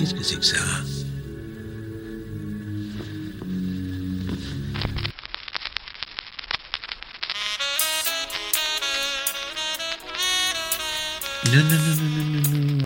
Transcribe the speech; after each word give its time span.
Qu'est-ce 0.00 0.14
que 0.14 0.22
c'est 0.22 0.36
que 0.36 0.44
ça? 0.46 0.56
Non, 11.44 11.62
non, 11.64 11.76
non, 11.76 11.96
non, 11.96 12.24
non, 12.32 12.76
non. 12.78 12.84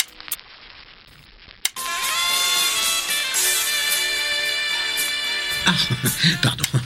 Ah, 5.66 5.74
pardon. 6.42 6.83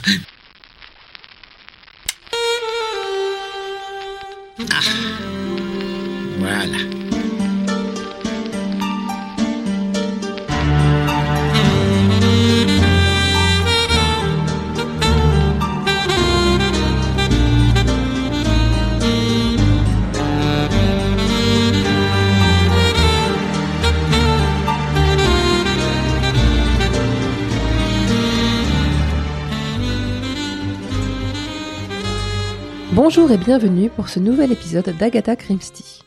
Et 33.31 33.37
bienvenue 33.37 33.91
pour 33.91 34.09
ce 34.09 34.19
nouvel 34.19 34.51
épisode 34.51 34.89
d'Agatha 34.97 35.35
Christie. 35.35 36.01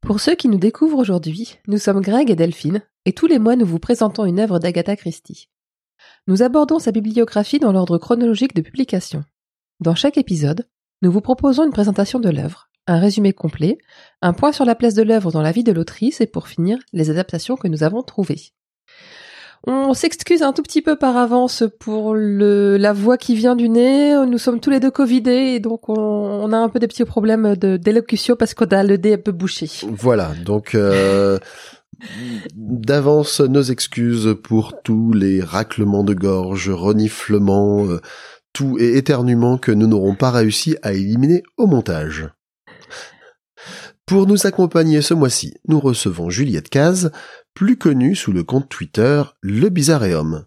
Pour 0.00 0.20
ceux 0.20 0.36
qui 0.36 0.46
nous 0.46 0.58
découvrent 0.58 0.98
aujourd'hui, 0.98 1.58
nous 1.66 1.78
sommes 1.78 2.00
Greg 2.00 2.30
et 2.30 2.36
Delphine, 2.36 2.82
et 3.04 3.12
tous 3.12 3.26
les 3.26 3.40
mois 3.40 3.56
nous 3.56 3.66
vous 3.66 3.80
présentons 3.80 4.24
une 4.26 4.38
œuvre 4.38 4.60
d'Agatha 4.60 4.94
Christie. 4.94 5.48
Nous 6.28 6.44
abordons 6.44 6.78
sa 6.78 6.92
bibliographie 6.92 7.58
dans 7.58 7.72
l'ordre 7.72 7.98
chronologique 7.98 8.54
de 8.54 8.60
publication. 8.60 9.24
Dans 9.80 9.96
chaque 9.96 10.18
épisode, 10.18 10.68
nous 11.00 11.10
vous 11.10 11.20
proposons 11.20 11.64
une 11.64 11.72
présentation 11.72 12.20
de 12.20 12.30
l'œuvre, 12.30 12.68
un 12.86 13.00
résumé 13.00 13.32
complet, 13.32 13.78
un 14.20 14.32
point 14.32 14.52
sur 14.52 14.64
la 14.64 14.76
place 14.76 14.94
de 14.94 15.02
l'œuvre 15.02 15.32
dans 15.32 15.42
la 15.42 15.50
vie 15.50 15.64
de 15.64 15.72
l'autrice 15.72 16.20
et 16.20 16.28
pour 16.28 16.46
finir, 16.46 16.78
les 16.92 17.10
adaptations 17.10 17.56
que 17.56 17.66
nous 17.66 17.82
avons 17.82 18.04
trouvées. 18.04 18.52
On 19.64 19.94
s'excuse 19.94 20.42
un 20.42 20.52
tout 20.52 20.62
petit 20.62 20.82
peu 20.82 20.96
par 20.96 21.16
avance 21.16 21.62
pour 21.78 22.14
le, 22.14 22.76
la 22.76 22.92
voix 22.92 23.16
qui 23.16 23.36
vient 23.36 23.54
du 23.54 23.68
nez. 23.68 24.14
Nous 24.26 24.38
sommes 24.38 24.58
tous 24.58 24.70
les 24.70 24.80
deux 24.80 24.90
covidés 24.90 25.54
et 25.54 25.60
donc 25.60 25.88
on, 25.88 26.52
a 26.52 26.56
un 26.56 26.68
peu 26.68 26.80
des 26.80 26.88
petits 26.88 27.04
problèmes 27.04 27.54
de 27.54 27.76
d'élocution 27.76 28.34
parce 28.34 28.54
qu'on 28.54 28.66
a 28.66 28.82
le 28.82 28.96
nez 28.96 29.14
un 29.14 29.18
peu 29.18 29.30
bouché. 29.30 29.68
Voilà, 29.88 30.32
donc 30.44 30.74
euh, 30.74 31.38
d'avance 32.56 33.40
nos 33.40 33.62
excuses 33.62 34.34
pour 34.42 34.82
tous 34.82 35.12
les 35.12 35.40
raclements 35.40 36.02
de 36.02 36.14
gorge, 36.14 36.68
reniflements, 36.70 37.86
euh, 37.86 38.00
tout 38.52 38.78
et 38.80 38.96
éternuements 38.96 39.58
que 39.58 39.70
nous 39.70 39.86
n'aurons 39.86 40.16
pas 40.16 40.32
réussi 40.32 40.76
à 40.82 40.92
éliminer 40.92 41.44
au 41.56 41.68
montage. 41.68 42.28
Pour 44.06 44.26
nous 44.26 44.46
accompagner 44.46 45.00
ce 45.00 45.14
mois-ci, 45.14 45.54
nous 45.68 45.78
recevons 45.78 46.28
Juliette 46.28 46.68
Caz, 46.68 47.12
plus 47.54 47.76
connue 47.76 48.14
sous 48.14 48.32
le 48.32 48.44
compte 48.44 48.68
Twitter 48.68 49.22
Le 49.40 49.68
Bizarreum. 49.68 50.46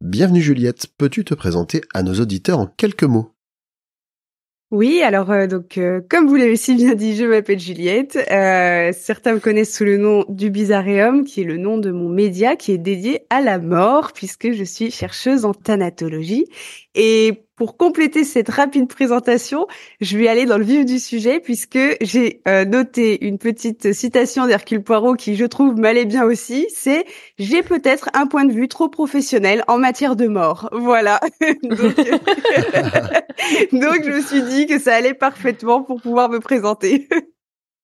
Bienvenue 0.00 0.40
Juliette, 0.40 0.86
peux-tu 0.96 1.24
te 1.24 1.34
présenter 1.34 1.80
à 1.92 2.02
nos 2.02 2.14
auditeurs 2.14 2.60
en 2.60 2.66
quelques 2.66 3.02
mots? 3.02 3.32
Oui, 4.72 5.00
alors 5.02 5.30
euh, 5.30 5.46
donc 5.46 5.78
euh, 5.78 6.00
comme 6.08 6.26
vous 6.26 6.34
l'avez 6.34 6.56
si 6.56 6.74
bien 6.74 6.94
dit, 6.94 7.14
je 7.14 7.24
m'appelle 7.24 7.60
Juliette. 7.60 8.18
Euh, 8.30 8.92
certains 8.92 9.34
me 9.34 9.38
connaissent 9.38 9.76
sous 9.76 9.84
le 9.84 9.96
nom 9.96 10.24
du 10.28 10.50
Bizarreum, 10.50 11.24
qui 11.24 11.42
est 11.42 11.44
le 11.44 11.56
nom 11.56 11.78
de 11.78 11.92
mon 11.92 12.08
média 12.08 12.56
qui 12.56 12.72
est 12.72 12.78
dédié 12.78 13.22
à 13.30 13.40
la 13.40 13.58
mort, 13.58 14.12
puisque 14.12 14.52
je 14.52 14.64
suis 14.64 14.90
chercheuse 14.90 15.44
en 15.44 15.54
thanatologie. 15.54 16.46
Et 16.96 17.45
pour 17.56 17.76
compléter 17.78 18.24
cette 18.24 18.50
rapide 18.50 18.86
présentation, 18.86 19.66
je 20.00 20.18
vais 20.18 20.28
aller 20.28 20.44
dans 20.44 20.58
le 20.58 20.64
vif 20.64 20.84
du 20.84 20.98
sujet 20.98 21.40
puisque 21.40 21.78
j'ai 22.02 22.42
euh, 22.46 22.64
noté 22.66 23.26
une 23.26 23.38
petite 23.38 23.94
citation 23.94 24.46
d'Hercule 24.46 24.82
Poirot 24.82 25.14
qui, 25.14 25.36
je 25.36 25.46
trouve, 25.46 25.74
m'allait 25.76 26.04
bien 26.04 26.24
aussi. 26.24 26.66
C'est 26.74 27.06
«J'ai 27.38 27.62
peut-être 27.62 28.10
un 28.12 28.26
point 28.26 28.44
de 28.44 28.52
vue 28.52 28.68
trop 28.68 28.88
professionnel 28.88 29.64
en 29.68 29.78
matière 29.78 30.16
de 30.16 30.28
mort.» 30.28 30.68
Voilà. 30.72 31.18
donc, 31.62 31.96
donc, 33.72 34.04
je 34.04 34.16
me 34.16 34.20
suis 34.20 34.42
dit 34.42 34.66
que 34.66 34.78
ça 34.78 34.94
allait 34.94 35.14
parfaitement 35.14 35.82
pour 35.82 36.02
pouvoir 36.02 36.28
me 36.28 36.40
présenter. 36.40 37.08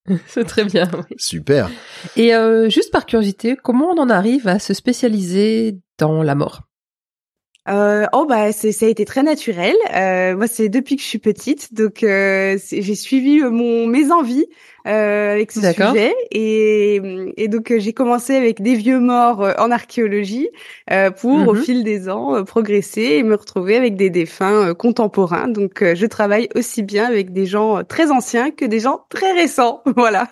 C'est 0.26 0.44
très 0.44 0.64
bien. 0.64 0.90
oui. 0.92 1.16
Super. 1.16 1.70
Et 2.16 2.34
euh, 2.34 2.68
juste 2.68 2.92
par 2.92 3.06
curiosité, 3.06 3.56
comment 3.56 3.90
on 3.90 3.98
en 3.98 4.10
arrive 4.10 4.48
à 4.48 4.58
se 4.58 4.74
spécialiser 4.74 5.78
dans 5.98 6.22
la 6.22 6.34
mort? 6.34 6.62
Euh, 7.68 8.06
oh 8.12 8.26
bah 8.26 8.50
ça 8.52 8.66
a 8.86 8.88
été 8.88 9.04
très 9.04 9.22
naturel. 9.22 9.76
Euh, 9.94 10.36
moi 10.36 10.48
c'est 10.48 10.68
depuis 10.68 10.96
que 10.96 11.02
je 11.02 11.06
suis 11.06 11.20
petite, 11.20 11.72
donc 11.74 12.02
euh, 12.02 12.58
j'ai 12.72 12.94
suivi 12.96 13.40
euh, 13.40 13.50
mon 13.50 13.86
mes 13.86 14.10
envies 14.10 14.46
euh, 14.88 15.32
avec 15.34 15.52
ce 15.52 15.60
sujet 15.92 16.12
et, 16.32 17.00
et 17.36 17.46
donc 17.46 17.70
euh, 17.70 17.78
j'ai 17.78 17.92
commencé 17.92 18.34
avec 18.34 18.62
des 18.62 18.74
vieux 18.74 18.98
morts 18.98 19.46
en 19.58 19.70
archéologie 19.70 20.48
euh, 20.90 21.12
pour 21.12 21.46
au 21.46 21.54
Mhm. 21.54 21.62
fil 21.62 21.84
des 21.84 22.08
ans 22.08 22.42
progresser 22.44 23.02
et 23.02 23.22
me 23.22 23.36
retrouver 23.36 23.76
avec 23.76 23.94
des 23.94 24.10
défunts 24.10 24.74
contemporains. 24.74 25.46
Donc 25.46 25.84
je 25.94 26.06
travaille 26.06 26.48
aussi 26.56 26.82
bien 26.82 27.04
avec 27.06 27.32
des 27.32 27.46
gens 27.46 27.84
très 27.84 28.10
anciens 28.10 28.50
que 28.50 28.64
des 28.64 28.80
gens 28.80 29.06
très 29.08 29.30
récents. 29.32 29.82
Voilà. 29.96 30.28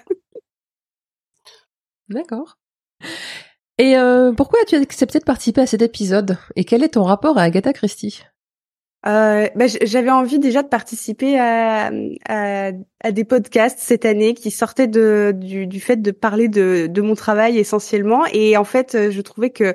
D'accord. 2.09 2.59
Et 3.81 3.97
euh, 3.97 4.33
pourquoi 4.33 4.59
as-tu 4.61 4.77
accepté 4.77 5.21
de 5.21 5.25
participer 5.25 5.63
à 5.63 5.67
cet 5.67 5.81
épisode? 5.81 6.37
Et 6.55 6.65
quel 6.65 6.83
est 6.83 6.91
ton 6.91 7.03
rapport 7.03 7.39
à 7.39 7.45
Agatha 7.45 7.73
Christie? 7.73 8.25
Euh, 9.07 9.49
bah, 9.55 9.65
j'avais 9.81 10.11
envie 10.11 10.39
déjà 10.39 10.63
de 10.63 10.69
participer 10.69 11.39
à, 11.41 11.91
à, 12.29 12.73
à 13.03 13.11
des 13.11 13.25
podcasts 13.25 13.79
cette 13.79 14.05
année 14.05 14.35
qui 14.35 14.51
sortaient 14.51 14.87
de, 14.87 15.33
du, 15.35 15.67
du 15.67 15.81
fait 15.81 15.97
de 15.97 16.11
parler 16.11 16.49
de, 16.49 16.89
de 16.91 17.01
mon 17.01 17.15
travail 17.15 17.57
essentiellement. 17.57 18.25
Et 18.35 18.59
en 18.59 18.65
fait, 18.65 18.95
euh, 18.95 19.11
je 19.11 19.23
trouvais 19.23 19.49
que 19.49 19.73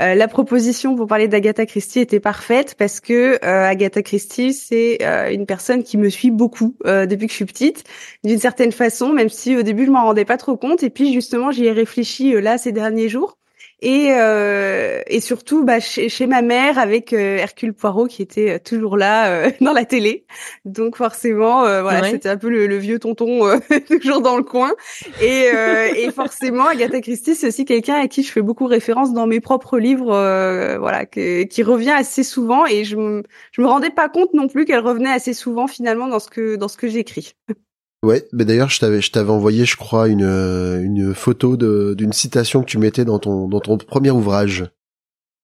euh, 0.00 0.14
la 0.14 0.28
proposition 0.28 0.94
pour 0.94 1.06
parler 1.06 1.26
d'Agatha 1.26 1.64
Christie 1.64 2.00
était 2.00 2.20
parfaite 2.20 2.74
parce 2.76 3.00
que 3.00 3.42
euh, 3.42 3.64
Agatha 3.64 4.02
Christie, 4.02 4.52
c'est 4.52 4.98
euh, 5.00 5.30
une 5.30 5.46
personne 5.46 5.82
qui 5.82 5.96
me 5.96 6.10
suit 6.10 6.30
beaucoup 6.30 6.76
euh, 6.84 7.06
depuis 7.06 7.28
que 7.28 7.32
je 7.32 7.36
suis 7.36 7.46
petite, 7.46 7.84
d'une 8.22 8.38
certaine 8.38 8.72
façon, 8.72 9.14
même 9.14 9.30
si 9.30 9.56
au 9.56 9.62
début 9.62 9.86
je 9.86 9.90
m'en 9.90 10.04
rendais 10.04 10.26
pas 10.26 10.36
trop 10.36 10.58
compte. 10.58 10.82
Et 10.82 10.90
puis 10.90 11.14
justement, 11.14 11.52
j'y 11.52 11.64
ai 11.64 11.72
réfléchi 11.72 12.34
euh, 12.34 12.42
là 12.42 12.58
ces 12.58 12.72
derniers 12.72 13.08
jours. 13.08 13.38
Et, 13.82 14.08
euh, 14.12 15.02
et 15.06 15.20
surtout 15.20 15.62
bah, 15.64 15.80
chez, 15.80 16.08
chez 16.08 16.26
ma 16.26 16.40
mère 16.40 16.78
avec 16.78 17.12
euh, 17.12 17.36
Hercule 17.36 17.74
Poirot 17.74 18.06
qui 18.06 18.22
était 18.22 18.52
euh, 18.52 18.58
toujours 18.58 18.96
là 18.96 19.28
euh, 19.28 19.50
dans 19.60 19.74
la 19.74 19.84
télé. 19.84 20.24
Donc 20.64 20.96
forcément, 20.96 21.64
euh, 21.64 21.82
voilà, 21.82 22.00
Ouais. 22.00 22.10
c'était 22.10 22.30
un 22.30 22.38
peu 22.38 22.48
le, 22.48 22.66
le 22.66 22.76
vieux 22.78 22.98
tonton 22.98 23.46
euh, 23.46 23.58
toujours 24.00 24.22
dans 24.22 24.36
le 24.38 24.42
coin. 24.44 24.72
Et, 25.20 25.50
euh, 25.54 25.88
et 25.94 26.10
forcément, 26.10 26.66
Agatha 26.66 27.00
Christie, 27.02 27.34
c'est 27.34 27.48
aussi 27.48 27.64
quelqu'un 27.66 27.96
à 27.96 28.08
qui 28.08 28.22
je 28.22 28.32
fais 28.32 28.42
beaucoup 28.42 28.66
référence 28.66 29.12
dans 29.12 29.26
mes 29.26 29.40
propres 29.40 29.78
livres, 29.78 30.12
euh, 30.14 30.78
voilà, 30.78 31.04
que- 31.04 31.42
qui 31.44 31.62
revient 31.62 31.90
assez 31.90 32.22
souvent. 32.22 32.64
Et 32.66 32.84
je 32.84 32.96
me, 32.96 33.22
je 33.52 33.60
me 33.60 33.66
rendais 33.66 33.90
pas 33.90 34.08
compte 34.08 34.32
non 34.32 34.48
plus 34.48 34.64
qu'elle 34.64 34.80
revenait 34.80 35.10
assez 35.12 35.34
souvent 35.34 35.66
finalement 35.66 36.08
dans 36.08 36.18
ce 36.20 36.30
que 36.30 36.56
dans 36.56 36.68
ce 36.68 36.78
que 36.78 36.88
j'écris. 36.88 37.34
Ouais, 38.06 38.24
mais 38.32 38.44
d'ailleurs 38.44 38.70
je 38.70 38.78
t'avais 38.78 39.00
je 39.00 39.10
t'avais 39.10 39.30
envoyé 39.30 39.64
je 39.64 39.76
crois 39.76 40.06
une 40.06 40.22
euh, 40.22 40.80
une 40.80 41.12
photo 41.12 41.56
de 41.56 41.92
d'une 41.94 42.12
citation 42.12 42.60
que 42.60 42.66
tu 42.66 42.78
mettais 42.78 43.04
dans 43.04 43.18
ton 43.18 43.48
dans 43.48 43.58
ton 43.58 43.76
premier 43.78 44.12
ouvrage. 44.12 44.70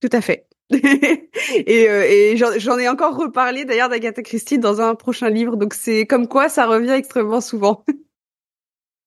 Tout 0.01 0.11
à 0.13 0.21
fait. 0.21 0.47
et 0.71 1.89
euh, 1.91 2.05
et 2.09 2.37
j'en 2.37 2.79
ai 2.79 2.89
encore 2.89 3.17
reparlé 3.17 3.65
d'ailleurs 3.65 3.89
d'Agatha 3.89 4.23
Christie 4.23 4.61
dans 4.61 4.81
un 4.81 4.95
prochain 4.95 5.29
livre. 5.29 5.57
Donc 5.57 5.75
c'est 5.75 6.07
comme 6.07 6.29
quoi 6.29 6.49
ça 6.49 6.67
revient 6.67 6.93
extrêmement 6.93 7.41
souvent. 7.41 7.85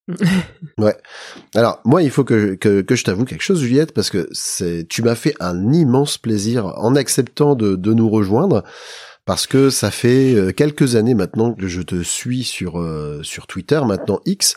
Alors 1.55 1.79
moi 1.85 2.03
il 2.03 2.11
faut 2.11 2.25
que 2.25 2.55
que, 2.55 2.81
que 2.81 2.95
je 2.95 3.05
t'avoue 3.05 3.23
quelque 3.23 3.41
chose 3.41 3.61
Juliette 3.61 3.93
parce 3.93 4.09
que 4.09 4.27
c'est 4.33 4.85
tu 4.89 5.01
m'as 5.01 5.15
fait 5.15 5.33
un 5.39 5.71
immense 5.71 6.17
plaisir 6.17 6.73
en 6.77 6.93
acceptant 6.95 7.55
de 7.55 7.77
de 7.77 7.93
nous 7.93 8.09
rejoindre 8.09 8.65
parce 9.25 9.47
que 9.47 9.69
ça 9.69 9.91
fait 9.91 10.33
euh, 10.35 10.51
quelques 10.51 10.95
années 10.95 11.15
maintenant 11.15 11.53
que 11.53 11.67
je 11.67 11.81
te 11.81 12.03
suis 12.03 12.43
sur 12.43 12.79
euh, 12.79 13.21
sur 13.23 13.47
Twitter 13.47 13.81
maintenant 13.85 14.19
X 14.25 14.55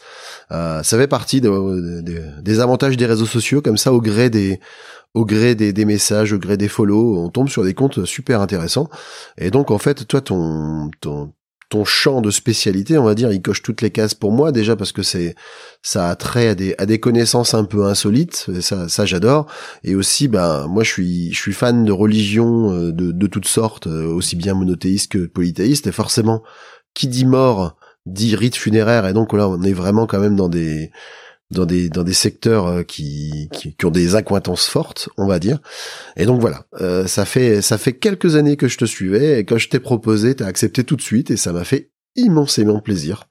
Euh, 0.52 0.82
ça 0.82 0.98
fait 0.98 1.08
partie 1.08 1.40
de- 1.40 2.00
de- 2.02 2.40
des 2.42 2.60
avantages 2.60 2.96
des 2.96 3.06
réseaux 3.06 3.26
sociaux 3.26 3.60
comme 3.62 3.76
ça 3.78 3.92
au 3.92 4.00
gré 4.00 4.30
des 4.30 4.60
au 5.14 5.24
gré 5.24 5.54
des, 5.54 5.72
des 5.72 5.84
messages, 5.86 6.32
au 6.34 6.38
gré 6.38 6.56
des 6.58 6.68
follow, 6.68 7.18
on 7.18 7.30
tombe 7.30 7.48
sur 7.48 7.64
des 7.64 7.72
comptes 7.74 8.04
super 8.04 8.40
intéressants. 8.42 8.88
Et 9.38 9.50
donc 9.50 9.70
en 9.70 9.78
fait, 9.78 10.06
toi, 10.06 10.20
ton 10.20 10.90
ton 11.00 11.32
ton 11.68 11.84
champ 11.84 12.20
de 12.22 12.30
spécialité, 12.30 12.96
on 12.96 13.04
va 13.04 13.14
dire, 13.14 13.30
il 13.30 13.42
coche 13.42 13.62
toutes 13.62 13.82
les 13.82 13.90
cases 13.90 14.14
pour 14.14 14.32
moi 14.32 14.52
déjà 14.52 14.74
parce 14.74 14.92
que 14.92 15.02
c'est 15.02 15.34
ça 15.82 16.08
a 16.08 16.16
trait 16.16 16.48
à 16.48 16.54
des 16.54 16.74
à 16.78 16.86
des 16.86 16.98
connaissances 16.98 17.52
un 17.54 17.64
peu 17.64 17.84
insolites, 17.84 18.46
et 18.54 18.60
ça 18.62 19.04
j'adore. 19.04 19.46
Et 19.84 19.94
aussi, 19.94 20.28
ben 20.28 20.66
moi 20.66 20.82
je 20.82 20.90
suis 20.90 21.32
je 21.32 21.38
suis 21.38 21.52
fan 21.52 21.84
de 21.84 21.92
religions 21.92 22.72
euh, 22.72 22.92
de 22.92 23.12
de 23.12 23.26
toutes 23.26 23.48
sortes, 23.48 23.86
euh, 23.86 24.06
aussi 24.06 24.36
bien 24.36 24.54
monothéistes 24.54 25.12
que 25.12 25.26
polythéistes. 25.26 25.86
Et 25.86 25.92
forcément, 25.92 26.42
qui 26.94 27.06
dit 27.06 27.26
mort 27.26 27.76
dit 28.08 28.36
rite 28.36 28.56
funéraire. 28.56 29.06
Et 29.06 29.12
donc 29.12 29.32
là, 29.32 29.48
on 29.48 29.62
est 29.62 29.72
vraiment 29.72 30.06
quand 30.06 30.20
même 30.20 30.36
dans 30.36 30.48
des 30.48 30.90
dans 31.50 31.64
des 31.64 31.88
dans 31.88 32.04
des 32.04 32.12
secteurs 32.12 32.66
euh, 32.66 32.82
qui, 32.82 33.48
qui, 33.52 33.74
qui 33.74 33.86
ont 33.86 33.90
des 33.90 34.14
accointances 34.14 34.66
fortes, 34.66 35.08
on 35.16 35.26
va 35.26 35.38
dire. 35.38 35.60
Et 36.16 36.26
donc 36.26 36.40
voilà, 36.40 36.66
euh, 36.80 37.06
ça 37.06 37.24
fait 37.24 37.62
ça 37.62 37.78
fait 37.78 37.94
quelques 37.94 38.36
années 38.36 38.56
que 38.56 38.68
je 38.68 38.78
te 38.78 38.84
suivais 38.84 39.40
et 39.40 39.44
quand 39.44 39.58
je 39.58 39.68
t'ai 39.68 39.80
proposé, 39.80 40.34
t'as 40.34 40.46
accepté 40.46 40.84
tout 40.84 40.96
de 40.96 41.02
suite 41.02 41.30
et 41.30 41.36
ça 41.36 41.52
m'a 41.52 41.64
fait 41.64 41.90
immensément 42.16 42.80
plaisir. 42.80 43.28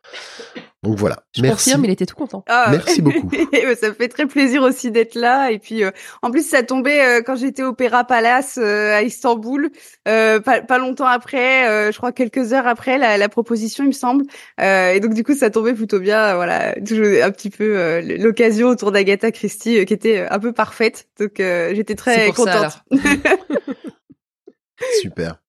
Donc 0.84 0.96
voilà. 0.96 1.24
Je 1.36 1.42
Merci. 1.42 1.72
confirme, 1.72 1.86
il 1.86 1.92
était 1.92 2.06
tout 2.06 2.16
content. 2.16 2.44
Ah, 2.48 2.68
Merci 2.72 3.02
beaucoup. 3.04 3.30
ça 3.32 3.90
me 3.90 3.94
fait 3.94 4.08
très 4.10 4.28
plaisir 4.28 4.62
aussi 4.62 4.92
d'être 4.92 5.16
là. 5.16 5.50
Et 5.52 5.58
puis, 5.58 5.84
euh, 5.84 5.90
en 6.22 6.30
plus, 6.30 6.48
ça 6.48 6.62
tombait 6.62 7.04
euh, 7.04 7.22
quand 7.24 7.36
j'étais 7.36 7.64
au 7.64 7.70
Opéra 7.70 8.04
Palace 8.04 8.60
euh, 8.62 8.94
à 8.96 9.02
Istanbul, 9.02 9.72
euh, 10.08 10.40
pas, 10.40 10.62
pas 10.62 10.78
longtemps 10.78 11.08
après, 11.08 11.68
euh, 11.68 11.92
je 11.92 11.98
crois 11.98 12.12
quelques 12.12 12.54
heures 12.54 12.68
après 12.68 13.00
la, 13.00 13.18
la 13.18 13.28
proposition, 13.28 13.84
il 13.86 13.88
me 13.88 13.92
semble. 13.92 14.26
Euh, 14.62 14.92
et 14.94 15.00
donc, 15.00 15.16
du 15.16 15.24
coup, 15.24 15.34
ça 15.34 15.50
tombait 15.50 15.74
plutôt 15.74 16.00
bien. 16.00 16.36
voilà, 16.36 16.74
toujours 16.76 17.08
un 17.24 17.32
petit 17.32 17.50
peu 17.50 17.78
euh, 17.78 18.02
l'occasion 18.20 18.68
autour 18.68 18.92
d'Agatha 18.92 19.32
Christie 19.32 19.80
euh, 19.80 19.84
qui 19.86 19.94
était 19.94 20.28
un 20.30 20.40
peu 20.40 20.54
parfaite. 20.54 21.08
Donc, 21.20 21.40
euh, 21.40 21.74
j'étais 21.74 21.96
très 21.96 22.28
pour 22.28 22.46
ça, 22.46 22.70
contente. 22.92 23.02
Super. 25.02 25.40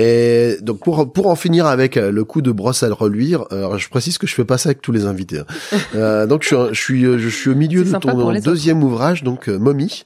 Et 0.00 0.56
donc 0.60 0.78
pour 0.84 1.12
pour 1.12 1.26
en 1.26 1.34
finir 1.34 1.66
avec 1.66 1.96
euh, 1.96 2.12
le 2.12 2.22
coup 2.24 2.40
de 2.40 2.52
brosse 2.52 2.84
à 2.84 2.88
reluire, 2.94 3.44
alors 3.50 3.78
je 3.78 3.88
précise 3.88 4.16
que 4.16 4.28
je 4.28 4.34
fais 4.34 4.44
pas 4.44 4.56
ça 4.56 4.68
avec 4.68 4.80
tous 4.80 4.92
les 4.92 5.04
invités. 5.06 5.40
hein. 5.40 5.46
Euh, 5.94 6.26
donc 6.26 6.42
je 6.44 6.48
suis 6.48 6.56
je 6.72 6.80
suis 6.80 7.04
euh, 7.06 7.18
je 7.18 7.28
suis 7.28 7.50
au 7.50 7.54
milieu 7.54 7.82
de 7.82 7.90
ton 7.98 8.32
deuxième 8.40 8.84
ouvrage 8.84 9.22
donc 9.24 9.48
euh, 9.48 9.58
Mommy 9.58 10.04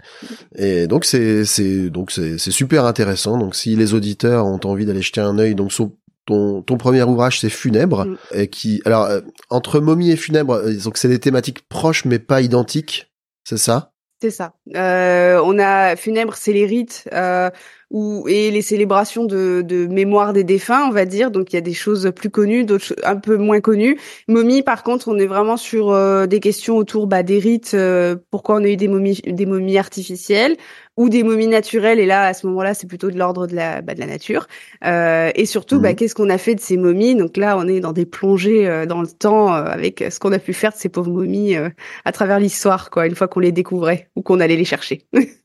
et 0.56 0.86
donc 0.86 1.04
c'est 1.04 1.44
c'est 1.44 1.90
donc 1.90 2.10
c'est 2.10 2.38
c'est 2.38 2.50
super 2.52 2.84
intéressant. 2.86 3.36
Donc 3.36 3.54
si 3.54 3.76
les 3.76 3.92
auditeurs 3.92 4.46
ont 4.46 4.60
envie 4.64 4.86
d'aller 4.86 5.02
jeter 5.02 5.20
un 5.20 5.38
œil 5.38 5.54
donc 5.54 5.72
son 5.72 5.92
ton, 6.24 6.62
ton 6.62 6.76
premier 6.78 7.02
ouvrage 7.02 7.40
c'est 7.40 7.50
Funèbre 7.50 8.06
Mm. 8.06 8.16
et 8.34 8.46
qui 8.48 8.80
alors 8.84 9.04
euh, 9.04 9.20
entre 9.50 9.80
Mommy 9.80 10.10
et 10.12 10.16
Funèbre 10.16 10.54
euh, 10.54 10.72
donc 10.84 10.96
c'est 10.96 11.08
des 11.08 11.18
thématiques 11.18 11.68
proches 11.68 12.04
mais 12.04 12.18
pas 12.20 12.40
identiques, 12.40 13.10
c'est 13.44 13.58
ça? 13.58 13.90
C'est 14.22 14.30
ça. 14.30 14.52
Euh, 14.76 15.40
on 15.44 15.58
a 15.58 15.96
funèbre, 15.96 16.34
c'est 16.36 16.52
les 16.52 16.64
rites 16.64 17.08
euh, 17.12 17.50
ou 17.92 18.26
et 18.28 18.50
les 18.50 18.62
célébrations 18.62 19.24
de, 19.24 19.62
de 19.62 19.86
mémoire 19.86 20.32
des 20.32 20.44
défunts, 20.44 20.86
on 20.88 20.90
va 20.92 21.04
dire. 21.04 21.30
Donc 21.30 21.52
il 21.52 21.56
y 21.56 21.58
a 21.58 21.62
des 21.62 21.74
choses 21.74 22.10
plus 22.16 22.30
connues, 22.30 22.64
d'autres 22.64 22.94
un 23.04 23.16
peu 23.16 23.36
moins 23.36 23.60
connues. 23.60 23.98
Momie, 24.28 24.62
par 24.62 24.82
contre, 24.82 25.08
on 25.08 25.18
est 25.18 25.26
vraiment 25.26 25.56
sur 25.56 25.90
euh, 25.92 26.26
des 26.26 26.40
questions 26.40 26.76
autour 26.76 27.06
bah, 27.06 27.22
des 27.22 27.38
rites. 27.38 27.74
euh, 27.74 28.16
pourquoi 28.30 28.56
on 28.56 28.64
a 28.64 28.68
eu 28.68 28.76
des 28.76 28.88
momies, 28.88 29.20
des 29.26 29.46
momies 29.46 29.78
artificielles 29.78 30.56
ou 30.96 31.08
des 31.08 31.22
momies 31.22 31.46
naturelles 31.46 31.98
Et 32.00 32.06
là, 32.06 32.24
à 32.26 32.34
ce 32.34 32.46
moment-là, 32.48 32.74
c'est 32.74 32.86
plutôt 32.86 33.10
de 33.10 33.18
l'ordre 33.18 33.46
de 33.46 33.54
la 33.54 33.82
bah, 33.82 33.94
de 33.94 34.00
la 34.00 34.06
nature. 34.06 34.46
Euh, 34.84 35.30
et 35.34 35.46
surtout, 35.46 35.76
Mhm. 35.76 35.82
bah, 35.82 35.94
qu'est-ce 35.94 36.14
qu'on 36.14 36.30
a 36.30 36.38
fait 36.38 36.54
de 36.54 36.60
ces 36.60 36.76
momies? 36.76 37.14
Donc 37.14 37.36
là, 37.36 37.56
on 37.58 37.68
est 37.68 37.80
dans 37.80 37.92
des 37.92 38.06
plongées 38.06 38.66
euh, 38.68 38.86
dans 38.86 39.00
le 39.02 39.08
temps 39.08 39.54
euh, 39.54 39.64
avec 39.64 40.04
ce 40.10 40.18
qu'on 40.18 40.32
a 40.32 40.38
pu 40.38 40.52
faire 40.54 40.72
de 40.72 40.76
ces 40.78 40.88
pauvres 40.88 41.10
momies 41.10 41.56
euh, 41.56 41.68
à 42.04 42.12
travers 42.12 42.38
l'histoire, 42.40 42.90
quoi, 42.90 43.06
une 43.06 43.14
fois 43.14 43.28
qu'on 43.28 43.40
les 43.40 43.52
découvrait 43.52 44.10
ou 44.16 44.22
qu'on 44.22 44.40
allait 44.40 44.56
les 44.56 44.64
chercher. 44.64 45.06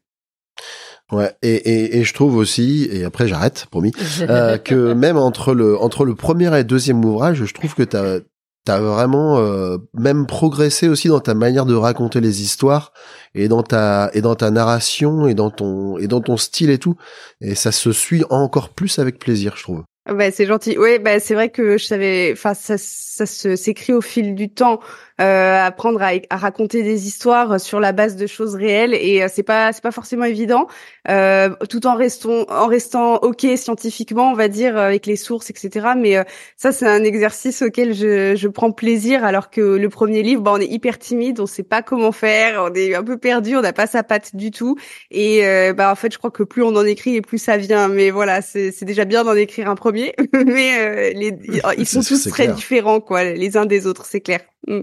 Ouais, 1.12 1.32
et, 1.42 1.56
et, 1.56 1.98
et 1.98 2.04
je 2.04 2.14
trouve 2.14 2.36
aussi, 2.36 2.90
et 2.92 3.06
après 3.06 3.28
j'arrête, 3.28 3.68
promis, 3.72 3.94
euh, 4.22 4.58
que 4.64 4.94
même 4.94 5.16
entre 5.18 5.54
le 5.54 5.80
entre 5.80 6.04
le 6.04 6.16
premier 6.16 6.48
et 6.48 6.58
le 6.58 6.64
deuxième 6.66 7.04
ouvrage, 7.06 7.46
je 7.46 7.54
trouve 7.54 7.76
que 7.76 7.84
t'as 7.84 8.20
t'as 8.66 8.80
vraiment 8.80 9.38
euh, 9.38 9.78
même 9.94 10.28
progressé 10.28 10.90
aussi 10.90 11.08
dans 11.08 11.22
ta 11.22 11.34
manière 11.34 11.66
de 11.66 11.76
raconter 11.76 12.20
les 12.20 12.42
histoires 12.42 12.92
et 13.34 13.48
dans 13.48 13.64
ta 13.64 14.12
et 14.14 14.20
dans 14.20 14.36
ta 14.36 14.52
narration 14.52 15.30
et 15.30 15.34
dans 15.34 15.50
ton 15.50 15.98
et 15.98 16.08
dans 16.08 16.20
ton 16.20 16.36
style 16.36 16.70
et 16.70 16.78
tout, 16.78 16.98
et 17.40 17.56
ça 17.56 17.72
se 17.72 17.94
suit 17.94 18.26
encore 18.30 18.70
plus 18.70 19.00
avec 19.00 19.18
plaisir, 19.18 19.54
je 19.56 19.64
trouve. 19.64 19.84
Bah, 20.14 20.32
c'est 20.32 20.46
gentil. 20.46 20.78
Oui, 20.78 21.00
bah, 21.00 21.20
c'est 21.20 21.34
vrai 21.34 21.50
que 21.50 21.78
je 21.78 21.86
savais, 21.86 22.32
enfin, 22.32 22.54
ça, 22.54 22.78
ça 22.78 23.26
s'écrit 23.26 23.94
au 23.94 24.02
fil 24.02 24.36
du 24.36 24.50
temps, 24.50 24.80
apprendre 25.20 26.02
à, 26.02 26.12
à 26.30 26.38
raconter 26.38 26.84
des 26.84 27.08
histoires 27.08 27.60
sur 27.60 27.80
la 27.80 27.92
base 27.92 28.16
de 28.16 28.28
choses 28.28 28.56
réelles 28.56 28.94
et 28.94 29.24
euh, 29.24 29.28
c'est 29.32 29.44
pas, 29.44 29.72
c'est 29.74 29.82
pas 29.82 29.92
forcément 29.92 30.26
évident, 30.26 30.68
euh, 31.10 31.50
tout 31.70 31.88
en 31.88 31.96
restant, 31.96 32.46
en 32.50 32.68
restant 32.68 33.16
ok 33.18 33.46
scientifiquement, 33.56 34.32
on 34.32 34.36
va 34.36 34.48
dire, 34.48 34.78
avec 34.78 35.06
les 35.06 35.16
sources, 35.16 35.50
etc. 35.50 35.90
Mais 35.98 36.18
euh, 36.18 36.24
ça, 36.56 36.72
c'est 36.72 36.88
un 36.88 37.04
exercice 37.04 37.62
auquel 37.62 37.94
je, 37.94 38.36
je 38.36 38.48
prends 38.48 38.72
plaisir, 38.72 39.24
alors 39.24 39.50
que 39.50 39.62
le 39.62 39.90
premier 39.90 40.24
livre, 40.24 40.42
bah, 40.42 40.52
on 40.54 40.60
est 40.60 40.68
hyper 40.68 41.00
timide, 41.00 41.40
on 41.40 41.46
sait 41.46 41.64
pas 41.64 41.82
comment 41.82 42.12
faire, 42.12 42.64
on 42.70 42.74
est 42.74 42.96
un 42.96 43.04
peu 43.04 43.18
perdu, 43.18 43.56
on 43.56 43.62
n'a 43.62 43.74
pas 43.74 43.88
sa 43.88 44.04
patte 44.04 44.36
du 44.36 44.52
tout. 44.52 44.76
Et 45.12 45.46
euh, 45.46 45.74
bah, 45.74 45.92
en 45.92 45.96
fait, 45.96 46.12
je 46.12 46.18
crois 46.18 46.32
que 46.32 46.44
plus 46.44 46.64
on 46.64 46.76
en 46.76 46.86
écrit 46.86 47.16
et 47.16 47.22
plus 47.22 47.38
ça 47.40 47.58
vient. 47.58 47.88
Mais 47.88 48.12
voilà, 48.12 48.42
c'est 48.42 48.72
c'est 48.72 48.86
déjà 48.86 49.06
bien 49.06 49.24
d'en 49.24 49.36
écrire 49.36 49.70
un 49.70 49.76
premier, 49.76 50.14
mais 50.34 50.80
euh, 50.80 51.14
les, 51.14 51.38
ils 51.78 51.88
sont 51.88 52.02
tous 52.04 52.28
très 52.28 52.46
clair. 52.46 52.56
différents, 52.56 53.00
quoi, 53.02 53.24
les 53.24 53.58
uns 53.58 53.66
des 53.66 53.88
autres, 53.88 54.06
c'est 54.06 54.22
clair. 54.22 54.42
Mm, 54.68 54.82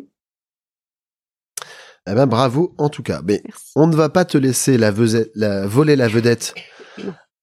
Eh 2.06 2.14
ben 2.14 2.26
bravo 2.26 2.74
en 2.78 2.88
tout 2.88 3.02
cas. 3.02 3.20
Mais 3.24 3.40
merci. 3.44 3.72
on 3.76 3.86
ne 3.86 3.96
va 3.96 4.08
pas 4.08 4.24
te 4.24 4.36
laisser 4.36 4.76
la, 4.76 4.92
la 5.34 5.66
voler 5.66 5.96
la 5.96 6.08
vedette 6.08 6.54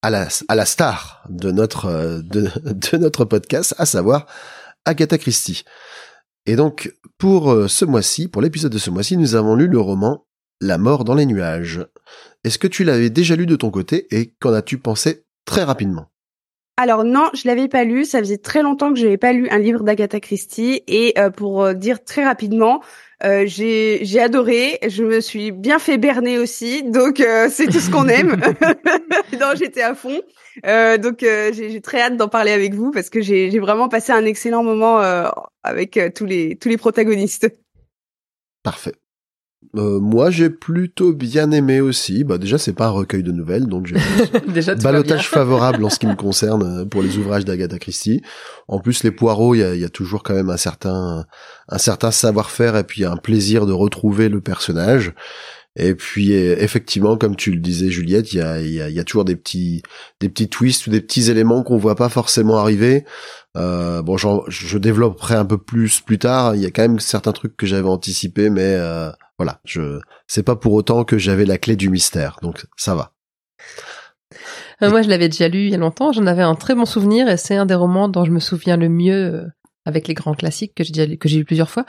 à 0.02 0.10
la, 0.10 0.28
à 0.48 0.56
la 0.56 0.66
star 0.66 1.24
de 1.30 1.52
notre, 1.52 1.86
euh, 1.86 2.22
de, 2.22 2.50
de 2.66 2.98
notre 2.98 3.26
podcast, 3.26 3.76
à 3.78 3.86
savoir 3.86 4.26
Agatha 4.86 5.18
Christie. 5.18 5.64
Et 6.46 6.56
donc, 6.56 6.96
pour 7.18 7.52
euh, 7.52 7.68
ce 7.68 7.86
mois-ci, 7.86 8.28
pour 8.28 8.42
l'épisode 8.42 8.72
de 8.72 8.80
ce 8.80 8.90
mois-ci, 8.90 9.18
nous 9.18 9.36
avons 9.36 9.56
lu 9.56 9.68
le 9.68 9.80
roman 9.80 10.26
La 10.60 10.78
mort 10.78 11.04
dans 11.04 11.14
les 11.14 11.26
nuages. 11.26 11.86
Est-ce 12.44 12.58
que 12.58 12.68
tu 12.68 12.84
l'avais 12.84 13.10
déjà 13.12 13.36
lu 13.36 13.46
de 13.46 13.56
ton 13.56 13.70
côté 13.70 14.08
et 14.16 14.34
qu'en 14.40 14.54
as-tu 14.54 14.80
pensé 14.80 15.26
très 15.46 15.64
rapidement? 15.64 16.08
Alors 16.82 17.04
non, 17.04 17.30
je 17.36 17.48
l'avais 17.48 17.68
pas 17.68 17.84
lu. 17.84 18.06
Ça 18.06 18.18
faisait 18.18 18.40
très 18.40 18.64
longtemps 18.64 18.92
que 18.92 18.98
je 18.98 19.04
n'avais 19.04 19.18
pas 19.18 19.34
lu 19.34 19.48
un 19.52 19.60
livre 19.60 19.84
d'Agatha 19.84 20.20
Christie. 20.20 20.82
Et 20.88 21.14
euh, 21.20 21.30
pour 21.30 21.64
euh, 21.64 21.74
dire 21.76 22.04
très 22.04 22.26
rapidement, 22.26 22.82
euh, 23.24 23.44
j'ai 23.46 24.00
j'ai 24.04 24.20
adoré. 24.20 24.80
Je 24.88 25.04
me 25.04 25.22
suis 25.22 25.52
bien 25.52 25.78
fait 25.78 26.00
berner 26.00 26.40
aussi. 26.40 26.82
Donc 26.82 27.20
euh, 27.20 27.50
c'est 27.52 27.68
tout 27.68 27.80
ce 27.80 27.92
qu'on 27.92 28.08
aime. 28.08 28.32
non, 29.40 29.54
j'étais 29.56 29.84
à 29.84 29.94
fond. 29.94 30.22
Euh, 30.66 30.98
donc 30.98 31.22
euh, 31.22 31.54
j'ai 31.54 31.82
très 31.82 32.02
hâte 32.02 32.18
d'en 32.18 32.30
parler 32.30 32.52
avec 32.52 32.74
vous 32.74 32.90
parce 32.90 33.12
que 33.12 33.22
j'ai 33.22 33.52
j'ai 33.52 33.60
vraiment 33.60 33.88
passé 33.88 34.12
un 34.12 34.26
excellent 34.26 34.64
moment 34.64 35.00
euh, 35.02 35.30
avec 35.62 36.00
tous 36.16 36.26
les 36.26 36.58
tous 36.58 36.68
les 36.68 36.78
protagonistes. 36.78 37.48
Parfait. 38.64 38.94
Euh, 39.76 40.00
moi, 40.00 40.32
j'ai 40.32 40.50
plutôt 40.50 41.14
bien 41.14 41.52
aimé 41.52 41.80
aussi. 41.80 42.24
Bah, 42.24 42.38
déjà, 42.38 42.58
c'est 42.58 42.74
pas 42.74 42.88
un 42.88 42.92
recueil 42.92 43.24
de 43.24 43.32
nouvelles, 43.32 43.68
donc 43.68 43.88
j'ai 43.88 43.96
Déjà. 44.54 44.76
Balotage 44.76 45.30
favorable 45.30 45.84
en 45.86 45.90
ce 45.90 45.98
qui 45.98 46.08
me 46.08 46.16
concerne 46.18 46.82
euh, 46.82 46.86
pour 46.86 47.02
les 47.02 47.18
ouvrages 47.18 47.46
d'Agatha 47.46 47.80
Christie. 47.80 48.22
En 48.68 48.80
plus, 48.80 49.04
les 49.04 49.12
poireaux, 49.12 49.56
il 49.56 49.60
y 49.60 49.64
a, 49.64 49.76
y 49.76 49.86
a 49.86 49.90
toujours 49.90 50.24
quand 50.24 50.34
même 50.34 50.50
un 50.50 50.58
certain, 50.58 51.26
un 51.70 51.78
certain 51.78 52.12
savoir-faire 52.12 52.76
et 52.76 52.84
puis 52.84 53.06
un 53.06 53.18
plaisir 53.18 53.66
de 53.66 53.74
retrouver 53.74 54.28
le 54.28 54.42
personnage. 54.42 55.14
Et 55.78 55.96
puis, 55.96 56.34
euh, 56.34 56.58
effectivement, 56.60 57.18
comme 57.18 57.38
tu 57.38 57.52
le 57.52 57.60
disais, 57.60 57.90
Juliette, 57.90 58.34
il 58.34 58.38
y 58.38 58.42
a, 58.42 58.62
il 58.62 58.74
y 58.74 58.82
a, 58.82 58.90
y 58.90 59.00
a 59.00 59.04
toujours 59.06 59.24
des 59.24 59.38
petits, 59.38 59.82
des 60.20 60.28
petits 60.28 60.50
twists 60.50 60.88
ou 60.88 60.90
des 60.90 61.00
petits 61.00 61.32
éléments 61.32 61.64
qu'on 61.64 61.78
voit 61.78 61.96
pas 61.96 62.10
forcément 62.10 62.58
arriver. 62.58 63.06
Euh, 63.56 64.02
bon, 64.02 64.18
je 64.18 64.78
développerai 64.78 65.36
un 65.36 65.46
peu 65.46 65.58
plus 65.58 66.02
plus 66.02 66.20
tard. 66.20 66.56
Il 66.56 66.62
y 66.62 66.66
a 66.66 66.72
quand 66.72 66.82
même 66.82 67.00
certains 67.00 67.32
trucs 67.32 67.56
que 67.56 67.66
j'avais 67.66 67.88
anticipés, 67.88 68.50
mais 68.50 68.76
euh, 68.76 69.12
voilà, 69.42 69.60
je, 69.66 70.00
c'est 70.28 70.44
pas 70.44 70.56
pour 70.56 70.74
autant 70.74 71.04
que 71.04 71.18
j'avais 71.18 71.46
la 71.46 71.58
clé 71.58 71.76
du 71.76 71.90
mystère, 71.90 72.38
donc 72.44 72.66
ça 72.78 72.94
va. 72.94 73.14
Euh, 74.84 74.90
moi, 74.92 75.02
je 75.02 75.10
l'avais 75.10 75.30
déjà 75.30 75.48
lu 75.48 75.66
il 75.66 75.72
y 75.72 75.76
a 75.76 75.78
longtemps. 75.80 76.12
J'en 76.12 76.28
avais 76.28 76.44
un 76.44 76.54
très 76.56 76.76
bon 76.76 76.86
souvenir 76.86 77.28
et 77.28 77.38
c'est 77.38 77.56
un 77.56 77.66
des 77.66 77.74
romans 77.76 78.08
dont 78.08 78.24
je 78.24 78.32
me 78.32 78.40
souviens 78.40 78.78
le 78.78 78.88
mieux 78.88 79.14
euh, 79.34 79.46
avec 79.86 80.08
les 80.08 80.14
grands 80.14 80.34
classiques 80.36 80.74
que 80.76 80.84
j'ai 80.84 80.92
déjà 80.94 81.06
lu- 81.08 81.18
que 81.18 81.28
j'ai 81.28 81.40
lu 81.40 81.46
plusieurs 81.46 81.70
fois. 81.72 81.86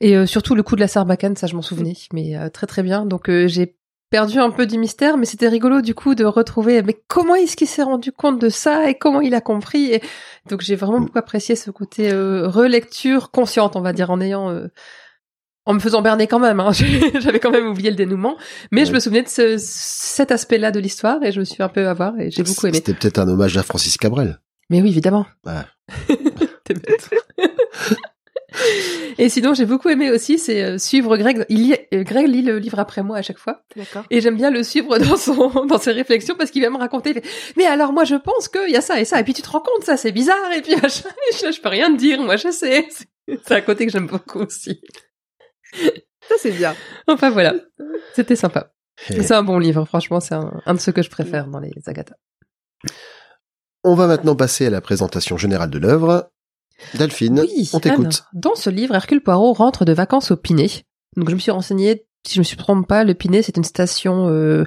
Et 0.00 0.16
euh, 0.16 0.26
surtout 0.26 0.54
le 0.54 0.62
coup 0.62 0.76
de 0.76 0.80
la 0.80 0.88
sarbacane, 0.88 1.36
ça 1.36 1.46
je 1.46 1.54
m'en 1.54 1.62
souvenais, 1.62 1.94
mais 2.12 2.36
euh, 2.36 2.50
très 2.50 2.66
très 2.66 2.82
bien. 2.82 3.06
Donc 3.06 3.30
euh, 3.30 3.48
j'ai 3.48 3.76
perdu 4.10 4.38
un 4.38 4.50
peu 4.50 4.66
du 4.66 4.78
mystère, 4.78 5.16
mais 5.16 5.24
c'était 5.26 5.48
rigolo 5.48 5.80
du 5.80 5.94
coup 5.94 6.14
de 6.14 6.24
retrouver. 6.24 6.82
Mais 6.82 6.94
comment 7.08 7.34
est-ce 7.34 7.56
qu'il 7.56 7.68
s'est 7.68 7.82
rendu 7.82 8.12
compte 8.12 8.38
de 8.40 8.48
ça 8.50 8.88
et 8.88 8.94
comment 8.96 9.20
il 9.20 9.34
a 9.34 9.40
compris 9.40 9.92
et 9.92 10.02
Donc 10.48 10.60
j'ai 10.60 10.76
vraiment 10.76 11.00
beaucoup 11.00 11.18
apprécié 11.18 11.56
ce 11.56 11.70
côté 11.70 12.12
euh, 12.12 12.46
relecture 12.48 13.30
consciente, 13.30 13.76
on 13.76 13.80
va 13.80 13.92
dire, 13.92 14.10
en 14.10 14.20
ayant 14.20 14.50
euh, 14.50 14.68
en 15.66 15.74
me 15.74 15.80
faisant 15.80 16.00
berner 16.00 16.26
quand 16.26 16.38
même. 16.38 16.60
hein. 16.60 16.70
J'avais 17.20 17.40
quand 17.40 17.50
même 17.50 17.66
oublié 17.66 17.90
le 17.90 17.96
dénouement, 17.96 18.36
mais 18.70 18.84
je 18.84 18.90
Ouais. 18.90 18.94
me 18.94 19.00
souvenais 19.00 19.22
de 19.22 19.28
ce, 19.28 19.56
cet 19.58 20.30
aspect-là 20.32 20.70
de 20.70 20.80
l'histoire 20.80 21.22
et 21.22 21.32
je 21.32 21.40
me 21.40 21.44
suis 21.44 21.62
un 21.62 21.68
peu 21.68 21.86
à 21.88 21.92
voir 21.94 22.18
et 22.18 22.30
j'ai 22.30 22.42
beaucoup 22.42 22.66
aimé. 22.66 22.76
C'était 22.76 22.94
peut-être 22.94 23.18
un 23.18 23.28
hommage 23.28 23.56
à 23.58 23.62
Francis 23.62 23.96
Cabrel. 23.98 24.38
Mais 24.70 24.80
oui, 24.82 24.88
évidemment. 24.88 25.26
T'es 26.64 26.74
bête. 26.74 27.10
Et 29.18 29.28
sinon, 29.28 29.52
j'ai 29.54 29.66
beaucoup 29.66 29.88
aimé 29.88 30.10
aussi, 30.10 30.38
c'est 30.38 30.62
euh, 30.62 30.78
suivre 30.78 31.16
Greg. 31.18 31.44
Il 31.48 31.62
lit, 31.64 31.74
euh, 31.92 32.04
Greg 32.04 32.26
lit 32.26 32.42
le 32.42 32.58
livre 32.58 32.78
après 32.78 33.02
moi 33.02 33.18
à 33.18 33.22
chaque 33.22 33.38
fois, 33.38 33.62
D'accord. 33.76 34.04
et 34.10 34.20
j'aime 34.20 34.36
bien 34.36 34.50
le 34.50 34.62
suivre 34.62 34.98
dans 34.98 35.16
son 35.16 35.48
dans 35.66 35.78
ses 35.78 35.92
réflexions 35.92 36.36
parce 36.38 36.50
qu'il 36.50 36.62
va 36.62 36.70
me 36.70 36.78
raconter. 36.78 37.12
fait, 37.14 37.24
Mais 37.56 37.66
alors 37.66 37.92
moi, 37.92 38.04
je 38.04 38.14
pense 38.14 38.48
qu'il 38.48 38.70
y 38.70 38.76
a 38.76 38.80
ça 38.80 38.98
et 39.00 39.04
ça, 39.04 39.20
et 39.20 39.24
puis 39.24 39.34
tu 39.34 39.42
te 39.42 39.48
rends 39.50 39.60
compte, 39.60 39.84
ça 39.84 39.96
c'est 39.96 40.12
bizarre, 40.12 40.52
et 40.56 40.62
puis 40.62 40.72
je, 40.74 41.52
je 41.52 41.60
peux 41.60 41.68
rien 41.68 41.92
te 41.92 41.98
dire, 41.98 42.22
moi 42.22 42.36
je 42.36 42.50
sais. 42.50 42.86
C'est- 42.90 43.06
C'est 43.44 43.54
un 43.56 43.60
côté 43.60 43.84
que 43.86 43.92
j'aime 43.92 44.06
beaucoup 44.06 44.38
aussi. 44.40 44.80
Ça 45.72 46.34
c'est 46.38 46.52
bien. 46.52 46.74
Enfin 47.06 47.30
voilà, 47.30 47.54
c'était 48.14 48.36
sympa. 48.36 48.72
Et 49.10 49.22
C'est 49.22 49.34
un 49.34 49.42
bon 49.42 49.58
livre, 49.58 49.84
franchement, 49.84 50.20
c'est 50.20 50.34
un, 50.34 50.60
un 50.64 50.74
de 50.74 50.80
ceux 50.80 50.92
que 50.92 51.02
je 51.02 51.10
préfère 51.10 51.48
dans 51.48 51.60
les 51.60 51.70
Agatha. 51.86 52.16
on 53.84 53.94
va 53.94 54.06
maintenant 54.06 54.34
passer 54.34 54.66
à 54.66 54.70
la 54.70 54.80
présentation 54.80 55.36
générale 55.36 55.70
de 55.70 55.78
l'œuvre. 55.78 56.30
Delphine, 56.94 57.44
on 57.72 57.80
t'écoute. 57.80 58.24
dans 58.34 58.54
ce 58.54 58.68
livre, 58.70 58.94
Hercule 58.94 59.22
Poirot 59.22 59.52
rentre 59.54 59.84
de 59.84 59.92
vacances 59.92 60.30
au 60.30 60.36
Pinet. 60.36 60.84
Donc 61.16 61.30
je 61.30 61.34
me 61.34 61.40
suis 61.40 61.50
renseignée, 61.50 62.06
si 62.26 62.34
je 62.34 62.40
me 62.40 62.44
suis 62.44 62.56
trompe 62.56 62.86
pas, 62.86 63.04
le 63.04 63.14
Pinet 63.14 63.42
c'est 63.42 63.56
une 63.56 63.64
station 63.64 64.28
euh, 64.28 64.64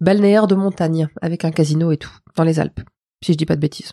balnéaire 0.00 0.46
de 0.46 0.54
montagne 0.54 1.08
avec 1.20 1.44
un 1.44 1.50
casino 1.50 1.90
et 1.92 1.96
tout 1.96 2.12
dans 2.36 2.44
les 2.44 2.60
Alpes, 2.60 2.80
si 3.24 3.32
je 3.32 3.38
dis 3.38 3.46
pas 3.46 3.56
de 3.56 3.60
bêtises. 3.60 3.92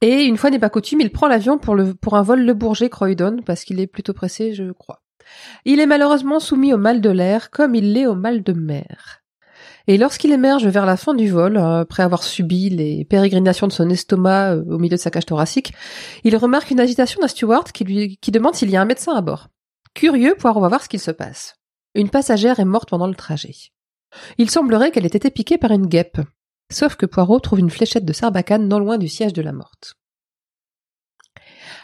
Et 0.00 0.24
une 0.24 0.36
fois 0.36 0.50
n'est 0.50 0.58
pas 0.58 0.70
coutume, 0.70 1.00
il 1.00 1.10
prend 1.10 1.26
l'avion 1.28 1.58
pour 1.58 1.74
le 1.74 1.94
pour 1.94 2.14
un 2.16 2.22
vol 2.22 2.44
Le 2.44 2.54
Bourget-Croydon 2.54 3.38
parce 3.44 3.64
qu'il 3.64 3.80
est 3.80 3.86
plutôt 3.86 4.12
pressé, 4.12 4.52
je 4.54 4.72
crois. 4.72 5.02
Il 5.64 5.80
est 5.80 5.86
malheureusement 5.86 6.40
soumis 6.40 6.72
au 6.72 6.78
mal 6.78 7.00
de 7.00 7.10
l'air 7.10 7.50
comme 7.50 7.74
il 7.74 7.92
l'est 7.92 8.06
au 8.06 8.14
mal 8.14 8.42
de 8.42 8.52
mer. 8.52 9.22
Et 9.86 9.98
lorsqu'il 9.98 10.32
émerge 10.32 10.66
vers 10.66 10.86
la 10.86 10.96
fin 10.96 11.12
du 11.12 11.28
vol, 11.28 11.58
euh, 11.58 11.80
après 11.80 12.02
avoir 12.02 12.22
subi 12.22 12.70
les 12.70 13.04
pérégrinations 13.04 13.66
de 13.66 13.72
son 13.72 13.90
estomac 13.90 14.54
euh, 14.54 14.64
au 14.68 14.78
milieu 14.78 14.96
de 14.96 15.00
sa 15.00 15.10
cage 15.10 15.26
thoracique, 15.26 15.74
il 16.24 16.36
remarque 16.36 16.70
une 16.70 16.80
agitation 16.80 17.20
d'un 17.20 17.28
steward 17.28 17.70
qui 17.70 17.84
lui 17.84 18.16
qui 18.16 18.30
demande 18.30 18.54
s'il 18.54 18.70
y 18.70 18.76
a 18.76 18.80
un 18.80 18.86
médecin 18.86 19.14
à 19.14 19.20
bord. 19.20 19.48
Curieux, 19.92 20.36
Poirot 20.38 20.60
va 20.60 20.68
voir 20.68 20.82
ce 20.82 20.88
qu'il 20.88 21.00
se 21.00 21.10
passe. 21.10 21.56
Une 21.94 22.08
passagère 22.08 22.60
est 22.60 22.64
morte 22.64 22.88
pendant 22.88 23.06
le 23.06 23.14
trajet. 23.14 23.54
Il 24.38 24.50
semblerait 24.50 24.90
qu'elle 24.90 25.04
ait 25.04 25.08
été 25.08 25.30
piquée 25.30 25.58
par 25.58 25.70
une 25.70 25.86
guêpe. 25.86 26.20
Sauf 26.72 26.96
que 26.96 27.06
Poirot 27.06 27.40
trouve 27.40 27.60
une 27.60 27.70
fléchette 27.70 28.04
de 28.04 28.12
sarbacane 28.12 28.66
non 28.66 28.78
loin 28.78 28.96
du 28.96 29.08
siège 29.08 29.34
de 29.34 29.42
la 29.42 29.52
morte. 29.52 29.96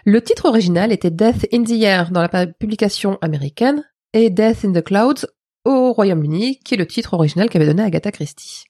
Le 0.06 0.22
titre 0.22 0.46
original 0.46 0.92
était 0.92 1.10
Death 1.10 1.46
in 1.52 1.62
the 1.62 1.82
Air 1.82 2.10
dans 2.10 2.22
la 2.22 2.46
publication 2.46 3.18
américaine 3.20 3.84
et 4.14 4.30
Death 4.30 4.64
in 4.64 4.72
the 4.72 4.82
Clouds 4.82 5.26
au 5.64 5.92
Royaume-Uni, 5.92 6.58
qui 6.64 6.74
est 6.74 6.78
le 6.78 6.86
titre 6.86 7.14
original 7.14 7.50
qu'avait 7.50 7.66
donné 7.66 7.82
Agatha 7.82 8.10
Christie. 8.10 8.64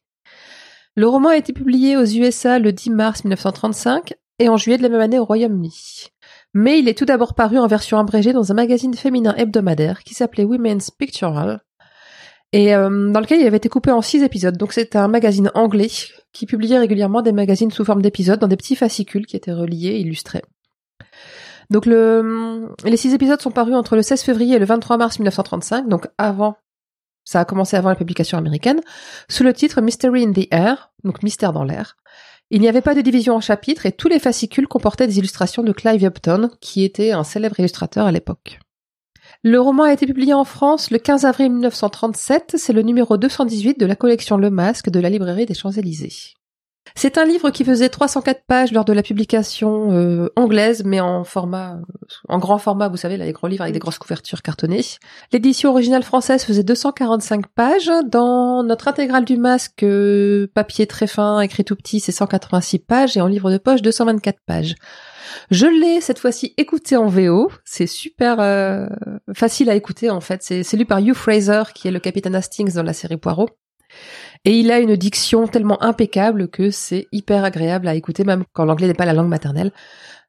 Le 0.96 1.06
roman 1.06 1.28
a 1.28 1.36
été 1.36 1.52
publié 1.52 1.96
aux 1.96 2.04
USA 2.04 2.58
le 2.58 2.72
10 2.72 2.90
mars 2.90 3.24
1935 3.24 4.14
et 4.40 4.48
en 4.48 4.56
juillet 4.56 4.78
de 4.78 4.82
la 4.82 4.88
même 4.88 5.00
année 5.00 5.18
au 5.18 5.24
Royaume-Uni. 5.24 6.08
Mais 6.52 6.80
il 6.80 6.88
est 6.88 6.98
tout 6.98 7.04
d'abord 7.04 7.34
paru 7.34 7.58
en 7.58 7.68
version 7.68 7.98
abrégée 7.98 8.32
dans 8.32 8.50
un 8.50 8.54
magazine 8.54 8.94
féminin 8.94 9.34
hebdomadaire 9.36 10.02
qui 10.02 10.14
s'appelait 10.14 10.44
Women's 10.44 10.90
Pictorial 10.90 11.60
et 12.52 12.74
euh, 12.74 13.12
dans 13.12 13.20
lequel 13.20 13.40
il 13.40 13.46
avait 13.46 13.58
été 13.58 13.68
coupé 13.68 13.92
en 13.92 14.02
six 14.02 14.24
épisodes. 14.24 14.56
Donc 14.56 14.72
c'est 14.72 14.96
un 14.96 15.06
magazine 15.06 15.52
anglais 15.54 15.90
qui 16.32 16.46
publiait 16.46 16.78
régulièrement 16.78 17.22
des 17.22 17.32
magazines 17.32 17.70
sous 17.70 17.84
forme 17.84 18.02
d'épisodes 18.02 18.40
dans 18.40 18.48
des 18.48 18.56
petits 18.56 18.74
fascicules 18.74 19.26
qui 19.26 19.36
étaient 19.36 19.52
reliés 19.52 19.90
et 19.90 20.00
illustrés. 20.00 20.42
Donc 21.70 21.86
le, 21.86 22.74
les 22.84 22.96
six 22.96 23.14
épisodes 23.14 23.40
sont 23.40 23.52
parus 23.52 23.74
entre 23.74 23.94
le 23.96 24.02
16 24.02 24.22
février 24.22 24.56
et 24.56 24.58
le 24.58 24.66
23 24.66 24.96
mars 24.96 25.18
1935, 25.18 25.88
donc 25.88 26.08
avant, 26.18 26.56
ça 27.24 27.40
a 27.40 27.44
commencé 27.44 27.76
avant 27.76 27.88
la 27.88 27.94
publication 27.94 28.38
américaine, 28.38 28.80
sous 29.28 29.44
le 29.44 29.52
titre 29.52 29.80
Mystery 29.80 30.24
in 30.24 30.32
the 30.32 30.48
Air, 30.50 30.90
donc 31.04 31.22
mystère 31.22 31.52
dans 31.52 31.64
l'air. 31.64 31.96
Il 32.50 32.60
n'y 32.60 32.68
avait 32.68 32.80
pas 32.80 32.96
de 32.96 33.00
division 33.00 33.36
en 33.36 33.40
chapitres 33.40 33.86
et 33.86 33.92
tous 33.92 34.08
les 34.08 34.18
fascicules 34.18 34.66
comportaient 34.66 35.06
des 35.06 35.18
illustrations 35.18 35.62
de 35.62 35.72
Clive 35.72 36.04
Upton, 36.04 36.50
qui 36.60 36.82
était 36.82 37.12
un 37.12 37.22
célèbre 37.22 37.60
illustrateur 37.60 38.06
à 38.06 38.12
l'époque. 38.12 38.58
Le 39.44 39.60
roman 39.60 39.84
a 39.84 39.92
été 39.92 40.06
publié 40.06 40.34
en 40.34 40.44
France 40.44 40.90
le 40.90 40.98
15 40.98 41.24
avril 41.24 41.52
1937, 41.52 42.56
c'est 42.58 42.72
le 42.72 42.82
numéro 42.82 43.16
218 43.16 43.78
de 43.78 43.86
la 43.86 43.94
collection 43.94 44.36
Le 44.36 44.50
Masque 44.50 44.90
de 44.90 44.98
la 44.98 45.08
librairie 45.08 45.46
des 45.46 45.54
Champs-Élysées. 45.54 46.34
C'est 46.94 47.18
un 47.18 47.24
livre 47.24 47.50
qui 47.50 47.64
faisait 47.64 47.88
304 47.88 48.44
pages 48.46 48.72
lors 48.72 48.84
de 48.84 48.92
la 48.92 49.02
publication 49.02 49.92
euh, 49.92 50.28
anglaise, 50.36 50.82
mais 50.84 51.00
en 51.00 51.24
format, 51.24 51.78
en 52.28 52.38
grand 52.38 52.58
format, 52.58 52.88
vous 52.88 52.96
savez, 52.96 53.16
là, 53.16 53.24
les 53.24 53.32
gros 53.32 53.48
livres 53.48 53.62
avec 53.62 53.74
des 53.74 53.78
grosses 53.78 53.98
couvertures 53.98 54.42
cartonnées. 54.42 54.84
L'édition 55.32 55.70
originale 55.70 56.02
française 56.02 56.44
faisait 56.44 56.62
245 56.62 57.46
pages. 57.48 57.90
Dans 58.06 58.62
notre 58.62 58.88
intégrale 58.88 59.24
du 59.24 59.36
masque, 59.36 59.82
euh, 59.82 60.48
papier 60.54 60.86
très 60.86 61.06
fin, 61.06 61.40
écrit 61.40 61.64
tout 61.64 61.76
petit, 61.76 62.00
c'est 62.00 62.12
186 62.12 62.80
pages, 62.80 63.16
et 63.16 63.20
en 63.20 63.26
livre 63.26 63.50
de 63.50 63.58
poche, 63.58 63.82
224 63.82 64.38
pages. 64.46 64.74
Je 65.50 65.66
l'ai 65.66 66.00
cette 66.00 66.18
fois-ci 66.18 66.54
écouté 66.56 66.96
en 66.96 67.06
VO. 67.06 67.50
C'est 67.64 67.86
super 67.86 68.40
euh, 68.40 68.86
facile 69.34 69.70
à 69.70 69.74
écouter 69.74 70.10
en 70.10 70.20
fait. 70.20 70.42
C'est 70.42 70.76
lu 70.76 70.86
par 70.86 70.98
Hugh 70.98 71.14
Fraser, 71.14 71.62
qui 71.74 71.88
est 71.88 71.92
le 71.92 72.00
capitaine 72.00 72.34
Hastings 72.34 72.74
dans 72.74 72.82
la 72.82 72.92
série 72.92 73.16
Poirot. 73.16 73.48
Et 74.44 74.58
il 74.58 74.70
a 74.70 74.78
une 74.78 74.96
diction 74.96 75.46
tellement 75.46 75.82
impeccable 75.82 76.48
que 76.48 76.70
c'est 76.70 77.06
hyper 77.12 77.44
agréable 77.44 77.88
à 77.88 77.94
écouter, 77.94 78.24
même 78.24 78.44
quand 78.52 78.64
l'anglais 78.64 78.86
n'est 78.86 78.94
pas 78.94 79.04
la 79.04 79.12
langue 79.12 79.28
maternelle. 79.28 79.72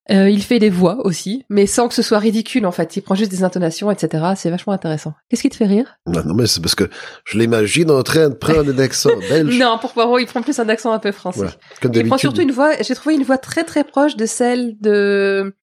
Euh, 0.09 0.29
il 0.29 0.43
fait 0.43 0.59
des 0.59 0.69
voix 0.71 1.05
aussi, 1.05 1.45
mais 1.49 1.67
sans 1.67 1.87
que 1.87 1.93
ce 1.93 2.01
soit 2.01 2.17
ridicule 2.17 2.65
en 2.65 2.71
fait. 2.71 2.97
Il 2.97 3.01
prend 3.01 3.13
juste 3.15 3.31
des 3.31 3.43
intonations, 3.43 3.91
etc. 3.91 4.33
C'est 4.35 4.49
vachement 4.49 4.73
intéressant. 4.73 5.13
Qu'est-ce 5.29 5.43
qui 5.43 5.49
te 5.49 5.55
fait 5.55 5.67
rire? 5.67 5.95
Non, 6.07 6.23
non, 6.25 6.33
mais 6.33 6.47
c'est 6.47 6.59
parce 6.59 6.75
que 6.75 6.89
je 7.23 7.37
l'imagine 7.37 7.91
en 7.91 8.01
train 8.01 8.29
de 8.29 8.33
prendre 8.33 8.73
un 8.73 8.79
accent 8.79 9.11
belge. 9.29 9.57
non, 9.57 9.77
pour 9.79 9.93
Poirot, 9.93 10.17
il 10.17 10.25
prend 10.25 10.41
plus 10.41 10.59
un 10.59 10.67
accent 10.69 10.91
un 10.91 10.99
peu 10.99 11.11
français. 11.11 11.37
Voilà, 11.41 11.53
comme 11.81 11.93
il 11.93 12.07
prend 12.07 12.17
surtout 12.17 12.41
une 12.41 12.51
voix. 12.51 12.73
J'ai 12.81 12.95
trouvé 12.95 13.15
une 13.15 13.23
voix 13.23 13.37
très 13.37 13.63
très 13.63 13.83
proche 13.83 14.17
de 14.17 14.25
celle 14.25 14.75
de. 14.81 15.55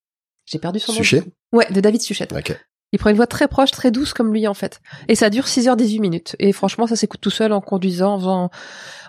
J'ai 0.47 0.59
perdu 0.59 0.79
son 0.79 0.93
nom. 0.93 0.99
Suchet? 0.99 1.25
Ouais, 1.53 1.67
de 1.71 1.81
David 1.81 2.01
Suchet. 2.01 2.29
Ok. 2.35 2.57
Il 2.93 2.99
prend 2.99 3.11
une 3.11 3.17
voix 3.17 3.27
très 3.27 3.49
proche, 3.49 3.71
très 3.71 3.91
douce 3.91 4.15
comme 4.15 4.33
lui 4.33 4.47
en 4.47 4.55
fait. 4.55 4.81
Et 5.09 5.15
ça 5.15 5.29
dure 5.29 5.45
6h18 5.45 6.01
minutes. 6.01 6.37
Et 6.39 6.53
franchement, 6.53 6.87
ça 6.87 6.97
s'écoute 6.97 7.21
tout 7.21 7.31
seul 7.31 7.53
en 7.53 7.61
conduisant, 7.61 8.15
en 8.15 8.19
faisant, 8.19 8.51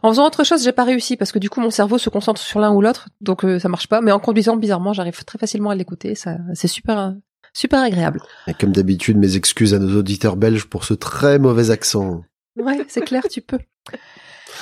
en 0.04 0.10
faisant 0.10 0.26
autre 0.26 0.44
chose, 0.44 0.64
j'ai 0.64 0.72
pas 0.72 0.84
réussi 0.84 1.16
parce 1.16 1.32
que 1.32 1.40
du 1.40 1.50
coup 1.50 1.62
mon 1.62 1.72
cerveau 1.72 1.98
se 1.98 2.10
concentre 2.10 2.42
sur 2.42 2.60
l'un 2.60 2.74
ou 2.74 2.82
l'autre, 2.82 3.10
donc 3.22 3.46
euh, 3.46 3.60
ça 3.60 3.70
marche 3.70 3.88
pas. 3.88 4.02
Mais 4.02 4.12
en 4.12 4.20
conduisant, 4.20 4.58
bizarrement, 4.58 4.94
j'arrive 4.94 5.24
très 5.24 5.38
facilement 5.38 5.70
à 5.70 5.76
l'écouter. 5.76 6.16
Ça, 6.16 6.38
c'est 6.54 6.68
super, 6.68 7.16
super 7.54 7.82
agréable. 7.82 8.22
Et 8.48 8.54
comme 8.54 8.72
d'habitude, 8.72 9.18
mes 9.18 9.36
excuses 9.36 9.74
à 9.74 9.80
nos 9.80 9.98
auditeurs 9.98 10.36
belges 10.36 10.66
pour 10.66 10.84
ce 10.84 10.94
très 10.94 11.40
mauvais 11.40 11.72
accent. 11.72 12.24
Ouais, 12.58 12.86
c'est 12.90 13.02
clair, 13.02 13.24
tu 13.30 13.42
peux. 13.42 13.60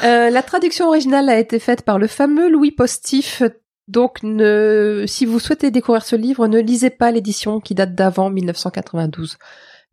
Euh, 0.03 0.29
la 0.29 0.43
traduction 0.43 0.87
originale 0.87 1.29
a 1.29 1.39
été 1.39 1.59
faite 1.59 1.81
par 1.81 1.97
le 1.97 2.07
fameux 2.07 2.49
Louis 2.49 2.71
Postif. 2.71 3.41
Donc, 3.87 4.21
ne, 4.23 5.05
si 5.07 5.25
vous 5.25 5.39
souhaitez 5.39 5.71
découvrir 5.71 6.03
ce 6.03 6.15
livre, 6.15 6.47
ne 6.47 6.59
lisez 6.59 6.89
pas 6.89 7.11
l'édition 7.11 7.59
qui 7.59 7.73
date 7.73 7.95
d'avant 7.95 8.29
1992. 8.29 9.37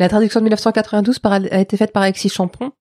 La 0.01 0.09
traduction 0.09 0.41
de 0.41 0.45
1992 0.45 1.21
par- 1.21 1.33
a 1.35 1.39
été 1.61 1.77
faite 1.77 1.93
par 1.93 2.03
Alexis 2.03 2.29
Champron. 2.29 2.73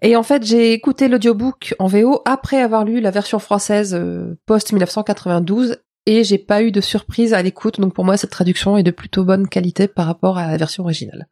Et 0.00 0.16
en 0.16 0.22
fait, 0.22 0.42
j'ai 0.44 0.72
écouté 0.72 1.08
l'audiobook 1.08 1.74
en 1.78 1.86
VO 1.86 2.22
après 2.24 2.60
avoir 2.60 2.84
lu 2.84 3.00
la 3.00 3.10
version 3.10 3.38
française 3.38 3.94
euh, 3.94 4.38
post 4.46 4.72
1992 4.72 5.78
et 6.06 6.24
j'ai 6.24 6.38
pas 6.38 6.62
eu 6.62 6.72
de 6.72 6.80
surprise 6.80 7.32
à 7.32 7.42
l'écoute. 7.42 7.80
Donc 7.80 7.94
pour 7.94 8.04
moi, 8.04 8.16
cette 8.16 8.30
traduction 8.30 8.76
est 8.76 8.82
de 8.82 8.90
plutôt 8.90 9.24
bonne 9.24 9.48
qualité 9.48 9.88
par 9.88 10.06
rapport 10.06 10.36
à 10.36 10.46
la 10.50 10.56
version 10.56 10.82
originale. 10.84 11.26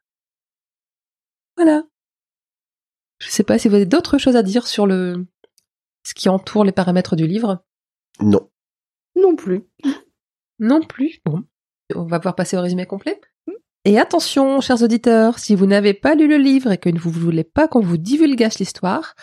Voilà. 1.56 1.82
Je 3.18 3.28
sais 3.30 3.42
pas 3.42 3.58
si 3.58 3.68
vous 3.68 3.74
avez 3.74 3.86
d'autres 3.86 4.18
choses 4.18 4.36
à 4.36 4.42
dire 4.42 4.66
sur 4.66 4.86
le 4.86 5.26
ce 6.04 6.14
qui 6.14 6.28
entoure 6.28 6.64
les 6.64 6.72
paramètres 6.72 7.14
du 7.16 7.26
livre. 7.26 7.62
Non. 8.20 8.48
Non 9.16 9.36
plus. 9.36 9.62
Non 10.58 10.80
plus. 10.82 11.20
Bon, 11.24 11.42
on 11.94 12.04
va 12.04 12.18
pouvoir 12.18 12.34
passer 12.34 12.56
au 12.56 12.60
résumé 12.60 12.86
complet. 12.86 13.20
Et 13.84 13.98
attention, 13.98 14.60
chers 14.60 14.82
auditeurs, 14.82 15.38
si 15.38 15.56
vous 15.56 15.66
n'avez 15.66 15.92
pas 15.92 16.14
lu 16.14 16.28
le 16.28 16.36
livre 16.36 16.70
et 16.70 16.78
que 16.78 16.88
vous 16.96 17.10
ne 17.10 17.24
voulez 17.24 17.44
pas 17.44 17.66
qu'on 17.66 17.80
vous 17.80 17.96
divulgage 17.96 18.58
l'histoire, 18.58 19.14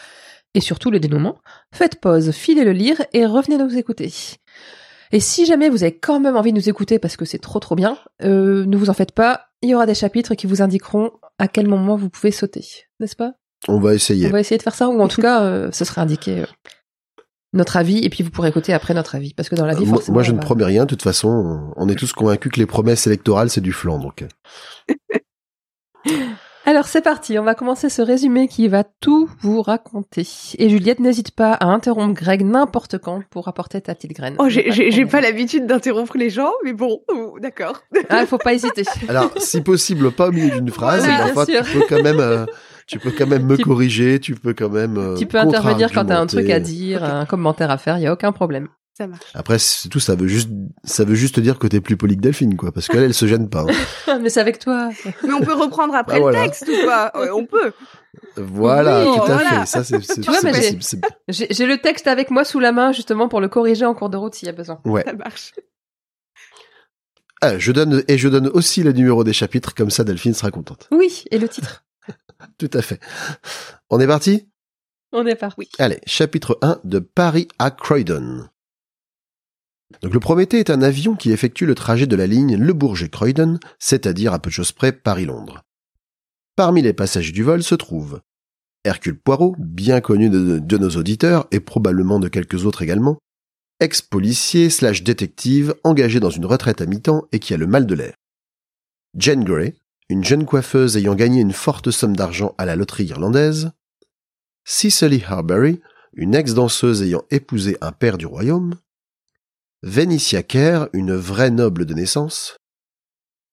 et 0.53 0.61
surtout 0.61 0.91
le 0.91 0.99
dénouement, 0.99 1.37
faites 1.73 2.01
pause, 2.01 2.31
filez 2.31 2.65
le 2.65 2.73
lire 2.73 3.01
et 3.13 3.25
revenez 3.25 3.57
nous 3.57 3.77
écouter. 3.77 4.11
Et 5.11 5.19
si 5.19 5.45
jamais 5.45 5.69
vous 5.69 5.83
avez 5.83 5.97
quand 5.97 6.19
même 6.19 6.35
envie 6.35 6.51
de 6.51 6.57
nous 6.57 6.69
écouter 6.69 6.99
parce 6.99 7.17
que 7.17 7.25
c'est 7.25 7.39
trop 7.39 7.59
trop 7.59 7.75
bien, 7.75 7.97
euh, 8.23 8.65
ne 8.65 8.77
vous 8.77 8.89
en 8.89 8.93
faites 8.93 9.13
pas, 9.13 9.47
il 9.61 9.69
y 9.69 9.75
aura 9.75 9.85
des 9.85 9.95
chapitres 9.95 10.35
qui 10.35 10.45
vous 10.45 10.61
indiqueront 10.61 11.11
à 11.37 11.47
quel 11.47 11.67
moment 11.67 11.95
vous 11.95 12.09
pouvez 12.09 12.31
sauter, 12.31 12.65
n'est-ce 12.99 13.15
pas? 13.15 13.33
On 13.67 13.79
va 13.79 13.93
essayer. 13.93 14.27
On 14.27 14.31
va 14.31 14.39
essayer 14.39 14.57
de 14.57 14.63
faire 14.63 14.75
ça, 14.75 14.89
ou 14.89 14.99
en 15.01 15.07
tout 15.07 15.21
cas, 15.21 15.43
euh, 15.43 15.71
ce 15.71 15.85
sera 15.85 16.01
indiqué 16.01 16.39
euh, 16.39 16.45
notre 17.53 17.77
avis, 17.77 17.99
et 18.05 18.09
puis 18.09 18.23
vous 18.23 18.29
pourrez 18.29 18.49
écouter 18.49 18.73
après 18.73 18.93
notre 18.93 19.15
avis, 19.15 19.33
parce 19.33 19.49
que 19.49 19.55
dans 19.55 19.65
la 19.65 19.73
vie, 19.73 19.83
Euh, 19.83 19.87
moi, 19.87 19.95
forcément, 19.97 20.13
moi, 20.15 20.23
je 20.23 20.31
ne 20.31 20.37
va- 20.37 20.43
promets 20.43 20.65
rien. 20.65 20.83
De 20.83 20.89
toute 20.89 21.01
façon, 21.01 21.71
on 21.75 21.89
est 21.89 21.95
tous 21.95 22.13
convaincus 22.13 22.51
que 22.51 22.59
les 22.59 22.65
promesses 22.67 23.07
électorales, 23.07 23.49
c'est 23.49 23.61
du 23.61 23.73
flan. 23.73 23.97
Donc, 23.99 24.23
Alors 26.65 26.85
c'est 26.87 27.01
parti, 27.01 27.39
on 27.39 27.43
va 27.43 27.55
commencer 27.55 27.89
ce 27.89 28.03
résumé 28.03 28.47
qui 28.47 28.67
va 28.67 28.83
tout 29.01 29.27
vous 29.41 29.63
raconter. 29.63 30.27
Et 30.59 30.69
Juliette, 30.69 30.99
n'hésite 30.99 31.31
pas 31.31 31.53
à 31.53 31.65
interrompre 31.65 32.13
Greg 32.13 32.45
n'importe 32.45 32.99
quand 32.99 33.23
pour 33.31 33.47
apporter 33.47 33.81
ta 33.81 33.95
petite 33.95 34.13
graine. 34.13 34.35
Oh, 34.37 34.49
j'ai 34.49 35.05
pas 35.07 35.19
l'habitude 35.19 35.65
d'interrompre 35.65 36.15
les 36.17 36.29
gens, 36.29 36.51
mais 36.63 36.73
bon, 36.73 37.01
d'accord. 37.41 37.81
Ah, 38.09 38.23
faut 38.27 38.37
pas 38.37 38.53
hésiter. 38.53 38.83
alors, 39.07 39.31
si 39.37 39.61
possible, 39.61 40.11
pas 40.11 40.27
au 40.27 40.31
milieu 40.31 40.51
d'une 40.51 40.69
phrase. 40.69 41.07
Mais 41.07 41.31
enfin, 41.31 41.45
tu 41.45 41.53
peux 41.73 41.85
quand 41.89 42.03
même, 42.03 42.19
euh, 42.19 42.45
tu 42.89 42.99
peux 42.99 43.11
quand 43.11 43.27
même 43.27 43.45
me 43.45 43.55
Tu- 43.57 43.63
corriger. 43.63 44.19
Tu 44.19 44.35
peux 44.35 44.53
quand 44.53 44.69
même. 44.69 44.97
euh, 44.97 45.15
tu 45.15 45.25
peux 45.25 45.39
intervenir 45.39 45.91
quand 45.91 46.05
t'as 46.05 46.19
un 46.19 46.25
truc 46.27 46.49
à 46.49 46.59
dire, 46.59 47.03
un 47.03 47.25
commentaire 47.25 47.71
à 47.71 47.77
faire, 47.77 47.97
il 47.97 48.01
y 48.03 48.07
a 48.07 48.13
aucun 48.13 48.31
problème. 48.31 48.67
Ça 48.97 49.07
marche. 49.07 49.21
Après, 49.33 49.57
c'est 49.59 49.87
tout. 49.87 50.01
Ça 50.01 50.15
veut 50.15 50.27
juste, 50.27 50.49
ça 50.83 51.05
veut 51.05 51.15
juste 51.15 51.39
dire 51.39 51.57
que 51.57 51.67
t'es 51.67 51.79
plus 51.79 51.95
poli 51.95 52.17
que 52.17 52.21
Delphine, 52.21 52.57
quoi. 52.57 52.73
Parce 52.73 52.87
qu'elle, 52.89 53.03
elle 53.03 53.13
se 53.13 53.25
gêne 53.27 53.47
pas. 53.49 53.65
hein. 54.07 54.19
Mais 54.21 54.29
c'est 54.29 54.41
avec 54.41 54.59
toi. 54.59 54.89
Mais 55.25 55.31
on 55.31 55.39
peut 55.39 55.53
reprendre 55.53 55.95
après 55.95 56.15
Ah, 56.15 56.17
le 56.17 56.21
voilà. 56.23 56.43
texte 56.43 56.67
ou 56.67 56.85
pas? 56.85 57.09
Ouais, 57.15 57.29
On 57.29 57.45
peut. 57.45 57.71
Voilà, 58.35 59.05
Oui, 59.05 59.15
tout 59.15 59.21
à 59.21 59.25
voilà. 59.35 59.49
fait. 59.61 59.65
Ça, 59.67 59.83
c'est, 59.85 60.03
c'est, 60.03 60.19
Tu 60.19 60.29
vois, 60.29 60.39
c'est 60.41 60.47
mais 60.51 60.53
j'ai- 60.61 60.73
possible. 60.75 60.81
c'est- 60.83 61.01
J'ai 61.29 61.47
j'ai 61.51 61.65
le 61.65 61.77
texte 61.77 62.07
avec 62.07 62.29
moi 62.29 62.43
sous 62.43 62.59
la 62.59 62.73
main 62.73 62.91
justement 62.91 63.29
pour 63.29 63.39
le 63.39 63.47
corriger 63.47 63.85
en 63.85 63.93
cours 63.93 64.09
de 64.09 64.17
route 64.17 64.35
s'il 64.35 64.47
y 64.47 64.49
a 64.49 64.53
besoin. 64.53 64.81
Ouais. 64.83 65.03
Ça 65.05 65.13
marche. 65.13 65.53
Ah, 67.41 67.57
je 67.57 67.71
donne 67.71 68.03
et 68.09 68.17
je 68.17 68.27
donne 68.27 68.47
aussi 68.47 68.83
le 68.83 68.91
numéro 68.91 69.23
des 69.23 69.31
chapitres, 69.31 69.73
comme 69.73 69.89
ça 69.91 70.03
Delphine 70.03 70.33
sera 70.33 70.51
contente. 70.51 70.89
Oui, 70.91 71.23
et 71.31 71.37
le 71.37 71.47
titre. 71.47 71.85
Tout 72.57 72.69
à 72.73 72.81
fait. 72.81 72.99
On 73.89 73.99
est 73.99 74.07
parti? 74.07 74.49
On 75.11 75.25
est 75.25 75.35
parti. 75.35 75.69
Allez, 75.79 75.99
chapitre 76.05 76.57
1 76.61 76.81
de 76.83 76.99
Paris 76.99 77.47
à 77.57 77.71
Croydon. 77.71 78.47
Donc 80.01 80.13
le 80.13 80.19
Prométhée 80.19 80.59
est 80.59 80.69
un 80.69 80.83
avion 80.83 81.15
qui 81.15 81.31
effectue 81.31 81.65
le 81.65 81.73
trajet 81.73 82.05
de 82.05 82.15
la 82.15 82.27
ligne 82.27 82.57
Le 82.57 82.73
Bourget-Croydon, 82.73 83.59
c'est-à-dire 83.79 84.33
à 84.33 84.39
peu 84.39 84.49
de 84.49 84.53
choses 84.53 84.71
près 84.71 84.91
Paris-Londres. 84.91 85.63
Parmi 86.55 86.81
les 86.81 86.93
passagers 86.93 87.31
du 87.31 87.43
vol 87.43 87.63
se 87.63 87.75
trouvent 87.75 88.21
Hercule 88.83 89.19
Poirot, 89.19 89.55
bien 89.57 89.99
connu 89.99 90.29
de, 90.29 90.59
de 90.59 90.77
nos 90.77 90.91
auditeurs 90.91 91.47
et 91.51 91.59
probablement 91.59 92.19
de 92.19 92.27
quelques 92.27 92.65
autres 92.65 92.81
également, 92.81 93.17
ex-policier 93.79 94.69
slash 94.69 95.03
détective 95.03 95.73
engagé 95.83 96.19
dans 96.19 96.29
une 96.29 96.45
retraite 96.45 96.81
à 96.81 96.85
mi-temps 96.85 97.27
et 97.31 97.39
qui 97.39 97.53
a 97.53 97.57
le 97.57 97.67
mal 97.67 97.85
de 97.85 97.95
l'air. 97.95 98.13
Jane 99.15 99.43
Grey, 99.43 99.75
une 100.09 100.23
jeune 100.23 100.45
coiffeuse 100.45 100.97
ayant 100.97 101.15
gagné 101.15 101.39
une 101.39 101.53
forte 101.53 101.91
somme 101.91 102.15
d'argent 102.15 102.55
à 102.57 102.65
la 102.65 102.75
loterie 102.75 103.05
irlandaise. 103.05 103.71
Cicely 104.65 105.23
Harbury, 105.23 105.81
une 106.13 106.33
ex-danseuse 106.33 107.03
ayant 107.03 107.23
épousé 107.29 107.77
un 107.81 107.91
père 107.91 108.17
du 108.17 108.25
royaume. 108.25 108.75
Venicia 109.83 110.43
Kerr, 110.43 110.89
une 110.93 111.13
vraie 111.13 111.51
noble 111.51 111.85
de 111.85 111.93
naissance. 111.93 112.57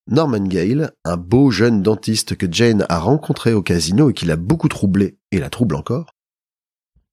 Norman 0.08 0.46
Gale, 0.46 0.92
un 1.04 1.16
beau 1.16 1.50
jeune 1.50 1.82
dentiste 1.82 2.36
que 2.36 2.50
Jane 2.50 2.86
a 2.88 2.98
rencontré 2.98 3.52
au 3.52 3.62
casino 3.62 4.10
et 4.10 4.14
qui 4.14 4.24
l'a 4.24 4.36
beaucoup 4.36 4.68
troublé 4.68 5.18
et 5.32 5.38
la 5.38 5.50
trouble 5.50 5.76
encore. 5.76 6.14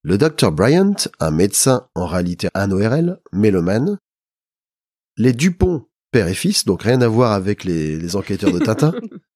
Le 0.03 0.17
docteur 0.17 0.51
Bryant, 0.51 0.95
un 1.19 1.31
médecin 1.31 1.87
en 1.95 2.05
réalité 2.05 2.49
un 2.53 2.71
ORL, 2.71 3.19
mélomane. 3.31 3.97
Les 5.17 5.33
Dupont, 5.33 5.87
père 6.11 6.27
et 6.27 6.33
fils, 6.33 6.65
donc 6.65 6.83
rien 6.83 7.01
à 7.01 7.07
voir 7.07 7.33
avec 7.33 7.63
les 7.63 8.15
enquêteurs 8.15 8.51
de 8.51 8.59
Tintin. 8.59 8.93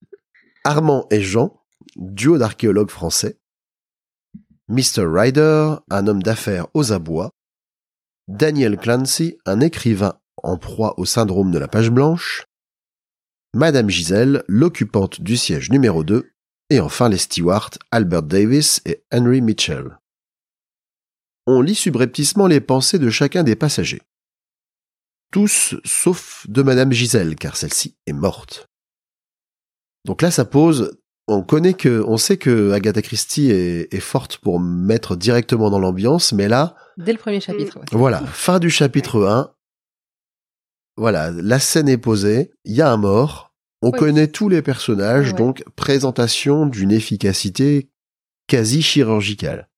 Armand 0.68 1.08
et 1.12 1.22
Jean, 1.22 1.64
duo 1.96 2.38
d'archéologues 2.38 2.90
français. 2.90 3.40
Mr. 4.68 5.06
Ryder, 5.08 5.76
un 5.90 6.08
homme 6.08 6.22
d'affaires 6.22 6.68
aux 6.74 6.92
abois. 6.92 7.30
Daniel 8.28 8.76
Clancy, 8.76 9.38
un 9.46 9.62
écrivain 9.62 10.20
en 10.44 10.58
proie 10.58 11.00
au 11.00 11.06
syndrome 11.06 11.52
de 11.52 11.58
la 11.58 11.70
page 11.70 11.90
blanche. 11.90 12.44
Madame 13.54 13.90
Gisèle, 13.90 14.44
l'occupante 14.50 15.22
du 15.22 15.38
siège 15.38 15.70
numéro 15.70 16.04
2, 16.04 16.34
et 16.70 16.82
enfin 16.82 17.08
les 17.08 17.18
stewards 17.18 17.72
Albert 17.92 18.24
Davis 18.24 18.82
et 18.84 19.06
Henry 19.14 19.40
Mitchell. 19.40 19.98
On 21.46 21.62
lit 21.62 21.76
subrepticement 21.76 22.48
les 22.48 22.60
pensées 22.60 23.00
de 23.00 23.10
chacun 23.10 23.46
des 23.46 23.56
passagers. 23.56 24.02
Tous 25.32 25.76
sauf 25.86 26.46
de 26.50 26.62
Madame 26.62 26.92
Gisèle, 26.92 27.38
car 27.38 27.56
celle-ci 27.56 27.96
est 28.06 28.12
morte. 28.12 28.68
Donc 30.06 30.22
là, 30.22 30.32
ça 30.32 30.46
pose. 30.46 30.98
On 31.27 31.42
connaît 31.44 31.74
que, 31.74 32.04
on 32.08 32.16
sait 32.18 32.38
que 32.38 32.72
Agatha 32.72 33.01
Christie 33.01 33.51
est, 33.51 33.94
est 33.94 34.00
forte 34.00 34.38
pour 34.38 34.60
mettre 34.62 35.16
directement 35.18 35.70
dans 35.70 35.80
l'ambiance, 35.80 36.32
mais 36.32 36.48
là, 36.48 36.75
Dès 36.98 37.12
le 37.12 37.18
premier 37.18 37.42
chapitre. 37.42 37.77
ouais. 37.80 37.86
voilà, 37.92 38.20
fin 38.27 38.60
du 38.60 38.70
chapitre 38.70 39.25
1. 39.25 39.51
Voilà, 40.96 41.32
la 41.32 41.60
scène 41.60 41.89
est 41.89 41.98
posée, 41.98 42.51
il 42.63 42.75
y 42.75 42.82
a 42.82 42.89
un 42.92 42.98
mort, 42.98 43.54
on 43.82 43.92
connaît 43.92 44.27
tous 44.30 44.50
les 44.50 44.62
personnages, 44.62 45.27
Ouais. 45.34 45.38
donc 45.38 45.63
présentation 45.75 46.66
d'une 46.66 46.92
efficacité 46.92 47.92
quasi 48.48 48.82
chirurgicale. 48.82 49.70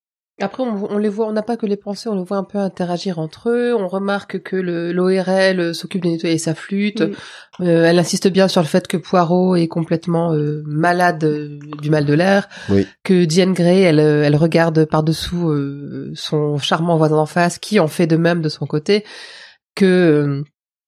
Après, 0.41 0.63
on, 0.63 0.91
on 0.91 0.97
les 0.97 1.09
voit, 1.09 1.27
on 1.27 1.33
n'a 1.33 1.41
pas 1.41 1.57
que 1.57 1.65
les 1.65 1.75
pensées, 1.75 2.09
on 2.09 2.15
les 2.15 2.23
voit 2.23 2.37
un 2.37 2.43
peu 2.43 2.57
interagir 2.57 3.19
entre 3.19 3.49
eux. 3.49 3.75
On 3.75 3.87
remarque 3.87 4.41
que 4.41 4.55
le 4.55 4.91
l'ORL 4.91 5.59
euh, 5.59 5.73
s'occupe 5.73 6.03
de 6.03 6.09
nettoyer 6.09 6.37
sa 6.37 6.55
flûte. 6.55 7.01
Euh, 7.01 7.85
elle 7.85 7.99
insiste 7.99 8.27
bien 8.27 8.47
sur 8.47 8.61
le 8.61 8.67
fait 8.67 8.87
que 8.87 8.97
Poirot 8.97 9.55
est 9.55 9.67
complètement 9.67 10.33
euh, 10.33 10.63
malade 10.65 11.23
euh, 11.23 11.59
du 11.81 11.89
mal 11.89 12.05
de 12.05 12.13
l'air. 12.13 12.47
Oui. 12.69 12.87
Que 13.03 13.25
Diane 13.25 13.53
Gray, 13.53 13.81
elle, 13.81 13.99
elle 13.99 14.35
regarde 14.35 14.85
par-dessous 14.85 15.49
euh, 15.49 16.11
son 16.15 16.57
charmant 16.57 16.97
voisin 16.97 17.17
d'en 17.17 17.25
face, 17.25 17.59
qui 17.59 17.79
en 17.79 17.87
fait 17.87 18.07
de 18.07 18.17
même 18.17 18.41
de 18.41 18.49
son 18.49 18.65
côté. 18.65 19.03
Que 19.75 19.85
euh, 19.85 20.43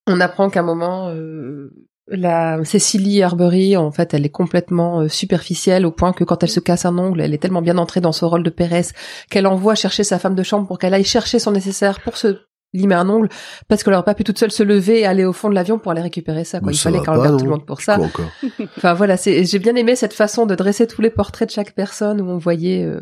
on 0.07 0.19
apprend 0.19 0.49
qu'à 0.49 0.61
un 0.61 0.63
moment, 0.63 1.09
euh, 1.09 1.71
la 2.11 2.63
Cécilie 2.65 3.23
Arbery, 3.23 3.75
en 3.77 3.89
fait, 3.91 4.13
elle 4.13 4.25
est 4.25 4.29
complètement 4.29 4.99
euh, 5.01 5.07
superficielle 5.07 5.85
au 5.85 5.91
point 5.91 6.13
que 6.13 6.23
quand 6.23 6.43
elle 6.43 6.49
se 6.49 6.59
casse 6.59 6.85
un 6.85 6.97
ongle, 6.97 7.21
elle 7.21 7.33
est 7.33 7.37
tellement 7.37 7.61
bien 7.61 7.77
entrée 7.77 8.01
dans 8.01 8.11
ce 8.11 8.25
rôle 8.25 8.43
de 8.43 8.49
Pérès 8.49 8.93
qu'elle 9.29 9.47
envoie 9.47 9.75
chercher 9.75 10.03
sa 10.03 10.19
femme 10.19 10.35
de 10.35 10.43
chambre 10.43 10.67
pour 10.67 10.77
qu'elle 10.77 10.93
aille 10.93 11.03
chercher 11.05 11.39
son 11.39 11.51
nécessaire 11.51 11.99
pour 12.01 12.17
se 12.17 12.39
limer 12.73 12.95
un 12.95 13.09
ongle 13.09 13.27
parce 13.67 13.83
qu'elle 13.83 13.93
aurait 13.93 14.03
pas 14.03 14.13
pu 14.13 14.23
toute 14.23 14.37
seule 14.39 14.51
se 14.51 14.63
lever 14.63 15.01
et 15.01 15.05
aller 15.05 15.25
au 15.25 15.33
fond 15.33 15.49
de 15.49 15.55
l'avion 15.55 15.77
pour 15.79 15.91
aller 15.91 16.01
récupérer 16.01 16.43
ça. 16.45 16.59
Quoi. 16.59 16.67
Mais 16.67 16.73
Il 16.73 16.77
ça 16.77 16.89
fallait 16.89 17.03
pas, 17.03 17.11
regarde 17.17 17.37
tout 17.39 17.45
le 17.45 17.51
monde 17.51 17.65
pour 17.65 17.81
ça. 17.81 17.97
Enfin 18.77 18.93
voilà, 18.93 19.17
c'est 19.17 19.43
j'ai 19.45 19.59
bien 19.59 19.75
aimé 19.75 19.95
cette 19.97 20.13
façon 20.13 20.45
de 20.45 20.55
dresser 20.55 20.87
tous 20.87 21.01
les 21.01 21.09
portraits 21.09 21.49
de 21.49 21.53
chaque 21.53 21.73
personne 21.75 22.21
où 22.21 22.29
on 22.29 22.37
voyait 22.37 22.83
euh, 22.85 23.01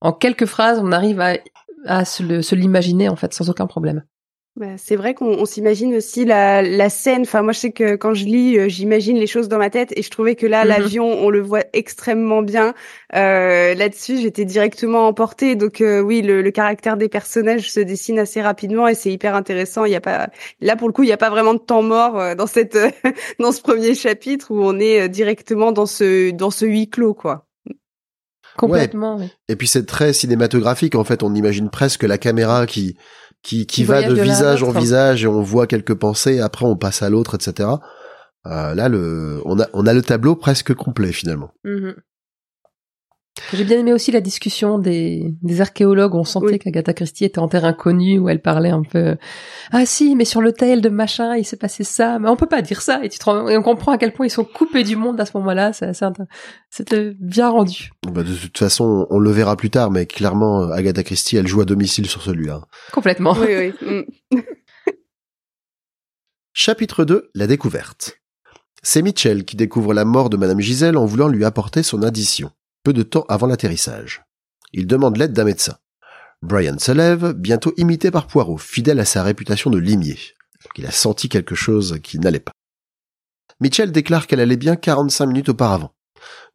en 0.00 0.12
quelques 0.12 0.46
phrases, 0.46 0.80
on 0.82 0.92
arrive 0.92 1.20
à, 1.20 1.32
à 1.86 2.04
se 2.04 2.22
le- 2.22 2.42
se 2.42 2.54
l'imaginer 2.54 3.08
en 3.08 3.16
fait 3.16 3.34
sans 3.34 3.50
aucun 3.50 3.66
problème. 3.66 4.04
Bah, 4.58 4.66
c'est 4.76 4.96
vrai 4.96 5.14
qu'on 5.14 5.38
on 5.38 5.44
s'imagine 5.44 5.94
aussi 5.94 6.24
la, 6.24 6.62
la 6.62 6.90
scène. 6.90 7.20
Enfin, 7.22 7.42
moi, 7.42 7.52
je 7.52 7.60
sais 7.60 7.70
que 7.70 7.94
quand 7.94 8.12
je 8.12 8.24
lis, 8.24 8.58
euh, 8.58 8.68
j'imagine 8.68 9.16
les 9.16 9.28
choses 9.28 9.46
dans 9.46 9.58
ma 9.58 9.70
tête, 9.70 9.92
et 9.96 10.02
je 10.02 10.10
trouvais 10.10 10.34
que 10.34 10.46
là, 10.46 10.64
Mhm. 10.64 10.68
l'avion, 10.68 11.04
on 11.06 11.30
le 11.30 11.40
voit 11.40 11.62
extrêmement 11.74 12.42
bien. 12.42 12.74
Euh, 13.14 13.74
Là-dessus, 13.74 14.18
j'étais 14.20 14.44
directement 14.44 15.06
emportée. 15.06 15.54
Donc, 15.54 15.80
euh, 15.80 16.00
oui, 16.00 16.22
le, 16.22 16.42
le 16.42 16.50
caractère 16.50 16.96
des 16.96 17.08
personnages 17.08 17.70
se 17.70 17.78
dessine 17.78 18.18
assez 18.18 18.42
rapidement, 18.42 18.88
et 18.88 18.96
c'est 18.96 19.12
hyper 19.12 19.36
intéressant. 19.36 19.84
Il 19.84 19.92
y 19.92 19.96
a 19.96 20.00
pas, 20.00 20.28
là, 20.60 20.74
pour 20.74 20.88
le 20.88 20.92
coup, 20.92 21.04
il 21.04 21.06
n'y 21.06 21.12
a 21.12 21.16
pas 21.18 21.30
vraiment 21.30 21.54
de 21.54 21.60
temps 21.60 21.82
mort 21.82 22.18
euh, 22.18 22.34
dans 22.34 22.48
cette, 22.48 22.76
dans 23.38 23.52
ce 23.52 23.60
premier 23.62 23.94
chapitre 23.94 24.50
où 24.50 24.60
on 24.64 24.80
est 24.80 25.02
euh, 25.02 25.08
directement 25.08 25.70
dans 25.70 25.86
ce, 25.86 26.32
dans 26.32 26.50
ce 26.50 26.66
huis 26.66 26.90
clos, 26.90 27.14
quoi. 27.14 27.44
Complètement. 28.56 29.18
oui. 29.18 29.30
Et 29.48 29.54
puis 29.54 29.68
c'est 29.68 29.86
très 29.86 30.12
cinématographique, 30.12 30.96
en 30.96 31.04
fait, 31.04 31.22
on 31.22 31.32
imagine 31.34 31.70
presque 31.70 32.02
la 32.02 32.18
caméra 32.18 32.66
qui 32.66 32.96
qui, 33.48 33.66
qui 33.66 33.84
va 33.84 34.02
de 34.02 34.12
visage 34.12 34.62
en 34.62 34.72
visage 34.72 35.24
et 35.24 35.26
on 35.26 35.40
voit 35.40 35.66
quelques 35.66 35.94
pensées, 35.94 36.38
après 36.38 36.66
on 36.66 36.76
passe 36.76 37.00
à 37.00 37.08
l'autre, 37.08 37.36
etc. 37.36 37.70
Euh, 38.46 38.74
là, 38.74 38.90
le, 38.90 39.40
on 39.46 39.58
a 39.58 39.66
on 39.72 39.86
a 39.86 39.94
le 39.94 40.02
tableau 40.02 40.36
presque 40.36 40.74
complet 40.74 41.12
finalement. 41.12 41.50
Mhm. 41.64 41.94
J'ai 43.52 43.64
bien 43.64 43.78
aimé 43.78 43.92
aussi 43.92 44.10
la 44.12 44.20
discussion 44.20 44.78
des, 44.78 45.34
des 45.42 45.60
archéologues. 45.60 46.14
On 46.14 46.24
sentait 46.24 46.52
Oui. 46.52 46.58
qu'Agatha 46.58 46.92
Christie 46.92 47.24
était 47.24 47.38
en 47.38 47.48
terre 47.48 47.64
inconnue, 47.64 48.18
où 48.18 48.28
elle 48.28 48.40
parlait 48.42 48.70
un 48.70 48.82
peu. 48.82 49.16
Ah 49.72 49.86
si, 49.86 50.14
mais 50.16 50.24
sur 50.24 50.40
l'hôtel 50.40 50.80
de 50.80 50.88
machin, 50.88 51.36
il 51.36 51.44
s'est 51.44 51.56
passé 51.56 51.84
ça. 51.84 52.18
Mais 52.18 52.28
on 52.28 52.36
peut 52.36 52.46
pas 52.46 52.62
dire 52.62 52.82
ça. 52.82 53.00
Et, 53.04 53.08
tu 53.08 53.18
te 53.18 53.24
rends- 53.24 53.48
et 53.48 53.56
on 53.56 53.62
comprend 53.62 53.92
à 53.92 53.98
quel 53.98 54.12
point 54.12 54.26
ils 54.26 54.30
sont 54.30 54.44
coupés 54.44 54.84
du 54.84 54.96
monde 54.96 55.20
à 55.20 55.26
ce 55.26 55.36
moment-là. 55.38 55.72
C'était 56.70 57.12
bien 57.18 57.48
rendu. 57.48 57.90
Bah, 58.12 58.22
de 58.22 58.34
toute 58.34 58.58
façon, 58.58 59.06
on 59.10 59.18
le 59.18 59.30
verra 59.30 59.56
plus 59.56 59.70
tard, 59.70 59.90
mais 59.90 60.06
clairement, 60.06 60.62
euh, 60.62 60.72
Agatha 60.72 61.02
Christie, 61.02 61.36
elle 61.36 61.46
joue 61.46 61.60
à 61.60 61.64
domicile 61.64 62.06
sur 62.08 62.22
celui-là. 62.22 62.62
Complètement. 62.92 63.34
Oui, 63.38 63.72
oui. 63.82 64.04
mm. 64.32 64.40
Chapitre 66.52 67.04
2, 67.04 67.30
la 67.34 67.46
découverte. 67.46 68.18
C'est 68.82 69.02
Mitchell 69.02 69.44
qui 69.44 69.56
découvre 69.56 69.94
la 69.94 70.04
mort 70.04 70.30
de 70.30 70.36
Madame 70.36 70.60
Gisèle 70.60 70.96
en 70.96 71.04
voulant 71.04 71.28
lui 71.28 71.44
apporter 71.44 71.82
son 71.82 72.02
addition, 72.02 72.50
peu 72.82 72.92
de 72.92 73.02
temps 73.02 73.24
avant 73.28 73.46
l'atterrissage. 73.46 74.24
Il 74.72 74.86
demande 74.86 75.16
l'aide 75.16 75.32
d'un 75.32 75.44
médecin. 75.44 75.78
Brian 76.42 76.78
se 76.78 76.92
lève, 76.92 77.32
bientôt 77.32 77.72
imité 77.76 78.10
par 78.10 78.26
Poirot, 78.26 78.58
fidèle 78.58 79.00
à 79.00 79.04
sa 79.04 79.22
réputation 79.22 79.70
de 79.70 79.78
limier. 79.78 80.18
Il 80.76 80.86
a 80.86 80.90
senti 80.90 81.28
quelque 81.28 81.54
chose 81.54 81.98
qui 82.02 82.18
n'allait 82.18 82.40
pas. 82.40 82.52
Mitchell 83.60 83.90
déclare 83.90 84.26
qu'elle 84.26 84.40
allait 84.40 84.56
bien 84.56 84.76
45 84.76 85.26
minutes 85.26 85.48
auparavant. 85.48 85.92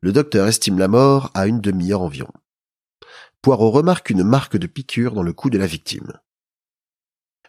Le 0.01 0.12
docteur 0.12 0.47
estime 0.47 0.79
la 0.79 0.88
mort 0.88 1.31
à 1.33 1.47
une 1.47 1.59
demi-heure 1.59 2.01
environ. 2.01 2.31
Poirot 3.41 3.71
remarque 3.71 4.09
une 4.09 4.23
marque 4.23 4.55
de 4.55 4.67
piqûre 4.67 5.13
dans 5.13 5.23
le 5.23 5.33
cou 5.33 5.49
de 5.49 5.57
la 5.57 5.67
victime. 5.67 6.13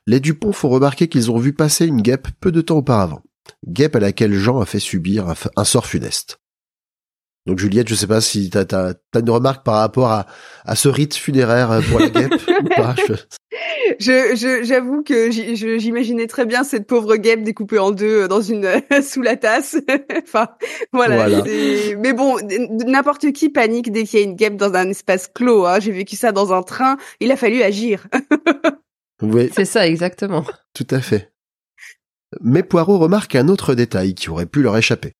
Les 0.06 0.20
Dupont 0.20 0.52
font 0.52 0.68
remarquer 0.68 1.08
qu'ils 1.08 1.30
ont 1.30 1.38
vu 1.38 1.52
passer 1.52 1.86
une 1.86 2.02
guêpe 2.02 2.28
peu 2.40 2.50
de 2.50 2.60
temps 2.60 2.78
auparavant. 2.78 3.22
Guêpe 3.66 3.96
à 3.96 4.00
laquelle 4.00 4.34
Jean 4.34 4.60
a 4.60 4.66
fait 4.66 4.80
subir 4.80 5.32
un 5.56 5.64
sort 5.64 5.86
funeste. 5.86 6.40
Donc 7.46 7.58
Juliette, 7.58 7.88
je 7.88 7.94
sais 7.94 8.06
pas 8.06 8.22
si 8.22 8.48
t'as 8.48 8.64
as, 8.72 9.18
une 9.18 9.28
remarque 9.28 9.64
par 9.66 9.74
rapport 9.74 10.10
à, 10.10 10.26
à 10.64 10.74
ce 10.76 10.88
rite 10.88 11.14
funéraire 11.14 11.80
pour 11.90 12.00
la 12.00 12.08
guêpe 12.08 12.32
ou 12.62 12.68
pas. 12.68 12.94
Je- 13.06 13.14
Je, 14.00 14.34
je, 14.34 14.64
j'avoue 14.64 15.02
que 15.02 15.30
j'imaginais 15.30 16.26
très 16.26 16.46
bien 16.46 16.64
cette 16.64 16.86
pauvre 16.86 17.16
guêpe 17.16 17.42
découpée 17.42 17.78
en 17.78 17.90
deux 17.90 18.22
euh, 18.22 18.28
dans 18.28 18.40
une 18.40 18.66
sous 19.02 19.20
la 19.20 19.36
tasse. 19.36 19.76
enfin, 20.22 20.48
voilà. 20.92 21.42
Mais 21.98 22.14
bon, 22.14 22.38
n'importe 22.86 23.30
qui 23.32 23.50
panique 23.50 23.92
dès 23.92 24.04
qu'il 24.04 24.20
y 24.20 24.22
a 24.22 24.24
une 24.24 24.36
guêpe 24.36 24.56
dans 24.56 24.72
un 24.72 24.88
espace 24.88 25.28
clos. 25.28 25.66
Hein. 25.66 25.80
J'ai 25.80 25.92
vécu 25.92 26.16
ça 26.16 26.32
dans 26.32 26.52
un 26.54 26.62
train. 26.62 26.96
Il 27.20 27.30
a 27.30 27.36
fallu 27.36 27.62
agir. 27.62 28.06
Oui, 29.22 29.50
C'est 29.54 29.64
ça, 29.66 29.86
exactement. 29.86 30.44
tout 30.72 30.86
à 30.90 31.00
fait. 31.00 31.30
Mais 32.40 32.62
Poirot 32.62 32.98
remarque 32.98 33.36
un 33.36 33.48
autre 33.48 33.74
détail 33.74 34.14
qui 34.14 34.30
aurait 34.30 34.46
pu 34.46 34.62
leur 34.62 34.76
échapper. 34.76 35.12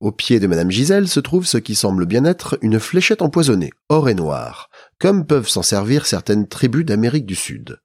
Au 0.00 0.12
pied 0.12 0.38
de 0.38 0.46
Madame 0.46 0.70
Gisèle 0.70 1.08
se 1.08 1.18
trouve 1.18 1.44
ce 1.46 1.58
qui 1.58 1.74
semble 1.74 2.06
bien 2.06 2.24
être 2.24 2.56
une 2.62 2.78
fléchette 2.78 3.20
empoisonnée, 3.22 3.70
or 3.88 4.08
et 4.08 4.14
noir, 4.14 4.70
comme 5.00 5.26
peuvent 5.26 5.48
s'en 5.48 5.62
servir 5.62 6.06
certaines 6.06 6.46
tribus 6.46 6.84
d'Amérique 6.84 7.26
du 7.26 7.34
Sud. 7.34 7.80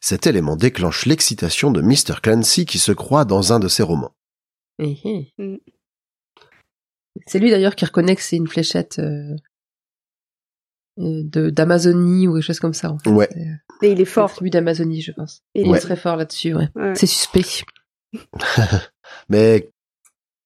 Cet 0.00 0.26
élément 0.26 0.56
déclenche 0.56 1.04
l'excitation 1.06 1.70
de 1.70 1.82
Mr. 1.82 2.20
Clancy 2.22 2.64
qui 2.64 2.78
se 2.78 2.92
croit 2.92 3.24
dans 3.26 3.52
un 3.52 3.58
de 3.60 3.68
ses 3.68 3.82
romans. 3.82 4.14
Hé. 4.78 5.30
Mm. 5.38 5.56
C'est 7.26 7.38
lui 7.38 7.50
d'ailleurs 7.50 7.76
qui 7.76 7.84
reconnaît 7.84 8.16
que 8.16 8.22
c'est 8.22 8.36
une 8.36 8.48
fléchette 8.48 8.98
euh, 8.98 9.36
euh, 10.98 11.22
d'Amazonie 11.50 12.28
ou 12.28 12.34
quelque 12.34 12.42
chose 12.44 12.60
comme 12.60 12.72
ça. 12.74 12.90
En 12.92 12.98
fait. 12.98 13.10
Ouais. 13.10 13.28
Euh, 13.36 13.86
Et 13.86 13.92
il 13.92 14.00
est 14.00 14.04
Fort. 14.06 14.30
Celui 14.30 14.50
d'Amazonie, 14.50 15.02
je 15.02 15.12
pense. 15.12 15.42
Il 15.54 15.66
Il 15.66 15.70
Ouais. 15.70 15.78
est 15.78 15.82
très 15.82 15.96
fort 15.96 16.16
là-dessus, 16.16 16.54
ouais. 16.54 16.68
Ouais. 16.74 16.94
C'est 16.94 17.06
suspect. 17.06 17.64
Mais 19.28 19.70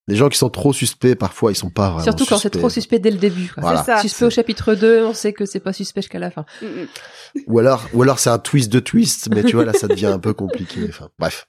Les 0.09 0.15
gens 0.15 0.29
qui 0.29 0.39
sont 0.39 0.51
trop 0.51 0.73
suspects, 0.73 1.17
parfois, 1.17 1.51
ils 1.51 1.57
sont 1.57 1.71
pas 1.71 1.91
vraiment 1.91 2.05
Surtout 2.05 2.27
quand 2.27 2.39
c'est 2.39 2.51
trop 2.51 2.71
suspect 2.71 3.01
dès 3.01 3.11
le 3.11 3.19
début. 3.19 3.51
quoi. 3.53 3.61
Voilà. 3.63 3.83
C'est 3.83 3.93
ça. 3.93 4.01
Suspect 4.01 4.27
au 4.27 4.31
chapitre 4.31 4.75
2, 4.75 5.05
on 5.05 5.15
sait 5.15 5.33
que 5.33 5.45
c'est 5.47 5.61
pas 5.61 5.73
suspect 5.73 6.03
jusqu'à 6.03 6.21
la 6.21 6.31
fin. 6.31 6.45
Mm, 6.63 6.67
mm. 6.67 7.41
Ou 7.49 7.59
alors, 7.59 7.89
ou 7.93 8.03
alors 8.03 8.19
c'est 8.21 8.31
un 8.31 8.39
twist 8.39 8.73
de 8.73 8.79
twist, 8.79 9.29
mais 9.35 9.43
tu 9.43 9.57
vois, 9.57 9.65
là, 9.65 9.73
ça 9.73 9.89
devient 9.89 10.07
un 10.07 10.21
peu 10.21 10.33
compliqué. 10.33 10.87
Enfin, 10.89 11.09
bref. 11.19 11.47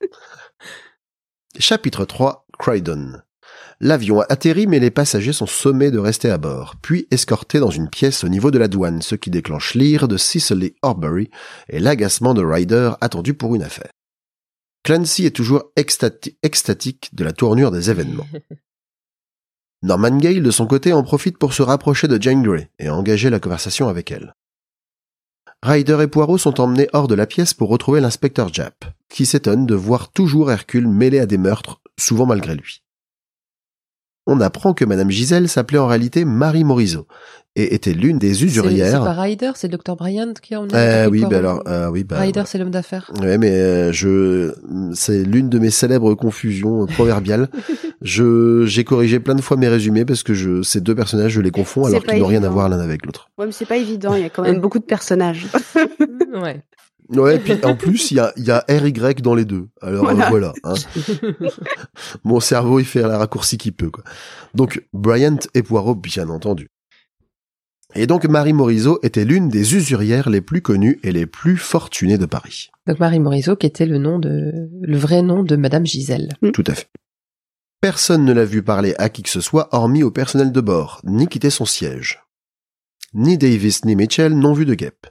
Chapitre 1.60 2.06
3, 2.06 2.46
Croydon. 2.58 3.22
L'avion 3.80 4.22
a 4.22 4.26
atterri, 4.30 4.66
mais 4.66 4.80
les 4.80 4.90
passagers 4.90 5.34
sont 5.34 5.46
sommés 5.46 5.92
de 5.92 6.00
rester 6.00 6.32
à 6.32 6.40
bord, 6.40 6.76
puis 6.82 7.08
escortés 7.12 7.60
dans 7.60 7.70
une 7.70 7.90
pièce 7.90 8.24
au 8.24 8.30
niveau 8.30 8.50
de 8.50 8.58
la 8.58 8.68
douane, 8.68 9.04
ce 9.04 9.14
qui 9.14 9.30
déclenche 9.30 9.76
l'ire 9.76 10.08
de 10.08 10.18
Cicely 10.18 10.74
Horbury 10.82 11.30
et 11.70 11.80
l'agacement 11.80 12.34
de 12.34 12.44
Ryder 12.44 12.94
attendu 13.02 13.36
pour 13.36 13.54
une 13.56 13.62
affaire. 13.62 13.92
Clancy 14.88 15.26
est 15.26 15.36
toujours 15.36 15.70
extati- 15.76 16.38
extatique 16.44 17.14
de 17.14 17.26
la 17.26 17.34
tournure 17.34 17.72
des 17.72 17.90
événements. 17.90 18.26
Norman 19.84 20.16
Gale, 20.18 20.42
de 20.42 20.50
son 20.50 20.66
côté, 20.66 20.94
en 20.94 21.04
profite 21.04 21.38
pour 21.38 21.52
se 21.52 21.62
rapprocher 21.62 22.08
de 22.08 22.22
Jane 22.22 22.42
Grey 22.42 22.72
et 22.80 22.90
engager 22.90 23.30
la 23.30 23.42
conversation 23.42 23.90
avec 23.90 24.12
elle. 24.12 24.34
Ryder 25.62 25.98
et 26.04 26.08
Poirot 26.08 26.38
sont 26.38 26.62
emmenés 26.62 26.88
hors 26.94 27.10
de 27.10 27.16
la 27.16 27.26
pièce 27.26 27.54
pour 27.54 27.68
retrouver 27.68 28.00
l'inspecteur 28.00 28.54
Japp, 28.54 28.86
qui 29.10 29.26
s'étonne 29.26 29.66
de 29.66 29.76
voir 29.76 30.10
toujours 30.10 30.54
Hercule 30.54 30.88
mêlé 30.88 31.20
à 31.20 31.26
des 31.26 31.38
meurtres, 31.38 31.82
souvent 32.00 32.26
malgré 32.26 32.56
lui. 32.56 32.82
On 34.28 34.42
apprend 34.42 34.74
que 34.74 34.86
Madame 34.86 35.10
Gisèle 35.10 35.48
s'appelait 35.48 35.78
en 35.80 35.88
réalité 35.88 36.26
Marie 36.26 36.64
Morisot 36.66 37.08
et 37.56 37.74
était 37.74 37.94
l'une 37.94 38.20
des 38.20 38.34
C'est 38.34 38.40
c'est 38.42 38.46
usurières. 38.46 39.04
pas 39.04 39.14
Ryder, 39.14 39.52
c'est 39.56 39.68
Dr. 39.68 39.96
Bryant 39.96 40.34
qui 40.40 40.54
a 40.54 40.62
emmené. 40.62 40.74
Eh 40.76 41.08
oui, 41.08 41.22
Poirot. 41.22 41.32
bah 41.32 41.38
alors, 41.40 41.64
euh, 41.68 41.90
oui, 41.90 42.04
bah, 42.04 42.20
Ryder, 42.20 42.42
ouais. 42.42 42.46
c'est 42.46 42.58
l'homme 42.60 42.70
d'affaires. 42.70 43.12
Ouais, 43.20 43.38
mais 43.40 43.50
euh, 43.50 43.92
je, 43.92 44.54
c'est 44.94 45.24
l'une 45.24 45.50
de 45.50 45.58
mes 45.58 45.72
célèbres 45.72 46.14
confusions 46.14 46.84
euh, 46.84 46.86
proverbiales. 46.86 47.50
je, 48.02 48.66
j'ai 48.68 48.84
corrigé 48.84 49.20
plein 49.20 49.34
de 49.34 49.42
fois 49.42 49.58
mes 49.58 49.70
résumés 49.70 50.06
parce 50.06 50.22
que 50.22 50.36
je, 50.36 50.62
ces 50.62 50.82
deux 50.82 50.94
personnages, 50.94 51.32
je 51.32 51.42
les 51.42 51.50
confonds 51.50 51.86
alors 51.86 52.04
qu'ils 52.04 52.20
n'ont 52.20 52.28
rien 52.28 52.44
à 52.44 52.50
voir 52.50 52.70
l'un 52.70 52.80
avec 52.80 53.06
l'autre. 53.06 53.30
Ouais, 53.40 53.48
mais 53.48 53.52
c'est 53.52 53.66
pas 53.66 53.78
évident. 53.78 54.14
Il 54.14 54.22
y 54.22 54.26
a 54.26 54.30
quand 54.30 54.44
même 54.44 54.60
beaucoup 54.60 54.80
de 54.80 54.86
personnages. 54.86 55.48
ouais. 56.36 56.62
Ouais, 57.10 57.38
et 57.38 57.40
puis 57.40 57.54
en 57.64 57.76
plus, 57.76 58.12
il 58.12 58.18
y 58.18 58.20
a, 58.20 58.34
il 58.38 58.46
y 58.46 58.52
a 58.52 58.66
RY 58.68 58.92
dans 59.22 59.36
les 59.36 59.46
deux. 59.46 59.68
Alors 59.82 60.10
euh, 60.10 60.14
Voilà. 60.30 60.54
hein. 60.64 60.74
Mon 62.24 62.40
cerveau, 62.40 62.80
il 62.80 62.86
fait 62.86 63.02
la 63.02 63.18
raccourci 63.18 63.58
qu'il 63.58 63.74
peut. 63.74 63.90
Quoi. 63.90 64.04
Donc, 64.54 64.86
Bryant 64.94 65.38
et 65.54 65.64
Poirot, 65.64 65.96
bien 65.96 66.30
entendu. 66.30 66.68
Et 67.96 68.06
donc, 68.06 68.26
Marie 68.26 68.54
Morisot 68.54 69.00
était 69.04 69.24
l'une 69.26 69.48
des 69.50 69.76
usurières 69.76 70.30
les 70.30 70.42
plus 70.42 70.62
connues 70.62 71.00
et 71.04 71.12
les 71.12 71.26
plus 71.26 71.58
fortunées 71.58 72.18
de 72.18 72.26
Paris. 72.26 72.70
Donc 72.86 73.00
Marie 73.00 73.20
Morisot, 73.20 73.56
qui 73.56 73.66
était 73.66 73.86
le 73.86 73.98
nom 73.98 74.20
de, 74.20 74.52
le 74.82 74.98
vrai 74.98 75.22
nom 75.22 75.44
de 75.44 75.56
Madame 75.56 75.86
Gisèle. 75.86 76.34
Tout 76.54 76.64
à 76.68 76.74
fait. 76.74 76.88
Personne 77.80 78.26
ne 78.26 78.34
l'a 78.34 78.44
vu 78.46 78.64
parler 78.64 78.96
à 78.98 79.10
qui 79.10 79.24
que 79.24 79.30
ce 79.30 79.40
soit 79.42 79.70
hormis 79.72 80.04
au 80.04 80.12
personnel 80.12 80.52
de 80.52 80.62
bord, 80.62 81.00
ni 81.06 81.28
quitter 81.28 81.50
son 81.50 81.66
siège. 81.66 82.20
Ni 83.14 83.38
Davis 83.38 83.86
ni 83.86 83.96
Mitchell 83.96 84.34
n'ont 84.34 84.54
vu 84.54 84.66
de 84.66 84.74
guêpe. 84.74 85.08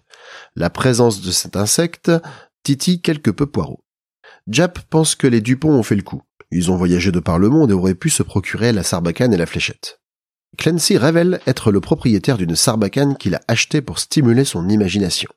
La 0.59 0.71
présence 0.71 1.21
de 1.21 1.31
cet 1.33 1.55
insecte 1.55 2.11
titille 2.63 3.03
quelque 3.03 3.31
peu 3.31 3.45
Poirot. 3.45 3.85
Japp 4.49 4.79
pense 4.89 5.15
que 5.15 5.27
les 5.27 5.43
Dupont 5.43 5.73
ont 5.73 5.83
fait 5.83 5.97
le 5.97 6.03
coup. 6.03 6.23
Ils 6.51 6.71
ont 6.71 6.77
voyagé 6.77 7.13
de 7.13 7.21
par 7.21 7.39
le 7.39 7.51
monde 7.51 7.71
et 7.71 7.75
auraient 7.75 7.95
pu 7.95 8.09
se 8.09 8.23
procurer 8.23 8.73
la 8.73 8.83
sarbacane 8.83 9.35
et 9.35 9.37
la 9.37 9.45
fléchette. 9.45 10.01
Clancy 10.57 10.97
révèle 10.97 11.41
être 11.47 11.71
le 11.71 11.83
propriétaire 11.83 12.39
d'une 12.39 12.57
sarbacane 12.57 13.19
qu'il 13.19 13.35
a 13.35 13.43
achetée 13.49 13.83
pour 13.83 13.99
stimuler 13.99 14.47
son 14.47 14.71
imagination. 14.71 15.29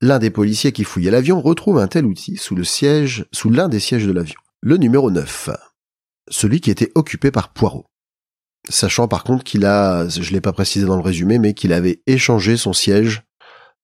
L'un 0.00 0.18
des 0.18 0.30
policiers 0.30 0.72
qui 0.72 0.84
fouillait 0.84 1.10
l'avion 1.10 1.42
retrouve 1.42 1.78
un 1.78 1.86
tel 1.86 2.06
outil 2.06 2.38
sous 2.38 2.54
le 2.54 2.64
siège, 2.64 3.26
sous 3.30 3.50
l'un 3.50 3.68
des 3.68 3.78
sièges 3.78 4.06
de 4.06 4.12
l'avion. 4.12 4.40
Le 4.62 4.78
numéro 4.78 5.10
9. 5.10 5.50
Celui 6.30 6.62
qui 6.62 6.70
était 6.70 6.92
occupé 6.94 7.30
par 7.30 7.52
Poirot. 7.52 7.84
Sachant 8.70 9.06
par 9.06 9.22
contre 9.22 9.44
qu'il 9.44 9.66
a, 9.66 10.08
je 10.08 10.32
l'ai 10.32 10.40
pas 10.40 10.52
précisé 10.52 10.86
dans 10.86 10.96
le 10.96 11.02
résumé, 11.02 11.38
mais 11.38 11.52
qu'il 11.52 11.74
avait 11.74 12.02
échangé 12.06 12.56
son 12.56 12.72
siège 12.72 13.24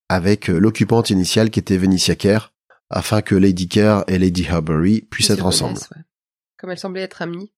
avec 0.08 0.50
euh, 0.50 0.58
l'occupante 0.58 1.10
initiale 1.10 1.50
qui 1.50 1.58
était 1.58 1.76
Venicia 1.76 2.14
Kerr, 2.14 2.52
afin 2.90 3.22
que 3.22 3.34
Lady 3.34 3.68
Kerr 3.68 4.04
et 4.06 4.18
Lady 4.18 4.46
Harbury 4.46 5.02
puissent 5.02 5.30
être 5.30 5.40
se 5.52 5.64
ensemble. 5.64 5.78
ouais. 5.78 6.02
Comme 6.58 6.70
elles 6.70 6.78
semblaient 6.78 7.02
être 7.02 7.22
amies. 7.22 7.52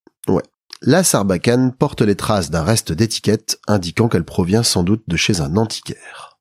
La 0.83 1.03
sarbacane 1.03 1.73
porte 1.73 2.01
les 2.01 2.15
traces 2.15 2.49
d'un 2.49 2.63
reste 2.63 2.91
d'étiquette 2.91 3.59
indiquant 3.67 4.09
qu'elle 4.09 4.25
provient 4.25 4.63
sans 4.63 4.81
doute 4.81 5.03
de 5.07 5.15
chez 5.15 5.39
un 5.39 5.55
antiquaire. 5.55 6.39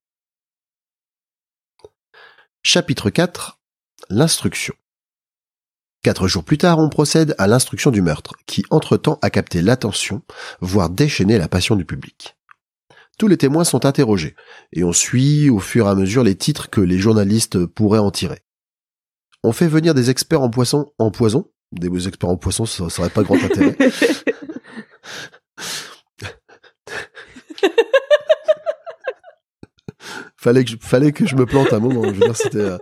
Chapitre 2.63 3.11
4. 3.11 3.61
L'instruction. 4.09 4.75
Quatre 6.03 6.27
jours 6.27 6.45
plus 6.45 6.57
tard, 6.57 6.79
on 6.79 6.89
procède 6.89 7.35
à 7.37 7.47
l'instruction 7.47 7.91
du 7.91 8.01
meurtre, 8.01 8.33
qui 8.47 8.65
entre-temps 8.71 9.19
a 9.21 9.29
capté 9.29 9.61
l'attention, 9.61 10.23
voire 10.61 10.89
déchaîné 10.89 11.37
la 11.37 11.49
passion 11.49 11.77
du 11.77 11.85
public. 11.85 12.37
Tous 13.21 13.29
les 13.29 13.37
témoins 13.37 13.65
sont 13.65 13.85
interrogés, 13.85 14.35
et 14.73 14.83
on 14.83 14.95
suit 14.95 15.51
au 15.51 15.59
fur 15.59 15.87
et 15.87 15.91
à 15.91 15.95
mesure 15.95 16.25
les 16.25 16.37
titres 16.37 16.71
que 16.71 16.81
les 16.81 16.97
journalistes 16.97 17.67
pourraient 17.67 17.99
en 17.99 18.11
tirer. 18.11 18.39
On 19.45 19.53
fait 19.53 19.69
venir 19.69 19.93
des 19.93 20.09
experts 20.09 20.41
en 20.41 20.49
poisson, 20.49 20.95
en 20.99 21.11
poison, 21.11 21.51
des 21.71 22.09
experts 22.09 22.31
en 22.31 22.39
poisson, 22.39 22.65
ça 22.65 22.89
serait 22.89 23.11
pas 23.11 23.23
grand 23.23 23.37
intérêt. 23.37 23.77
fallait 30.39 30.65
que 30.65 30.71
je, 30.71 30.77
fallait 30.81 31.13
que 31.13 31.27
je 31.27 31.37
me 31.37 31.45
plante 31.45 31.75
un 31.75 31.79
moment. 31.79 32.05
Je 32.05 32.13
veux 32.13 32.21
dire, 32.21 32.35
c'était. 32.35 32.57
euh, 32.57 32.79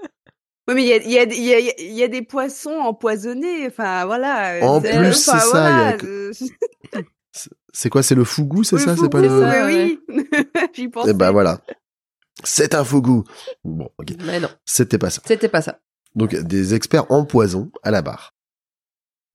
Oui, 0.69 0.75
mais 0.77 0.85
il 0.85 0.89
y 0.89 0.93
a, 0.93 0.99
il 0.99 1.11
y, 1.11 1.19
a, 1.19 1.25
il 1.25 1.45
y, 1.45 1.53
a, 1.53 1.81
il 1.81 1.95
y 1.95 2.03
a 2.05 2.09
des 2.09 2.23
poissons 2.23 2.71
empoisonnés. 2.79 3.67
Enfin, 3.67 4.07
voilà. 4.07 4.65
En 4.65 4.81
plus, 4.81 5.15
c'est 5.15 5.33
ça, 5.33 5.43
voilà, 5.51 5.97
C'est 7.79 7.91
quoi 7.91 8.03
C'est 8.03 8.17
le 8.17 8.25
fougou, 8.25 8.65
c'est 8.65 8.77
ça? 8.77 8.97
C'est 8.97 9.09
pas 9.09 9.21
le. 9.21 9.29
ça, 9.29 9.67
Ouais, 9.67 10.01
Oui, 10.09 10.25
j'y 10.75 10.89
pensais. 10.89 11.13
Eh 11.13 11.15
ben 11.15 11.31
voilà. 11.31 11.61
C'est 12.43 12.75
un 12.75 12.83
fougou. 12.83 13.23
Bon, 13.63 13.89
ok. 13.99 14.15
Mais 14.27 14.41
non, 14.41 14.49
C'était 14.65 14.99
pas 14.99 15.11
ça. 15.11 15.23
c'était 15.25 15.49
pas 15.49 15.63
ça. 15.63 15.79
Donc 16.17 16.35
des 16.35 16.75
experts 16.75 17.09
en 17.09 17.25
poison 17.25 17.71
à 17.85 17.93
la 17.93 18.03
barre. 18.03 18.35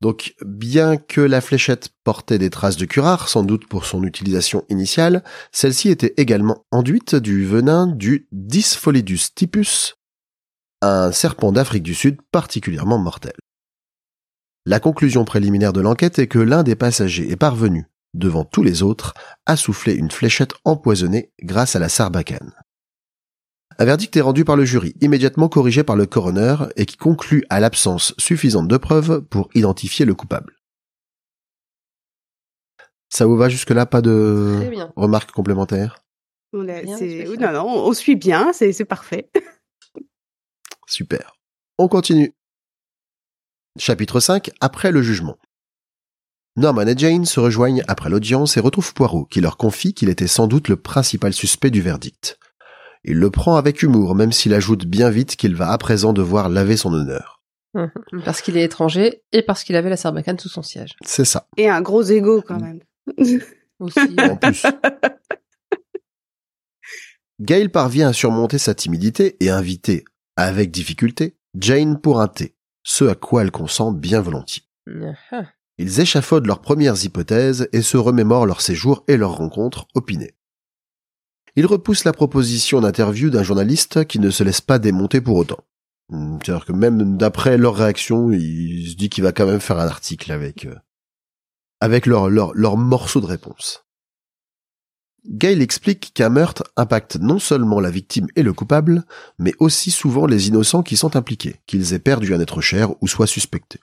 Donc 0.01 0.35
bien 0.45 0.97
que 0.97 1.21
la 1.21 1.39
fléchette 1.39 1.91
portait 2.03 2.37
des 2.37 2.49
traces 2.49 2.75
de 2.75 2.83
curare, 2.83 3.29
sans 3.29 3.43
doute 3.43 3.65
pour 3.69 3.85
son 3.85 4.03
utilisation 4.03 4.65
initiale, 4.67 5.23
celle-ci 5.53 5.87
était 5.87 6.13
également 6.17 6.65
enduite 6.69 7.15
du 7.15 7.45
venin 7.45 7.87
du 7.87 8.27
Dyspholidus 8.33 9.29
typus, 9.33 9.95
un 10.81 11.13
serpent 11.13 11.53
d'Afrique 11.53 11.83
du 11.83 11.95
Sud 11.95 12.17
particulièrement 12.29 12.97
mortel. 12.97 13.35
La 14.65 14.81
conclusion 14.81 15.23
préliminaire 15.23 15.71
de 15.71 15.79
l'enquête 15.79 16.19
est 16.19 16.27
que 16.27 16.39
l'un 16.39 16.63
des 16.63 16.75
passagers 16.75 17.31
est 17.31 17.37
parvenu, 17.37 17.85
devant 18.13 18.45
tous 18.45 18.63
les 18.63 18.83
autres, 18.83 19.13
à 19.45 19.55
souffler 19.55 19.93
une 19.95 20.11
fléchette 20.11 20.53
empoisonnée 20.65 21.31
grâce 21.41 21.75
à 21.75 21.79
la 21.79 21.89
sarbacane. 21.89 22.53
Un 23.79 23.85
verdict 23.85 24.15
est 24.15 24.21
rendu 24.21 24.45
par 24.45 24.55
le 24.55 24.65
jury, 24.65 24.93
immédiatement 25.01 25.49
corrigé 25.49 25.83
par 25.83 25.95
le 25.95 26.05
coroner, 26.05 26.55
et 26.75 26.85
qui 26.85 26.95
conclut 26.95 27.43
à 27.49 27.59
l'absence 27.59 28.13
suffisante 28.19 28.67
de 28.67 28.77
preuves 28.77 29.21
pour 29.21 29.49
identifier 29.55 30.05
le 30.05 30.13
coupable. 30.13 30.55
Ça 33.09 33.25
vous 33.25 33.35
va 33.37 33.49
jusque-là? 33.49 33.85
Pas 33.85 34.01
de 34.01 34.59
remarques 34.95 35.31
complémentaires? 35.31 36.03
On 36.53 36.67
a- 36.69 36.83
non, 36.83 37.51
non, 37.51 37.65
on 37.87 37.93
suit 37.93 38.15
bien, 38.15 38.53
c'est 38.53 38.73
c'est 38.73 38.85
parfait. 38.85 39.29
Super. 40.87 41.35
On 41.79 41.87
continue. 41.87 42.33
Chapitre 43.79 44.19
5, 44.19 44.51
après 44.61 44.91
le 44.91 45.01
jugement. 45.01 45.37
Norman 46.55 46.85
et 46.87 46.95
Jane 46.95 47.25
se 47.25 47.39
rejoignent 47.39 47.83
après 47.87 48.11
l'audience 48.11 48.57
et 48.57 48.59
retrouvent 48.59 48.93
Poirot, 48.93 49.25
qui 49.25 49.41
leur 49.41 49.57
confie 49.57 49.95
qu'il 49.95 50.09
était 50.09 50.27
sans 50.27 50.45
doute 50.45 50.67
le 50.67 50.75
principal 50.75 51.33
suspect 51.33 51.71
du 51.71 51.81
verdict. 51.81 52.37
Il 53.03 53.17
le 53.17 53.31
prend 53.31 53.55
avec 53.55 53.81
humour, 53.81 54.13
même 54.13 54.31
s'il 54.31 54.53
ajoute 54.53 54.85
bien 54.85 55.09
vite 55.09 55.35
qu'il 55.35 55.55
va 55.55 55.71
à 55.71 55.77
présent 55.79 56.13
devoir 56.13 56.49
laver 56.49 56.77
son 56.77 56.93
honneur. 56.93 57.41
Mhm. 57.73 58.21
Parce 58.23 58.41
qu'il 58.41 58.55
est 58.55 58.63
étranger 58.63 59.23
et 59.31 59.41
parce 59.41 59.63
qu'il 59.63 59.75
avait 59.75 59.89
la 59.89 59.97
sarbacane 59.97 60.37
sous 60.37 60.49
son 60.49 60.61
siège. 60.61 60.95
C'est 61.03 61.25
ça. 61.25 61.47
Et 61.57 61.67
un 61.67 61.81
gros 61.81 62.03
ego 62.03 62.43
quand 62.47 62.59
même. 62.59 62.81
Aussi. 63.79 63.99
En 64.19 64.37
plus. 64.37 64.63
Gail 67.41 67.69
parvient 67.69 68.09
à 68.09 68.13
surmonter 68.13 68.59
sa 68.59 68.75
timidité 68.75 69.37
et 69.39 69.49
inviter, 69.49 70.05
avec 70.35 70.69
difficulté, 70.69 71.35
Jane 71.57 71.99
pour 71.99 72.21
un 72.21 72.27
thé, 72.27 72.55
ce 72.83 73.05
à 73.05 73.15
quoi 73.15 73.41
elle 73.41 73.51
consent 73.51 73.91
bien 73.91 74.21
volontiers. 74.21 74.63
Ils 75.77 75.99
échafaudent 75.99 76.45
leurs 76.45 76.61
premières 76.61 77.03
hypothèses 77.03 77.67
et 77.73 77.81
se 77.81 77.97
remémorent 77.97 78.45
leur 78.45 78.61
séjour 78.61 79.03
et 79.07 79.17
leur 79.17 79.37
rencontre 79.37 79.87
opinée. 79.95 80.35
Ils 81.55 81.65
repoussent 81.65 82.03
la 82.03 82.13
proposition 82.13 82.81
d'interview 82.81 83.29
d'un 83.29 83.43
journaliste 83.43 84.05
qui 84.05 84.19
ne 84.19 84.29
se 84.29 84.43
laisse 84.43 84.61
pas 84.61 84.79
démonter 84.79 85.21
pour 85.21 85.37
autant. 85.37 85.63
Hmm, 86.09 86.37
C'est-à-dire 86.43 86.65
que 86.65 86.73
même 86.73 87.17
d'après 87.17 87.57
leur 87.57 87.75
réaction, 87.75 88.31
il 88.31 88.89
se 88.89 88.95
dit 88.95 89.09
qu'il 89.09 89.23
va 89.23 89.31
quand 89.31 89.45
même 89.45 89.59
faire 89.59 89.79
un 89.79 89.87
article 89.87 90.31
avec 90.31 90.65
euh, 90.65 90.75
avec 91.79 92.05
leur 92.05 92.77
morceau 92.77 93.19
de 93.19 93.25
réponse. 93.25 93.83
Gail 95.25 95.61
explique 95.61 96.13
qu'un 96.13 96.29
meurtre 96.29 96.63
impacte 96.75 97.17
non 97.17 97.39
seulement 97.39 97.79
la 97.79 97.91
victime 97.91 98.27
et 98.35 98.43
le 98.43 98.53
coupable, 98.53 99.05
mais 99.39 99.53
aussi 99.59 99.89
souvent 99.89 100.25
les 100.25 100.47
innocents 100.49 100.83
qui 100.83 100.97
sont 100.97 101.15
impliqués, 101.15 101.61
qu'ils 101.65 101.93
aient 101.93 101.99
perdu 101.99 102.33
un 102.33 102.41
être 102.41 102.61
cher 102.61 102.91
ou 103.01 103.07
soient 103.07 103.27
suspectés. 103.27 103.79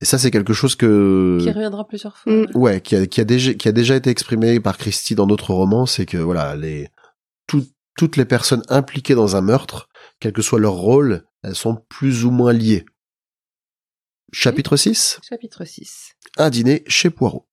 Et 0.00 0.04
ça, 0.04 0.18
c'est 0.18 0.30
quelque 0.30 0.52
chose 0.52 0.74
que 0.76 1.38
Qui 1.40 1.50
reviendra 1.50 1.86
plusieurs 1.86 2.16
fois. 2.18 2.32
Mm. 2.32 2.46
ouais, 2.54 2.80
qui 2.80 2.96
a, 2.96 3.06
qui 3.06 3.20
a 3.20 3.24
déjà 3.24 3.54
qui 3.54 3.68
a 3.68 3.72
déjà 3.72 3.94
été 3.96 4.10
exprimé 4.10 4.58
par 4.60 4.76
Christie 4.76 5.14
dans 5.14 5.26
d'autres 5.26 5.54
romans, 5.54 5.86
c'est 5.86 6.04
que 6.06 6.16
voilà, 6.18 6.56
les 6.56 6.88
tout- 7.46 7.66
toutes 7.96 8.16
les 8.16 8.24
personnes 8.24 8.62
impliquées 8.68 9.14
dans 9.14 9.36
un 9.36 9.40
meurtre, 9.40 9.88
quel 10.20 10.32
que 10.32 10.42
soit 10.42 10.58
leur 10.58 10.72
rôle, 10.74 11.24
elles 11.42 11.54
sont 11.54 11.76
plus 11.88 12.24
ou 12.24 12.30
moins 12.30 12.52
liées. 12.52 12.84
Chapitre 14.32 14.76
6 14.76 15.20
Chapitre 15.28 15.64
6. 15.64 16.14
un 16.38 16.50
dîner 16.50 16.82
chez 16.88 17.08
Poirot. 17.10 17.46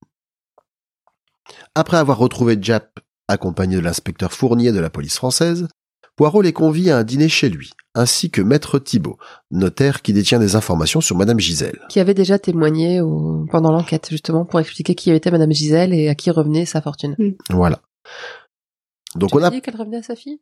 Après 1.75 1.97
avoir 1.97 2.17
retrouvé 2.17 2.57
Jap 2.59 2.99
accompagné 3.27 3.75
de 3.75 3.81
l'inspecteur 3.81 4.33
Fournier 4.33 4.71
de 4.71 4.79
la 4.79 4.89
police 4.89 5.15
française, 5.15 5.67
Poirot 6.15 6.41
les 6.41 6.53
convie 6.53 6.89
à 6.89 6.97
un 6.97 7.03
dîner 7.03 7.29
chez 7.29 7.49
lui, 7.49 7.71
ainsi 7.93 8.29
que 8.31 8.41
Maître 8.41 8.79
Thibault, 8.79 9.17
notaire 9.51 10.01
qui 10.01 10.13
détient 10.13 10.39
des 10.39 10.55
informations 10.55 11.01
sur 11.01 11.17
Madame 11.17 11.39
Gisèle. 11.39 11.79
Qui 11.89 11.99
avait 11.99 12.13
déjà 12.13 12.39
témoigné 12.39 13.01
au- 13.01 13.45
pendant 13.51 13.71
l'enquête, 13.71 14.07
justement, 14.09 14.45
pour 14.45 14.59
expliquer 14.59 14.95
qui 14.95 15.11
était 15.11 15.31
Madame 15.31 15.51
Gisèle 15.51 15.93
et 15.93 16.07
à 16.09 16.15
qui 16.15 16.31
revenait 16.31 16.65
sa 16.65 16.81
fortune. 16.81 17.15
Voilà. 17.49 17.81
Donc 19.15 19.31
tu 19.31 19.37
on 19.37 19.43
a, 19.43 19.49
dit 19.49 19.61
qu'elle 19.61 19.75
revenait 19.75 19.97
à 19.97 20.03
sa 20.03 20.15
fille? 20.15 20.39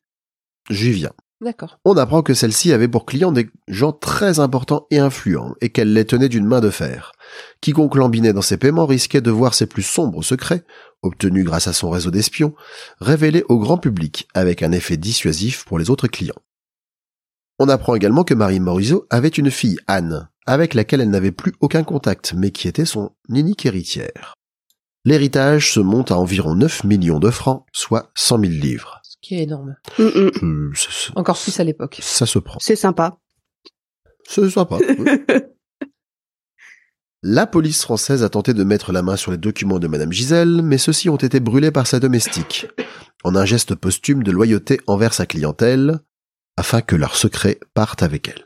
J'y 0.70 0.92
viens. 0.92 1.12
D'accord. 1.42 1.80
On 1.86 1.96
apprend 1.96 2.22
que 2.22 2.34
celle-ci 2.34 2.74
avait 2.74 2.90
pour 2.90 3.06
clients 3.06 3.32
des 3.32 3.50
gens 3.70 3.94
très 3.94 4.40
importants 4.40 4.86
et 4.92 5.00
influents, 5.00 5.56
et 5.62 5.70
qu'elle 5.70 5.94
les 5.94 6.06
tenait 6.06 6.28
d'une 6.30 6.46
main 6.46 6.60
de 6.60 6.70
fer. 6.70 7.14
Quiconque 7.62 7.96
lambinait 7.96 8.34
dans 8.34 8.42
ses 8.42 8.58
paiements 8.58 8.86
risquait 8.86 9.22
de 9.22 9.32
voir 9.32 9.54
ses 9.54 9.66
plus 9.66 9.82
sombres 9.84 10.22
secrets, 10.22 10.66
obtenus 11.02 11.46
grâce 11.46 11.68
à 11.68 11.74
son 11.74 11.90
réseau 11.90 12.12
d'espions, 12.12 12.54
révélés 13.00 13.46
au 13.48 13.58
grand 13.58 13.78
public, 13.78 14.28
avec 14.34 14.62
un 14.64 14.74
effet 14.74 14.98
dissuasif 14.98 15.64
pour 15.64 15.80
les 15.80 15.90
autres 15.90 16.10
clients. 16.10 16.36
On 17.60 17.68
apprend 17.70 17.96
également 17.96 18.24
que 18.24 18.34
Marie 18.34 18.60
Morisot 18.60 19.06
avait 19.10 19.28
une 19.28 19.52
fille, 19.52 19.78
Anne, 19.88 20.30
avec 20.46 20.74
laquelle 20.74 21.02
elle 21.02 21.10
n'avait 21.10 21.32
plus 21.34 21.54
aucun 21.60 21.84
contact, 21.84 22.34
mais 22.36 22.52
qui 22.52 22.68
était 22.68 22.86
son 22.86 23.12
unique 23.28 23.66
héritière. 23.66 24.34
L'héritage 25.06 25.74
se 25.74 25.80
monte 25.80 26.12
à 26.12 26.18
environ 26.18 26.56
9 26.56 26.84
millions 26.86 27.20
de 27.20 27.30
francs, 27.30 27.66
soit 27.74 28.12
100 28.16 28.40
000 28.42 28.52
livres. 28.54 29.00
Ce 29.04 29.16
qui 29.22 29.36
est 29.36 29.44
énorme. 29.44 29.76
Mm, 29.98 30.04
mm. 30.04 30.32
Euh, 30.44 30.72
ça, 30.76 30.90
ça- 30.92 31.12
Encore 31.16 31.38
plus 31.42 31.60
à 31.60 31.64
l'époque. 31.64 32.00
ça 32.02 32.26
se 32.26 32.40
prend. 32.40 32.58
C'est 32.62 32.76
sympa. 32.76 33.18
C'est 34.28 34.50
sympa. 34.50 34.78
La 37.22 37.46
police 37.48 37.82
française 37.84 38.24
a 38.24 38.30
tenté 38.30 38.54
de 38.54 38.64
mettre 38.64 38.94
la 38.94 39.02
main 39.02 39.18
sur 39.18 39.32
les 39.32 39.38
documents 39.38 39.80
de 39.80 39.88
Madame 39.88 40.14
Gisèle, 40.14 40.62
mais 40.64 40.78
ceux-ci 40.78 41.10
ont 41.10 41.18
été 41.18 41.42
brûlés 41.42 41.72
par 41.72 41.86
sa 41.86 42.00
domestique, 42.00 42.68
en 43.26 43.36
un 43.36 43.44
geste 43.44 43.76
posthume 43.76 44.24
de 44.24 44.32
loyauté 44.32 44.80
envers 44.88 45.14
sa 45.14 45.26
clientèle, 45.26 46.00
afin 46.60 46.82
que 46.82 46.96
leurs 46.96 47.16
secrets 47.16 47.60
partent 47.74 48.04
avec 48.04 48.28
elle. 48.28 48.44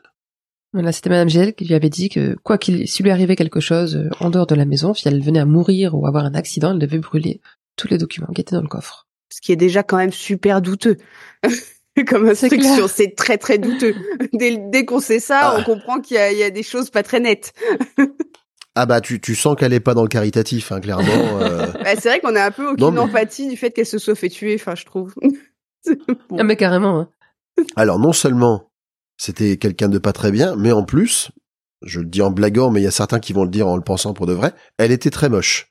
Voilà, 0.73 0.91
c'était 0.91 1.09
Madame 1.09 1.29
Gisèle 1.29 1.53
qui 1.53 1.65
lui 1.65 1.73
avait 1.75 1.89
dit 1.89 2.09
que 2.09 2.35
quoi 2.43 2.57
qu'il, 2.57 2.87
s'il 2.87 3.03
lui 3.05 3.11
arrivait 3.11 3.35
quelque 3.35 3.59
chose 3.59 3.95
euh, 3.95 4.09
en 4.19 4.29
dehors 4.29 4.47
de 4.47 4.55
la 4.55 4.65
maison, 4.65 4.93
si 4.93 5.07
elle 5.07 5.21
venait 5.21 5.39
à 5.39 5.45
mourir 5.45 5.93
ou 5.95 6.07
avoir 6.07 6.25
un 6.25 6.33
accident, 6.33 6.71
elle 6.73 6.79
devait 6.79 6.97
brûler 6.99 7.41
tous 7.75 7.87
les 7.87 7.97
documents 7.97 8.27
qui 8.33 8.41
étaient 8.41 8.55
dans 8.55 8.61
le 8.61 8.67
coffre. 8.67 9.07
Ce 9.31 9.41
qui 9.41 9.51
est 9.51 9.55
déjà 9.55 9.83
quand 9.83 9.97
même 9.97 10.11
super 10.11 10.61
douteux. 10.61 10.97
Comme 12.07 12.33
C'est 12.33 12.45
instruction, 12.47 12.87
c'est 12.87 13.15
très 13.15 13.37
très 13.37 13.59
douteux. 13.59 13.93
Dès, 14.33 14.57
dès 14.71 14.83
qu'on 14.85 14.99
sait 14.99 15.19
ça, 15.19 15.39
Ah. 15.43 15.57
on 15.59 15.63
comprend 15.63 16.01
qu'il 16.01 16.15
y, 16.17 16.19
a- 16.19 16.31
il 16.31 16.37
y 16.39 16.43
a 16.43 16.49
des 16.49 16.63
choses 16.63 16.89
pas 16.89 17.03
très 17.03 17.19
nettes. 17.19 17.53
Ah 18.75 18.87
bah 18.87 19.01
tu, 19.01 19.21
tu 19.21 19.35
sens 19.35 19.55
qu'elle 19.55 19.71
est 19.73 19.79
pas 19.79 19.93
dans 19.93 20.01
le 20.01 20.07
caritatif, 20.07 20.71
hein, 20.71 20.79
clairement. 20.81 21.37
euh. 21.39 21.67
Bah, 21.73 21.91
c'est 21.95 22.09
vrai 22.09 22.19
qu'on 22.19 22.35
a 22.35 22.43
un 22.45 22.49
peu 22.49 22.65
aucune 22.71 22.83
Non, 22.83 22.91
mais- 22.91 23.01
empathie 23.01 23.47
du 23.47 23.55
fait 23.55 23.69
qu'elle 23.69 23.85
se 23.85 23.99
soit 23.99 24.15
fait 24.15 24.29
tuer, 24.29 24.55
enfin 24.55 24.73
je 24.73 24.83
trouve. 24.83 25.13
Bon. 25.15 26.37
Ah 26.39 26.43
mais 26.43 26.55
carrément. 26.55 27.01
Hein. 27.01 27.09
Alors 27.75 27.99
non 27.99 28.13
seulement 28.13 28.69
c'était 29.17 29.57
quelqu'un 29.57 29.89
de 29.89 29.97
pas 29.99 30.13
très 30.13 30.31
bien, 30.31 30.55
mais 30.57 30.71
en 30.71 30.83
plus, 30.83 31.29
je 31.83 31.99
le 31.99 32.05
dis 32.07 32.21
en 32.21 32.31
blaguant, 32.31 32.71
mais 32.71 32.81
il 32.81 32.83
y 32.83 32.87
a 32.87 32.91
certains 32.91 33.19
qui 33.19 33.31
vont 33.33 33.43
le 33.43 33.49
dire 33.49 33.67
en 33.67 33.75
le 33.75 33.83
pensant 33.83 34.13
pour 34.13 34.25
de 34.25 34.33
vrai, 34.33 34.53
elle 34.77 34.91
était 34.91 35.11
très 35.11 35.29
moche. 35.29 35.69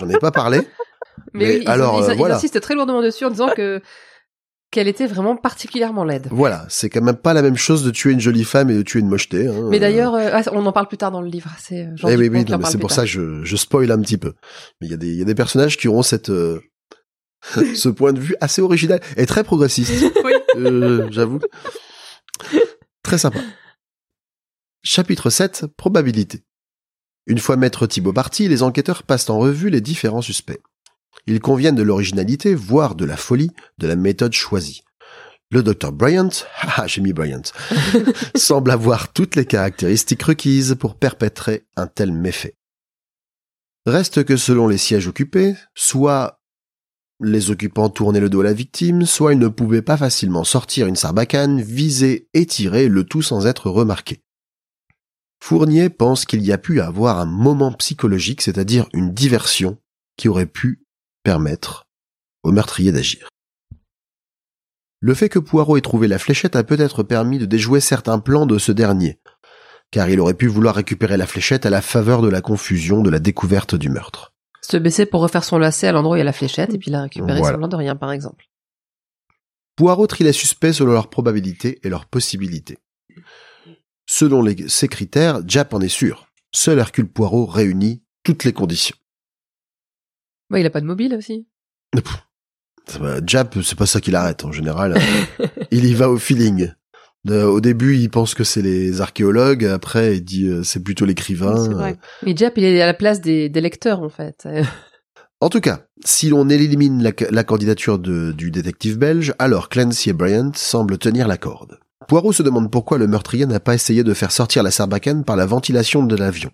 J'en 0.00 0.08
ai 0.08 0.18
pas 0.18 0.30
parlé. 0.32 0.58
Mais, 1.32 1.44
Mais 1.44 1.58
oui, 1.60 1.64
alors, 1.66 2.00
ils- 2.04 2.10
euh, 2.10 2.14
voilà. 2.14 2.36
insistent 2.36 2.60
très 2.60 2.74
lourdement 2.74 3.02
dessus 3.02 3.24
en 3.24 3.30
disant 3.30 3.48
que 3.56 3.80
qu'elle 4.70 4.88
était 4.88 5.06
vraiment 5.06 5.34
particulièrement 5.34 6.04
laide. 6.04 6.28
Voilà, 6.30 6.66
c'est 6.68 6.90
quand 6.90 7.00
même 7.00 7.16
pas 7.16 7.32
la 7.32 7.40
même 7.40 7.56
chose 7.56 7.82
de 7.84 7.90
tuer 7.90 8.12
une 8.12 8.20
jolie 8.20 8.44
femme 8.44 8.68
et 8.68 8.74
de 8.74 8.82
tuer 8.82 9.00
une 9.00 9.08
mocheté. 9.08 9.46
hein. 9.46 9.68
Mais 9.70 9.78
d'ailleurs, 9.78 10.14
euh, 10.14 10.28
ah, 10.32 10.42
on 10.52 10.66
en 10.66 10.72
parle 10.72 10.88
plus 10.88 10.98
tard 10.98 11.10
dans 11.10 11.22
le 11.22 11.28
livre. 11.28 11.48
C'est 11.58 11.86
euh, 11.86 11.94
Eh 12.06 12.16
oui, 12.16 12.28
oui, 12.28 12.44
c'est 12.66 12.76
pour 12.78 12.90
tard. 12.90 12.96
ça 12.96 13.02
que 13.02 13.08
je, 13.08 13.42
je 13.44 13.56
spoil 13.56 13.90
un 13.90 13.98
petit 14.00 14.18
peu. 14.18 14.34
Mais 14.80 14.88
il 14.88 14.90
y 14.90 14.94
a 14.94 14.98
des, 14.98 15.06
il 15.08 15.16
y 15.18 15.22
a 15.22 15.24
des 15.24 15.34
personnages 15.34 15.78
qui 15.78 15.88
auront 15.88 16.02
cette, 16.02 16.28
euh, 16.28 16.60
ce 17.74 17.88
point 17.88 18.12
de 18.12 18.20
vue 18.20 18.36
assez 18.40 18.62
original 18.62 19.00
et 19.16 19.26
très 19.26 19.44
progressiste. 19.44 19.92
Oui. 20.24 20.32
Euh, 20.56 21.08
J'avoue. 21.10 21.40
Très 23.02 23.18
sympa. 23.18 23.40
Chapitre 24.82 25.30
7, 25.30 25.66
probabilité. 25.76 26.42
Une 27.26 27.38
fois 27.38 27.56
maître 27.56 27.86
Thibault 27.86 28.12
parti, 28.12 28.48
les 28.48 28.62
enquêteurs 28.62 29.02
passent 29.02 29.30
en 29.30 29.38
revue 29.38 29.70
les 29.70 29.80
différents 29.80 30.22
suspects. 30.22 30.60
Ils 31.26 31.40
conviennent 31.40 31.74
de 31.74 31.82
l'originalité, 31.82 32.54
voire 32.54 32.94
de 32.94 33.04
la 33.04 33.16
folie, 33.16 33.50
de 33.78 33.86
la 33.86 33.96
méthode 33.96 34.32
choisie. 34.32 34.82
Le 35.50 35.62
docteur 35.62 35.92
Bryant, 35.92 36.30
ah 36.60 36.86
j'ai 36.86 37.00
mis 37.00 37.12
Bryant, 37.12 37.42
semble 38.34 38.70
avoir 38.70 39.12
toutes 39.12 39.36
les 39.36 39.46
caractéristiques 39.46 40.22
requises 40.22 40.76
pour 40.78 40.94
perpétrer 40.96 41.66
un 41.76 41.86
tel 41.86 42.12
méfait. 42.12 42.56
Reste 43.86 44.24
que 44.24 44.36
selon 44.36 44.68
les 44.68 44.76
sièges 44.76 45.08
occupés, 45.08 45.54
soit 45.74 46.37
les 47.20 47.50
occupants 47.50 47.88
tournaient 47.88 48.20
le 48.20 48.30
dos 48.30 48.40
à 48.40 48.44
la 48.44 48.52
victime, 48.52 49.04
soit 49.04 49.32
ils 49.32 49.38
ne 49.38 49.48
pouvaient 49.48 49.82
pas 49.82 49.96
facilement 49.96 50.44
sortir 50.44 50.86
une 50.86 50.96
sarbacane, 50.96 51.60
viser 51.60 52.28
et 52.34 52.46
tirer 52.46 52.88
le 52.88 53.04
tout 53.04 53.22
sans 53.22 53.46
être 53.46 53.70
remarqués. 53.70 54.22
Fournier 55.42 55.88
pense 55.88 56.24
qu'il 56.24 56.44
y 56.44 56.52
a 56.52 56.58
pu 56.58 56.80
avoir 56.80 57.18
un 57.18 57.26
moment 57.26 57.72
psychologique, 57.72 58.42
c'est-à-dire 58.42 58.88
une 58.92 59.12
diversion, 59.12 59.78
qui 60.16 60.28
aurait 60.28 60.46
pu 60.46 60.84
permettre 61.22 61.84
au 62.42 62.52
meurtrier 62.52 62.92
d'agir. 62.92 63.28
Le 65.00 65.14
fait 65.14 65.28
que 65.28 65.38
Poirot 65.38 65.76
ait 65.76 65.80
trouvé 65.80 66.08
la 66.08 66.18
fléchette 66.18 66.56
a 66.56 66.64
peut-être 66.64 67.04
permis 67.04 67.38
de 67.38 67.46
déjouer 67.46 67.80
certains 67.80 68.18
plans 68.18 68.46
de 68.46 68.58
ce 68.58 68.72
dernier, 68.72 69.20
car 69.92 70.10
il 70.10 70.18
aurait 70.18 70.34
pu 70.34 70.48
vouloir 70.48 70.74
récupérer 70.74 71.16
la 71.16 71.26
fléchette 71.26 71.66
à 71.66 71.70
la 71.70 71.82
faveur 71.82 72.20
de 72.20 72.28
la 72.28 72.40
confusion 72.40 73.02
de 73.02 73.10
la 73.10 73.20
découverte 73.20 73.76
du 73.76 73.90
meurtre. 73.90 74.34
Se 74.70 74.76
baisser 74.76 75.06
pour 75.06 75.20
refaire 75.22 75.44
son 75.44 75.58
lacet 75.58 75.86
à 75.88 75.92
l'endroit 75.92 76.14
où 76.14 76.16
il 76.16 76.20
y 76.20 76.22
a 76.22 76.24
la 76.24 76.32
fléchette 76.32 76.74
et 76.74 76.78
puis 76.78 76.90
la 76.90 77.02
récupérer 77.02 77.38
Voilà. 77.38 77.54
semblant 77.54 77.68
de 77.68 77.76
rien, 77.76 77.96
par 77.96 78.12
exemple. 78.12 78.46
Poirot 79.76 80.06
trie 80.06 80.24
les 80.24 80.32
suspects 80.32 80.72
selon 80.72 80.92
leurs 80.92 81.08
probabilités 81.08 81.78
et 81.84 81.88
leurs 81.88 82.06
possibilités. 82.06 82.78
Selon 84.06 84.42
les- 84.42 84.68
ces 84.68 84.88
critères, 84.88 85.40
Jap 85.46 85.72
en 85.72 85.80
est 85.80 85.88
sûr. 85.88 86.28
Seul 86.52 86.78
Hercule 86.78 87.08
Poirot 87.08 87.46
réunit 87.46 88.02
toutes 88.24 88.44
les 88.44 88.52
conditions. 88.52 88.96
Il 90.54 90.64
a 90.66 90.70
pas 90.70 90.80
de 90.80 90.86
mobile 90.86 91.14
aussi. 91.14 91.46
Va, 92.98 93.20
Jap, 93.24 93.58
c'est 93.62 93.76
pas 93.78 93.86
ça 93.86 94.00
qui 94.00 94.10
l'arrête 94.10 94.44
en 94.44 94.52
général. 94.52 94.94
il 95.70 95.84
y 95.84 95.94
va 95.94 96.08
au 96.10 96.18
feeling. 96.18 96.72
Euh, 97.30 97.44
au 97.46 97.60
début, 97.60 97.96
il 97.96 98.10
pense 98.10 98.34
que 98.34 98.44
c'est 98.44 98.62
les 98.62 99.00
archéologues. 99.00 99.64
Après, 99.64 100.16
il 100.16 100.24
dit 100.24 100.46
euh, 100.46 100.62
c'est 100.62 100.82
plutôt 100.82 101.04
l'écrivain. 101.04 101.68
Vrai. 101.68 101.96
Mais 102.24 102.34
Jap, 102.36 102.56
il 102.58 102.64
est 102.64 102.80
à 102.82 102.86
la 102.86 102.94
place 102.94 103.20
des, 103.20 103.48
des 103.48 103.60
lecteurs, 103.60 104.02
en 104.02 104.08
fait. 104.08 104.46
En 105.40 105.50
tout 105.50 105.60
cas, 105.60 105.82
si 106.04 106.30
l'on 106.30 106.48
élimine 106.48 107.00
la, 107.00 107.12
la 107.30 107.44
candidature 107.44 108.00
de- 108.00 108.32
du 108.32 108.50
détective 108.50 108.98
belge, 108.98 109.32
alors 109.38 109.68
Clancy 109.68 110.10
et 110.10 110.12
Bryant 110.12 110.50
semblent 110.56 110.98
tenir 110.98 111.28
la 111.28 111.36
corde. 111.36 111.78
Poirot 112.08 112.32
se 112.32 112.42
demande 112.42 112.72
pourquoi 112.72 112.98
le 112.98 113.06
meurtrier 113.06 113.46
n'a 113.46 113.60
pas 113.60 113.74
essayé 113.74 114.02
de 114.02 114.14
faire 114.14 114.32
sortir 114.32 114.64
la 114.64 114.72
sarbacane 114.72 115.22
par 115.22 115.36
la 115.36 115.46
ventilation 115.46 116.02
de 116.02 116.16
l'avion, 116.16 116.50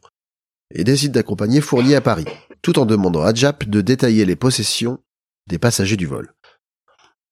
et 0.74 0.84
décide 0.84 1.12
d'accompagner 1.12 1.62
Fournier 1.62 1.96
à 1.96 2.02
Paris, 2.02 2.26
tout 2.60 2.78
en 2.78 2.84
demandant 2.84 3.22
à 3.22 3.32
Jap 3.32 3.64
de 3.66 3.80
détailler 3.80 4.26
les 4.26 4.36
possessions 4.36 4.98
des 5.46 5.58
passagers 5.58 5.96
du 5.96 6.04
vol. 6.06 6.34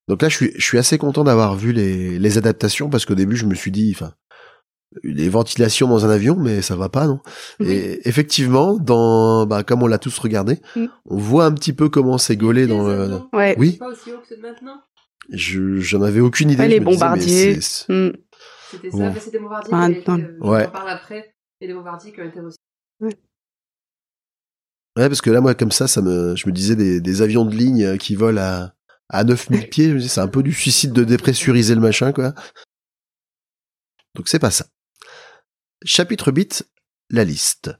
Donc 0.07 0.21
là, 0.21 0.29
je 0.29 0.35
suis, 0.35 0.51
je 0.55 0.63
suis 0.65 0.77
assez 0.77 0.97
content 0.97 1.23
d'avoir 1.23 1.55
vu 1.55 1.71
les, 1.71 2.19
les 2.19 2.37
adaptations, 2.37 2.89
parce 2.89 3.05
qu'au 3.05 3.15
début, 3.15 3.35
je 3.37 3.45
me 3.45 3.55
suis 3.55 3.71
dit, 3.71 3.91
enfin, 3.95 4.13
les 5.03 5.29
ventilations 5.29 5.87
dans 5.87 6.05
un 6.05 6.09
avion, 6.09 6.35
mais 6.35 6.61
ça 6.61 6.75
va 6.75 6.89
pas, 6.89 7.07
non? 7.07 7.19
Oui. 7.59 7.71
Et 7.71 8.07
effectivement, 8.07 8.77
dans, 8.77 9.45
bah, 9.45 9.63
comme 9.63 9.81
on 9.81 9.87
l'a 9.87 9.97
tous 9.99 10.17
regardé, 10.19 10.59
Mm. 10.75 10.85
on 11.05 11.17
voit 11.17 11.45
un 11.45 11.53
petit 11.53 11.73
peu 11.73 11.89
comment 11.89 12.17
c'est 12.17 12.35
gaulé 12.37 12.67
dans 12.67 12.87
le. 12.87 13.19
Ouais. 13.33 13.55
Oui. 13.57 13.77
pas 13.77 13.87
aussi 13.87 14.11
haut 14.11 14.19
que 14.19 14.27
ceux 14.27 14.37
de 14.37 14.41
maintenant? 14.41 14.81
Je, 15.29 15.77
j'en 15.77 16.01
avais 16.01 16.19
aucune 16.19 16.51
idée. 16.51 16.61
Ouais, 16.63 16.69
je 16.69 16.73
les 16.75 16.79
me 16.81 16.85
disais, 16.85 16.91
mais 16.91 16.99
bombardiers. 16.99 17.55
Mm. 17.89 18.09
C'était 18.71 18.91
ça, 18.91 18.97
Ouais. 18.97 19.11
mais 19.13 19.19
c'était 19.19 19.39
Bombardier 19.39 19.69
qui 19.69 19.75
avait 19.75 19.93
été, 19.99 20.11
euh, 20.11 20.37
Ouais. 20.41 20.67
On 20.67 20.71
parle 20.71 20.89
après, 20.89 21.33
et 21.61 21.67
les 21.67 21.73
Bombardiers 21.73 22.11
qui 22.11 22.21
ont 22.21 22.25
été 22.25 22.39
aussi. 22.41 22.57
Ouais, 23.01 23.09
parce 25.09 25.21
que 25.21 25.29
là, 25.31 25.41
moi, 25.41 25.55
comme 25.55 25.71
ça, 25.71 25.87
ça 25.87 26.01
me, 26.01 26.35
je 26.35 26.47
me 26.47 26.51
disais 26.53 26.75
des, 26.75 26.99
des 27.01 27.21
avions 27.21 27.45
de 27.45 27.55
ligne 27.55 27.83
euh, 27.83 27.97
qui 27.97 28.15
volent 28.15 28.41
à, 28.41 28.73
à 29.09 29.23
9000 29.23 29.69
pieds. 29.69 29.89
Je 29.89 29.93
me 29.95 29.99
dis, 29.99 30.09
c'est 30.09 30.21
un 30.21 30.27
peu 30.27 30.43
du 30.43 30.53
suicide 30.53 30.93
de 30.93 31.03
dépressuriser 31.03 31.75
le 31.75 31.81
machin, 31.81 32.11
quoi. 32.11 32.33
Donc 34.15 34.27
c'est 34.27 34.39
pas 34.39 34.51
ça. 34.51 34.65
Chapitre 35.83 36.31
8, 36.31 36.67
la 37.09 37.23
liste. 37.23 37.71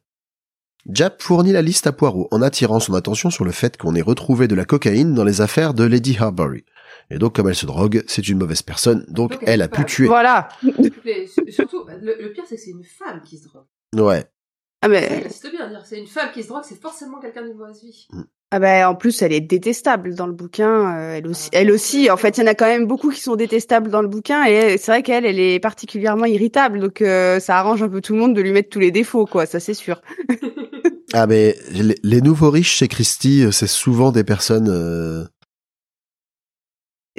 Jap 0.89 1.21
fournit 1.21 1.53
la 1.53 1.61
liste 1.61 1.87
à 1.87 1.93
Poirot 1.93 2.27
en 2.31 2.41
attirant 2.41 2.79
son 2.81 2.93
attention 2.93 3.29
sur 3.29 3.45
le 3.45 3.51
fait 3.51 3.77
qu'on 3.77 3.95
ait 3.95 4.01
retrouvé 4.01 4.47
de 4.49 4.55
la 4.55 4.65
cocaïne 4.65 5.13
dans 5.13 5.23
les 5.23 5.39
affaires 5.39 5.73
de 5.73 5.85
Lady 5.85 6.17
Harbury. 6.19 6.65
Et 7.09 7.17
donc, 7.19 7.35
comme 7.35 7.47
elle 7.47 7.55
se 7.55 7.65
drogue, 7.65 8.03
c'est 8.07 8.27
une 8.27 8.37
mauvaise 8.37 8.61
personne, 8.61 9.05
donc 9.07 9.37
elle 9.43 9.61
a 9.61 9.67
pu 9.67 9.75
coupable. 9.77 9.89
tuer. 9.89 10.07
Voilà. 10.07 10.49
Surtout, 11.49 11.85
le, 12.01 12.21
le 12.21 12.33
pire, 12.33 12.43
c'est 12.47 12.55
que 12.55 12.61
c'est 12.61 12.71
une 12.71 12.83
femme 12.83 13.21
qui 13.21 13.37
se 13.37 13.47
drogue. 13.47 13.65
Ouais. 13.95 14.25
Ah 14.81 14.89
mais 14.89 15.29
C'est 15.29 15.51
bien 15.51 15.69
dire, 15.69 15.85
c'est 15.85 15.99
une 15.99 16.07
femme 16.07 16.31
qui 16.33 16.43
se 16.43 16.49
drogue, 16.49 16.63
c'est 16.67 16.81
forcément 16.81 17.19
quelqu'un 17.19 17.43
de 17.47 17.53
mauvaise 17.53 17.81
vie. 17.81 18.07
Ah 18.55 18.59
bah 18.59 18.87
en 18.87 18.93
plus 18.93 19.23
elle 19.23 19.33
est 19.33 19.41
détestable 19.41 20.13
dans 20.13 20.27
le 20.27 20.33
bouquin. 20.33 20.95
euh, 20.95 21.15
elle 21.17 21.27
aussi, 21.27 21.49
elle 21.53 21.71
aussi. 21.71 22.11
En 22.11 22.17
fait, 22.17 22.37
il 22.37 22.41
y 22.41 22.43
en 22.43 22.47
a 22.47 22.53
quand 22.53 22.67
même 22.67 22.85
beaucoup 22.85 23.09
qui 23.09 23.19
sont 23.19 23.35
détestables 23.35 23.89
dans 23.89 24.01
le 24.03 24.07
bouquin 24.07 24.43
et 24.45 24.77
c'est 24.77 24.91
vrai 24.91 25.01
qu'elle, 25.01 25.25
elle 25.25 25.39
est 25.39 25.59
particulièrement 25.59 26.25
irritable. 26.25 26.79
Donc 26.79 27.01
euh, 27.01 27.39
ça 27.39 27.57
arrange 27.57 27.81
un 27.81 27.89
peu 27.89 27.99
tout 27.99 28.13
le 28.13 28.19
monde 28.19 28.35
de 28.35 28.41
lui 28.41 28.51
mettre 28.51 28.69
tous 28.69 28.79
les 28.79 28.91
défauts, 28.91 29.25
quoi. 29.25 29.47
Ça 29.47 29.59
c'est 29.59 29.73
sûr. 29.73 30.01
Ah 31.15 31.27
mais 31.27 31.55
les, 31.71 31.95
les 32.03 32.21
nouveaux 32.21 32.49
riches 32.49 32.73
chez 32.77 32.87
Christie, 32.87 33.43
euh, 33.45 33.51
c'est 33.51 33.67
souvent 33.67 34.11
des 34.11 34.23
personnes. 34.23 34.67
euh, 34.69 35.25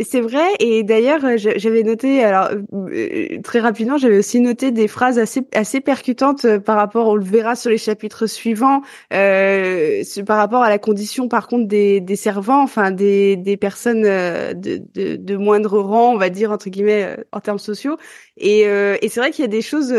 C'est 0.02 0.20
vrai, 0.20 0.42
et 0.58 0.82
d'ailleurs 0.82 1.24
euh, 1.24 1.36
j'avais 1.36 1.84
noté, 1.84 2.24
alors 2.24 2.48
euh, 2.72 3.40
très 3.44 3.60
rapidement, 3.60 3.96
j'avais 3.96 4.18
aussi 4.18 4.40
noté 4.40 4.72
des 4.72 4.88
phrases 4.88 5.20
assez 5.20 5.42
assez 5.54 5.80
percutantes 5.80 6.44
euh, 6.46 6.58
par 6.58 6.74
rapport, 6.76 7.06
on 7.06 7.14
le 7.14 7.22
verra 7.22 7.54
sur 7.54 7.70
les 7.70 7.78
chapitres 7.78 8.26
suivants, 8.26 8.82
euh, 9.12 10.02
par 10.26 10.38
rapport 10.38 10.62
à 10.64 10.68
la 10.68 10.80
condition 10.80 11.28
par 11.28 11.46
contre 11.46 11.68
des, 11.68 12.00
des 12.00 12.16
servants, 12.16 12.60
enfin 12.64 12.90
des, 12.90 13.36
des 13.36 13.56
personnes 13.56 14.02
de, 14.02 14.52
de, 14.94 15.14
de 15.14 15.36
moindre 15.36 15.78
rang, 15.78 16.12
on 16.12 16.18
va 16.18 16.28
dire 16.28 16.50
entre 16.50 16.70
guillemets 16.70 17.16
en 17.30 17.38
termes 17.38 17.60
sociaux. 17.60 17.96
Et, 18.36 18.66
euh, 18.66 18.96
et 19.00 19.08
c'est 19.08 19.20
vrai 19.20 19.30
qu'il 19.30 19.42
y 19.42 19.46
a 19.46 19.48
des 19.48 19.62
choses. 19.62 19.94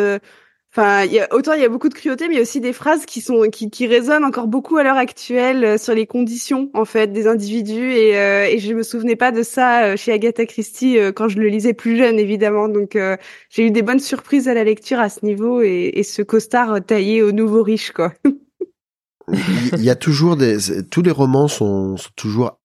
Enfin, 0.78 1.06
y 1.06 1.20
a, 1.20 1.34
autant 1.34 1.54
il 1.54 1.62
y 1.62 1.64
a 1.64 1.70
beaucoup 1.70 1.88
de 1.88 1.94
cruauté, 1.94 2.28
mais 2.28 2.34
il 2.34 2.38
y 2.38 2.40
a 2.40 2.42
aussi 2.42 2.60
des 2.60 2.74
phrases 2.74 3.06
qui 3.06 3.22
sont 3.22 3.44
qui, 3.50 3.70
qui 3.70 3.88
résonnent 3.88 4.26
encore 4.26 4.48
beaucoup 4.48 4.76
à 4.76 4.84
l'heure 4.84 4.98
actuelle 4.98 5.64
euh, 5.64 5.78
sur 5.78 5.94
les 5.96 6.06
conditions 6.06 6.70
en 6.74 6.84
fait 6.84 7.14
des 7.14 7.28
individus 7.28 7.94
et, 7.94 8.18
euh, 8.18 8.44
et 8.44 8.60
je 8.60 8.74
me 8.74 8.84
souvenais 8.84 9.16
pas 9.16 9.32
de 9.32 9.42
ça 9.42 9.86
euh, 9.86 9.96
chez 9.96 10.12
Agatha 10.12 10.46
Christie 10.46 11.00
euh, 11.00 11.14
quand 11.14 11.30
je 11.30 11.40
le 11.40 11.48
lisais 11.48 11.74
plus 11.74 11.96
jeune 11.96 12.20
évidemment. 12.20 12.68
Donc 12.68 12.98
euh, 12.98 13.16
j'ai 13.50 13.66
eu 13.66 13.72
des 13.72 13.84
bonnes 13.84 14.02
surprises 14.02 14.50
à 14.50 14.54
la 14.54 14.66
lecture 14.66 15.00
à 15.00 15.08
ce 15.08 15.26
niveau 15.26 15.62
et, 15.62 15.92
et 15.94 16.04
ce 16.04 16.22
costard 16.22 16.86
taillé 16.86 17.24
au 17.24 17.32
nouveau 17.32 17.64
riche 17.64 17.94
quoi. 17.94 18.12
Il 19.78 19.82
y 19.82 19.90
a 19.90 19.96
toujours 19.96 20.36
des. 20.36 20.58
Tous 20.92 21.02
les 21.02 21.12
romans 21.12 21.48
sont, 21.48 21.96
sont 21.96 22.10
toujours 22.18 22.60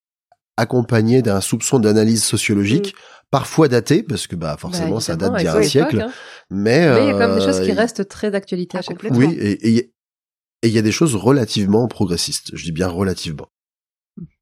accompagnés 0.56 1.22
d'un 1.22 1.40
soupçon 1.40 1.78
d'analyse 1.78 2.22
sociologique, 2.22 2.94
parfois 3.30 3.68
daté 3.68 4.02
parce 4.02 4.26
que 4.26 4.36
bah 4.36 4.56
forcément 4.58 4.96
Bah, 4.96 5.00
ça 5.00 5.16
date 5.16 5.36
d'il 5.36 5.44
y 5.44 5.48
a 5.48 5.52
un 5.52 5.56
époque, 5.56 5.64
siècle. 5.70 6.00
hein. 6.00 6.12
Mais 6.50 6.90
Mais 6.90 7.04
il 7.04 7.06
y 7.06 7.10
a 7.10 7.12
quand 7.12 7.18
même 7.18 7.38
des 7.38 7.44
choses 7.44 7.60
qui 7.60 7.70
euh, 7.70 7.74
restent 7.74 8.08
très 8.08 8.30
d'actualité 8.30 8.76
à 8.76 8.80
Ah, 8.80 8.82
chaque 8.82 9.00
fois. 9.00 9.10
complètement. 9.10 9.34
Oui, 9.34 9.38
et 9.40 9.68
et- 9.76 9.92
et 10.62 10.68
il 10.68 10.72
y 10.72 10.78
a 10.78 10.82
des 10.82 10.92
choses 10.92 11.14
relativement 11.14 11.86
progressistes. 11.88 12.50
Je 12.54 12.64
dis 12.64 12.72
bien 12.72 12.88
relativement. 12.88 13.46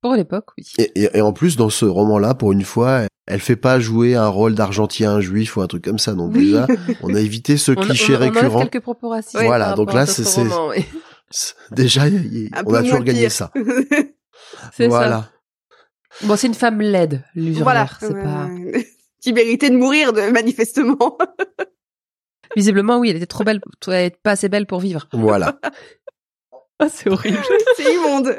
Pour 0.00 0.14
l'époque, 0.14 0.46
oui. 0.58 0.64
Et, 0.78 1.02
et- 1.04 1.18
et 1.18 1.20
en 1.20 1.32
plus, 1.32 1.56
dans 1.56 1.70
ce 1.70 1.84
roman-là, 1.84 2.34
pour 2.34 2.50
une 2.52 2.64
fois, 2.64 3.02
elle, 3.26 3.40
fait 3.40 3.54
pas 3.56 3.78
jouer 3.78 4.16
un 4.16 4.26
rôle 4.26 4.54
d'argentien 4.56 5.20
juif 5.20 5.56
ou 5.56 5.60
un 5.60 5.66
truc 5.68 5.84
comme 5.84 5.98
ça. 6.00 6.14
Donc 6.14 6.32
Oui. 6.34 6.46
déjà, 6.46 6.66
on 7.02 7.14
a 7.14 7.20
évité 7.20 7.56
ce 7.56 7.72
On- 7.72 7.74
cliché 7.76 8.14
on, 8.14 8.16
on 8.16 8.20
récurrent. 8.20 8.66
quelques 8.66 8.82
propos 8.82 9.10
racistes. 9.10 9.40
Voilà, 9.44 9.66
par 9.66 9.74
donc 9.76 9.92
là, 9.92 10.06
ce 10.06 10.24
c'est- 10.24 10.40
oui. 10.42 10.84
Déjà, 11.70 12.08
y- 12.08 12.50
on 12.66 12.74
a 12.74 12.82
toujours 12.82 13.02
gagné 13.04 13.28
ça. 13.28 13.52
C'est 14.72 14.88
ça. 14.90 15.30
Bon, 16.24 16.36
c'est 16.36 16.46
une 16.48 16.54
femme 16.54 16.80
laide, 16.80 17.22
l'usurière. 17.34 17.64
voilà. 17.64 17.88
C'est 18.00 18.12
pas. 18.12 18.48
Qui 19.20 19.32
méritait 19.32 19.70
de 19.70 19.76
mourir 19.76 20.12
de 20.12 20.30
manifestement. 20.30 21.18
Visiblement, 22.56 22.98
oui, 22.98 23.10
elle 23.10 23.16
était 23.16 23.26
trop 23.26 23.44
belle, 23.44 23.60
elle 23.88 24.06
était 24.06 24.18
pas 24.22 24.32
assez 24.32 24.48
belle 24.48 24.66
pour 24.66 24.80
vivre. 24.80 25.08
Voilà. 25.12 25.58
Ah, 26.80 26.88
c'est 26.88 27.10
horrible. 27.10 27.40
C'est 27.76 27.92
immonde. 27.92 28.36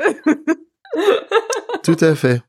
Tout 1.83 1.97
à 1.99 2.15
fait. 2.15 2.41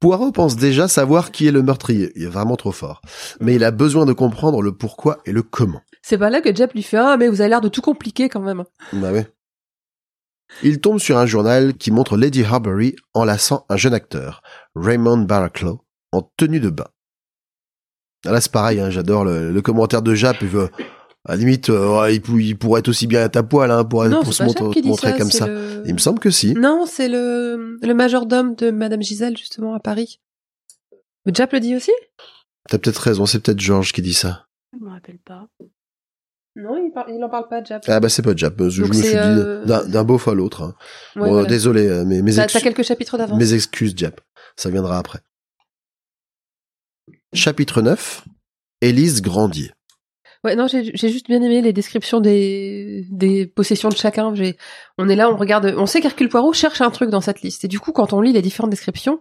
Poirot 0.00 0.32
pense 0.32 0.56
déjà 0.56 0.88
savoir 0.88 1.30
qui 1.30 1.46
est 1.46 1.52
le 1.52 1.62
meurtrier. 1.62 2.10
Il 2.16 2.24
est 2.24 2.26
vraiment 2.26 2.56
trop 2.56 2.72
fort. 2.72 3.02
Mais 3.38 3.54
il 3.54 3.62
a 3.62 3.70
besoin 3.70 4.04
de 4.04 4.12
comprendre 4.12 4.62
le 4.62 4.72
pourquoi 4.76 5.18
et 5.26 5.30
le 5.30 5.44
comment. 5.44 5.80
C'est 6.02 6.18
pas 6.18 6.28
là 6.28 6.40
que 6.40 6.52
Jep 6.52 6.72
lui 6.72 6.82
fait 6.82 6.96
ah 6.96 7.16
mais 7.16 7.28
vous 7.28 7.40
avez 7.40 7.50
l'air 7.50 7.60
de 7.60 7.68
tout 7.68 7.82
compliquer 7.82 8.28
quand 8.28 8.40
même. 8.40 8.64
Bah 8.94 9.12
ouais. 9.12 9.28
Il 10.62 10.80
tombe 10.80 10.98
sur 10.98 11.18
un 11.18 11.26
journal 11.26 11.74
qui 11.74 11.90
montre 11.90 12.16
Lady 12.16 12.44
Harbury 12.44 12.96
enlaçant 13.14 13.64
un 13.68 13.76
jeune 13.76 13.94
acteur, 13.94 14.42
Raymond 14.74 15.18
Barraclough, 15.18 15.80
en 16.12 16.22
tenue 16.36 16.60
de 16.60 16.70
bain. 16.70 16.86
Ah, 18.26 18.32
Là, 18.32 18.40
c'est 18.40 18.52
pareil, 18.52 18.80
hein, 18.80 18.90
j'adore 18.90 19.24
le, 19.24 19.50
le 19.50 19.62
commentaire 19.62 20.02
de 20.02 20.14
Jap. 20.14 20.36
Il 20.42 20.48
veut, 20.48 20.70
à 21.24 21.32
la 21.32 21.36
limite, 21.36 21.70
euh, 21.70 22.00
ouais, 22.00 22.16
il, 22.16 22.20
pou- 22.22 22.38
il 22.38 22.56
pourrait 22.56 22.80
être 22.80 22.88
aussi 22.88 23.06
bien 23.06 23.22
à 23.22 23.28
ta 23.28 23.42
poil 23.42 23.70
hein, 23.70 23.84
pour, 23.84 24.04
non, 24.04 24.22
pour 24.22 24.32
c'est 24.32 24.38
se 24.38 24.42
montre- 24.44 24.80
montrer 24.84 25.10
ça. 25.12 25.18
comme 25.18 25.30
ça. 25.30 25.46
le- 25.48 25.82
Il 25.86 25.94
me 25.94 25.98
semble 25.98 26.20
que 26.20 26.30
si. 26.30 26.54
Non, 26.54 26.84
c'est 26.86 27.08
le 27.08 27.78
le 27.82 27.94
majordome 27.94 28.54
de 28.54 28.70
Madame 28.70 29.02
Gisèle 29.02 29.36
justement 29.36 29.74
à 29.74 29.80
Paris. 29.80 30.20
Mais 31.26 31.32
Jap 31.34 31.52
le 31.52 31.60
dit 31.60 31.74
aussi? 31.74 31.92
T'as 32.68 32.78
peut-être 32.78 32.98
raison, 32.98 33.26
c'est 33.26 33.40
peut-être 33.40 33.58
Georges 33.60 33.92
qui 33.92 34.02
dit 34.02 34.14
ça. 34.14 34.46
Je 34.72 34.84
me 34.84 34.90
rappelle 34.90 35.18
pas. 35.18 35.48
Non, 36.54 36.76
il, 36.76 36.92
par- 36.92 37.08
il 37.08 37.22
en 37.24 37.30
parle 37.30 37.48
pas 37.48 37.64
Jap. 37.64 37.82
Ah 37.88 37.98
bah 37.98 38.08
c'est 38.10 38.20
pas 38.22 38.36
Jap, 38.36 38.54
je, 38.68 38.82
me 38.82 38.92
suis 38.92 39.02
c'est, 39.02 39.12
dit 39.12 39.16
euh, 39.16 39.64
d'un 39.64 40.04
beauf 40.04 40.28
à 40.28 40.34
l'autre. 40.34 40.62
hein. 40.62 40.74
Ouais, 41.16 41.22
Bon, 41.28 41.32
voilà. 41.32 41.48
Désolé, 41.48 41.86
euh, 41.86 42.04
mais 42.06 42.20
mes, 42.20 42.34
T'as 42.34 42.44
ex- 42.44 42.52
t'as 42.52 42.60
quelques 42.60 42.82
chapitres 42.82 43.16
d'avance. 43.16 43.38
mes 43.38 43.54
excuses, 43.54 43.94
Jap. 43.96 44.20
Ça 44.56 44.68
viendra 44.68 44.98
après. 44.98 45.20
Chapitre 47.34 47.80
9. 47.82 48.24
Élise 48.82 49.22
Grandier. 49.22 49.70
Ouais, 50.44 50.56
non, 50.56 50.66
j'ai 50.66 50.82
juste 50.92 51.26
bien 51.28 51.40
aimé 51.40 51.62
les 51.62 51.72
descriptions 51.72 52.18
des, 52.20 53.06
des 53.12 53.46
possessions 53.46 53.88
de 53.90 53.96
chacun. 53.96 54.34
On 54.98 55.08
est 55.08 55.14
là, 55.16 55.30
on 55.30 55.36
regarde, 55.36 55.72
on 55.78 55.86
sait 55.86 56.00
qu'Hercule 56.00 56.28
Poirot 56.28 56.52
cherche 56.52 56.80
un 56.80 56.90
truc 56.90 57.10
dans 57.10 57.20
cette 57.20 57.42
liste. 57.42 57.64
Et 57.64 57.68
du 57.68 57.78
coup, 57.78 57.92
quand 57.92 58.12
on 58.12 58.20
lit 58.20 58.32
les 58.32 58.42
différentes 58.42 58.70
descriptions, 58.70 59.20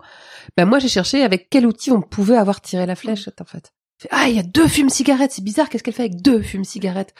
ben 0.58 0.66
moi 0.66 0.80
j'ai 0.80 0.88
cherché 0.88 1.22
avec 1.24 1.48
quel 1.52 1.68
outil 1.68 1.92
on 1.92 2.02
pouvait 2.02 2.38
avoir 2.38 2.60
tiré 2.60 2.88
la 2.88 2.96
fléchette, 2.96 3.40
en 3.40 3.46
fait. 3.46 3.72
Ah, 4.10 4.30
il 4.30 4.36
y 4.36 4.40
a 4.40 4.44
deux 4.44 4.68
fumes-cigarettes, 4.68 5.32
c'est 5.32 5.44
bizarre, 5.44 5.70
qu'est-ce 5.70 5.84
qu'elle 5.84 5.94
fait 5.94 6.04
avec 6.04 6.22
deux 6.22 6.42
fumes-cigarettes 6.42 7.14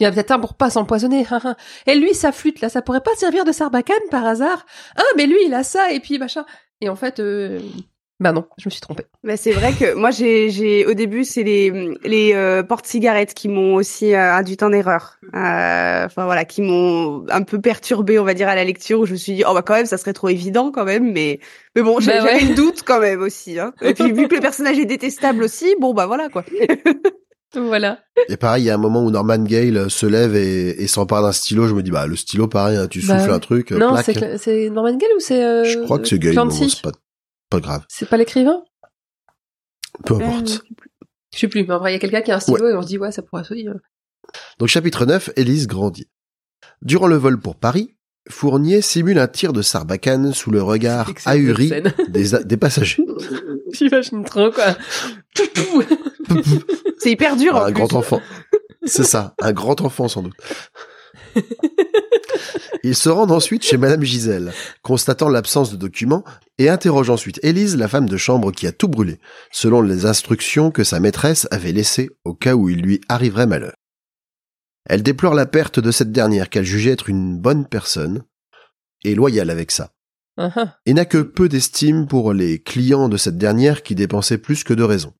Il 0.00 0.04
y 0.04 0.06
en 0.06 0.10
a 0.10 0.12
peut-être 0.12 0.32
un 0.32 0.40
pour 0.40 0.54
pas 0.54 0.70
s'empoisonner. 0.70 1.24
hein, 1.30 1.40
hein. 1.44 1.56
et 1.86 1.94
lui, 1.94 2.14
sa 2.14 2.32
flûte, 2.32 2.60
là, 2.60 2.68
ça 2.68 2.82
pourrait 2.82 3.02
pas 3.02 3.14
servir 3.16 3.44
de 3.44 3.52
sarbacane 3.52 3.96
par 4.10 4.24
hasard? 4.26 4.66
Ah, 4.96 5.02
mais 5.16 5.26
lui, 5.26 5.38
il 5.46 5.54
a 5.54 5.62
ça, 5.62 5.92
et 5.92 6.00
puis 6.00 6.18
machin. 6.18 6.44
Et 6.80 6.88
en 6.88 6.96
fait, 6.96 7.20
euh... 7.20 7.60
bah 8.20 8.32
non, 8.32 8.44
je 8.58 8.68
me 8.68 8.70
suis 8.70 8.80
trompée. 8.80 9.04
Bah, 9.24 9.36
c'est 9.36 9.50
vrai 9.52 9.72
que 9.72 9.94
moi 9.94 10.10
j'ai 10.12 10.48
j'ai 10.50 10.86
au 10.86 10.94
début 10.94 11.24
c'est 11.24 11.42
les 11.42 11.94
les 12.04 12.32
euh, 12.34 12.62
porte-cigarettes 12.62 13.34
qui 13.34 13.48
m'ont 13.48 13.74
aussi 13.74 14.14
euh, 14.14 14.32
induit 14.34 14.56
en 14.62 14.72
erreur. 14.72 15.18
Euh, 15.34 16.04
Enfin 16.06 16.24
voilà, 16.24 16.44
qui 16.44 16.62
m'ont 16.62 17.24
un 17.30 17.42
peu 17.42 17.60
perturbée, 17.60 18.18
on 18.18 18.24
va 18.24 18.34
dire 18.34 18.48
à 18.48 18.54
la 18.54 18.64
lecture 18.64 19.00
où 19.00 19.06
je 19.06 19.12
me 19.12 19.16
suis 19.16 19.34
dit 19.34 19.42
oh 19.48 19.52
bah 19.54 19.62
quand 19.62 19.74
même 19.74 19.86
ça 19.86 19.96
serait 19.96 20.12
trop 20.12 20.28
évident 20.28 20.70
quand 20.70 20.84
même 20.84 21.12
mais 21.12 21.40
mais 21.74 21.82
bon 21.82 21.98
j'ai- 22.00 22.12
Bah 22.12 22.22
ouais. 22.24 22.28
j'avais 22.38 22.42
une 22.44 22.54
doute 22.54 22.82
quand 22.86 23.00
même 23.00 23.20
aussi 23.20 23.58
hein. 23.58 23.72
Et 23.82 23.94
puis 23.94 24.12
vu 24.12 24.28
que 24.28 24.34
le 24.36 24.40
personnage 24.40 24.78
est 24.78 24.84
détestable 24.84 25.42
aussi, 25.42 25.74
bon 25.80 25.92
bah 25.94 26.06
voilà 26.06 26.28
quoi. 26.28 26.44
Voilà. 27.56 28.00
Et 28.28 28.36
pareil, 28.36 28.64
il 28.64 28.66
y 28.66 28.70
a 28.70 28.74
un 28.74 28.78
moment 28.78 29.04
où 29.04 29.12
Norman 29.12 29.38
Gale 29.38 29.88
se 29.88 30.06
lève 30.06 30.34
et, 30.34 30.70
et 30.82 30.86
s'empare 30.88 31.22
d'un 31.22 31.30
stylo. 31.30 31.68
Je 31.68 31.74
me 31.74 31.84
dis, 31.84 31.92
bah, 31.92 32.08
le 32.08 32.16
stylo, 32.16 32.48
pareil, 32.48 32.76
hein, 32.76 32.88
tu 32.88 32.98
Bah 33.06 33.16
souffles 33.20 33.30
ouais. 33.30 33.36
un 33.36 33.38
truc, 33.38 33.70
euh, 33.70 33.78
non, 33.78 33.90
plaque. 33.92 34.06
c'est 34.06 34.38
c'est 34.38 34.70
Norman 34.70 34.96
Gale 34.96 35.10
ou 35.16 35.20
c'est 35.20 35.44
euh, 35.44 35.62
Je 35.62 35.78
crois 35.84 36.00
que 36.00 36.08
c'est 36.08 36.18
Gale, 36.18 36.34
bon, 36.34 36.48
pas, 36.82 36.90
pas 37.54 37.60
grave. 37.60 37.84
C'est 37.88 38.08
pas 38.08 38.16
l'écrivain? 38.16 38.62
Peu 40.04 40.14
Euh, 40.14 40.18
importe. 40.18 40.62
Je 41.34 41.38
sais 41.38 41.48
plus, 41.48 41.64
mais 41.66 41.74
en 41.74 41.78
vrai, 41.78 41.90
il 41.90 41.94
y 41.94 41.96
a 41.96 42.00
quelqu'un 42.00 42.22
qui 42.22 42.30
a 42.32 42.36
un 42.36 42.40
stylo 42.40 42.68
et 42.68 42.74
on 42.74 42.82
se 42.82 42.86
dit, 42.88 42.98
ouais, 42.98 43.12
ça 43.12 43.22
pourrait 43.22 43.44
se 43.44 43.54
dire. 43.54 43.74
Donc, 44.58 44.68
chapitre 44.68 45.04
9, 45.06 45.30
Élise 45.36 45.66
Grandier. 45.66 46.08
Durant 46.82 47.06
le 47.06 47.16
vol 47.16 47.38
pour 47.40 47.56
Paris, 47.56 47.96
Fournier 48.30 48.80
simule 48.82 49.18
un 49.18 49.26
tir 49.28 49.52
de 49.52 49.60
sarbacane 49.62 50.32
sous 50.32 50.50
le 50.50 50.62
regard 50.62 51.10
ahuri 51.26 51.70
des, 52.08 52.34
a- 52.34 52.42
des 52.42 52.56
passagers. 52.56 53.04
J'imagine 53.72 54.24
trop, 54.24 54.50
quoi. 54.50 54.76
C'est 56.98 57.10
hyper 57.10 57.36
dur. 57.36 57.54
en 57.56 57.62
un 57.62 57.64
plus. 57.66 57.74
grand 57.74 57.92
enfant. 57.94 58.20
C'est 58.84 59.04
ça, 59.04 59.34
un 59.40 59.52
grand 59.52 59.80
enfant 59.82 60.08
sans 60.08 60.22
doute. 60.22 60.34
Ils 62.82 62.94
se 62.94 63.08
rendent 63.08 63.32
ensuite 63.32 63.64
chez 63.64 63.78
Madame 63.78 64.02
Gisèle, 64.02 64.52
constatant 64.82 65.30
l'absence 65.30 65.70
de 65.70 65.76
documents, 65.76 66.24
et 66.58 66.68
interrogent 66.68 67.10
ensuite 67.10 67.40
Élise, 67.42 67.76
la 67.76 67.88
femme 67.88 68.08
de 68.08 68.16
chambre 68.16 68.52
qui 68.52 68.66
a 68.66 68.72
tout 68.72 68.88
brûlé, 68.88 69.18
selon 69.50 69.80
les 69.80 70.04
instructions 70.04 70.70
que 70.70 70.84
sa 70.84 71.00
maîtresse 71.00 71.48
avait 71.50 71.72
laissées 71.72 72.10
au 72.24 72.34
cas 72.34 72.54
où 72.54 72.68
il 72.68 72.82
lui 72.82 73.00
arriverait 73.08 73.46
malheur. 73.46 73.74
Elle 74.86 75.02
déplore 75.02 75.34
la 75.34 75.46
perte 75.46 75.80
de 75.80 75.90
cette 75.90 76.12
dernière 76.12 76.50
qu'elle 76.50 76.64
jugeait 76.64 76.92
être 76.92 77.08
une 77.08 77.38
bonne 77.38 77.66
personne, 77.66 78.22
et 79.02 79.14
loyale 79.14 79.50
avec 79.50 79.70
ça, 79.70 79.92
ah. 80.36 80.76
et 80.84 80.92
n'a 80.92 81.06
que 81.06 81.18
peu 81.18 81.48
d'estime 81.48 82.06
pour 82.06 82.32
les 82.32 82.62
clients 82.62 83.08
de 83.08 83.16
cette 83.16 83.38
dernière 83.38 83.82
qui 83.82 83.94
dépensaient 83.94 84.38
plus 84.38 84.62
que 84.62 84.74
de 84.74 84.82
raison. 84.82 85.14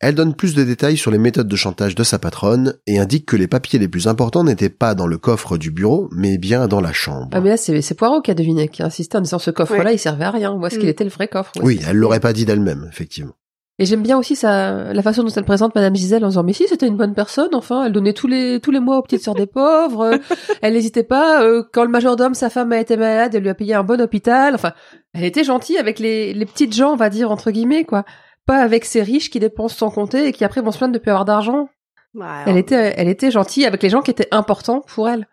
Elle 0.00 0.14
donne 0.14 0.34
plus 0.34 0.54
de 0.54 0.62
détails 0.62 0.98
sur 0.98 1.10
les 1.10 1.16
méthodes 1.16 1.48
de 1.48 1.56
chantage 1.56 1.94
de 1.94 2.04
sa 2.04 2.18
patronne 2.18 2.74
et 2.86 2.98
indique 2.98 3.24
que 3.24 3.36
les 3.36 3.46
papiers 3.46 3.78
les 3.78 3.88
plus 3.88 4.08
importants 4.08 4.44
n'étaient 4.44 4.68
pas 4.68 4.94
dans 4.94 5.06
le 5.06 5.16
coffre 5.16 5.56
du 5.56 5.70
bureau, 5.70 6.10
mais 6.12 6.36
bien 6.36 6.68
dans 6.68 6.82
la 6.82 6.92
chambre. 6.92 7.28
Ah, 7.32 7.40
mais 7.40 7.48
là, 7.48 7.56
c'est 7.56 7.80
c'est 7.80 7.94
Poirot 7.94 8.20
qui 8.20 8.30
a 8.30 8.34
deviné, 8.34 8.68
qui 8.68 8.82
a 8.82 8.86
insisté 8.86 9.16
en 9.16 9.22
disant 9.22 9.38
ce 9.38 9.50
coffre-là, 9.50 9.92
il 9.92 9.98
servait 9.98 10.26
à 10.26 10.30
rien. 10.30 10.52
Où 10.52 10.66
est-ce 10.66 10.78
qu'il 10.78 10.86
Mm. 10.88 10.90
était 10.90 11.04
le 11.04 11.10
vrai 11.10 11.28
coffre? 11.28 11.52
Oui, 11.62 11.80
elle 11.88 11.96
l'aurait 11.96 12.20
pas 12.20 12.34
dit 12.34 12.44
d'elle-même, 12.44 12.86
effectivement. 12.92 13.32
Et 13.78 13.84
j'aime 13.86 14.02
bien 14.02 14.16
aussi 14.18 14.36
sa, 14.36 14.92
la 14.94 15.02
façon 15.02 15.22
dont 15.22 15.30
elle 15.34 15.44
présente 15.44 15.74
Madame 15.74 15.94
Gisèle 15.96 16.24
en 16.24 16.28
disant, 16.28 16.42
mais 16.44 16.54
si, 16.54 16.66
c'était 16.68 16.86
une 16.86 16.96
bonne 16.96 17.12
personne, 17.14 17.54
enfin, 17.54 17.84
elle 17.84 17.92
donnait 17.92 18.14
tous 18.14 18.26
les, 18.26 18.58
tous 18.60 18.70
les 18.70 18.80
mois 18.80 18.98
aux 18.98 19.02
petites 19.02 19.22
sœurs 19.22 19.34
des 19.34 19.46
pauvres, 19.46 20.00
euh, 20.14 20.18
elle 20.62 20.72
n'hésitait 20.74 21.02
pas, 21.04 21.42
euh, 21.42 21.62
quand 21.74 21.84
le 21.84 21.90
majordome, 21.90 22.32
sa 22.34 22.48
femme 22.48 22.72
a 22.72 22.78
été 22.80 22.96
malade, 22.96 23.34
elle 23.34 23.42
lui 23.42 23.50
a 23.50 23.54
payé 23.54 23.74
un 23.74 23.82
bon 23.82 24.00
hôpital, 24.00 24.54
enfin, 24.54 24.72
elle 25.12 25.24
était 25.24 25.44
gentille 25.44 25.76
avec 25.76 25.98
les, 25.98 26.32
les 26.32 26.46
petites 26.46 26.74
gens, 26.74 26.92
on 26.92 26.96
va 26.96 27.10
dire, 27.10 27.30
entre 27.30 27.50
guillemets, 27.50 27.84
quoi. 27.84 28.04
Pas 28.46 28.58
avec 28.58 28.84
ces 28.84 29.02
riches 29.02 29.28
qui 29.30 29.40
dépensent 29.40 29.76
sans 29.76 29.90
compter 29.90 30.26
et 30.28 30.32
qui 30.32 30.44
après 30.44 30.60
vont 30.62 30.70
se 30.70 30.78
plaindre 30.78 30.94
de 30.94 30.98
plus 30.98 31.10
avoir 31.10 31.24
d'argent. 31.24 31.68
Ouais, 32.14 32.26
Elle 32.46 32.56
était, 32.56 32.94
elle 32.96 33.08
était 33.08 33.30
gentille 33.30 33.66
avec 33.66 33.82
les 33.82 33.90
gens 33.90 34.00
qui 34.02 34.10
étaient 34.10 34.28
importants 34.30 34.80
pour 34.80 35.08
elle. 35.08 35.26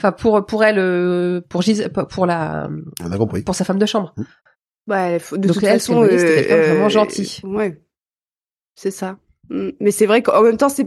Enfin, 0.00 0.12
pour 0.12 0.44
pour 0.46 0.62
elle, 0.64 0.78
euh, 0.78 1.40
pour 1.48 1.62
Gis- 1.62 1.88
pour 2.10 2.26
la, 2.26 2.68
On 3.02 3.10
a 3.12 3.18
compris. 3.18 3.42
pour 3.42 3.54
sa 3.54 3.64
femme 3.64 3.78
de 3.78 3.86
chambre. 3.86 4.14
Ouais, 4.86 5.18
elle- 5.32 5.38
de 5.40 5.46
Donc, 5.48 5.54
toute 5.56 5.64
elle, 5.64 5.80
façon, 5.80 6.06
c'était 6.08 6.68
vraiment 6.68 6.88
gentil. 6.88 7.40
Ouais, 7.44 7.80
c'est 8.74 8.90
ça. 8.90 9.16
Mm. 9.50 9.70
Mais 9.80 9.90
c'est 9.90 10.06
vrai 10.06 10.22
qu'en 10.22 10.42
même 10.42 10.56
temps, 10.58 10.68
c'est, 10.68 10.86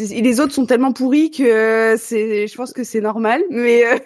les 0.00 0.40
autres 0.40 0.52
sont 0.52 0.66
tellement 0.66 0.92
pourris 0.92 1.30
que 1.30 1.42
euh, 1.42 1.96
c'est, 1.98 2.46
je 2.46 2.56
pense 2.56 2.72
que 2.72 2.84
c'est 2.84 3.00
normal. 3.00 3.42
Mais 3.50 3.84
euh, 3.86 3.98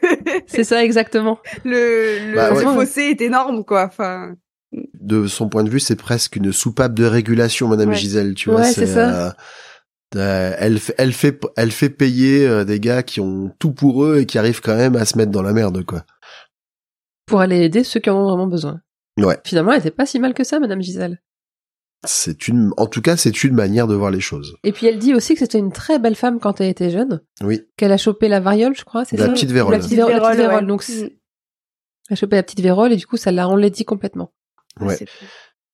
C'est 0.47 0.64
ça 0.64 0.84
exactement. 0.84 1.39
le, 1.64 2.30
le, 2.30 2.34
Bah, 2.34 2.51
le 2.51 2.57
fossé 2.57 3.03
est 3.11 3.20
énorme, 3.20 3.64
quoi. 3.64 3.84
Enfin, 3.87 4.34
De 4.73 5.27
son 5.27 5.49
point 5.49 5.62
de 5.64 5.71
vue, 5.71 5.81
c'est 5.81 5.97
presque 5.97 6.37
une 6.37 6.53
soupape 6.53 6.95
de 6.95 7.05
régulation, 7.05 7.69
Madame 7.69 7.91
Ouais. 7.91 7.95
Gisèle. 7.95 8.35
Tu 8.35 8.51
vois, 8.51 8.61
Ouais, 8.61 8.73
c'est 8.73 8.87
ça. 8.87 9.27
euh, 9.29 9.31
euh, 10.17 10.55
elle, 10.59 10.79
fait- 10.79 10.95
elle 10.99 11.12
fait, 11.12 11.41
elle 11.57 11.71
fait 11.71 11.89
payer 11.91 12.47
euh, 12.47 12.64
des 12.64 12.81
gars 12.81 13.03
qui 13.03 13.21
ont 13.21 13.53
tout 13.59 13.73
pour 13.73 14.05
eux 14.05 14.19
et 14.19 14.27
qui 14.27 14.39
arrivent 14.39 14.61
quand 14.61 14.77
même 14.77 14.97
à 14.97 15.05
se 15.05 15.17
mettre 15.17 15.31
dans 15.31 15.43
la 15.43 15.53
merde, 15.53 15.85
quoi. 15.85 16.05
Pour 17.27 17.41
aller 17.41 17.61
aider 17.62 17.85
ceux 17.85 18.01
qui 18.01 18.11
en 18.11 18.17
ont 18.19 18.25
vraiment 18.29 18.47
besoin. 18.47 18.81
Ouais. 19.19 19.39
Finalement, 19.45 19.73
elle 19.73 19.81
était 19.81 19.91
pas 19.91 20.07
si 20.07 20.19
mal 20.19 20.35
que 20.35 20.45
ça, 20.45 20.59
Madame 20.61 20.83
Gisèle. 20.83 21.23
C'est 22.07 22.47
une, 22.47 22.73
en 22.77 22.87
tout 22.87 23.01
cas, 23.03 23.17
c'est 23.17 23.43
une 23.45 23.55
manière 23.55 23.87
de 23.87 23.95
voir 23.95 24.11
les 24.11 24.21
choses. 24.21 24.57
Et 24.62 24.71
puis 24.73 24.87
elle 24.87 24.99
dit 24.99 25.14
aussi 25.14 25.33
que 25.35 25.41
c'était 25.41 25.59
une 25.59 25.73
très 25.73 25.99
belle 25.99 26.14
femme 26.14 26.39
quand 26.39 26.61
elle 26.61 26.69
était 26.69 26.91
jeune, 26.91 27.21
Oui. 27.41 27.62
qu'elle 27.77 27.91
a 27.91 27.97
chopé 27.97 28.29
la 28.29 28.39
variole, 28.39 28.77
je 28.77 28.85
crois. 28.85 29.05
C'est 29.05 29.17
La 29.17 29.27
ça? 29.27 29.33
petite 29.33 29.51
vérole. 29.51 29.73
La 29.73 29.79
petite 29.79 29.95
vérole. 29.95 30.12
la 30.12 30.21
petite 30.21 30.37
vérole. 30.39 30.61
ouais. 30.62 30.67
Donc, 30.67 30.85
elle 30.89 31.11
a 32.11 32.14
chopé 32.14 32.37
la 32.37 32.43
petite 32.43 32.61
vérole 32.61 32.93
et 32.93 32.97
du 32.97 33.07
coup, 33.07 33.17
ça 33.17 33.33
l'a 33.33 33.49
enlaidie 33.49 33.85
complètement. 33.85 34.33
Ouais. 34.81 34.99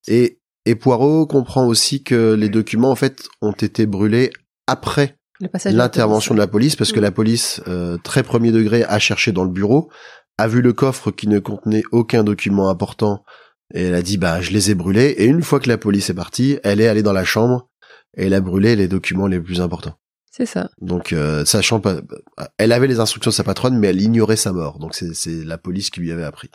Et, 0.09 0.39
et 0.65 0.75
Poirot 0.75 1.27
comprend 1.27 1.67
aussi 1.67 2.03
que 2.03 2.35
les 2.35 2.49
documents, 2.49 2.91
en 2.91 2.97
fait, 2.97 3.29
ont 3.41 3.53
été 3.53 3.87
brûlés 3.87 4.31
après 4.67 5.17
de 5.41 5.77
l'intervention 5.77 6.35
de 6.35 6.39
la 6.39 6.47
police, 6.47 6.77
parce 6.77 6.93
que 6.93 7.01
la 7.01 7.11
police, 7.11 7.61
euh, 7.67 7.99
très 7.99 8.23
premier 8.23 8.53
degré, 8.53 8.85
a 8.85 8.99
cherché 8.99 9.33
dans 9.33 9.45
le 9.45 9.51
bureau, 9.51 9.91
a 10.39 10.47
vu 10.47 10.63
le 10.63 10.73
coffre 10.73 11.11
qui 11.11 11.29
ne 11.29 11.41
contenait 11.41 11.83
aucun 11.91 12.23
document 12.23 12.69
important, 12.69 13.25
et 13.75 13.85
elle 13.85 13.95
a 13.95 14.03
dit, 14.03 14.19
bah, 14.19 14.41
je 14.41 14.53
les 14.53 14.71
ai 14.71 14.75
brûlés, 14.75 15.15
et 15.19 15.25
une 15.25 15.43
fois 15.43 15.59
que 15.59 15.69
la 15.69 15.79
police 15.79 16.11
est 16.11 16.15
partie, 16.15 16.59
elle 16.63 16.81
est 16.81 16.87
allée 16.87 17.03
dans 17.03 17.13
la 17.13 17.25
chambre, 17.25 17.69
et 18.17 18.27
elle 18.27 18.35
a 18.35 18.41
brûlé 18.41 18.77
les 18.77 18.89
documents 18.89 19.27
les 19.27 19.41
plus 19.41 19.61
importants. 19.61 19.95
C'est 20.31 20.47
ça. 20.47 20.71
Donc, 20.81 21.13
euh, 21.13 21.45
sachant 21.45 21.81
pas, 21.81 21.97
elle 22.57 22.73
avait 22.73 22.87
les 22.87 23.01
instructions 23.01 23.31
de 23.31 23.35
sa 23.35 23.45
patronne, 23.45 23.79
mais 23.79 23.89
elle 23.89 24.01
ignorait 24.01 24.37
sa 24.37 24.53
mort. 24.53 24.79
Donc, 24.79 24.95
c'est, 24.95 25.15
c'est 25.15 25.45
la 25.45 25.59
police 25.59 25.91
qui 25.91 26.01
lui 26.01 26.11
avait 26.13 26.25
appris. 26.25 26.51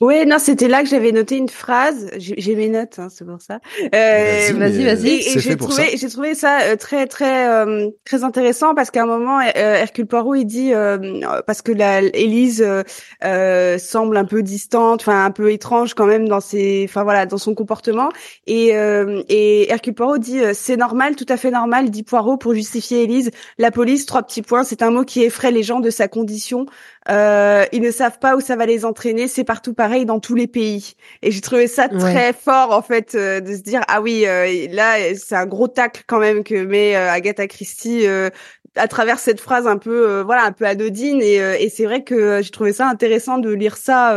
Ouais, 0.00 0.24
non, 0.24 0.38
c'était 0.38 0.68
là 0.68 0.82
que 0.82 0.88
j'avais 0.88 1.12
noté 1.12 1.36
une 1.36 1.48
phrase. 1.48 2.10
J'ai 2.16 2.54
mes 2.54 2.68
notes, 2.68 2.98
hein, 2.98 3.08
c'est 3.10 3.24
pour 3.24 3.40
ça. 3.40 3.58
Euh, 3.94 4.52
Vas-y, 4.54 4.84
vas-y. 4.84 5.08
Et, 5.08 5.36
et 5.36 5.38
j'ai 5.40 5.56
trouvé, 5.56 5.90
ça. 5.90 5.96
j'ai 5.96 6.08
trouvé 6.08 6.34
ça 6.34 6.60
euh, 6.62 6.76
très 6.76 7.06
très 7.06 7.48
euh, 7.48 7.88
très 8.04 8.22
intéressant 8.24 8.74
parce 8.74 8.90
qu'à 8.90 9.02
un 9.02 9.06
moment, 9.06 9.40
euh, 9.40 9.74
Hercule 9.74 10.06
Poirot 10.06 10.34
il 10.36 10.44
dit 10.44 10.72
euh, 10.72 10.98
parce 11.46 11.62
que 11.62 11.72
la 11.72 12.00
Élise 12.02 12.62
euh, 12.62 12.82
euh, 13.24 13.78
semble 13.78 14.16
un 14.16 14.24
peu 14.24 14.42
distante, 14.42 15.00
enfin 15.02 15.24
un 15.24 15.30
peu 15.30 15.50
étrange 15.52 15.94
quand 15.94 16.06
même 16.06 16.28
dans 16.28 16.40
ses, 16.40 16.84
enfin 16.88 17.02
voilà, 17.02 17.26
dans 17.26 17.38
son 17.38 17.54
comportement. 17.54 18.10
Et 18.46 18.76
euh, 18.76 19.22
et 19.28 19.70
Hercule 19.70 19.94
Poirot 19.94 20.18
dit 20.18 20.40
euh, 20.40 20.52
c'est 20.54 20.76
normal, 20.76 21.16
tout 21.16 21.26
à 21.28 21.36
fait 21.36 21.50
normal, 21.50 21.90
dit 21.90 22.02
Poirot 22.02 22.36
pour 22.36 22.54
justifier 22.54 23.02
Élise. 23.02 23.30
La 23.58 23.70
police, 23.70 24.06
trois 24.06 24.22
petits 24.22 24.42
points, 24.42 24.64
c'est 24.64 24.82
un 24.82 24.90
mot 24.90 25.04
qui 25.04 25.22
effraie 25.22 25.50
les 25.50 25.62
gens 25.62 25.80
de 25.80 25.90
sa 25.90 26.08
condition. 26.08 26.66
Euh, 27.10 27.64
ils 27.72 27.82
ne 27.82 27.90
savent 27.90 28.18
pas 28.20 28.36
où 28.36 28.40
ça 28.40 28.54
va 28.56 28.64
les 28.66 28.84
entraîner. 28.84 29.26
C'est 29.28 29.44
partout 29.44 29.74
pareil 29.74 30.06
dans 30.06 30.20
tous 30.20 30.34
les 30.36 30.46
pays. 30.46 30.94
Et 31.22 31.30
j'ai 31.32 31.40
trouvé 31.40 31.66
ça 31.66 31.88
Ouais. 31.90 31.98
très 31.98 32.32
fort 32.32 32.70
en 32.72 32.82
fait 32.82 33.14
euh, 33.16 33.40
de 33.40 33.52
se 33.54 33.60
dire 33.62 33.82
ah 33.88 34.00
oui 34.00 34.24
euh, 34.26 34.68
là 34.70 34.94
c'est 35.16 35.34
un 35.34 35.46
gros 35.46 35.68
tacle 35.68 36.04
quand 36.06 36.20
même 36.20 36.44
que 36.44 36.54
met 36.64 36.94
euh, 36.96 37.10
Agatha 37.10 37.46
Christie 37.48 38.06
euh, 38.06 38.30
à 38.76 38.86
travers 38.88 39.18
cette 39.18 39.40
phrase 39.40 39.66
un 39.66 39.78
peu 39.78 40.08
euh, 40.08 40.22
voilà 40.24 40.44
un 40.44 40.52
peu 40.52 40.64
anodine 40.64 41.20
et, 41.22 41.40
euh, 41.42 41.56
et 41.58 41.68
c'est 41.70 41.84
vrai 41.84 42.04
que 42.04 42.40
j'ai 42.40 42.50
trouvé 42.50 42.72
ça 42.72 42.86
intéressant 42.88 43.38
de 43.38 43.50
lire 43.50 43.76
ça. 43.76 44.14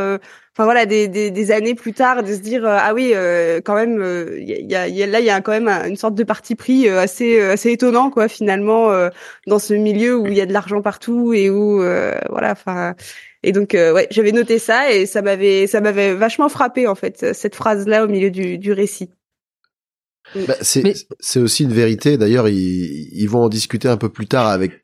Euh, 0.59 0.61
Enfin 0.63 0.63
voilà 0.65 0.85
des, 0.85 1.07
des, 1.07 1.31
des 1.31 1.51
années 1.51 1.75
plus 1.75 1.93
tard 1.93 2.23
de 2.23 2.33
se 2.33 2.39
dire 2.39 2.65
euh, 2.65 2.77
ah 2.79 2.93
oui 2.93 3.11
euh, 3.13 3.59
quand 3.63 3.75
même 3.75 4.01
euh, 4.01 4.37
il 4.39 4.47
y 4.71 4.75
a, 4.75 4.87
il 4.87 4.95
y 4.95 5.03
a- 5.03 5.07
là 5.07 5.19
il 5.19 5.25
y 5.25 5.29
a 5.29 5.41
quand 5.41 5.51
même 5.51 5.67
un- 5.67 5.87
une 5.87 5.97
sorte 5.97 6.15
de 6.15 6.23
parti 6.23 6.55
pris 6.55 6.87
euh, 6.87 6.99
assez 6.99 7.39
euh, 7.39 7.53
assez 7.53 7.71
étonnant 7.71 8.09
quoi 8.09 8.27
finalement 8.27 8.91
euh, 8.91 9.09
dans 9.47 9.59
ce 9.59 9.73
milieu 9.73 10.17
où 10.17 10.27
il 10.27 10.33
y 10.33 10.41
a 10.41 10.45
de 10.45 10.53
l'argent 10.53 10.81
partout 10.81 11.33
et 11.33 11.49
où 11.49 11.81
euh, 11.83 12.13
voilà 12.29 12.51
enfin 12.53 12.95
et 13.43 13.51
donc 13.51 13.75
euh, 13.75 13.93
ouais 13.93 14.07
j'avais 14.11 14.31
noté 14.31 14.59
ça 14.59 14.91
et 14.91 15.05
ça 15.05 15.21
m'avait 15.21 15.67
ça 15.67 15.81
m'avait 15.81 16.13
vachement 16.13 16.49
frappé 16.49 16.87
en 16.87 16.95
fait 16.95 17.33
cette 17.33 17.55
phrase 17.55 17.87
là 17.87 18.05
au 18.05 18.07
milieu 18.07 18.31
du, 18.31 18.57
du 18.57 18.71
récit 18.71 19.09
Bah, 20.35 20.55
c'est, 20.61 20.83
Mais- 20.83 20.93
c'est 21.19 21.39
aussi 21.39 21.63
une 21.63 21.73
vérité. 21.73 22.17
D'ailleurs, 22.17 22.47
ils, 22.49 23.09
ils 23.13 23.27
vont 23.29 23.43
en 23.43 23.49
discuter 23.49 23.87
un 23.87 23.97
peu 23.97 24.09
plus 24.09 24.27
tard 24.27 24.47
avec 24.47 24.81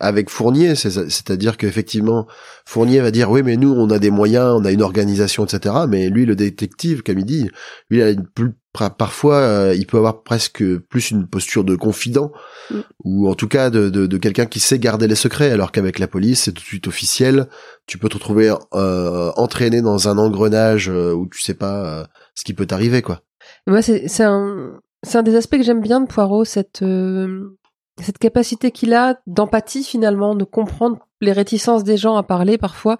avec 0.00 0.30
Fournier. 0.30 0.74
C'est, 0.74 0.90
c'est-à-dire 0.90 1.56
qu'effectivement, 1.56 2.26
Fournier 2.66 3.00
va 3.00 3.10
dire 3.10 3.30
oui, 3.30 3.42
mais 3.42 3.56
nous, 3.56 3.72
on 3.72 3.90
a 3.90 3.98
des 3.98 4.10
moyens, 4.10 4.54
on 4.56 4.64
a 4.64 4.72
une 4.72 4.82
organisation, 4.82 5.44
etc. 5.44 5.74
Mais 5.88 6.08
lui, 6.08 6.26
le 6.26 6.36
détective, 6.36 7.02
comme 7.02 7.18
il 7.18 7.24
dit, 7.24 7.48
lui, 7.90 7.98
il 7.98 8.02
a 8.02 8.10
une 8.10 8.26
plus, 8.26 8.52
parfois, 8.96 9.36
euh, 9.36 9.74
il 9.76 9.86
peut 9.86 9.98
avoir 9.98 10.22
presque 10.22 10.62
plus 10.76 11.10
une 11.10 11.26
posture 11.26 11.64
de 11.64 11.74
confident 11.76 12.32
Mm. 12.70 12.80
ou 13.04 13.28
en 13.28 13.34
tout 13.34 13.48
cas 13.48 13.70
de, 13.70 13.88
de, 13.88 14.06
de 14.06 14.16
quelqu'un 14.18 14.46
qui 14.46 14.60
sait 14.60 14.78
garder 14.78 15.06
les 15.06 15.14
secrets, 15.14 15.50
alors 15.50 15.72
qu'avec 15.72 15.98
la 15.98 16.06
police, 16.06 16.42
c'est 16.44 16.52
tout 16.52 16.62
de 16.62 16.66
suite 16.66 16.88
officiel. 16.88 17.48
Tu 17.86 17.98
peux 17.98 18.08
te 18.08 18.14
retrouver 18.14 18.54
euh, 18.74 19.30
entraîné 19.36 19.82
dans 19.82 20.08
un 20.08 20.18
engrenage 20.18 20.90
euh, 20.90 21.12
où 21.12 21.26
tu 21.26 21.40
sais 21.40 21.54
pas 21.54 21.84
euh, 21.84 22.04
ce 22.34 22.44
qui 22.44 22.54
peut 22.54 22.66
t'arriver, 22.66 23.02
quoi. 23.02 23.22
Moi, 23.66 23.82
c'est 23.82 24.22
un, 24.22 24.80
un 25.14 25.22
des 25.22 25.36
aspects 25.36 25.56
que 25.56 25.62
j'aime 25.62 25.80
bien 25.80 26.00
de 26.00 26.06
Poirot, 26.06 26.44
cette, 26.44 26.82
euh, 26.82 27.56
cette 28.00 28.18
capacité 28.18 28.70
qu'il 28.70 28.94
a 28.94 29.20
d'empathie 29.26 29.84
finalement, 29.84 30.34
de 30.34 30.44
comprendre 30.44 30.98
les 31.20 31.32
réticences 31.32 31.84
des 31.84 31.96
gens 31.96 32.16
à 32.16 32.22
parler 32.22 32.58
parfois, 32.58 32.98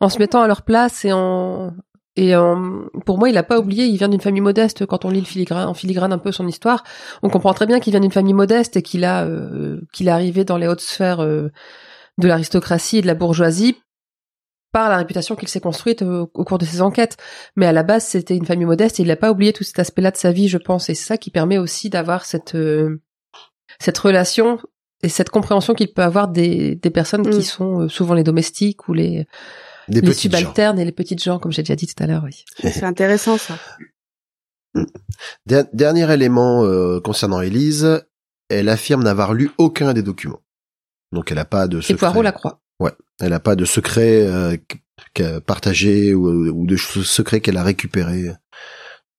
en 0.00 0.08
se 0.08 0.18
mettant 0.18 0.42
à 0.42 0.46
leur 0.46 0.62
place 0.62 1.04
et 1.04 1.12
en, 1.12 1.72
et 2.16 2.34
en, 2.34 2.86
pour 3.06 3.18
moi, 3.18 3.28
il 3.28 3.36
a 3.36 3.42
pas 3.42 3.58
oublié, 3.58 3.86
il 3.86 3.96
vient 3.96 4.08
d'une 4.08 4.20
famille 4.20 4.40
modeste. 4.40 4.86
Quand 4.86 5.04
on 5.04 5.10
lit 5.10 5.20
le 5.20 5.26
filigrane, 5.26 5.68
en 5.68 5.74
filigrane 5.74 6.12
un 6.12 6.18
peu 6.18 6.32
son 6.32 6.46
histoire, 6.46 6.84
on 7.22 7.28
comprend 7.28 7.54
très 7.54 7.66
bien 7.66 7.80
qu'il 7.80 7.92
vient 7.92 8.00
d'une 8.00 8.12
famille 8.12 8.34
modeste 8.34 8.76
et 8.76 8.82
qu'il 8.82 9.04
a, 9.04 9.24
euh, 9.24 9.80
qu'il 9.92 10.08
est 10.08 10.12
arrivé 10.12 10.44
dans 10.44 10.56
les 10.56 10.66
hautes 10.66 10.80
sphères 10.80 11.20
euh, 11.20 11.50
de 12.18 12.28
l'aristocratie 12.28 12.98
et 12.98 13.02
de 13.02 13.06
la 13.06 13.14
bourgeoisie 13.14 13.76
par 14.72 14.88
la 14.88 14.98
réputation 14.98 15.34
qu'il 15.34 15.48
s'est 15.48 15.60
construite 15.60 16.02
euh, 16.02 16.26
au 16.34 16.44
cours 16.44 16.58
de 16.58 16.64
ses 16.64 16.82
enquêtes. 16.82 17.16
Mais 17.56 17.66
à 17.66 17.72
la 17.72 17.82
base, 17.82 18.04
c'était 18.04 18.36
une 18.36 18.46
famille 18.46 18.66
modeste 18.66 19.00
et 19.00 19.02
il 19.02 19.08
n'a 19.08 19.16
pas 19.16 19.30
oublié 19.30 19.52
tout 19.52 19.64
cet 19.64 19.78
aspect-là 19.78 20.10
de 20.10 20.16
sa 20.16 20.32
vie, 20.32 20.48
je 20.48 20.58
pense. 20.58 20.90
Et 20.90 20.94
c'est 20.94 21.06
ça 21.06 21.18
qui 21.18 21.30
permet 21.30 21.58
aussi 21.58 21.88
d'avoir 21.88 22.24
cette, 22.24 22.54
euh, 22.54 23.00
cette 23.82 23.98
relation 23.98 24.58
et 25.02 25.08
cette 25.08 25.30
compréhension 25.30 25.74
qu'il 25.74 25.92
peut 25.92 26.02
avoir 26.02 26.28
des, 26.28 26.74
des 26.76 26.90
personnes 26.90 27.26
Mm. 27.26 27.30
qui 27.30 27.42
sont 27.44 27.82
euh, 27.82 27.88
souvent 27.88 28.14
les 28.14 28.24
domestiques 28.24 28.88
ou 28.88 28.94
les, 28.94 29.26
Des 29.88 30.00
les 30.00 30.06
gens. 30.08 30.12
subalternes 30.18 30.78
et 30.80 30.84
les 30.84 30.92
petites 30.92 31.22
gens, 31.22 31.38
comme 31.38 31.52
j'ai 31.52 31.62
déjà 31.62 31.76
dit 31.76 31.86
tout 31.86 32.02
à 32.02 32.06
l'heure, 32.06 32.24
oui. 32.24 32.44
c'est 32.58 32.84
intéressant 32.84 33.38
ça 33.38 33.58
Der- 35.46 35.66
dernier 35.72 36.12
élément 36.12 36.64
euh, 36.64 37.00
concernant 37.00 37.40
Élise, 37.40 38.02
elle 38.48 38.68
affirme 38.68 39.02
n'avoir 39.02 39.34
lu 39.34 39.50
aucun 39.58 39.92
des 39.92 40.02
documents. 40.02 40.42
Donc 41.12 41.30
elle 41.30 41.36
n'a 41.38 41.44
pas 41.44 41.68
de 41.68 41.78
Et 41.78 41.82
secret. 41.82 41.96
Poirot 41.98 42.22
la 42.22 42.32
croix. 42.32 42.60
Elle 43.20 43.30
n'a 43.30 43.40
pas 43.40 43.56
de 43.56 43.64
secret 43.64 44.24
euh, 44.28 45.40
partagé 45.40 46.14
ou, 46.14 46.28
ou 46.50 46.66
de 46.66 46.76
secret 46.76 47.40
qu'elle 47.40 47.56
a 47.56 47.64
récupéré 47.64 48.30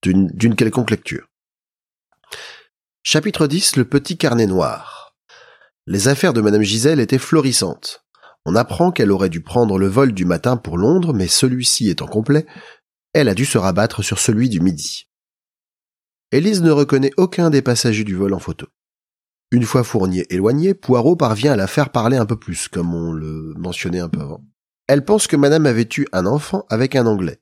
d'une 0.03 0.55
quelconque 0.55 0.91
lecture. 0.91 1.27
Chapitre 3.11 3.47
10, 3.47 3.77
le 3.77 3.85
petit 3.85 4.19
carnet 4.19 4.45
noir. 4.45 5.15
Les 5.87 6.09
affaires 6.09 6.31
de 6.31 6.41
Madame 6.41 6.61
Gisèle 6.61 6.99
étaient 6.99 7.17
florissantes. 7.17 8.05
On 8.45 8.55
apprend 8.55 8.91
qu'elle 8.91 9.11
aurait 9.11 9.29
dû 9.29 9.41
prendre 9.41 9.79
le 9.79 9.87
vol 9.87 10.11
du 10.11 10.25
matin 10.25 10.57
pour 10.57 10.77
Londres, 10.77 11.11
mais 11.11 11.25
celui-ci 11.25 11.89
étant 11.89 12.05
complet, 12.05 12.45
elle 13.13 13.27
a 13.27 13.33
dû 13.33 13.45
se 13.45 13.57
rabattre 13.57 14.03
sur 14.03 14.19
celui 14.19 14.47
du 14.47 14.59
midi. 14.59 15.07
Élise 16.31 16.61
ne 16.61 16.69
reconnaît 16.69 17.09
aucun 17.17 17.49
des 17.49 17.63
passagers 17.63 18.03
du 18.03 18.15
vol 18.15 18.31
en 18.31 18.37
photo. 18.37 18.67
Une 19.49 19.63
fois 19.63 19.83
Fournier 19.83 20.27
éloigné, 20.31 20.75
Poirot 20.75 21.15
parvient 21.15 21.53
à 21.53 21.57
la 21.57 21.65
faire 21.65 21.89
parler 21.89 22.17
un 22.17 22.27
peu 22.27 22.37
plus, 22.37 22.67
comme 22.67 22.93
on 22.93 23.11
le 23.11 23.55
mentionnait 23.57 24.01
un 24.01 24.09
peu 24.09 24.21
avant. 24.21 24.45
Elle 24.85 25.03
pense 25.03 25.25
que 25.25 25.35
madame 25.35 25.65
avait 25.65 25.89
eu 25.97 26.05
un 26.13 26.27
enfant 26.27 26.63
avec 26.69 26.95
un 26.95 27.07
Anglais. 27.07 27.41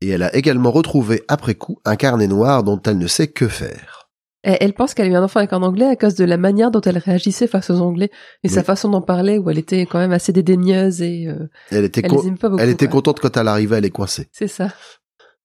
Et 0.00 0.08
elle 0.08 0.22
a 0.22 0.34
également 0.34 0.70
retrouvé 0.70 1.24
après 1.28 1.56
coup 1.56 1.78
un 1.84 1.96
carnet 1.96 2.26
noir 2.26 2.62
dont 2.62 2.80
elle 2.86 2.96
ne 2.96 3.06
sait 3.06 3.28
que 3.28 3.48
faire. 3.48 4.03
Elle, 4.46 4.58
elle 4.60 4.74
pense 4.74 4.92
qu'elle 4.94 5.06
a 5.06 5.10
eu 5.10 5.14
un 5.16 5.22
enfant 5.24 5.40
avec 5.40 5.52
un 5.52 5.62
anglais 5.62 5.86
à 5.86 5.96
cause 5.96 6.14
de 6.14 6.24
la 6.24 6.36
manière 6.36 6.70
dont 6.70 6.80
elle 6.82 6.98
réagissait 6.98 7.46
face 7.48 7.70
aux 7.70 7.80
anglais 7.80 8.10
et 8.42 8.48
sa 8.48 8.62
façon 8.62 8.88
d'en 8.90 9.00
parler 9.02 9.38
où 9.38 9.48
elle 9.50 9.58
était 9.58 9.86
quand 9.86 9.98
même 9.98 10.12
assez 10.12 10.32
dédaigneuse 10.32 11.00
et 11.02 11.26
euh, 11.28 11.48
Elle 11.70 11.84
était, 11.84 12.02
elle 12.04 12.10
con- 12.10 12.20
les 12.22 12.28
aime 12.28 12.38
pas 12.38 12.48
beaucoup. 12.50 12.62
elle 12.62 12.68
était 12.68 12.86
contente 12.88 13.20
quand 13.20 13.36
elle 13.36 13.48
arrivait 13.48 13.76
à 13.76 13.80
les 13.80 13.90
coincer. 13.90 14.28
C'est 14.32 14.46
ça. 14.48 14.72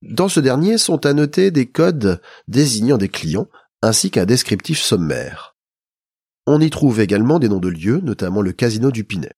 Dans 0.01 0.27
ce 0.27 0.39
dernier 0.39 0.77
sont 0.77 1.05
annotés 1.05 1.49
des 1.49 1.65
codes 1.65 2.21
désignant 2.47 2.97
des 2.97 3.09
clients, 3.09 3.47
ainsi 3.81 4.11
qu'un 4.11 4.25
descriptif 4.25 4.79
sommaire. 4.79 5.55
On 6.45 6.59
y 6.61 6.69
trouve 6.69 6.99
également 6.99 7.39
des 7.39 7.47
noms 7.49 7.59
de 7.59 7.69
lieux, 7.69 8.01
notamment 8.03 8.41
le 8.41 8.51
casino 8.51 8.91
du 8.91 9.03
Pinet. 9.03 9.31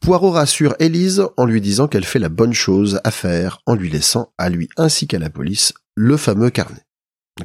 Poirot 0.00 0.30
rassure 0.30 0.74
Élise 0.78 1.24
en 1.36 1.44
lui 1.44 1.60
disant 1.60 1.88
qu'elle 1.88 2.04
fait 2.04 2.20
la 2.20 2.28
bonne 2.28 2.52
chose 2.52 3.00
à 3.04 3.10
faire 3.10 3.60
en 3.66 3.74
lui 3.74 3.90
laissant 3.90 4.32
à 4.38 4.48
lui 4.48 4.68
ainsi 4.76 5.06
qu'à 5.08 5.18
la 5.18 5.30
police 5.30 5.72
le 5.96 6.16
fameux 6.16 6.50
carnet, 6.50 6.84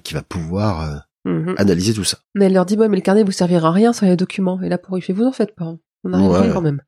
qui 0.03 0.13
va 0.13 0.21
pouvoir 0.21 1.07
Mhm. 1.25 1.55
analyser 1.57 1.93
tout 1.93 2.03
ça. 2.03 2.17
Mais 2.35 2.45
elle 2.45 2.53
leur 2.53 2.65
dit, 2.65 2.75
ouais, 2.77 2.89
mais 2.89 2.97
le 2.97 3.01
carnet 3.01 3.23
vous 3.23 3.31
servira 3.31 3.69
à 3.69 3.71
rien 3.71 3.93
sans 3.93 4.05
les 4.05 4.15
documents. 4.17 4.61
Et 4.61 4.69
là, 4.69 4.77
pour 4.77 4.97
il 4.97 5.01
fait, 5.01 5.13
vous 5.13 5.23
en 5.25 5.31
faites 5.31 5.55
pas. 5.55 5.65
hein. 5.65 5.79
On 6.03 6.11
a 6.13 6.19
Ouais. 6.19 6.41
rien 6.41 6.51
quand 6.53 6.61
même. 6.61 6.81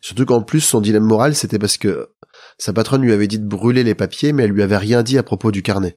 Surtout 0.00 0.24
qu'en 0.26 0.42
plus, 0.42 0.60
son 0.60 0.80
dilemme 0.80 1.04
moral, 1.04 1.34
c'était 1.34 1.58
parce 1.58 1.76
que 1.76 2.10
sa 2.58 2.72
patronne 2.72 3.02
lui 3.02 3.12
avait 3.12 3.26
dit 3.28 3.38
de 3.38 3.46
brûler 3.46 3.84
les 3.84 3.94
papiers, 3.94 4.32
mais 4.32 4.44
elle 4.44 4.50
lui 4.52 4.62
avait 4.62 4.76
rien 4.76 5.02
dit 5.02 5.18
à 5.18 5.22
propos 5.22 5.50
du 5.52 5.62
carnet. 5.62 5.96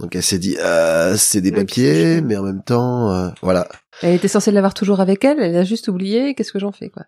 Donc 0.00 0.14
elle 0.16 0.22
s'est 0.22 0.38
dit, 0.38 0.56
euh, 0.58 1.16
c'est 1.16 1.40
des 1.40 1.50
Ouais, 1.50 1.56
papiers, 1.56 2.20
mais 2.20 2.36
en 2.36 2.42
même 2.42 2.62
temps, 2.62 3.10
euh, 3.12 3.30
voilà, 3.42 3.68
Elle 4.02 4.14
était 4.14 4.28
censée 4.28 4.50
l'avoir 4.50 4.74
toujours 4.74 5.00
avec 5.00 5.24
elle, 5.24 5.40
elle 5.40 5.56
a 5.56 5.64
juste 5.64 5.88
oublié. 5.88 6.34
Qu'est-ce 6.34 6.52
que 6.52 6.58
j'en 6.58 6.72
fais, 6.72 6.90
quoi 6.90 7.04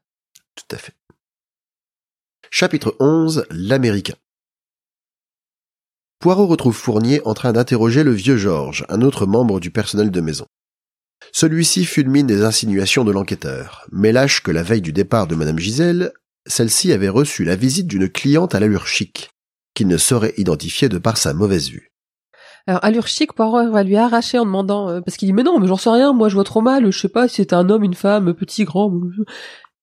tout 0.55 0.75
à 0.75 0.79
fait. 0.79 0.95
Chapitre 2.51 2.97
11, 2.99 3.45
l'Américain. 3.51 4.15
Poirot 6.19 6.47
retrouve 6.47 6.75
Fournier 6.75 7.21
en 7.25 7.35
train 7.35 7.53
d'interroger 7.53 8.03
le 8.03 8.13
vieux 8.13 8.37
Georges, 8.37 8.87
un 8.89 9.03
autre 9.03 9.27
membre 9.27 9.61
du 9.61 9.71
personnel 9.71 10.11
de 10.11 10.21
maison. 10.21 10.47
Celui-ci 11.33 11.85
fulmine 11.85 12.27
des 12.27 12.43
insinuations 12.43 13.05
de 13.05 13.13
l'enquêteur, 13.13 13.87
mais 13.93 14.13
lâche 14.13 14.43
que 14.43 14.51
la 14.51 14.63
veille 14.63 14.81
du 14.81 14.93
départ 14.93 15.27
de 15.27 15.35
Madame 15.35 15.59
Gisèle, 15.59 16.13
celle-ci 16.47 16.93
avait 16.93 17.09
reçu 17.09 17.45
la 17.45 17.57
visite 17.57 17.87
d'une 17.87 18.09
cliente 18.09 18.55
à 18.55 18.61
l'allure 18.61 18.87
chic, 18.87 19.31
qu'il 19.75 19.89
ne 19.89 19.99
saurait 19.99 20.35
identifier 20.39 20.89
de 20.89 20.99
par 20.99 21.17
sa 21.19 21.35
mauvaise 21.35 21.69
vue. 21.69 21.93
Alors, 22.67 22.85
allure 22.85 23.07
chic, 23.07 23.33
Poirot 23.33 23.71
va 23.71 23.83
lui 23.83 23.97
arracher 23.97 24.39
en 24.39 24.47
demandant, 24.47 24.89
euh, 24.89 25.01
parce 25.01 25.17
qu'il 25.17 25.27
dit, 25.27 25.33
mais 25.33 25.43
non, 25.43 25.61
mais 25.61 25.69
j'en 25.69 25.77
sais 25.77 25.91
rien, 25.91 26.13
moi 26.13 26.29
je 26.29 26.35
vois 26.35 26.45
trop 26.45 26.63
mal, 26.63 26.91
je 26.91 26.99
sais 26.99 27.09
pas 27.09 27.29
si 27.29 27.37
c'était 27.37 27.55
un 27.55 27.69
homme, 27.69 27.85
une 27.85 27.95
femme, 27.95 28.33
petit, 28.35 28.65
grand. 28.65 28.91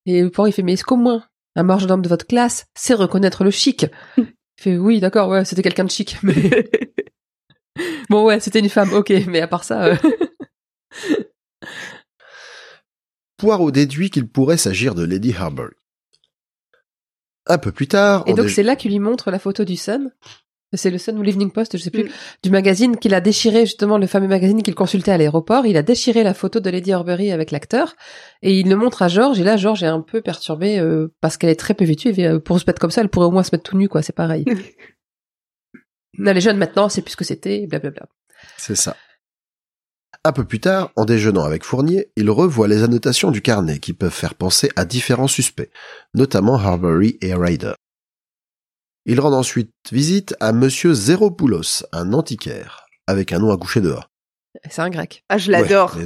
Et 0.05 0.27
Poirot 0.29 0.49
il 0.49 0.51
fait, 0.53 0.63
mais 0.63 0.73
est-ce 0.73 0.83
qu'au 0.83 0.97
moins, 0.97 1.23
un 1.55 1.63
marge 1.63 1.85
d'homme 1.85 2.01
de 2.01 2.09
votre 2.09 2.25
classe 2.25 2.65
sait 2.75 2.95
reconnaître 2.95 3.43
le 3.43 3.51
chic? 3.51 3.85
Fait, 4.63 4.77
oui, 4.77 4.99
d'accord, 4.99 5.29
ouais, 5.29 5.45
c'était 5.45 5.61
quelqu'un 5.61 5.83
de 5.85 5.91
chic, 5.91 6.17
mais 6.23 6.33
bon, 8.09 8.25
ouais, 8.25 8.39
c'était 8.39 8.59
une 8.59 8.69
femme, 8.69 8.93
ok, 8.93 9.11
mais 9.27 9.41
à 9.41 9.47
part 9.47 9.63
ça, 9.63 9.85
euh, 9.85 9.95
Poirot 13.37 13.71
déduit 13.71 14.09
qu'il 14.09 14.27
pourrait 14.27 14.57
s'agir 14.57 14.95
de 14.95 15.03
Lady 15.03 15.33
Harbury. 15.33 15.73
Un 17.47 17.57
peu 17.57 17.71
plus 17.71 17.87
tard, 17.87 18.23
Et 18.25 18.31
on 18.31 18.35
donc 18.35 18.45
dé- 18.47 18.53
c'est 18.53 18.63
là 18.63 18.75
qu'il 18.77 18.91
lui 18.91 18.99
montre 18.99 19.29
la 19.31 19.39
photo 19.39 19.65
du 19.65 19.75
Sun. 19.75 20.11
C'est 20.75 20.89
le 20.89 20.97
Sun 20.97 21.17
ou 21.17 21.21
l'Evening 21.21 21.51
Post, 21.51 21.77
je 21.77 21.83
sais 21.83 21.91
plus, 21.91 22.05
Mm. 22.05 22.09
du 22.43 22.49
magazine 22.49 22.97
qu'il 22.97 23.13
a 23.13 23.21
déchiré, 23.21 23.65
justement, 23.65 23.97
le 23.97 24.07
fameux 24.07 24.27
magazine 24.27 24.61
qu'il 24.63 24.75
consultait 24.75 25.11
à 25.11 25.17
l'aéroport. 25.17 25.65
Il 25.65 25.77
a 25.77 25.83
déchiré 25.83 26.23
la 26.23 26.33
photo 26.33 26.59
de 26.59 26.69
Lady 26.69 26.93
Horbury 26.93 27.31
avec 27.31 27.51
l'acteur 27.51 27.95
et 28.41 28.59
il 28.59 28.69
le 28.69 28.75
montre 28.75 29.01
à 29.01 29.07
George. 29.07 29.39
Et 29.39 29.43
là, 29.43 29.57
George 29.57 29.83
est 29.83 29.87
un 29.87 30.01
peu 30.01 30.21
perturbé 30.21 30.79
euh, 30.79 31.13
parce 31.21 31.37
qu'elle 31.37 31.49
est 31.49 31.55
très 31.59 31.73
peu 31.73 31.85
vêtue. 31.85 32.09
Et 32.17 32.25
euh, 32.27 32.39
pour 32.39 32.59
se 32.59 32.65
mettre 32.67 32.79
comme 32.79 32.91
ça, 32.91 33.01
elle 33.01 33.09
pourrait 33.09 33.27
au 33.27 33.31
moins 33.31 33.43
se 33.43 33.49
mettre 33.53 33.63
tout 33.69 33.77
nu, 33.77 33.87
quoi. 33.87 34.01
C'est 34.01 34.15
pareil. 34.15 34.45
Non, 36.17 36.31
les 36.31 36.41
jeunes 36.41 36.57
maintenant, 36.57 36.89
c'est 36.89 37.01
plus 37.01 37.13
ce 37.13 37.17
que 37.17 37.23
c'était, 37.23 37.65
blablabla. 37.65 38.05
C'est 38.57 38.75
ça. 38.75 38.95
Un 40.23 40.31
peu 40.31 40.45
plus 40.45 40.59
tard, 40.59 40.91
en 40.95 41.05
déjeunant 41.05 41.43
avec 41.43 41.63
Fournier, 41.63 42.11
il 42.15 42.29
revoit 42.29 42.67
les 42.67 42.83
annotations 42.83 43.31
du 43.31 43.41
carnet 43.41 43.79
qui 43.79 43.93
peuvent 43.93 44.13
faire 44.13 44.35
penser 44.35 44.69
à 44.75 44.85
différents 44.85 45.27
suspects, 45.27 45.71
notamment 46.13 46.55
Harbury 46.55 47.17
et 47.21 47.33
Ryder. 47.33 47.73
Il 49.05 49.19
rend 49.19 49.33
ensuite 49.33 49.71
visite 49.91 50.33
à 50.39 50.53
Monsieur 50.53 50.93
Zeropoulos, 50.93 51.83
un 51.91 52.13
antiquaire, 52.13 52.85
avec 53.05 53.33
un 53.33 53.39
nom 53.39 53.51
à 53.51 53.57
coucher 53.57 53.81
dehors. 53.81 54.09
C'est 54.69 54.81
un 54.81 54.89
grec. 54.89 55.23
Ah, 55.27 55.37
je 55.37 55.51
l'adore. 55.51 55.95
Ouais, 55.97 56.05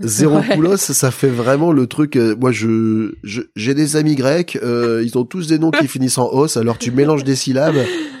Zéro... 0.00 0.40
Zeropoulos, 0.40 0.76
ça 0.76 1.10
fait 1.10 1.28
vraiment 1.28 1.72
le 1.72 1.86
truc. 1.88 2.16
euh, 2.16 2.36
moi, 2.36 2.52
je 2.52 3.14
je- 3.24 3.42
j'ai 3.56 3.74
des 3.74 3.96
amis 3.96 4.14
grecs, 4.14 4.56
euh, 4.62 5.02
ils 5.04 5.18
ont 5.18 5.24
tous 5.24 5.48
des 5.48 5.58
noms 5.58 5.70
qui 5.72 5.88
finissent 5.88 6.18
en 6.18 6.32
os, 6.32 6.56
alors 6.56 6.78
tu 6.78 6.90
mélanges 6.92 7.24
des 7.24 7.34
syllabes 7.34 7.74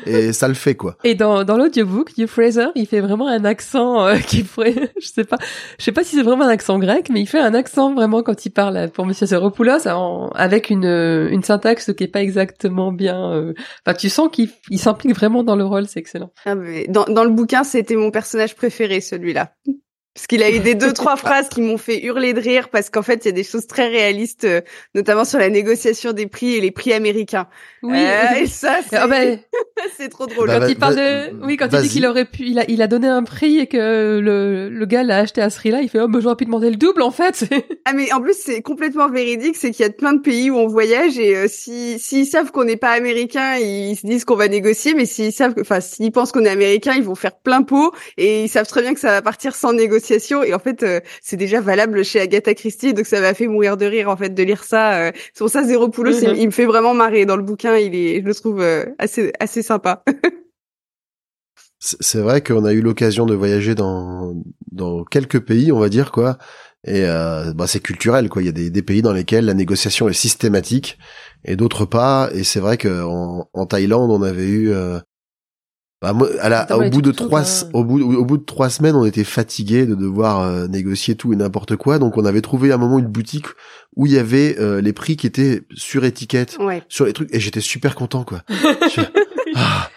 et 0.06 0.32
ça 0.32 0.48
le 0.48 0.54
fait 0.54 0.74
quoi. 0.74 0.96
Et 1.04 1.14
dans, 1.14 1.44
dans 1.44 1.56
l'audiobook, 1.56 2.12
Hugh 2.18 2.26
Fraser, 2.26 2.66
il 2.74 2.86
fait 2.86 3.00
vraiment 3.00 3.28
un 3.28 3.44
accent 3.44 4.04
euh, 4.06 4.16
qui 4.26 4.42
pourrait, 4.42 4.92
je 5.00 5.06
sais 5.06 5.22
pas, 5.24 5.36
je 5.78 5.84
sais 5.84 5.92
pas 5.92 6.02
si 6.02 6.16
c'est 6.16 6.22
vraiment 6.24 6.44
un 6.44 6.48
accent 6.48 6.78
grec, 6.80 7.10
mais 7.12 7.20
il 7.20 7.26
fait 7.26 7.38
un 7.38 7.54
accent 7.54 7.94
vraiment 7.94 8.22
quand 8.24 8.44
il 8.44 8.50
parle 8.50 8.90
pour 8.90 9.06
Monsieur 9.06 9.26
Zeropoulos 9.26 9.86
en- 9.86 10.30
avec 10.34 10.70
une, 10.70 10.84
euh, 10.84 11.28
une 11.30 11.44
syntaxe 11.44 11.92
qui 11.96 12.02
est 12.04 12.08
pas 12.08 12.22
exactement 12.22 12.90
bien. 12.90 13.32
euh, 13.32 13.52
Enfin, 13.86 13.94
tu 13.96 14.08
sens 14.08 14.28
qu'il 14.32 14.48
il 14.70 14.80
s'implique 14.80 15.14
vraiment 15.14 15.44
dans 15.44 15.54
le 15.54 15.64
rôle, 15.64 15.86
c'est 15.86 16.00
excellent. 16.00 16.32
Ah, 16.44 16.56
mais 16.56 16.86
dans, 16.88 17.04
dans 17.04 17.22
le 17.24 17.30
bouquin, 17.30 17.62
c'était 17.62 17.94
mon 17.96 18.10
personnage 18.10 18.56
préféré, 18.56 19.00
celui-là. 19.00 19.52
Parce 20.18 20.26
qu'il 20.26 20.42
a 20.42 20.50
eu 20.50 20.58
des 20.58 20.74
deux, 20.74 20.92
trois 20.92 21.14
phrases 21.14 21.48
qui 21.48 21.60
m'ont 21.60 21.78
fait 21.78 22.02
hurler 22.02 22.32
de 22.32 22.40
rire 22.40 22.70
parce 22.70 22.90
qu'en 22.90 23.02
fait, 23.02 23.24
il 23.24 23.26
y 23.26 23.28
a 23.28 23.32
des 23.32 23.44
choses 23.44 23.68
très 23.68 23.86
réalistes, 23.86 24.42
euh, 24.42 24.62
notamment 24.96 25.24
sur 25.24 25.38
la 25.38 25.48
négociation 25.48 26.12
des 26.12 26.26
prix 26.26 26.56
et 26.56 26.60
les 26.60 26.72
prix 26.72 26.92
américains. 26.92 27.46
Oui. 27.84 27.96
Euh, 27.96 28.40
et 28.42 28.46
ça, 28.48 28.78
c'est 28.90 28.96
Ah 28.96 29.06
ben, 29.06 29.38
c'est 29.96 30.08
trop 30.08 30.26
drôle. 30.26 30.48
Bah, 30.48 30.58
quand 30.58 30.66
il 30.66 30.76
parle 30.76 30.96
de, 30.96 31.46
oui, 31.46 31.56
quand 31.56 31.66
il 31.66 31.82
dit 31.82 31.88
qu'il 31.88 32.04
aurait 32.04 32.24
pu, 32.24 32.42
il 32.46 32.58
a, 32.58 32.64
il 32.68 32.82
a 32.82 32.88
donné 32.88 33.06
un 33.06 33.22
prix 33.22 33.60
et 33.60 33.68
que 33.68 34.18
le, 34.18 34.68
le 34.68 34.86
gars 34.86 35.04
l'a 35.04 35.18
acheté 35.18 35.40
à 35.40 35.50
ce 35.50 35.58
prix-là, 35.58 35.82
il 35.82 35.88
fait, 35.88 36.00
oh, 36.00 36.08
mais 36.08 36.20
j'aurais 36.20 36.34
pu 36.34 36.46
demander 36.46 36.70
le 36.70 36.76
double, 36.76 37.02
en 37.02 37.12
fait. 37.12 37.44
Ah 37.90 37.94
mais 37.94 38.12
en 38.12 38.20
plus 38.20 38.34
c'est 38.38 38.60
complètement 38.60 39.08
véridique, 39.08 39.56
c'est 39.56 39.70
qu'il 39.70 39.82
y 39.82 39.88
a 39.88 39.90
plein 39.90 40.12
de 40.12 40.20
pays 40.20 40.50
où 40.50 40.56
on 40.58 40.66
voyage 40.66 41.18
et 41.18 41.34
euh, 41.34 41.46
si 41.48 41.98
s'ils 41.98 42.26
savent 42.26 42.50
qu'on 42.50 42.64
n'est 42.64 42.76
pas 42.76 42.90
américain, 42.90 43.56
ils 43.56 43.96
se 43.96 44.06
disent 44.06 44.26
qu'on 44.26 44.34
va 44.36 44.48
négocier, 44.48 44.92
mais 44.92 45.06
s'ils 45.06 45.32
savent, 45.32 45.54
que- 45.54 45.62
enfin 45.62 45.80
s'ils 45.80 46.12
pensent 46.12 46.30
qu'on 46.32 46.44
est 46.44 46.50
américain, 46.50 46.92
ils 46.94 47.02
vont 47.02 47.14
faire 47.14 47.38
plein 47.38 47.62
pot 47.62 47.94
et 48.18 48.42
ils 48.44 48.48
savent 48.50 48.66
très 48.66 48.82
bien 48.82 48.92
que 48.92 49.00
ça 49.00 49.08
va 49.12 49.22
partir 49.22 49.54
sans 49.54 49.72
et 50.10 50.54
en 50.54 50.58
fait 50.58 50.82
euh, 50.82 51.00
c'est 51.22 51.36
déjà 51.36 51.60
valable 51.60 52.04
chez 52.04 52.20
Agatha 52.20 52.54
Christie, 52.54 52.94
donc 52.94 53.06
ça 53.06 53.20
m'a 53.20 53.34
fait 53.34 53.46
mourir 53.46 53.76
de 53.76 53.86
rire 53.86 54.08
en 54.08 54.16
fait 54.16 54.30
de 54.30 54.42
lire 54.42 54.64
ça. 54.64 54.98
euh. 55.08 55.12
C'est 55.34 55.38
pour 55.38 55.50
ça 55.50 55.62
Zéro 55.64 55.88
Poulos, 55.88 56.12
Mhm. 56.22 56.34
il, 56.34 56.42
il 56.42 56.46
me 56.46 56.50
fait 56.52 56.66
vraiment 56.66 56.94
marrer 56.94 57.26
dans 57.26 57.36
le 57.36 57.42
bouquin, 57.42 57.76
il 57.76 57.94
est, 57.94 58.20
je 58.20 58.26
le 58.26 58.34
trouve 58.34 58.60
euh, 58.60 58.84
assez 58.98 59.32
assez 59.40 59.62
sympa. 59.62 60.02
C'est 61.80 61.96
c'est 62.00 62.18
vrai 62.20 62.42
qu'on 62.42 62.64
a 62.64 62.72
eu 62.72 62.80
l'occasion 62.80 63.24
de 63.24 63.34
voyager 63.36 63.74
dans 63.76 64.34
dans 64.72 65.04
quelques 65.04 65.38
pays, 65.40 65.70
on 65.70 65.78
va 65.78 65.88
dire 65.88 66.10
quoi. 66.10 66.36
Et 66.84 67.04
euh, 67.04 67.52
bah, 67.54 67.66
c'est 67.66 67.80
culturel, 67.80 68.28
quoi. 68.28 68.42
Il 68.42 68.46
y 68.46 68.48
a 68.48 68.52
des, 68.52 68.70
des 68.70 68.82
pays 68.82 69.02
dans 69.02 69.12
lesquels 69.12 69.44
la 69.44 69.54
négociation 69.54 70.08
est 70.08 70.12
systématique 70.12 70.98
et 71.44 71.56
d'autres 71.56 71.84
pas. 71.86 72.30
Et 72.34 72.44
c'est 72.44 72.60
vrai 72.60 72.76
que 72.78 73.02
en, 73.04 73.48
en 73.52 73.66
Thaïlande, 73.66 74.10
on 74.10 74.22
avait 74.22 74.46
eu 74.48 74.70
euh, 74.72 74.98
bah, 76.00 76.12
moi, 76.12 76.28
à 76.40 76.48
la- 76.48 76.60
Notamment 76.62 76.86
au 76.86 76.90
bout 76.90 77.02
de 77.02 77.10
trois 77.12 77.42
au 77.72 77.84
bout 77.84 78.00
au 78.00 78.24
bout 78.24 78.36
de 78.38 78.44
trois 78.44 78.68
semaines, 78.70 78.94
on 78.94 79.04
était 79.04 79.24
fatigué 79.24 79.84
de 79.86 79.94
devoir 79.94 80.40
euh, 80.42 80.66
négocier 80.68 81.14
tout 81.16 81.32
et 81.32 81.36
n'importe 81.36 81.76
quoi. 81.76 81.98
Donc 81.98 82.16
on 82.16 82.24
avait 82.24 82.40
trouvé 82.40 82.70
à 82.70 82.74
un 82.76 82.78
moment 82.78 82.98
une 82.98 83.06
boutique 83.08 83.46
où 83.96 84.06
il 84.06 84.12
y 84.12 84.18
avait 84.18 84.56
euh, 84.60 84.80
les 84.80 84.92
prix 84.92 85.16
qui 85.16 85.26
étaient 85.26 85.62
sur 85.74 86.04
étiquette 86.04 86.56
Ouais. 86.60 86.82
sur 86.88 87.04
les 87.04 87.12
trucs 87.12 87.34
et 87.34 87.40
j'étais 87.40 87.60
super 87.60 87.94
content 87.94 88.22
quoi. 88.24 88.42
Je- 88.48 89.00
Ah. 89.54 89.88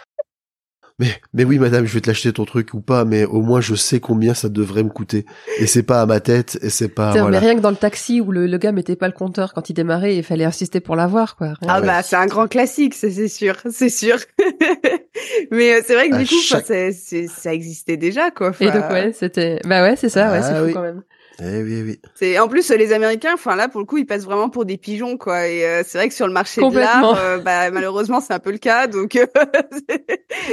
Mais 1.01 1.07
mais 1.33 1.43
oui 1.43 1.57
madame, 1.57 1.85
je 1.87 1.93
vais 1.95 1.99
te 2.01 2.07
l'acheter 2.09 2.31
ton 2.31 2.45
truc 2.45 2.73
ou 2.75 2.79
pas, 2.79 3.03
mais 3.05 3.25
au 3.25 3.41
moins 3.41 3.59
je 3.59 3.73
sais 3.75 3.99
combien 3.99 4.33
ça 4.35 4.49
devrait 4.49 4.83
me 4.83 4.89
coûter 4.89 5.25
et 5.59 5.65
c'est 5.65 5.81
pas 5.83 5.99
à 6.01 6.05
ma 6.05 6.19
tête 6.19 6.59
et 6.61 6.69
c'est 6.69 6.89
pas 6.89 7.11
voilà. 7.11 7.31
Mais 7.31 7.39
rien 7.39 7.55
que 7.55 7.59
dans 7.61 7.71
le 7.71 7.75
taxi 7.75 8.21
où 8.21 8.31
le, 8.31 8.45
le 8.45 8.57
gars 8.59 8.71
mettait 8.71 8.95
pas 8.95 9.07
le 9.07 9.13
compteur 9.13 9.53
quand 9.55 9.69
il 9.69 9.73
démarrait, 9.73 10.15
il 10.15 10.23
fallait 10.23 10.45
insister 10.45 10.79
pour 10.79 10.95
l'avoir, 10.95 11.35
quoi. 11.37 11.47
Rien 11.47 11.57
Ah 11.67 11.81
ouais. 11.81 11.87
bah 11.87 12.03
c'est 12.03 12.15
un 12.17 12.27
grand 12.27 12.47
classique, 12.47 12.93
ça 12.93 13.09
c'est 13.09 13.27
sûr, 13.27 13.55
c'est 13.71 13.89
sûr. 13.89 14.17
Mais 15.51 15.73
euh, 15.73 15.81
c'est 15.85 15.93
vrai 15.95 16.09
que 16.09 16.15
À 16.15 16.19
du 16.19 16.25
coup, 16.27 16.35
chaque- 16.41 16.65
c'est- 16.65 17.27
ça 17.27 17.53
existait 17.53 17.97
déjà 17.97 18.31
quoi. 18.31 18.51
Et 18.59 18.65
donc 18.65 18.89
ouais, 18.91 19.11
c'était, 19.13 19.59
bah 19.65 19.81
ouais, 19.83 19.95
c'est 19.95 20.09
ça, 20.09 20.31
ouais, 20.31 20.39
Ah 20.41 20.43
c'est 20.43 20.59
fou 20.59 20.65
oui. 20.65 20.73
quand 20.73 20.81
même. 20.81 21.01
Eh 21.43 21.63
oui 21.63 21.81
oui. 21.81 21.99
C'est 22.13 22.37
en 22.37 22.47
plus 22.47 22.69
les 22.69 22.93
Américains, 22.93 23.33
enfin 23.33 23.55
là 23.55 23.67
pour 23.67 23.79
le 23.81 23.87
coup 23.87 23.97
ils 23.97 24.05
passent 24.05 24.25
vraiment 24.25 24.49
pour 24.49 24.63
des 24.63 24.77
pigeons 24.77 25.17
quoi. 25.17 25.47
Et 25.47 25.65
euh, 25.65 25.81
c'est 25.83 25.97
vrai 25.97 26.07
que 26.07 26.13
sur 26.13 26.27
le 26.27 26.33
marché 26.33 26.61
de 26.61 26.65
l'art, 26.77 27.17
euh, 27.17 27.39
bah 27.39 27.71
malheureusement 27.71 28.21
c'est 28.21 28.33
un 28.33 28.39
peu 28.39 28.51
le 28.51 28.59
cas. 28.59 28.85
Donc 28.85 29.15
euh, 29.15 29.25
c'est- 29.89 30.05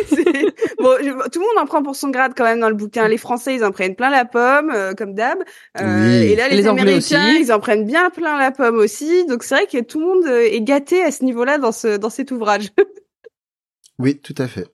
c'est- 0.09 0.24
bon, 0.78 0.97
je- 1.01 1.28
tout 1.28 1.41
le 1.41 1.47
monde 1.47 1.59
en 1.62 1.66
prend 1.66 1.82
pour 1.82 1.95
son 1.95 2.09
grade 2.09 2.32
quand 2.34 2.45
même 2.45 2.61
dans 2.61 2.70
le 2.70 2.74
bouquin. 2.74 3.07
Les 3.07 3.18
Français 3.18 3.55
ils 3.55 3.64
en 3.64 3.70
prennent 3.70 3.97
plein 3.97 4.09
la 4.09 4.24
pomme 4.24 4.70
euh, 4.74 4.95
comme 4.95 5.12
d'hab. 5.14 5.39
Euh, 5.78 6.09
Oui. 6.22 6.32
Et 6.32 6.36
là 6.36 6.49
les, 6.49 6.57
Les 6.57 6.66
Américains 6.66 7.32
ils 7.39 7.53
en 7.53 7.61
prennent 7.61 7.84
bien 7.86 8.09
plein 8.09 8.39
la 8.39 8.51
pomme 8.51 8.78
aussi. 8.78 9.26
Donc 9.26 9.43
c'est 9.43 9.57
vrai 9.57 9.66
que 9.66 9.82
tout 9.82 10.01
le 10.01 10.07
monde 10.07 10.26
est 10.26 10.62
gâté 10.62 11.03
à 11.03 11.11
ce 11.11 11.22
niveau-là 11.22 11.59
dans 11.59 11.72
ce 11.72 11.99
dans 11.99 12.11
cet 12.11 12.30
ouvrage. 12.30 12.68
Oui, 14.01 14.16
tout 14.16 14.34
à 14.39 14.47
fait. 14.47 14.64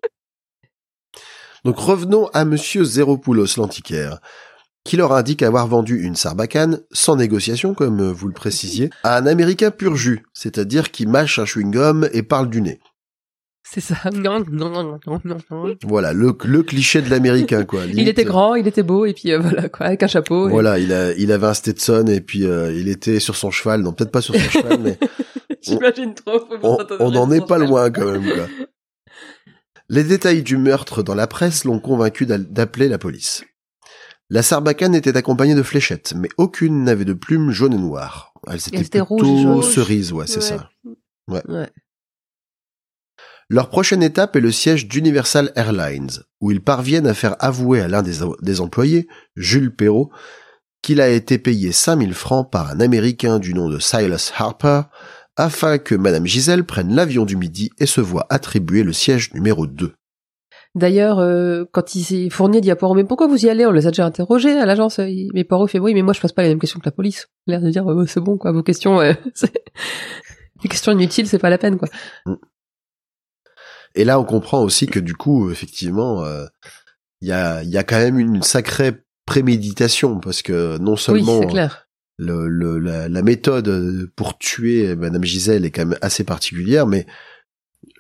Donc 1.64 1.78
revenons 1.78 2.26
à 2.34 2.44
monsieur 2.44 2.84
Zeropoulos 2.84 3.56
l'antiquaire, 3.56 4.20
qui 4.85 4.97
leur 4.97 5.12
indique 5.12 5.43
avoir 5.43 5.66
vendu 5.66 6.03
une 6.03 6.14
sarbacane, 6.16 6.80
sans 6.93 7.16
négociation 7.16 7.72
comme 7.74 8.01
euh, 8.01 8.12
vous 8.12 8.28
le 8.28 8.35
précisiez, 8.35 8.91
à 9.03 9.16
un 9.16 9.26
américain 9.26 9.70
pur 9.70 9.97
jus, 9.97 10.24
c'est-à-dire 10.35 10.91
qui 10.91 11.07
mâche 11.07 11.39
un 11.39 11.45
chewing-gum 11.45 12.09
et 12.12 12.22
parle 12.22 12.51
du 12.51 12.61
nez. 12.61 12.80
C'est 13.66 13.80
ça. 13.80 13.97
Non, 14.12 14.45
non, 14.51 14.68
non, 14.70 14.99
non, 15.07 15.20
non, 15.24 15.37
non. 15.51 15.74
Voilà, 15.85 16.12
le, 16.12 16.37
le 16.45 16.62
cliché 16.62 17.01
de 17.01 17.09
l'américain 17.09 17.64
quoi. 17.64 17.87
Il 17.93 18.09
était 18.09 18.24
grand, 18.24 18.55
il 18.57 18.66
était 18.68 18.82
beau, 18.82 19.07
et 19.07 19.14
puis 19.14 19.32
euh, 19.32 19.39
voilà, 19.39 19.70
quoi, 19.70 19.87
avec 19.87 20.03
un 20.03 20.07
chapeau. 20.07 20.49
et- 20.49 20.51
Voilà, 20.51 20.78
il 20.78 20.93
a, 20.93 21.12
il 21.14 21.32
avait 21.32 21.47
un 21.47 21.55
Stetson 21.55 22.05
et 22.09 22.20
puis 22.20 22.45
euh, 22.45 22.70
il 22.72 22.89
était 22.89 23.20
sur 23.20 23.37
son 23.37 23.51
cheval. 23.51 23.80
Non, 23.80 23.93
peut-être 23.95 24.12
pas 24.12 24.20
sur 24.20 24.35
son 24.35 24.51
cheval, 24.51 24.78
mais 24.82 24.99
J'imagine 25.62 26.14
trop. 26.14 26.45
on, 27.01 27.11
n'en 27.11 27.30
est 27.30 27.47
pas 27.47 27.57
loin 27.57 27.91
quand 27.91 28.05
même. 28.05 28.22
Quoi. 28.22 28.47
Les 29.89 30.05
détails 30.05 30.43
du 30.43 30.59
meurtre 30.59 31.03
dans 31.03 31.14
la 31.14 31.26
presse 31.26 31.64
l'ont 31.64 31.78
convaincu 31.80 32.26
d'appeler 32.26 32.89
la 32.89 32.99
police. 32.99 33.45
La 34.30 34.42
sarbacane 34.42 34.94
était 34.94 35.16
accompagnée 35.16 35.54
de 35.54 35.62
fléchettes, 35.62 36.14
mais 36.16 36.28
aucune 36.38 36.82
n'avait 36.84 37.04
de 37.04 37.12
plumes 37.12 37.50
jaunes 37.50 37.74
et 37.74 37.78
noires. 37.78 38.32
Elles 38.46 38.56
étaient 38.56 39.00
plutôt 39.04 39.26
jaunes. 39.26 39.62
cerises, 39.62 40.12
ouais, 40.12 40.26
c'est 40.26 40.36
Ouais. 40.36 40.58
ça. 40.58 40.70
Ouais. 41.28 41.70
Leur 43.50 43.68
prochaine 43.68 44.02
étape 44.02 44.36
est 44.36 44.40
le 44.40 44.50
siège 44.50 44.88
d'Universal 44.88 45.52
Airlines, 45.54 46.10
où 46.40 46.50
ils 46.50 46.62
parviennent 46.62 47.06
à 47.06 47.14
faire 47.14 47.36
avouer 47.40 47.80
à 47.82 47.88
l'un 47.88 48.02
des, 48.02 48.20
des 48.40 48.60
employés, 48.60 49.06
Jules 49.36 49.74
Perrault, 49.74 50.10
qu'il 50.82 51.00
a 51.00 51.08
été 51.10 51.38
payé 51.38 51.70
5000 51.72 52.14
francs 52.14 52.50
par 52.50 52.70
un 52.70 52.80
Américain 52.80 53.38
du 53.38 53.52
nom 53.54 53.68
de 53.68 53.78
Silas 53.78 54.32
Harper, 54.36 54.82
afin 55.36 55.78
que 55.78 55.94
Madame 55.94 56.26
Gisèle 56.26 56.64
prenne 56.64 56.94
l'avion 56.94 57.24
du 57.24 57.36
midi 57.36 57.70
et 57.78 57.86
se 57.86 58.00
voit 58.00 58.26
attribuer 58.30 58.82
le 58.82 58.92
siège 58.92 59.32
numéro 59.34 59.66
2. 59.66 59.94
D'ailleurs, 60.76 61.20
euh, 61.20 61.64
quand 61.70 61.94
il 61.94 62.02
s'est 62.02 62.28
fourni, 62.30 62.60
dit 62.60 62.70
à 62.70 62.76
Poirot, 62.76 62.94
mais 62.94 63.04
pourquoi 63.04 63.28
vous 63.28 63.44
y 63.46 63.48
allez? 63.48 63.64
On 63.64 63.70
les 63.70 63.86
a 63.86 63.90
déjà 63.90 64.06
interrogés 64.06 64.58
à 64.58 64.66
l'agence. 64.66 64.98
Il- 64.98 65.30
Mais 65.32 65.44
Poirot 65.44 65.68
fait, 65.68 65.78
oui, 65.78 65.94
mais 65.94 66.02
moi 66.02 66.12
je 66.14 66.20
pose 66.20 66.32
pas 66.32 66.42
les 66.42 66.48
mêmes 66.48 66.58
questions 66.58 66.80
que 66.80 66.84
la 66.86 66.90
police. 66.92 67.28
L'air 67.46 67.60
de 67.60 67.70
dire, 67.70 67.84
c'est 68.08 68.20
bon, 68.20 68.36
quoi, 68.38 68.50
vos 68.50 68.62
questions, 68.64 69.00
euh, 69.00 69.12
c'est- 69.34 69.62
les 70.62 70.68
questions 70.68 70.90
inutiles, 70.92 71.28
c'est 71.28 71.38
pas 71.38 71.50
la 71.50 71.58
peine, 71.58 71.78
quoi. 71.78 71.88
Et 73.94 74.04
là, 74.04 74.18
on 74.18 74.24
comprend 74.24 74.62
aussi 74.62 74.86
que 74.86 74.98
du 74.98 75.14
coup, 75.14 75.50
effectivement, 75.50 76.24
euh, 76.24 76.46
il 77.20 77.28
y, 77.28 77.32
a, 77.32 77.62
il 77.62 77.70
y 77.70 77.78
a 77.78 77.84
quand 77.84 77.98
même 77.98 78.18
une 78.18 78.42
sacrée 78.42 78.92
préméditation, 79.26 80.18
parce 80.18 80.42
que 80.42 80.78
non 80.78 80.96
seulement 80.96 81.40
c'est 81.40 81.46
clair. 81.46 81.86
le, 82.18 82.48
le- 82.48 82.78
la, 82.78 83.08
la 83.08 83.22
méthode 83.22 84.10
pour 84.16 84.36
tuer 84.38 84.96
Madame 84.96 85.24
Gisèle 85.24 85.64
est 85.64 85.70
quand 85.70 85.86
même 85.86 85.98
assez 86.02 86.24
particulière, 86.24 86.86
mais 86.86 87.06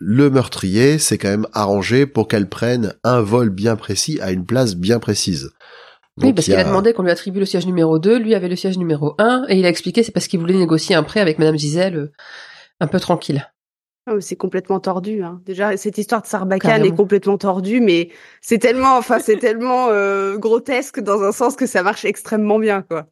le 0.00 0.30
meurtrier 0.30 0.98
s'est 0.98 1.18
quand 1.18 1.28
même 1.28 1.46
arrangé 1.52 2.06
pour 2.06 2.28
qu'elle 2.28 2.48
prenne 2.48 2.94
un 3.04 3.20
vol 3.20 3.50
bien 3.50 3.76
précis 3.76 4.18
à 4.20 4.32
une 4.32 4.46
place 4.46 4.74
bien 4.76 4.98
précise. 4.98 5.50
Oui, 6.22 6.32
parce 6.32 6.46
qu'il 6.46 6.54
a 6.54 6.64
demandé 6.64 6.92
qu'on 6.92 7.02
lui 7.02 7.10
attribue 7.10 7.40
le 7.40 7.46
siège 7.46 7.66
numéro 7.66 7.98
2, 7.98 8.18
lui 8.18 8.34
avait 8.34 8.48
le 8.48 8.54
siège 8.54 8.78
numéro 8.78 9.14
1, 9.18 9.46
et 9.48 9.58
il 9.58 9.66
a 9.66 9.68
expliqué 9.68 10.02
c'est 10.04 10.12
parce 10.12 10.28
qu'il 10.28 10.38
voulait 10.38 10.54
négocier 10.54 10.94
un 10.94 11.02
prêt 11.02 11.20
avec 11.20 11.38
Madame 11.38 11.58
Gisèle, 11.58 11.96
euh, 11.96 12.12
un 12.80 12.86
peu 12.86 13.00
tranquille. 13.00 13.50
Ah, 14.06 14.12
C'est 14.20 14.36
complètement 14.36 14.80
tordu. 14.80 15.22
Hein. 15.22 15.40
Déjà, 15.44 15.76
cette 15.76 15.98
histoire 15.98 16.22
de 16.22 16.26
Sarbacane 16.26 16.70
Carrément. 16.70 16.94
est 16.94 16.96
complètement 16.96 17.38
tordue, 17.38 17.80
mais 17.80 18.10
c'est 18.42 18.58
tellement, 18.58 18.96
enfin, 18.96 19.18
c'est 19.18 19.38
tellement 19.38 19.88
euh, 19.88 20.36
grotesque 20.36 21.00
dans 21.00 21.22
un 21.22 21.32
sens 21.32 21.56
que 21.56 21.66
ça 21.66 21.82
marche 21.82 22.04
extrêmement 22.04 22.58
bien, 22.58 22.82
quoi. 22.82 23.06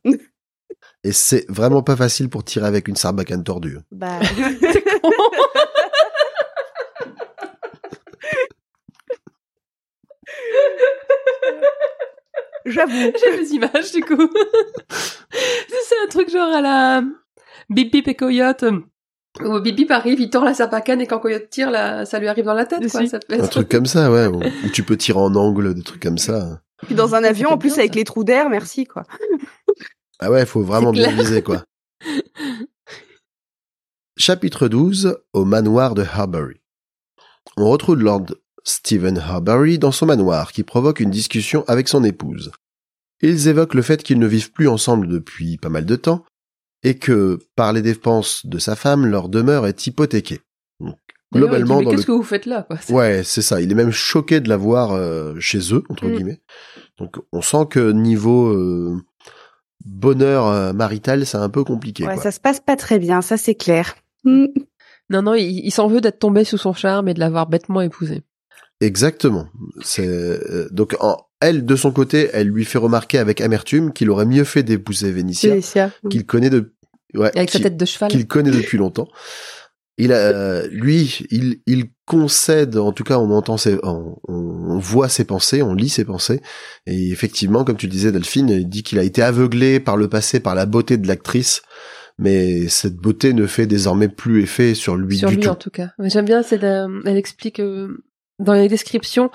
Et 1.04 1.12
c'est 1.12 1.44
vraiment 1.48 1.82
pas 1.82 1.96
facile 1.96 2.28
pour 2.28 2.44
tirer 2.44 2.66
avec 2.66 2.88
une 2.88 2.96
sarbacane 2.96 3.42
tordue. 3.42 3.78
bah, 3.90 4.20
j'avoue. 12.66 12.92
J'ai 13.24 13.36
les 13.36 13.52
images, 13.54 13.92
du 13.92 14.02
coup. 14.02 14.28
c'est 15.30 16.02
un 16.04 16.08
truc 16.08 16.30
genre 16.30 16.54
à 16.54 16.60
la 16.60 17.02
Bip 17.70 17.92
Bip 17.92 18.08
et 18.08 18.14
Coyote. 18.14 18.64
Où 19.40 19.60
Bip 19.60 19.76
Bip 19.76 19.90
arrive, 19.90 20.20
il 20.20 20.30
tord 20.30 20.44
la 20.44 20.54
sapacane 20.54 21.00
et 21.00 21.06
quand 21.06 21.18
Coyote 21.18 21.48
tire, 21.48 21.70
là, 21.70 22.04
ça 22.04 22.18
lui 22.18 22.28
arrive 22.28 22.44
dans 22.44 22.54
la 22.54 22.66
tête, 22.66 22.90
quoi. 22.90 23.00
Si. 23.00 23.08
Ça 23.08 23.18
fait 23.26 23.40
Un 23.40 23.46
truc 23.46 23.68
comme 23.68 23.86
ça, 23.86 24.10
ouais, 24.10 24.26
où 24.26 24.40
où 24.42 24.68
tu 24.72 24.82
peux 24.82 24.96
tirer 24.96 25.18
en 25.18 25.34
angle, 25.34 25.74
des 25.74 25.82
trucs 25.82 26.02
comme 26.02 26.18
ça. 26.18 26.60
Puis 26.82 26.94
dans 26.94 27.14
un 27.14 27.24
avion, 27.24 27.50
en 27.50 27.58
plus 27.58 27.70
bien, 27.70 27.78
avec 27.78 27.92
ça. 27.92 27.98
les 27.98 28.04
trous 28.04 28.24
d'air, 28.24 28.50
merci, 28.50 28.84
quoi. 28.84 29.04
Ah 30.18 30.30
ouais, 30.30 30.44
faut 30.44 30.62
vraiment 30.62 30.92
bien 30.92 31.10
viser, 31.10 31.42
quoi. 31.42 31.64
Chapitre 34.16 34.68
12 34.68 35.18
au 35.32 35.44
manoir 35.44 35.94
de 35.94 36.02
Harbury. 36.02 36.60
On 37.56 37.70
retrouve 37.70 37.96
Lord 37.96 38.26
Stephen 38.64 39.18
Harbury 39.18 39.78
dans 39.78 39.92
son 39.92 40.06
manoir 40.06 40.52
qui 40.52 40.62
provoque 40.62 41.00
une 41.00 41.10
discussion 41.10 41.64
avec 41.68 41.88
son 41.88 42.04
épouse. 42.04 42.52
Ils 43.20 43.48
évoquent 43.48 43.74
le 43.74 43.82
fait 43.82 44.02
qu'ils 44.02 44.18
ne 44.18 44.26
vivent 44.26 44.52
plus 44.52 44.68
ensemble 44.68 45.06
depuis 45.08 45.56
pas 45.56 45.68
mal 45.68 45.84
de 45.84 45.96
temps 45.96 46.24
et 46.82 46.98
que, 46.98 47.38
par 47.54 47.72
les 47.72 47.82
dépenses 47.82 48.44
de 48.46 48.58
sa 48.58 48.74
femme, 48.74 49.06
leur 49.06 49.28
demeure 49.28 49.66
est 49.68 49.86
hypothéquée. 49.86 50.40
Donc, 50.80 50.96
dit, 51.30 51.38
globalement, 51.38 51.78
mais 51.78 51.84
dans 51.84 51.90
qu'est-ce 51.92 52.02
le... 52.02 52.06
que 52.06 52.12
vous 52.12 52.22
faites 52.24 52.46
là, 52.46 52.62
quoi? 52.64 52.78
Ouais, 52.88 53.22
c'est 53.22 53.42
ça. 53.42 53.60
Il 53.60 53.70
est 53.70 53.76
même 53.76 53.92
choqué 53.92 54.40
de 54.40 54.48
la 54.48 54.56
voir 54.56 54.92
euh, 54.92 55.38
chez 55.38 55.72
eux, 55.72 55.84
entre 55.88 56.06
Mm. 56.06 56.12
guillemets. 56.16 56.40
Donc, 56.98 57.16
on 57.30 57.40
sent 57.40 57.66
que 57.70 57.92
niveau 57.92 58.48
euh, 58.48 59.00
bonheur 59.84 60.46
euh, 60.48 60.72
marital, 60.72 61.24
c'est 61.24 61.36
un 61.38 61.48
peu 61.48 61.62
compliqué. 61.62 62.04
Ouais, 62.04 62.14
quoi. 62.14 62.22
ça 62.22 62.32
se 62.32 62.40
passe 62.40 62.58
pas 62.58 62.74
très 62.76 62.98
bien, 62.98 63.22
ça 63.22 63.36
c'est 63.36 63.54
clair. 63.54 63.94
Mm. 64.24 64.46
Non, 65.10 65.22
non, 65.22 65.34
il, 65.34 65.64
il 65.64 65.70
s'en 65.70 65.86
veut 65.86 66.00
d'être 66.00 66.18
tombé 66.18 66.42
sous 66.42 66.58
son 66.58 66.72
charme 66.72 67.08
et 67.08 67.14
de 67.14 67.20
l'avoir 67.20 67.46
bêtement 67.46 67.80
épousé. 67.80 68.22
Exactement. 68.82 69.46
C'est 69.82 70.06
euh, 70.06 70.68
donc 70.70 70.96
en, 71.00 71.16
elle 71.40 71.64
de 71.64 71.76
son 71.76 71.92
côté, 71.92 72.28
elle 72.32 72.48
lui 72.48 72.64
fait 72.64 72.78
remarquer 72.78 73.18
avec 73.18 73.40
amertume 73.40 73.92
qu'il 73.92 74.10
aurait 74.10 74.26
mieux 74.26 74.44
fait 74.44 74.62
d'épouser 74.62 75.12
Vénitia, 75.12 75.50
Vénétia. 75.50 75.90
qu'il 76.10 76.26
connaît 76.26 76.50
de 76.50 76.74
ouais, 77.14 77.30
Avec 77.36 77.50
sa 77.50 77.60
tête 77.60 77.76
de 77.76 77.84
cheval. 77.84 78.10
qu'il 78.10 78.26
connaît 78.26 78.50
depuis 78.50 78.78
longtemps. 78.78 79.08
Il 79.98 80.12
a, 80.12 80.16
euh, 80.16 80.66
lui, 80.72 81.18
il, 81.30 81.60
il 81.66 81.84
concède, 82.06 82.76
en 82.78 82.92
tout 82.92 83.04
cas, 83.04 83.18
on 83.18 83.30
entend 83.30 83.56
ses, 83.58 83.78
on, 83.82 84.16
on 84.26 84.78
voit 84.78 85.08
ses 85.10 85.24
pensées, 85.24 85.62
on 85.62 85.74
lit 85.74 85.90
ses 85.90 86.04
pensées, 86.06 86.40
et 86.86 87.10
effectivement, 87.10 87.62
comme 87.62 87.76
tu 87.76 87.86
le 87.86 87.92
disais, 87.92 88.10
Delphine, 88.10 88.48
il 88.48 88.68
dit 88.70 88.82
qu'il 88.82 88.98
a 88.98 89.02
été 89.04 89.22
aveuglé 89.22 89.80
par 89.80 89.98
le 89.98 90.08
passé 90.08 90.40
par 90.40 90.54
la 90.54 90.64
beauté 90.64 90.96
de 90.96 91.06
l'actrice, 91.06 91.60
mais 92.18 92.68
cette 92.68 92.96
beauté 92.96 93.34
ne 93.34 93.46
fait 93.46 93.66
désormais 93.66 94.08
plus 94.08 94.42
effet 94.42 94.74
sur 94.74 94.96
lui 94.96 95.18
sur 95.18 95.28
du 95.28 95.36
lui 95.36 95.42
tout. 95.42 95.50
en 95.50 95.54
tout 95.56 95.70
cas. 95.70 95.90
J'aime 96.00 96.24
bien, 96.24 96.42
c'est 96.42 96.58
de- 96.58 97.06
elle 97.06 97.16
explique 97.18 97.60
euh, 97.60 97.88
dans 98.42 98.54
les 98.54 98.68
descriptions, 98.68 99.30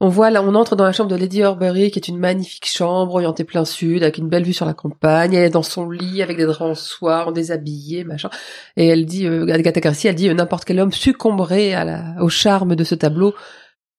on 0.00 0.08
voit 0.08 0.30
là, 0.30 0.42
on 0.42 0.54
entre 0.54 0.76
dans 0.76 0.84
la 0.84 0.92
chambre 0.92 1.10
de 1.10 1.16
Lady 1.16 1.42
Horbury, 1.42 1.90
qui 1.90 1.98
est 1.98 2.08
une 2.08 2.18
magnifique 2.18 2.66
chambre 2.66 3.14
orientée 3.14 3.44
plein 3.44 3.64
sud, 3.64 4.02
avec 4.02 4.18
une 4.18 4.28
belle 4.28 4.44
vue 4.44 4.52
sur 4.52 4.66
la 4.66 4.74
campagne. 4.74 5.32
Elle 5.32 5.44
est 5.44 5.50
dans 5.50 5.62
son 5.62 5.88
lit 5.88 6.22
avec 6.22 6.36
des 6.36 6.44
draps 6.44 6.60
en 6.60 6.74
soie, 6.74 7.26
en 7.26 7.32
déshabillé, 7.32 8.04
machin. 8.04 8.28
Et 8.76 8.86
elle 8.88 9.06
dit, 9.06 9.26
euh, 9.26 9.50
Agatha 9.52 9.80
Christie, 9.80 10.08
elle 10.08 10.14
dit, 10.14 10.28
euh, 10.28 10.34
n'importe 10.34 10.64
quel 10.64 10.80
homme 10.80 10.92
succomberait 10.92 11.72
à 11.72 11.84
la, 11.84 12.14
au 12.20 12.28
charme 12.28 12.76
de 12.76 12.84
ce 12.84 12.94
tableau, 12.94 13.34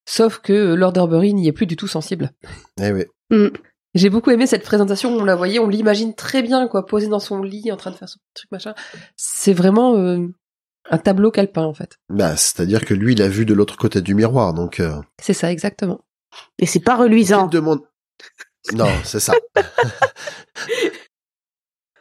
sauf 0.06 0.38
que 0.40 0.54
euh, 0.54 0.76
Lord 0.76 0.94
Horbury 0.98 1.34
n'y 1.34 1.48
est 1.48 1.54
plus 1.54 1.66
du 1.66 1.76
tout 1.76 1.88
sensible. 1.88 2.32
Eh 2.80 2.92
oui. 2.92 3.06
J'ai 3.96 4.10
beaucoup 4.12 4.30
aimé 4.30 4.46
cette 4.46 4.64
présentation 4.64 5.16
où 5.16 5.20
on 5.20 5.24
la 5.24 5.36
voyait, 5.36 5.58
on 5.58 5.68
l'imagine 5.68 6.14
très 6.14 6.44
bien, 6.44 6.68
quoi, 6.68 6.86
posé 6.86 7.08
dans 7.08 7.20
son 7.20 7.42
lit, 7.42 7.72
en 7.72 7.78
train 7.78 7.90
de 7.90 7.96
faire 7.96 8.10
son 8.10 8.20
truc, 8.36 8.52
machin. 8.52 8.76
C'est 9.16 9.54
vraiment 9.54 9.96
euh, 9.96 10.28
un 10.90 10.98
tableau 10.98 11.32
qu'elle 11.32 11.52
peint, 11.52 11.64
en 11.66 11.74
fait. 11.74 11.98
Bah, 12.10 12.36
c'est-à-dire 12.38 12.86
que 12.86 12.94
lui, 12.94 13.14
il 13.14 13.22
a 13.22 13.28
vu 13.28 13.46
de 13.46 13.54
l'autre 13.54 13.78
côté 13.78 14.02
du 14.02 14.16
miroir, 14.16 14.54
donc. 14.54 14.80
Euh, 14.80 14.96
C'est 15.22 15.34
ça, 15.34 15.52
exactement. 15.52 16.02
Et 16.60 16.66
c'est 16.66 16.80
pas 16.80 16.96
il 16.96 17.02
reluisant. 17.04 17.48
demande. 17.48 17.82
Non, 18.74 18.90
c'est 19.06 19.20
ça. 19.22 19.34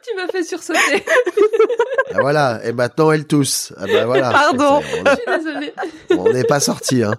Tu 0.09 0.15
m'as 0.15 0.27
fait 0.27 0.43
sursauter. 0.43 0.79
Ah, 2.13 2.21
voilà. 2.21 2.61
Et 2.65 2.71
maintenant, 2.71 3.11
elle 3.11 3.27
tousse. 3.27 3.73
Ah 3.77 3.85
bah 3.87 4.05
voilà. 4.05 4.31
Pardon. 4.31 4.81
C'est- 4.81 4.97
Je 4.97 5.15
suis 5.15 5.25
désolée. 5.43 5.73
On 6.11 6.17
on 6.19 6.33
n'est 6.33 6.45
pas 6.45 6.59
sorti, 6.61 7.03
hein. 7.03 7.15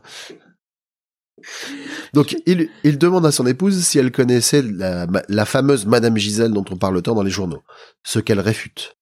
Donc, 2.14 2.34
il, 2.46 2.68
il 2.84 2.98
demande 2.98 3.26
à 3.26 3.32
son 3.32 3.46
épouse 3.46 3.84
si 3.84 3.98
elle 3.98 4.10
connaissait 4.10 4.62
la, 4.62 5.06
la 5.28 5.44
fameuse 5.44 5.84
Madame 5.86 6.16
Gisèle 6.16 6.52
dont 6.52 6.64
on 6.70 6.76
parle 6.76 7.00
tant 7.02 7.14
dans 7.14 7.22
les 7.22 7.30
journaux, 7.30 7.62
ce 8.04 8.18
qu'elle 8.18 8.40
réfute. 8.40 8.96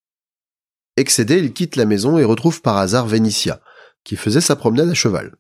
Excédé, 0.97 1.38
il 1.38 1.53
quitte 1.53 1.76
la 1.76 1.84
maison 1.84 2.18
et 2.18 2.24
retrouve 2.24 2.62
par 2.62 2.76
hasard 2.78 3.07
Vénitia, 3.07 3.61
qui 4.05 4.16
faisait 4.16 4.40
sa 4.40 4.57
promenade 4.57 4.88
à 4.88 4.94
cheval. 4.94 5.34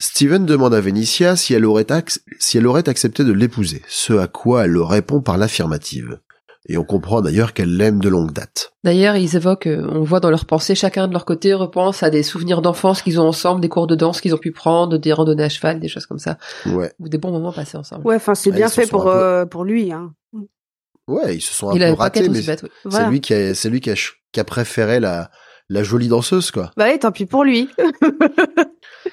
Steven 0.00 0.46
demande 0.46 0.74
à 0.74 0.80
Vénitia 0.80 1.34
si 1.34 1.54
elle 1.54 1.64
aurait, 1.64 1.82
ac- 1.84 2.20
si 2.38 2.56
elle 2.58 2.66
aurait 2.68 2.88
accepté 2.88 3.24
de 3.24 3.32
l'épouser, 3.32 3.82
ce 3.88 4.12
à 4.12 4.28
quoi 4.28 4.64
elle 4.66 4.76
répond 4.78 5.20
par 5.20 5.36
l'affirmative. 5.38 6.20
Et 6.70 6.76
on 6.76 6.84
comprend 6.84 7.22
d'ailleurs 7.22 7.54
qu'elle 7.54 7.76
l'aime 7.76 7.98
de 7.98 8.08
longue 8.10 8.30
date. 8.32 8.72
D'ailleurs, 8.84 9.16
ils 9.16 9.34
évoquent, 9.36 9.66
euh, 9.68 9.88
on 9.90 10.02
voit 10.02 10.20
dans 10.20 10.28
leurs 10.30 10.44
pensées, 10.44 10.74
chacun 10.74 11.08
de 11.08 11.12
leur 11.14 11.24
côté 11.24 11.54
repense 11.54 12.02
à 12.02 12.10
des 12.10 12.22
souvenirs 12.22 12.60
d'enfance 12.62 13.00
qu'ils 13.00 13.18
ont 13.20 13.26
ensemble, 13.26 13.60
des 13.62 13.68
cours 13.70 13.86
de 13.86 13.94
danse 13.94 14.20
qu'ils 14.20 14.34
ont 14.34 14.38
pu 14.38 14.52
prendre, 14.52 14.98
des 14.98 15.12
randonnées 15.12 15.44
à 15.44 15.48
cheval, 15.48 15.80
des 15.80 15.88
choses 15.88 16.04
comme 16.06 16.18
ça, 16.18 16.36
Ouais. 16.66 16.92
ou 16.98 17.08
des 17.08 17.16
bons 17.16 17.30
moments 17.32 17.52
passés 17.52 17.78
ensemble. 17.78 18.06
Ouais, 18.06 18.16
enfin 18.16 18.34
c'est 18.34 18.50
Ouais, 18.50 18.56
bien 18.56 18.68
fait 18.68 18.86
pour 18.86 19.08
euh, 19.08 19.46
pour 19.46 19.64
lui. 19.64 19.92
Hein. 19.92 20.12
Ouais, 21.08 21.36
ils 21.36 21.40
se 21.40 21.52
sont 21.54 21.70
un 21.70 21.74
Il 21.74 21.80
peu 21.80 21.92
ratés, 21.94 22.28
mais 22.28 22.38
oui. 22.38 22.56
Voilà. 22.84 23.06
C'est 23.06 23.10
lui 23.10 23.20
qui 23.20 23.34
a, 23.34 23.54
c'est 23.54 23.70
lui 23.70 23.80
qui 23.80 23.90
a, 23.90 23.94
ch- 23.96 24.22
qui 24.32 24.38
a 24.40 24.44
préféré 24.44 25.00
la, 25.00 25.30
la 25.68 25.82
jolie 25.82 26.08
danseuse, 26.08 26.50
quoi. 26.50 26.70
Bah 26.76 26.84
ouais, 26.84 26.98
tant 26.98 27.10
pis 27.12 27.26
pour 27.26 27.44
lui. 27.44 27.68
On 27.78 27.84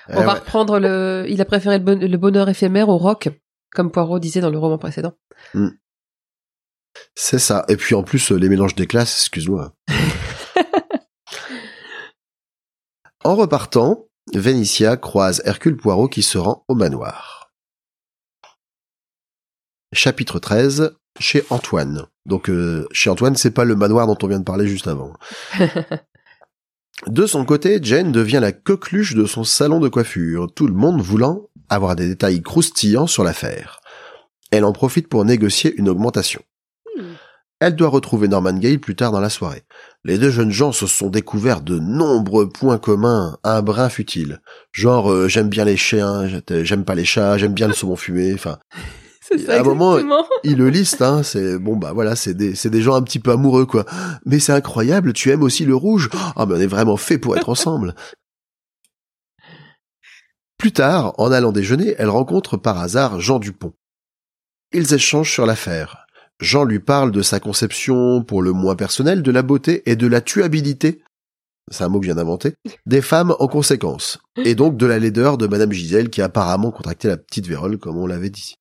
Eh 0.10 0.14
va 0.14 0.20
ouais. 0.34 0.40
reprendre 0.40 0.78
le, 0.80 1.26
il 1.30 1.40
a 1.42 1.46
préféré 1.46 1.78
le, 1.80 1.84
bon- 1.84 2.00
le 2.00 2.18
bonheur 2.18 2.48
éphémère 2.50 2.90
au 2.90 2.98
rock, 2.98 3.30
comme 3.72 3.92
Poirot 3.92 4.20
disait 4.20 4.42
dans 4.42 4.50
le 4.52 4.58
roman 4.60 4.78
précédent. 4.78 5.14
C'est 7.16 7.40
ça. 7.40 7.66
Et 7.70 7.78
puis 7.78 7.96
en 7.96 8.04
plus, 8.04 8.32
euh, 8.32 8.36
les 8.38 8.50
mélanges 8.50 8.76
des 8.76 8.88
classes, 8.88 9.18
excuse-moi. 9.22 9.74
en 13.24 13.36
repartant, 13.36 14.08
Vénitia 14.34 14.98
croise 14.98 15.42
Hercule 15.46 15.78
Poirot 15.78 16.08
qui 16.10 16.22
se 16.24 16.38
rend 16.38 16.64
au 16.68 16.76
manoir. 16.76 17.35
Chapitre 19.96 20.40
13, 20.40 20.96
chez 21.20 21.44
Antoine. 21.50 22.06
Donc 22.26 22.50
euh, 22.50 22.88
chez 22.92 23.10
Antoine, 23.10 23.36
c'est 23.36 23.52
pas 23.52 23.66
le 23.66 23.76
manoir 23.76 24.08
dont 24.08 24.18
on 24.22 24.28
vient 24.28 24.40
de 24.40 24.44
parler 24.44 24.68
juste 24.68 24.88
avant. 24.88 25.14
De 27.08 27.28
son 27.28 27.46
côté, 27.46 27.80
Jane 27.82 28.12
devient 28.12 28.40
la 28.42 28.54
coqueluche 28.54 29.16
de 29.16 29.26
son 29.26 29.44
salon 29.44 29.80
de 29.80 29.90
coiffure, 29.90 30.48
tout 30.56 30.66
le 30.66 30.74
monde 30.74 31.02
voulant 31.02 31.50
avoir 31.70 31.96
des 31.96 32.08
détails 32.08 32.42
croustillants 32.42 33.06
sur 33.06 33.24
l'affaire. 33.24 33.82
Elle 34.50 34.64
en 34.64 34.72
profite 34.72 35.10
pour 35.10 35.26
négocier 35.26 35.76
une 35.76 35.90
augmentation. 35.90 36.42
Hmm. 36.98 37.14
Elle 37.60 37.76
doit 37.76 37.90
retrouver 37.90 38.28
Norman 38.28 38.54
Gale 38.54 38.80
plus 38.80 38.96
tard 38.96 39.12
dans 39.12 39.20
la 39.20 39.30
soirée. 39.30 39.64
Les 40.04 40.18
deux 40.18 40.30
jeunes 40.30 40.52
gens 40.52 40.72
se 40.72 40.88
sont 40.88 41.10
découverts 41.10 41.62
de 41.62 41.80
nombreux 41.80 42.50
points 42.50 42.78
communs, 42.78 43.38
un 43.44 43.62
brin 43.62 43.90
futile. 43.90 44.42
Genre, 44.72 45.12
euh, 45.12 45.28
j'aime 45.28 45.50
bien 45.50 45.66
les 45.66 45.78
chiens, 45.78 46.28
j'aime 46.50 46.86
pas 46.86 46.96
les 46.96 47.06
chats, 47.06 47.38
j'aime 47.38 47.54
bien 47.54 47.68
le 47.68 47.74
saumon 47.74 47.98
fumé, 47.98 48.34
enfin... 48.34 48.58
C'est 49.28 49.40
ça, 49.40 49.56
À 49.56 49.60
un 49.62 49.64
moment. 49.64 49.98
Ils 50.44 50.58
le 50.58 50.70
listent, 50.70 51.02
hein, 51.02 51.24
c'est 51.24 51.58
bon 51.58 51.76
bah 51.76 51.94
voilà, 51.94 52.16
c'est 52.16 52.36
des 52.36 52.54
c'est 52.54 52.70
des 52.70 52.82
gens 52.82 52.94
un 52.94 53.02
petit 53.02 53.18
peu 53.20 53.32
amoureux 53.32 53.66
quoi. 53.66 53.86
Mais 54.26 54.38
c'est 54.40 54.54
incroyable, 54.54 55.14
tu 55.14 55.32
aimes 55.32 55.42
aussi 55.42 55.66
le 55.66 55.76
rouge. 55.76 56.10
Ah 56.36 56.46
mais 56.46 56.54
on 56.56 56.60
est 56.60 56.68
vraiment 56.68 56.98
fait 56.98 57.18
pour 57.18 57.36
être 57.36 57.50
ensemble. 57.50 57.96
Plus 60.58 60.72
tard, 60.72 61.14
en 61.18 61.32
allant 61.32 61.52
déjeuner, 61.52 61.96
elle 61.98 62.10
rencontre 62.10 62.56
par 62.58 62.80
hasard 62.80 63.20
Jean 63.20 63.40
Dupont. 63.40 63.74
Ils 64.74 64.94
échangent 64.94 65.32
sur 65.32 65.46
l'affaire. 65.46 66.06
Jean 66.40 66.64
lui 66.64 66.80
parle 66.80 67.12
de 67.12 67.22
sa 67.22 67.40
conception, 67.40 68.24
pour 68.24 68.42
le 68.42 68.52
moins 68.52 68.76
personnelle, 68.76 69.22
de 69.22 69.32
la 69.32 69.42
beauté 69.42 69.84
et 69.90 69.96
de 69.96 70.08
la 70.08 70.22
tuabilité, 70.22 71.02
c'est 71.72 71.84
un 71.84 71.90
mot 71.90 72.00
que 72.00 72.06
je 72.06 72.10
viens 72.10 72.16
d'inventer, 72.16 72.54
des 72.86 73.02
femmes 73.02 73.36
en 73.40 73.48
conséquence. 73.48 74.20
Et 74.38 74.54
donc 74.54 74.78
de 74.78 74.86
la 74.86 75.00
laideur 75.00 75.38
de 75.38 75.48
Madame 75.48 75.72
Gisèle 75.72 76.10
qui 76.10 76.22
a 76.22 76.26
apparemment 76.26 76.72
contracté 76.72 77.08
la 77.08 77.18
petite 77.18 77.48
vérole, 77.48 77.78
comme 77.78 77.98
on 77.98 78.06
l'avait 78.06 78.30
dit. 78.30 78.56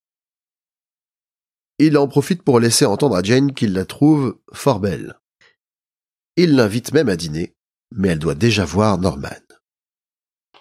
Il 1.78 1.98
en 1.98 2.06
profite 2.06 2.42
pour 2.42 2.60
laisser 2.60 2.84
entendre 2.84 3.16
à 3.16 3.22
Jane 3.22 3.52
qu'il 3.52 3.72
la 3.72 3.84
trouve 3.84 4.38
fort 4.52 4.80
belle. 4.80 5.18
Il 6.36 6.54
l'invite 6.54 6.92
même 6.92 7.08
à 7.08 7.16
dîner, 7.16 7.54
mais 7.90 8.08
elle 8.08 8.18
doit 8.18 8.34
déjà 8.34 8.64
voir 8.64 8.98
Norman. 8.98 9.28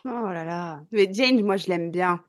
Oh 0.05 0.29
là 0.31 0.43
là. 0.43 0.81
Mais 0.91 1.07
Jane, 1.11 1.41
moi, 1.43 1.57
je 1.57 1.67
l'aime 1.67 1.91
bien. 1.91 2.23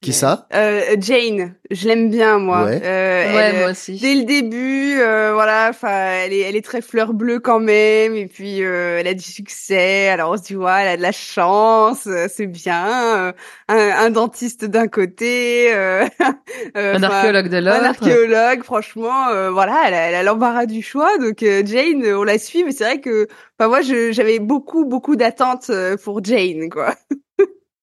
Qui 0.00 0.12
ça 0.12 0.46
Euh, 0.54 0.94
Jane, 1.00 1.56
je 1.72 1.88
l'aime 1.88 2.08
bien, 2.08 2.38
moi. 2.38 2.66
Ouais. 2.66 2.80
Euh, 2.84 3.34
Ouais, 3.34 3.42
elle, 3.50 3.56
moi 3.58 3.70
aussi. 3.72 3.98
Dès 3.98 4.14
le 4.14 4.22
début, 4.24 4.96
euh, 5.00 5.32
voilà, 5.34 5.66
enfin, 5.70 5.88
elle 6.24 6.32
est, 6.32 6.38
elle 6.42 6.54
est 6.54 6.64
très 6.64 6.80
fleur 6.82 7.12
bleue 7.14 7.40
quand 7.40 7.58
même, 7.58 8.14
et 8.14 8.26
puis 8.28 8.62
euh, 8.62 8.98
elle 9.00 9.08
a 9.08 9.14
du 9.14 9.24
succès. 9.24 10.08
Alors 10.08 10.30
on 10.30 10.36
se 10.36 10.42
dit, 10.44 10.56
ouais, 10.56 10.70
elle 10.82 10.88
a 10.88 10.96
de 10.96 11.02
la 11.02 11.10
chance, 11.10 12.06
euh, 12.06 12.28
c'est 12.32 12.46
bien. 12.46 13.16
euh, 13.16 13.32
un, 13.66 13.76
un 14.06 14.10
dentiste 14.10 14.64
d'un 14.64 14.86
côté, 14.86 15.74
euh, 15.74 16.06
euh, 16.76 16.94
Un 16.94 17.02
archéologue 17.02 17.48
de 17.48 17.56
un 17.56 17.60
l'autre. 17.60 17.84
archéologue, 17.86 18.62
franchement, 18.62 19.28
euh, 19.30 19.50
voilà, 19.50 19.82
elle 19.88 19.94
a 19.94 20.00
elle 20.10 20.14
a 20.14 20.22
l'embarras 20.22 20.66
du 20.66 20.80
choix. 20.80 21.18
Donc 21.18 21.42
euh, 21.42 21.62
Jane, 21.66 22.04
on 22.14 22.22
la 22.22 22.38
suit, 22.38 22.62
mais 22.62 22.70
c'est 22.70 22.84
vrai 22.84 23.00
que, 23.00 23.26
enfin 23.58 23.68
moi, 23.68 23.82
je- 23.82 24.12
j'avais 24.12 24.38
beaucoup, 24.38 24.84
beaucoup 24.84 25.16
d'attentes 25.16 25.72
pour 26.04 26.22
Jane, 26.24 26.70
quoi. 26.70 26.94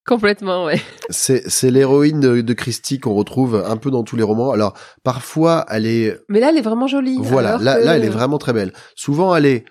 Complètement, 0.08 0.66
ouais. 0.66 0.80
C'est 1.10 1.50
c'est 1.50 1.72
l'héroïne 1.72 2.20
de, 2.20 2.42
de 2.42 2.54
Christie 2.54 3.00
qu'on 3.00 3.16
retrouve 3.16 3.64
un 3.66 3.78
peu 3.78 3.90
dans 3.90 4.04
tous 4.04 4.16
les 4.16 4.24
romans. 4.24 4.52
Alors 4.52 4.74
parfois 5.04 5.66
elle 5.70 5.88
est 5.88 6.20
Mais 6.30 6.40
là, 6.40 6.50
elle 6.50 6.58
est 6.58 6.62
vraiment 6.62 6.88
jolie. 6.88 7.18
voilà 7.20 7.58
là 7.60 7.80
que- 7.80 7.86
là 7.86 7.96
elle 7.98 8.06
est 8.06 8.10
vraiment 8.10 8.38
très 8.38 8.54
belle. 8.54 8.72
Souvent 8.96 9.36
elle 9.36 9.46
est 9.48 9.66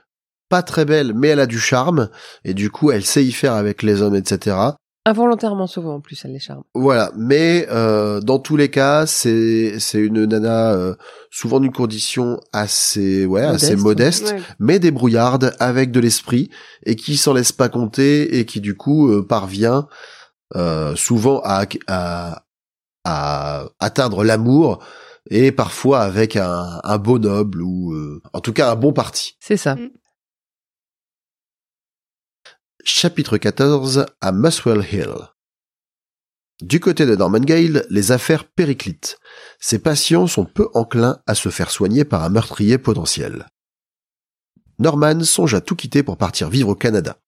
pas 0.49 0.62
très 0.62 0.85
belle 0.85 1.12
mais 1.14 1.28
elle 1.28 1.41
a 1.41 1.47
du 1.47 1.59
charme 1.61 2.09
et 2.45 2.53
du 2.55 2.70
coup 2.70 2.91
elle 2.91 3.05
sait 3.05 3.24
y 3.24 3.32
faire 3.32 3.53
avec 3.55 3.82
les 3.82 4.03
hommes 4.03 4.16
etc. 4.16 4.57
Involontairement, 5.07 5.66
souvent, 5.66 5.97
en 5.97 6.01
plus, 6.01 6.18
elle 6.24 6.32
les 6.32 6.39
charme. 6.39 6.62
Voilà, 6.74 7.12
mais 7.14 7.66
euh, 7.70 8.20
dans 8.22 8.39
tous 8.39 8.57
les 8.57 8.70
cas, 8.70 9.05
c'est 9.05 9.78
c'est 9.78 9.99
une 9.99 10.24
nana 10.24 10.72
euh, 10.72 10.95
souvent 11.30 11.61
d'une 11.61 11.72
condition 11.74 12.41
assez 12.55 13.26
ouais 13.26 13.43
assez 13.43 13.76
modeste, 13.76 14.32
Ouais. 14.32 14.41
mais 14.61 14.78
débrouillarde 14.78 15.55
avec 15.61 15.91
de 15.91 16.01
l'esprit 16.01 16.49
et 16.87 16.97
qui 16.97 17.18
s'en 17.18 17.35
laisse 17.35 17.53
pas 17.53 17.68
compter 17.68 18.39
et 18.39 18.47
qui 18.47 18.62
du 18.62 18.76
coup 18.78 19.11
euh, 19.11 19.22
parvient 19.22 19.89
euh, 20.55 20.95
souvent 20.97 21.41
à, 21.45 21.67
à 21.87 22.45
à 23.05 23.67
atteindre 23.81 24.25
l'amour 24.25 24.83
et 25.31 25.53
parfois 25.53 26.01
avec 26.01 26.37
un, 26.37 26.81
un 26.83 26.99
beau 26.99 27.19
noble 27.19 27.63
ou 27.63 27.93
euh, 27.93 28.23
en 28.33 28.41
tout 28.41 28.53
cas 28.53 28.71
un 28.71 28.77
bon 28.77 28.93
parti. 28.93 29.37
C'est 29.41 29.57
ça. 29.57 29.77
Chapitre 32.83 33.39
14 33.39 34.07
à 34.21 34.33
Muswell 34.33 34.85
Hill. 34.91 35.15
Du 36.61 36.81
côté 36.81 37.05
de 37.07 37.17
Norman 37.17 37.41
Gale, 37.41 37.85
les 37.91 38.13
affaires 38.13 38.45
périclitent. 38.45 39.19
Ses 39.59 39.79
patients 39.79 40.27
sont 40.27 40.45
peu 40.45 40.69
enclins 40.75 41.19
à 41.27 41.35
se 41.35 41.49
faire 41.49 41.71
soigner 41.71 42.05
par 42.05 42.23
un 42.23 42.29
meurtrier 42.29 42.79
potentiel. 42.79 43.49
Norman 44.79 45.21
songe 45.25 45.55
à 45.55 45.61
tout 45.61 45.77
quitter 45.77 46.03
pour 46.03 46.17
partir 46.17 46.51
vivre 46.51 46.71
au 46.71 46.75
Canada. 46.75 47.19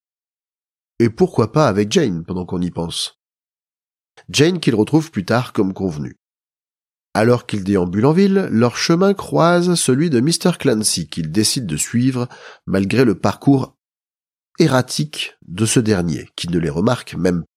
Et 0.99 1.11
pourquoi 1.11 1.53
pas 1.53 1.69
avec 1.69 1.91
Jane 1.91 2.25
pendant 2.25 2.47
qu'on 2.47 2.61
y 2.61 2.71
pense? 2.71 3.16
Jane 4.29 4.61
qu'il 4.61 4.75
retrouve 4.75 5.11
plus 5.11 5.25
tard 5.25 5.53
comme 5.53 5.73
convenu. 5.73 6.17
Alors 7.15 7.47
qu'ils 7.47 7.65
déambulent 7.65 8.07
en 8.07 8.13
ville, 8.13 8.49
leur 8.51 8.77
chemin 8.77 9.15
croise 9.15 9.75
celui 9.75 10.11
de 10.11 10.21
Mr. 10.21 10.59
Clancy 10.59 11.09
qu'il 11.09 11.33
décide 11.33 11.67
de 11.67 11.77
suivre 11.77 12.29
malgré 12.67 13.05
le 13.05 13.19
parcours 13.19 13.77
erratique 14.59 15.37
de 15.47 15.67
ce 15.67 15.81
dernier, 15.81 16.29
qui 16.37 16.49
ne 16.49 16.59
les 16.59 16.71
remarque 16.71 17.15
même 17.15 17.43
pas. 17.43 17.49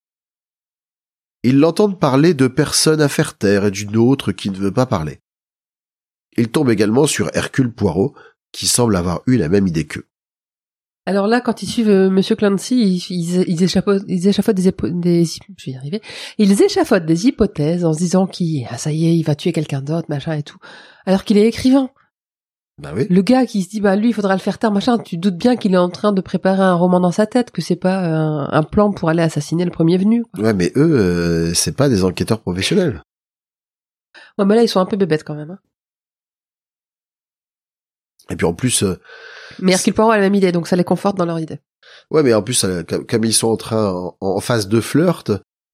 Ils 1.43 1.57
l'entendent 1.57 1.99
parler 1.99 2.34
de 2.34 2.47
personnes 2.47 2.99
à 2.99 3.07
faire 3.07 3.38
taire 3.38 3.66
et 3.66 3.72
d'une 3.72 3.95
autre 3.95 4.34
qui 4.34 4.49
ne 4.49 4.57
veut 4.57 4.74
pas 4.74 4.86
parler. 4.86 5.22
Ils 6.36 6.51
tombent 6.51 6.70
également 6.70 7.07
sur 7.07 7.30
Hercule 7.34 7.74
Poirot, 7.74 8.14
qui 8.51 8.68
semble 8.68 8.95
avoir 8.97 9.22
eu 9.26 9.38
la 9.38 9.47
même 9.47 9.68
idée 9.68 9.88
qu'eux. 9.88 10.09
Alors 11.10 11.26
là, 11.26 11.41
quand 11.41 11.64
ils 11.64 11.68
suivent 11.68 11.89
euh, 11.89 12.12
Monsieur 12.12 12.36
Clancy, 12.36 12.76
ils, 12.80 12.97
ils, 13.10 13.43
ils 13.49 13.64
échafaudent, 13.64 14.05
ils 14.07 14.28
échafaudent 14.28 14.55
des, 14.55 14.70
épo- 14.70 14.91
des, 14.91 15.26
je 15.26 15.66
vais 15.66 15.72
y 15.72 15.76
arriver, 15.76 16.01
ils 16.38 16.62
échafaudent 16.62 17.07
des 17.07 17.26
hypothèses 17.26 17.84
en 17.84 17.93
se 17.93 17.97
disant 17.97 18.28
qu'il, 18.28 18.68
ah, 18.70 18.78
ça 18.78 18.91
y 18.91 19.07
est, 19.07 19.18
il 19.18 19.24
va 19.24 19.34
tuer 19.34 19.51
quelqu'un 19.51 19.82
d'autre, 19.82 20.05
machin 20.10 20.34
et 20.34 20.43
tout. 20.43 20.60
Alors 21.07 21.24
qu'il 21.24 21.39
est 21.39 21.47
écrivain. 21.47 21.89
Bah 22.78 22.91
oui. 22.95 23.07
Le 23.10 23.24
gars 23.24 23.47
qui 23.47 23.64
se 23.64 23.70
dit, 23.70 23.82
bah, 23.82 23.95
lui, 23.95 24.10
il 24.10 24.14
faudra 24.14 24.36
le 24.36 24.39
faire 24.39 24.60
taire, 24.60 24.72
machin, 24.72 24.99
tu 24.99 25.18
doutes 25.18 25.36
bien 25.36 25.55
qu'il 25.55 25.74
est 25.74 25.78
en 25.78 25.89
train 25.89 26.12
de 26.12 26.22
préparer 26.22 26.62
un 26.62 26.76
roman 26.76 26.99
dans 26.99 27.12
sa 27.12 27.26
tête, 27.26 27.49
que 27.49 27.64
c'est 27.64 27.76
pas 27.76 27.97
un, 28.05 28.47
un 28.51 28.62
plan 28.64 28.91
pour 28.91 29.10
aller 29.10 29.24
assassiner 29.24 29.66
le 29.66 29.72
premier 29.72 29.97
venu. 29.97 30.26
quoi. 30.26 30.43
Ouais, 30.43 30.53
mais 30.53 30.72
eux, 30.76 30.93
euh, 30.99 31.53
c'est 31.55 31.76
pas 31.76 31.89
des 31.89 32.03
enquêteurs 32.03 32.39
professionnels. 32.39 33.01
Ouais, 34.38 34.45
mais 34.45 34.53
là, 34.53 34.62
ils 34.62 34.70
sont 34.70 34.80
un 34.80 34.86
peu 34.86 34.95
bébêtes 34.95 35.24
quand 35.24 35.34
même. 35.36 35.49
hein. 35.49 35.60
Et 38.30 38.36
puis 38.36 38.45
en 38.45 38.53
plus, 38.53 38.84
euh, 38.84 39.01
Mais 39.62 39.74
Hercule 39.74 39.93
Poirot 39.93 40.12
a 40.12 40.18
la 40.18 40.22
même 40.24 40.36
idée, 40.36 40.51
donc 40.51 40.68
ça 40.68 40.76
les 40.76 40.84
conforte 40.84 41.18
dans 41.18 41.26
leur 41.26 41.39
idée. 41.39 41.60
ouais, 42.12 42.24
mais 42.24 42.34
en 42.34 42.41
plus, 42.41 42.64
euh, 42.64 42.84
comme, 42.84 43.26
ils 43.26 43.34
sont 43.34 43.47
en 43.49 43.57
train, 43.57 43.91
en, 43.91 44.16
en 44.20 44.39
phase 44.39 44.68
de 44.68 44.82
flirt, 44.82 45.32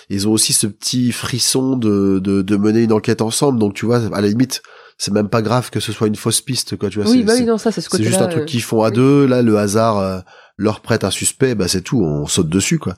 ils 0.10 0.28
ont 0.28 0.32
aussi 0.32 0.54
ce 0.54 0.68
petit 0.68 1.12
frisson 1.12 1.76
de, 1.78 2.20
de, 2.20 2.42
de 2.42 2.58
mener 2.58 2.84
une 2.84 2.94
enquête 2.94 3.22
ensemble. 3.22 3.60
Donc 3.60 3.74
tu 3.74 3.86
vois, 3.86 3.98
à 4.14 4.22
la 4.22 4.28
limite, 4.28 4.62
c'est 4.98 5.12
même 5.14 5.30
pas 5.30 5.42
grave 5.42 5.70
que 5.72 5.80
ce 5.80 5.92
soit 5.92 6.08
une 6.08 6.16
fausse 6.16 6.42
piste, 6.42 6.78
quoi. 6.78 6.90
Tu 6.90 7.02
vois, 7.02 7.10
Oui, 7.10 7.24
bah 7.24 7.34
oui, 7.38 7.46
non, 7.46 7.58
ça, 7.58 7.72
c'est 7.72 7.82
ce 7.82 7.90
C'est 7.92 8.04
juste 8.04 8.22
un 8.22 8.28
truc 8.28 8.44
euh, 8.44 8.46
qu'ils 8.46 8.62
font 8.62 8.84
à 8.84 8.90
oui. 8.90 8.96
deux. 8.96 9.26
Là, 9.26 9.42
le 9.42 9.58
hasard 9.58 9.98
euh, 10.00 10.20
leur 10.58 10.82
prête 10.82 11.04
un 11.04 11.12
suspect, 11.12 11.56
bah 11.56 11.68
c'est 11.68 11.82
tout. 11.82 12.02
On 12.02 12.28
saute 12.28 12.50
dessus, 12.50 12.80
quoi. 12.80 12.96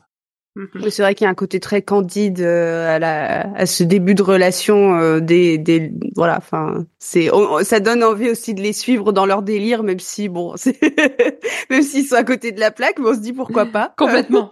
Mais 0.75 0.89
c'est 0.89 1.01
vrai 1.01 1.13
qu'il 1.15 1.25
y 1.25 1.27
a 1.27 1.31
un 1.31 1.35
côté 1.35 1.59
très 1.59 1.81
candide 1.81 2.39
euh, 2.41 2.95
à, 2.95 2.99
la, 2.99 3.41
à 3.55 3.65
ce 3.65 3.83
début 3.83 4.15
de 4.15 4.23
relation 4.23 4.97
euh, 4.99 5.19
des, 5.19 5.57
des 5.57 5.91
voilà 6.15 6.37
enfin 6.37 6.85
c'est 6.99 7.31
on- 7.31 7.53
on- 7.55 7.63
ça 7.63 7.79
donne 7.79 8.03
envie 8.03 8.29
aussi 8.29 8.53
de 8.53 8.61
les 8.61 8.73
suivre 8.73 9.11
dans 9.11 9.25
leur 9.25 9.41
délire 9.43 9.83
même 9.83 9.99
si 9.99 10.29
bon 10.29 10.53
c'est 10.57 10.77
même 11.69 11.83
s'ils 11.83 12.05
sont 12.05 12.15
à 12.15 12.23
côté 12.23 12.51
de 12.51 12.59
la 12.59 12.71
plaque 12.71 12.97
mais 12.99 13.09
on 13.09 13.13
se 13.13 13.19
dit 13.19 13.33
pourquoi 13.33 13.65
pas 13.67 13.93
Complètement. 13.97 14.49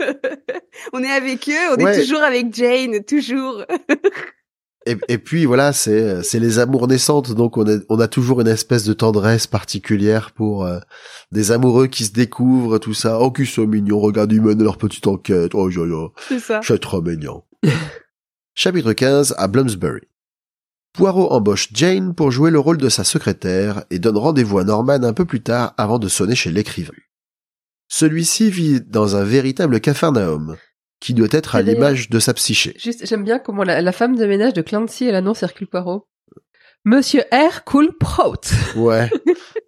on 0.94 1.04
est 1.04 1.12
avec 1.12 1.50
eux 1.50 1.76
on 1.78 1.84
Ouais. 1.84 1.98
est 1.98 2.02
toujours 2.02 2.22
avec 2.22 2.54
Jane 2.54 3.04
toujours 3.04 3.64
Et, 4.88 4.98
et 5.08 5.18
puis 5.18 5.46
voilà, 5.46 5.74
c'est 5.74 6.22
c'est 6.22 6.40
les 6.40 6.60
amours 6.60 6.88
naissantes, 6.88 7.32
donc 7.34 7.58
on 7.58 7.68
a 7.68 7.80
on 7.90 8.00
a 8.00 8.08
toujours 8.08 8.42
une 8.42 8.48
espèce 8.48 8.84
de 8.84 8.94
tendresse 8.94 9.48
particulière 9.48 10.32
pour 10.32 10.66
euh, 10.66 10.80
des 11.32 11.52
amoureux 11.52 11.88
qui 11.88 12.06
se 12.06 12.12
découvrent, 12.12 12.78
tout 12.78 12.94
ça. 12.94 13.20
Oh, 13.20 13.32
qu'ils 13.32 13.48
sont 13.48 13.66
mignons, 13.66 14.00
regarde, 14.00 14.32
ils 14.32 14.42
mènent 14.42 14.62
leur 14.62 14.78
petite 14.78 15.08
enquête. 15.08 15.56
Oh, 15.56 15.70
yo, 15.72 15.88
yo, 15.88 16.14
c'est 16.30 16.40
ça 16.40 16.62
c'est 16.64 16.80
trop 16.80 17.02
mignon. 17.02 17.44
Chapitre 18.54 18.94
15 18.94 19.36
à 19.38 19.48
Bloomsbury. 19.48 20.02
Poirot 20.94 21.34
embauche 21.34 21.70
Jane 21.74 22.16
pour 22.16 22.32
jouer 22.32 22.52
le 22.52 22.60
rôle 22.60 22.78
de 22.78 22.88
sa 22.88 23.04
secrétaire 23.04 23.84
et 23.90 24.00
donne 24.00 24.18
rendez-vous 24.18 24.60
à 24.60 24.64
Norman 24.64 25.04
un 25.04 25.14
peu 25.14 25.26
plus 25.26 25.42
tard 25.42 25.74
avant 25.78 26.00
de 26.00 26.08
sonner 26.08 26.36
chez 26.36 26.52
l'écrivain. 26.52 26.94
Celui-ci 27.90 28.50
vit 28.50 28.82
dans 28.82 29.16
un 29.16 29.24
véritable 29.24 29.82
capharnaüm, 29.82 30.56
qui 31.00 31.14
doit 31.14 31.28
être 31.32 31.56
à 31.56 31.62
Et 31.62 31.64
d'ailleurs- 31.64 31.80
l'image 31.82 32.10
de 32.10 32.20
sa 32.20 32.34
psyché. 32.34 32.74
Juste, 32.78 33.06
j'aime 33.06 33.24
bien 33.24 33.40
comment 33.40 33.64
la, 33.64 33.82
la 33.82 33.92
femme 33.92 34.16
de 34.16 34.26
ménage 34.26 34.54
de 34.54 34.62
Clancy, 34.62 35.06
elle 35.06 35.16
annonce 35.16 35.44
Hercule 35.44 35.68
Poirot. 35.68 36.08
Monsieur 36.86 37.24
Hercule 37.32 37.92
Poirot. 38.00 38.36
Ouais. 38.76 39.10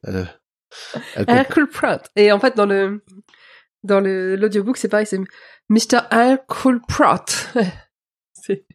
Comprend. 0.03 1.34
Hercule 1.34 1.67
Poirot. 1.67 2.01
Et 2.15 2.32
en 2.32 2.39
fait, 2.39 2.55
dans 2.55 2.65
le, 2.65 3.03
dans 3.84 3.99
le, 3.99 4.36
l'audiobook, 4.36 4.78
c'est 4.78 4.88
pareil, 4.89 5.05
c'est 5.07 5.19
Mr. 5.69 5.99
Hercule 6.11 6.82
Poirot. 6.88 7.25
c'est. 8.34 8.65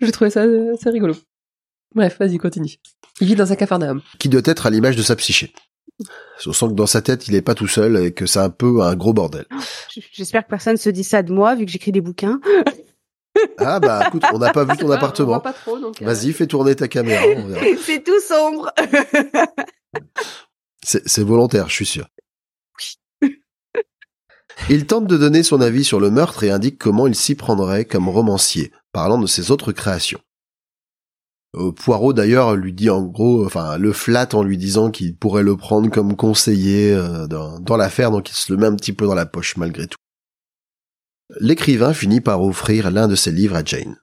J'ai 0.00 0.12
trouvé 0.12 0.30
ça 0.30 0.42
euh, 0.42 0.74
assez 0.74 0.90
rigolo. 0.90 1.14
Bref, 1.94 2.18
vas-y, 2.18 2.38
continue. 2.38 2.74
Il 3.20 3.26
vit 3.28 3.34
dans 3.34 3.50
un 3.52 3.56
capharnaüm. 3.56 4.02
qui 4.18 4.28
doit 4.28 4.42
être 4.44 4.66
à 4.66 4.70
l'image 4.70 4.96
de 4.96 5.02
sa 5.02 5.16
psyché. 5.16 5.52
On 6.46 6.52
sent 6.52 6.66
que 6.68 6.72
dans 6.72 6.86
sa 6.86 7.00
tête, 7.02 7.26
il 7.28 7.34
est 7.34 7.42
pas 7.42 7.54
tout 7.54 7.66
seul 7.68 7.96
et 7.96 8.12
que 8.12 8.26
c'est 8.26 8.38
un 8.38 8.50
peu 8.50 8.82
un 8.82 8.94
gros 8.94 9.14
bordel. 9.14 9.46
J'espère 10.12 10.44
que 10.44 10.50
personne 10.50 10.76
se 10.76 10.90
dit 10.90 11.04
ça 11.04 11.22
de 11.22 11.32
moi 11.32 11.54
vu 11.54 11.64
que 11.64 11.70
j'écris 11.72 11.92
des 11.92 12.02
bouquins 12.02 12.40
Ah 13.58 13.80
bah 13.80 14.04
écoute, 14.08 14.22
on 14.32 14.38
n'a 14.38 14.50
pas 14.52 14.64
vu 14.64 14.76
ton 14.78 14.88
On 14.88 14.92
appartement. 14.92 15.28
voit 15.28 15.42
pas 15.42 15.52
trop, 15.52 15.78
donc, 15.78 16.00
euh, 16.00 16.06
Vas-y, 16.06 16.32
fais 16.32 16.46
tourner 16.46 16.74
ta 16.74 16.88
caméra. 16.88 17.22
on 17.36 17.46
verra. 17.46 17.64
C'est 17.82 18.02
tout 18.02 18.20
sombre. 18.20 18.72
C'est 20.82 21.06
c'est 21.08 21.22
volontaire, 21.22 21.68
je 21.68 21.74
suis 21.74 21.86
sûr. 21.86 22.06
Il 24.70 24.86
tente 24.86 25.06
de 25.06 25.16
donner 25.16 25.42
son 25.42 25.60
avis 25.60 25.84
sur 25.84 26.00
le 26.00 26.10
meurtre 26.10 26.44
et 26.44 26.50
indique 26.50 26.78
comment 26.78 27.06
il 27.06 27.14
s'y 27.14 27.34
prendrait 27.34 27.84
comme 27.84 28.08
romancier, 28.08 28.72
parlant 28.92 29.18
de 29.18 29.26
ses 29.26 29.50
autres 29.50 29.72
créations. 29.72 30.20
Euh, 31.56 31.72
Poirot 31.72 32.12
d'ailleurs 32.12 32.54
lui 32.54 32.72
dit 32.72 32.90
en 32.90 33.02
gros, 33.02 33.44
enfin 33.44 33.78
le 33.78 33.92
flatte 33.92 34.34
en 34.34 34.42
lui 34.42 34.58
disant 34.58 34.90
qu'il 34.90 35.16
pourrait 35.16 35.42
le 35.42 35.56
prendre 35.56 35.90
comme 35.90 36.16
conseiller 36.16 36.92
euh, 36.92 37.26
dans, 37.26 37.58
dans 37.60 37.76
l'affaire, 37.76 38.10
donc 38.10 38.30
il 38.30 38.34
se 38.34 38.52
le 38.52 38.58
met 38.58 38.66
un 38.66 38.76
petit 38.76 38.92
peu 38.92 39.06
dans 39.06 39.14
la 39.14 39.26
poche 39.26 39.56
malgré 39.56 39.86
tout. 39.86 39.98
L'écrivain 41.40 41.92
finit 41.92 42.20
par 42.20 42.42
offrir 42.42 42.90
l'un 42.90 43.08
de 43.08 43.16
ses 43.16 43.32
livres 43.32 43.56
à 43.56 43.64
Jane. 43.64 44.00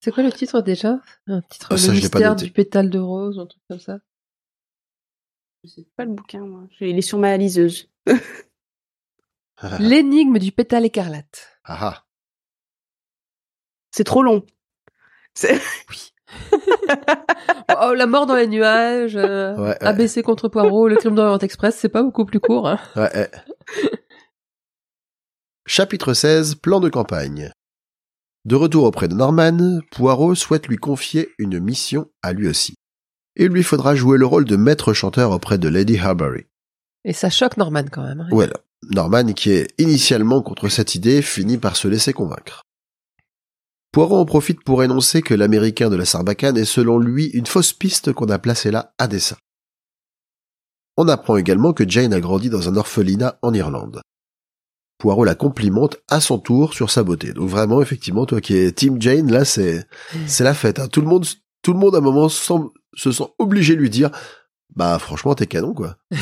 C'est 0.00 0.12
quoi 0.12 0.22
le 0.22 0.32
titre 0.32 0.60
déjà? 0.60 1.00
Un 1.26 1.42
titre 1.42 1.68
Ah, 1.70 1.76
ça, 1.76 1.88
Le 1.88 1.94
mystère 1.94 2.36
du 2.36 2.50
pétale 2.50 2.90
de 2.90 2.98
rose, 2.98 3.38
un 3.38 3.46
truc 3.46 3.62
comme 3.68 3.80
ça? 3.80 3.98
Je 5.64 5.70
sais 5.70 5.86
pas 5.96 6.04
le 6.04 6.12
bouquin, 6.12 6.46
moi. 6.46 6.62
Il 6.80 6.96
est 6.96 7.02
sur 7.02 7.18
ma 7.18 7.36
liseuse. 7.36 7.90
L'énigme 9.80 10.38
du 10.38 10.52
pétale 10.52 10.84
écarlate. 10.84 11.58
Ah 11.64 11.78
ah. 11.80 12.06
C'est 13.90 14.04
trop 14.04 14.22
long. 14.22 14.46
C'est- 15.36 15.60
Oh, 17.82 17.92
la 17.94 18.06
mort 18.06 18.26
dans 18.26 18.34
les 18.36 18.46
nuages, 18.46 19.16
euh, 19.16 19.54
Ouais, 19.56 19.68
ouais. 19.68 19.82
ABC 19.82 20.22
contre 20.22 20.48
Poirot, 20.48 20.88
le 20.88 20.96
crime 20.96 21.14
d'Orient 21.14 21.38
Express, 21.38 21.76
c'est 21.76 21.88
pas 21.90 22.02
beaucoup 22.02 22.24
plus 22.24 22.40
court. 22.40 22.68
Hein. 22.68 22.78
Ouais, 22.96 23.14
ouais. 23.14 23.30
Chapitre 25.66 26.14
16, 26.14 26.54
plan 26.56 26.80
de 26.80 26.88
campagne. 26.88 27.50
De 28.44 28.54
retour 28.54 28.84
auprès 28.84 29.08
de 29.08 29.14
Norman, 29.14 29.80
Poirot 29.90 30.34
souhaite 30.36 30.68
lui 30.68 30.76
confier 30.76 31.30
une 31.38 31.58
mission 31.58 32.08
à 32.22 32.32
lui 32.32 32.48
aussi. 32.48 32.74
Il 33.34 33.48
lui 33.48 33.64
faudra 33.64 33.94
jouer 33.96 34.16
le 34.16 34.26
rôle 34.26 34.44
de 34.44 34.56
maître 34.56 34.92
chanteur 34.92 35.32
auprès 35.32 35.58
de 35.58 35.68
Lady 35.68 35.98
Harbury. 35.98 36.46
Et 37.04 37.12
ça 37.12 37.28
choque 37.30 37.56
Norman 37.56 37.84
quand 37.90 38.02
même. 38.04 38.20
hein. 38.20 38.28
Voilà. 38.30 38.54
Norman, 38.90 39.32
qui 39.32 39.50
est 39.50 39.68
initialement 39.78 40.40
contre 40.42 40.68
cette 40.68 40.94
idée, 40.94 41.20
finit 41.22 41.58
par 41.58 41.76
se 41.76 41.88
laisser 41.88 42.12
convaincre. 42.12 42.62
Poirot 43.96 44.18
en 44.18 44.26
profite 44.26 44.62
pour 44.62 44.84
énoncer 44.84 45.22
que 45.22 45.32
l'américain 45.32 45.88
de 45.88 45.96
la 45.96 46.04
Sarbacane 46.04 46.58
est 46.58 46.66
selon 46.66 46.98
lui 46.98 47.28
une 47.28 47.46
fausse 47.46 47.72
piste 47.72 48.12
qu'on 48.12 48.28
a 48.28 48.38
placée 48.38 48.70
là 48.70 48.92
à 48.98 49.08
dessein. 49.08 49.38
On 50.98 51.08
apprend 51.08 51.38
également 51.38 51.72
que 51.72 51.88
Jane 51.88 52.12
a 52.12 52.20
grandi 52.20 52.50
dans 52.50 52.68
un 52.68 52.76
orphelinat 52.76 53.38
en 53.40 53.54
Irlande. 53.54 54.02
Poirot 54.98 55.24
la 55.24 55.34
complimente 55.34 55.96
à 56.08 56.20
son 56.20 56.38
tour 56.38 56.74
sur 56.74 56.90
sa 56.90 57.04
beauté. 57.04 57.32
Donc 57.32 57.48
vraiment, 57.48 57.80
effectivement, 57.80 58.26
toi 58.26 58.42
qui 58.42 58.54
es 58.58 58.70
Team 58.70 59.00
Jane, 59.00 59.32
là, 59.32 59.46
c'est, 59.46 59.86
c'est 60.26 60.44
la 60.44 60.52
fête. 60.52 60.78
hein. 60.78 60.88
Tout 60.88 61.00
le 61.00 61.08
monde, 61.08 61.24
tout 61.62 61.72
le 61.72 61.78
monde 61.78 61.94
à 61.94 61.98
un 61.98 62.02
moment 62.02 62.28
semble- 62.28 62.68
se 62.92 63.10
sent 63.12 63.24
obligé 63.38 63.76
de 63.76 63.80
lui 63.80 63.88
dire, 63.88 64.10
bah, 64.74 64.98
franchement, 64.98 65.34
t'es 65.34 65.46
canon, 65.46 65.72
quoi. 65.72 65.96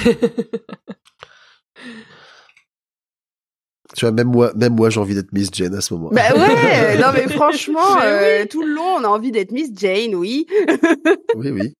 Tu 3.97 4.05
vois, 4.05 4.13
même 4.13 4.29
moi, 4.29 4.53
même 4.57 4.75
moi, 4.75 4.91
j'ai 4.91 4.99
envie 5.01 5.15
d'être 5.15 5.33
Miss 5.33 5.51
Jane 5.53 5.75
à 5.75 5.81
ce 5.81 5.95
moment. 5.95 6.11
Bah 6.11 6.35
ouais, 6.35 6.99
non 7.01 7.13
mais 7.15 7.29
franchement, 7.29 7.97
Mais 8.01 8.07
euh, 8.07 8.43
oui. 8.43 8.49
tout 8.49 8.63
le 8.63 8.75
long, 8.75 8.97
on 8.99 9.05
a 9.05 9.09
envie 9.09 9.31
d'être 9.31 9.53
Miss 9.53 9.71
Jane, 9.75 10.15
oui. 10.15 10.47
Oui, 11.37 11.51
oui. 11.51 11.75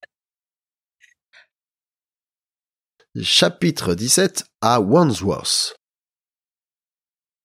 Chapitre 3.23 3.95
17 3.95 4.45
à 4.61 4.81
Wandsworth. 4.81 5.77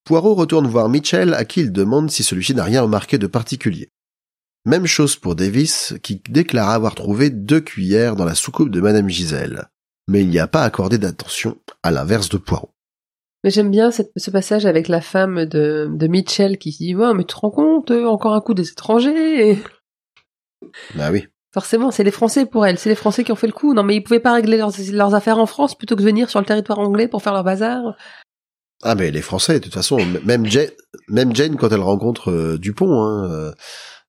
Poirot 0.03 0.33
retourne 0.33 0.67
voir 0.67 0.89
Mitchell 0.89 1.33
à 1.35 1.45
qui 1.45 1.61
il 1.61 1.71
demande 1.71 2.09
si 2.09 2.23
celui-ci 2.23 2.55
n'a 2.55 2.63
rien 2.63 2.81
remarqué 2.81 3.19
de 3.19 3.27
particulier. 3.27 3.89
Même 4.65 4.87
chose 4.87 5.15
pour 5.15 5.35
Davis 5.35 5.93
qui 6.01 6.21
déclara 6.29 6.73
avoir 6.73 6.95
trouvé 6.95 7.29
deux 7.29 7.61
cuillères 7.61 8.15
dans 8.15 8.25
la 8.25 8.35
soucoupe 8.35 8.69
de 8.69 8.81
Madame 8.81 9.09
Gisèle. 9.09 9.69
Mais 10.07 10.21
il 10.21 10.29
n'y 10.29 10.39
a 10.39 10.47
pas 10.47 10.63
accordé 10.63 10.97
d'attention 10.97 11.57
à 11.83 11.91
l'inverse 11.91 12.29
de 12.29 12.37
Poirot. 12.37 12.73
Mais 13.43 13.49
j'aime 13.51 13.71
bien 13.71 13.89
cette- 13.91 14.11
ce 14.17 14.31
passage 14.31 14.65
avec 14.65 14.87
la 14.87 15.01
femme 15.01 15.45
de, 15.45 15.87
de 15.91 16.07
Mitchell 16.07 16.57
qui 16.57 16.71
dit 16.71 16.95
ouais 16.95 17.13
mais 17.13 17.23
tu 17.23 17.33
te 17.35 17.39
rends 17.39 17.51
compte 17.51 17.91
euh, 17.91 18.05
encore 18.05 18.33
un 18.33 18.41
coup 18.41 18.53
des 18.53 18.69
étrangers 18.69 19.49
et 19.51 19.57
Bah 20.95 21.09
oui. 21.11 21.25
forcément 21.53 21.89
c'est 21.91 22.03
les 22.03 22.11
Français 22.11 22.45
pour 22.45 22.65
elle 22.65 22.77
c'est 22.77 22.89
les 22.89 22.95
Français 22.95 23.23
qui 23.23 23.31
ont 23.31 23.35
fait 23.35 23.47
le 23.47 23.53
coup 23.53 23.73
non 23.73 23.83
mais 23.83 23.95
ils 23.95 24.03
pouvaient 24.03 24.19
pas 24.19 24.33
régler 24.33 24.57
leurs, 24.57 24.71
leurs 24.91 25.15
affaires 25.15 25.37
en 25.39 25.45
France 25.45 25.75
plutôt 25.77 25.95
que 25.95 26.01
de 26.01 26.05
venir 26.05 26.29
sur 26.29 26.39
le 26.39 26.45
territoire 26.45 26.79
anglais 26.79 27.07
pour 27.07 27.21
faire 27.23 27.33
leur 27.33 27.43
bazar 27.45 27.95
Ah 28.83 28.95
mais 28.95 29.09
les 29.11 29.21
Français, 29.21 29.59
de 29.59 29.63
toute 29.65 29.73
façon, 29.73 29.97
même 30.25 30.45
Jane, 30.45 30.69
même 31.07 31.35
Jane 31.35 31.55
quand 31.55 31.69
elle 31.71 31.81
rencontre 31.81 32.31
euh, 32.31 32.57
Dupont, 32.57 33.01
hein, 33.03 33.29
euh, 33.31 33.51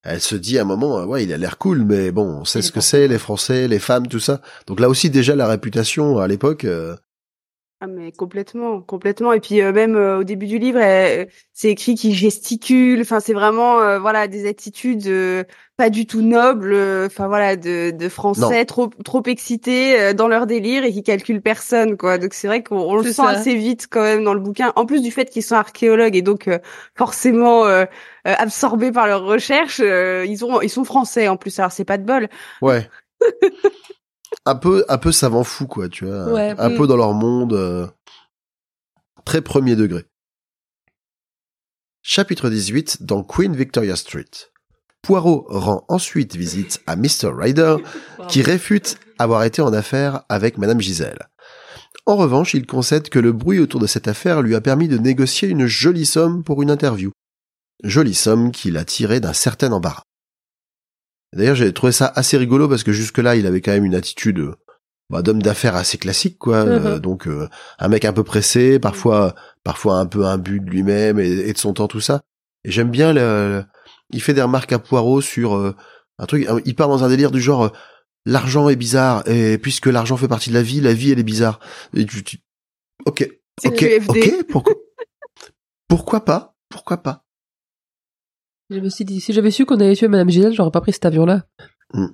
elle 0.02 0.20
se 0.20 0.34
dit 0.36 0.58
à 0.58 0.62
un 0.62 0.64
moment, 0.64 1.04
ouais, 1.04 1.24
il 1.24 1.32
a 1.32 1.36
l'air 1.36 1.58
cool, 1.58 1.84
mais 1.84 2.10
bon, 2.12 2.40
on 2.40 2.44
sait 2.44 2.62
ce 2.62 2.72
que 2.72 2.80
c'est, 2.80 3.06
les 3.08 3.18
Français, 3.18 3.68
les 3.68 3.78
femmes, 3.80 4.06
tout 4.06 4.20
ça. 4.20 4.40
Donc 4.66 4.80
là 4.80 4.88
aussi 4.88 5.10
déjà 5.10 5.34
la 5.36 5.46
réputation 5.48 6.18
à 6.18 6.26
l'époque. 6.28 6.64
euh, 6.64 6.94
Ah 7.82 7.86
mais 7.86 8.12
complètement, 8.12 8.82
complètement. 8.82 9.32
Et 9.32 9.40
puis 9.40 9.62
euh, 9.62 9.72
même 9.72 9.96
euh, 9.96 10.18
au 10.18 10.24
début 10.24 10.46
du 10.46 10.58
livre, 10.58 10.78
euh, 10.82 11.24
c'est 11.54 11.70
écrit 11.70 11.94
qu'il 11.94 12.14
gesticule. 12.14 13.00
Enfin, 13.00 13.20
c'est 13.20 13.32
vraiment 13.32 13.80
euh, 13.80 13.98
voilà 13.98 14.28
des 14.28 14.46
attitudes 14.46 15.06
euh, 15.06 15.44
pas 15.78 15.88
du 15.88 16.04
tout 16.06 16.20
nobles. 16.20 16.74
euh, 16.74 17.06
Enfin 17.06 17.26
voilà 17.28 17.56
de, 17.56 17.90
de 17.90 18.08
Français 18.10 18.66
trop 18.66 18.88
trop 19.02 19.22
excités 19.24 19.98
euh, 19.98 20.12
dans 20.12 20.28
leur 20.28 20.46
délire 20.46 20.84
et 20.84 20.92
qui 20.92 21.02
calculent 21.02 21.40
personne 21.40 21.96
quoi. 21.96 22.18
Donc 22.18 22.34
c'est 22.34 22.48
vrai 22.48 22.62
qu'on 22.62 22.76
on 22.80 22.96
le 22.96 23.02
sent 23.04 23.12
ça. 23.12 23.28
assez 23.28 23.54
vite 23.54 23.86
quand 23.90 24.02
même 24.02 24.24
dans 24.24 24.34
le 24.34 24.40
bouquin. 24.40 24.74
En 24.76 24.84
plus 24.84 25.00
du 25.00 25.10
fait 25.10 25.30
qu'ils 25.30 25.42
sont 25.42 25.54
archéologues 25.56 26.16
et 26.16 26.22
donc 26.22 26.48
euh, 26.48 26.58
forcément 26.98 27.64
absorbés 28.24 28.92
par 28.92 29.06
leurs 29.06 29.24
recherches, 29.24 29.80
euh, 29.82 30.26
ils 30.28 30.44
ont 30.44 30.60
ils 30.60 30.68
sont 30.68 30.84
français 30.84 31.28
en 31.28 31.38
plus. 31.38 31.58
Alors 31.58 31.72
c'est 31.72 31.86
pas 31.86 31.96
de 31.96 32.04
bol. 32.04 32.28
Ouais. 32.60 32.86
un 34.46 34.54
peu, 34.54 34.84
un 34.88 34.98
peu 34.98 35.12
savant 35.12 35.44
fou, 35.44 35.66
quoi, 35.66 35.88
tu 35.88 36.06
vois. 36.06 36.32
Ouais. 36.32 36.54
un 36.58 36.76
peu 36.76 36.86
dans 36.86 36.96
leur 36.96 37.12
monde. 37.12 37.52
euh, 37.52 37.86
très 39.24 39.42
premier 39.42 39.76
degré. 39.76 40.04
Chapitre 42.02 42.48
18 42.48 43.02
dans 43.02 43.22
Queen 43.22 43.54
Victoria 43.54 43.94
Street. 43.96 44.30
Poirot 45.02 45.46
rend 45.48 45.84
ensuite 45.88 46.36
visite 46.36 46.80
à 46.86 46.96
Mr. 46.96 47.30
Ryder, 47.34 47.76
qui 48.28 48.42
réfute 48.42 48.98
avoir 49.18 49.44
été 49.44 49.62
en 49.62 49.72
affaire 49.72 50.22
avec 50.28 50.58
Madame 50.58 50.80
Gisèle. 50.80 51.28
En 52.06 52.16
revanche, 52.16 52.54
il 52.54 52.66
concède 52.66 53.08
que 53.08 53.18
le 53.18 53.32
bruit 53.32 53.60
autour 53.60 53.80
de 53.80 53.86
cette 53.86 54.08
affaire 54.08 54.42
lui 54.42 54.54
a 54.54 54.60
permis 54.60 54.88
de 54.88 54.98
négocier 54.98 55.48
une 55.48 55.66
jolie 55.66 56.06
somme 56.06 56.42
pour 56.42 56.62
une 56.62 56.70
interview. 56.70 57.12
Jolie 57.84 58.14
somme 58.14 58.50
qu'il 58.52 58.76
a 58.76 58.84
tirée 58.84 59.20
d'un 59.20 59.32
certain 59.32 59.72
embarras. 59.72 60.02
D'ailleurs, 61.34 61.54
j'ai 61.54 61.72
trouvé 61.72 61.92
ça 61.92 62.12
assez 62.14 62.36
rigolo 62.36 62.68
parce 62.68 62.82
que 62.82 62.92
jusque-là, 62.92 63.36
il 63.36 63.46
avait 63.46 63.60
quand 63.60 63.70
même 63.72 63.84
une 63.84 63.94
attitude 63.94 64.40
euh, 64.40 64.54
bah, 65.10 65.22
d'homme 65.22 65.42
d'affaires 65.42 65.76
assez 65.76 65.96
classique, 65.98 66.38
quoi. 66.38 66.56
Euh, 66.66 66.94
Mhm. 66.94 66.98
donc, 67.00 67.26
euh, 67.28 67.48
un 67.78 67.88
mec 67.88 68.04
un 68.04 68.12
peu 68.12 68.24
pressé, 68.24 68.78
parfois, 68.78 69.34
parfois 69.64 69.98
un 69.98 70.06
peu 70.06 70.24
imbu 70.26 70.60
de 70.60 70.68
lui-même 70.70 71.18
et, 71.20 71.28
et 71.30 71.52
de 71.52 71.58
son 71.58 71.72
temps, 71.72 71.88
tout 71.88 72.00
ça. 72.00 72.20
Et 72.64 72.70
j'aime 72.70 72.90
bien 72.90 73.12
le, 73.12 73.20
le- 73.20 73.64
il 74.10 74.20
fait 74.20 74.34
des 74.34 74.42
remarques 74.42 74.72
à 74.72 74.78
Poirot 74.80 75.20
sur 75.20 75.54
euh, 75.56 75.74
un 76.18 76.26
truc. 76.26 76.46
euh, 76.48 76.60
Il 76.64 76.74
part 76.74 76.88
dans 76.88 77.04
un 77.04 77.08
délire 77.08 77.30
du 77.30 77.40
genre 77.40 77.64
euh, 77.66 77.70
l'argent 78.26 78.68
est 78.68 78.76
bizarre 78.76 79.22
et 79.28 79.56
puisque 79.56 79.86
l'argent 79.86 80.16
fait 80.16 80.28
partie 80.28 80.50
de 80.50 80.54
la 80.54 80.62
vie, 80.62 80.80
la 80.80 80.92
vie 80.94 81.12
elle 81.12 81.18
est 81.20 81.22
bizarre. 81.22 81.60
Et 81.94 82.04
tu, 82.04 82.22
tu- 82.24 82.38
ok, 83.06 83.28
ok, 83.64 83.82
ok, 84.08 84.44
pourquoi, 84.48 84.74
pourquoi 85.88 86.24
pas, 86.24 86.54
pourquoi 86.68 86.98
pas. 86.98 87.24
Je 88.70 88.78
me 88.80 88.88
suis 88.88 89.04
dit 89.04 89.20
si 89.20 89.32
j'avais 89.32 89.50
su 89.50 89.66
qu'on 89.66 89.80
avait 89.80 89.94
tué 89.96 90.08
Madame 90.08 90.30
Gisèle 90.30 90.52
j'aurais 90.54 90.70
pas 90.70 90.80
pris 90.80 90.92
cet 90.92 91.04
avion 91.06 91.26
là 91.26 91.44
Mm. 91.92 92.06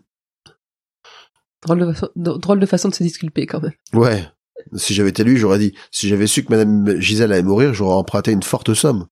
drôle, 1.62 1.78
de 1.80 1.92
façon, 1.92 2.08
drôle 2.16 2.60
de 2.60 2.66
façon 2.66 2.88
de 2.88 2.94
se 2.94 3.02
disculper 3.02 3.44
quand 3.46 3.60
même 3.62 3.72
Ouais. 3.92 4.26
Si 4.74 4.94
j'avais 4.94 5.10
été 5.10 5.22
lui, 5.22 5.36
j'aurais 5.36 5.58
dit, 5.58 5.74
si 5.92 6.08
j'avais 6.08 6.26
su 6.26 6.42
que 6.44 6.50
Madame 6.50 6.98
Gisèle 6.98 7.30
allait 7.32 7.42
mourir, 7.42 7.74
j'aurais 7.74 7.94
emprunté 7.94 8.32
une 8.32 8.42
forte 8.42 8.72
somme. 8.74 9.06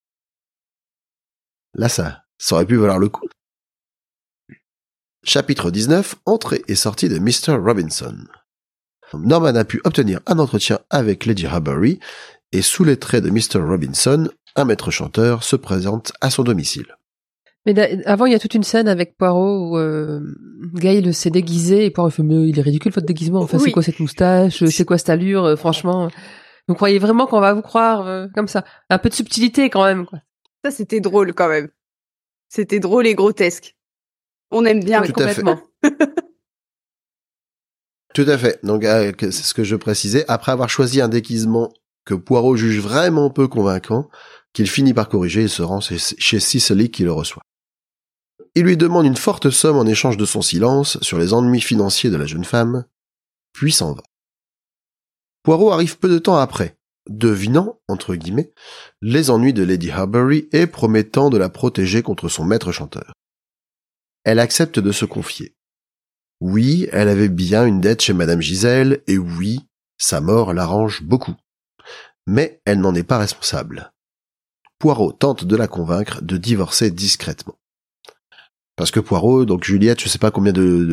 Là, 1.74 1.88
ça, 1.90 2.24
ça 2.38 2.54
aurait 2.54 2.64
pu 2.66 2.76
valoir 2.76 2.98
le 2.98 3.08
coup. 3.10 3.28
Chapitre 5.22 5.70
19, 5.70 6.16
entrée 6.26 6.62
et 6.66 6.74
sortie 6.74 7.08
de 7.08 7.18
Mr. 7.18 7.56
Robinson. 7.62 8.16
Norman 9.12 9.54
a 9.54 9.64
pu 9.64 9.80
obtenir 9.84 10.20
un 10.26 10.38
entretien 10.38 10.80
avec 10.90 11.26
Lady 11.26 11.46
Harbury, 11.46 12.00
et 12.52 12.62
sous 12.62 12.84
les 12.84 12.98
traits 12.98 13.22
de 13.22 13.30
Mr. 13.30 13.58
Robinson, 13.64 14.28
un 14.56 14.64
maître 14.64 14.90
chanteur 14.90 15.44
se 15.44 15.56
présente 15.56 16.12
à 16.20 16.30
son 16.30 16.42
domicile. 16.42 16.96
Mais 17.66 18.04
avant, 18.06 18.26
il 18.26 18.32
y 18.32 18.34
a 18.34 18.38
toute 18.38 18.54
une 18.54 18.62
scène 18.62 18.88
avec 18.88 19.16
Poirot 19.16 19.70
où 19.70 19.78
euh, 19.78 20.20
Gail 20.74 21.14
s'est 21.14 21.30
déguisé 21.30 21.86
et 21.86 21.90
Poirot 21.90 22.10
fait 22.10 22.22
mais 22.22 22.48
il 22.48 22.58
est 22.58 22.62
ridicule 22.62 22.92
votre 22.92 23.06
déguisement. 23.06 23.40
Enfin, 23.40 23.58
c'est 23.58 23.72
quoi 23.72 23.82
cette 23.82 24.00
moustache? 24.00 24.64
C'est 24.66 24.84
quoi 24.84 24.98
cette 24.98 25.08
allure? 25.08 25.44
Euh, 25.44 25.56
Franchement, 25.56 26.10
vous 26.68 26.74
croyez 26.74 26.98
vraiment 26.98 27.26
qu'on 27.26 27.40
va 27.40 27.54
vous 27.54 27.62
croire 27.62 28.06
euh, 28.06 28.26
comme 28.34 28.48
ça? 28.48 28.64
Un 28.90 28.98
peu 28.98 29.08
de 29.08 29.14
subtilité 29.14 29.70
quand 29.70 29.84
même. 29.84 30.04
Quoi. 30.04 30.18
Ça 30.62 30.70
c'était 30.70 31.00
drôle 31.00 31.32
quand 31.32 31.48
même. 31.48 31.68
C'était 32.48 32.80
drôle 32.80 33.06
et 33.06 33.14
grotesque. 33.14 33.76
On 34.50 34.64
aime 34.66 34.84
bien. 34.84 35.02
Tout 35.02 35.12
à 35.20 35.28
fait. 35.28 35.42
complètement. 35.42 35.60
Tout 38.14 38.26
à 38.28 38.38
fait. 38.38 38.60
Donc, 38.62 38.84
euh, 38.84 39.12
c'est 39.18 39.32
ce 39.32 39.54
que 39.54 39.64
je 39.64 39.74
précisais. 39.74 40.24
Après 40.28 40.52
avoir 40.52 40.68
choisi 40.68 41.00
un 41.00 41.08
déguisement 41.08 41.72
que 42.04 42.14
Poirot 42.14 42.56
juge 42.56 42.78
vraiment 42.78 43.28
peu 43.30 43.48
convaincant, 43.48 44.08
qu'il 44.52 44.68
finit 44.68 44.94
par 44.94 45.08
corriger 45.08 45.42
et 45.42 45.48
se 45.48 45.62
rend 45.62 45.80
chez 45.80 46.40
Cicely 46.40 46.90
qui 46.90 47.02
le 47.02 47.12
reçoit. 47.12 47.42
Il 48.56 48.64
lui 48.64 48.76
demande 48.76 49.06
une 49.06 49.16
forte 49.16 49.50
somme 49.50 49.76
en 49.76 49.86
échange 49.86 50.16
de 50.16 50.24
son 50.24 50.40
silence 50.40 50.98
sur 51.02 51.18
les 51.18 51.32
ennuis 51.32 51.60
financiers 51.60 52.10
de 52.10 52.16
la 52.16 52.26
jeune 52.26 52.44
femme, 52.44 52.84
puis 53.52 53.72
s'en 53.72 53.94
va. 53.94 54.02
Poirot 55.42 55.72
arrive 55.72 55.98
peu 55.98 56.08
de 56.08 56.18
temps 56.18 56.36
après, 56.36 56.76
devinant, 57.08 57.80
entre 57.88 58.14
guillemets, 58.14 58.52
les 59.02 59.30
ennuis 59.30 59.52
de 59.52 59.64
Lady 59.64 59.90
Harbury 59.90 60.48
et 60.52 60.66
promettant 60.66 61.30
de 61.30 61.36
la 61.36 61.48
protéger 61.48 62.02
contre 62.02 62.28
son 62.28 62.44
maître 62.44 62.70
chanteur. 62.70 63.12
Elle 64.24 64.38
accepte 64.38 64.78
de 64.78 64.92
se 64.92 65.04
confier. 65.04 65.54
Oui, 66.40 66.88
elle 66.92 67.08
avait 67.08 67.28
bien 67.28 67.66
une 67.66 67.80
dette 67.80 68.02
chez 68.02 68.12
Madame 68.12 68.40
Gisèle, 68.40 69.02
et 69.06 69.18
oui, 69.18 69.60
sa 69.98 70.20
mort 70.20 70.54
l'arrange 70.54 71.02
beaucoup. 71.02 71.34
Mais 72.26 72.62
elle 72.64 72.80
n'en 72.80 72.94
est 72.94 73.02
pas 73.02 73.18
responsable. 73.18 73.92
Poirot 74.78 75.12
tente 75.12 75.44
de 75.44 75.56
la 75.56 75.68
convaincre 75.68 76.22
de 76.22 76.36
divorcer 76.36 76.90
discrètement. 76.90 77.58
Parce 78.76 78.90
que 78.90 79.00
Poirot, 79.00 79.44
donc 79.44 79.64
Juliette, 79.64 80.00
je 80.00 80.08
sais 80.08 80.18
pas 80.18 80.30
combien 80.32 80.52
de, 80.52 80.84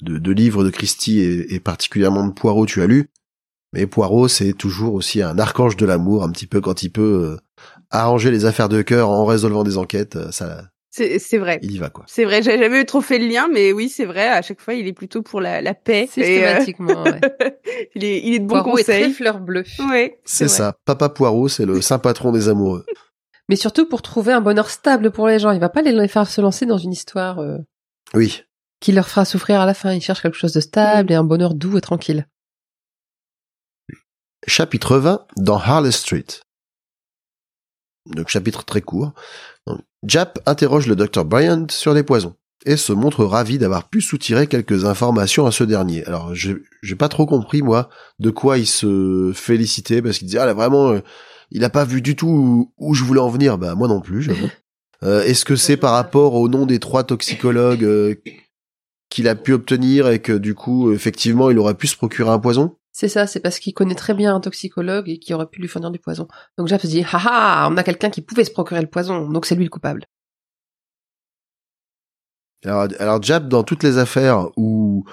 de, 0.00 0.32
livres 0.32 0.62
de 0.62 0.70
Christie 0.70 1.20
et, 1.20 1.58
particulièrement 1.58 2.26
de 2.26 2.32
Poirot 2.32 2.66
tu 2.66 2.80
as 2.80 2.86
lu, 2.86 3.10
mais 3.72 3.86
Poirot 3.86 4.28
c'est 4.28 4.52
toujours 4.52 4.94
aussi 4.94 5.20
un 5.20 5.38
archange 5.38 5.76
de 5.76 5.84
l'amour, 5.84 6.22
un 6.22 6.30
petit 6.30 6.46
peu 6.46 6.60
quand 6.60 6.82
il 6.84 6.90
peut 6.90 7.02
euh, 7.02 7.36
arranger 7.90 8.30
les 8.30 8.44
affaires 8.44 8.68
de 8.68 8.82
cœur 8.82 9.08
en 9.08 9.24
résolvant 9.24 9.64
des 9.64 9.78
enquêtes, 9.78 10.16
euh, 10.16 10.30
ça. 10.30 10.68
C'est 10.90 11.38
vrai. 11.38 11.60
Il 11.62 11.70
y 11.70 11.78
va 11.78 11.90
quoi. 11.90 12.04
C'est 12.08 12.24
vrai, 12.24 12.42
j'ai 12.42 12.58
jamais 12.58 12.84
trop 12.84 13.00
fait 13.00 13.20
le 13.20 13.28
lien, 13.28 13.46
mais 13.52 13.72
oui 13.72 13.88
c'est 13.88 14.04
vrai. 14.04 14.26
À 14.28 14.42
chaque 14.42 14.60
fois, 14.60 14.74
il 14.74 14.88
est 14.88 14.92
plutôt 14.92 15.22
pour 15.22 15.40
la, 15.40 15.60
la 15.60 15.74
paix. 15.74 16.08
Euh, 16.08 16.22
Systématiquement. 16.22 17.04
ouais. 17.04 17.20
il 17.94 18.04
est 18.04 18.20
il 18.24 18.34
est 18.34 18.38
de 18.40 18.46
bon 18.46 18.62
Poirot 18.62 18.70
conseils. 18.78 19.02
est 19.02 19.04
très 19.04 19.12
fleur 19.12 19.38
bleue. 19.38 19.64
Ouais. 19.90 20.18
C'est 20.24 20.48
ça. 20.48 20.74
Papa 20.86 21.08
Poirot, 21.08 21.48
c'est 21.48 21.66
le 21.66 21.80
saint 21.82 22.00
patron 22.00 22.32
des 22.32 22.48
amoureux. 22.48 22.84
Mais 23.48 23.56
surtout 23.56 23.86
pour 23.86 24.02
trouver 24.02 24.32
un 24.32 24.40
bonheur 24.40 24.70
stable 24.70 25.10
pour 25.10 25.26
les 25.26 25.38
gens. 25.38 25.52
Il 25.52 25.60
va 25.60 25.68
pas 25.68 25.82
les 25.82 26.08
faire 26.08 26.28
se 26.28 26.40
lancer 26.40 26.66
dans 26.66 26.78
une 26.78 26.92
histoire 26.92 27.38
euh, 27.38 27.58
Oui. 28.14 28.42
qui 28.80 28.92
leur 28.92 29.08
fera 29.08 29.24
souffrir 29.24 29.60
à 29.60 29.66
la 29.66 29.74
fin. 29.74 29.92
Il 29.92 30.02
cherche 30.02 30.22
quelque 30.22 30.36
chose 30.36 30.52
de 30.52 30.60
stable 30.60 31.12
et 31.12 31.14
un 31.14 31.24
bonheur 31.24 31.54
doux 31.54 31.78
et 31.78 31.80
tranquille. 31.80 32.26
Chapitre 34.46 34.98
20 34.98 35.26
dans 35.36 35.58
Harley 35.58 35.92
Street. 35.92 36.26
Donc 38.06 38.28
chapitre 38.28 38.64
très 38.64 38.80
court. 38.80 39.12
Donc, 39.66 39.80
Jap 40.04 40.38
interroge 40.46 40.86
le 40.86 40.96
docteur 40.96 41.24
Bryant 41.24 41.66
sur 41.70 41.92
les 41.92 42.02
poisons 42.02 42.36
et 42.64 42.76
se 42.76 42.92
montre 42.92 43.24
ravi 43.24 43.58
d'avoir 43.58 43.88
pu 43.88 44.00
soutirer 44.00 44.46
quelques 44.46 44.84
informations 44.84 45.46
à 45.46 45.52
ce 45.52 45.64
dernier. 45.64 46.04
Alors 46.06 46.34
j'ai 46.34 46.96
pas 46.96 47.08
trop 47.08 47.26
compris 47.26 47.62
moi 47.62 47.88
de 48.18 48.30
quoi 48.30 48.58
il 48.58 48.66
se 48.66 49.32
félicitait 49.34 50.02
parce 50.02 50.18
qu'il 50.18 50.26
disait 50.26 50.38
ah 50.38 50.46
là 50.46 50.54
vraiment 50.54 50.90
euh, 50.92 51.00
il 51.50 51.64
a 51.64 51.70
pas 51.70 51.84
vu 51.84 52.02
du 52.02 52.16
tout 52.16 52.72
où, 52.76 52.94
je 52.94 53.04
voulais 53.04 53.20
en 53.20 53.28
venir. 53.28 53.58
Bah 53.58 53.74
moi 53.74 53.88
non 53.88 54.00
plus, 54.00 54.22
j'avoue. 54.22 54.48
Euh, 55.04 55.22
Est-ce 55.22 55.44
que 55.44 55.54
c'est 55.54 55.76
par 55.76 55.92
rapport 55.92 56.34
au 56.34 56.48
nom 56.48 56.66
des 56.66 56.80
trois 56.80 57.04
toxicologues 57.04 57.84
euh, 57.84 58.16
qu'il 59.10 59.28
a 59.28 59.36
pu 59.36 59.52
obtenir 59.52 60.08
et 60.08 60.20
que 60.20 60.32
du 60.32 60.56
coup 60.56 60.90
effectivement 60.90 61.50
il 61.50 61.58
aurait 61.60 61.76
pu 61.76 61.86
se 61.86 61.96
procurer 61.96 62.30
un 62.30 62.40
poison? 62.40 62.76
C'est 62.90 63.06
ça, 63.06 63.28
c'est 63.28 63.38
parce 63.38 63.60
qu'il 63.60 63.74
connaît 63.74 63.94
très 63.94 64.12
bien 64.12 64.34
un 64.34 64.40
toxicologue 64.40 65.08
et 65.08 65.20
qui 65.20 65.32
aurait 65.32 65.46
pu 65.46 65.60
lui 65.60 65.68
fournir 65.68 65.92
du 65.92 66.00
poison. 66.00 66.26
Donc 66.56 66.66
Jap 66.66 66.80
se 66.80 66.88
dit, 66.88 67.04
haha, 67.04 67.68
on 67.70 67.76
a 67.76 67.84
quelqu'un 67.84 68.10
qui 68.10 68.22
pouvait 68.22 68.42
se 68.42 68.50
procurer 68.50 68.80
le 68.80 68.88
poison, 68.88 69.28
donc 69.30 69.46
c'est 69.46 69.54
lui 69.54 69.62
le 69.62 69.70
coupable. 69.70 70.04
Alors, 72.64 72.88
alors 72.98 73.22
Jap, 73.22 73.46
dans 73.46 73.62
toutes 73.62 73.84
les 73.84 73.98
affaires 73.98 74.48
où, 74.56 75.04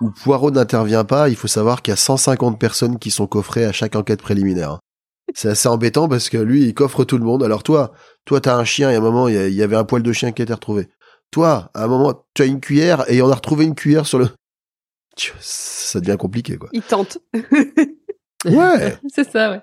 où 0.00 0.10
Poirot 0.12 0.52
n'intervient 0.52 1.04
pas, 1.04 1.28
il 1.28 1.34
faut 1.34 1.48
savoir 1.48 1.82
qu'il 1.82 1.90
y 1.90 1.94
a 1.94 1.96
150 1.96 2.60
personnes 2.60 3.00
qui 3.00 3.10
sont 3.10 3.26
coffrées 3.26 3.64
à 3.64 3.72
chaque 3.72 3.96
enquête 3.96 4.22
préliminaire. 4.22 4.78
C'est 5.34 5.48
assez 5.48 5.68
embêtant 5.68 6.08
parce 6.08 6.28
que 6.28 6.38
lui, 6.38 6.64
il 6.64 6.74
coffre 6.74 7.04
tout 7.04 7.18
le 7.18 7.24
monde. 7.24 7.42
Alors 7.42 7.62
toi, 7.62 7.92
toi, 8.24 8.40
t'as 8.40 8.56
un 8.56 8.64
chien 8.64 8.90
et 8.90 8.94
à 8.94 8.98
un 8.98 9.00
moment, 9.00 9.28
il 9.28 9.52
y, 9.52 9.62
avait 9.62 9.76
un 9.76 9.84
poil 9.84 10.02
de 10.02 10.12
chien 10.12 10.32
qui 10.32 10.42
a 10.42 10.44
été 10.44 10.52
retrouvé. 10.52 10.88
Toi, 11.30 11.70
à 11.74 11.84
un 11.84 11.88
moment, 11.88 12.26
tu 12.34 12.42
as 12.42 12.46
une 12.46 12.60
cuillère 12.60 13.04
et 13.10 13.20
on 13.22 13.30
a 13.30 13.34
retrouvé 13.34 13.64
une 13.64 13.74
cuillère 13.74 14.06
sur 14.06 14.18
le... 14.18 14.28
Ça 15.40 16.00
devient 16.00 16.16
compliqué, 16.18 16.56
quoi. 16.56 16.68
Il 16.72 16.82
tente. 16.82 17.18
Ouais. 18.44 18.96
c'est 19.12 19.28
ça, 19.30 19.50
ouais. 19.50 19.60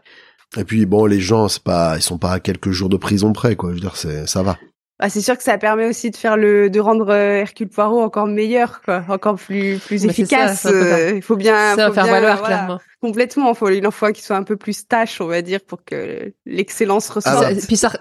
Et 0.57 0.63
puis 0.63 0.85
bon, 0.85 1.05
les 1.05 1.19
gens, 1.19 1.47
c'est 1.47 1.63
pas, 1.63 1.95
ils 1.97 2.01
sont 2.01 2.17
pas 2.17 2.31
à 2.31 2.39
quelques 2.39 2.71
jours 2.71 2.89
de 2.89 2.97
prison 2.97 3.33
près, 3.33 3.55
quoi. 3.55 3.69
Je 3.69 3.75
veux 3.75 3.79
dire, 3.81 3.95
c'est, 3.95 4.27
ça 4.27 4.43
va. 4.43 4.57
Bah, 5.03 5.09
c'est 5.09 5.19
sûr 5.19 5.37
que 5.37 5.43
ça 5.43 5.57
permet 5.57 5.85
aussi 5.89 6.11
de 6.11 6.15
faire 6.15 6.37
le, 6.37 6.69
de 6.69 6.79
rendre 6.79 7.09
euh, 7.09 7.41
Hercule 7.41 7.67
Poirot 7.67 8.01
encore 8.01 8.25
meilleur, 8.25 8.81
quoi, 8.81 9.03
encore 9.09 9.35
plus, 9.35 9.77
plus 9.79 10.03
Bah, 10.05 10.11
efficace. 10.11 10.61
ça, 10.61 10.69
ça 10.69 10.71
peut 10.71 10.93
euh, 10.93 11.15
il 11.17 11.21
faut 11.21 11.35
bien, 11.35 11.71
Ça 11.71 11.75
va 11.75 11.87
faut 11.89 11.93
faire 11.93 12.03
bien, 12.05 12.13
valoir, 12.13 12.37
voilà, 12.39 12.55
clairement. 12.55 12.79
Complètement. 13.01 13.49
Il 13.51 13.55
faut, 13.57 13.69
il 13.69 13.85
en 13.85 13.91
faut 13.91 14.07
qu'il 14.13 14.23
soit 14.23 14.37
un 14.37 14.43
peu 14.43 14.55
plus 14.55 14.87
tâche, 14.87 15.19
on 15.19 15.27
va 15.27 15.41
dire, 15.41 15.59
pour 15.59 15.83
que 15.83 16.31
l'excellence 16.45 17.09
ressorte. 17.09 17.43
Ah, 17.45 17.53
Ça- 17.53 17.67
Puis 17.67 17.75
ça, 17.75 17.91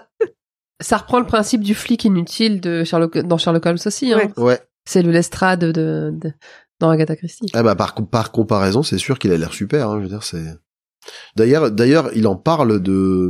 ça 0.79 0.95
reprend 0.95 1.19
le 1.19 1.25
principe 1.25 1.59
du 1.61 1.75
flic 1.75 2.05
inutile 2.05 2.61
de 2.61 2.85
Sherlock, 2.85 3.17
dans 3.17 3.37
Sherlock 3.37 3.65
Holmes 3.65 3.77
aussi. 3.85 4.13
Hein. 4.13 4.31
Ouais. 4.37 4.43
Ouais. 4.43 4.59
C'est 4.85 5.01
le 5.01 5.11
Lestrade 5.11 5.59
de, 5.59 6.11
de, 6.13 6.31
dans 6.79 6.89
Agatha 6.89 7.17
Christie. 7.17 7.47
Ah 7.53 7.63
bah 7.63 7.75
par, 7.75 7.95
par 8.09 8.31
comparaison, 8.31 8.81
c'est 8.81 8.97
sûr 8.97 9.19
qu'il 9.19 9.33
a 9.33 9.37
l'air 9.37 9.53
super. 9.53 9.89
Hein, 9.89 9.97
je 9.97 10.03
veux 10.03 10.09
dire, 10.09 10.23
c'est. 10.23 10.45
D'ailleurs, 11.35 11.69
d'ailleurs, 11.69 12.11
il 12.15 12.27
en 12.27 12.37
parle 12.37 12.81
de. 12.81 13.29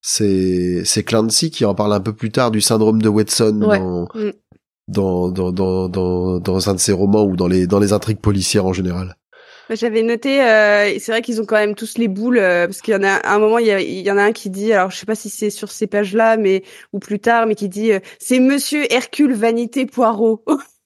C'est 0.00 0.82
c'est 0.84 1.02
Clancy 1.02 1.50
qui 1.50 1.64
en 1.64 1.74
parle 1.74 1.92
un 1.92 2.00
peu 2.00 2.12
plus 2.12 2.30
tard 2.30 2.50
du 2.50 2.60
syndrome 2.60 3.02
de 3.02 3.08
Watson 3.08 3.60
Ouais. 3.62 3.78
dans, 3.78 4.08
Mm. 4.14 4.30
dans, 4.88 5.30
dans 5.30 5.52
dans 5.52 5.88
dans 5.88 6.38
dans 6.40 6.70
un 6.70 6.74
de 6.74 6.80
ses 6.80 6.92
romans 6.92 7.24
ou 7.24 7.36
dans 7.36 7.48
les 7.48 7.66
dans 7.66 7.78
les 7.80 7.92
intrigues 7.92 8.20
policières 8.20 8.66
en 8.66 8.72
général. 8.72 9.16
J'avais 9.70 10.02
noté, 10.02 10.40
euh, 10.42 10.98
c'est 10.98 11.12
vrai 11.12 11.20
qu'ils 11.20 11.42
ont 11.42 11.44
quand 11.44 11.56
même 11.56 11.74
tous 11.74 11.98
les 11.98 12.08
boules, 12.08 12.38
euh, 12.38 12.66
parce 12.66 12.80
qu'il 12.80 12.94
y 12.94 12.96
en 12.96 13.02
a 13.02 13.10
à 13.16 13.34
un 13.34 13.38
moment, 13.38 13.58
il 13.58 13.66
y, 13.66 13.70
a- 13.70 13.82
il 13.82 14.00
y 14.00 14.10
en 14.10 14.16
a 14.16 14.22
un 14.22 14.32
qui 14.32 14.48
dit, 14.48 14.72
alors 14.72 14.90
je 14.90 14.96
sais 14.96 15.04
pas 15.04 15.14
si 15.14 15.28
c'est 15.28 15.50
sur 15.50 15.70
ces 15.70 15.86
pages-là, 15.86 16.38
mais 16.38 16.62
ou 16.94 17.00
plus 17.00 17.20
tard, 17.20 17.46
mais 17.46 17.54
qui 17.54 17.68
dit, 17.68 17.92
euh, 17.92 18.00
c'est 18.18 18.40
Monsieur 18.40 18.90
Hercule 18.90 19.34
Vanité 19.34 19.84
Poirot. 19.84 20.42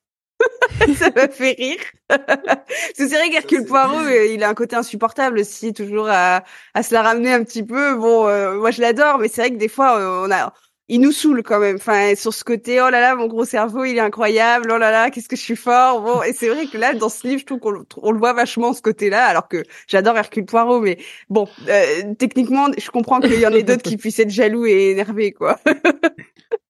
Ça 0.97 1.11
m'a 1.15 1.29
fait 1.29 1.53
rire. 1.59 1.79
C'est 2.95 3.07
vrai 3.09 3.31
qu'Hercule 3.31 3.65
Poirot, 3.65 4.01
euh, 4.01 4.27
il 4.27 4.43
a 4.43 4.49
un 4.49 4.55
côté 4.55 4.77
insupportable 4.77 5.39
aussi, 5.39 5.73
toujours 5.73 6.09
à, 6.09 6.45
à 6.75 6.83
se 6.83 6.95
la 6.95 7.03
ramener 7.03 7.33
un 7.33 7.45
petit 7.45 7.63
peu. 7.65 7.97
Bon, 7.97 8.27
euh, 8.29 8.55
moi 8.59 8.71
je 8.71 8.81
l'adore, 8.81 9.19
mais 9.19 9.29
c'est 9.29 9.43
vrai 9.43 9.51
que 9.51 9.57
des 9.57 9.69
fois, 9.69 9.99
euh, 9.99 10.27
on 10.27 10.31
a, 10.31 10.53
il 10.93 11.01
nous 11.01 11.11
saoule 11.11 11.43
quand 11.43 11.59
même. 11.59 11.77
Enfin, 11.77 12.15
sur 12.15 12.35
ce 12.35 12.45
côté, 12.45 12.83
oh 12.83 12.91
là 12.91 13.01
là, 13.01 13.15
mon 13.15 13.27
gros 13.27 13.47
cerveau, 13.47 13.85
il 13.85 13.97
est 13.97 14.01
incroyable. 14.01 14.71
Oh 14.71 14.77
là 14.77 14.91
là, 14.91 15.11
qu'est-ce 15.11 15.29
que 15.29 15.37
je 15.37 15.41
suis 15.41 15.57
fort. 15.57 16.03
Bon, 16.03 16.23
et 16.23 16.35
c'est 16.35 16.49
vrai 16.49 16.67
que 16.67 16.77
là, 16.77 16.93
dans 16.93 17.09
ce 17.09 17.27
livre, 17.27 17.41
je 17.41 17.47
trouve 17.47 17.61
qu'on 17.61 18.11
le- 18.13 18.19
voit 18.19 18.35
vachement 18.35 18.75
ce 18.75 18.83
côté-là, 18.83 19.25
alors 19.25 19.49
que 19.49 19.63
j'adore 19.87 20.19
Hercule 20.19 20.45
Poirot, 20.45 20.81
mais 20.81 20.99
bon, 21.31 21.49
euh, 21.69 21.85
techniquement, 22.19 22.67
je 22.77 22.91
comprends 22.91 23.21
qu'il 23.21 23.41
y 23.41 23.47
en 23.47 23.53
ait 23.53 23.63
d'autres 23.63 23.83
qui 23.83 23.97
puissent 23.97 24.19
être 24.19 24.31
jaloux 24.31 24.67
et 24.67 24.91
énervés, 24.91 25.33
quoi. 25.33 25.59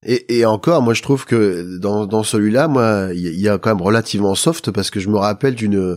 Et, 0.04 0.44
encore, 0.44 0.82
moi 0.82 0.94
je 0.94 1.02
trouve 1.02 1.24
que 1.26 1.78
dans, 1.78 2.06
dans 2.06 2.24
celui-là, 2.24 2.66
moi, 2.66 3.08
il 3.14 3.40
y, 3.40 3.48
a- 3.48 3.58
quand 3.58 3.70
même 3.70 3.82
relativement 3.82 4.34
soft 4.34 4.72
parce 4.72 4.90
que 4.90 4.98
je 4.98 5.08
me 5.08 5.16
rappelle 5.16 5.54
d'une 5.54 5.96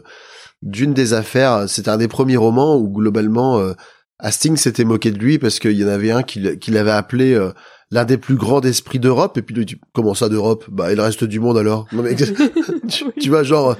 d'une 0.61 0.93
des 0.93 1.13
affaires. 1.13 1.67
C'était 1.67 1.89
un 1.89 1.97
des 1.97 2.07
premiers 2.07 2.37
romans 2.37 2.75
où 2.77 2.87
globalement 2.89 3.59
euh, 3.59 3.73
Hastings 4.19 4.57
s'était 4.57 4.83
moqué 4.83 5.11
de 5.11 5.17
lui 5.17 5.39
parce 5.39 5.59
qu'il 5.59 5.71
y 5.73 5.83
en 5.83 5.87
avait 5.87 6.11
un 6.11 6.21
qui 6.23 6.39
l'avait 6.71 6.91
appelé 6.91 7.33
euh, 7.33 7.51
l'un 7.91 8.05
des 8.05 8.17
plus 8.17 8.35
grands 8.35 8.61
esprits 8.61 8.99
d'Europe. 8.99 9.37
Et 9.37 9.41
puis 9.41 9.55
lui, 9.55 9.65
dit, 9.65 9.79
comment 9.93 10.13
ça 10.13 10.29
d'Europe? 10.29 10.65
Bah, 10.69 10.91
et 10.91 10.95
le 10.95 11.01
reste 11.01 11.23
du 11.23 11.39
monde 11.39 11.57
alors 11.57 11.87
Non 11.91 12.03
mais 12.03 12.15
tu, 12.89 13.05
tu 13.19 13.29
vois 13.29 13.43
genre 13.43 13.75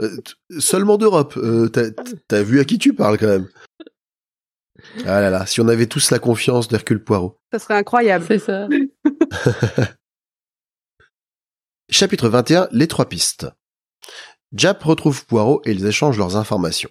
euh, 0.00 0.16
t- 0.16 0.60
seulement 0.60 0.96
d'Europe. 0.96 1.36
Euh, 1.36 1.68
T'as 1.68 1.90
t'as 2.28 2.42
vu 2.42 2.60
à 2.60 2.64
qui 2.64 2.78
tu 2.78 2.92
parles 2.94 3.18
quand 3.18 3.26
même 3.26 3.48
Ah 5.06 5.20
là 5.20 5.30
là, 5.30 5.46
si 5.46 5.60
on 5.60 5.68
avait 5.68 5.86
tous 5.86 6.10
la 6.10 6.18
confiance 6.18 6.68
d'Hercule 6.68 7.02
Poirot. 7.04 7.38
Ça 7.52 7.58
serait 7.58 7.74
incroyable. 7.74 8.24
C'est 8.28 8.38
ça. 8.38 8.68
Chapitre 11.90 12.28
21, 12.28 12.68
les 12.72 12.86
trois 12.86 13.08
pistes. 13.08 13.46
Jap 14.52 14.82
retrouve 14.82 15.26
Poirot 15.26 15.62
et 15.64 15.72
ils 15.72 15.86
échangent 15.86 16.18
leurs 16.18 16.36
informations. 16.36 16.90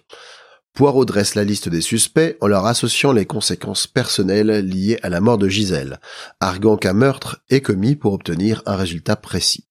Poirot 0.78 1.06
dresse 1.06 1.34
la 1.34 1.42
liste 1.42 1.68
des 1.68 1.80
suspects 1.80 2.36
en 2.40 2.46
leur 2.46 2.64
associant 2.64 3.10
les 3.10 3.26
conséquences 3.26 3.88
personnelles 3.88 4.64
liées 4.64 4.96
à 5.02 5.08
la 5.08 5.20
mort 5.20 5.36
de 5.36 5.48
Gisèle, 5.48 5.98
arguant 6.38 6.76
qu'un 6.76 6.92
meurtre 6.92 7.42
est 7.50 7.62
commis 7.62 7.96
pour 7.96 8.12
obtenir 8.12 8.62
un 8.64 8.76
résultat 8.76 9.16
précis. 9.16 9.66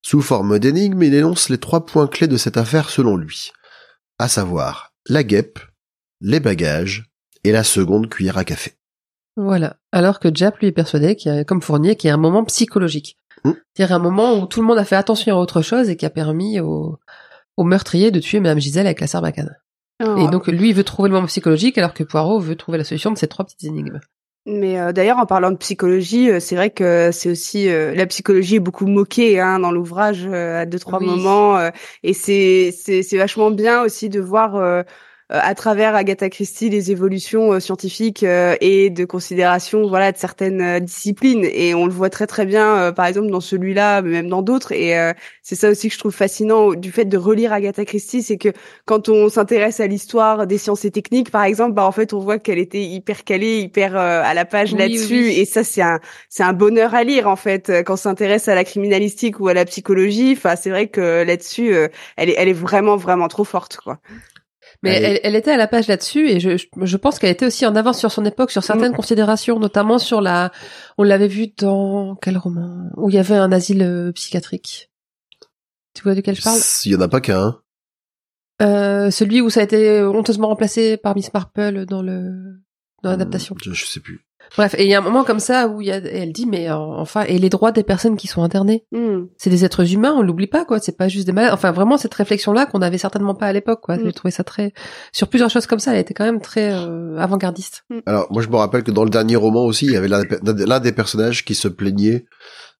Sous 0.00 0.22
forme 0.22 0.58
d'énigme, 0.58 1.02
il 1.02 1.12
énonce 1.12 1.50
les 1.50 1.58
trois 1.58 1.84
points 1.84 2.06
clés 2.06 2.26
de 2.26 2.38
cette 2.38 2.56
affaire 2.56 2.88
selon 2.88 3.18
lui, 3.18 3.52
à 4.18 4.28
savoir 4.28 4.94
la 5.06 5.24
guêpe, 5.24 5.58
les 6.22 6.40
bagages 6.40 7.04
et 7.44 7.52
la 7.52 7.62
seconde 7.62 8.08
cuillère 8.08 8.38
à 8.38 8.44
café. 8.44 8.72
Voilà. 9.36 9.76
Alors 9.92 10.20
que 10.20 10.34
Jap, 10.34 10.58
lui, 10.58 10.68
est 10.68 10.72
persuadé 10.72 11.16
qu'il 11.16 11.34
y 11.34 11.38
a, 11.38 11.44
comme 11.44 11.60
Fournier, 11.60 11.96
qu'il 11.96 12.08
y 12.08 12.10
a 12.10 12.14
un 12.14 12.16
moment 12.16 12.44
psychologique. 12.44 13.18
Mm. 13.44 13.50
C'est-à-dire 13.74 13.94
un 13.94 13.98
moment 13.98 14.38
où 14.38 14.46
tout 14.46 14.62
le 14.62 14.66
monde 14.66 14.78
a 14.78 14.86
fait 14.86 14.96
attention 14.96 15.36
à 15.36 15.38
autre 15.38 15.60
chose 15.60 15.90
et 15.90 15.98
qui 15.98 16.06
a 16.06 16.10
permis 16.10 16.60
au, 16.60 16.98
au 17.58 17.64
meurtrier 17.64 18.10
de 18.10 18.20
tuer 18.20 18.40
Madame 18.40 18.58
Gisèle 18.58 18.86
avec 18.86 19.00
la 19.00 19.06
sarbacane. 19.06 19.54
Oh. 20.02 20.16
Et 20.18 20.28
donc, 20.28 20.48
lui, 20.48 20.70
il 20.70 20.74
veut 20.74 20.84
trouver 20.84 21.08
le 21.08 21.14
moment 21.14 21.26
psychologique 21.26 21.78
alors 21.78 21.94
que 21.94 22.02
Poirot 22.02 22.40
veut 22.40 22.56
trouver 22.56 22.78
la 22.78 22.84
solution 22.84 23.12
de 23.12 23.18
ces 23.18 23.28
trois 23.28 23.44
petites 23.44 23.64
énigmes. 23.64 24.00
Mais 24.46 24.78
euh, 24.78 24.92
d'ailleurs, 24.92 25.18
en 25.18 25.26
parlant 25.26 25.50
de 25.50 25.56
psychologie, 25.56 26.30
euh, 26.30 26.38
c'est 26.38 26.54
vrai 26.56 26.70
que 26.70 27.10
c'est 27.12 27.30
aussi 27.30 27.70
euh, 27.70 27.94
la 27.94 28.06
psychologie 28.06 28.56
est 28.56 28.60
beaucoup 28.60 28.86
moquée 28.86 29.40
hein, 29.40 29.58
dans 29.58 29.72
l'ouvrage 29.72 30.26
à 30.26 30.66
deux 30.66 30.78
trois 30.78 30.98
Oui. 30.98 31.06
moments, 31.06 31.58
et 32.02 32.12
c'est 32.12 32.74
c'est 32.76 33.02
c'est 33.02 33.16
vachement 33.16 33.50
bien 33.50 33.82
aussi 33.82 34.08
de 34.10 34.20
voir. 34.20 34.84
Euh, 35.34 35.40
à 35.42 35.54
travers 35.54 35.94
Agatha 35.94 36.30
Christie 36.30 36.70
les 36.70 36.90
évolutions 36.90 37.58
scientifiques 37.60 38.22
et 38.22 38.90
de 38.90 39.04
considération 39.04 39.86
voilà 39.88 40.12
de 40.12 40.16
certaines 40.16 40.80
disciplines. 40.80 41.44
Et 41.44 41.74
on 41.74 41.86
le 41.86 41.92
voit 41.92 42.10
très 42.10 42.26
très 42.26 42.46
bien 42.46 42.92
par 42.92 43.06
exemple 43.06 43.30
dans 43.30 43.40
celui-là 43.40 44.02
mais 44.02 44.10
même 44.10 44.28
dans 44.28 44.42
d'autres. 44.42 44.72
Et 44.72 44.94
c'est 45.42 45.54
ça 45.54 45.70
aussi 45.70 45.88
que 45.88 45.94
je 45.94 45.98
trouve 45.98 46.14
fascinant 46.14 46.72
du 46.74 46.92
fait 46.92 47.04
de 47.04 47.16
relire 47.18 47.52
Agatha 47.52 47.84
Christie 47.84 48.22
c'est 48.22 48.36
que 48.36 48.50
quand 48.84 49.08
on 49.08 49.28
s'intéresse 49.28 49.80
à 49.80 49.86
l'histoire 49.86 50.46
des 50.46 50.58
sciences 50.58 50.84
et 50.84 50.90
techniques 50.90 51.30
par 51.30 51.44
exemple 51.44 51.72
bah 51.72 51.84
en 51.84 51.92
fait 51.92 52.12
on 52.12 52.18
voit 52.18 52.38
qu'elle 52.38 52.58
était 52.58 52.82
hyper 52.82 53.24
calée 53.24 53.58
hyper 53.58 53.96
à 53.96 54.34
la 54.34 54.44
page 54.44 54.74
là-dessus. 54.74 55.30
et 55.30 55.44
ça 55.44 55.64
c'est 55.64 55.82
un 55.82 56.00
c'est 56.28 56.42
un 56.42 56.52
bonheur 56.52 56.94
à 56.94 57.04
lire 57.04 57.28
en 57.28 57.36
fait 57.36 57.72
quand 57.84 57.94
on 57.94 57.96
s'intéresse 57.96 58.48
à 58.48 58.54
la 58.54 58.64
criminalistique 58.64 59.40
ou 59.40 59.48
à 59.48 59.54
la 59.54 59.64
psychologie. 59.64 60.34
Enfin 60.36 60.56
c'est 60.56 60.70
vrai 60.70 60.88
que 60.88 61.24
là-dessus 61.24 61.74
elle 62.16 62.30
est 62.30 62.34
elle 62.36 62.48
est 62.48 62.52
vraiment 62.52 62.96
vraiment 62.96 63.28
trop 63.28 63.44
forte 63.44 63.76
quoi 63.76 63.98
mais 64.84 65.02
elle, 65.02 65.20
elle, 65.22 65.34
était 65.34 65.50
à 65.50 65.56
la 65.56 65.66
page 65.66 65.88
là-dessus 65.88 66.28
et 66.28 66.40
je, 66.40 66.50
je 66.82 66.96
pense 66.96 67.18
qu'elle 67.18 67.30
était 67.30 67.46
aussi 67.46 67.66
en 67.66 67.74
avance 67.76 67.98
sur 67.98 68.12
son 68.12 68.24
époque 68.24 68.50
sur 68.50 68.62
certaines 68.62 68.92
Mm. 68.92 68.96
considérations, 68.96 69.58
notamment 69.58 69.98
sur 69.98 70.20
la. 70.20 70.52
On 70.98 71.02
l'avait 71.02 71.26
vu 71.28 71.48
dans 71.58 72.14
quel 72.16 72.38
roman? 72.38 72.90
Où 72.96 73.10
il 73.10 73.16
y 73.16 73.18
avait 73.18 73.34
un 73.36 73.50
asile 73.52 73.82
euh, 73.82 74.12
psychiatrique. 74.12 74.90
Tu 75.94 76.02
vois 76.02 76.14
de 76.14 76.20
quel 76.20 76.34
je 76.36 76.42
parle? 76.42 76.58
Il 76.84 76.92
y 76.92 76.96
en 76.96 77.00
a 77.00 77.08
pas 77.08 77.20
qu'un. 77.20 77.58
euh, 78.62 79.10
Celui 79.10 79.40
où 79.40 79.50
ça 79.50 79.60
a 79.60 79.62
été 79.64 80.02
honteusement 80.02 80.48
remplacé 80.48 80.96
par 80.96 81.14
Miss 81.16 81.32
Marple 81.32 81.86
dans 81.86 82.02
le 82.02 82.30
dans 83.02 83.10
l'adaptation. 83.10 83.54
Je, 83.62 83.72
je 83.72 83.84
sais 83.84 84.00
plus. 84.00 84.24
Bref, 84.56 84.74
et 84.78 84.84
il 84.84 84.90
y 84.90 84.94
a 84.94 84.98
un 84.98 85.02
moment 85.02 85.24
comme 85.24 85.40
ça 85.40 85.66
où 85.68 85.80
il 85.80 85.88
y 85.88 85.90
a, 85.92 85.98
et 85.98 86.18
elle 86.18 86.32
dit 86.32 86.46
mais 86.46 86.70
euh, 86.70 86.76
enfin 86.76 87.22
et 87.22 87.38
les 87.38 87.48
droits 87.50 87.72
des 87.72 87.82
personnes 87.82 88.16
qui 88.16 88.26
sont 88.28 88.42
internées, 88.42 88.84
Mm. 88.92 89.24
c'est 89.36 89.50
des 89.50 89.64
êtres 89.64 89.92
humains, 89.92 90.12
on 90.16 90.22
l'oublie 90.22 90.46
pas 90.46 90.64
quoi, 90.64 90.78
c'est 90.78 90.96
pas 90.96 91.08
juste 91.08 91.26
des 91.26 91.32
malades. 91.32 91.52
Enfin 91.52 91.72
vraiment 91.72 91.96
cette 91.96 92.14
réflexion 92.14 92.52
là 92.52 92.66
qu'on 92.66 92.80
avait 92.82 92.98
certainement 92.98 93.34
pas 93.34 93.46
à 93.46 93.52
l'époque 93.52 93.80
quoi. 93.82 93.96
Mm. 93.96 94.02
J'ai 94.04 94.12
trouvé 94.12 94.30
ça 94.30 94.44
très 94.44 94.72
sur 95.12 95.28
plusieurs 95.28 95.50
choses 95.50 95.66
comme 95.66 95.80
ça, 95.80 95.92
elle 95.92 96.00
était 96.00 96.14
quand 96.14 96.24
même 96.24 96.40
très 96.40 96.72
euh, 96.72 97.16
avant-gardiste. 97.18 97.84
Alors, 98.06 98.26
moi, 98.30 98.42
je 98.42 98.48
me 98.48 98.56
rappelle 98.56 98.82
que 98.84 98.90
dans 98.90 99.04
le 99.04 99.10
dernier 99.10 99.36
roman 99.36 99.64
aussi, 99.64 99.86
il 99.86 99.92
y 99.92 99.96
avait 99.96 100.08
l'un 100.08 100.80
des- 100.80 100.92
personnages 100.92 101.44
qui 101.44 101.54
se 101.54 101.66
plaignait 101.68 102.24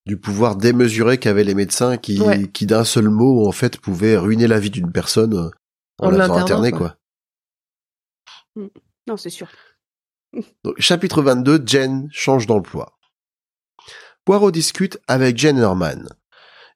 du 0.07 0.17
pouvoir 0.19 0.57
démesuré 0.57 1.19
qu'avaient 1.19 1.45
les 1.45 1.55
médecins 1.55 1.97
qui, 1.97 2.21
Ouais. 2.21 2.47
qui 2.49 2.67
d'un 2.67 2.85
seul 2.85 3.09
mot, 3.09 3.47
en 3.49 3.53
fait, 3.53 3.79
pouvaient 3.79 4.17
ruiner 4.17 4.47
la 4.47 4.61
vie 4.61 4.71
d'une 4.71 4.93
personne 4.93 5.35
euh, 5.35 5.51
en, 5.99 6.09
En 6.09 6.11
la 6.11 6.25
faisant 6.25 6.37
interner, 6.37 6.71
quoi. 6.71 6.97
quoi. 8.55 8.69
non 9.09 9.17
c'est 9.17 9.31
sûr 9.31 9.49
Donc, 10.65 10.75
chapitre 10.79 11.23
22, 11.23 11.63
Jen 11.67 12.09
change 12.11 12.47
d'emploi. 12.47 12.99
Poirot 14.25 14.51
discute 14.51 14.99
avec 15.07 15.37
Jen 15.37 15.59
Norman. 15.59 16.05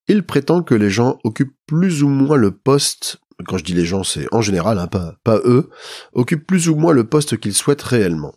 Il 0.06 0.24
prétend 0.24 0.62
que 0.62 0.74
les 0.74 0.90
gens 0.90 1.18
occupent 1.24 1.56
plus 1.66 2.02
ou 2.02 2.08
moins 2.08 2.36
le 2.36 2.50
poste, 2.50 3.18
quand 3.46 3.58
je 3.58 3.64
dis 3.64 3.74
les 3.74 3.84
gens, 3.84 4.04
c'est 4.04 4.26
en 4.32 4.40
général, 4.40 4.78
hein, 4.78 4.86
pas, 4.86 5.16
pas 5.24 5.38
eux, 5.44 5.70
occupent 6.12 6.46
plus 6.46 6.68
ou 6.68 6.76
moins 6.76 6.92
le 6.92 7.08
poste 7.08 7.38
qu'ils 7.38 7.54
souhaitent 7.54 7.82
réellement. 7.82 8.34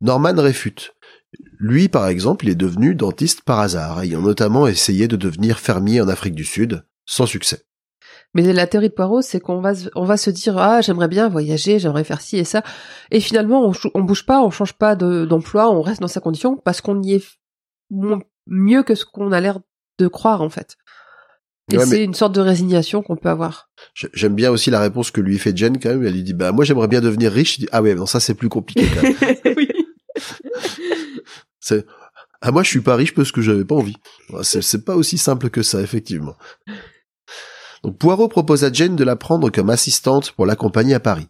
Norman 0.00 0.34
réfute. 0.36 0.94
Lui, 1.58 1.88
par 1.88 2.08
exemple, 2.08 2.46
il 2.46 2.50
est 2.50 2.54
devenu 2.54 2.94
dentiste 2.94 3.42
par 3.42 3.60
hasard, 3.60 4.00
ayant 4.00 4.22
notamment 4.22 4.66
essayé 4.66 5.08
de 5.08 5.16
devenir 5.16 5.58
fermier 5.58 6.00
en 6.00 6.08
Afrique 6.08 6.34
du 6.34 6.44
Sud, 6.44 6.84
sans 7.04 7.26
succès. 7.26 7.64
Mais 8.34 8.52
la 8.52 8.66
théorie 8.68 8.88
de 8.90 8.94
Poirot, 8.94 9.22
c'est 9.22 9.40
qu'on 9.40 9.60
va, 9.60 9.74
se- 9.74 9.88
on 9.96 10.04
va 10.04 10.16
se 10.16 10.30
dire 10.30 10.56
ah 10.56 10.80
j'aimerais 10.80 11.08
bien 11.08 11.28
voyager, 11.28 11.78
j'aimerais 11.80 12.04
faire 12.04 12.20
ci 12.20 12.36
et 12.38 12.44
ça, 12.44 12.62
et 13.10 13.18
finalement 13.20 13.72
on, 13.94 14.00
bouge 14.02 14.24
pas, 14.24 14.40
on 14.42 14.50
change 14.50 14.72
pas 14.74 14.94
de- 14.94 15.24
d'emploi, 15.24 15.68
on 15.70 15.82
reste 15.82 16.00
dans 16.00 16.06
sa 16.08 16.20
condition 16.20 16.56
parce 16.56 16.80
qu'on 16.80 17.02
y 17.02 17.14
est 17.14 17.24
mieux 18.46 18.82
que 18.84 18.94
ce 18.94 19.04
qu'on 19.04 19.32
a 19.32 19.40
l'air 19.40 19.58
de 19.98 20.06
croire 20.08 20.42
en 20.42 20.48
fait. 20.50 20.76
Et 21.72 21.76
Ouais, 21.78 21.86
c'est 21.86 22.02
une 22.04 22.14
sorte 22.14 22.34
de 22.34 22.40
résignation 22.40 23.02
qu'on 23.02 23.16
peut 23.16 23.28
avoir. 23.28 23.68
J'ai- 23.94 24.10
J'aime 24.12 24.34
bien 24.34 24.50
aussi 24.50 24.70
la 24.70 24.80
réponse 24.80 25.10
que 25.10 25.20
lui 25.20 25.38
fait 25.38 25.56
Jen 25.56 25.78
quand 25.80 25.88
même. 25.90 26.04
Elle 26.04 26.14
lui 26.14 26.22
dit 26.22 26.34
bah 26.34 26.52
moi 26.52 26.64
j'aimerais 26.64 26.88
bien 26.88 27.00
devenir 27.00 27.30
riche. 27.32 27.58
Il 27.58 27.62
dit 27.62 27.68
ah 27.72 27.82
ouais 27.82 27.94
non 27.94 28.06
ça 28.06 28.18
c'est 28.20 28.34
plus 28.34 28.48
compliqué 28.48 28.86
quand 28.94 29.02
même. 29.02 29.16
oui. 29.56 29.68
C'est 31.60 31.84
ah 32.40 32.50
moi 32.52 32.62
je 32.62 32.68
suis 32.70 32.80
pas 32.80 32.96
riche 32.96 33.14
parce 33.14 33.32
que 33.32 33.40
j'avais 33.42 33.64
pas 33.64 33.74
envie. 33.74 33.96
C'est 34.42 34.62
c'est 34.62 34.84
pas 34.84 34.96
aussi 34.96 35.18
simple 35.18 35.50
que 35.50 35.62
ça 35.62 35.80
effectivement. 35.80 36.34
Donc 37.82 37.98
Poirot 37.98 38.28
propose 38.28 38.64
à 38.64 38.72
Jane 38.72 38.96
de 38.96 39.04
la 39.04 39.16
prendre 39.16 39.50
comme 39.50 39.70
assistante 39.70 40.32
pour 40.32 40.46
l'accompagner 40.46 40.94
à 40.94 41.00
Paris, 41.00 41.28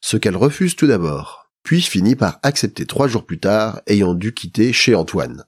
ce 0.00 0.16
qu'elle 0.16 0.36
refuse 0.36 0.76
tout 0.76 0.86
d'abord, 0.86 1.50
puis 1.62 1.80
finit 1.80 2.16
par 2.16 2.38
accepter 2.42 2.86
trois 2.86 3.08
jours 3.08 3.24
plus 3.24 3.38
tard, 3.40 3.80
ayant 3.86 4.14
dû 4.14 4.34
quitter 4.34 4.72
chez 4.72 4.94
Antoine. 4.94 5.44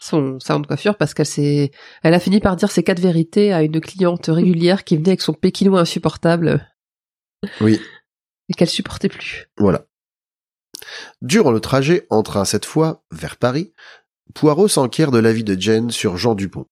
Son 0.00 0.40
salon 0.40 0.60
de 0.60 0.66
coiffure 0.66 0.96
parce 0.96 1.14
qu'elle 1.14 1.26
s'est, 1.26 1.70
elle 2.02 2.14
a 2.14 2.20
fini 2.20 2.40
par 2.40 2.56
dire 2.56 2.70
ses 2.70 2.82
quatre 2.82 3.00
vérités 3.00 3.52
à 3.52 3.62
une 3.62 3.80
cliente 3.80 4.26
régulière 4.26 4.82
qui 4.82 4.96
venait 4.96 5.10
avec 5.10 5.20
son 5.20 5.34
pékinois 5.34 5.80
insupportable 5.80 6.68
Oui, 7.60 7.80
et 8.48 8.54
qu'elle 8.54 8.70
supportait 8.70 9.08
plus. 9.08 9.46
voilà. 9.58 9.84
Durant 11.20 11.52
le 11.52 11.60
trajet 11.60 12.06
en 12.10 12.24
train 12.24 12.44
cette 12.44 12.64
fois 12.64 13.04
vers 13.12 13.36
Paris, 13.36 13.72
Poirot 14.34 14.66
s'enquiert 14.66 15.12
de 15.12 15.18
l'avis 15.18 15.44
de 15.44 15.60
Jane 15.60 15.90
sur 15.90 16.16
Jean 16.16 16.34
Dupont. 16.34 16.66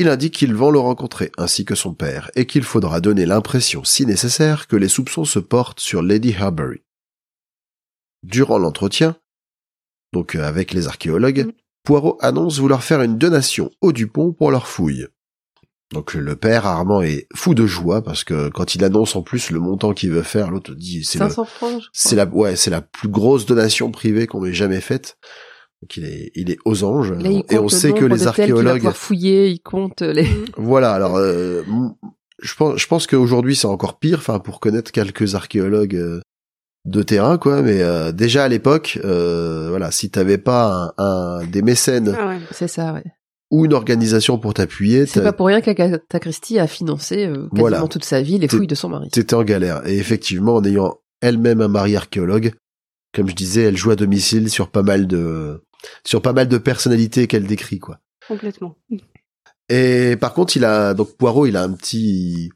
Il 0.00 0.08
indique 0.08 0.34
qu'ils 0.34 0.54
vont 0.54 0.70
le 0.70 0.78
rencontrer 0.78 1.32
ainsi 1.38 1.64
que 1.64 1.74
son 1.74 1.92
père 1.92 2.30
et 2.36 2.46
qu'il 2.46 2.62
faudra 2.62 3.00
donner 3.00 3.26
l'impression 3.26 3.82
si 3.82 4.06
nécessaire 4.06 4.68
que 4.68 4.76
les 4.76 4.86
soupçons 4.86 5.24
se 5.24 5.40
portent 5.40 5.80
sur 5.80 6.02
Lady 6.02 6.36
Harbury. 6.38 6.82
Durant 8.22 8.58
l'entretien, 8.58 9.16
donc 10.12 10.36
euh, 10.36 10.44
avec 10.44 10.72
les 10.72 10.86
archéologues, 10.86 11.48
Mm. 11.48 11.52
Poirot 11.82 12.16
annonce 12.20 12.60
vouloir 12.60 12.84
faire 12.84 13.02
une 13.02 13.18
donation 13.18 13.72
au 13.80 13.92
Dupont 13.92 14.32
pour 14.32 14.52
leur 14.52 14.68
fouille. 14.68 15.08
Donc 15.92 16.14
le 16.14 16.36
père 16.36 16.64
Armand 16.64 17.00
est 17.02 17.26
fou 17.34 17.54
de 17.54 17.66
joie 17.66 18.00
parce 18.02 18.22
que 18.22 18.50
quand 18.50 18.76
il 18.76 18.84
annonce 18.84 19.16
en 19.16 19.22
plus 19.22 19.50
le 19.50 19.58
montant 19.58 19.94
qu'il 19.94 20.10
veut 20.10 20.22
faire, 20.22 20.52
l'autre 20.52 20.74
dit 20.74 21.02
c'est 21.02 21.18
le, 21.18 21.24
500 21.28 21.44
francs. 21.44 21.70
je 21.72 21.76
crois. 21.76 21.90
c'est 21.92 22.14
la 22.14 22.26
ouais, 22.26 22.54
c'est 22.54 22.70
la 22.70 22.82
plus 22.82 23.08
grosse 23.08 23.46
donation 23.46 23.90
privée 23.90 24.28
qu'on 24.28 24.44
ait 24.44 24.54
jamais 24.54 24.80
faite. 24.80 25.16
Donc 25.82 25.96
il 25.96 26.04
est 26.04 26.30
il 26.34 26.50
est 26.50 26.58
aux 26.64 26.82
anges 26.84 27.12
Là, 27.12 27.30
et 27.50 27.58
on 27.58 27.68
sait 27.68 27.92
que 27.92 28.04
les 28.04 28.26
archéologues 28.26 28.76
pouvoir 28.78 28.96
fouiller, 28.96 29.48
il 29.48 29.60
compte 29.60 30.02
les. 30.02 30.26
voilà, 30.56 30.92
alors 30.92 31.16
euh, 31.16 31.62
je 32.42 32.54
pense 32.54 32.78
je 32.80 32.86
pense 32.86 33.06
qu'aujourd'hui 33.06 33.54
c'est 33.56 33.66
encore 33.66 33.98
pire 33.98 34.18
enfin 34.18 34.38
pour 34.40 34.60
connaître 34.60 34.90
quelques 34.92 35.34
archéologues 35.34 35.96
euh, 35.96 36.20
de 36.84 37.02
terrain 37.02 37.38
quoi 37.38 37.62
mais 37.62 37.82
euh, 37.82 38.12
déjà 38.12 38.44
à 38.44 38.48
l'époque 38.48 38.98
euh, 39.04 39.66
voilà, 39.70 39.90
si 39.90 40.10
t'avais 40.10 40.38
pas 40.38 40.92
un, 40.98 41.04
un- 41.40 41.46
des 41.46 41.62
mécènes 41.62 42.14
Ah 42.18 42.28
ouais. 42.28 42.38
C'est 42.50 42.68
ça, 42.68 42.94
ouais. 42.94 43.04
ou 43.50 43.64
une 43.64 43.72
organisation 43.74 44.38
pour 44.38 44.54
t'appuyer, 44.54 45.06
C'est 45.06 45.22
pas 45.22 45.32
pour 45.32 45.46
rien 45.46 45.60
qu'Agatha 45.60 46.18
Christie 46.20 46.58
a 46.58 46.66
financé 46.66 47.26
euh, 47.26 47.32
quasiment 47.34 47.48
Voilà. 47.52 47.82
toute 47.88 48.04
sa 48.04 48.20
vie 48.22 48.38
les 48.38 48.48
fouilles 48.48 48.66
de 48.66 48.74
son 48.74 48.88
mari. 48.88 49.08
t'étais 49.10 49.34
en 49.34 49.44
galère. 49.44 49.86
Et 49.86 49.96
effectivement, 49.98 50.56
en 50.56 50.64
ayant 50.64 50.96
elle-même 51.20 51.60
un 51.60 51.68
mari 51.68 51.96
archéologue, 51.96 52.52
comme 53.14 53.28
je 53.28 53.34
disais, 53.34 53.62
elle 53.62 53.76
joue 53.76 53.90
à 53.90 53.96
domicile 53.96 54.48
sur 54.50 54.68
pas 54.70 54.82
mal 54.82 55.06
de 55.06 55.62
sur 56.04 56.22
pas 56.22 56.32
mal 56.32 56.48
de 56.48 56.58
personnalités 56.58 57.26
qu'elle 57.26 57.46
décrit 57.46 57.78
quoi. 57.78 58.00
complètement 58.26 58.76
Et 59.68 60.16
par 60.20 60.32
contre, 60.34 60.56
il 60.56 60.64
a 60.64 60.94
donc 60.94 61.16
Poirot, 61.16 61.46
il 61.46 61.56
a 61.56 61.62
un 61.62 61.72
petit 61.72 62.50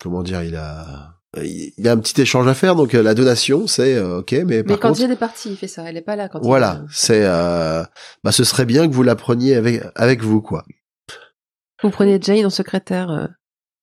comment 0.00 0.22
dire, 0.22 0.42
il 0.42 0.56
a 0.56 1.14
il 1.36 1.72
y 1.76 1.88
a 1.88 1.92
un 1.92 1.98
petit 1.98 2.20
échange 2.20 2.46
à 2.48 2.54
faire. 2.54 2.74
Donc 2.76 2.94
euh, 2.94 3.02
la 3.02 3.14
donation, 3.14 3.66
c'est 3.66 3.94
euh, 3.96 4.18
ok, 4.20 4.32
mais 4.32 4.44
Mais 4.44 4.62
par 4.62 4.80
quand 4.80 4.88
contre, 4.88 5.00
il 5.00 5.02
y 5.02 5.06
a 5.06 5.08
des 5.08 5.16
parties, 5.16 5.50
il 5.50 5.56
fait 5.56 5.68
ça. 5.68 5.84
Elle 5.88 5.96
est 5.96 6.02
pas 6.02 6.16
là 6.16 6.28
quand 6.28 6.40
il 6.40 6.46
voilà, 6.46 6.84
c'est 6.90 7.24
euh, 7.24 7.82
bah 8.24 8.32
ce 8.32 8.44
serait 8.44 8.64
bien 8.64 8.88
que 8.88 8.94
vous 8.94 9.02
la 9.02 9.16
preniez 9.16 9.54
avec 9.54 9.82
avec 9.94 10.22
vous 10.22 10.40
quoi. 10.40 10.64
Vous 11.82 11.90
prenez 11.90 12.18
Jane 12.20 12.46
en 12.46 12.50
secrétaire, 12.50 13.10
euh, 13.10 13.26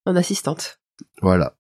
en 0.05 0.15
assistante. 0.15 0.79
Voilà. 1.21 1.55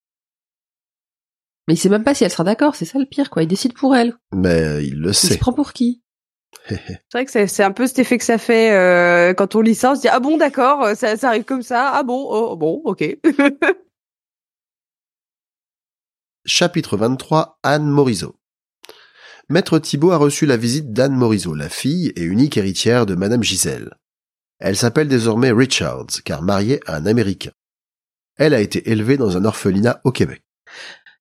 Mais 1.67 1.73
il 1.73 1.77
sait 1.77 1.89
même 1.89 2.03
pas 2.03 2.13
si 2.13 2.23
elle 2.23 2.31
sera 2.31 2.43
d'accord, 2.43 2.75
c'est 2.75 2.85
ça 2.85 2.99
le 2.99 3.05
pire, 3.05 3.29
quoi. 3.29 3.41
Il 3.41 3.47
décide 3.47 3.73
pour 3.73 3.95
elle. 3.95 4.13
Mais 4.33 4.85
il 4.85 4.99
le 4.99 5.09
Il 5.09 5.15
se 5.15 5.27
sait. 5.27 5.37
prend 5.37 5.53
pour 5.53 5.73
qui? 5.73 6.03
C'est 6.69 7.01
vrai 7.13 7.25
que 7.25 7.31
c'est 7.31 7.47
c'est 7.47 7.63
un 7.63 7.71
peu 7.71 7.85
cet 7.85 7.99
effet 7.99 8.17
que 8.17 8.23
ça 8.23 8.37
fait 8.37 8.71
euh, 8.71 9.33
quand 9.33 9.55
on 9.55 9.61
lit 9.61 9.75
ça, 9.75 9.91
on 9.91 9.95
se 9.95 10.01
dit 10.01 10.07
ah 10.07 10.19
bon 10.19 10.37
d'accord, 10.37 10.83
euh, 10.83 10.95
ça, 10.95 11.15
ça 11.15 11.29
arrive 11.29 11.43
comme 11.43 11.61
ça, 11.61 11.91
ah 11.93 12.03
bon, 12.03 12.25
oh, 12.29 12.55
bon, 12.55 12.81
ok. 12.85 13.03
Chapitre 16.45 16.97
23 16.97 17.59
Anne 17.63 17.87
Morisot. 17.87 18.35
Maître 19.49 19.77
Thibault 19.77 20.11
a 20.11 20.17
reçu 20.17 20.47
la 20.47 20.57
visite 20.57 20.91
d'Anne 20.91 21.15
Morisot, 21.15 21.53
la 21.53 21.69
fille 21.69 22.11
et 22.15 22.23
unique 22.23 22.57
héritière 22.57 23.05
de 23.05 23.13
Madame 23.13 23.43
Gisèle. 23.43 23.93
Elle 24.59 24.75
s'appelle 24.75 25.07
désormais 25.07 25.51
Richards, 25.51 26.07
car 26.23 26.41
mariée 26.41 26.79
à 26.87 26.95
un 26.95 27.05
Américain. 27.05 27.51
Elle 28.37 28.53
a 28.53 28.61
été 28.61 28.89
élevée 28.89 29.17
dans 29.17 29.37
un 29.37 29.45
orphelinat 29.45 30.01
au 30.03 30.11
Québec. 30.11 30.41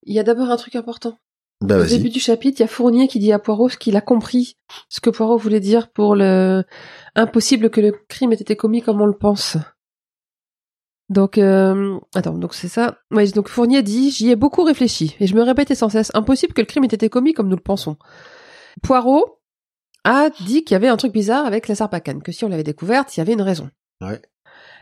Il 0.04 0.14
y 0.14 0.18
a 0.18 0.22
d'abord 0.22 0.50
un 0.50 0.56
truc 0.56 0.76
important. 0.76 1.18
Bah 1.64 1.80
Au 1.80 1.84
début 1.86 2.10
du 2.10 2.20
chapitre, 2.20 2.60
il 2.60 2.62
y 2.62 2.64
a 2.64 2.68
Fournier 2.68 3.08
qui 3.08 3.18
dit 3.18 3.32
à 3.32 3.38
Poirot 3.38 3.70
ce 3.70 3.78
qu'il 3.78 3.96
a 3.96 4.02
compris, 4.02 4.58
ce 4.90 5.00
que 5.00 5.08
Poirot 5.08 5.38
voulait 5.38 5.60
dire 5.60 5.90
pour 5.90 6.14
le 6.14 6.62
impossible 7.14 7.70
que 7.70 7.80
le 7.80 7.92
crime 8.08 8.32
ait 8.32 8.36
été 8.36 8.54
commis 8.54 8.82
comme 8.82 9.00
on 9.00 9.06
le 9.06 9.16
pense. 9.16 9.56
Donc, 11.08 11.38
euh... 11.38 11.98
attends, 12.14 12.36
donc 12.36 12.52
c'est 12.52 12.68
ça. 12.68 12.98
Ouais, 13.10 13.26
donc 13.28 13.48
Fournier 13.48 13.82
dit 13.82 14.10
j'y 14.10 14.30
ai 14.30 14.36
beaucoup 14.36 14.62
réfléchi 14.62 15.16
et 15.20 15.26
je 15.26 15.34
me 15.34 15.42
répétais 15.42 15.74
sans 15.74 15.88
cesse 15.88 16.10
impossible 16.12 16.52
que 16.52 16.60
le 16.60 16.66
crime 16.66 16.84
ait 16.84 16.88
été 16.88 17.08
commis 17.08 17.32
comme 17.32 17.48
nous 17.48 17.56
le 17.56 17.62
pensons. 17.62 17.96
Poirot 18.82 19.40
a 20.04 20.28
dit 20.44 20.64
qu'il 20.64 20.74
y 20.74 20.76
avait 20.76 20.88
un 20.88 20.98
truc 20.98 21.12
bizarre 21.12 21.46
avec 21.46 21.68
la 21.68 21.74
Sarbacane, 21.74 22.22
que 22.22 22.32
si 22.32 22.44
on 22.44 22.48
l'avait 22.48 22.62
découverte, 22.62 23.16
il 23.16 23.20
y 23.20 23.22
avait 23.22 23.32
une 23.32 23.42
raison. 23.42 23.70
Ouais. 24.02 24.20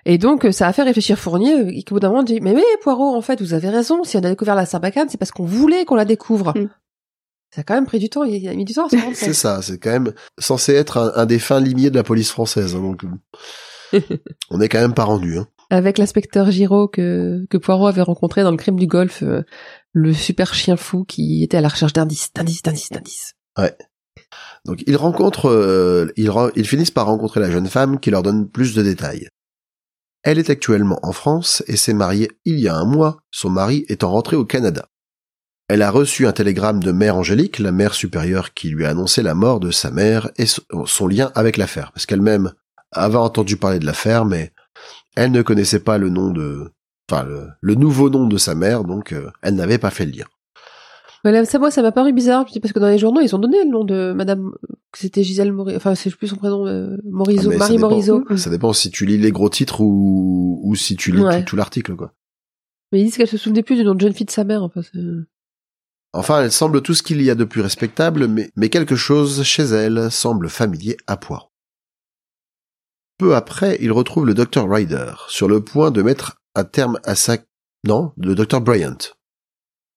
Et 0.05 0.19
donc, 0.19 0.45
euh, 0.45 0.53
ça 0.53 0.67
a 0.67 0.73
fait 0.73 0.83
réfléchir 0.83 1.19
Fournier, 1.19 1.55
euh, 1.55 1.71
qui 1.71 1.85
au 1.91 1.95
bout 1.95 2.01
d'un 2.01 2.09
moment 2.09 2.23
dit, 2.23 2.41
mais 2.41 2.53
oui, 2.55 2.65
Poirot, 2.83 3.15
en 3.15 3.23
fait, 3.23 3.41
vous 3.41 3.55
avez 3.55 3.69
raison, 3.69 4.03
si 4.05 4.17
on 4.17 4.21
a 4.21 4.31
découvert 4.31 4.55
la 4.55 4.67
sarbacane, 4.67 5.09
c'est 5.09 5.19
parce 5.19 5.31
qu'on 5.31 5.45
voulait 5.45 5.85
qu'on 5.85 5.95
la 5.95 6.05
découvre. 6.05 6.53
Mm. 6.57 6.69
Ça 7.55 7.61
a 7.61 7.65
quand 7.65 7.75
même 7.75 7.87
pris 7.87 7.99
du 7.99 8.09
temps, 8.09 8.25
il 8.25 8.49
a 8.49 8.55
mis 8.55 8.65
du 8.65 8.73
temps 8.73 8.87
à 8.87 8.89
se 8.89 8.97
rendre 8.97 9.15
C'est 9.15 9.35
ça, 9.35 9.61
c'est 9.63 9.79
quand 9.79 9.91
même 9.91 10.13
censé 10.39 10.73
être 10.75 10.97
un, 10.97 11.13
un 11.15 11.27
des 11.27 11.39
fins 11.39 11.61
limiers 11.61 11.91
de 11.91 11.97
la 11.97 12.03
police 12.03 12.31
française. 12.31 12.75
hein, 12.75 12.81
donc, 12.81 13.05
on 14.51 14.61
est 14.61 14.69
quand 14.69 14.81
même 14.81 14.95
pas 14.95 15.05
rendu. 15.05 15.39
Hein. 15.39 15.47
Avec 15.71 15.99
l'inspecteur 15.99 16.51
Giraud 16.51 16.89
que, 16.89 17.45
que 17.51 17.59
Poirot 17.59 17.87
avait 17.87 18.03
rencontré 18.03 18.43
dans 18.43 18.51
le 18.51 18.57
crime 18.57 18.79
du 18.79 18.87
golf, 18.87 19.23
euh, 19.23 19.43
le 19.93 20.13
super 20.13 20.55
chien 20.55 20.77
fou 20.77 21.05
qui 21.05 21.43
était 21.43 21.59
à 21.59 21.61
la 21.61 21.69
recherche 21.69 21.93
d'indices, 21.93 22.33
d'indices, 22.35 22.63
d'indices, 22.63 22.91
d'indices. 22.91 23.35
Donc 24.65 24.83
ils 24.87 24.97
rencontrent, 24.97 25.49
euh, 25.49 26.13
ils, 26.17 26.31
ils 26.57 26.67
finissent 26.67 26.91
par 26.91 27.07
rencontrer 27.07 27.41
la 27.41 27.51
jeune 27.51 27.69
femme 27.69 28.01
qui 28.01 28.11
leur 28.11 28.23
donne 28.23 28.49
plus 28.49 28.75
de 28.75 28.83
détails. 28.83 29.29
Elle 30.23 30.39
est 30.39 30.51
actuellement 30.51 31.01
en 31.03 31.13
France 31.13 31.63
et 31.67 31.77
s'est 31.77 31.95
mariée 31.95 32.31
il 32.45 32.61
y 32.61 32.69
a 32.69 32.77
un 32.77 32.85
mois, 32.85 33.23
son 33.31 33.51
mari 33.51 33.85
étant 33.89 34.11
rentré 34.11 34.37
au 34.37 34.45
Canada. 34.45 34.89
Elle 35.69 35.83
a 35.83 35.91
reçu 35.91 36.27
un 36.27 36.33
télégramme 36.33 36.83
de 36.83 36.93
Mère 36.93 37.17
Angélique, 37.17 37.59
la 37.59 37.73
mère 37.73 37.95
supérieure 37.95 38.53
qui 38.55 38.69
lui 38.69 38.85
a 38.85 38.91
annoncé 38.91 39.23
la 39.23 39.35
mort 39.35 39.59
de 39.59 39.71
sa 39.71 39.91
mère 39.91 40.31
et 40.37 40.47
so- 40.47 40.63
son 40.87 41.07
lien 41.09 41.33
avec 41.35 41.57
l'affaire, 41.57 41.93
parce 41.93 42.07
qu'elle-même 42.07 42.53
avait 42.93 43.17
entendu 43.17 43.57
parler 43.57 43.79
de 43.79 43.87
l'affaire, 43.87 44.25
mais 44.25 44.53
elle 45.17 45.33
ne 45.33 45.43
connaissait 45.43 45.81
pas 45.81 45.99
le 45.99 46.11
nom 46.11 46.31
de, 46.31 46.71
enfin 47.11 47.25
le, 47.25 47.49
le 47.61 47.75
nouveau 47.75 48.11
nom 48.11 48.27
de 48.27 48.37
sa 48.39 48.55
mère, 48.55 48.85
donc 48.85 49.13
euh, 49.13 49.31
elle 49.43 49.55
n'avait 49.55 49.79
pas 49.79 49.91
fait 49.91 50.07
le 50.07 50.13
lien. 50.13 50.27
Ça, 51.25 51.59
moi, 51.61 51.71
ça 51.71 51.83
m'a 51.83 51.93
paru 51.93 52.13
bizarre, 52.13 52.45
parce 52.61 52.73
que 52.73 52.79
dans 52.81 52.89
les 52.89 52.99
journaux, 52.99 53.21
ils 53.21 53.35
ont 53.37 53.39
donné 53.39 53.63
le 53.63 53.71
nom 53.71 53.85
de 53.85 54.13
madame, 54.13 54.51
que 54.91 54.99
c'était 54.99 55.23
Gisèle 55.23 55.53
Morizot, 55.53 55.77
enfin, 55.77 55.95
c'est 55.95 56.11
plus 56.17 56.27
son 56.29 56.37
prénom, 56.37 56.67
euh, 56.67 56.97
Morizot, 57.05 57.51
Ah, 57.51 57.53
ça 57.53 57.59
Marie 57.59 57.77
dépend. 57.77 57.89
Morizot. 57.91 58.25
Ça 58.37 58.51
dépend 58.51 58.73
si 58.73 58.91
tu 58.91 59.07
lis 59.07 59.19
les 59.19 59.31
gros 59.31 59.49
titres 59.49 59.81
ou, 59.83 60.61
ou 60.65 60.75
si 60.75 60.97
tu 60.97 61.13
lis 61.13 61.21
Ouais. 61.23 61.41
tout, 61.45 61.51
tout 61.51 61.57
l'article, 61.57 61.95
quoi. 61.95 62.13
Mais 62.91 63.01
ils 63.01 63.05
disent 63.05 63.17
qu'elle 63.17 63.29
se 63.29 63.37
souvenait 63.39 63.63
plus 63.63 63.77
du 63.77 63.85
nom 63.85 63.95
de 63.95 64.01
jeune 64.01 64.13
fille 64.13 64.27
de 64.27 64.31
sa 64.33 64.43
mère, 64.45 64.63
enfin, 64.65 64.81
Enfin, 66.15 66.43
elle 66.43 66.53
semble 66.53 66.83
tout 66.83 66.93
ce 66.93 67.03
qu'il 67.03 67.23
y 67.23 67.31
a 67.31 67.35
de 67.35 67.45
plus 67.45 67.63
respectable, 67.63 68.27
mais, 68.27 68.51
mais 68.57 68.69
quelque 68.69 68.97
chose 68.97 69.43
chez 69.45 69.63
elle 69.63 70.11
semble 70.11 70.49
familier 70.51 70.97
à 71.07 71.17
Poirot. 71.17 71.49
Peu 73.19 73.35
après, 73.35 73.79
il 73.81 73.93
retrouve 73.93 74.27
le 74.27 74.35
docteur 74.35 74.69
Ryder, 74.69 75.13
sur 75.29 75.49
le 75.49 75.63
point 75.63 75.91
de 75.91 76.03
mettre 76.03 76.37
un 76.55 76.65
terme 76.65 76.99
à 77.05 77.15
sa... 77.15 77.39
Non, 77.87 78.13
le 78.19 78.35
docteur 78.35 78.61
Bryant. 78.61 78.97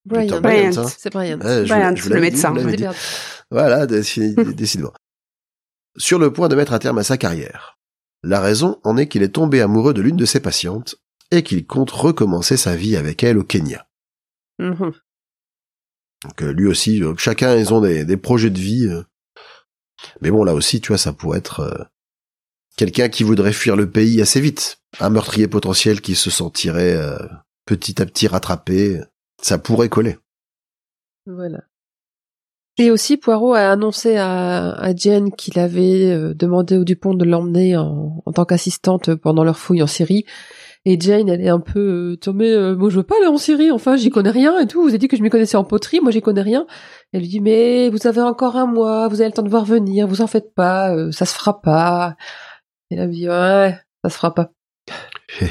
Brian. 0.06 0.40
Bryant. 0.42 0.78
hein. 0.78 0.88
C'est 0.98 1.12
Brian. 1.12 1.40
Ouais, 1.40 1.66
je 1.66 1.74
Bryant, 1.74 1.96
je 1.96 2.10
le 2.10 2.22
médecin. 2.22 2.54
dit. 2.54 2.76
perdu. 2.78 2.98
Voilà, 3.52 3.86
décidément. 3.88 4.94
Sur 5.98 6.20
le 6.20 6.32
point 6.32 6.48
de 6.48 6.56
mettre 6.56 6.74
un 6.74 6.80
terme 6.80 6.98
à 6.98 7.04
sa 7.04 7.18
carrière. 7.18 7.78
La 8.24 8.40
raison 8.42 8.80
en 8.84 8.98
est 8.98 9.08
qu'il 9.08 9.24
est 9.24 9.30
tombé 9.34 9.62
amoureux 9.62 9.94
de 9.94 10.02
l'une 10.02 10.18
de 10.18 10.26
ses 10.26 10.40
patientes 10.40 10.96
et 11.32 11.44
qu'il 11.44 11.66
compte 11.66 11.92
recommencer 11.92 12.58
sa 12.58 12.76
vie 12.76 12.96
avec 12.96 13.24
elle 13.24 13.38
au 13.38 13.44
Kenya. 13.44 13.88
Mhm. 14.60 14.94
Donc 16.24 16.42
euh, 16.42 16.52
lui 16.54 16.68
aussi, 16.68 17.04
euh, 17.04 17.14
chacun 17.18 17.56
ils 17.56 17.74
ont 17.74 17.82
des, 17.82 18.04
des 18.06 18.18
projets 18.18 18.50
de 18.50 18.60
vie. 18.60 18.88
euh. 18.88 19.04
Mais 20.22 20.32
bon, 20.32 20.44
là 20.44 20.54
aussi, 20.54 20.82
tu 20.82 20.90
vois, 20.90 20.98
ça 20.98 21.14
pourrait 21.14 21.38
être 21.40 21.60
euh, 21.62 21.84
quelqu'un 22.78 23.10
qui 23.10 23.24
voudrait 23.24 23.54
fuir 23.54 23.76
le 23.76 23.90
pays 23.90 24.22
assez 24.22 24.42
vite. 24.42 24.78
Un 25.00 25.10
meurtrier 25.10 25.48
potentiel 25.48 26.02
qui 26.02 26.16
se 26.16 26.30
sentirait 26.30 26.94
euh, 26.96 27.18
petit 27.66 28.02
à 28.02 28.06
petit 28.06 28.28
rattrapé. 28.28 29.02
Ça 29.42 29.58
pourrait 29.58 29.90
coller. 29.90 30.18
Voilà. 31.26 31.64
Et 32.78 32.92
aussi, 32.92 33.18
Poirot 33.18 33.54
a 33.54 33.72
annoncé 33.72 34.18
à, 34.18 34.72
à 34.72 34.96
Jen 34.96 35.32
qu'il 35.32 35.60
avait 35.60 36.12
euh, 36.12 36.34
demandé 36.34 36.78
au 36.78 36.84
Dupont 36.84 37.14
de 37.14 37.24
l'emmener 37.24 37.78
en, 37.78 38.22
en 38.26 38.32
tant 38.34 38.46
qu'assistante 38.46 39.16
pendant 39.16 39.44
leur 39.44 39.58
fouille 39.58 39.82
en 39.82 39.88
Syrie. 39.88 40.26
Et 40.88 41.00
Jane, 41.00 41.30
elle 41.30 41.42
est 41.42 41.50
un 41.50 41.60
peu, 41.60 42.16
euh, 42.28 42.34
mais 42.34 42.52
euh, 42.52 42.76
moi 42.76 42.92
je 42.92 42.98
veux 42.98 43.04
pas 43.04 43.16
aller 43.18 43.26
en 43.26 43.40
Syrie, 43.40 43.72
enfin 43.72 43.96
j'y 43.96 44.12
connais 44.12 44.30
rien 44.30 44.60
et 44.60 44.68
tout. 44.68 44.84
Vous 44.84 44.90
avez 44.90 45.00
dit 45.00 45.08
que 45.08 45.18
je 45.18 45.24
m'y 45.24 45.32
connaissais 45.32 45.58
en 45.58 45.64
poterie, 45.64 46.00
moi 46.00 46.12
j'y 46.12 46.22
connais 46.22 46.44
rien. 46.44 46.68
Elle 47.12 47.22
lui 47.22 47.28
dit 47.28 47.40
mais 47.40 47.90
vous 47.90 48.06
avez 48.06 48.22
encore 48.22 48.56
un 48.56 48.68
mois, 48.68 49.08
vous 49.08 49.20
avez 49.20 49.30
le 49.30 49.34
temps 49.34 49.42
de 49.42 49.50
voir 49.50 49.66
venir, 49.66 50.06
vous 50.08 50.22
en 50.22 50.28
faites 50.28 50.54
pas, 50.54 50.96
euh, 50.96 51.12
ça 51.12 51.26
se 51.26 51.34
fera 51.34 51.60
pas. 51.60 52.16
Et 52.92 52.96
elle 52.96 53.02
a 53.02 53.08
dit 53.08 53.28
ouais, 53.28 53.80
ça 54.04 54.10
se 54.12 54.16
fera 54.16 54.36
pas. 54.36 54.52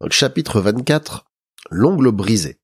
Donc, 0.00 0.12
chapitre 0.12 0.60
24, 0.62 1.26
l'ongle 1.70 2.10
brisé. 2.10 2.58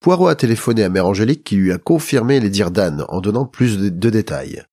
Poirot 0.00 0.28
a 0.28 0.34
téléphoné 0.34 0.82
à 0.82 0.88
Mère 0.88 1.06
Angélique 1.06 1.44
qui 1.44 1.56
lui 1.56 1.72
a 1.72 1.78
confirmé 1.78 2.40
les 2.40 2.48
dires 2.48 2.70
d'Anne 2.70 3.04
en 3.08 3.20
donnant 3.20 3.44
plus 3.44 3.78
de, 3.78 4.10
détails. 4.10 4.64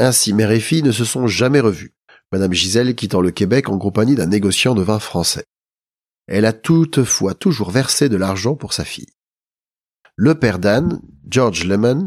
Ainsi, 0.00 0.32
mère 0.32 0.50
et 0.50 0.60
fille 0.60 0.82
ne 0.82 0.90
se 0.90 1.04
sont 1.04 1.28
jamais 1.28 1.60
revues, 1.60 1.94
Madame 2.32 2.52
Gisèle 2.52 2.96
quittant 2.96 3.20
le 3.20 3.30
Québec 3.30 3.68
en 3.68 3.78
compagnie 3.78 4.16
d'un 4.16 4.26
négociant 4.26 4.74
de 4.74 4.82
vin 4.82 4.98
français. 4.98 5.44
Elle 6.26 6.46
a 6.46 6.52
toutefois 6.52 7.34
toujours 7.34 7.70
versé 7.70 8.08
de 8.08 8.16
l'argent 8.16 8.56
pour 8.56 8.72
sa 8.72 8.84
fille. 8.84 9.12
Le 10.16 10.34
père 10.34 10.58
d'Anne, 10.58 11.00
George 11.28 11.64
Lemon, 11.64 12.06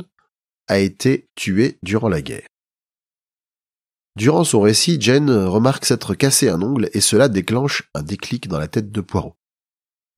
a 0.68 0.80
été 0.80 1.30
tué 1.36 1.80
durant 1.82 2.10
la 2.10 2.22
guerre. 2.22 2.48
Durant 4.18 4.44
son 4.44 4.62
récit, 4.62 5.00
Jen 5.00 5.30
remarque 5.30 5.86
s'être 5.86 6.16
cassé 6.16 6.50
un 6.50 6.62
ongle 6.62 6.90
et 6.94 7.02
cela 7.02 7.30
déclenche 7.30 7.84
un 7.94 8.02
déclic 8.02 8.48
dans 8.48 8.60
la 8.60 8.68
tête 8.68 8.92
de 8.92 9.02
Poirot. 9.02 9.36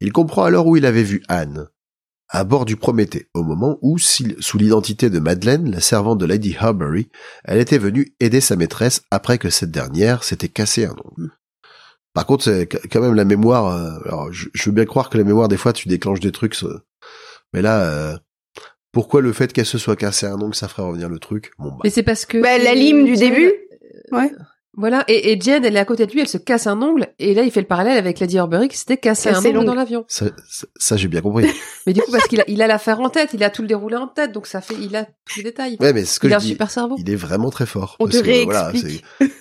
Il 0.01 0.11
comprend 0.13 0.43
alors 0.43 0.67
où 0.67 0.77
il 0.77 0.85
avait 0.85 1.03
vu 1.03 1.23
Anne, 1.27 1.67
à 2.29 2.43
bord 2.43 2.65
du 2.65 2.75
Prométhée, 2.77 3.27
au 3.33 3.43
moment 3.43 3.77
où, 3.81 3.97
sous 3.97 4.57
l'identité 4.57 5.09
de 5.09 5.19
Madeleine, 5.19 5.71
la 5.71 5.81
servante 5.81 6.19
de 6.19 6.25
Lady 6.25 6.55
Harbury, 6.57 7.09
elle 7.43 7.59
était 7.59 7.77
venue 7.79 8.13
aider 8.19 8.39
sa 8.39 8.55
maîtresse 8.55 9.01
après 9.11 9.37
que 9.37 9.49
cette 9.49 9.71
dernière 9.71 10.23
s'était 10.23 10.47
cassé 10.49 10.85
un 10.85 10.95
ongle. 11.03 11.31
Par 12.13 12.25
contre, 12.25 12.43
c'est 12.45 12.67
qu- 12.67 12.87
quand 12.89 13.01
même 13.01 13.15
la 13.15 13.25
mémoire. 13.25 13.67
euh, 13.75 13.99
alors, 14.05 14.31
je, 14.31 14.47
veux 14.65 14.71
bien 14.71 14.85
croire 14.85 15.09
que 15.09 15.17
la 15.17 15.23
mémoire, 15.23 15.47
des 15.47 15.57
fois, 15.57 15.73
tu 15.73 15.87
déclenches 15.89 16.19
des 16.19 16.31
trucs. 16.31 16.55
ça- 16.55 16.67
Mais 17.53 17.61
là, 17.61 17.81
euh, 17.83 18.17
pourquoi 18.91 19.21
le 19.21 19.33
fait 19.33 19.51
qu'elle 19.53 19.65
se 19.65 19.77
soit 19.77 19.95
cassé 19.95 20.25
un 20.25 20.39
ongle, 20.41 20.55
ça 20.55 20.67
ferait 20.67 20.83
revenir 20.83 21.09
le 21.09 21.19
truc? 21.19 21.51
Bon, 21.59 21.69
bah, 21.69 21.77
Mais 21.83 21.89
c'est 21.89 22.03
parce 22.03 22.25
que 22.25 22.39
Bah, 22.41 22.57
la 22.57 22.73
lime 22.73 23.05
du 23.05 23.15
début. 23.15 23.51
Ouais. 24.11 24.31
Voilà, 24.79 25.03
et, 25.09 25.33
et 25.33 25.39
Jen, 25.41 25.63
elle 25.65 25.75
est 25.75 25.79
à 25.79 25.85
côté 25.85 26.05
de 26.07 26.11
lui, 26.13 26.21
elle 26.21 26.27
se 26.27 26.37
casse 26.37 26.65
un 26.65 26.81
ongle, 26.81 27.07
et 27.19 27.33
là 27.33 27.43
il 27.43 27.51
fait 27.51 27.59
le 27.59 27.67
parallèle 27.67 27.97
avec 27.97 28.19
Lady 28.19 28.39
Horbury 28.39 28.69
qui 28.69 28.77
s'était 28.77 28.97
cassé 28.97 29.27
un 29.29 29.43
ongle 29.45 29.65
dans 29.65 29.75
l'avion. 29.75 30.05
ça, 30.07 30.27
ça, 30.49 30.67
ça, 30.77 30.95
j'ai 30.97 31.07
bien 31.09 31.19
compris. 31.21 31.45
Mais 31.85 31.91
du 31.93 32.01
coup, 32.01 32.11
parce 32.11 32.27
qu'il 32.27 32.39
a, 32.39 32.45
il 32.47 32.61
a 32.61 32.67
l'affaire 32.67 32.99
en 33.01 33.09
tête, 33.09 33.31
il 33.33 33.43
a 33.43 33.49
tout 33.49 33.61
le 33.61 33.67
déroulé 33.67 33.97
en 33.97 34.07
tête, 34.07 34.31
donc 34.31 34.47
ça 34.47 34.61
fait, 34.61 34.75
il 34.79 34.95
a 34.95 35.03
tous 35.25 35.37
les 35.37 35.43
détails. 35.43 35.75
Ouais, 35.79 35.91
mais 35.93 36.05
ce 36.05 36.19
que 36.19 36.27
il 36.27 36.29
je 36.29 36.33
a 36.35 36.37
un 36.37 36.41
dis, 36.41 36.47
super 36.49 36.71
cerveau. 36.71 36.95
il 36.97 37.09
est 37.09 37.15
vraiment 37.15 37.49
très 37.49 37.65
fort. 37.65 37.97
On 37.99 38.05
parce 38.05 38.17
te 38.19 38.23
que, 38.23 38.43
voilà, 38.45 38.67
réexplique. 38.69 39.03
c'est- 39.19 39.31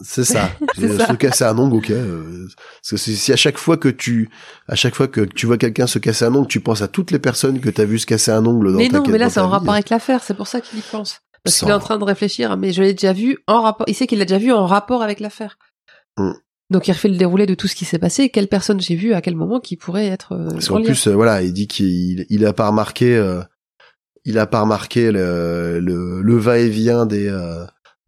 c'est 0.00 0.24
ça. 0.24 0.50
Ça. 0.76 1.06
Se 1.08 1.12
casser 1.14 1.44
un 1.44 1.58
ongle, 1.58 1.76
ok. 1.76 1.90
euh, 1.90 2.46
Parce 2.82 2.90
que 2.90 2.96
si, 2.96 3.16
si 3.16 3.32
à 3.32 3.36
chaque 3.36 3.58
fois 3.58 3.76
que 3.76 3.88
tu, 3.88 4.28
à 4.66 4.74
chaque 4.74 4.94
fois 4.94 5.08
que 5.08 5.20
tu 5.22 5.46
vois 5.46 5.56
quelqu'un 5.58 5.86
se 5.86 5.98
casser 5.98 6.24
un 6.24 6.34
ongle, 6.34 6.48
tu 6.48 6.60
penses 6.60 6.82
à 6.82 6.88
toutes 6.88 7.10
les 7.10 7.18
personnes 7.18 7.60
que 7.60 7.70
t'as 7.70 7.84
vu 7.84 7.98
se 7.98 8.06
casser 8.06 8.30
un 8.30 8.44
ongle 8.44 8.72
dans 8.72 8.78
Mais 8.78 8.88
ta 8.88 8.98
non, 8.98 9.04
mais 9.08 9.18
là 9.18 9.28
c'est 9.28 9.36
ta 9.36 9.44
en 9.46 9.48
rapport 9.48 9.74
avec 9.74 9.88
l'affaire, 9.90 10.22
c'est 10.22 10.34
pour 10.34 10.46
ça 10.46 10.60
qu'il 10.60 10.78
y 10.78 10.82
pense. 10.82 11.20
Parce 11.44 11.58
qu'il 11.58 11.68
est 11.68 11.72
en 11.72 11.78
train 11.78 11.98
de 11.98 12.04
réfléchir, 12.04 12.56
mais 12.56 12.72
je 12.72 12.82
l'ai 12.82 12.92
déjà 12.92 13.12
vu 13.12 13.38
en 13.46 13.62
rapport, 13.62 13.86
il 13.88 13.94
sait 13.94 14.06
qu'il 14.06 14.18
l'a 14.18 14.24
déjà 14.24 14.38
vu 14.38 14.52
en 14.52 14.66
rapport 14.66 15.02
avec 15.02 15.20
l'affaire. 15.20 15.58
Mm. 16.16 16.32
Donc 16.70 16.86
il 16.86 16.92
refait 16.92 17.08
le 17.08 17.16
déroulé 17.16 17.46
de 17.46 17.54
tout 17.54 17.66
ce 17.66 17.74
qui 17.74 17.84
s'est 17.86 17.98
passé, 17.98 18.28
quelle 18.28 18.48
personne 18.48 18.80
j'ai 18.80 18.94
vu 18.94 19.14
à 19.14 19.22
quel 19.22 19.36
moment 19.36 19.58
qui 19.58 19.76
pourrait 19.76 20.06
être 20.06 20.32
euh, 20.32 20.50
Parce 20.50 20.70
en 20.70 20.76
qu'en 20.76 20.82
plus, 20.82 21.06
euh, 21.06 21.14
voilà, 21.14 21.42
il 21.42 21.52
dit 21.52 21.66
qu'il 21.66 22.26
il 22.28 22.44
a 22.44 22.52
pas 22.52 22.68
remarqué, 22.68 23.16
euh, 23.16 23.40
il 24.24 24.38
a 24.38 24.46
pas 24.46 24.60
remarqué 24.60 25.10
le, 25.10 25.80
le, 25.80 26.20
le 26.20 26.36
va-et-vient 26.36 27.06
des, 27.06 27.34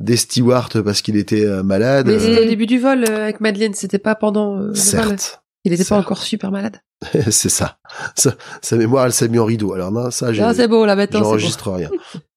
des 0.01 0.16
stewards 0.16 0.69
parce 0.85 1.01
qu'il 1.01 1.16
était 1.16 1.47
malade. 1.62 2.07
Mais 2.07 2.19
c'était 2.19 2.44
au 2.44 2.48
début 2.48 2.66
du 2.66 2.78
vol 2.78 3.09
avec 3.09 3.40
Madeleine, 3.40 3.73
c'était 3.73 3.98
pas 3.98 4.15
pendant 4.15 4.57
vol. 4.59 4.77
certes, 4.77 5.43
Il 5.65 5.73
était 5.73 5.85
pas 5.85 5.97
encore 5.97 6.23
super 6.23 6.51
malade. 6.51 6.82
c'est 7.31 7.48
ça. 7.48 7.78
Sa, 8.15 8.35
sa 8.61 8.77
mémoire, 8.77 9.07
elle 9.07 9.15
s'est 9.15 9.28
mis 9.28 9.39
en 9.39 9.47
rideau. 9.47 9.73
Alors 9.73 9.90
non, 9.90 10.11
ça, 10.11 10.35
j'ai, 10.35 10.43
Ah, 10.43 10.52
c'est 10.52 10.69
beau 10.69 10.85
là 10.85 10.97
maintenant, 10.97 11.20
j'enregistre 11.20 11.73
rien. 11.73 11.89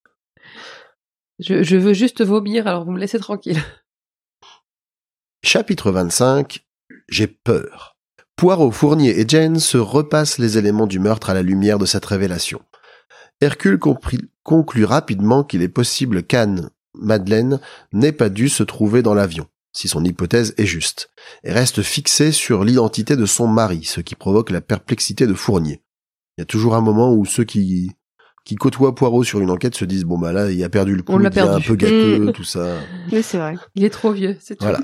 Je, 1.39 1.75
veux 1.75 1.93
juste 1.93 2.23
vomir, 2.23 2.67
alors 2.67 2.85
vous 2.85 2.91
me 2.91 2.99
laissez 2.99 3.19
tranquille. 3.19 3.61
Chapitre 5.43 5.91
25. 5.91 6.63
J'ai 7.09 7.27
peur. 7.27 7.97
Poirot, 8.35 8.71
Fournier 8.71 9.19
et 9.19 9.27
Jane 9.27 9.59
se 9.59 9.77
repassent 9.77 10.37
les 10.37 10.57
éléments 10.57 10.87
du 10.87 10.99
meurtre 10.99 11.29
à 11.29 11.33
la 11.33 11.41
lumière 11.41 11.79
de 11.79 11.85
cette 11.85 12.05
révélation. 12.05 12.61
Hercule 13.41 13.79
conclut 13.79 14.85
rapidement 14.85 15.43
qu'il 15.43 15.61
est 15.61 15.69
possible 15.69 16.23
qu'Anne, 16.23 16.69
Madeleine, 16.93 17.59
n'ait 17.91 18.11
pas 18.11 18.29
dû 18.29 18.49
se 18.49 18.63
trouver 18.63 19.01
dans 19.01 19.13
l'avion, 19.13 19.47
si 19.73 19.87
son 19.87 20.03
hypothèse 20.03 20.53
est 20.57 20.65
juste, 20.65 21.09
et 21.43 21.51
reste 21.51 21.81
fixé 21.81 22.31
sur 22.31 22.63
l'identité 22.63 23.15
de 23.15 23.25
son 23.25 23.47
mari, 23.47 23.83
ce 23.83 24.01
qui 24.01 24.15
provoque 24.15 24.49
la 24.49 24.61
perplexité 24.61 25.27
de 25.27 25.33
Fournier. 25.33 25.81
Il 26.37 26.41
y 26.41 26.43
a 26.43 26.45
toujours 26.45 26.75
un 26.75 26.81
moment 26.81 27.13
où 27.13 27.25
ceux 27.25 27.43
qui, 27.43 27.91
qui 28.45 28.55
côtoient 28.55 28.93
Poirot 28.93 29.23
sur 29.23 29.39
une 29.39 29.49
enquête 29.49 29.75
se 29.75 29.85
disent 29.85 30.03
bon 30.03 30.17
bah 30.17 30.33
là 30.33 30.51
il 30.51 30.61
a 30.63 30.69
perdu 30.69 30.95
le 30.95 31.03
coup, 31.03 31.19
il 31.19 31.29
devient 31.29 31.39
un 31.41 31.61
peu 31.61 31.75
gâteux, 31.75 32.31
tout 32.35 32.43
ça. 32.43 32.77
Oui, 33.11 33.23
c'est 33.23 33.37
vrai. 33.37 33.55
Il 33.75 33.83
est 33.83 33.89
trop 33.89 34.11
vieux, 34.11 34.37
c'est 34.39 34.55
tout. 34.55 34.65
Voilà. 34.65 34.79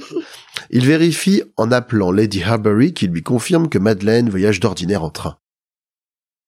Il 0.69 0.85
vérifie 0.85 1.43
en 1.57 1.71
appelant 1.71 2.11
Lady 2.11 2.41
Harbury 2.43 2.93
qui 2.93 3.07
lui 3.07 3.23
confirme 3.23 3.69
que 3.69 3.77
Madeleine 3.77 4.29
voyage 4.29 4.59
d'ordinaire 4.59 5.03
en 5.03 5.09
train. 5.09 5.37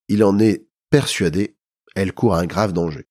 Il 0.07 0.23
en 0.23 0.39
est 0.39 0.67
persuadé, 0.89 1.55
elle 1.95 2.13
court 2.13 2.35
un 2.35 2.45
grave 2.45 2.73
danger. 2.73 3.07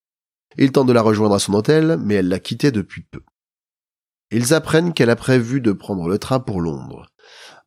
Il 0.59 0.73
tente 0.73 0.89
de 0.89 0.93
la 0.93 1.03
rejoindre 1.03 1.35
à 1.35 1.39
son 1.39 1.55
hôtel, 1.55 1.99
mais 2.03 2.15
elle 2.15 2.29
l'a 2.29 2.41
quitté 2.41 2.71
depuis 2.71 3.03
peu. 3.03 3.21
Ils 4.31 4.55
apprennent 4.55 4.93
qu'elle 4.93 5.11
a 5.11 5.17
prévu 5.17 5.61
de 5.61 5.73
prendre 5.73 6.09
le 6.09 6.19
train 6.19 6.41
pour 6.41 6.61
Londres. 6.61 7.07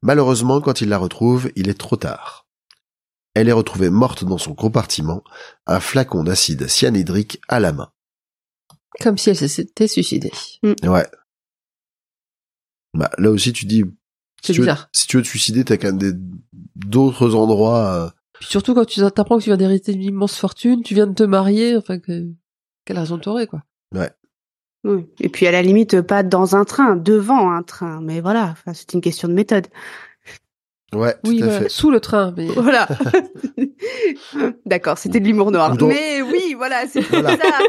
Malheureusement, 0.01 0.61
quand 0.61 0.81
ils 0.81 0.89
la 0.89 0.97
retrouvent, 0.97 1.49
il 1.55 1.69
est 1.69 1.79
trop 1.79 1.95
tard. 1.95 2.42
Elle 3.33 3.49
est 3.49 3.53
retrouvée 3.53 3.89
morte 3.89 4.23
dans 4.23 4.37
son 4.37 4.53
compartiment, 4.53 5.23
un 5.65 5.79
flacon 5.79 6.23
d'acide 6.23 6.67
cyanhydrique 6.67 7.41
à 7.47 7.59
la 7.59 7.73
main. 7.73 7.91
Comme 9.01 9.17
si 9.17 9.31
elle 9.31 9.49
s'était 9.49 9.87
suicidée. 9.87 10.31
Ouais. 10.83 11.07
Bah, 12.93 13.09
là 13.17 13.31
aussi, 13.31 13.53
tu 13.53 13.65
dis, 13.65 13.83
C'est 14.41 14.47
si 14.47 14.53
tu, 14.53 14.59
veux, 14.59 14.65
bizarre. 14.65 14.89
si 14.93 15.07
tu 15.07 15.17
veux 15.17 15.23
te 15.23 15.27
suicider, 15.27 15.65
t'as 15.65 15.77
quand 15.77 15.87
même 15.87 15.97
des, 15.97 16.11
d'autres 16.75 17.33
endroits, 17.33 17.93
euh, 17.95 18.09
Puis 18.33 18.45
surtout 18.45 18.75
quand 18.75 18.85
tu 18.85 18.99
t'apprends 18.99 19.39
que 19.39 19.43
tu 19.43 19.49
viens 19.49 19.57
d'hériter 19.57 19.93
une 19.93 20.03
immense 20.03 20.37
fortune, 20.37 20.83
tu 20.83 20.93
viens 20.93 21.07
de 21.07 21.15
te 21.15 21.23
marier, 21.23 21.75
enfin 21.75 21.97
que 21.97 22.27
quelle 22.85 22.99
raison 22.99 23.17
t'aurais 23.17 23.47
quoi. 23.47 23.63
Oui. 23.93 24.05
Et 25.21 25.29
puis 25.29 25.47
à 25.47 25.51
la 25.51 25.61
limite 25.61 26.01
pas 26.01 26.23
dans 26.23 26.55
un 26.55 26.65
train, 26.65 26.97
devant 26.97 27.51
un 27.51 27.63
train, 27.63 28.01
mais 28.01 28.19
voilà, 28.19 28.49
enfin, 28.51 28.73
c'est 28.73 28.93
une 28.93 29.01
question 29.01 29.27
de 29.29 29.33
méthode. 29.33 29.67
Ouais, 30.95 31.13
tout 31.23 31.31
Oui, 31.31 31.43
à 31.43 31.49
fait. 31.49 31.69
sous 31.69 31.91
le 31.91 31.99
train, 31.99 32.33
mais 32.37 32.45
Voilà. 32.55 32.87
D'accord, 34.65 34.97
c'était 34.97 35.19
de 35.19 35.25
l'humour 35.25 35.51
noir. 35.51 35.75
Dans- 35.77 35.87
Mais 35.87 36.21
oui, 36.21 36.53
voilà, 36.57 36.87
c'est 36.87 37.01
Voilà. 37.09 37.35
bizarre. 37.35 37.61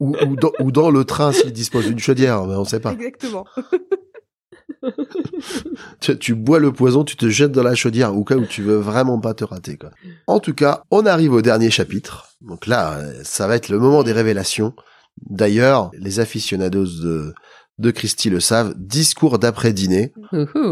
Ou, 0.00 0.14
ou, 0.26 0.36
dans, 0.36 0.52
ou 0.60 0.72
dans 0.72 0.90
le 0.90 1.04
train 1.04 1.32
s'il 1.32 1.52
dispose 1.52 1.86
d'une 1.86 1.98
chaudière, 1.98 2.44
mais 2.46 2.54
on 2.54 2.64
sait 2.64 2.80
pas. 2.80 2.92
Exactement. 2.92 3.44
Tu, 6.00 6.18
tu 6.18 6.34
bois 6.34 6.58
le 6.58 6.72
poison, 6.72 7.04
tu 7.04 7.16
te 7.16 7.28
jettes 7.28 7.52
dans 7.52 7.62
la 7.62 7.74
chaudière, 7.74 8.14
au 8.16 8.24
cas 8.24 8.36
où 8.36 8.44
tu 8.46 8.62
veux 8.62 8.76
vraiment 8.76 9.18
pas 9.18 9.34
te 9.34 9.44
rater, 9.44 9.76
quoi. 9.76 9.90
En 10.26 10.40
tout 10.40 10.54
cas, 10.54 10.82
on 10.90 11.06
arrive 11.06 11.32
au 11.32 11.42
dernier 11.42 11.70
chapitre. 11.70 12.28
Donc 12.40 12.66
là, 12.66 12.98
euh, 12.98 13.12
ça 13.24 13.46
va 13.46 13.56
être 13.56 13.68
le 13.68 13.78
moment 13.78 14.02
des 14.02 14.12
révélations. 14.12 14.74
D'ailleurs, 15.30 15.90
les 15.98 16.20
aficionados 16.20 16.84
de, 17.02 17.34
de 17.78 17.90
Christie 17.90 18.30
le 18.30 18.40
savent, 18.40 18.74
discours 18.76 19.38
d'après-dîner. 19.38 20.12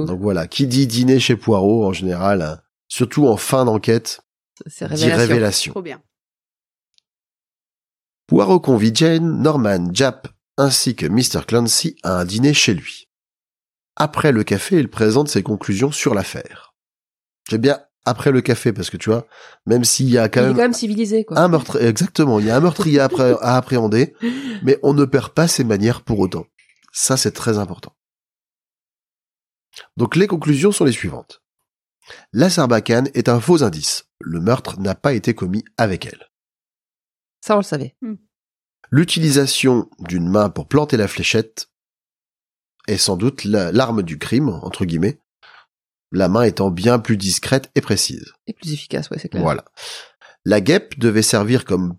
Donc 0.06 0.20
voilà, 0.20 0.46
qui 0.46 0.66
dit 0.66 0.86
dîner 0.86 1.18
chez 1.20 1.36
Poirot, 1.36 1.84
en 1.86 1.92
général, 1.92 2.42
hein, 2.42 2.60
surtout 2.88 3.26
en 3.26 3.36
fin 3.36 3.64
d'enquête, 3.64 4.20
dit 4.66 5.04
révélation. 5.16 5.72
Trop 5.72 5.82
bien. 5.82 6.00
Poirot 8.26 8.60
convie 8.60 8.92
Jane, 8.94 9.42
Norman, 9.42 9.88
Jap 9.92 10.28
ainsi 10.58 10.94
que 10.94 11.06
Mr. 11.06 11.44
Clancy 11.46 11.96
à 12.02 12.18
un 12.20 12.24
dîner 12.24 12.54
chez 12.54 12.74
lui. 12.74 13.08
Après 13.96 14.32
le 14.32 14.44
café, 14.44 14.78
il 14.78 14.88
présente 14.88 15.28
ses 15.28 15.42
conclusions 15.42 15.90
sur 15.90 16.14
l'affaire. 16.14 16.74
J'aime 17.50 17.60
bien 17.62 17.80
après 18.04 18.30
le 18.32 18.40
café 18.40 18.72
parce 18.72 18.90
que 18.90 18.96
tu 18.96 19.10
vois, 19.10 19.26
même 19.66 19.84
s'il 19.84 20.08
y 20.08 20.18
a 20.18 20.28
quand 20.28 20.40
Il 20.40 20.44
est 20.44 20.46
même, 20.48 20.56
quand 20.56 20.62
même 20.62 20.72
civilisé 20.72 21.24
quoi. 21.24 21.38
un 21.38 21.48
meurtre, 21.48 21.80
exactement, 21.82 22.38
il 22.40 22.46
y 22.46 22.50
a 22.50 22.56
un 22.56 22.60
meurtrier 22.60 23.00
à, 23.00 23.08
appré- 23.08 23.36
à 23.40 23.56
appréhender, 23.56 24.14
mais 24.62 24.78
on 24.82 24.92
ne 24.94 25.04
perd 25.04 25.30
pas 25.32 25.48
ses 25.48 25.64
manières 25.64 26.02
pour 26.02 26.18
autant. 26.20 26.46
Ça, 26.92 27.16
c'est 27.16 27.32
très 27.32 27.58
important. 27.58 27.96
Donc 29.96 30.16
les 30.16 30.26
conclusions 30.26 30.72
sont 30.72 30.84
les 30.84 30.92
suivantes. 30.92 31.42
La 32.32 32.50
Sarbacane 32.50 33.08
est 33.14 33.28
un 33.28 33.40
faux 33.40 33.62
indice. 33.62 34.04
Le 34.20 34.40
meurtre 34.40 34.78
n'a 34.78 34.94
pas 34.94 35.14
été 35.14 35.34
commis 35.34 35.64
avec 35.78 36.06
elle. 36.06 36.28
Ça 37.40 37.54
on 37.54 37.58
le 37.58 37.64
savait. 37.64 37.96
L'utilisation 38.90 39.88
d'une 40.00 40.28
main 40.28 40.50
pour 40.50 40.68
planter 40.68 40.96
la 40.96 41.08
fléchette 41.08 41.70
est 42.88 42.98
sans 42.98 43.16
doute 43.16 43.44
la- 43.44 43.72
l'arme 43.72 44.02
du 44.02 44.18
crime, 44.18 44.48
entre 44.50 44.84
guillemets, 44.84 45.18
la 46.10 46.28
main 46.28 46.42
étant 46.42 46.70
bien 46.70 46.98
plus 46.98 47.16
discrète 47.16 47.70
et 47.74 47.80
précise. 47.80 48.32
Et 48.46 48.52
plus 48.52 48.72
efficace, 48.74 49.08
ouais, 49.10 49.18
c'est 49.18 49.28
clair. 49.30 49.42
Voilà. 49.42 49.64
La 50.44 50.60
guêpe 50.60 50.98
devait 50.98 51.22
servir 51.22 51.64
comme 51.64 51.96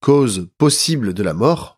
cause 0.00 0.50
possible 0.58 1.14
de 1.14 1.22
la 1.22 1.32
mort, 1.32 1.75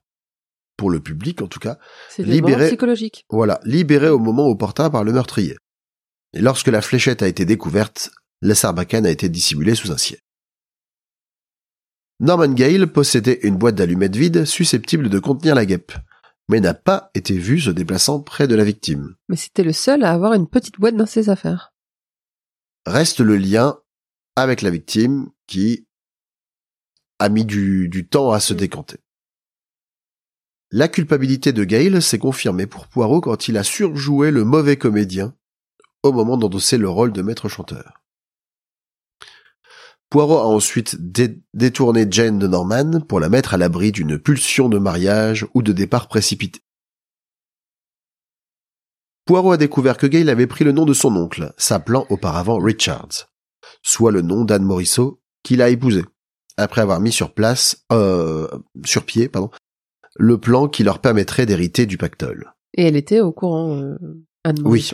pour 0.79 0.89
le 0.91 1.01
public 1.01 1.43
en 1.43 1.49
tout 1.49 1.59
cas, 1.59 1.79
Libéré- 2.17 2.53
moments 2.53 2.67
psychologiques. 2.69 3.27
voilà, 3.29 3.61
libérée 3.65 4.09
au 4.09 4.19
moment 4.19 4.47
opportun 4.47 4.89
par 4.89 5.05
le 5.05 5.13
meurtrier. 5.13 5.57
Et 6.33 6.41
lorsque 6.41 6.69
la 6.69 6.81
fléchette 6.81 7.21
a 7.23 7.29
été 7.29 7.45
découverte, 7.45 8.11
la 8.41 8.55
sarbacane 8.55 9.05
a 9.05 9.11
été 9.11 9.29
dissimulée 9.29 9.75
sous 9.75 9.93
un 9.93 9.99
siège. 9.99 10.21
Norman 12.21 12.49
Gale 12.53 12.87
possédait 12.93 13.41
une 13.43 13.57
boîte 13.57 13.75
d'allumettes 13.77 14.17
vide 14.17 14.45
susceptible 14.45 15.09
de 15.09 15.19
contenir 15.19 15.55
la 15.55 15.67
guêpe, 15.67 15.93
mais 16.49 16.61
n'a 16.61 16.75
pas 16.75 17.11
été 17.15 17.37
vu 17.37 17.61
se 17.61 17.71
déplaçant 17.71 18.21
près 18.21 18.49
de 18.49 18.55
la 18.55 18.65
victime. 18.65 19.15
Mais 19.29 19.37
c'était 19.37 19.63
le 19.65 19.73
seul 19.73 20.03
à 20.05 20.13
avoir 20.13 20.33
une 20.35 20.49
petite 20.49 20.79
boîte 20.81 20.97
dans 20.97 21.07
ses 21.07 21.29
affaires. 21.29 21.73
Reste 22.87 23.21
le 23.21 23.37
lien 23.37 23.79
avec 24.37 24.63
la 24.63 24.71
victime 24.71 25.29
qui 25.47 25.87
a 27.19 27.29
mis 27.29 27.45
du, 27.45 27.89
du 27.89 28.07
temps 28.09 28.31
à 28.31 28.41
se 28.41 28.55
décanter. 28.55 28.99
La 30.71 30.89
culpabilité 30.89 31.53
de 31.53 31.65
Gale 31.65 32.03
s'est 32.03 32.19
confirmée 32.19 32.67
pour 32.67 32.89
Poirot 32.89 33.23
quand 33.23 33.49
il 33.49 33.57
a 33.57 33.65
surjoué 33.65 34.31
le 34.31 34.45
mauvais 34.45 34.77
comédien 34.77 35.35
au 36.03 36.13
moment 36.13 36.37
d'endosser 36.37 36.77
le 36.77 36.89
rôle 36.89 37.13
de 37.13 37.23
maître 37.23 37.49
chanteur. 37.49 38.03
Poirot 40.11 40.39
a 40.39 40.47
ensuite 40.47 40.97
dé- 41.01 41.43
détourné 41.55 42.07
Jane 42.11 42.39
de 42.39 42.47
Norman 42.47 43.01
pour 43.01 43.21
la 43.21 43.29
mettre 43.29 43.55
à 43.55 43.57
l'abri 43.57 43.93
d'une 43.93 44.19
pulsion 44.19 44.69
de 44.69 44.79
mariage 44.79 45.47
ou 45.55 45.63
de 45.63 45.73
départ 45.73 46.09
précipité. 46.09 46.61
Poirot 49.25 49.53
a 49.53 49.57
découvert 49.59 49.99
que 49.99 50.07
Gale 50.07 50.31
avait 50.31 50.47
pris 50.47 50.65
le 50.65 50.73
nom 50.73 50.87
de 50.87 50.95
son 50.95 51.15
oncle, 51.17 51.53
s'appelant 51.59 52.07
auparavant 52.09 52.59
Richards, 52.59 53.31
soit 53.83 54.13
le 54.13 54.23
nom 54.23 54.45
d'Anne 54.45 54.65
Morisseau 54.65 55.21
qu'il 55.43 55.61
a 55.61 55.69
épousé, 55.69 56.05
après 56.57 56.81
avoir 56.81 57.01
mis 57.01 57.13
sur 57.13 57.35
place, 57.35 57.85
euh, 57.93 58.49
sur 58.87 59.05
pied, 59.05 59.29
pardon, 59.29 59.51
le 60.19 60.39
plan 60.39 60.69
qui 60.69 60.83
leur 60.83 61.01
permettrait 61.01 61.47
d'hériter 61.47 61.87
du 61.87 61.97
pactole. 61.97 62.53
Et 62.75 62.85
elle 62.85 62.97
était 62.97 63.21
au 63.21 63.33
courant, 63.33 63.77
euh, 63.77 63.97
Anne 64.45 64.61
Oui. 64.65 64.91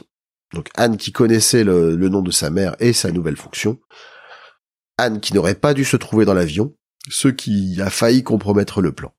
Donc 0.52 0.68
Anne 0.76 0.96
qui 0.96 1.10
connaissait 1.10 1.64
le, 1.64 1.96
le 1.96 2.08
nom 2.08 2.22
de 2.22 2.30
sa 2.30 2.50
mère 2.50 2.76
et 2.78 2.92
sa 2.92 3.10
nouvelle 3.10 3.36
fonction. 3.36 3.80
Anne 4.98 5.20
qui 5.20 5.34
n'aurait 5.34 5.56
pas 5.56 5.74
dû 5.74 5.84
se 5.84 5.96
trouver 5.96 6.24
dans 6.24 6.34
l'avion, 6.34 6.76
ce 7.08 7.28
qui 7.28 7.80
a 7.80 7.90
failli 7.90 8.22
compromettre 8.22 8.80
le 8.80 8.92
plan. 8.92 9.12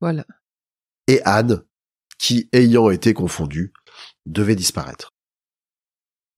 Voilà. 0.00 0.24
Et 1.06 1.20
Anne, 1.24 1.62
qui, 2.18 2.48
ayant 2.52 2.90
été 2.90 3.12
confondue, 3.12 3.72
devait 4.26 4.56
disparaître. 4.56 5.12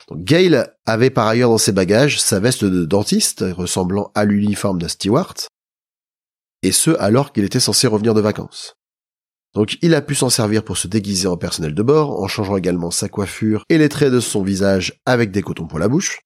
Donc, 0.09 0.24
Gale 0.24 0.76
avait 0.86 1.10
par 1.10 1.26
ailleurs 1.26 1.51
dans 1.51 1.59
ses 1.59 1.72
bagages 1.72 2.20
sa 2.20 2.40
veste 2.40 2.64
de 2.64 2.84
dentiste 2.84 3.44
ressemblant 3.48 4.10
à 4.14 4.24
l'uniforme 4.24 4.80
d'un 4.80 4.88
steward, 4.88 5.36
et 6.62 6.72
ce 6.72 6.90
alors 6.98 7.32
qu'il 7.32 7.44
était 7.44 7.60
censé 7.60 7.86
revenir 7.86 8.14
de 8.14 8.20
vacances. 8.20 8.74
Donc 9.55 9.78
il 9.82 9.94
a 9.94 10.02
pu 10.02 10.14
s'en 10.14 10.31
servir 10.31 10.62
pour 10.62 10.78
se 10.78 10.86
déguiser 10.89 11.27
en 11.27 11.36
personnel 11.36 11.74
de 11.74 11.82
bord, 11.82 12.22
en 12.22 12.28
changeant 12.28 12.56
également 12.56 12.90
sa 12.90 13.09
coiffure 13.09 13.64
et 13.68 13.78
les 13.78 13.89
traits 13.89 14.12
de 14.12 14.20
son 14.20 14.43
visage 14.43 15.01
avec 15.06 15.31
des 15.32 15.43
cotons 15.43 15.66
pour 15.66 15.78
la 15.78 15.89
bouche. 15.89 16.20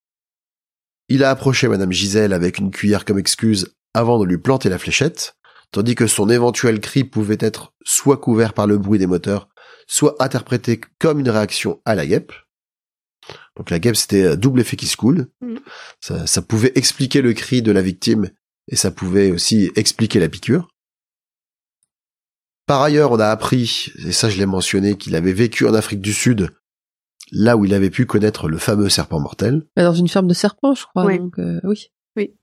Il 1.08 1.24
a 1.24 1.30
approché 1.30 1.68
Madame 1.68 1.92
Gisèle 1.92 2.32
avec 2.32 2.58
une 2.58 2.70
cuillère 2.70 3.04
comme 3.04 3.18
excuse 3.18 3.74
avant 3.94 4.18
de 4.18 4.24
lui 4.24 4.38
planter 4.38 4.68
la 4.68 4.78
fléchette, 4.78 5.36
tandis 5.70 5.94
que 5.94 6.06
son 6.06 6.28
éventuel 6.28 6.80
cri 6.80 7.04
pouvait 7.04 7.38
être 7.40 7.72
soit 7.84 8.16
couvert 8.16 8.52
par 8.52 8.66
le 8.66 8.78
bruit 8.78 8.98
des 8.98 9.06
moteurs, 9.06 9.48
soit 9.86 10.16
interprété 10.22 10.80
comme 10.98 11.20
une 11.20 11.30
réaction 11.30 11.80
à 11.84 11.94
la 11.94 12.06
guêpe. 12.06 12.32
Donc 13.56 13.70
la 13.70 13.78
guêpe, 13.78 13.96
c'était 13.96 14.28
un 14.28 14.36
double 14.36 14.60
effet 14.60 14.76
qui 14.76 14.86
se 14.86 14.96
coule. 14.96 15.28
Mhm. 15.40 15.60
Ça, 16.00 16.26
ça 16.26 16.42
pouvait 16.42 16.72
expliquer 16.74 17.22
le 17.22 17.32
cri 17.32 17.62
de 17.62 17.72
la 17.72 17.82
victime 17.82 18.30
et 18.68 18.76
ça 18.76 18.90
pouvait 18.90 19.30
aussi 19.30 19.70
expliquer 19.76 20.20
la 20.20 20.28
piqûre. 20.28 20.68
Par 22.66 22.82
ailleurs, 22.82 23.12
on 23.12 23.18
a 23.18 23.28
appris, 23.28 23.92
et 24.06 24.12
ça 24.12 24.30
je 24.30 24.38
l'ai 24.38 24.46
mentionné, 24.46 24.96
qu'il 24.96 25.16
avait 25.16 25.32
vécu 25.32 25.66
en 25.66 25.74
Afrique 25.74 26.00
du 26.00 26.12
Sud, 26.12 26.50
là 27.30 27.56
où 27.56 27.64
il 27.64 27.74
avait 27.74 27.90
pu 27.90 28.06
connaître 28.06 28.48
le 28.48 28.58
fameux 28.58 28.88
serpent 28.88 29.20
mortel. 29.20 29.66
Mais 29.76 29.82
Dans 29.82 29.94
une 29.94 30.08
ferme 30.08 30.28
de 30.28 30.34
serpents, 30.34 30.74
je 30.74 30.84
crois. 30.86 31.04
Oui. 31.04 31.18
Donc, 31.18 31.38
euh, 31.38 31.60
oui. 31.64 31.90
Oui. 32.16 32.34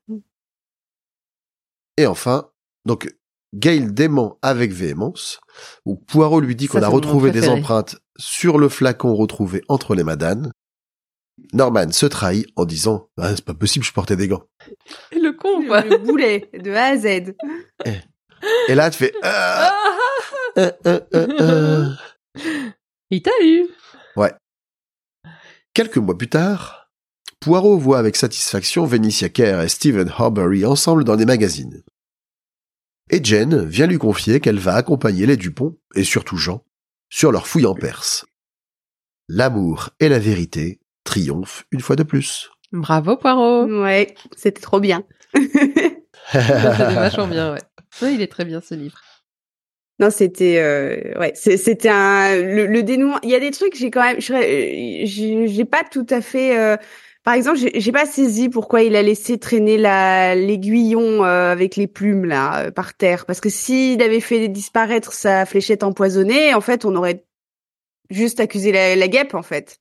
Et 1.98 2.06
enfin, 2.06 2.50
donc 2.86 3.14
Gale 3.54 3.94
dément 3.94 4.38
avec 4.42 4.72
véhémence, 4.72 5.40
où 5.86 5.96
Poirot 5.96 6.40
lui 6.40 6.56
dit 6.56 6.68
qu'on 6.68 6.82
a 6.82 6.88
retrouvé 6.88 7.32
des 7.32 7.50
empreintes 7.50 7.98
sur 8.18 8.58
le 8.58 8.70
flacon 8.70 9.16
retrouvé 9.16 9.62
entre 9.68 9.96
les 9.96 10.04
madanes. 10.04 10.52
Norman 11.54 11.92
se 11.92 12.06
trahit 12.06 12.48
en 12.56 12.66
disant 12.66 13.10
ah, 13.18 13.36
c'est 13.36 13.44
pas 13.44 13.54
possible, 13.54 13.84
je 13.84 13.92
portais 13.92 14.16
des 14.16 14.28
gants. 14.28 14.44
Et 15.12 15.20
le 15.20 15.34
con, 15.34 15.66
quoi. 15.66 15.82
Le 15.82 15.98
boulet 15.98 16.50
de 16.54 16.72
A 16.72 16.86
à 16.86 16.98
Z. 16.98 17.34
Et 18.68 18.76
là, 18.76 18.90
tu 18.90 19.00
fais 19.00 19.14
ah, 19.24 19.74
euh, 20.58 20.72
euh, 20.86 21.00
euh. 21.14 21.90
Il 23.10 23.22
t'a 23.22 23.32
eu. 23.44 23.68
Quelques 25.74 25.98
mois 25.98 26.18
plus 26.18 26.28
tard, 26.28 26.90
Poirot 27.40 27.78
voit 27.78 27.98
avec 27.98 28.18
satisfaction 28.18 28.86
Venicia 28.86 29.30
Kerr 29.30 29.62
et 29.62 29.70
Stephen 29.70 30.12
Horbury 30.18 30.66
ensemble 30.66 31.06
dans 31.06 31.16
des 31.16 31.26
magazines. 31.26 31.82
Et 33.10 33.24
Jen 33.24 33.66
vient 33.66 33.88
lui 33.88 33.98
confier 33.98 34.42
qu'elle 34.42 34.60
va 34.60 34.76
accompagner 34.76 35.26
les 35.26 35.38
Dupont, 35.38 35.78
et 35.96 36.04
surtout 36.04 36.36
Jean, 36.36 36.66
sur 37.10 37.32
leur 37.32 37.48
fouille 37.48 37.66
en 37.66 37.74
Perse. 37.74 38.26
L'amour 39.30 39.92
et 40.02 40.10
la 40.10 40.20
vérité 40.20 40.82
triomphent 41.06 41.66
une 41.72 41.80
fois 41.80 41.96
de 41.96 42.04
plus. 42.04 42.50
Bravo, 42.74 43.16
Poirot. 43.16 43.66
Ouais, 43.66 44.14
c'était 44.36 44.62
trop 44.62 44.82
bien. 44.82 45.04
Ça, 46.32 46.42
C'était 46.42 46.96
vachement 46.96 47.28
bien, 47.28 47.54
ouais. 47.54 47.62
Ouais, 48.02 48.14
il 48.14 48.22
est 48.22 48.32
très 48.32 48.46
bien, 48.46 48.62
ce 48.62 48.76
livre. 48.76 49.02
Non, 50.02 50.10
c'était 50.10 50.58
euh, 50.58 50.98
ouais, 51.20 51.34
c'était 51.36 51.88
un 51.88 52.36
le, 52.36 52.66
le, 52.66 52.82
dénouement. 52.82 53.20
Il 53.22 53.30
y 53.30 53.36
a 53.36 53.40
des 53.40 53.52
trucs, 53.52 53.76
j'ai 53.76 53.92
quand 53.92 54.02
même, 54.02 54.20
j'ai 54.20 55.66
pas 55.66 55.84
tout 55.84 56.08
à 56.10 56.22
fait. 56.22 56.58
Euh, 56.58 56.76
par 57.24 57.36
exemple, 57.36 57.60
j'ai 57.76 57.92
pas 57.92 58.08
saisi 58.08 58.50
pourquoi 58.50 58.82
il 58.82 58.96
a 58.96 59.04
laissé 59.04 59.38
traîner 59.38 59.78
la 59.78 60.34
l'aiguillon 60.34 61.24
euh, 61.24 61.52
avec 61.52 61.76
les 61.76 61.86
plumes 61.86 62.26
là 62.26 62.66
euh, 62.66 62.72
par 62.72 62.96
terre. 62.96 63.28
Parce 63.28 63.40
que 63.42 63.50
s'il 63.50 64.02
avait 64.02 64.22
fait 64.22 64.48
disparaître 64.48 65.14
sa 65.14 65.46
fléchette 65.46 65.84
empoisonnée, 65.84 66.56
en 66.56 66.62
fait, 66.62 66.84
on 66.84 66.96
aurait 66.96 67.24
juste 68.10 68.40
accusé 68.40 68.72
la, 68.72 68.96
la 68.96 69.08
guêpe 69.08 69.36
en 69.36 69.44
fait. 69.44 69.78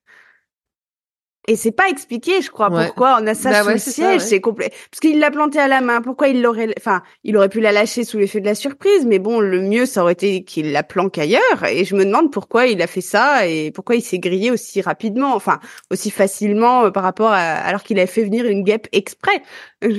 Et 1.51 1.57
c'est 1.57 1.73
pas 1.73 1.89
expliqué, 1.89 2.43
je 2.43 2.49
crois, 2.49 2.71
pourquoi 2.71 3.19
on 3.21 3.27
a 3.27 3.35
ça 3.35 3.51
bah 3.51 3.65
sous 3.65 3.71
le 3.71 3.79
siège. 3.79 4.21
C'est 4.21 4.41
complet. 4.41 4.71
Parce 4.89 5.01
qu'il 5.01 5.19
l'a 5.19 5.33
planté 5.33 5.59
à 5.59 5.67
la 5.67 5.81
main. 5.81 6.01
Pourquoi 6.01 6.29
il 6.29 6.43
l'aurait, 6.43 6.73
enfin, 6.79 7.03
il 7.25 7.37
aurait 7.37 7.49
pu 7.49 7.61
la 7.61 7.73
lâcher 7.73 8.05
sous 8.05 8.19
l'effet 8.19 8.41
de 8.41 8.47
la 8.47 8.55
surprise? 8.55 9.05
Mais 9.05 9.19
bon, 9.19 9.41
le 9.41 9.61
mieux, 9.61 9.85
ça 9.85 10.03
aurait 10.03 10.13
été 10.13 10.45
qu'il 10.45 10.71
la 10.71 10.85
planque 10.85 11.19
ailleurs. 11.19 11.65
Et 11.69 11.85
je 11.85 11.97
me 11.97 12.05
demande 12.05 12.31
pourquoi 12.31 12.69
il 12.69 12.81
a 12.83 12.87
fait 12.87 13.01
ça 13.01 13.49
et 13.49 13.73
pourquoi 13.73 13.97
il 13.97 14.01
s'est 14.01 14.21
grillé 14.21 14.53
aussi 14.53 14.81
rapidement, 14.81 15.35
enfin, 15.35 15.59
aussi 15.91 16.13
facilement 16.13 16.85
euh, 16.85 16.91
par 16.93 17.03
rapport 17.03 17.33
à, 17.33 17.41
alors 17.41 17.83
qu'il 17.83 17.99
avait 17.99 18.07
fait 18.07 18.23
venir 18.23 18.47
une 18.47 18.63
guêpe 18.63 18.87
exprès. 18.93 19.43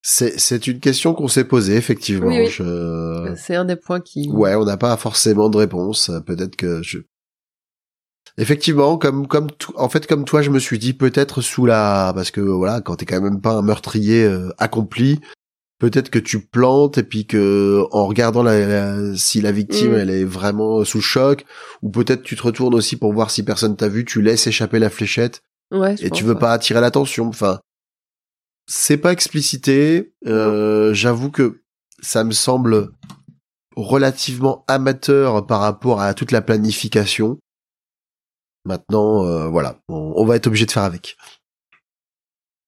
C'est, 0.00 0.38
c'est 0.38 0.66
une 0.68 0.78
question 0.78 1.12
qu'on 1.12 1.28
s'est 1.28 1.44
posée, 1.44 1.76
effectivement. 1.76 2.30
C'est 3.36 3.56
un 3.56 3.64
des 3.64 3.76
points 3.76 4.00
qui... 4.00 4.30
Ouais, 4.30 4.54
on 4.54 4.64
n'a 4.64 4.76
pas 4.76 4.96
forcément 4.96 5.50
de 5.50 5.58
réponse. 5.58 6.10
Peut-être 6.24 6.56
que 6.56 6.82
je, 6.82 7.00
Effectivement, 8.40 8.98
comme 8.98 9.26
comme 9.26 9.48
en 9.74 9.88
fait 9.88 10.06
comme 10.06 10.24
toi, 10.24 10.42
je 10.42 10.50
me 10.50 10.60
suis 10.60 10.78
dit 10.78 10.92
peut-être 10.92 11.42
sous 11.42 11.66
la 11.66 12.12
parce 12.14 12.30
que 12.30 12.40
voilà, 12.40 12.80
quand 12.80 12.94
t'es 12.94 13.04
quand 13.04 13.20
même 13.20 13.40
pas 13.40 13.52
un 13.52 13.62
meurtrier 13.62 14.22
euh, 14.22 14.50
accompli, 14.58 15.18
peut-être 15.80 16.08
que 16.08 16.20
tu 16.20 16.46
plantes 16.46 16.98
et 16.98 17.02
puis 17.02 17.26
que 17.26 17.82
en 17.90 18.06
regardant 18.06 18.44
la, 18.44 19.16
si 19.16 19.40
la 19.40 19.50
victime 19.50 19.92
mm. 19.92 19.96
elle 19.96 20.10
est 20.10 20.24
vraiment 20.24 20.84
sous 20.84 21.00
choc, 21.00 21.44
ou 21.82 21.90
peut-être 21.90 22.22
tu 22.22 22.36
te 22.36 22.42
retournes 22.42 22.74
aussi 22.74 22.94
pour 22.94 23.12
voir 23.12 23.32
si 23.32 23.42
personne 23.42 23.76
t'a 23.76 23.88
vu, 23.88 24.04
tu 24.04 24.22
laisses 24.22 24.46
échapper 24.46 24.78
la 24.78 24.90
fléchette 24.90 25.42
ouais, 25.72 25.96
et 26.00 26.10
tu 26.10 26.22
veux 26.22 26.38
pas 26.38 26.52
attirer 26.52 26.80
l'attention. 26.80 27.26
Enfin, 27.26 27.58
c'est 28.68 28.98
pas 28.98 29.12
explicité. 29.12 30.12
Euh, 30.26 30.94
J'avoue 30.94 31.32
que 31.32 31.62
ça 32.02 32.22
me 32.22 32.32
semble 32.32 32.90
relativement 33.74 34.64
amateur 34.68 35.44
par 35.44 35.60
rapport 35.60 36.00
à 36.00 36.14
toute 36.14 36.30
la 36.30 36.40
planification. 36.40 37.38
Maintenant, 38.68 39.24
euh, 39.24 39.48
voilà, 39.48 39.80
on, 39.88 40.26
va 40.26 40.36
être 40.36 40.46
obligé 40.46 40.66
de 40.66 40.70
faire 40.70 40.82
avec. 40.82 41.16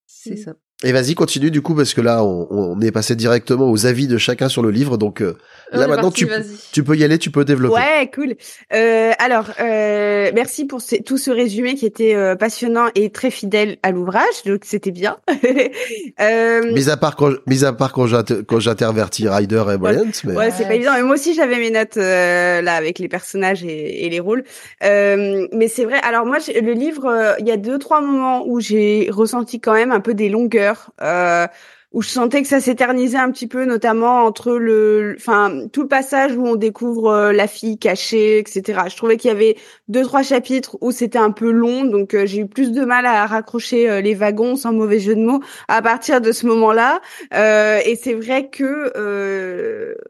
C'est 0.07 0.35
ça. 0.35 0.55
Et 0.83 0.91
vas-y, 0.91 1.13
continue 1.13 1.51
du 1.51 1.61
coup, 1.61 1.75
parce 1.75 1.93
que 1.93 2.01
là, 2.01 2.23
on, 2.23 2.79
est 2.81 2.91
passé 2.91 3.15
directement 3.15 3.69
aux 3.69 3.85
avis 3.85 4.07
de 4.07 4.17
chacun 4.17 4.49
sur 4.49 4.63
le 4.63 4.71
livre. 4.71 4.97
Donc 4.97 5.21
euh, 5.21 5.37
là, 5.71 5.87
maintenant, 5.87 6.09
tu, 6.09 6.27
tu 6.71 6.83
peux 6.83 6.97
y 6.97 7.03
aller, 7.03 7.19
tu 7.19 7.29
peux 7.29 7.45
développer. 7.45 7.75
Ouais, 7.75 8.09
cool. 8.13 8.33
Euh, 8.73 9.11
alors, 9.19 9.51
euh, 9.59 10.31
merci 10.33 10.65
pour 10.65 10.81
tout 11.05 11.17
ce 11.19 11.29
résumé 11.29 11.75
qui 11.75 11.85
était 11.85 12.15
euh, 12.15 12.35
passionnant 12.35 12.87
et 12.95 13.11
très 13.11 13.29
fidèle 13.29 13.77
à 13.83 13.91
l'ouvrage. 13.91 14.43
Donc, 14.47 14.61
c'était 14.63 14.89
bien. 14.89 15.17
euh... 16.19 16.73
Mis 16.73 16.89
à 16.89 16.97
part 16.97 17.15
quand, 17.15 17.33
mis 17.45 17.63
à 17.63 17.73
part 17.73 17.93
quand 17.93 18.59
j'intervertis 18.59 19.29
Ryder 19.29 19.63
et 19.71 19.77
Bryant. 19.77 20.05
Mais... 20.23 20.35
Ouais, 20.35 20.49
c'est 20.49 20.65
pas 20.65 20.73
évident. 20.73 20.93
Mais 20.95 21.03
moi 21.03 21.13
aussi, 21.13 21.35
j'avais 21.35 21.59
mes 21.59 21.69
notes 21.69 21.95
là 21.95 22.73
avec 22.73 22.97
les 22.97 23.07
personnages 23.07 23.63
et, 23.63 24.05
et 24.05 24.09
les 24.09 24.19
rôles. 24.19 24.43
mais 24.81 25.67
c'est 25.67 25.85
vrai. 25.85 25.99
Alors 26.01 26.25
moi, 26.25 26.37
le 26.47 26.73
livre, 26.73 27.35
il 27.39 27.47
y 27.47 27.51
a 27.51 27.57
deux, 27.57 27.77
trois 27.77 28.01
moments 28.01 28.47
où 28.47 28.59
j'ai 28.59 29.09
ressenti 29.11 29.59
quand 29.59 29.73
même 29.73 29.91
un 29.91 29.99
peu 29.99 30.15
des 30.15 30.29
longueurs 30.29 30.70
euh, 31.01 31.47
où 31.91 32.01
je 32.01 32.09
sentais 32.09 32.41
que 32.41 32.47
ça 32.47 32.61
s'éternisait 32.61 33.17
un 33.17 33.31
petit 33.31 33.47
peu, 33.47 33.65
notamment 33.65 34.23
entre 34.23 34.53
le, 34.53 35.15
enfin 35.17 35.67
tout 35.73 35.81
le 35.81 35.87
passage 35.89 36.35
où 36.37 36.47
on 36.47 36.55
découvre 36.55 37.07
euh, 37.11 37.33
la 37.33 37.47
fille 37.47 37.77
cachée, 37.77 38.39
etc. 38.39 38.83
Je 38.89 38.95
trouvais 38.95 39.17
qu'il 39.17 39.29
y 39.29 39.31
avait 39.31 39.57
deux 39.89 40.03
trois 40.03 40.23
chapitres 40.23 40.77
où 40.81 40.91
c'était 40.91 41.19
un 41.19 41.31
peu 41.31 41.51
long, 41.51 41.83
donc 41.83 42.13
euh, 42.13 42.25
j'ai 42.25 42.39
eu 42.39 42.47
plus 42.47 42.71
de 42.71 42.85
mal 42.85 43.05
à 43.05 43.25
raccrocher 43.25 44.01
les 44.01 44.15
wagons, 44.15 44.55
sans 44.55 44.71
mauvais 44.73 44.99
jeu 44.99 45.15
de 45.15 45.21
mots, 45.21 45.41
à 45.67 45.81
partir 45.81 46.21
de 46.21 46.31
ce 46.31 46.45
moment-là. 46.47 47.01
et 47.31 47.95
c'est 48.01 48.13
vrai 48.13 48.49
que 48.49 48.93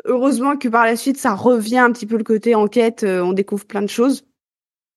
heureusement 0.06 0.58
que 0.58 0.68
par 0.68 0.86
la 0.86 0.96
suite 0.96 1.18
ça 1.18 1.34
revient 1.34 1.80
un 1.80 1.92
petit 1.92 2.06
peu 2.06 2.18
le 2.18 2.24
côté 2.24 2.56
enquête, 2.56 3.04
on 3.04 3.34
découvre 3.34 3.66
plein 3.66 3.82
de 3.82 3.90
choses 3.90 4.24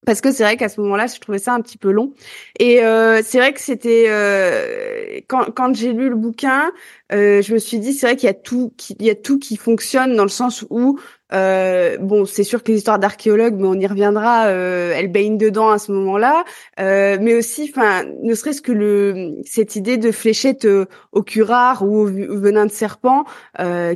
parce 0.07 0.21
que 0.21 0.33
c'est 0.33 0.43
vrai 0.43 0.57
qu'à 0.57 0.69
ce 0.69 0.81
moment-là, 0.81 1.07
je 1.07 1.19
trouvais 1.21 1.39
ça 1.39 1.53
un 1.53 1.61
petit 1.61 1.79
peu 1.79 1.91
long. 1.91 2.13
Et 2.59 2.85
euh, 2.85 3.23
c'est 3.25 3.39
vrai 3.39 3.53
que 3.53 3.61
c'était 3.61 4.07
euh, 4.09 5.21
quand, 5.29 5.51
quand 5.55 5.75
j'ai 5.75 5.93
lu 5.93 6.09
le 6.09 6.17
bouquin, 6.17 6.73
euh, 7.13 7.43
je 7.43 7.53
me 7.53 7.59
suis 7.59 7.79
dit 7.79 7.93
c'est 7.93 8.07
vrai 8.07 8.17
qu'il 8.17 8.27
y 8.27 8.31
a 8.31 8.35
tout, 8.35 8.73
qu'il 8.77 9.03
y 9.03 9.11
a 9.11 9.15
tout 9.15 9.39
qui 9.39 9.57
fonctionne 9.57 10.17
dans 10.17 10.25
le 10.25 10.29
sens 10.29 10.65
où 10.71 10.99
euh, 11.33 11.99
bon, 11.99 12.27
c'est 12.27 12.45
sûr 12.45 12.63
que 12.63 12.71
les 12.71 12.79
histoires 12.79 12.99
d'archéologues, 12.99 13.55
mais 13.57 13.67
on 13.67 13.75
y 13.75 13.87
reviendra, 13.87 14.47
euh, 14.47 14.93
elles 14.95 15.11
baignent 15.11 15.39
dedans 15.39 15.71
à 15.71 15.79
ce 15.79 15.91
moment-là. 15.93 16.45
Euh, 16.81 17.19
mais 17.21 17.35
aussi, 17.35 17.71
enfin, 17.75 18.05
ne 18.23 18.35
serait-ce 18.35 18.63
que 18.63 18.73
le 18.73 19.37
cette 19.45 19.77
idée 19.77 19.97
de 19.97 20.13
fléchette 20.13 20.67
au 21.13 21.23
curare 21.23 21.83
ou 21.83 22.03
au, 22.03 22.09
au 22.09 22.39
venin 22.39 22.67
de 22.67 22.71
serpent, 22.73 23.25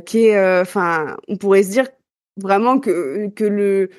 qui 0.05 0.27
est, 0.27 0.59
enfin, 0.61 1.17
on 1.27 1.37
pourrait 1.37 1.63
se 1.63 1.69
dire 1.71 1.87
vraiment 2.37 2.79
que 2.79 3.27
que 3.35 3.43
le 3.43 3.89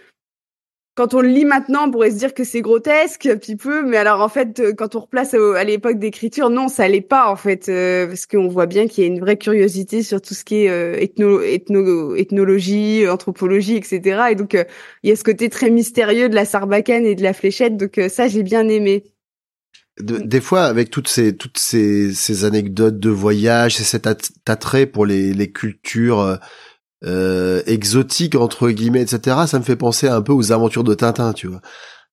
quand 1.01 1.15
on 1.15 1.23
le 1.23 1.29
lit 1.29 1.47
maintenant, 1.47 1.87
on 1.87 1.91
pourrait 1.91 2.11
se 2.11 2.19
dire 2.19 2.35
que 2.35 2.45
c'est 2.45 2.61
grotesque 2.61 3.25
un 3.25 3.39
petit 3.39 3.57
peu, 3.57 3.83
mais 3.87 3.97
alors 3.97 4.21
en 4.21 4.29
fait, 4.29 4.61
euh, 4.61 4.75
quand 4.75 4.97
on 4.97 5.01
replace 5.01 5.33
à 5.33 5.65
l'époque 5.65 5.99
d'écriture, 5.99 6.51
non, 6.51 6.69
ça 6.69 6.87
l'est 6.89 7.01
pas 7.01 7.31
en 7.31 7.37
fait, 7.37 7.71
euh, 7.71 8.07
parce 8.07 8.27
qu'on 8.27 8.49
voit 8.49 8.67
bien 8.67 8.87
qu'il 8.87 9.05
y 9.05 9.07
a 9.07 9.11
une 9.11 9.19
vraie 9.19 9.39
curiosité 9.39 10.03
sur 10.03 10.21
tout 10.21 10.35
ce 10.35 10.45
qui 10.45 10.57
est 10.57 10.69
euh, 10.69 11.01
ethno, 11.01 11.41
ethno, 11.41 12.15
ethnologie, 12.17 13.09
anthropologie, 13.09 13.77
etc. 13.77 14.25
Et 14.33 14.35
donc 14.35 14.53
il 15.03 15.09
y 15.09 15.11
a 15.11 15.17
ce 15.17 15.25
côté 15.25 15.49
très 15.49 15.71
mystérieux 15.71 16.29
de 16.29 16.35
la 16.35 16.45
sarbacane 16.45 17.07
et 17.07 17.15
de 17.15 17.23
la 17.23 17.33
fléchette, 17.33 17.79
donc 17.79 17.99
ça 18.11 18.29
j'ai 18.29 18.43
bien 18.43 18.69
aimé. 18.69 19.05
des 20.03 20.43
fois, 20.43 20.65
avec 20.65 20.91
toutes 20.91 21.09
ces 21.09 21.35
toutes 21.35 21.57
ces, 21.57 22.45
anecdotes 22.45 22.99
de 22.99 23.09
voyage, 23.09 23.77
c'est 23.77 23.85
cet 23.85 24.07
attrait 24.47 24.85
pour 24.85 25.07
les, 25.07 25.33
les 25.33 25.51
cultures 25.51 26.39
euh, 27.05 27.63
exotique 27.67 28.35
entre 28.35 28.71
guillemets, 28.71 29.03
etc. 29.03 29.37
Ça 29.47 29.59
me 29.59 29.65
fait 29.65 29.77
penser 29.77 30.09
un 30.09 30.23
peu 30.23 30.33
aux 30.33 30.53
aventures 30.53 30.85
de 30.85 30.95
Tintin, 30.95 31.33
tu 31.33 31.47
vois. 31.47 31.61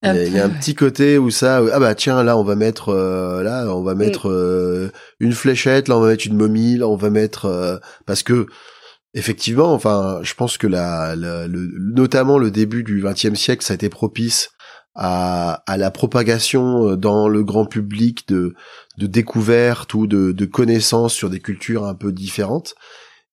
Il 0.04 0.32
y, 0.32 0.40
a, 0.40 0.46
un 0.46 0.50
petit 0.50 0.76
côté 0.76 1.18
où 1.18 1.32
ça, 1.32 1.60
ah 1.74 1.80
bah 1.80 1.96
tiens, 1.96 2.22
là 2.24 2.38
on 2.38 2.44
va 2.44 2.56
mettre, 2.56 2.90
euh, 2.90 3.42
là 3.42 3.66
on 3.76 3.82
va 3.82 3.96
mettre 3.96 4.30
euh, 4.30 4.92
une 5.20 5.34
fléchette, 5.34 5.88
là 5.88 5.98
on 5.98 6.02
va 6.02 6.10
mettre 6.10 6.28
une 6.28 6.38
momie, 6.38 6.78
là 6.78 6.88
on 6.88 6.96
va 6.96 7.10
mettre, 7.10 7.46
euh, 7.46 7.78
parce 8.06 8.22
que 8.22 8.46
effectivement, 9.16 9.74
enfin, 9.74 10.20
je 10.22 10.36
pense 10.36 10.60
que 10.60 10.68
la, 10.68 11.16
le, 11.16 11.48
notamment 11.80 12.38
le 12.38 12.52
début 12.52 12.84
du 12.84 13.02
XXe 13.04 13.34
siècle, 13.34 13.66
ça 13.66 13.74
a 13.74 13.76
été 13.76 13.90
propice 13.90 14.52
à, 14.94 15.64
à 15.66 15.78
la 15.78 15.90
propagation 15.90 16.96
dans 16.96 17.28
le 17.28 17.44
grand 17.44 17.66
public 17.66 18.28
de, 18.28 18.54
de 19.00 19.08
découvertes 19.08 19.96
ou 19.96 20.06
de, 20.06 20.32
de 20.32 20.46
connaissances 20.46 21.14
sur 21.14 21.32
des 21.32 21.40
cultures 21.40 21.86
un 21.86 21.96
peu 21.96 22.12
différentes. 22.12 22.76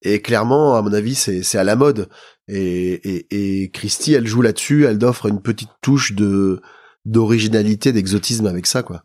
Et 0.05 0.21
clairement, 0.21 0.77
à 0.77 0.83
mon 0.83 0.93
avis, 0.93 1.15
c'est 1.15 1.59
à 1.59 1.65
la 1.65 1.77
mode. 1.77 2.09
Et, 2.47 2.93
et, 2.93 3.63
et 3.63 3.71
Christie, 3.71 4.13
elle 4.13 4.27
joue 4.27 4.43
là-dessus. 4.43 4.85
Elle 4.85 5.03
offre 5.05 5.27
une 5.27 5.43
petite 5.43 5.71
touche 5.81 6.13
de 6.13 6.61
d'originalité, 7.05 7.93
d'exotisme 7.93 8.47
avec 8.47 8.67
ça, 8.67 8.83
quoi. 8.83 9.03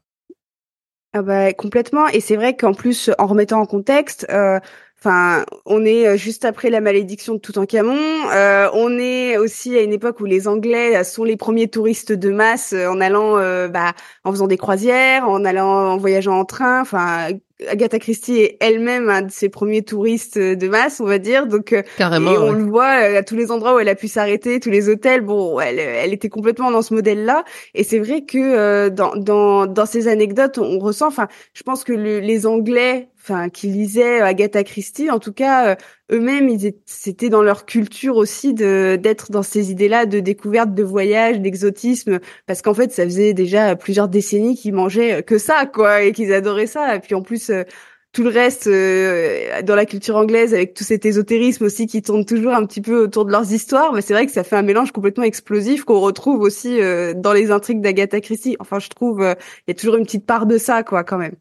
Ah 1.12 1.22
bah 1.22 1.52
complètement. 1.54 2.08
Et 2.08 2.22
c'est 2.22 2.36
vrai 2.36 2.56
qu'en 2.56 2.74
plus, 2.74 3.10
en 3.18 3.28
remettant 3.28 3.60
en 3.60 3.66
contexte, 3.66 4.26
euh, 4.30 4.60
Enfin, 5.02 5.46
on 5.66 5.86
est 5.86 6.08
euh, 6.08 6.18
juste 6.18 6.44
après 6.44 6.70
la 6.70 6.82
malédiction 6.82 7.34
de 7.34 7.40
Toutankhamon. 7.40 7.98
Euh, 8.34 8.70
on 8.74 9.00
est 9.00 9.38
aussi 9.38 9.78
à 9.78 9.82
une 9.82 9.94
époque 9.94 10.20
où 10.20 10.26
les 10.26 10.46
Anglais 10.46 11.02
sont 11.06 11.24
les 11.24 11.38
premiers 11.38 11.70
touristes 11.70 12.12
de 12.12 12.32
masse 12.32 12.74
euh, 12.74 12.90
en 12.90 13.00
allant, 13.00 13.38
euh, 13.38 13.70
bah, 13.70 13.94
en 14.26 14.32
faisant 14.32 14.48
des 14.48 14.58
croisières, 14.58 15.30
en 15.30 15.46
allant, 15.46 15.94
en 15.94 15.98
voyageant 15.98 16.38
en 16.38 16.44
train. 16.44 16.82
Enfin, 16.82 17.30
Agatha 17.68 18.00
Christie 18.00 18.38
est 18.38 18.58
elle-même 18.62 19.10
un 19.10 19.24
de 19.24 19.32
ses 19.32 19.50
premiers 19.50 19.82
touristes 19.82 20.38
de 20.38 20.68
masse, 20.70 21.02
on 21.02 21.06
va 21.06 21.18
dire. 21.18 21.46
Donc, 21.46 21.74
euh, 21.74 21.84
Carrément, 21.98 22.32
et 22.32 22.38
on 22.38 22.52
le 22.54 22.64
voit 22.64 23.04
euh, 23.04 23.20
à 23.20 23.24
tous 23.24 23.36
les 23.36 23.52
endroits 23.52 23.76
où 23.76 23.80
elle 23.80 23.90
a 23.90 23.96
pu 23.96 24.08
s'arrêter, 24.08 24.62
tous 24.62 24.70
les 24.70 24.88
hôtels. 24.88 25.22
Bon, 25.22 25.60
elle, 25.60 25.78
elle 25.80 26.14
était 26.14 26.30
complètement 26.30 26.72
dans 26.72 26.82
ce 26.82 26.94
modèle-là. 26.94 27.44
Et 27.76 27.84
c'est 27.84 28.00
vrai 28.00 28.22
que 28.22 28.38
euh, 28.38 28.90
dans, 28.90 29.16
dans, 29.16 29.66
dans 29.68 29.86
ces 29.86 30.08
anecdotes, 30.08 30.58
on 30.58 30.80
ressent. 30.80 31.08
Enfin, 31.08 31.28
je 31.54 31.64
pense 31.64 31.84
que 31.84 31.92
le, 31.92 32.20
les 32.20 32.46
Anglais, 32.46 33.10
enfin, 33.22 33.50
qui 33.50 33.68
lisaient 33.68 34.22
Agatha 34.22 34.64
Christie, 34.64 35.12
en 35.12 35.20
tout 35.20 35.34
cas, 35.34 35.76
eux-mêmes, 36.12 36.48
ils 36.48 36.74
c'était 36.86 37.30
dans 37.30 37.42
leur 37.42 37.66
culture 37.66 38.16
aussi 38.16 38.54
de 38.54 38.98
d'être 39.00 39.32
dans 39.32 39.44
ces 39.44 39.72
idées-là 39.72 40.06
de 40.06 40.22
découverte, 40.22 40.74
de 40.74 40.84
voyage, 40.84 41.40
d'exotisme, 41.42 42.20
parce 42.48 42.62
qu'en 42.62 42.74
fait, 42.74 42.92
ça 42.94 43.04
faisait 43.04 43.34
déjà 43.34 43.76
plusieurs 43.76 44.08
décennies 44.08 44.56
qu'ils 44.56 44.74
mangeaient 44.74 45.24
que 45.24 45.38
ça, 45.38 45.66
quoi, 45.66 46.04
et 46.04 46.14
qu'ils 46.14 46.34
adoraient 46.34 46.68
ça. 46.68 46.96
Et 46.96 47.00
puis 47.00 47.16
en 47.16 47.22
plus 47.22 47.49
euh, 47.50 47.64
tout 48.12 48.24
le 48.24 48.30
reste 48.30 48.68
euh, 48.68 49.62
dans 49.62 49.76
la 49.76 49.86
culture 49.86 50.16
anglaise 50.16 50.54
avec 50.54 50.74
tout 50.74 50.84
cet 50.84 51.06
ésotérisme 51.06 51.66
aussi 51.66 51.86
qui 51.86 52.02
tourne 52.02 52.26
toujours 52.26 52.54
un 52.54 52.66
petit 52.66 52.82
peu 52.82 53.04
autour 53.04 53.26
de 53.26 53.32
leurs 53.32 53.52
histoires. 53.52 53.94
Mais 53.94 54.02
c'est 54.02 54.14
vrai 54.14 54.26
que 54.26 54.32
ça 54.32 54.44
fait 54.44 54.56
un 54.56 54.64
mélange 54.64 54.92
complètement 54.92 55.24
explosif 55.24 55.84
qu'on 55.84 56.00
retrouve 56.00 56.42
aussi 56.42 56.82
euh, 56.82 57.14
dans 57.16 57.34
les 57.34 57.52
intrigues 57.52 57.82
d'Agatha 57.82 58.20
Christie. 58.22 58.56
Enfin 58.60 58.80
je 58.80 58.90
trouve 58.90 59.22
il 59.22 59.70
y 59.70 59.72
a 59.72 59.76
toujours 59.76 59.96
une 59.96 60.06
petite 60.06 60.26
part 60.26 60.46
de 60.46 60.58
ça 60.58 60.84
quoi 60.84 61.04
quand 61.04 61.18
même. 61.18 61.36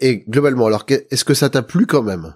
Et, 0.00 0.18
globalement 0.28 0.66
alors 0.66 0.84
est-ce 0.88 1.24
que 1.24 1.34
ça 1.34 1.50
t'a 1.50 1.62
plu 1.62 1.86
quand 1.86 2.02
même? 2.02 2.34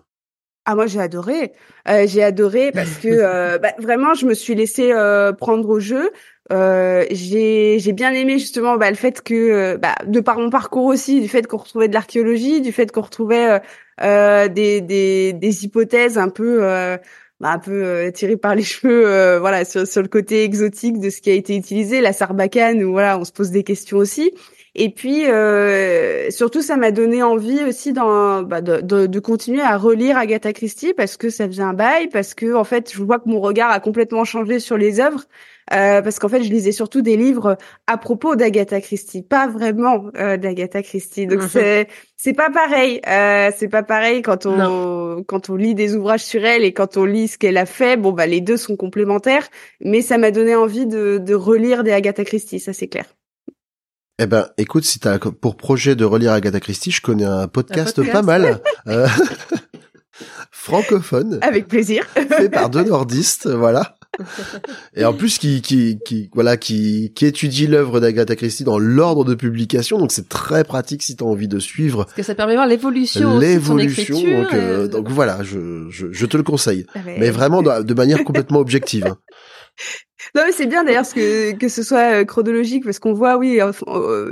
Ah 0.68 0.74
moi 0.74 0.88
j'ai 0.88 0.98
adoré, 0.98 1.52
euh, 1.88 2.08
j'ai 2.08 2.24
adoré 2.24 2.72
parce 2.72 2.96
que 2.96 3.06
euh, 3.08 3.56
bah, 3.58 3.72
vraiment 3.78 4.14
je 4.14 4.26
me 4.26 4.34
suis 4.34 4.56
laissée 4.56 4.92
euh, 4.92 5.32
prendre 5.32 5.68
au 5.68 5.78
jeu. 5.78 6.10
Euh, 6.52 7.04
j'ai 7.10 7.78
j'ai 7.80 7.92
bien 7.92 8.12
aimé 8.12 8.38
justement 8.38 8.76
bah, 8.76 8.88
le 8.90 8.96
fait 8.96 9.20
que 9.20 9.34
euh, 9.34 9.76
bah, 9.78 9.96
de 10.06 10.20
par 10.20 10.38
mon 10.38 10.50
parcours 10.50 10.84
aussi, 10.84 11.20
du 11.20 11.28
fait 11.28 11.46
qu'on 11.46 11.56
retrouvait 11.56 11.88
de 11.88 11.94
l'archéologie, 11.94 12.60
du 12.60 12.72
fait 12.72 12.92
qu'on 12.92 13.02
retrouvait 13.02 13.60
euh, 14.02 14.48
des, 14.48 14.80
des 14.80 15.32
des 15.32 15.64
hypothèses 15.64 16.18
un 16.18 16.28
peu 16.28 16.60
bah, 17.40 17.50
un 17.50 17.58
peu 17.58 18.10
tirées 18.14 18.36
par 18.36 18.54
les 18.54 18.62
cheveux, 18.64 19.38
voilà 19.38 19.64
sur 19.64 19.86
sur 19.86 20.02
le 20.02 20.08
côté 20.08 20.44
exotique 20.44 21.00
de 21.00 21.10
ce 21.10 21.20
qui 21.20 21.30
a 21.30 21.34
été 21.34 21.56
utilisé, 21.56 22.00
la 22.00 22.12
sarbacane 22.12 22.82
où 22.84 22.92
voilà 22.92 23.18
on 23.18 23.24
se 23.24 23.32
pose 23.32 23.50
des 23.50 23.64
questions 23.64 23.98
aussi. 23.98 24.32
Et 24.78 24.90
puis 24.90 25.24
euh, 25.26 26.30
surtout, 26.30 26.60
ça 26.60 26.76
m'a 26.76 26.90
donné 26.90 27.22
envie 27.22 27.64
aussi 27.64 27.94
dans, 27.94 28.42
bah, 28.42 28.60
de, 28.60 28.82
de, 28.82 29.06
de, 29.06 29.20
continuer 29.20 29.62
à 29.62 29.78
relire 29.78 30.18
Agatha 30.18 30.52
Christie 30.52 30.92
parce 30.92 31.16
que 31.16 31.30
ça 31.30 31.46
faisait 31.46 31.62
un 31.62 31.72
bail, 31.72 32.08
parce 32.08 32.34
que 32.34 32.54
en 32.54 32.62
fait, 32.64 32.92
je 32.92 33.02
vois 33.02 33.18
que 33.18 33.26
mon 33.26 33.40
regard 33.40 33.70
a 33.70 33.80
complètement 33.80 34.24
changé 34.24 34.60
sur 34.60 34.76
les 34.76 35.00
œuvres. 35.00 35.24
Euh, 35.72 36.00
parce 36.00 36.18
qu'en 36.18 36.28
fait, 36.28 36.42
je 36.42 36.50
lisais 36.50 36.72
surtout 36.72 37.02
des 37.02 37.16
livres 37.16 37.56
à 37.86 37.98
propos 37.98 38.36
d'Agatha 38.36 38.80
Christie, 38.80 39.22
pas 39.22 39.48
vraiment 39.48 40.04
euh, 40.16 40.36
d'Agatha 40.36 40.82
Christie. 40.82 41.26
Donc 41.26 41.42
mhm. 41.42 41.48
c'est 41.48 41.88
c'est 42.16 42.34
pas 42.34 42.50
pareil. 42.50 43.00
Euh, 43.08 43.50
c'est 43.56 43.68
pas 43.68 43.82
pareil 43.82 44.22
quand 44.22 44.46
on 44.46 45.24
quand 45.26 45.50
on 45.50 45.56
lit 45.56 45.74
des 45.74 45.96
ouvrages 45.96 46.24
sur 46.24 46.44
elle 46.44 46.64
et 46.64 46.72
quand 46.72 46.96
on 46.96 47.04
lit 47.04 47.28
ce 47.28 47.38
qu'elle 47.38 47.56
a 47.56 47.66
fait. 47.66 47.96
Bon 47.96 48.12
bah 48.12 48.26
les 48.26 48.40
deux 48.40 48.56
sont 48.56 48.76
complémentaires, 48.76 49.48
mais 49.80 50.02
ça 50.02 50.18
m'a 50.18 50.30
donné 50.30 50.54
envie 50.54 50.86
de 50.86 51.18
de 51.18 51.34
relire 51.34 51.82
des 51.82 51.92
Agatha 51.92 52.24
Christie, 52.24 52.60
ça 52.60 52.72
c'est 52.72 52.88
clair. 52.88 53.06
Eh 54.18 54.26
ben, 54.26 54.48
écoute, 54.56 54.84
si 54.84 54.98
t'as 54.98 55.18
pour 55.18 55.56
projet 55.56 55.94
de 55.94 56.04
relire 56.06 56.32
Agatha 56.32 56.58
Christie, 56.58 56.90
je 56.90 57.02
connais 57.02 57.26
un 57.26 57.48
podcast, 57.48 58.02
pas 58.10 58.22
mal, 58.22 58.62
euh, 58.86 59.06
francophone. 60.50 61.38
Avec 61.42 61.68
plaisir. 61.68 62.06
fait 62.14 62.48
par 62.48 62.70
deux 62.70 62.84
nordistes, 62.84 63.46
voilà. 63.46 63.94
Et 64.94 65.04
en 65.04 65.12
plus, 65.12 65.38
qui, 65.38 65.62
qui, 65.62 65.98
qui, 66.04 66.30
voilà, 66.34 66.56
qui, 66.56 67.12
qui 67.14 67.26
étudie 67.26 67.66
l'œuvre 67.66 68.00
d'Agatha 68.00 68.36
Christie 68.36 68.64
dans 68.64 68.78
l'ordre 68.78 69.24
de 69.24 69.34
publication, 69.34 69.98
donc 69.98 70.12
c'est 70.12 70.28
très 70.28 70.64
pratique 70.64 71.02
si 71.02 71.16
t'as 71.16 71.24
envie 71.24 71.48
de 71.48 71.58
suivre. 71.58 72.04
Parce 72.04 72.16
que 72.16 72.22
ça 72.22 72.34
permet 72.34 72.52
de 72.52 72.58
voir 72.58 72.66
l'évolution. 72.66 73.38
L'évolution, 73.38 74.16
donc, 74.16 74.52
euh, 74.52 74.88
donc 74.88 75.08
voilà, 75.08 75.42
je, 75.42 75.88
je, 75.90 76.12
je, 76.12 76.26
te 76.26 76.36
le 76.36 76.42
conseille, 76.42 76.86
ah 76.94 77.00
mais 77.04 77.30
vraiment 77.30 77.62
de, 77.62 77.94
manière 77.94 78.24
complètement 78.24 78.58
objective. 78.58 79.06
Hein. 79.06 79.18
Non, 80.34 80.42
mais 80.44 80.52
c'est 80.52 80.66
bien 80.66 80.84
d'ailleurs 80.84 81.08
que 81.08 81.52
que 81.52 81.68
ce 81.68 81.82
soit 81.82 82.20
euh, 82.20 82.24
chronologique 82.24 82.84
parce 82.84 82.98
qu'on 82.98 83.12
voit, 83.12 83.36
oui, 83.36 83.60
euh, 83.60 83.72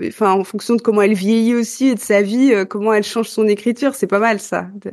enfin 0.09 0.32
en 0.32 0.44
fonction 0.44 0.74
de 0.74 0.82
comment 0.82 1.02
elle 1.02 1.15
vieillit 1.15 1.55
aussi 1.55 1.89
et 1.89 1.94
de 1.94 2.01
sa 2.01 2.23
vie, 2.23 2.52
euh, 2.52 2.65
comment 2.65 2.93
elle 2.93 3.05
change 3.05 3.28
son 3.28 3.47
écriture, 3.47 3.94
c'est 3.94 4.06
pas 4.06 4.19
mal 4.19 4.40
ça 4.40 4.69
de, 4.74 4.90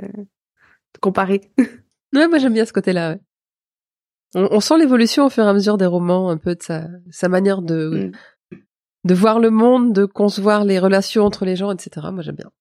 comparer. 0.99 1.41
Ouais, 2.13 2.27
moi 2.27 2.39
j'aime 2.39 2.53
bien 2.53 2.65
ce 2.65 2.73
côté-là. 2.73 3.15
On, 4.33 4.59
sent 4.61 4.77
l'évolution 4.77 5.25
au 5.25 5.29
fur 5.29 5.43
et 5.43 5.47
à 5.47 5.53
mesure 5.53 5.77
des 5.77 5.85
romans, 5.85 6.29
un 6.29 6.37
peu 6.37 6.55
de 6.55 6.63
sa 6.63 6.87
sa 7.09 7.27
manière 7.27 7.61
de 7.61 8.11
mm. 8.51 8.57
de 9.03 9.13
voir 9.13 9.39
le 9.39 9.49
monde, 9.49 9.93
de 9.93 10.05
concevoir 10.05 10.63
les 10.63 10.79
relations 10.79 11.25
entre 11.25 11.45
les 11.45 11.55
gens, 11.55 11.71
etc. 11.71 12.07
Moi 12.11 12.21
j'aime 12.21 12.35
bien. 12.35 12.51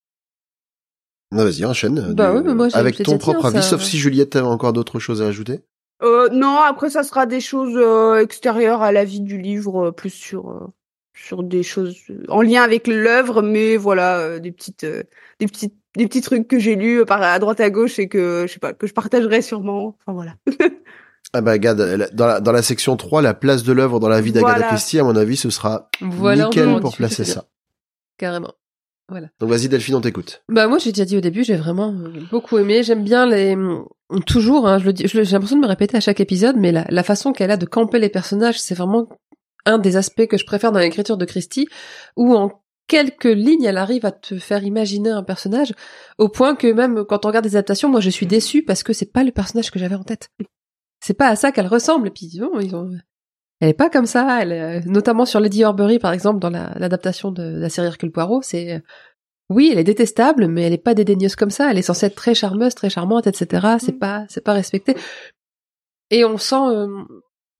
Non, 1.32 1.44
vas-y, 1.44 1.64
enchaîne. 1.64 2.12
Bah 2.14 2.32
moi, 2.42 2.68
avec 2.72 3.02
ton 3.02 3.18
propre 3.18 3.46
avis, 3.46 3.62
sauf 3.62 3.82
si 3.82 3.98
Juliette 3.98 4.34
a 4.36 4.44
encore 4.44 4.72
d'autres 4.72 4.98
choses 4.98 5.22
à 5.22 5.26
ajouter. 5.26 5.60
Euh, 6.02 6.28
non, 6.30 6.56
après 6.56 6.90
ça 6.90 7.02
sera 7.02 7.26
des 7.26 7.40
choses 7.40 7.76
euh, 7.76 8.20
extérieures 8.20 8.82
à 8.82 8.90
la 8.90 9.04
vie 9.04 9.20
du 9.20 9.38
livre, 9.38 9.88
euh, 9.88 9.92
plus 9.92 10.10
sur 10.10 10.50
euh, 10.50 10.66
sur 11.14 11.42
des 11.42 11.62
choses 11.62 11.96
en 12.28 12.40
lien 12.40 12.62
avec 12.62 12.86
l'œuvre, 12.86 13.42
mais 13.42 13.76
voilà, 13.76 14.38
des 14.38 14.50
petites 14.50 14.86
des 15.38 15.46
petites 15.46 15.74
des 15.96 16.06
petits 16.06 16.22
trucs 16.22 16.48
que 16.48 16.58
j'ai 16.58 16.76
lus 16.76 17.04
par 17.04 17.22
à 17.22 17.38
droite 17.38 17.60
à 17.60 17.68
gauche 17.68 17.98
et 17.98 18.08
que 18.08 18.46
je 18.48 18.52
sais 18.54 18.58
pas 18.58 18.72
que 18.72 18.86
je 18.86 18.94
partagerai 18.94 19.42
sûrement. 19.42 19.96
Enfin 20.00 20.14
voilà. 20.14 20.34
ah 21.32 21.40
bah 21.40 21.52
regarde, 21.52 22.10
dans 22.12 22.26
la 22.26 22.40
dans 22.40 22.52
la 22.52 22.62
section 22.62 22.96
3, 22.96 23.22
la 23.22 23.34
place 23.34 23.62
de 23.62 23.72
l'œuvre 23.72 24.00
dans 24.00 24.08
la 24.08 24.20
vie 24.20 24.32
d'Agatha 24.32 24.68
Christie, 24.68 24.98
à 24.98 25.04
mon 25.04 25.14
avis, 25.16 25.36
ce 25.36 25.50
sera 25.50 25.88
nickel 26.00 26.80
pour 26.80 26.96
placer 26.96 27.24
ça. 27.24 27.44
Carrément. 28.18 28.52
Voilà. 29.08 29.28
Donc 29.40 29.50
vas-y 29.50 29.68
Delphine, 29.68 29.96
on 29.96 30.00
t'écoute. 30.00 30.42
Bah 30.48 30.68
moi 30.68 30.78
j'ai 30.78 30.92
déjà 30.92 31.04
dit 31.04 31.16
au 31.16 31.20
début, 31.20 31.42
j'ai 31.42 31.56
vraiment 31.56 31.94
beaucoup 32.30 32.58
aimé. 32.58 32.82
J'aime 32.82 33.02
bien 33.02 33.26
les 33.26 33.56
toujours, 34.26 34.66
hein, 34.66 34.78
je 34.78 34.84
le 34.84 34.92
dis, 34.92 35.06
j'ai 35.06 35.24
l'impression 35.24 35.56
de 35.56 35.62
me 35.62 35.68
répéter 35.68 35.96
à 35.96 36.00
chaque 36.00 36.20
épisode, 36.20 36.56
mais 36.56 36.72
la, 36.72 36.84
la 36.88 37.02
façon 37.02 37.32
qu'elle 37.32 37.50
a 37.50 37.56
de 37.56 37.66
camper 37.66 37.98
les 37.98 38.08
personnages, 38.08 38.60
c'est 38.60 38.74
vraiment 38.74 39.08
un 39.66 39.78
des 39.78 39.96
aspects 39.96 40.26
que 40.26 40.36
je 40.36 40.44
préfère 40.44 40.72
dans 40.72 40.80
l'écriture 40.80 41.16
de 41.16 41.24
Christie, 41.24 41.68
où 42.16 42.34
en 42.34 42.62
quelques 42.88 43.24
lignes, 43.24 43.64
elle 43.64 43.76
arrive 43.76 44.04
à 44.04 44.10
te 44.10 44.38
faire 44.38 44.64
imaginer 44.64 45.10
un 45.10 45.22
personnage, 45.22 45.72
au 46.18 46.28
point 46.28 46.56
que 46.56 46.66
même 46.72 47.04
quand 47.04 47.24
on 47.24 47.28
regarde 47.28 47.44
des 47.44 47.54
adaptations, 47.54 47.88
moi 47.88 48.00
je 48.00 48.10
suis 48.10 48.26
déçue 48.26 48.64
parce 48.64 48.82
que 48.82 48.92
c'est 48.92 49.12
pas 49.12 49.22
le 49.22 49.30
personnage 49.30 49.70
que 49.70 49.78
j'avais 49.78 49.94
en 49.94 50.02
tête. 50.02 50.30
C'est 51.00 51.14
pas 51.14 51.28
à 51.28 51.36
ça 51.36 51.52
qu'elle 51.52 51.66
ressemble, 51.66 52.08
et 52.08 52.10
puis 52.10 52.30
bon, 52.38 52.60
ils 52.60 52.74
ont... 52.76 52.90
Elle 53.60 53.70
est 53.70 53.74
pas 53.74 53.90
comme 53.90 54.06
ça, 54.06 54.42
elle, 54.42 54.52
euh, 54.52 54.80
notamment 54.86 55.26
sur 55.26 55.38
Lady 55.38 55.64
Horbury 55.64 55.98
par 55.98 56.12
exemple 56.12 56.38
dans 56.38 56.48
l'adaptation 56.48 57.30
de, 57.30 57.42
de, 57.42 57.58
la 57.58 57.68
série 57.68 57.88
Hercule 57.88 58.10
Poirot, 58.10 58.40
c'est 58.40 58.82
oui, 59.50 59.70
elle 59.72 59.78
est 59.80 59.84
détestable, 59.84 60.46
mais 60.46 60.62
elle 60.62 60.72
est 60.72 60.78
pas 60.78 60.94
dédaigneuse 60.94 61.34
comme 61.34 61.50
ça. 61.50 61.70
Elle 61.70 61.78
est 61.78 61.82
censée 61.82 62.06
être 62.06 62.14
très 62.14 62.34
charmeuse, 62.34 62.74
très 62.74 62.88
charmante, 62.88 63.26
etc. 63.26 63.76
C'est 63.80 63.96
mm. 63.96 63.98
pas, 63.98 64.24
c'est 64.28 64.44
pas 64.44 64.52
respecté. 64.52 64.96
Et 66.10 66.24
on 66.24 66.38
sent, 66.38 66.54
euh, 66.54 66.86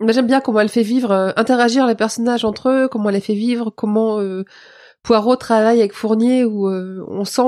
j'aime 0.08 0.28
bien 0.28 0.40
comment 0.40 0.60
elle 0.60 0.68
fait 0.68 0.82
vivre, 0.82 1.10
euh, 1.10 1.32
interagir 1.36 1.86
les 1.86 1.96
personnages 1.96 2.44
entre 2.44 2.68
eux, 2.70 2.88
comment 2.88 3.08
elle 3.08 3.16
les 3.16 3.20
fait 3.20 3.34
vivre, 3.34 3.70
comment 3.70 4.20
euh, 4.20 4.44
Poirot 5.02 5.36
travaille 5.36 5.80
avec 5.80 5.92
Fournier, 5.92 6.44
où 6.44 6.68
on 6.68 7.24
sent 7.24 7.42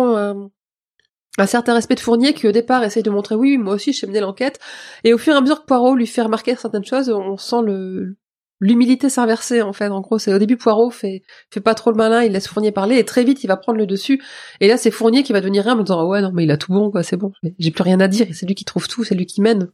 un 1.39 1.47
certain 1.47 1.75
respect 1.75 1.95
de 1.95 2.01
Fournier 2.01 2.35
qui 2.35 2.47
au 2.47 2.53
départ 2.53 2.85
essaye 2.85 3.03
de 3.03 3.11
montrer 3.11 3.35
oui, 3.35 3.57
moi 3.59 3.75
aussi 3.75 3.93
je 3.93 4.01
sais 4.01 4.07
mener 4.07 4.21
l'enquête, 4.21 4.59
et 5.05 5.15
au 5.15 5.19
fur 5.19 5.35
et 5.35 5.37
à 5.37 5.41
mesure 5.41 5.63
que 5.63 5.67
Poirot 5.67 5.95
lui 5.95 6.07
fait 6.07 6.23
remarquer 6.23 6.55
certaines 6.57 6.85
choses, 6.85 7.09
on 7.09 7.37
sent 7.37 7.63
le, 7.65 8.17
l'humilité 8.63 9.11
s'inverser 9.11 9.61
en 9.61 9.75
fait. 9.75 9.89
En 9.89 10.01
gros, 10.01 10.19
c'est 10.19 10.33
au 10.33 10.39
début 10.39 10.57
Poirot 10.57 10.91
fait 10.91 11.23
fait 11.51 11.61
pas 11.61 11.75
trop 11.75 11.91
le 11.91 11.97
malin, 11.97 12.23
il 12.23 12.33
laisse 12.33 12.49
Fournier 12.49 12.73
parler 12.73 12.97
et 12.99 13.05
très 13.05 13.25
vite 13.25 13.45
il 13.45 13.49
va 13.49 13.57
prendre 13.59 13.77
le 13.77 13.87
dessus. 13.87 14.23
Et 14.61 14.69
là, 14.69 14.79
c'est 14.79 14.91
Fournier 14.91 15.23
qui 15.25 15.33
va 15.33 15.41
devenir 15.41 15.65
rien 15.65 15.79
en 15.79 15.83
disant 15.83 16.07
ouais 16.07 16.23
non 16.23 16.31
mais 16.33 16.45
il 16.45 16.51
a 16.51 16.57
tout 16.57 16.73
bon 16.73 16.91
quoi, 16.91 17.03
c'est 17.03 17.17
bon, 17.17 17.33
j'ai 17.59 17.71
plus 17.71 17.83
rien 17.83 18.01
à 18.01 18.09
dire. 18.09 18.29
C'est 18.33 18.47
lui 18.47 18.55
qui 18.55 18.65
trouve 18.65 18.89
tout, 18.89 19.05
c'est 19.05 19.15
lui 19.15 19.27
qui 19.27 19.43
mène. 19.43 19.71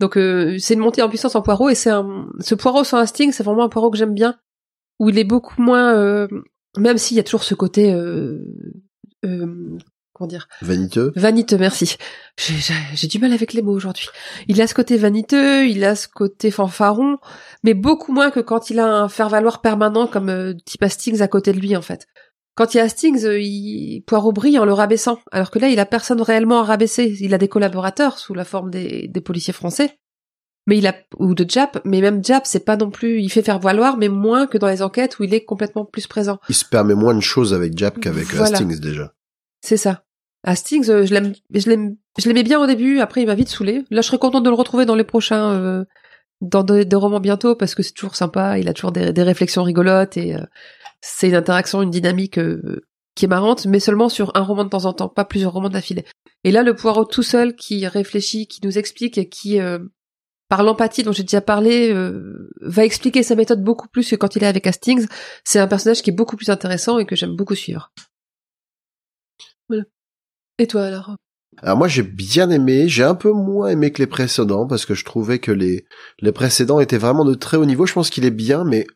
Donc 0.00 0.16
euh, 0.16 0.56
c'est 0.58 0.74
une 0.74 0.80
montée 0.80 1.02
en 1.02 1.08
puissance 1.08 1.34
en 1.34 1.42
Poirot 1.42 1.68
et 1.68 1.74
c'est 1.74 1.90
un 1.90 2.28
ce 2.40 2.54
Poirot 2.54 2.84
sans 2.84 2.98
Hastings, 2.98 3.32
c'est 3.32 3.42
vraiment 3.42 3.64
un 3.64 3.68
Poirot 3.68 3.90
que 3.90 3.98
j'aime 3.98 4.14
bien 4.14 4.38
où 4.98 5.10
il 5.10 5.18
est 5.18 5.24
beaucoup 5.24 5.60
moins 5.60 5.94
euh, 5.94 6.28
même 6.78 6.98
s'il 6.98 7.16
y 7.16 7.20
a 7.20 7.24
toujours 7.24 7.42
ce 7.42 7.54
côté 7.54 7.92
euh, 7.92 8.38
euh 9.24 9.78
comment 10.16 10.28
dire? 10.28 10.48
Vaniteux. 10.62 11.12
Vaniteux, 11.14 11.58
merci. 11.58 11.96
J'ai 12.94 13.06
du 13.06 13.18
mal 13.18 13.32
avec 13.32 13.52
les 13.52 13.62
mots 13.62 13.74
aujourd'hui. 13.74 14.08
Il 14.48 14.60
a 14.62 14.66
ce 14.66 14.74
côté 14.74 14.96
vaniteux, 14.96 15.66
il 15.66 15.84
a 15.84 15.94
ce 15.94 16.08
côté 16.08 16.50
fanfaron, 16.50 17.18
mais 17.62 17.74
beaucoup 17.74 18.12
moins 18.12 18.30
que 18.30 18.40
quand 18.40 18.70
il 18.70 18.78
a 18.78 18.86
un 18.86 19.08
faire-valoir 19.08 19.60
permanent 19.60 20.06
comme 20.06 20.30
euh, 20.30 20.54
type 20.64 20.82
Hastings 20.82 21.20
à 21.20 21.28
côté 21.28 21.52
de 21.52 21.60
lui 21.60 21.76
en 21.76 21.82
fait. 21.82 22.06
Quand 22.54 22.72
il 22.72 22.78
y 22.78 22.80
a 22.80 22.84
Hastings, 22.84 23.24
euh, 23.24 23.38
il 23.38 24.02
Poirot 24.06 24.32
brille 24.32 24.58
en 24.58 24.64
le 24.64 24.72
rabaissant, 24.72 25.18
alors 25.30 25.50
que 25.50 25.58
là 25.58 25.68
il 25.68 25.78
a 25.78 25.86
personne 25.86 26.22
réellement 26.22 26.60
à 26.60 26.64
rabaisser. 26.64 27.16
Il 27.20 27.34
a 27.34 27.38
des 27.38 27.48
collaborateurs 27.48 28.18
sous 28.18 28.32
la 28.32 28.44
forme 28.44 28.70
des, 28.70 29.08
des 29.08 29.20
policiers 29.20 29.52
français, 29.52 29.98
mais 30.66 30.78
il 30.78 30.86
a 30.86 30.94
ou 31.18 31.34
de 31.34 31.44
Jap, 31.48 31.80
mais 31.84 32.00
même 32.00 32.24
Jap 32.24 32.46
c'est 32.46 32.64
pas 32.64 32.76
non 32.76 32.90
plus. 32.90 33.20
Il 33.20 33.30
fait 33.30 33.42
faire 33.42 33.58
valoir, 33.58 33.98
mais 33.98 34.08
moins 34.08 34.46
que 34.46 34.56
dans 34.56 34.68
les 34.68 34.80
enquêtes 34.82 35.18
où 35.18 35.24
il 35.24 35.34
est 35.34 35.44
complètement 35.44 35.84
plus 35.84 36.06
présent. 36.06 36.38
Il 36.48 36.54
se 36.54 36.64
permet 36.64 36.94
moins 36.94 37.14
de 37.14 37.20
choses 37.20 37.52
avec 37.52 37.76
Jap 37.76 38.00
qu'avec 38.00 38.32
Hastings 38.34 38.80
déjà. 38.80 39.12
C'est 39.60 39.76
ça. 39.76 40.05
Hastings, 40.46 40.88
euh, 40.88 41.04
je 41.04 41.12
l'aime, 41.12 41.34
je 41.52 41.68
l'aime, 41.68 41.96
je 42.18 42.28
l'aimais 42.28 42.44
bien 42.44 42.60
au 42.60 42.66
début. 42.66 43.00
Après, 43.00 43.20
il 43.20 43.26
m'a 43.26 43.34
vite 43.34 43.48
saoulé. 43.48 43.84
Là, 43.90 44.00
je 44.00 44.06
serais 44.06 44.18
contente 44.18 44.44
de 44.44 44.48
le 44.48 44.54
retrouver 44.54 44.86
dans 44.86 44.94
les 44.94 45.04
prochains, 45.04 45.52
euh, 45.52 45.84
dans 46.40 46.62
des, 46.62 46.86
romans 46.94 47.20
bientôt, 47.20 47.56
parce 47.56 47.74
que 47.74 47.82
c'est 47.82 47.92
toujours 47.92 48.14
sympa. 48.14 48.58
Il 48.58 48.68
a 48.68 48.72
toujours 48.72 48.92
des, 48.92 49.22
réflexions 49.22 49.64
rigolotes 49.64 50.16
et 50.16 50.36
euh, 50.36 50.44
c'est 51.00 51.28
une 51.28 51.34
interaction, 51.34 51.82
une 51.82 51.90
dynamique 51.90 52.38
qui 53.16 53.24
est 53.24 53.28
marrante, 53.28 53.66
mais 53.66 53.80
seulement 53.80 54.08
sur 54.08 54.30
un 54.36 54.42
roman 54.42 54.64
de 54.64 54.68
temps 54.68 54.84
en 54.84 54.92
temps, 54.92 55.08
pas 55.08 55.24
plusieurs 55.24 55.52
romans 55.52 55.68
d'affilée. 55.68 56.04
Et 56.44 56.52
là, 56.52 56.62
le 56.62 56.76
Poirot 56.76 57.06
tout 57.06 57.24
seul 57.24 57.56
qui 57.56 57.86
réfléchit, 57.86 58.46
qui 58.46 58.60
nous 58.62 58.78
explique 58.78 59.18
et 59.18 59.28
qui 59.28 59.58
par 60.48 60.62
l'empathie 60.62 61.02
dont 61.02 61.12
j'ai 61.12 61.22
déjà 61.24 61.40
parlé, 61.40 61.92
va 62.60 62.84
expliquer 62.84 63.22
sa 63.22 63.34
méthode 63.34 63.64
beaucoup 63.64 63.88
plus 63.88 64.08
que 64.08 64.16
quand 64.16 64.36
il 64.36 64.44
est 64.44 64.48
avec 64.48 64.66
Hastings. 64.66 65.06
C'est 65.44 65.58
un 65.58 65.66
personnage 65.66 66.02
qui 66.02 66.10
est 66.10 66.14
beaucoup 66.14 66.36
plus 66.36 66.50
intéressant 66.50 66.98
et 66.98 67.06
que 67.06 67.16
j'aime 67.16 67.34
beaucoup 67.34 67.54
suivre. 67.54 67.92
Voilà. 69.68 69.84
Et 70.58 70.66
toi 70.66 70.84
alors? 70.84 71.16
Alors 71.62 71.78
moi 71.78 71.88
j'ai 71.88 72.02
bien 72.02 72.50
aimé, 72.50 72.88
j'ai 72.88 73.04
un 73.04 73.14
peu 73.14 73.32
moins 73.32 73.68
aimé 73.68 73.90
que 73.90 74.02
les 74.02 74.06
précédents 74.06 74.66
parce 74.66 74.84
que 74.84 74.94
je 74.94 75.04
trouvais 75.04 75.38
que 75.38 75.52
les 75.52 75.86
les 76.20 76.32
précédents 76.32 76.80
étaient 76.80 76.98
vraiment 76.98 77.24
de 77.24 77.34
très 77.34 77.56
haut 77.56 77.64
niveau. 77.64 77.86
Je 77.86 77.94
pense 77.94 78.10
qu'il 78.10 78.24
est 78.24 78.30
bien, 78.30 78.64
mais 78.64 78.86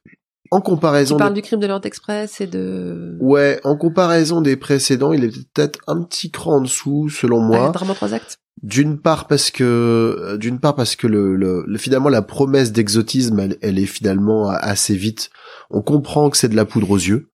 en 0.51 0.61
comparaison. 0.61 1.17
Tu 1.17 1.19
parles 1.19 1.35
du 1.35 1.43
crime 1.43 1.61
de 1.61 1.67
l'Orient 1.67 1.83
Express 1.83 2.41
et 2.41 2.47
de. 2.47 3.17
Ouais, 3.21 3.61
en 3.65 3.77
comparaison 3.77 4.41
des 4.41 4.57
précédents, 4.57 5.13
il 5.13 5.25
est 5.25 5.53
peut-être 5.55 5.79
un 5.87 6.03
petit 6.03 6.31
cran 6.31 6.57
en 6.57 6.61
dessous 6.61 7.09
selon 7.09 7.41
moi. 7.41 7.67
Ah, 7.69 7.79
vraiment 7.79 7.95
trois 7.95 8.15
actes? 8.15 8.39
D'une 8.63 8.99
part 9.01 9.27
parce 9.27 9.51
que 9.51 10.37
d'une 10.39 10.61
part 10.61 10.75
parce 10.75 10.97
que 10.97 11.07
le, 11.07 11.35
le, 11.35 11.79
finalement 11.79 12.11
la 12.11 12.21
promesse 12.21 12.73
d'exotisme 12.73 13.39
elle, 13.39 13.57
elle, 13.63 13.79
est 13.79 13.87
finalement 13.87 14.51
assez 14.51 14.95
vite. 14.97 15.31
On 15.71 15.81
comprend 15.81 16.29
que 16.29 16.37
c'est 16.37 16.49
de 16.49 16.57
la 16.57 16.67
poudre 16.67 16.91
aux 16.91 16.99
yeux. 16.99 17.31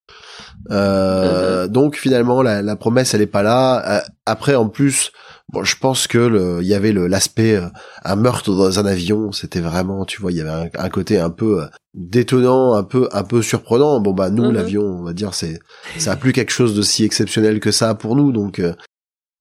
Euh, 0.70 1.68
donc 1.68 1.96
finalement 1.96 2.42
la, 2.42 2.60
la, 2.62 2.76
promesse 2.76 3.14
elle 3.14 3.22
est 3.22 3.26
pas 3.26 3.42
là. 3.42 3.98
Euh, 3.98 4.00
après 4.26 4.54
en 4.54 4.68
plus 4.68 5.12
Bon, 5.52 5.62
je 5.62 5.76
pense 5.78 6.08
que 6.08 6.18
le, 6.18 6.58
il 6.60 6.66
y 6.66 6.74
avait 6.74 6.92
l'aspect 6.92 7.54
euh, 7.54 7.68
un 8.04 8.16
meurtre 8.16 8.52
dans 8.52 8.80
un 8.80 8.84
avion, 8.84 9.30
c'était 9.30 9.60
vraiment, 9.60 10.04
tu 10.04 10.20
vois, 10.20 10.32
il 10.32 10.38
y 10.38 10.40
avait 10.40 10.50
un, 10.50 10.68
un 10.84 10.88
côté 10.88 11.20
un 11.20 11.30
peu 11.30 11.68
détonnant, 11.94 12.74
un 12.74 12.82
peu, 12.82 13.08
un 13.12 13.22
peu 13.22 13.42
surprenant. 13.42 14.00
Bon 14.00 14.12
bah 14.12 14.30
nous, 14.30 14.46
Mhm. 14.46 14.54
l'avion, 14.54 14.82
on 14.82 15.04
va 15.04 15.12
dire, 15.12 15.34
c'est, 15.34 15.60
ça 15.98 16.12
a 16.12 16.16
plus 16.16 16.32
quelque 16.32 16.50
chose 16.50 16.74
de 16.74 16.82
si 16.82 17.04
exceptionnel 17.04 17.60
que 17.60 17.70
ça 17.70 17.94
pour 17.94 18.16
nous, 18.16 18.32
donc 18.32 18.58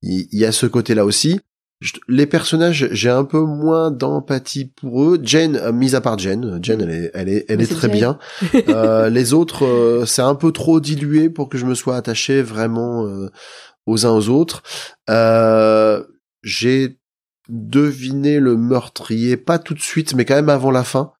il 0.02 0.28
il 0.30 0.38
y, 0.38 0.44
a 0.44 0.52
ce 0.52 0.66
côté-là 0.66 1.04
aussi. 1.04 1.40
Je- 1.80 1.92
les 2.08 2.26
personnages, 2.26 2.88
j'ai 2.92 3.10
un 3.10 3.24
peu 3.24 3.40
moins 3.40 3.90
d'empathie 3.90 4.64
pour 4.64 5.02
eux. 5.04 5.20
Jane, 5.22 5.56
euh, 5.56 5.72
mis 5.72 5.94
à 5.94 6.00
part 6.00 6.18
Jane, 6.18 6.58
Jane, 6.62 6.80
elle 6.82 6.90
est, 6.90 7.10
elle 7.12 7.28
est, 7.28 7.44
elle 7.48 7.60
est 7.60 7.66
très 7.66 7.88
Jane. 7.88 7.96
bien. 7.96 8.18
Euh, 8.68 9.10
les 9.10 9.32
autres, 9.34 9.64
euh, 9.66 10.06
c'est 10.06 10.22
un 10.22 10.34
peu 10.34 10.52
trop 10.52 10.80
dilué 10.80 11.28
pour 11.28 11.48
que 11.50 11.58
je 11.58 11.66
me 11.66 11.74
sois 11.74 11.96
attaché 11.96 12.40
vraiment 12.42 13.04
euh, 13.06 13.28
aux 13.84 14.06
uns 14.06 14.10
aux 14.12 14.28
autres. 14.30 14.62
J'ai 16.42 16.98
deviné 17.48 18.40
le 18.40 18.56
meurtrier, 18.56 19.36
pas 19.36 19.58
tout 19.58 19.74
de 19.74 19.80
suite, 19.80 20.14
mais 20.14 20.24
quand 20.24 20.34
même 20.34 20.48
avant 20.48 20.70
la 20.70 20.84
fin. 20.84 21.12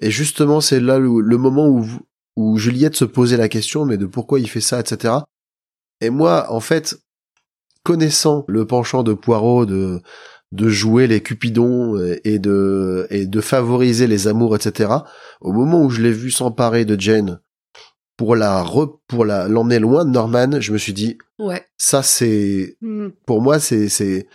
Et 0.00 0.10
justement, 0.10 0.60
c'est 0.60 0.80
là 0.80 0.98
le, 0.98 1.20
le 1.20 1.36
moment 1.38 1.66
où, 1.68 1.86
où 2.36 2.58
Juliette 2.58 2.96
se 2.96 3.04
posait 3.04 3.36
la 3.36 3.48
question, 3.48 3.84
mais 3.84 3.96
de 3.96 4.06
pourquoi 4.06 4.38
il 4.40 4.48
fait 4.48 4.60
ça, 4.60 4.80
etc. 4.80 5.14
Et 6.00 6.10
moi, 6.10 6.46
en 6.52 6.60
fait, 6.60 6.96
connaissant 7.86 8.44
le 8.48 8.66
penchant 8.66 9.04
de 9.04 9.14
Poirot 9.14 9.64
de 9.64 10.00
de 10.50 10.68
jouer 10.68 11.06
les 11.06 11.22
cupidons 11.22 11.96
et 12.24 12.38
de 12.40 13.06
et 13.10 13.26
de 13.26 13.40
favoriser 13.40 14.08
les 14.08 14.26
amours, 14.26 14.56
etc. 14.56 14.90
Au 15.40 15.52
moment 15.52 15.82
où 15.84 15.90
je 15.90 16.02
l'ai 16.02 16.10
vu 16.12 16.32
s'emparer 16.32 16.84
de 16.84 16.98
Jane 17.00 17.40
pour 18.16 18.34
la 18.34 18.62
re, 18.62 18.98
pour 19.06 19.24
la 19.24 19.46
l'emmener 19.46 19.78
loin 19.78 20.04
de 20.04 20.10
Norman, 20.10 20.60
je 20.60 20.72
me 20.72 20.78
suis 20.78 20.92
dit 20.92 21.16
Ouais. 21.38 21.64
ça 21.78 22.02
c'est 22.02 22.76
Hmm. 22.80 23.10
pour 23.24 23.40
moi 23.40 23.60
c'est 23.60 23.88
c'est 23.88 24.26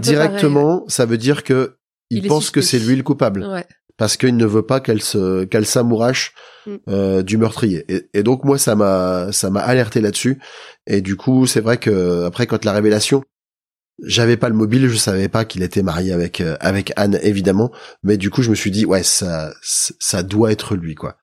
directement 0.00 0.84
ça 0.86 1.04
veut 1.04 1.18
dire 1.18 1.42
que 1.42 1.76
il, 2.10 2.28
pense 2.28 2.50
que 2.50 2.60
c'est 2.60 2.78
lui 2.78 2.94
le 2.96 3.02
coupable. 3.02 3.44
Ouais. 3.44 3.66
Parce 4.00 4.16
qu'il 4.16 4.34
ne 4.34 4.46
veut 4.46 4.62
pas 4.64 4.80
qu'elle 4.80 5.02
se 5.02 5.44
qu'elle 5.44 5.66
s'amourache 5.66 6.32
Mm. 6.66 6.76
euh, 6.88 7.22
du 7.22 7.38
meurtrier. 7.38 7.84
Et, 7.88 8.08
et 8.12 8.22
donc 8.22 8.44
moi 8.44 8.58
ça 8.58 8.74
m'a 8.74 9.32
ça 9.32 9.50
m'a 9.50 9.60
alerté 9.60 10.00
là-dessus. 10.00 10.38
Et 10.86 11.00
du 11.00 11.16
coup 11.16 11.46
c'est 11.46 11.60
vrai 11.60 11.78
que 11.78 12.24
après 12.24 12.46
quand 12.46 12.64
la 12.64 12.72
révélation 12.72 13.22
j'avais 14.02 14.36
pas 14.36 14.48
le 14.48 14.54
mobile 14.54 14.88
je 14.88 14.96
savais 14.96 15.28
pas 15.28 15.44
qu'il 15.44 15.62
était 15.62 15.82
marié 15.82 16.12
avec 16.12 16.40
euh, 16.40 16.56
avec 16.60 16.92
Anne 16.96 17.18
évidemment. 17.22 17.70
Mais 18.02 18.16
du 18.16 18.30
coup 18.30 18.42
je 18.42 18.50
me 18.50 18.54
suis 18.54 18.70
dit 18.70 18.84
ouais 18.84 19.02
ça 19.02 19.52
ça 19.62 20.22
doit 20.22 20.52
être 20.52 20.76
lui 20.76 20.94
quoi. 20.94 21.16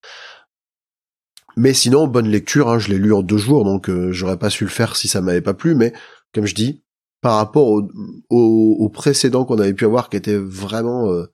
Mais 1.56 1.74
sinon 1.74 2.08
bonne 2.08 2.30
lecture 2.30 2.70
hein, 2.70 2.80
je 2.80 2.90
l'ai 2.90 2.98
lu 2.98 3.14
en 3.14 3.22
deux 3.22 3.38
jours 3.38 3.64
donc 3.64 3.90
euh, 3.90 4.12
j'aurais 4.12 4.38
pas 4.38 4.50
su 4.50 4.64
le 4.64 4.70
faire 4.72 4.96
si 4.96 5.08
ça 5.08 5.22
m'avait 5.22 5.42
pas 5.42 5.54
plu. 5.54 5.76
Mais 5.76 5.94
comme 6.34 6.46
je 6.46 6.56
dis 6.56 6.84
par 7.22 7.36
rapport 7.38 7.68
au, 7.68 7.88
au, 8.30 8.76
au 8.80 8.90
précédent 8.90 9.46
qu'on 9.46 9.60
avait 9.60 9.74
pu 9.74 9.86
avoir 9.86 10.10
qui 10.10 10.18
était 10.18 10.38
vraiment 10.38 11.12
euh, 11.12 11.26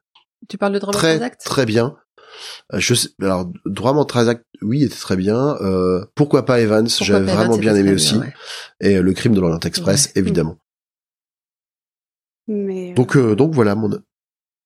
Tu 0.49 0.57
parles 0.57 0.73
de 0.73 0.79
drama 0.79 0.97
très 0.97 1.15
Transact 1.17 1.41
très 1.45 1.65
bien. 1.65 1.95
Euh, 2.73 2.79
Je 2.79 2.93
sais, 2.95 3.09
alors 3.21 3.51
Drama 3.65 4.05
Transact, 4.05 4.43
oui, 4.61 4.83
était 4.83 4.95
très 4.95 5.15
bien. 5.15 5.55
Euh, 5.61 6.03
pourquoi 6.15 6.45
pas 6.45 6.59
Evans, 6.59 6.87
j'avais 6.89 7.25
vraiment 7.31 7.53
Evans, 7.53 7.59
bien 7.59 7.75
aimé 7.75 7.93
aussi. 7.93 8.15
ouais. 8.17 8.33
Et 8.81 8.97
euh, 8.97 9.01
le 9.01 9.13
Crime 9.13 9.33
de 9.33 9.41
l'Orient 9.41 9.59
Express, 9.59 10.07
Ouais. 10.07 10.11
évidemment. 10.21 10.57
Mais 12.47 12.91
euh, 12.91 12.95
Donc 12.95 13.15
euh, 13.15 13.35
donc 13.35 13.53
voilà 13.53 13.75
mon 13.75 13.89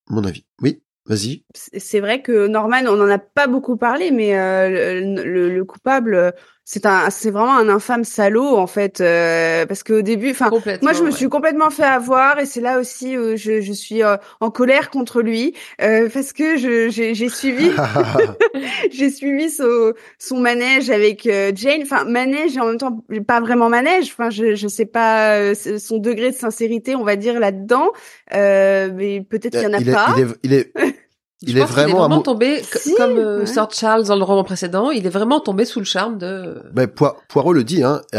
mon 0.10 0.24
avis. 0.24 0.46
Oui, 0.62 0.82
vas-y. 1.06 1.44
c'est 1.54 2.00
vrai 2.00 2.22
que 2.22 2.48
Norman, 2.48 2.82
on 2.88 3.00
en 3.02 3.10
a 3.10 3.20
pas 3.20 3.48
beaucoup 3.48 3.78
parlé, 3.78 4.12
mais 4.12 4.38
euh, 4.38 5.02
le, 5.02 5.24
le- 5.24 5.54
le 5.56 5.66
coupable, 5.66 6.16
euh, 6.16 6.32
c'est 6.70 6.86
un, 6.86 7.10
c'est 7.10 7.32
vraiment 7.32 7.56
un 7.56 7.70
infâme 7.70 8.04
salaud 8.04 8.58
en 8.58 8.68
fait, 8.68 9.00
euh, 9.00 9.66
parce 9.66 9.84
qu'au 9.84 10.02
début, 10.02 10.32
enfin. 10.32 10.50
Moi, 10.82 10.92
je 10.92 11.00
me 11.00 11.06
ouais. 11.06 11.12
suis 11.14 11.30
complètement 11.30 11.70
fait 11.70 11.86
avoir 11.86 12.40
et 12.40 12.46
c'est 12.46 12.60
là 12.60 12.78
aussi 12.78 13.18
où 13.18 13.38
je, 13.38 13.62
je 13.62 13.72
suis 13.72 14.04
euh, 14.04 14.18
en 14.42 14.52
colère 14.52 14.90
contre 14.90 15.22
lui 15.22 15.54
euh, 15.82 16.10
parce 16.14 16.34
que 16.34 16.58
je 16.58 16.90
j'ai 16.90 17.30
suivi 17.30 17.72
j'ai 18.92 19.10
suivi 19.10 19.50
son, 19.50 19.94
son 20.20 20.42
manège 20.42 20.90
avec 20.90 21.26
euh, 21.26 21.54
Jane. 21.56 21.84
Enfin, 21.84 22.04
manège 22.04 22.58
et 22.58 22.60
en 22.60 22.66
même 22.66 22.78
temps 22.78 23.02
pas 23.26 23.40
vraiment 23.40 23.70
manège. 23.70 24.12
Enfin, 24.12 24.30
je 24.30 24.56
je 24.56 24.68
sais 24.68 24.86
pas 24.86 25.38
euh, 25.38 25.56
son 25.56 26.00
degré 26.00 26.32
de 26.32 26.36
sincérité, 26.36 26.98
on 26.98 27.06
va 27.06 27.16
dire 27.16 27.40
là-dedans, 27.40 27.92
euh, 28.34 28.92
mais 28.94 29.22
peut-être 29.22 29.54
qu'il 29.54 29.64
y 29.64 29.68
en 29.68 29.74
a 29.74 29.80
il, 29.80 29.88
est, 29.88 29.94
pas. 29.94 30.16
il 30.18 30.24
est 30.24 30.28
il 30.44 30.54
est 30.54 30.74
il 31.42 31.58
est 31.58 31.62
pense 31.62 31.70
qu'il 31.76 31.84
vraiment 31.94 32.22
tombé 32.22 32.62
Si, 32.64 32.96
comme 32.96 33.18
euh, 33.18 33.40
ouais. 33.42 33.46
Sir 33.46 33.68
Charles 33.72 34.06
dans 34.06 34.16
le 34.16 34.24
roman 34.24 34.44
précédent. 34.44 34.90
Il 34.92 35.06
est 35.06 35.10
vraiment 35.10 35.40
tombé 35.40 35.66
sous 35.66 35.80
le 35.80 35.86
charme 35.86 36.18
de. 36.18 36.62
Ben, 36.74 36.88
Poi- 36.88 37.18
Poirot 37.30 37.54
le 37.54 37.64
dit, 37.64 37.84
hein, 37.84 38.02
euh, 38.16 38.18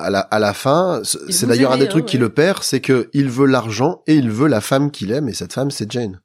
à, 0.00 0.10
la, 0.10 0.20
à 0.20 0.38
la 0.38 0.52
fin, 0.54 1.02
Il 1.26 1.34
c'est 1.34 1.46
d'ailleurs 1.46 1.72
un 1.72 1.78
des 1.78 1.88
trucs 1.88 2.04
hein, 2.04 2.06
qui 2.06 2.16
ouais. 2.18 2.22
le 2.22 2.28
perd, 2.28 2.62
c'est 2.62 2.80
que 2.80 3.08
il 3.12 3.28
veut 3.30 3.46
l'argent 3.46 4.02
et 4.06 4.14
il 4.14 4.30
veut 4.30 4.48
la 4.48 4.60
femme 4.60 4.90
qu'il 4.90 5.10
aime, 5.12 5.28
et 5.28 5.32
cette 5.32 5.52
femme, 5.52 5.70
c'est 5.70 5.90
Jane. 5.90 6.20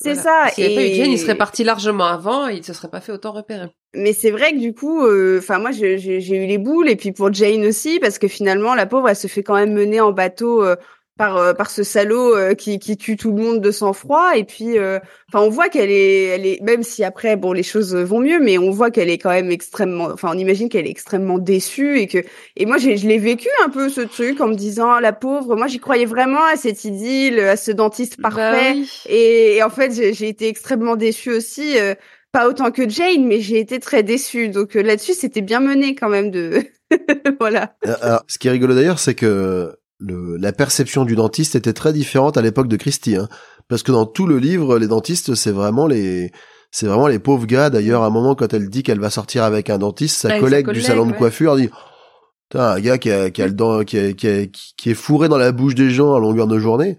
C'est 0.00 0.14
Voilà. 0.14 0.44
ça. 0.46 0.50
S'il 0.54 0.64
n'y 0.64 0.66
avait 0.72 0.76
pas 0.76 0.88
eu 0.88 0.90
et- 0.92 0.94
Jane, 0.94 1.10
il 1.10 1.18
serait 1.18 1.34
parti 1.34 1.64
largement 1.64 2.06
avant 2.06 2.48
et 2.48 2.54
il 2.58 2.64
se 2.64 2.72
serait 2.72 2.86
pas 2.88 3.00
fait 3.00 3.10
autant 3.10 3.32
repérer. 3.32 3.66
Mais 3.96 4.12
c'est 4.12 4.30
vrai 4.30 4.52
que 4.52 4.60
du 4.60 4.72
coup, 4.72 5.04
euh, 5.04 5.38
enfin 5.40 5.58
moi 5.58 5.72
j'ai 5.72 5.96
eu 5.96 6.46
les 6.46 6.58
boules 6.58 6.88
et 6.88 6.94
puis 6.94 7.10
pour 7.10 7.32
Jane 7.32 7.64
aussi 7.64 7.98
parce 7.98 8.18
que 8.20 8.28
finalement 8.28 8.76
la 8.76 8.86
pauvre 8.86 9.08
elle 9.08 9.16
se 9.16 9.26
fait 9.26 9.42
quand 9.42 9.54
même 9.56 9.72
mener 9.72 10.00
en 10.00 10.12
bateau 10.12 10.62
euh, 10.62 10.76
par 11.18 11.36
euh, 11.36 11.52
par 11.52 11.70
ce 11.70 11.82
salaud 11.82 12.34
euh, 12.36 12.54
qui 12.54 12.78
qui 12.78 12.96
tue 12.96 13.16
tout 13.16 13.32
le 13.32 13.42
monde 13.42 13.60
de 13.60 13.70
sang-froid 13.70 14.36
et 14.36 14.44
puis 14.44 14.78
euh, 14.78 14.98
enfin 15.32 15.44
on 15.44 15.50
voit 15.50 15.68
qu'elle 15.68 15.90
est 15.90 16.24
elle 16.26 16.46
est 16.46 16.60
même 16.62 16.82
si 16.82 17.04
après 17.04 17.36
bon 17.36 17.52
les 17.52 17.62
choses 17.62 17.94
vont 17.94 18.20
mieux 18.20 18.38
mais 18.40 18.56
on 18.56 18.70
voit 18.70 18.90
qu'elle 18.90 19.10
est 19.10 19.18
quand 19.18 19.30
même 19.30 19.50
extrêmement 19.50 20.04
enfin 20.12 20.30
on 20.32 20.38
imagine 20.38 20.68
qu'elle 20.68 20.86
est 20.86 20.90
extrêmement 20.90 21.38
déçue 21.38 21.98
et 21.98 22.06
que 22.06 22.18
et 22.56 22.64
moi 22.66 22.78
j'ai 22.78 22.96
je 22.96 23.06
l'ai 23.08 23.18
vécu 23.18 23.48
un 23.64 23.68
peu 23.68 23.88
ce 23.88 24.00
truc 24.00 24.40
en 24.40 24.48
me 24.48 24.54
disant 24.54 25.00
la 25.00 25.12
pauvre 25.12 25.56
moi 25.56 25.66
j'y 25.66 25.78
croyais 25.80 26.06
vraiment 26.06 26.44
à 26.44 26.56
cette 26.56 26.84
idylle 26.84 27.40
à 27.40 27.56
ce 27.56 27.72
dentiste 27.72 28.20
parfait 28.20 28.38
Bah 28.38 28.72
oui. 28.74 28.88
et, 29.08 29.56
et 29.56 29.62
en 29.62 29.70
fait, 29.70 29.92
j'ai 29.94 30.12
j'ai 30.12 30.28
été 30.28 30.48
extrêmement 30.48 30.96
déçue 30.96 31.30
aussi, 31.32 31.78
euh, 31.78 31.94
pas 32.32 32.48
autant 32.48 32.70
que 32.70 32.88
Jane, 32.88 33.26
mais 33.26 33.40
j'ai 33.40 33.58
été 33.58 33.78
très 33.80 34.02
déçue. 34.02 34.48
Donc 34.48 34.76
euh, 34.76 34.82
là-dessus, 34.82 35.14
c'était 35.14 35.40
bien 35.40 35.60
mené 35.60 35.94
quand 35.94 36.08
même 36.08 36.30
de 36.30 36.62
voilà. 37.40 37.74
Alors, 37.84 38.24
ce 38.28 38.38
qui 38.38 38.48
est 38.48 38.50
rigolo 38.50 38.74
d'ailleurs, 38.74 38.98
c'est 38.98 39.14
que 39.14 39.76
le, 39.98 40.36
la 40.36 40.52
perception 40.52 41.04
du 41.04 41.16
dentiste 41.16 41.56
était 41.56 41.72
très 41.72 41.92
différente 41.92 42.36
à 42.36 42.42
l'époque 42.42 42.68
de 42.68 42.76
Christie, 42.76 43.16
hein, 43.16 43.28
parce 43.68 43.82
que 43.82 43.92
dans 43.92 44.06
tout 44.06 44.26
le 44.26 44.38
livre, 44.38 44.78
les 44.78 44.86
dentistes, 44.88 45.34
c'est 45.34 45.50
vraiment 45.50 45.86
les, 45.86 46.30
c'est 46.70 46.86
vraiment 46.86 47.08
les 47.08 47.18
pauvres 47.18 47.46
gars. 47.46 47.68
D'ailleurs, 47.70 48.02
à 48.02 48.06
un 48.06 48.10
moment, 48.10 48.34
quand 48.34 48.52
elle 48.54 48.68
dit 48.70 48.82
qu'elle 48.82 49.00
va 49.00 49.10
sortir 49.10 49.42
avec 49.44 49.70
un 49.70 49.78
dentiste, 49.78 50.18
sa 50.20 50.28
Avec 50.28 50.40
collègue, 50.40 50.70
du 50.70 50.80
salon 50.82 51.06
de 51.06 51.12
coiffure 51.12 51.56
dit, 51.56 51.68
Putain, 52.50 52.64
un 52.70 52.80
gars 52.80 52.96
qui 52.98 53.10
a, 53.10 53.30
qui 53.30 53.42
a 53.42 53.46
le 53.46 53.52
dent, 53.52 53.84
qui, 53.84 53.98
a- 53.98 54.12
qui, 54.14 54.26
a- 54.28 54.46
qui 54.46 54.90
est 54.90 54.94
fourré 54.94 55.28
dans 55.28 55.36
la 55.36 55.52
bouche 55.52 55.74
des 55.74 55.90
gens 55.90 56.14
à 56.14 56.18
longueur 56.18 56.46
de 56.46 56.58
journée. 56.58 56.96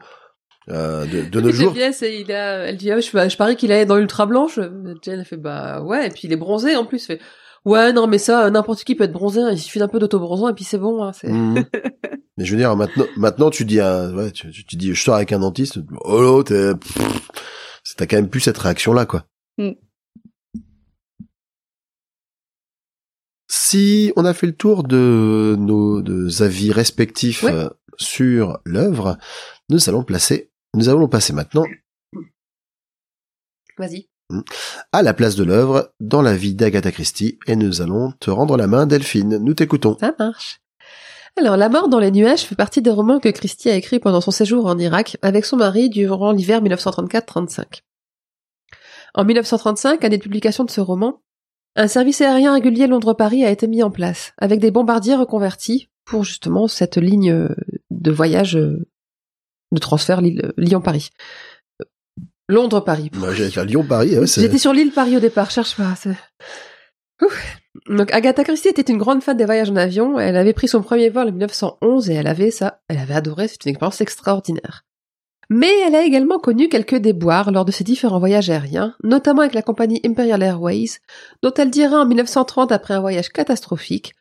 Euh, 0.70 1.06
de, 1.06 1.28
de 1.28 1.42
nos 1.42 1.52
jours, 1.52 1.74
il 1.76 2.32
a, 2.32 2.66
elle 2.68 2.78
dit, 2.78 2.92
ah, 2.92 3.00
je, 3.00 3.10
je 3.10 3.38
parie 3.38 3.56
qu'il 3.56 3.72
est 3.72 3.88
dans 3.88 3.96
l'ultra 3.96 4.28
blanche. 4.28 4.60
Jane 5.02 5.22
a 5.22 5.24
fait, 5.24 5.38
bah 5.38 5.82
ouais, 5.82 6.06
et 6.08 6.10
puis 6.12 6.22
il 6.26 6.34
est 6.34 6.38
bronzé 6.38 6.76
en 6.76 6.86
plus. 6.86 7.04
Fait, 7.08 7.20
ouais, 7.66 7.94
non, 7.94 8.08
mais 8.08 8.18
ça, 8.18 8.50
n'importe 8.50 8.84
qui 8.84 8.96
peut 8.96 9.04
être 9.06 9.12
bronzé. 9.14 9.42
hein, 9.42 9.52
Il 9.52 9.60
suffit 9.60 9.80
d'un 9.80 9.88
peu 9.88 10.00
d'autobronzant 10.00 10.50
et 10.50 10.54
puis 10.54 10.64
c'est 10.64 10.78
bon. 10.78 11.04
Hein, 11.04 11.12
c'est... 11.14 11.30
Mhm. 11.30 11.66
Mais 12.38 12.46
je 12.46 12.52
veux 12.52 12.58
dire, 12.58 12.74
maintenant, 12.78 13.06
maintenant, 13.18 13.50
tu 13.50 13.66
dis, 13.66 13.82
un, 13.82 14.16
ouais, 14.16 14.32
tu, 14.32 14.50
tu- 14.52 14.64
tu 14.66 14.78
dis, 14.78 14.94
je 14.94 15.04
sors 15.04 15.16
avec 15.16 15.34
un 15.34 15.40
dentiste. 15.40 15.80
Oh 16.06 16.22
là, 16.22 16.44
t'es, 16.44 16.74
pff, 16.74 17.28
t'as 17.98 18.06
quand 18.08 18.16
même 18.16 18.30
plus 18.30 18.40
cette 18.40 18.58
réaction-là, 18.58 19.06
quoi. 19.06 19.26
Mm. 19.58 19.72
Si 23.52 24.14
on 24.16 24.26
a 24.26 24.34
fait 24.34 24.48
le 24.48 24.56
tour 24.56 24.84
de 24.84 25.56
nos 25.60 26.02
de 26.02 26.42
avis 26.44 26.72
respectifs 26.72 27.44
Ouais. 27.44 27.52
euh, 27.52 27.70
sur 27.98 28.60
l'œuvre, 28.66 29.18
nous 29.70 29.90
allons 29.90 30.04
placer, 30.04 30.52
nous 30.76 30.88
allons 30.90 31.08
passer 31.10 31.34
maintenant 31.34 31.66
Vas-y. 33.78 34.08
À 34.92 35.02
la 35.02 35.14
place 35.14 35.36
de 35.36 35.44
l'œuvre 35.44 35.94
dans 36.00 36.22
la 36.22 36.36
vie 36.36 36.54
d'Agatha 36.54 36.92
Christie 36.92 37.40
et 37.48 37.56
nous 37.56 37.82
allons 37.82 38.12
te 38.20 38.30
rendre 38.30 38.58
la 38.58 38.68
main, 38.68 38.86
Delphine. 38.86 39.38
Nous 39.38 39.54
t'écoutons. 39.54 39.98
Ça 40.00 40.14
marche. 40.18 40.62
Alors, 41.38 41.58
La 41.58 41.70
mort 41.70 41.90
dans 41.90 42.00
les 42.00 42.12
nuages 42.12 42.42
fait 42.42 42.56
partie 42.56 42.82
des 42.82 42.90
romans 42.90 43.20
que 43.20 43.30
Christie 43.30 43.70
a 43.70 43.76
écrits 43.76 44.00
pendant 44.00 44.22
son 44.22 44.32
séjour 44.32 44.66
en 44.66 44.78
Irak 44.78 45.18
avec 45.22 45.46
son 45.46 45.58
mari 45.58 45.90
durant 45.90 46.32
l'hiver 46.32 46.62
1934-35. 46.62 47.82
En 49.16 49.26
1935, 49.26 50.04
année 50.04 50.18
de 50.18 50.24
publication 50.24 50.64
de 50.66 50.70
ce 50.70 50.82
roman, 50.82 51.22
un 51.76 51.88
service 51.88 52.22
aérien 52.22 52.54
régulier 52.54 52.88
Londres-Paris 52.88 53.46
a 53.46 53.52
été 53.52 53.68
mis 53.68 53.84
en 53.84 53.92
place, 53.92 54.34
avec 54.38 54.60
des 54.60 54.72
bombardiers 54.72 55.16
reconvertis 55.16 55.90
pour 56.04 56.24
justement 56.24 56.68
cette 56.68 56.98
ligne 56.98 57.48
de 57.90 58.12
voyage 58.12 58.54
de 58.54 59.80
transfert 59.80 60.22
Lyon-Paris. 60.22 61.10
Londres-Paris. 62.50 63.12
Moi, 63.14 63.34
j'allais 63.34 63.50
dire 63.50 63.64
Lyon-Paris. 63.64 64.18
ouais, 64.18 64.28
J'étais 64.28 64.58
sur 64.58 64.74
l'île 64.74 64.92
Paris 64.92 65.16
au 65.16 65.20
départ, 65.20 65.52
cherche 65.52 65.78
pas. 65.78 65.94
Ouf. 67.22 67.58
Donc 67.88 68.12
Agatha 68.12 68.44
Christie 68.44 68.70
était 68.70 68.92
une 68.92 68.98
grande 68.98 69.22
fan 69.22 69.38
des 69.38 69.46
voyages 69.46 69.70
en 69.70 69.76
avion. 69.76 70.20
Elle 70.20 70.36
avait 70.36 70.54
pris 70.54 70.68
son 70.68 70.82
premier 70.82 71.10
vol 71.10 71.28
en 71.28 71.32
1911 71.32 72.10
et 72.10 72.16
elle 72.16 72.28
avait 72.28 72.52
ça, 72.52 72.82
elle 72.88 72.98
avait 72.98 73.14
adoré. 73.14 73.48
C'est 73.48 73.66
une 73.66 73.70
expérience 73.70 74.02
extraordinaire. 74.02 74.86
Mais 75.52 75.72
elle 75.86 75.96
a 75.96 76.04
également 76.04 76.40
connu 76.40 76.70
quelques 76.70 76.98
déboires 76.98 77.52
lors 77.52 77.66
de 77.66 77.72
ses 77.72 77.84
différents 77.84 78.20
voyages 78.20 78.50
aériens, 78.52 78.96
notamment 79.04 79.42
avec 79.42 79.56
la 79.56 79.64
compagnie 79.64 80.00
Imperial 80.06 80.44
Airways, 80.44 81.00
dont 81.42 81.54
elle 81.56 81.72
dira 81.72 81.98
en 82.02 82.06
1930 82.06 82.72
après 82.72 82.94
un 82.94 83.00
voyage 83.00 83.30
catastrophique 83.30 84.14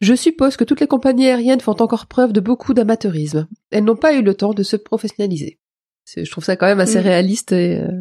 Je 0.00 0.14
suppose 0.14 0.56
que 0.56 0.62
toutes 0.64 0.80
les 0.80 0.86
compagnies 0.86 1.28
aériennes 1.28 1.60
font 1.60 1.80
encore 1.80 2.06
preuve 2.06 2.32
de 2.32 2.40
beaucoup 2.40 2.72
d'amateurisme. 2.72 3.48
Elles 3.70 3.84
n'ont 3.84 3.96
pas 3.96 4.14
eu 4.14 4.22
le 4.22 4.34
temps 4.34 4.54
de 4.54 4.62
se 4.62 4.76
professionnaliser. 4.76 5.58
C'est- 6.06 6.24
Je 6.24 6.30
trouve 6.30 6.44
ça 6.44 6.56
quand 6.56 6.66
même 6.66 6.80
assez 6.80 6.98
Mm. 7.00 7.02
réaliste 7.02 7.52
et 7.52 7.80
euh, 7.80 8.00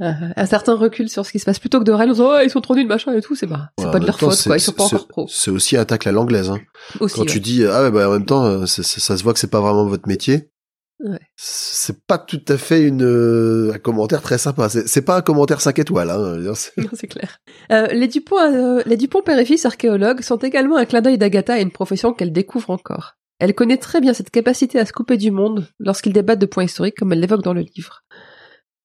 un, 0.00 0.32
un 0.36 0.46
certain 0.46 0.74
recul 0.74 1.08
sur 1.08 1.24
ce 1.26 1.32
qui 1.32 1.38
se 1.38 1.44
passe 1.44 1.58
plutôt 1.58 1.78
que 1.80 1.84
de 1.84 1.92
râler 1.92 2.10
en 2.10 2.14
disant 2.14 2.30
oh, 2.34 2.40
ils 2.44 2.50
sont 2.50 2.60
trop 2.60 2.74
nuls 2.76 2.86
machin 2.86 3.12
et 3.16 3.20
tout 3.22 3.34
c'est 3.34 3.46
pas 3.46 3.70
c'est 3.78 3.86
Ouais, 3.86 3.90
pas 3.92 3.98
en 3.98 4.00
de 4.00 4.06
leur 4.06 4.18
temps, 4.18 4.28
faute 4.30 4.38
c'est- 4.38 4.48
quoi 4.50 4.56
ils 4.56 4.60
sont 4.60 4.72
pas 4.72 4.84
encore 4.84 5.08
pros 5.08 5.26
C'est 5.28 5.50
aussi 5.50 5.76
un 5.76 5.84
tacle 5.84 6.08
à 6.08 6.12
l'anglaise. 6.12 6.50
Hein. 6.50 6.58
aussi 7.00 7.14
Quand 7.16 7.22
ouais. 7.22 7.26
tu 7.26 7.40
dis 7.40 7.64
ah 7.64 7.82
ouais 7.82 7.90
bah 7.90 8.08
en 8.08 8.12
même 8.12 8.26
temps 8.26 8.44
euh, 8.44 8.66
c'est- 8.66 8.82
c'est- 8.82 9.00
ça 9.00 9.16
se 9.16 9.22
voit 9.24 9.32
que 9.32 9.38
c'est 9.40 9.50
pas 9.50 9.60
vraiment 9.60 9.84
votre 9.86 10.06
métier. 10.08 10.50
Ouais. 11.00 11.18
C'est 11.36 11.98
pas 12.06 12.18
tout 12.18 12.40
à 12.48 12.56
fait 12.56 12.82
une 12.82 13.02
euh, 13.02 13.72
un 13.74 13.78
commentaire 13.78 14.22
très 14.22 14.38
sympa. 14.38 14.68
C'est 14.68 14.86
c'est 14.88 15.02
pas 15.02 15.16
un 15.16 15.22
commentaire 15.22 15.60
5 15.60 15.78
étoiles. 15.80 16.08
Hein. 16.10 16.38
Non, 16.76 16.88
c'est 16.94 17.08
clair. 17.08 17.38
Euh, 17.72 17.86
les 17.88 18.06
Dupont, 18.08 18.38
euh, 18.38 18.80
les 18.86 18.96
Dupont 18.96 19.20
père 19.22 19.38
et 19.38 19.44
fils 19.44 19.64
archéologues 19.66 20.22
sont 20.22 20.36
également 20.38 20.76
un 20.76 20.84
clin 20.86 21.00
d'œil 21.02 21.18
d'Agatha 21.18 21.54
à 21.54 21.58
une 21.60 21.72
profession 21.72 22.12
qu'elle 22.14 22.32
découvre 22.32 22.70
encore. 22.70 23.14
Elle 23.44 23.54
connaît 23.54 23.76
très 23.76 24.00
bien 24.00 24.14
cette 24.14 24.30
capacité 24.30 24.78
à 24.78 24.86
se 24.86 24.92
couper 24.94 25.18
du 25.18 25.30
monde 25.30 25.68
lorsqu'ils 25.78 26.14
débattent 26.14 26.38
de 26.38 26.46
points 26.46 26.64
historiques 26.64 26.96
comme 26.96 27.12
elle 27.12 27.20
l'évoque 27.20 27.42
dans 27.42 27.52
le 27.52 27.60
livre. 27.60 28.02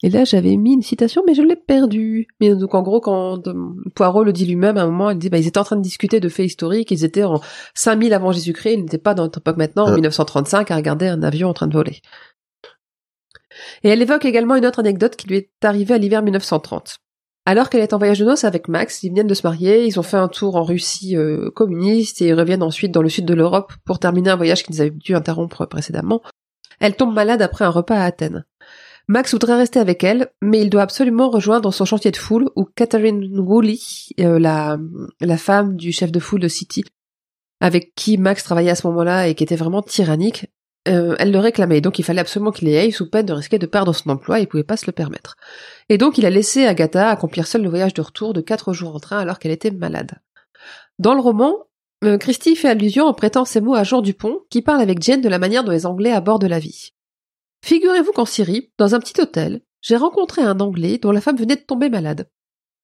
Et 0.03 0.09
là, 0.09 0.25
j'avais 0.25 0.57
mis 0.57 0.73
une 0.73 0.81
citation, 0.81 1.23
mais 1.25 1.33
je 1.33 1.41
l'ai 1.41 1.55
perdue. 1.55 2.27
Mais 2.41 2.53
donc, 2.53 2.75
en 2.75 2.81
gros, 2.81 2.99
quand 2.99 3.47
euh, 3.47 3.53
Poirot 3.95 4.25
le 4.25 4.33
dit 4.33 4.45
lui-même, 4.45 4.75
à 4.75 4.81
un 4.81 4.87
moment, 4.87 5.11
il 5.11 5.17
dit, 5.17 5.29
bah, 5.29 5.37
ils 5.37 5.47
étaient 5.47 5.59
en 5.59 5.63
train 5.63 5.77
de 5.77 5.81
discuter 5.81 6.19
de 6.19 6.27
faits 6.27 6.45
historiques, 6.45 6.91
ils 6.91 7.05
étaient 7.05 7.23
en 7.23 7.39
5000 7.73 8.13
avant 8.13 8.33
Jésus-Christ, 8.33 8.73
ils 8.73 8.81
n'étaient 8.83 8.97
pas 8.97 9.13
dans 9.13 9.23
notre 9.23 9.39
époque 9.39 9.55
maintenant, 9.55 9.83
en 9.83 9.87
Ouais. 9.91 9.93
1935, 9.95 10.71
à 10.71 10.75
regarder 10.75 11.07
un 11.07 11.23
avion 11.23 11.47
en 11.47 11.53
train 11.53 11.67
de 11.67 11.73
voler. 11.73 12.01
Et 13.83 13.89
elle 13.89 14.01
évoque 14.01 14.25
également 14.25 14.57
une 14.57 14.65
autre 14.65 14.79
anecdote 14.79 15.15
qui 15.15 15.29
lui 15.29 15.37
est 15.37 15.51
arrivée 15.63 15.93
à 15.93 15.97
l'hiver 15.97 16.21
1930. 16.21 16.97
Alors 17.49 17.71
qu'elle 17.71 17.81
est 17.81 17.93
en 17.93 17.97
voyage 17.97 18.19
de 18.19 18.25
noces 18.25 18.43
avec 18.43 18.67
Max, 18.67 19.01
ils 19.01 19.11
viennent 19.11 19.25
de 19.25 19.33
se 19.33 19.41
marier, 19.41 19.83
ils 19.87 19.99
ont 19.99 20.03
fait 20.03 20.17
un 20.17 20.27
tour 20.27 20.55
en 20.55 20.61
Russie 20.61 21.17
euh, 21.17 21.49
communiste 21.49 22.21
et 22.21 22.27
ils 22.27 22.35
reviennent 22.35 22.61
ensuite 22.61 22.91
dans 22.91 23.01
le 23.01 23.09
sud 23.09 23.25
de 23.25 23.33
l'Europe 23.33 23.73
pour 23.85 23.97
terminer 23.97 24.29
un 24.29 24.35
voyage 24.35 24.61
qu'ils 24.61 24.81
avaient 24.81 24.91
dû 24.91 25.15
interrompre 25.15 25.65
précédemment. 25.65 26.21
Elle 26.79 26.95
tombe 26.95 27.11
malade 27.11 27.41
après 27.41 27.65
un 27.65 27.71
repas 27.71 27.95
à 27.95 28.03
Athènes. 28.03 28.45
Max 29.07 29.31
voudrait 29.31 29.57
rester 29.57 29.79
avec 29.79 30.03
elle, 30.03 30.27
mais 30.43 30.61
il 30.61 30.69
doit 30.69 30.83
absolument 30.83 31.31
rejoindre 31.31 31.73
son 31.73 31.85
chantier 31.85 32.11
de 32.11 32.17
foule 32.17 32.51
où 32.55 32.65
Catherine 32.65 33.39
Woolley, 33.39 33.79
euh, 34.19 34.37
la, 34.37 34.77
la 35.19 35.37
femme 35.37 35.75
du 35.75 35.91
chef 35.91 36.11
de 36.11 36.19
foule 36.19 36.41
de 36.41 36.47
City, 36.47 36.83
avec 37.61 37.95
qui 37.95 38.19
Max 38.19 38.43
travaillait 38.43 38.69
à 38.69 38.75
ce 38.75 38.85
moment-là 38.85 39.27
et 39.27 39.33
qui 39.33 39.43
était 39.43 39.55
vraiment 39.55 39.81
tyrannique, 39.81 40.45
euh, 40.89 41.15
elle 41.19 41.31
le 41.31 41.39
réclamait. 41.39 41.81
Donc 41.81 41.99
il 41.99 42.03
fallait 42.03 42.21
absolument 42.21 42.51
qu'il 42.51 42.69
y 42.69 42.77
aille 42.77 42.91
sous 42.91 43.09
peine 43.09 43.25
de 43.25 43.33
risquer 43.33 43.59
de 43.59 43.65
perdre 43.65 43.93
son 43.93 44.09
emploi 44.09 44.39
il 44.39 44.47
pouvait 44.47 44.63
pas 44.63 44.77
se 44.77 44.85
le 44.85 44.91
permettre. 44.91 45.35
Et 45.89 45.97
donc 45.97 46.17
il 46.17 46.25
a 46.25 46.29
laissé 46.29 46.65
Agatha 46.65 47.09
accomplir 47.09 47.47
seule 47.47 47.63
le 47.63 47.69
voyage 47.69 47.93
de 47.93 48.01
retour 48.01 48.33
de 48.33 48.41
quatre 48.41 48.73
jours 48.73 48.95
en 48.95 48.99
train 48.99 49.19
alors 49.19 49.39
qu'elle 49.39 49.51
était 49.51 49.71
malade. 49.71 50.19
Dans 50.97 51.13
le 51.13 51.21
roman, 51.21 51.55
euh, 52.03 52.17
Christie 52.17 52.55
fait 52.55 52.69
allusion 52.69 53.05
en 53.05 53.13
prêtant 53.13 53.45
ces 53.45 53.61
mots 53.61 53.75
à 53.75 53.83
Jean 53.83 54.01
Dupont, 54.01 54.41
qui 54.49 54.61
parle 54.61 54.81
avec 54.81 55.01
Jane 55.01 55.21
de 55.21 55.29
la 55.29 55.39
manière 55.39 55.63
dont 55.63 55.71
les 55.71 55.85
Anglais 55.85 56.11
abordent 56.11 56.45
la 56.45 56.59
vie. 56.59 56.91
Figurez-vous 57.63 58.13
qu'en 58.13 58.25
Syrie, 58.25 58.71
dans 58.77 58.95
un 58.95 58.99
petit 58.99 59.19
hôtel, 59.19 59.61
j'ai 59.81 59.97
rencontré 59.97 60.41
un 60.41 60.59
Anglais 60.59 60.97
dont 60.97 61.11
la 61.11 61.21
femme 61.21 61.37
venait 61.37 61.55
de 61.55 61.61
tomber 61.61 61.89
malade. 61.89 62.29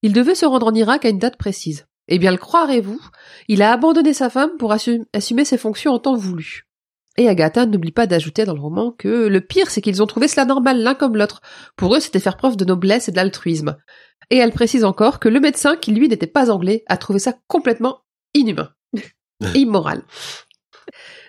Il 0.01 0.13
devait 0.13 0.35
se 0.35 0.45
rendre 0.45 0.67
en 0.67 0.73
Irak 0.73 1.05
à 1.05 1.09
une 1.09 1.19
date 1.19 1.37
précise. 1.37 1.85
Eh 2.07 2.19
bien, 2.19 2.31
le 2.31 2.37
croirez-vous, 2.37 3.01
il 3.47 3.61
a 3.61 3.71
abandonné 3.71 4.13
sa 4.13 4.29
femme 4.29 4.51
pour 4.59 4.71
assu- 4.71 5.05
assumer 5.13 5.45
ses 5.45 5.57
fonctions 5.57 5.93
en 5.93 5.99
temps 5.99 6.15
voulu. 6.15 6.67
Et 7.17 7.29
Agatha 7.29 7.65
n'oublie 7.65 7.91
pas 7.91 8.07
d'ajouter 8.07 8.43
dans 8.43 8.53
le 8.53 8.59
roman 8.59 8.91
que 8.91 9.27
le 9.27 9.41
pire, 9.41 9.69
c'est 9.69 9.81
qu'ils 9.81 10.03
ont 10.03 10.07
trouvé 10.07 10.27
cela 10.27 10.45
normal 10.45 10.81
l'un 10.81 10.95
comme 10.95 11.15
l'autre. 11.15 11.41
Pour 11.77 11.95
eux, 11.95 11.99
c'était 11.99 12.19
faire 12.19 12.37
preuve 12.37 12.57
de 12.57 12.65
noblesse 12.65 13.07
et 13.07 13.13
d'altruisme. 13.13 13.77
Et 14.29 14.37
elle 14.37 14.51
précise 14.51 14.83
encore 14.83 15.19
que 15.19 15.29
le 15.29 15.39
médecin, 15.39 15.77
qui 15.77 15.91
lui 15.93 16.09
n'était 16.09 16.27
pas 16.27 16.51
anglais, 16.51 16.83
a 16.87 16.97
trouvé 16.97 17.19
ça 17.19 17.33
complètement 17.47 18.01
inhumain. 18.33 18.71
Immoral. 19.53 20.01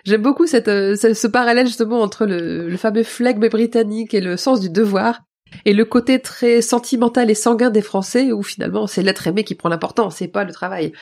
J'aime 0.05 0.21
beaucoup 0.21 0.47
cette, 0.47 0.67
euh, 0.67 0.95
ce, 0.95 1.13
ce 1.13 1.27
parallèle 1.27 1.67
justement 1.67 2.01
entre 2.01 2.25
le, 2.25 2.69
le 2.69 2.77
fameux 2.77 3.03
flegme 3.03 3.49
britannique 3.49 4.13
et 4.13 4.21
le 4.21 4.37
sens 4.37 4.59
du 4.59 4.69
devoir, 4.69 5.21
et 5.65 5.73
le 5.73 5.85
côté 5.85 6.21
très 6.21 6.61
sentimental 6.61 7.29
et 7.29 7.35
sanguin 7.35 7.69
des 7.69 7.81
Français, 7.81 8.31
où 8.31 8.43
finalement 8.43 8.87
c'est 8.87 9.03
l'être 9.03 9.27
aimé 9.27 9.43
qui 9.43 9.55
prend 9.55 9.69
l'importance, 9.69 10.17
c'est 10.17 10.27
pas 10.27 10.43
le 10.43 10.53
travail. 10.53 10.93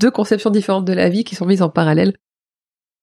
Deux 0.00 0.10
conceptions 0.10 0.50
différentes 0.50 0.84
de 0.84 0.92
la 0.92 1.08
vie 1.08 1.24
qui 1.24 1.34
sont 1.34 1.46
mises 1.46 1.62
en 1.62 1.68
parallèle. 1.68 2.14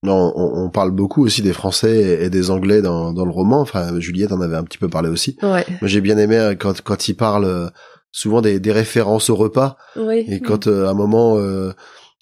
On, 0.10 0.66
on 0.66 0.70
parle 0.70 0.92
beaucoup 0.92 1.24
aussi 1.26 1.42
des 1.42 1.54
Français 1.54 2.24
et 2.24 2.30
des 2.30 2.52
Anglais 2.52 2.82
dans, 2.82 3.14
dans 3.14 3.26
le 3.26 3.32
roman. 3.32 3.62
Enfin, 3.62 4.00
Juliette 4.00 4.32
en 4.32 4.42
avait 4.42 4.58
un 4.58 4.64
petit 4.64 4.78
peu 4.78 4.88
parlé 4.90 5.10
aussi. 5.10 5.38
Ouais. 5.42 5.66
Moi, 5.82 5.88
j'ai 5.88 6.02
bien 6.02 6.18
aimé 6.18 6.38
euh, 6.38 6.56
quand 6.56 6.82
quand 6.82 7.08
il 7.08 7.16
parle 7.16 7.46
euh, 7.46 7.68
souvent 8.12 8.42
des, 8.42 8.60
des 8.60 8.72
références 8.72 9.30
au 9.30 9.36
repas 9.36 9.78
Oui. 9.98 10.26
et 10.28 10.40
quand 10.40 10.68
euh, 10.68 10.88
à 10.88 10.92
un 10.92 10.94
moment 10.94 11.38
euh, 11.38 11.74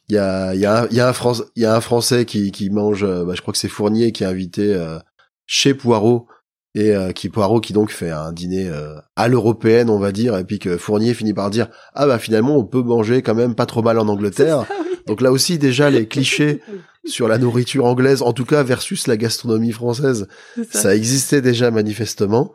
il 0.09 0.15
y 0.15 0.17
a 0.17 0.53
y 0.55 0.65
a 0.65 0.87
y 0.91 0.99
a 0.99 1.07
un 1.07 1.13
France 1.13 1.43
il 1.55 1.63
y 1.63 1.65
a 1.65 1.75
un 1.75 1.81
Français 1.81 2.25
qui 2.25 2.51
qui 2.51 2.69
mange 2.69 3.03
euh, 3.03 3.23
bah, 3.25 3.33
je 3.35 3.41
crois 3.41 3.51
que 3.51 3.57
c'est 3.59 3.67
Fournier 3.69 4.11
qui 4.11 4.23
est 4.23 4.27
invité 4.27 4.73
euh, 4.73 4.97
chez 5.45 5.73
Poirot 5.75 6.27
et 6.75 6.95
euh, 6.95 7.11
qui 7.11 7.29
Poirot 7.29 7.61
qui 7.61 7.73
donc 7.73 7.91
fait 7.91 8.09
un 8.09 8.31
dîner 8.31 8.67
euh, 8.69 8.95
à 9.15 9.27
l'européenne 9.27 9.89
on 9.91 9.99
va 9.99 10.11
dire 10.11 10.35
et 10.37 10.43
puis 10.43 10.57
que 10.57 10.77
Fournier 10.77 11.13
finit 11.13 11.33
par 11.33 11.51
dire 11.51 11.67
ah 11.93 12.07
bah 12.07 12.17
finalement 12.17 12.57
on 12.57 12.63
peut 12.65 12.81
manger 12.81 13.21
quand 13.21 13.35
même 13.35 13.53
pas 13.55 13.67
trop 13.67 13.83
mal 13.83 13.99
en 13.99 14.07
Angleterre 14.09 14.65
oui. 14.81 14.97
donc 15.07 15.21
là 15.21 15.31
aussi 15.31 15.59
déjà 15.59 15.89
les 15.91 16.07
clichés 16.07 16.61
sur 17.05 17.27
la 17.27 17.37
nourriture 17.37 17.85
anglaise 17.85 18.21
en 18.21 18.33
tout 18.33 18.45
cas 18.45 18.63
versus 18.63 19.07
la 19.07 19.17
gastronomie 19.17 19.71
française 19.71 20.27
ça. 20.71 20.79
ça 20.81 20.95
existait 20.95 21.41
déjà 21.41 21.69
manifestement 21.71 22.53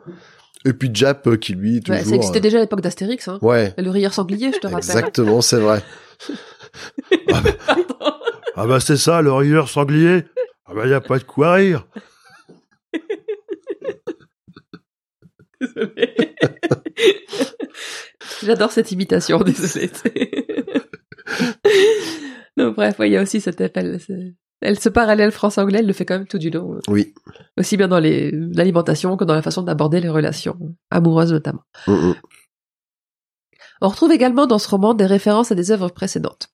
et 0.65 0.73
puis 0.73 0.89
Jap 0.93 1.27
euh, 1.27 1.37
qui 1.37 1.53
lui 1.53 1.75
Ouais, 1.75 1.81
toujours 1.81 2.05
ça 2.05 2.15
existait 2.15 2.39
déjà 2.41 2.57
à 2.57 2.61
l'époque 2.61 2.81
d'Astérix, 2.81 3.27
hein. 3.27 3.39
euh, 3.41 3.45
ouais 3.45 3.73
Le 3.77 3.89
rieur 3.91 4.13
sanglier, 4.13 4.51
je 4.53 4.59
te 4.59 4.67
rappelle. 4.67 4.83
exactement 4.83 5.41
c'est 5.41 5.59
vrai 5.59 5.83
ah 7.31 7.41
bah. 7.41 8.19
Ah 8.61 8.67
bah 8.67 8.79
c'est 8.81 8.97
ça, 8.97 9.21
le 9.21 9.31
rieur 9.31 9.69
sanglier. 9.69 10.25
Ah 10.65 10.73
bah 10.75 10.85
y 10.85 10.93
a 10.93 10.99
pas 10.99 11.17
de 11.17 11.23
quoi 11.23 11.53
rire. 11.53 11.87
J'adore 18.43 18.71
cette 18.71 18.91
imitation, 18.91 19.39
désolée. 19.39 19.89
bref, 22.75 22.99
ouais, 22.99 23.09
il 23.09 23.13
y 23.13 23.17
a 23.17 23.21
aussi 23.21 23.41
appel. 23.47 23.99
c'est- 24.05 24.33
Elle, 24.61 24.79
ce 24.79 24.89
parallèle 24.89 25.31
France-anglais, 25.31 25.79
elle 25.79 25.87
le 25.87 25.93
fait 25.93 26.05
quand 26.05 26.15
même 26.17 26.27
tout 26.27 26.37
du 26.37 26.49
long. 26.49 26.79
oui 26.89 27.13
Aussi 27.57 27.77
bien 27.77 27.87
dans 27.87 27.99
l'alimentation 27.99 29.15
que 29.17 29.23
dans 29.23 29.33
la 29.33 29.41
façon 29.41 29.61
d'aborder 29.63 30.01
les 30.01 30.09
relations, 30.09 30.57
amoureuses 30.91 31.31
notamment. 31.31 31.63
Mm, 31.87 31.91
mm. 31.93 32.15
On 33.81 33.87
retrouve 33.87 34.11
également 34.11 34.45
dans 34.45 34.59
ce 34.59 34.67
roman 34.69 34.93
des 34.93 35.05
références 35.05 35.51
à 35.51 35.55
des 35.55 35.71
œuvres 35.71 35.87
précédentes. 35.89 36.49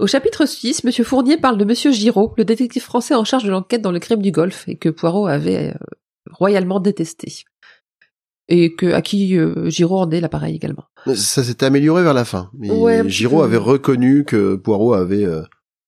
Au 0.00 0.06
chapitre 0.08 0.44
6, 0.46 0.82
Monsieur 0.84 1.04
Fournier 1.04 1.36
parle 1.36 1.56
de 1.56 1.64
Monsieur 1.64 1.92
Giraud, 1.92 2.34
le 2.36 2.44
détective 2.44 2.82
français 2.82 3.14
en 3.14 3.24
charge 3.24 3.44
de 3.44 3.50
l'enquête 3.50 3.80
dans 3.82 3.92
le 3.92 4.00
crime 4.00 4.20
du 4.20 4.32
Golfe, 4.32 4.64
et 4.68 4.76
que 4.76 4.88
Poirot 4.88 5.26
avait 5.28 5.70
euh, 5.70 5.74
royalement 6.32 6.80
détesté. 6.80 7.44
Et 8.48 8.74
que, 8.74 8.92
à 8.92 9.00
qui 9.00 9.38
euh, 9.38 9.70
Giraud 9.70 9.98
en 10.00 10.10
est 10.10 10.20
l'appareil 10.20 10.54
également. 10.54 10.84
Ça 11.14 11.42
s'était 11.42 11.64
amélioré 11.66 12.02
vers 12.02 12.12
la 12.14 12.24
fin. 12.26 12.50
Ouais, 12.58 13.08
Giraud 13.08 13.42
avait 13.42 13.56
reconnu 13.56 14.24
que 14.24 14.56
Poirot 14.56 14.92
avait 14.92 15.24
euh, 15.24 15.42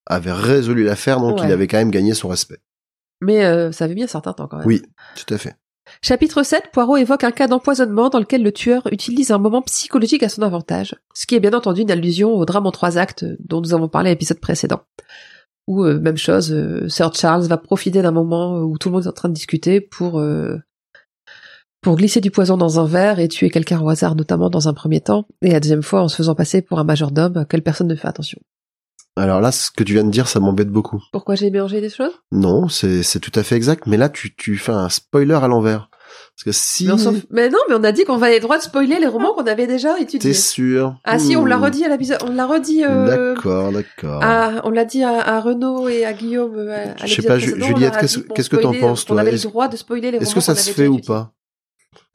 avait 0.07 0.33
résolu 0.33 0.85
l'affaire, 0.85 1.21
donc 1.21 1.39
Ouais. 1.41 1.47
il 1.49 1.53
avait 1.53 1.67
quand 1.67 1.77
même 1.79 1.91
gagné 1.91 2.15
son 2.15 2.29
respect. 2.29 2.59
Mais 3.21 3.45
euh, 3.45 3.73
ça 3.73 3.85
avait 3.85 3.95
mis 3.95 4.05
un 4.05 4.09
certain 4.09 4.33
temps 4.33 4.47
quand 4.47 4.59
même. 4.59 4.67
Oui, 4.67 4.83
tout 5.17 5.35
à 5.35 5.39
fait. 5.39 5.55
Chapitre 6.03 6.43
7, 6.43 6.71
Poirot 6.73 6.97
évoque 6.97 7.25
un 7.25 7.31
cas 7.31 7.47
d'empoisonnement 7.47 8.09
dans 8.09 8.19
lequel 8.19 8.43
le 8.43 8.53
tueur 8.53 8.83
utilise 8.91 9.31
un 9.31 9.39
moment 9.39 9.63
psychologique 9.63 10.23
à 10.23 10.29
son 10.29 10.43
avantage, 10.43 10.97
ce 11.15 11.27
qui 11.27 11.35
est 11.35 11.41
bien 11.41 11.53
entendu 11.53 11.83
une 11.83 11.91
allusion 11.91 12.35
au 12.35 12.45
drame 12.45 12.67
en 12.67 12.73
trois 12.73 12.99
actes 12.99 13.25
dont 13.41 13.61
nous 13.61 13.73
avons 13.75 13.89
parlé 13.89 14.11
à 14.11 14.13
l'épisode 14.15 14.41
précédent. 14.41 14.83
Où, 15.69 15.85
euh, 15.85 15.99
même 16.01 16.17
chose, 16.17 16.53
euh, 16.53 16.89
Sir 16.89 17.13
Charles 17.15 17.47
va 17.47 17.57
profiter 17.57 18.01
d'un 18.03 18.11
moment 18.13 18.59
où 18.61 18.79
tout 18.79 18.89
le 18.89 18.95
monde 18.95 19.05
est 19.05 19.09
en 19.09 19.13
train 19.13 19.29
de 19.29 19.35
discuter 19.35 19.81
pour 19.81 20.21
euh, 20.21 20.59
pour 21.87 21.95
glisser 21.97 22.21
du 22.21 22.33
poison 22.33 22.57
dans 22.57 22.81
un 22.81 22.85
verre 22.85 23.21
et 23.21 23.29
tuer 23.29 23.49
quelqu'un 23.49 23.81
au 23.81 23.89
hasard, 23.89 24.17
notamment 24.17 24.51
dans 24.51 24.67
un 24.67 24.75
premier 24.75 25.01
temps, 25.01 25.29
et 25.41 25.53
la 25.53 25.61
deuxième 25.61 25.85
fois 25.85 26.01
en 26.03 26.09
se 26.09 26.17
faisant 26.17 26.35
passer 26.35 26.61
pour 26.61 26.81
un 26.81 26.85
majordome 26.85 27.37
auquel 27.37 27.63
personne 27.63 27.87
ne 27.87 27.95
fait 27.95 28.09
attention. 28.09 28.41
Alors 29.15 29.41
là, 29.41 29.53
ce 29.53 29.71
que 29.71 29.85
tu 29.85 29.93
viens 29.93 30.03
de 30.03 30.11
dire, 30.11 30.27
ça 30.27 30.41
m'embête 30.41 30.69
beaucoup. 30.69 31.01
Pourquoi 31.13 31.37
j'ai 31.37 31.49
mélangé 31.49 31.81
des 31.81 31.89
choses? 31.89 32.11
Non, 32.33 32.67
c'est 32.69 33.21
tout 33.21 33.31
à 33.39 33.45
fait 33.45 33.55
exact, 33.55 33.87
mais 33.87 33.97
là 33.97 34.09
tu 34.09 34.35
tu 34.35 34.57
fais 34.57 34.73
un 34.73 34.89
spoiler 34.89 35.35
à 35.35 35.47
l'envers. 35.47 35.89
Parce 36.35 36.43
que 36.45 36.51
si 36.53 36.87
mais, 36.87 36.93
on 37.07 37.13
mais 37.31 37.49
non, 37.51 37.59
mais 37.69 37.77
on 37.77 37.85
a 37.85 37.93
dit 37.93 38.03
qu'on 38.03 38.21
avait 38.21 38.35
le 38.35 38.41
droit 38.41 38.59
de 38.59 38.63
spoiler 38.65 38.99
les 38.99 39.07
romans 39.07 39.33
qu'on 39.35 39.47
avait 39.47 39.69
déjà 39.69 39.97
étudiés. 40.01 40.31
t'es 40.33 40.35
sûr? 40.37 40.97
Ah 41.05 41.21
si, 41.21 41.37
on 41.37 41.45
l'a 41.45 41.57
redit 41.57 41.85
à 41.85 41.89
l'épisode, 41.89 42.19
on 42.27 42.33
l'a 42.33 42.47
redit. 42.47 42.83
Euh, 42.85 43.07
D'accord, 43.35 43.71
d'accord. 43.71 44.23
on 44.65 44.71
l'a 44.71 44.85
dit 44.85 45.05
à, 45.05 45.21
à 45.21 45.41
Renaud 45.41 45.89
et 45.89 46.05
à 46.05 46.13
Guillaume. 46.13 46.57
euh, 46.57 46.87
À, 46.99 47.03
à 47.05 47.07
Je 47.07 47.15
sais 47.15 47.23
pas, 47.23 47.37
on 47.37 47.39
Juliette, 47.39 47.97
qu'est-ce- 48.01 48.19
qu'est-ce 48.19 48.51
que 48.51 48.57
t'en 48.57 48.73
penses, 48.75 49.05
toi? 49.05 49.21
avait 49.21 49.35
Est-ce- 49.35 49.47
le 49.47 49.51
droit 49.53 49.69
de 49.69 49.77
spoiler 49.77 50.11
les 50.11 50.19
Est-ce 50.19 50.31
romans 50.31 50.35
que 50.35 50.41
ça 50.41 50.55
se 50.57 50.69
avait 50.71 50.73
fait 50.75 50.89
ou 50.89 50.99
pas? 50.99 51.33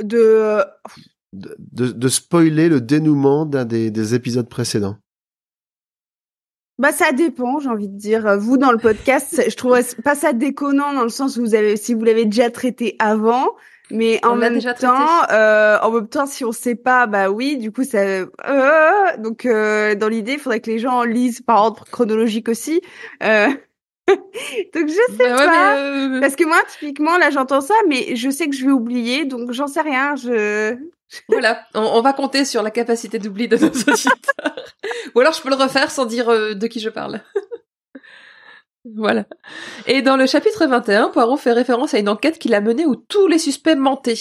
De 0.03 0.63
de, 1.33 2.07
spoiler 2.09 2.67
le 2.67 2.81
dénouement 2.81 3.45
d'un 3.45 3.65
des, 3.65 3.89
des 3.91 4.15
épisodes 4.15 4.49
précédents 4.49 4.97
Bah 6.77 6.91
ça 6.91 7.11
dépend, 7.13 7.59
j'ai 7.59 7.69
envie 7.69 7.87
de 7.87 7.97
dire. 7.97 8.37
Vous 8.37 8.57
dans 8.57 8.71
le 8.71 8.77
podcast, 8.77 9.41
je 9.47 9.55
trouve 9.55 9.79
pas 10.03 10.15
ça 10.15 10.33
déconnant 10.33 10.93
dans 10.93 11.03
le 11.03 11.09
sens 11.09 11.37
où 11.37 11.41
vous 11.41 11.55
avez, 11.55 11.77
si 11.77 11.93
vous 11.93 12.03
l'avez 12.03 12.25
déjà 12.25 12.49
traité 12.49 12.95
avant, 12.99 13.55
Mais 13.91 14.19
On 14.23 14.29
en 14.29 14.35
même 14.35 14.55
déjà 14.55 14.73
temps, 14.73 15.23
euh, 15.31 15.77
en 15.81 15.91
même 15.91 16.07
temps, 16.07 16.25
si 16.25 16.43
on 16.43 16.51
sait 16.51 16.75
pas, 16.75 17.07
bah 17.07 17.29
oui, 17.29 17.57
du 17.57 17.71
coup, 17.71 17.83
ça. 17.83 17.99
euh, 17.99 18.27
donc, 19.19 19.45
euh, 19.45 19.95
dans 19.95 20.07
l'idée, 20.07 20.33
il 20.33 20.39
faudrait 20.39 20.59
que 20.61 20.71
les 20.71 20.79
gens 20.79 21.03
lisent 21.03 21.41
par 21.41 21.61
ordre 21.61 21.85
chronologique 21.91 22.49
aussi. 22.49 22.81
Donc, 24.73 24.87
je 24.87 24.93
sais 24.93 25.17
Bah 25.17 25.35
ouais, 25.37 25.45
pas. 25.45 25.77
euh, 25.77 26.19
Parce 26.19 26.35
que 26.35 26.43
moi, 26.45 26.59
typiquement, 26.69 27.17
là, 27.17 27.29
j'entends 27.29 27.61
ça, 27.61 27.75
mais 27.87 28.15
je 28.15 28.29
sais 28.29 28.47
que 28.49 28.55
je 28.55 28.65
vais 28.65 28.71
oublier, 28.71 29.25
donc 29.25 29.51
j'en 29.51 29.67
sais 29.67 29.81
rien. 29.81 30.15
Je. 30.15 30.75
Voilà, 31.27 31.65
on, 31.73 31.81
on 31.81 32.01
va 32.01 32.13
compter 32.13 32.45
sur 32.45 32.61
la 32.63 32.71
capacité 32.71 33.19
d'oubli 33.19 33.47
de 33.47 33.57
nos 33.57 33.67
auditeurs. 33.67 34.55
Ou 35.15 35.19
alors 35.19 35.33
je 35.33 35.41
peux 35.41 35.49
le 35.49 35.55
refaire 35.55 35.91
sans 35.91 36.05
dire 36.05 36.29
euh, 36.29 36.53
de 36.53 36.67
qui 36.67 36.79
je 36.79 36.89
parle. 36.89 37.21
voilà. 38.95 39.25
Et 39.87 40.01
dans 40.01 40.17
le 40.17 40.25
chapitre 40.25 40.65
21, 40.65 41.09
Poirot 41.09 41.37
fait 41.37 41.51
référence 41.53 41.93
à 41.93 41.99
une 41.99 42.09
enquête 42.09 42.39
qu'il 42.39 42.53
a 42.53 42.61
menée 42.61 42.85
où 42.85 42.95
tous 42.95 43.27
les 43.27 43.39
suspects 43.39 43.75
mentaient. 43.75 44.15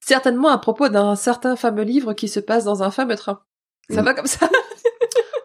Certainement 0.00 0.48
à 0.48 0.58
propos 0.58 0.88
d'un 0.88 1.16
certain 1.16 1.56
fameux 1.56 1.82
livre 1.82 2.12
qui 2.14 2.28
se 2.28 2.40
passe 2.40 2.64
dans 2.64 2.82
un 2.82 2.90
fameux 2.90 3.16
train. 3.16 3.40
Ça 3.90 4.00
Mm. 4.02 4.04
va 4.04 4.14
comme 4.14 4.26
ça? 4.26 4.48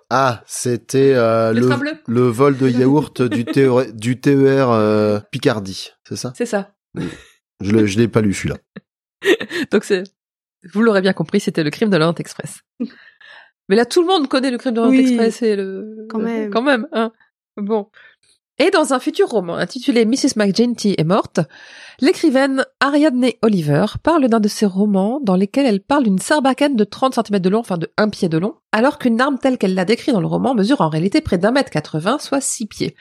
Ah, 0.10 0.44
c'était 0.48 1.14
euh, 1.14 1.54
Le 1.54 1.62
le, 2.08 2.28
vol 2.28 2.58
de 2.58 2.68
yaourt 2.68 3.22
du, 3.22 3.46
TER, 3.46 3.86
du 3.94 4.20
TER 4.20 4.72
euh, 4.72 5.20
Picardie, 5.32 5.92
c'est 6.04 6.16
ça? 6.16 6.34
C'est 6.36 6.48
ça. 6.48 6.74
Je 7.62 7.86
je 7.86 8.00
l'ai 8.00 8.08
pas 8.08 8.22
lu 8.22 8.34
celui-là. 8.34 8.58
Donc 9.72 9.84
c'est, 9.84 10.04
vous 10.74 10.82
l'aurez 10.82 11.02
bien 11.02 11.14
compris, 11.14 11.40
c'était 11.40 11.64
le 11.64 11.70
crime 11.70 11.90
de 11.90 11.98
l'Orient 11.98 12.16
Express. 12.16 12.62
Mais 13.70 13.76
là, 13.76 13.86
tout 13.86 14.02
le 14.02 14.08
monde 14.08 14.28
connaît 14.28 14.50
le 14.50 14.58
crime 14.58 14.74
de 14.74 14.82
l'Orient 14.82 15.00
Oui. 15.00 15.08
Express 15.08 15.44
et 15.44 15.56
le. 15.56 16.08
Quand 16.10 16.20
même. 16.20 16.50
Quand 16.50 16.64
même, 16.64 16.88
hein. 16.92 17.12
Bon. 17.56 17.90
Et 18.62 18.72
dans 18.72 18.94
un 18.94 19.00
futur 19.00 19.30
roman 19.30 19.56
intitulé 19.56 20.06
Mrs. 20.06 20.36
McGinty 20.36 20.94
est 20.98 21.06
morte, 21.06 21.40
l'écrivaine 22.02 22.66
Ariadne 22.82 23.30
Oliver 23.42 23.86
parle 24.04 24.28
d'un 24.28 24.42
de 24.42 24.50
ses 24.50 24.66
romans 24.66 25.22
dans 25.24 25.38
lesquels 25.38 25.66
elle 25.66 25.80
parle 25.80 26.04
d'une 26.04 26.20
sarbacane 26.20 26.76
de 26.76 26.84
30 26.84 27.16
cm 27.16 27.40
de 27.40 27.50
long, 27.50 27.60
enfin 27.60 27.78
de 27.78 27.90
1 27.96 28.10
pied 28.10 28.28
de 28.28 28.38
long, 28.38 28.56
alors 28.74 29.00
qu'une 29.00 29.22
arme 29.22 29.40
telle 29.40 29.58
qu'elle 29.58 29.76
l'a 29.76 29.86
décrit 29.86 30.12
dans 30.12 30.20
le 30.20 30.28
roman 30.28 30.56
mesure 30.56 30.82
en 30.82 30.90
réalité 30.90 31.22
près 31.22 31.38
d'un 31.38 31.52
mètre 31.52 31.72
80, 31.72 32.20
soit 32.20 32.42
6 32.42 32.66
pieds. 32.66 32.96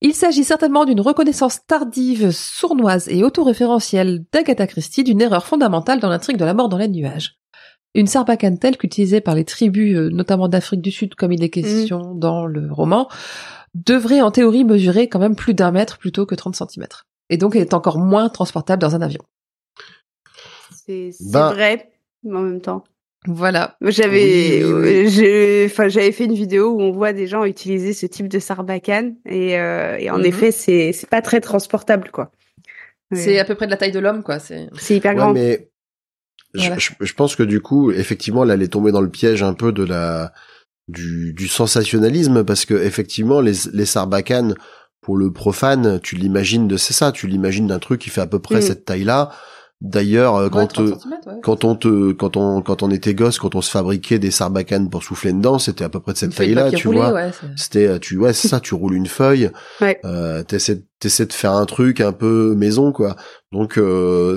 Il 0.00 0.14
s'agit 0.14 0.44
certainement 0.44 0.86
d'une 0.86 1.02
reconnaissance 1.02 1.66
tardive, 1.66 2.30
sournoise 2.30 3.06
et 3.10 3.22
autoréférentielle 3.22 4.24
d'Agatha 4.32 4.66
Christie 4.66 5.04
d'une 5.04 5.20
erreur 5.20 5.44
fondamentale 5.44 6.00
dans 6.00 6.08
l'intrigue 6.08 6.38
de 6.38 6.44
la 6.46 6.54
mort 6.54 6.70
dans 6.70 6.78
les 6.78 6.88
nuages. 6.88 7.36
Une 7.94 8.06
sarbacane 8.06 8.58
telle 8.58 8.78
qu'utilisée 8.78 9.20
par 9.20 9.34
les 9.34 9.44
tribus, 9.44 9.96
euh, 9.96 10.08
notamment 10.10 10.48
d'Afrique 10.48 10.80
du 10.80 10.92
Sud, 10.92 11.16
comme 11.16 11.32
il 11.32 11.42
est 11.42 11.50
question 11.50 12.14
dans 12.14 12.46
le 12.46 12.72
roman, 12.72 13.08
devrait 13.74 14.20
en 14.20 14.30
théorie 14.30 14.64
mesurer 14.64 15.08
quand 15.08 15.18
même 15.20 15.36
plus 15.36 15.54
d'un 15.54 15.70
mètre 15.70 15.98
plutôt 15.98 16.26
que 16.26 16.34
30 16.34 16.56
cm. 16.56 16.86
Et 17.28 17.36
donc 17.36 17.54
elle 17.54 17.62
est 17.62 17.74
encore 17.74 17.98
moins 17.98 18.28
transportable 18.28 18.80
dans 18.82 18.94
un 18.94 19.02
avion. 19.02 19.22
C'est 20.86 21.10
c'est 21.12 21.32
Ben- 21.32 21.52
vrai, 21.52 21.90
mais 22.24 22.36
en 22.36 22.42
même 22.42 22.60
temps. 22.60 22.84
Voilà. 23.26 23.76
J'avais, 23.82 24.62
euh, 24.62 25.06
j'ai- 25.08 25.66
enfin, 25.66 25.88
j'avais 25.88 26.10
fait 26.10 26.24
une 26.24 26.32
vidéo 26.34 26.70
où 26.70 26.80
on 26.80 26.90
voit 26.90 27.12
des 27.12 27.26
gens 27.26 27.44
utiliser 27.44 27.92
ce 27.92 28.06
type 28.06 28.28
de 28.28 28.38
sarbacane 28.38 29.16
et, 29.26 29.58
euh, 29.58 29.98
et 29.98 30.10
en 30.10 30.18
Mhm. 30.18 30.24
effet, 30.24 30.50
c'est 30.52 30.92
c'est 30.92 31.08
pas 31.08 31.20
très 31.20 31.40
transportable, 31.40 32.10
quoi. 32.10 32.30
C'est 33.12 33.38
à 33.40 33.44
peu 33.44 33.54
près 33.56 33.66
de 33.66 33.72
la 33.72 33.76
taille 33.76 33.90
de 33.92 33.98
l'homme, 33.98 34.22
quoi. 34.22 34.38
C'est 34.38 34.68
C'est 34.78 34.96
hyper 34.96 35.12
Ouais, 35.12 35.18
grand. 35.18 35.32
mais 35.34 35.68
Voilà. 36.54 36.78
je- 36.78 36.92
je 37.00 37.12
pense 37.14 37.36
que 37.36 37.42
du 37.42 37.60
coup, 37.60 37.90
effectivement, 37.90 38.44
là, 38.44 38.54
elle 38.54 38.62
est 38.62 38.68
tombée 38.72 38.92
dans 38.92 39.00
le 39.02 39.10
piège 39.10 39.42
un 39.42 39.52
peu 39.52 39.70
de 39.72 39.82
la 39.84 40.32
du, 40.90 41.32
du 41.32 41.48
sensationnalisme 41.48 42.44
parce 42.44 42.64
que 42.64 42.74
effectivement, 42.74 43.40
les, 43.40 43.52
les 43.72 43.86
sarbacanes 43.86 44.54
pour 45.00 45.16
le 45.16 45.32
profane, 45.32 45.98
tu 46.02 46.16
l'imagines 46.16 46.68
de 46.68 46.76
c'est 46.76 46.92
ça, 46.92 47.10
tu 47.12 47.26
l'imagines 47.26 47.66
d'un 47.66 47.78
truc 47.78 48.00
qui 48.02 48.10
fait 48.10 48.20
à 48.20 48.26
peu 48.26 48.38
près 48.38 48.58
Mm. 48.58 48.62
cette 48.62 48.84
taille-là. 48.84 49.30
D'ailleurs, 49.82 50.36
euh, 50.36 50.44
Ouais, 50.44 50.50
quand 50.50 50.66
30 50.66 50.78
euh, 50.80 50.90
ouais. 51.26 51.34
quand 51.42 51.64
on 51.64 51.74
te 51.74 52.12
quand 52.12 52.36
on 52.36 52.60
quand 52.60 52.82
on 52.82 52.90
était 52.90 53.14
gosse, 53.14 53.38
quand 53.38 53.54
on 53.54 53.62
se 53.62 53.70
fabriquait 53.70 54.18
des 54.18 54.30
sarbacanes 54.30 54.90
pour 54.90 55.02
souffler 55.02 55.32
dedans, 55.32 55.58
c'était 55.58 55.84
à 55.84 55.88
peu 55.88 56.00
près 56.00 56.12
de 56.12 56.18
cette 56.18 56.34
taille-là, 56.34 56.70
tu 56.70 56.86
roulé, 56.88 57.00
vois. 57.00 57.14
ouais, 57.14 57.30
C'était, 57.56 57.86
euh, 57.86 57.98
tu 57.98 58.18
ouais, 58.18 58.34
c'est 58.34 58.48
ça, 58.48 58.60
tu 58.60 58.74
roules 58.74 58.92
une 58.94 59.06
feuille, 59.06 59.50
Ouais. 59.80 59.98
euh, 60.04 60.42
t'essaies, 60.42 60.82
t'essaies 60.98 61.24
de 61.24 61.32
faire 61.32 61.52
un 61.54 61.64
truc 61.64 62.02
un 62.02 62.12
peu 62.12 62.54
maison, 62.54 62.92
quoi. 62.92 63.16
Donc, 63.52 63.78
euh, 63.78 64.36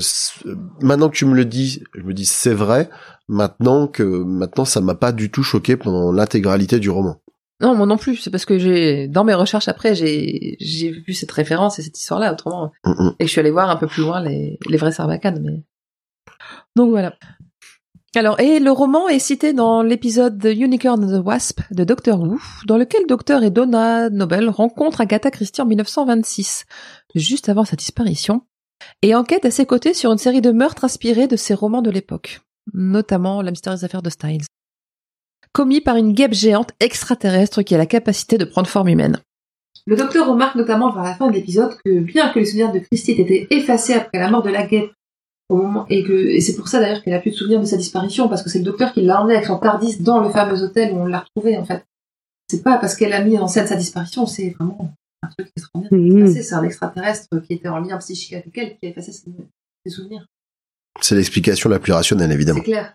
maintenant 0.82 1.10
que 1.10 1.16
tu 1.18 1.26
me 1.26 1.36
le 1.36 1.44
dis, 1.44 1.84
je 1.94 2.04
me 2.04 2.14
dis 2.14 2.26
c'est 2.26 2.54
vrai. 2.54 2.90
Maintenant 3.28 3.88
que, 3.88 4.04
maintenant, 4.04 4.66
ça 4.66 4.82
m'a 4.82 4.96
pas 4.96 5.12
du 5.12 5.32
tout 5.32 5.44
choqué 5.44 5.78
pendant 5.78 6.12
l'intégralité 6.12 6.80
du 6.80 6.90
roman. 6.90 7.22
Non, 7.62 7.76
moi 7.76 7.86
non 7.86 7.98
plus. 7.98 8.18
C'est 8.18 8.30
parce 8.30 8.46
que 8.46 8.60
j'ai, 8.60 9.08
dans 9.08 9.24
mes 9.24 9.34
recherches 9.34 9.68
après, 9.70 9.96
j'ai, 9.96 10.58
j'ai 10.60 10.92
vu 10.92 11.14
cette 11.14 11.32
référence 11.32 11.80
et 11.80 11.82
cette 11.82 11.98
histoire-là. 11.98 12.34
Autrement, 12.34 12.72
Mm, 12.86 12.92
mm. 12.92 13.16
et 13.20 13.24
que 13.24 13.28
je 13.28 13.32
suis 13.32 13.40
allée 13.40 13.52
voir 13.52 13.70
un 13.70 13.78
peu 13.78 13.88
plus 13.88 14.04
loin 14.04 14.22
les, 14.22 14.60
les 14.68 14.78
vrais 14.78 14.92
sarbacanes. 14.92 15.42
Mais 15.42 15.64
donc 16.76 16.90
voilà. 16.90 17.14
Alors, 18.16 18.40
et 18.40 18.60
le 18.60 18.72
roman 18.72 19.08
est 19.10 19.18
cité 19.18 19.54
dans 19.54 19.82
l'épisode 19.82 20.40
The 20.40 20.56
Unicorn 20.56 21.04
and 21.04 21.20
the 21.20 21.26
Wasp 21.26 21.62
de 21.72 21.84
Doctor 21.84 22.22
Who, 22.22 22.40
dans 22.68 22.78
lequel 22.78 23.08
Docteur 23.08 23.42
et 23.42 23.50
Donna 23.50 24.12
Noble 24.12 24.50
rencontrent 24.50 25.02
Agatha 25.02 25.32
Christie 25.32 25.62
en 25.62 25.66
1926, 25.66 26.66
juste 27.16 27.50
avant 27.50 27.66
sa 27.66 27.76
disparition, 27.76 28.42
et 29.02 29.16
enquêtent 29.16 29.46
à 29.46 29.52
ses 29.52 29.66
côtés 29.66 29.96
sur 29.96 30.12
une 30.12 30.20
série 30.20 30.42
de 30.42 30.52
meurtres 30.52 30.84
inspirés 30.84 31.28
de 31.28 31.36
ses 31.36 31.56
romans 31.56 31.82
de 31.82 31.90
l'époque, 31.90 32.42
notamment 32.74 33.42
La 33.42 33.52
mystérieuse 33.52 33.84
affaire 33.84 34.02
de 34.02 34.10
Styles, 34.10 34.46
commis 35.52 35.82
par 35.82 35.98
une 35.98 36.14
guêpe 36.14 36.34
géante 36.34 36.72
extraterrestre 36.80 37.62
qui 37.62 37.76
a 37.76 37.78
la 37.78 37.86
capacité 37.86 38.38
de 38.38 38.46
prendre 38.46 38.68
forme 38.68 38.90
humaine. 38.90 39.20
Le 39.86 39.96
docteur 39.96 40.30
remarque 40.30 40.56
notamment 40.56 40.92
vers 40.92 41.04
la 41.04 41.16
fin 41.16 41.28
de 41.28 41.34
l'épisode 41.34 41.76
que 41.84 42.00
bien 42.00 42.30
que 42.30 42.40
les 42.40 42.46
souvenirs 42.46 42.72
de 42.72 42.80
Christie 42.80 43.12
aient 43.12 43.22
été 43.22 43.48
effacés 43.54 43.94
après 43.94 44.20
la 44.20 44.30
mort 44.30 44.44
de 44.44 44.50
la 44.50 44.66
guêpe, 44.66 44.92
au 45.50 45.58
moment 45.58 45.86
et 45.90 46.04
que 46.04 46.14
et 46.14 46.42
c'est 46.42 46.56
pour 46.56 46.68
ça 46.68 46.80
d'ailleurs 46.80 47.04
qu'elle 47.04 47.14
a 47.14 47.20
plus 47.20 47.32
de 47.32 47.36
souvenirs 47.36 47.60
de 47.60 47.66
sa 47.66 47.78
disparition 47.78 48.30
parce 48.30 48.44
que 48.44 48.50
c'est 48.50 48.60
le 48.60 48.66
docteur 48.66 48.94
qui 48.94 49.02
l'a 49.02 49.22
emmenée 49.22 49.36
avec 49.36 49.46
son 49.46 49.58
Tardis 49.58 50.02
dans 50.02 50.22
le 50.22 50.30
fameux 50.30 50.64
hôtel 50.64 50.94
où 50.94 50.98
on 50.98 51.06
l'a 51.06 51.20
retrouvée 51.20 51.58
en 51.58 51.66
fait. 51.66 51.86
C'est 52.50 52.64
pas 52.64 52.78
parce 52.78 52.96
qu'elle 52.96 53.14
a 53.14 53.24
mis 53.24 53.38
en 53.38 53.48
scène 53.48 53.68
sa 53.68 53.76
disparition, 53.76 54.26
c'est 54.26 54.52
vraiment 54.52 54.94
un 55.22 55.28
truc 55.28 55.52
extraordinaire. 55.56 56.26
Mhm. 56.26 56.34
C'est 56.34 56.44
c'est 56.44 56.56
un 56.56 56.64
extraterrestre 56.64 57.28
qui 57.46 57.54
était 57.54 57.68
en 57.68 57.80
lien 57.80 57.98
psychique 57.98 58.34
avec 58.34 58.58
elle 58.58 58.78
qui 58.78 58.86
a 58.86 58.90
effacé 58.90 59.12
ses, 59.12 59.32
ses 59.86 59.92
souvenirs. 59.92 60.26
C'est 61.02 61.16
l'explication 61.16 61.70
la 61.70 61.80
plus 61.80 61.94
rationnelle, 61.94 62.32
évidemment. 62.32 62.62
C'est 62.64 62.72
clair. 62.72 62.94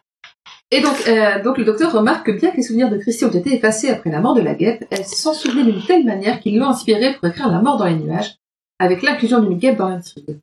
Et 0.70 0.82
donc, 0.82 0.96
euh, 1.08 1.42
donc 1.42 1.56
le 1.56 1.64
docteur 1.64 1.92
remarque 1.92 2.26
que 2.26 2.32
bien 2.32 2.50
que 2.50 2.58
les 2.58 2.62
souvenirs 2.62 2.90
de 2.90 2.98
Christie 2.98 3.24
ont 3.24 3.30
été 3.30 3.54
effacés 3.54 3.88
après 3.88 4.10
la 4.10 4.20
mort 4.20 4.34
de 4.34 4.42
la 4.42 4.54
guêpe, 4.54 4.84
elle 4.90 5.04
s'en 5.04 5.32
souvenait 5.32 5.64
d'une 5.64 5.82
telle 5.82 6.04
manière 6.04 6.40
qu'ils 6.40 6.58
l'ont 6.58 6.68
inspirée 6.68 7.14
pour 7.14 7.28
écrire 7.28 7.48
La 7.48 7.62
mort 7.62 7.78
dans 7.78 7.86
les 7.86 7.96
nuages, 7.96 8.36
avec 8.78 9.02
l'inclusion 9.02 9.40
d'une 9.40 9.56
guêpe 9.56 9.78
dans 9.78 9.88
l'intrigue. 9.88 10.38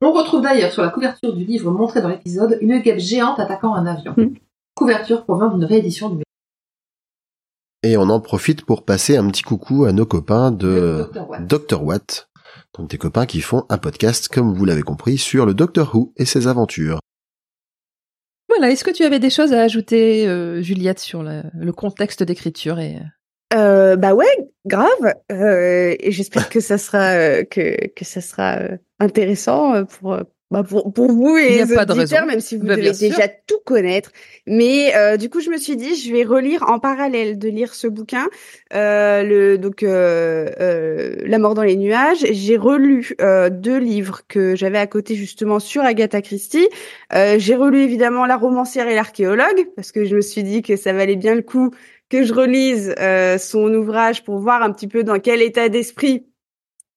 On 0.00 0.12
retrouve 0.12 0.42
d'ailleurs 0.42 0.70
sur 0.70 0.82
la 0.82 0.90
couverture 0.90 1.34
du 1.34 1.44
livre 1.44 1.72
montré 1.72 2.02
dans 2.02 2.08
l'épisode 2.08 2.58
une 2.60 2.78
guêpe 2.78 2.98
géante 2.98 3.40
attaquant 3.40 3.74
un 3.74 3.86
avion. 3.86 4.14
Mm. 4.16 4.34
Couverture 4.76 5.24
provient 5.24 5.48
d'une 5.48 5.64
réédition 5.64 6.10
du 6.10 6.22
Et 7.82 7.96
on 7.96 8.02
en 8.02 8.20
profite 8.20 8.64
pour 8.64 8.84
passer 8.84 9.16
un 9.16 9.28
petit 9.28 9.42
coucou 9.42 9.86
à 9.86 9.92
nos 9.92 10.06
copains 10.06 10.52
de 10.52 11.10
Dr. 11.12 11.28
Watt. 11.28 11.46
Dr. 11.46 11.84
Watt. 11.84 12.28
Donc 12.76 12.90
des 12.90 12.98
copains 12.98 13.26
qui 13.26 13.40
font 13.40 13.64
un 13.68 13.78
podcast, 13.78 14.28
comme 14.28 14.52
vous 14.52 14.64
l'avez 14.64 14.82
compris, 14.82 15.18
sur 15.18 15.46
le 15.46 15.54
Doctor 15.54 15.94
Who 15.94 16.12
et 16.16 16.24
ses 16.24 16.48
aventures. 16.48 16.98
Voilà, 18.48 18.70
est-ce 18.70 18.84
que 18.84 18.90
tu 18.90 19.04
avais 19.04 19.18
des 19.18 19.30
choses 19.30 19.52
à 19.52 19.62
ajouter, 19.62 20.26
euh, 20.28 20.60
Juliette, 20.62 20.98
sur 20.98 21.22
le 21.22 21.72
contexte 21.72 22.22
d'écriture 22.22 22.78
et... 22.78 22.98
Euh, 23.52 23.94
bah 23.94 24.14
ouais, 24.14 24.26
grave. 24.66 25.14
Euh, 25.30 25.94
et 26.00 26.10
j'espère 26.10 26.48
que 26.48 26.58
ça 26.60 26.76
sera 26.76 27.12
euh, 27.12 27.44
que 27.44 27.88
que 27.94 28.04
ça 28.04 28.20
sera 28.20 28.56
euh, 28.58 28.76
intéressant 28.98 29.74
euh, 29.74 29.84
pour 29.84 30.14
euh, 30.14 30.22
bah 30.54 30.62
pour 30.68 30.92
pour 30.92 31.10
vous 31.12 31.36
et 31.36 31.64
les 31.64 31.74
pas 31.74 31.84
auditeurs, 31.84 32.26
même 32.26 32.40
si 32.40 32.56
vous 32.56 32.64
Bah, 32.66 32.76
devez 32.76 32.90
déjà 32.92 33.28
tout 33.28 33.58
connaître. 33.64 34.10
Mais 34.46 34.94
euh, 34.96 35.16
du 35.16 35.28
coup, 35.30 35.40
je 35.40 35.50
me 35.50 35.56
suis 35.58 35.76
dit, 35.76 35.96
je 35.96 36.12
vais 36.12 36.24
relire 36.24 36.62
en 36.68 36.78
parallèle 36.78 37.38
de 37.38 37.48
lire 37.48 37.74
ce 37.74 37.86
bouquin, 37.86 38.28
euh, 38.74 39.22
le 39.22 39.58
donc 39.58 39.82
euh, 39.82 40.48
euh, 40.60 41.16
La 41.26 41.38
mort 41.38 41.54
dans 41.54 41.62
les 41.62 41.76
nuages. 41.76 42.24
J'ai 42.30 42.56
relu 42.56 43.14
euh, 43.20 43.50
deux 43.50 43.78
livres 43.78 44.22
que 44.28 44.54
j'avais 44.56 44.78
à 44.78 44.86
côté 44.86 45.14
justement 45.14 45.58
sur 45.60 45.82
Agatha 45.82 46.22
Christie. 46.22 46.68
Euh, 47.14 47.36
J'ai 47.38 47.54
relu 47.56 47.80
évidemment 47.82 48.26
La 48.26 48.36
romancière 48.36 48.88
et 48.88 48.94
l'archéologue 48.94 49.68
parce 49.76 49.92
que 49.92 50.04
je 50.04 50.16
me 50.16 50.20
suis 50.22 50.42
dit 50.42 50.62
que 50.62 50.76
ça 50.76 50.92
valait 50.92 51.16
bien 51.16 51.34
le 51.34 51.42
coup 51.42 51.70
que 52.10 52.22
je 52.22 52.32
relise 52.34 52.94
euh, 53.00 53.38
son 53.38 53.72
ouvrage 53.74 54.24
pour 54.24 54.38
voir 54.38 54.62
un 54.62 54.72
petit 54.72 54.88
peu 54.88 55.04
dans 55.04 55.18
quel 55.18 55.42
état 55.42 55.68
d'esprit 55.68 56.26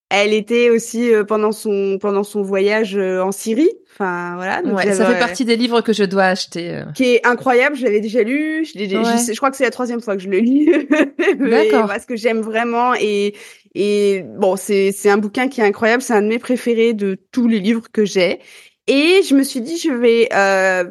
elle 0.10 0.34
était 0.34 0.70
aussi 0.70 1.14
euh, 1.14 1.24
pendant 1.24 1.52
son 1.52 1.98
pendant 2.00 2.24
son 2.24 2.42
voyage 2.42 2.96
euh, 2.96 3.22
en 3.22 3.32
Syrie. 3.32 3.70
Enfin 3.94 4.34
voilà. 4.36 4.62
donc 4.62 4.78
Ouais, 4.78 4.94
ça 4.94 5.06
fait 5.06 5.20
partie 5.20 5.44
des 5.44 5.56
livres 5.56 5.82
que 5.82 5.92
je 5.92 6.04
dois 6.04 6.26
acheter. 6.26 6.76
euh. 6.76 6.84
qui 6.94 7.16
est 7.16 7.26
incroyable. 7.26 7.76
Je 7.76 7.84
l'avais 7.84 8.00
déjà 8.00 8.24
lu. 8.24 8.64
Je, 8.64 9.36
crois 9.36 9.52
que 9.52 9.58
c'est 9.58 9.64
la 9.64 9.72
troisième 9.72 10.02
fois 10.02 10.16
que 10.16 10.22
je 10.22 10.30
le 10.30 10.40
lis. 10.40 10.70
D'accord. 11.40 11.88
Parce 11.88 12.06
que 12.06 12.16
j'aime 12.16 12.42
vraiment 12.42 12.94
et 13.00 13.36
et 13.76 14.24
bon, 14.38 14.56
c'est 14.56 14.92
c'est 14.92 15.10
un 15.10 15.18
bouquin 15.18 15.50
qui 15.50 15.62
est 15.62 15.66
incroyable. 15.66 16.02
C'est 16.02 16.14
un 16.14 16.22
de 16.22 16.28
mes 16.28 16.40
préférés 16.40 16.94
de 16.94 17.18
tous 17.32 17.48
les 17.48 17.60
livres 17.60 17.88
que 17.92 18.06
j'ai. 18.06 18.40
Et 18.88 19.22
je 19.28 19.36
me 19.36 19.44
suis 19.44 19.60
dit, 19.60 19.78
je 19.78 19.92
vais 19.92 20.30
euh, 20.34 20.86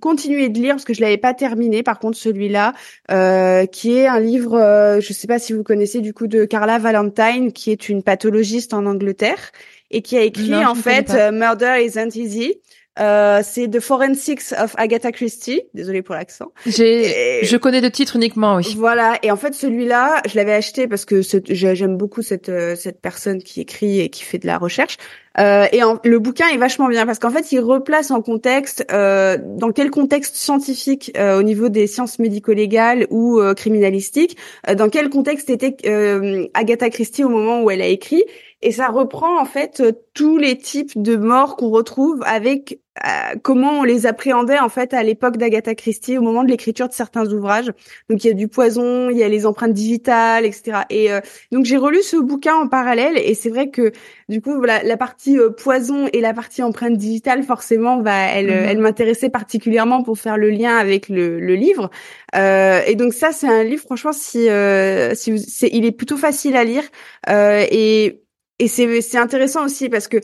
continuer 0.00 0.48
de 0.48 0.58
lire 0.58 0.74
parce 0.74 0.84
que 0.84 0.94
je 0.94 1.00
l'avais 1.00 1.18
pas 1.18 1.34
terminé. 1.34 1.82
Par 1.82 1.98
contre, 1.98 2.16
celui-là, 2.16 2.74
euh, 3.10 3.66
qui 3.66 3.92
est 3.92 4.06
un 4.06 4.20
livre, 4.20 4.58
euh, 4.58 5.00
je 5.00 5.12
sais 5.12 5.26
pas 5.26 5.38
si 5.38 5.52
vous 5.52 5.62
connaissez 5.62 6.00
du 6.00 6.14
coup 6.14 6.26
de 6.26 6.44
Carla 6.44 6.78
Valentine, 6.78 7.52
qui 7.52 7.70
est 7.70 7.88
une 7.88 8.02
pathologiste 8.02 8.74
en 8.74 8.86
Angleterre 8.86 9.52
et 9.90 10.02
qui 10.02 10.16
a 10.16 10.22
écrit 10.22 10.50
Non, 10.50 10.66
en 10.66 10.74
fait 10.74 11.10
euh, 11.10 11.30
Murder 11.30 11.84
Isn't 11.84 12.16
Easy. 12.16 12.54
Euh, 13.00 13.40
c'est 13.42 13.68
The 13.68 13.80
Forensics 13.80 14.52
of 14.62 14.74
Agatha 14.76 15.12
Christie. 15.12 15.62
Désolée 15.72 16.02
pour 16.02 16.14
l'accent. 16.14 16.52
J'ai, 16.66 17.40
Et- 17.40 17.44
je 17.44 17.56
connais 17.56 17.80
de 17.80 17.88
titres 17.88 18.16
uniquement, 18.16 18.56
oui. 18.56 18.74
Voilà. 18.76 19.14
Et 19.22 19.30
en 19.30 19.36
fait, 19.36 19.54
celui-là, 19.54 20.20
je 20.28 20.36
l'avais 20.36 20.52
acheté 20.52 20.86
parce 20.88 21.06
que 21.06 21.22
ce- 21.22 21.38
j'aime 21.48 21.96
beaucoup 21.96 22.20
cette 22.20 22.50
euh, 22.50 22.76
cette 22.76 23.00
personne 23.00 23.42
qui 23.42 23.62
écrit 23.62 24.00
et 24.00 24.10
qui 24.10 24.22
fait 24.24 24.36
de 24.38 24.46
la 24.46 24.58
recherche. 24.58 24.98
Euh, 25.38 25.64
et 25.72 25.82
en- 25.82 25.98
le 26.04 26.18
bouquin 26.18 26.48
est 26.48 26.58
vachement 26.58 26.88
bien 26.88 27.06
parce 27.06 27.18
qu'en 27.18 27.30
fait, 27.30 27.50
il 27.52 27.60
replace 27.60 28.10
en 28.10 28.20
contexte 28.20 28.84
euh, 28.92 29.38
dans 29.40 29.72
quel 29.72 29.90
contexte 29.90 30.36
scientifique 30.36 31.12
euh, 31.16 31.38
au 31.38 31.42
niveau 31.42 31.70
des 31.70 31.86
sciences 31.86 32.18
médico-légales 32.18 33.06
ou 33.08 33.40
criminalistiques, 33.56 34.36
euh, 34.68 34.74
dans 34.74 34.90
quel 34.90 35.08
contexte 35.08 35.48
était 35.48 35.76
euh, 35.86 36.46
Agatha 36.52 36.90
Christie 36.90 37.24
au 37.24 37.30
moment 37.30 37.62
où 37.62 37.70
elle 37.70 37.80
a 37.80 37.86
écrit. 37.86 38.22
Et 38.64 38.70
ça 38.70 38.88
reprend 38.88 39.40
en 39.40 39.44
fait 39.44 39.82
tous 40.14 40.36
les 40.38 40.56
types 40.56 40.92
de 40.94 41.16
morts 41.16 41.56
qu'on 41.56 41.70
retrouve 41.70 42.20
avec 42.24 42.78
euh, 43.04 43.36
comment 43.42 43.80
on 43.80 43.82
les 43.82 44.06
appréhendait 44.06 44.58
en 44.58 44.68
fait 44.68 44.94
à 44.94 45.02
l'époque 45.02 45.36
d'Agatha 45.38 45.74
Christie 45.74 46.18
au 46.18 46.22
moment 46.22 46.44
de 46.44 46.50
l'écriture 46.50 46.88
de 46.88 46.92
certains 46.92 47.26
ouvrages. 47.32 47.72
Donc 48.08 48.22
il 48.22 48.28
y 48.28 48.30
a 48.30 48.34
du 48.34 48.48
poison, 48.48 49.10
il 49.10 49.16
y 49.16 49.22
a 49.24 49.28
les 49.28 49.44
empreintes 49.46 49.72
digitales, 49.72 50.44
etc. 50.44 50.82
Et 50.90 51.10
euh, 51.12 51.20
donc 51.50 51.64
j'ai 51.64 51.76
relu 51.76 52.02
ce 52.02 52.16
bouquin 52.16 52.54
en 52.54 52.68
parallèle 52.68 53.18
et 53.18 53.34
c'est 53.34 53.50
vrai 53.50 53.70
que 53.70 53.92
du 54.28 54.40
coup 54.40 54.54
voilà 54.56 54.82
la 54.82 54.96
partie 54.96 55.38
euh, 55.38 55.50
poison 55.50 56.08
et 56.12 56.20
la 56.20 56.34
partie 56.34 56.62
empreinte 56.62 56.96
digitale 56.96 57.42
forcément 57.42 58.00
va 58.02 58.26
elle 58.28 58.52
Mhm. 58.52 58.68
elle 58.68 58.78
m'intéressait 58.78 59.30
particulièrement 59.30 60.02
pour 60.02 60.18
faire 60.18 60.36
le 60.36 60.50
lien 60.50 60.76
avec 60.76 61.08
le, 61.08 61.40
le 61.40 61.54
livre. 61.54 61.90
Euh, 62.34 62.80
et 62.86 62.94
donc 62.94 63.12
ça 63.12 63.32
c'est 63.32 63.48
un 63.48 63.64
livre 63.64 63.82
franchement 63.82 64.12
si 64.12 64.48
euh, 64.48 65.14
si 65.14 65.32
vous, 65.32 65.38
c'est 65.38 65.68
il 65.72 65.84
est 65.84 65.92
plutôt 65.92 66.16
facile 66.16 66.56
à 66.56 66.64
lire 66.64 66.84
euh, 67.28 67.64
et 67.70 68.22
et 68.58 68.68
c'est 68.68 69.00
c'est 69.00 69.18
intéressant 69.18 69.64
aussi 69.64 69.88
parce 69.88 70.08
que 70.08 70.18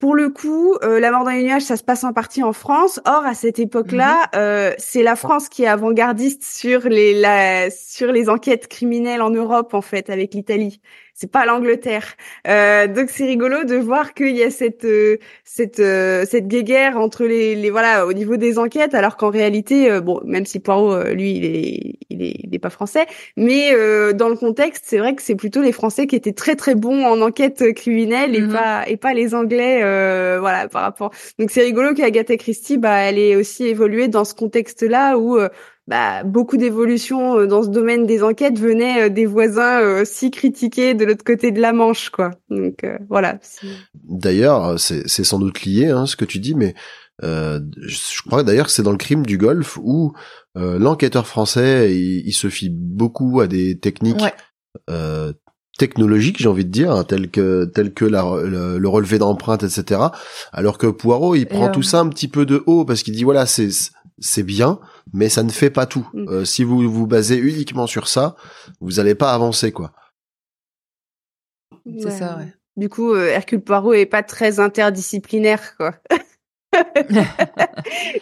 pour 0.00 0.14
le 0.14 0.30
coup, 0.30 0.74
euh, 0.82 0.98
La 0.98 1.12
mort 1.12 1.24
dans 1.24 1.30
les 1.30 1.44
nuages, 1.44 1.62
ça 1.62 1.76
se 1.76 1.84
passe 1.84 2.04
en 2.04 2.14
partie 2.14 2.42
en 2.42 2.54
France. 2.54 3.00
Or, 3.04 3.24
à 3.26 3.34
cette 3.34 3.58
époque-là, 3.58 4.30
euh, 4.34 4.72
c'est 4.78 5.02
la 5.02 5.14
France 5.14 5.50
qui 5.50 5.64
est 5.64 5.66
avant-gardiste 5.66 6.42
sur 6.42 6.88
les 6.88 7.20
la, 7.20 7.70
sur 7.70 8.10
les 8.10 8.30
enquêtes 8.30 8.66
criminelles 8.66 9.20
en 9.20 9.30
Europe, 9.30 9.74
en 9.74 9.82
fait, 9.82 10.08
avec 10.08 10.32
l'Italie. 10.32 10.80
C'est 11.20 11.30
pas 11.30 11.44
l'Angleterre. 11.44 12.14
Euh, 12.48 12.86
donc, 12.86 13.10
c'est 13.10 13.26
rigolo 13.26 13.64
de 13.64 13.76
voir 13.76 14.14
qu'il 14.14 14.34
y 14.34 14.42
a 14.42 14.50
cette 14.50 14.86
euh, 14.86 15.18
cette 15.44 15.78
euh, 15.78 16.24
cette 16.24 16.48
guéguerre 16.48 16.96
entre 16.96 17.24
les, 17.26 17.54
les 17.56 17.68
voilà 17.70 18.06
au 18.06 18.14
niveau 18.14 18.38
des 18.38 18.58
enquêtes, 18.58 18.94
alors 18.94 19.18
qu'en 19.18 19.28
réalité, 19.28 19.90
euh, 19.90 20.00
bon, 20.00 20.22
même 20.24 20.46
si 20.46 20.60
Poirot, 20.60 20.94
euh, 20.94 21.12
lui, 21.12 21.32
il 21.36 21.44
est 21.44 21.98
il 22.08 22.22
est 22.22 22.36
il 22.44 22.54
est 22.54 22.58
pas 22.58 22.70
français, 22.70 23.04
mais 23.36 23.70
euh, 23.74 24.14
dans 24.14 24.30
le 24.30 24.34
contexte, 24.36 24.84
c'est 24.86 24.96
vrai 24.96 25.14
que 25.14 25.20
c'est 25.20 25.34
plutôt 25.34 25.60
les 25.60 25.72
Français 25.72 26.06
qui 26.06 26.16
étaient 26.16 26.32
très 26.32 26.56
très 26.56 26.74
bons 26.74 27.04
en 27.04 27.20
enquête 27.20 27.74
criminelle 27.74 28.34
et 28.34 28.40
Mhm. 28.40 28.52
pas 28.54 28.88
et 28.88 28.96
pas 28.96 29.12
les 29.12 29.34
Anglais, 29.34 29.80
euh, 29.82 30.38
voilà 30.40 30.68
par 30.68 30.80
rapport. 30.82 31.10
Donc 31.38 31.50
c'est 31.50 31.62
rigolo 31.62 31.92
qu'Agatha 31.92 32.38
Christie, 32.38 32.78
bah, 32.78 32.96
elle 33.00 33.18
ait 33.18 33.36
aussi 33.36 33.66
évolué 33.66 34.08
dans 34.08 34.24
ce 34.24 34.32
contexte-là 34.34 35.18
où 35.18 35.36
euh, 35.38 35.48
bah, 35.90 36.22
beaucoup 36.24 36.56
d'évolutions 36.56 37.36
euh, 37.40 37.46
dans 37.46 37.62
ce 37.64 37.68
domaine 37.68 38.06
des 38.06 38.22
enquêtes 38.22 38.58
venaient 38.58 39.02
euh, 39.02 39.08
des 39.10 39.26
voisins 39.26 39.80
euh, 39.80 40.04
si 40.06 40.30
critiqués 40.30 40.94
de 40.94 41.04
l'autre 41.04 41.24
côté 41.24 41.50
de 41.50 41.60
la 41.60 41.72
Manche, 41.72 42.10
quoi. 42.10 42.30
Donc 42.48 42.84
euh, 42.84 42.96
voilà. 43.08 43.38
D'ailleurs, 43.94 44.78
c'est 44.78 45.02
c'est 45.08 45.24
sans 45.24 45.38
doute 45.38 45.62
lié, 45.64 45.86
hein, 45.88 46.06
ce 46.06 46.16
que 46.16 46.24
tu 46.24 46.38
dis, 46.38 46.54
mais 46.54 46.74
euh, 47.22 47.60
je 47.86 48.22
crois 48.26 48.42
d'ailleurs 48.44 48.66
que 48.66 48.72
c'est 48.72 48.82
dans 48.84 48.92
le 48.92 48.96
crime 48.98 49.26
du 49.26 49.36
Golfe 49.36 49.78
où 49.82 50.12
euh, 50.56 50.78
l'enquêteur 50.78 51.26
français, 51.26 51.94
il, 51.94 52.22
il 52.26 52.32
se 52.32 52.48
fie 52.48 52.70
beaucoup 52.70 53.40
à 53.40 53.46
des 53.46 53.78
techniques 53.78 54.20
Ouais. 54.22 54.32
euh, 54.88 55.32
technologiques, 55.78 56.36
j'ai 56.38 56.48
envie 56.48 56.64
de 56.64 56.70
dire, 56.70 56.92
hein, 56.92 57.04
telles 57.04 57.30
que 57.30 57.64
telles 57.64 57.92
que 57.94 58.04
la, 58.04 58.22
le, 58.44 58.78
le 58.78 58.88
relevé 58.88 59.18
d'empreintes, 59.18 59.62
etc. 59.64 60.00
Alors 60.52 60.76
que 60.78 60.86
Poirot, 60.86 61.34
il 61.34 61.46
prend 61.46 61.68
tout 61.70 61.82
ça 61.82 62.00
un 62.00 62.08
petit 62.08 62.28
peu 62.28 62.44
de 62.46 62.62
haut 62.66 62.84
parce 62.84 63.02
qu'il 63.02 63.14
dit 63.14 63.24
voilà, 63.24 63.46
c'est 63.46 63.68
c'est 64.20 64.42
bien, 64.42 64.78
mais 65.12 65.28
ça 65.28 65.42
ne 65.42 65.50
fait 65.50 65.70
pas 65.70 65.86
tout. 65.86 66.08
Mm. 66.14 66.28
Euh, 66.28 66.44
si 66.44 66.62
vous 66.64 66.88
vous 66.90 67.06
basez 67.06 67.36
uniquement 67.36 67.86
sur 67.86 68.06
ça, 68.08 68.36
vous 68.80 69.00
allez 69.00 69.14
pas 69.14 69.32
avancer, 69.34 69.72
quoi. 69.72 69.92
C'est 72.00 72.10
ça, 72.10 72.36
ouais. 72.38 72.52
Du 72.76 72.88
coup, 72.88 73.12
euh, 73.14 73.26
Hercule 73.28 73.60
Poirot 73.62 73.94
est 73.94 74.06
pas 74.06 74.22
très 74.22 74.60
interdisciplinaire, 74.60 75.76
quoi. 75.76 75.94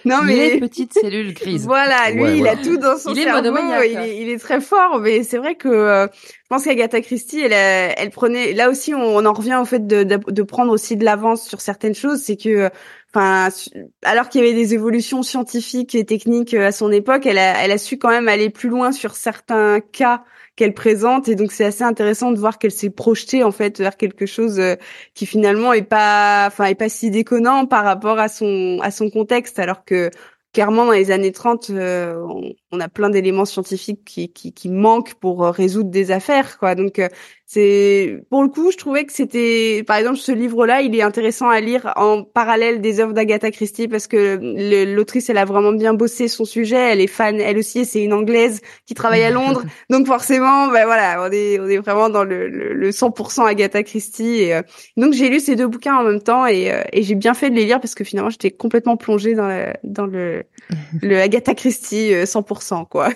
non 0.07 0.23
mais 0.25 0.55
Les 0.55 0.61
petites 0.61 0.95
cellules 0.95 1.35
grises. 1.35 1.67
Voilà, 1.67 2.11
lui, 2.11 2.23
Ouais, 2.23 2.37
il 2.39 2.43
voilà. 2.45 2.59
a 2.59 2.63
tout 2.65 2.79
dans 2.79 2.97
son 2.97 3.13
Il 3.13 3.19
est 3.21 3.25
cerveau. 3.25 3.43
monomaniaque. 3.43 3.89
Il 3.91 3.99
est, 3.99 4.23
il 4.23 4.29
est 4.31 4.39
très 4.39 4.61
fort, 4.61 5.01
mais 5.01 5.23
c'est 5.23 5.37
vrai 5.39 5.55
que 5.57 5.69
euh, 5.69 6.07
je 6.07 6.47
pense 6.49 6.65
qu'Agatha 6.65 7.01
Christie, 7.03 7.41
elle, 7.41 7.53
elle 7.53 8.11
prenait. 8.11 8.55
Là 8.55 8.71
aussi, 8.71 8.95
on, 8.95 9.03
on 9.03 9.25
en 9.27 9.33
revient 9.35 9.59
au 9.61 9.65
fait 9.67 9.87
de, 9.87 10.03
de, 10.03 10.17
de 10.17 10.43
prendre 10.43 10.73
aussi 10.73 10.97
de 10.97 11.05
l'avance 11.05 11.47
sur 11.47 11.61
certaines 11.61 11.95
choses. 11.95 12.23
C'est 12.23 12.37
que, 12.37 12.49
euh, 12.49 12.69
alors 13.15 14.29
qu'il 14.29 14.43
y 14.43 14.45
avait 14.45 14.55
des 14.55 14.75
évolutions 14.75 15.23
scientifiques 15.23 15.95
et 15.95 16.05
techniques 16.05 16.55
euh, 16.55 16.69
à 16.69 16.73
son 16.73 16.93
époque, 16.93 17.27
elle 17.27 17.39
a, 17.39 17.79
su 17.79 17.99
quand 17.99 18.11
même 18.11 18.29
aller 18.29 18.51
plus 18.51 18.69
loin 18.69 18.93
sur 18.93 19.15
certains 19.17 19.81
cas 19.81 20.25
qu'elle 20.57 20.75
présente. 20.75 21.29
Et 21.29 21.35
donc 21.35 21.53
c'est 21.53 21.65
assez 21.65 21.85
intéressant 21.85 22.33
de 22.33 22.39
voir 22.39 22.59
qu'elle 22.59 22.71
s'est 22.71 22.91
projetée 22.91 23.45
en 23.45 23.53
fait 23.53 23.79
vers 23.79 23.97
quelque 23.97 24.27
chose 24.27 24.61
euh, 24.61 24.77
qui 25.15 25.25
finalement 25.25 25.73
est 25.73 25.83
pas 25.83 26.45
enfin 26.49 26.67
est 26.67 26.75
pas 26.75 26.89
si 26.89 27.11
déconnant 27.11 27.67
par 27.67 27.85
rapport 27.85 28.19
à 28.19 28.29
son 28.29 28.79
à 28.83 28.91
contexte. 29.11 29.59
Alors 29.59 29.85
que 29.85 30.11
clairement 30.53 30.85
dans 30.87 30.93
les 30.93 31.11
années 31.11 31.33
30 31.33 31.71
euh, 31.71 32.23
on, 32.68 32.68
on 32.71 32.81
a 32.81 32.89
plein 32.89 33.11
d'éléments 33.11 33.45
scientifiques 33.45 34.05
qui, 34.05 34.29
qui 34.31 34.53
qui 34.53 34.69
manquent 34.69 35.15
pour 35.15 35.45
euh, 35.45 35.51
résoudre 35.51 35.91
des 35.91 36.11
affaires 36.11 36.59
quoi. 36.59 36.75
Donc 36.75 36.99
euh, 36.99 37.09
c'est 37.47 38.21
pour 38.29 38.43
le 38.43 38.51
coup 38.51 38.71
je 38.71 38.77
trouvais 38.77 39.05
que 39.05 39.13
c'était 39.13 39.83
par 39.87 39.97
exemple 39.97 40.19
ce 40.19 40.33
livre 40.33 40.67
là 40.67 40.83
il 40.83 40.95
est 40.95 41.03
intéressant 41.03 41.49
à 41.49 41.61
lire 41.61 41.93
en 41.97 42.23
parallèle 42.23 42.83
des 42.83 43.01
œuvres 43.01 43.15
d'Agatha 43.15 43.51
Christie 43.51 43.89
parce 43.89 44.07
que 44.07 44.39
l'autrice 44.85 45.31
elle 45.31 45.39
a 45.39 45.47
vraiment 45.47 45.73
bien 45.73 45.95
bossé 45.95 46.29
son 46.29 46.45
sujet. 46.45 46.77
Elle 46.77 47.01
est 47.01 47.07
fan 47.07 47.41
elle 47.41 47.59
aussi 47.59 47.81
et 47.81 47.85
c'est 47.85 48.03
une 48.03 48.13
anglaise 48.13 48.61
qui 48.87 48.95
travaille 48.95 49.23
à 49.23 49.31
Londres. 49.31 49.63
Donc 49.91 50.07
forcément 50.07 50.69
ben 50.69 50.85
voilà 50.85 51.23
on 51.27 51.33
est 51.33 51.59
on 51.59 51.69
est 51.69 51.79
vraiment 51.79 52.11
dans 52.11 52.25
le 52.25 52.49
le, 52.49 52.75
le 52.75 52.91
100% 52.91 53.47
Agatha 53.47 53.83
Christie 53.83 54.43
et 54.43 54.55
euh, 54.55 54.63
donc 54.97 55.13
j'ai 55.15 55.29
lu 55.29 55.41
ces 55.41 55.57
deux 55.57 55.67
bouquins 55.67 55.97
en 55.97 56.05
même 56.05 56.21
temps 56.21 56.47
et, 56.47 56.71
euh, 56.71 56.83
et 56.93 57.03
j'ai 57.03 57.15
bien 57.15 57.35
fait 57.35 57.51
de 57.51 57.55
les 57.55 57.65
lire 57.65 57.81
parce 57.81 57.95
que 57.95 58.05
finalement 58.05 58.31
j'étais 58.31 58.51
complètement 58.51 58.97
plongée 58.97 59.35
dans 59.35 59.49
le, 59.49 59.73
dans 59.85 60.07
le 60.07 60.45
le 61.03 61.21
Agatha 61.21 61.55
Christie 61.55 62.13
euh, 62.13 62.27
100% 62.63 62.87
quoi 62.89 63.11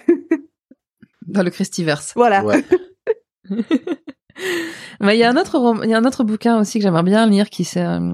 Dans 1.27 1.43
le 1.43 1.51
Christiverse. 1.51 2.13
voilà 2.17 2.45
Ouais. 2.45 2.65
Mais 5.01 5.17
il 5.17 5.21
y 5.21 5.25
a 5.25 5.31
un 5.31 5.37
autre, 5.37 5.81
il 5.85 5.91
y 5.91 5.95
a 5.95 5.99
un 5.99 6.05
autre 6.05 6.25
bouquin 6.25 6.59
aussi 6.61 6.79
que 6.79 6.83
j'aimerais 6.83 7.03
bien 7.03 7.27
lire 7.27 7.51
qui 7.51 7.65
c'est, 7.65 7.85
euh, 7.85 8.13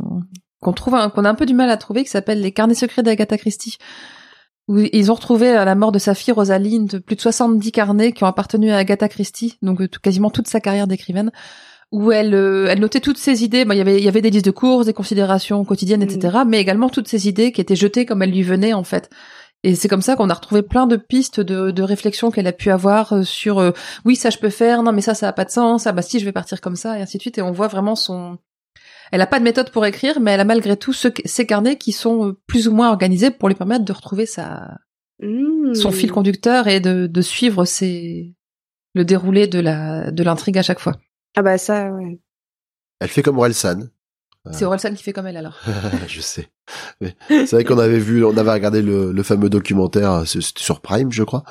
qu'on 0.60 0.72
trouve, 0.72 0.94
un- 0.94 1.10
qu'on 1.10 1.24
a 1.24 1.30
un 1.30 1.34
peu 1.34 1.46
du 1.46 1.54
mal 1.54 1.70
à 1.70 1.76
trouver, 1.76 2.02
qui 2.04 2.10
s'appelle 2.10 2.40
Les 2.40 2.52
carnets 2.52 2.74
secrets 2.74 3.02
d'Agatha 3.02 3.36
Christie. 3.38 3.76
Où 4.68 4.78
ils 4.80 5.10
ont 5.10 5.14
retrouvé 5.14 5.48
à 5.50 5.64
la 5.64 5.74
mort 5.74 5.92
de 5.92 5.98
sa 5.98 6.14
fille 6.14 6.32
Rosalind 6.32 6.98
plus 7.00 7.16
de 7.16 7.20
70 7.20 7.72
carnets 7.72 8.12
qui 8.12 8.24
ont 8.24 8.26
appartenu 8.26 8.70
à 8.70 8.76
Agatha 8.78 9.08
Christie, 9.08 9.56
donc 9.62 9.80
euh, 9.80 9.88
tout- 9.88 10.00
quasiment 10.00 10.30
toute 10.30 10.46
sa 10.48 10.60
carrière 10.60 10.86
d'écrivaine, 10.86 11.30
où 11.90 12.12
elle, 12.12 12.34
euh, 12.34 12.66
elle 12.68 12.80
notait 12.80 13.00
toutes 13.00 13.16
ses 13.16 13.44
idées. 13.44 13.64
Bon, 13.64 13.72
il 13.72 13.78
y 13.78 13.80
avait, 13.80 13.96
il 13.96 14.04
y 14.04 14.08
avait 14.08 14.20
des 14.20 14.28
listes 14.30 14.44
de 14.44 14.50
courses, 14.50 14.84
des 14.84 14.92
considérations 14.92 15.64
quotidiennes, 15.64 16.02
etc., 16.02 16.38
mais 16.46 16.60
également 16.60 16.90
toutes 16.90 17.08
ses 17.08 17.28
idées 17.28 17.50
qui 17.52 17.62
étaient 17.62 17.76
jetées 17.76 18.04
comme 18.04 18.22
elles 18.22 18.30
lui 18.32 18.42
venaient 18.42 18.74
en 18.74 18.84
fait. 18.84 19.08
Et 19.64 19.74
c'est 19.74 19.88
comme 19.88 20.02
ça 20.02 20.14
qu'on 20.14 20.30
a 20.30 20.34
retrouvé 20.34 20.62
plein 20.62 20.86
de 20.86 20.96
pistes 20.96 21.40
de, 21.40 21.70
de 21.70 21.82
réflexion 21.82 22.30
qu'elle 22.30 22.46
a 22.46 22.52
pu 22.52 22.70
avoir 22.70 23.12
euh, 23.12 23.22
sur 23.24 23.58
euh, 23.58 23.72
oui 24.04 24.14
ça 24.14 24.30
je 24.30 24.38
peux 24.38 24.50
faire, 24.50 24.82
non 24.82 24.92
mais 24.92 25.00
ça 25.00 25.14
ça 25.14 25.28
a 25.28 25.32
pas 25.32 25.44
de 25.44 25.50
sens, 25.50 25.86
ah 25.86 25.92
bah 25.92 26.02
si 26.02 26.20
je 26.20 26.24
vais 26.24 26.32
partir 26.32 26.60
comme 26.60 26.76
ça 26.76 26.98
et 26.98 27.02
ainsi 27.02 27.16
de 27.16 27.22
suite. 27.22 27.38
Et 27.38 27.42
on 27.42 27.50
voit 27.50 27.66
vraiment 27.68 27.96
son, 27.96 28.38
elle 29.10 29.20
a 29.20 29.26
pas 29.26 29.40
de 29.40 29.44
méthode 29.44 29.70
pour 29.70 29.84
écrire, 29.84 30.20
mais 30.20 30.30
elle 30.30 30.40
a 30.40 30.44
malgré 30.44 30.76
tout 30.76 30.92
ce, 30.92 31.08
ces 31.24 31.44
carnets 31.46 31.76
qui 31.76 31.92
sont 31.92 32.28
euh, 32.28 32.38
plus 32.46 32.68
ou 32.68 32.72
moins 32.72 32.88
organisés 32.90 33.30
pour 33.32 33.48
lui 33.48 33.56
permettre 33.56 33.84
de 33.84 33.92
retrouver 33.92 34.26
sa 34.26 34.78
Mmh. 35.20 35.74
son 35.74 35.90
fil 35.90 36.12
conducteur 36.12 36.68
et 36.68 36.78
de, 36.78 37.08
de 37.08 37.20
suivre 37.22 37.64
ses 37.64 38.36
le 38.94 39.04
déroulé 39.04 39.48
de 39.48 39.58
la 39.58 40.12
de 40.12 40.22
l'intrigue 40.22 40.56
à 40.58 40.62
chaque 40.62 40.78
fois. 40.78 40.94
ah 41.34 41.42
bah 41.42 41.58
ça 41.58 41.90
ouais 41.90 42.20
Elle 43.00 43.08
fait 43.08 43.22
comme 43.22 43.38
Orelsan. 43.38 43.88
C'est 44.52 44.64
Orelsan 44.64 44.94
qui 44.94 45.02
fait 45.02 45.12
comme 45.12 45.26
elle 45.26 45.36
alors. 45.36 45.58
je 46.08 46.20
sais. 46.20 46.48
C'est 47.28 47.52
vrai 47.52 47.64
qu'on 47.64 47.78
avait 47.78 47.98
vu, 47.98 48.24
on 48.24 48.36
avait 48.36 48.52
regardé 48.52 48.82
le, 48.82 49.12
le 49.12 49.22
fameux 49.22 49.48
documentaire 49.50 50.12
euh, 50.12 50.24
sur 50.24 50.80
Prime, 50.80 51.10
je 51.12 51.22
crois, 51.22 51.44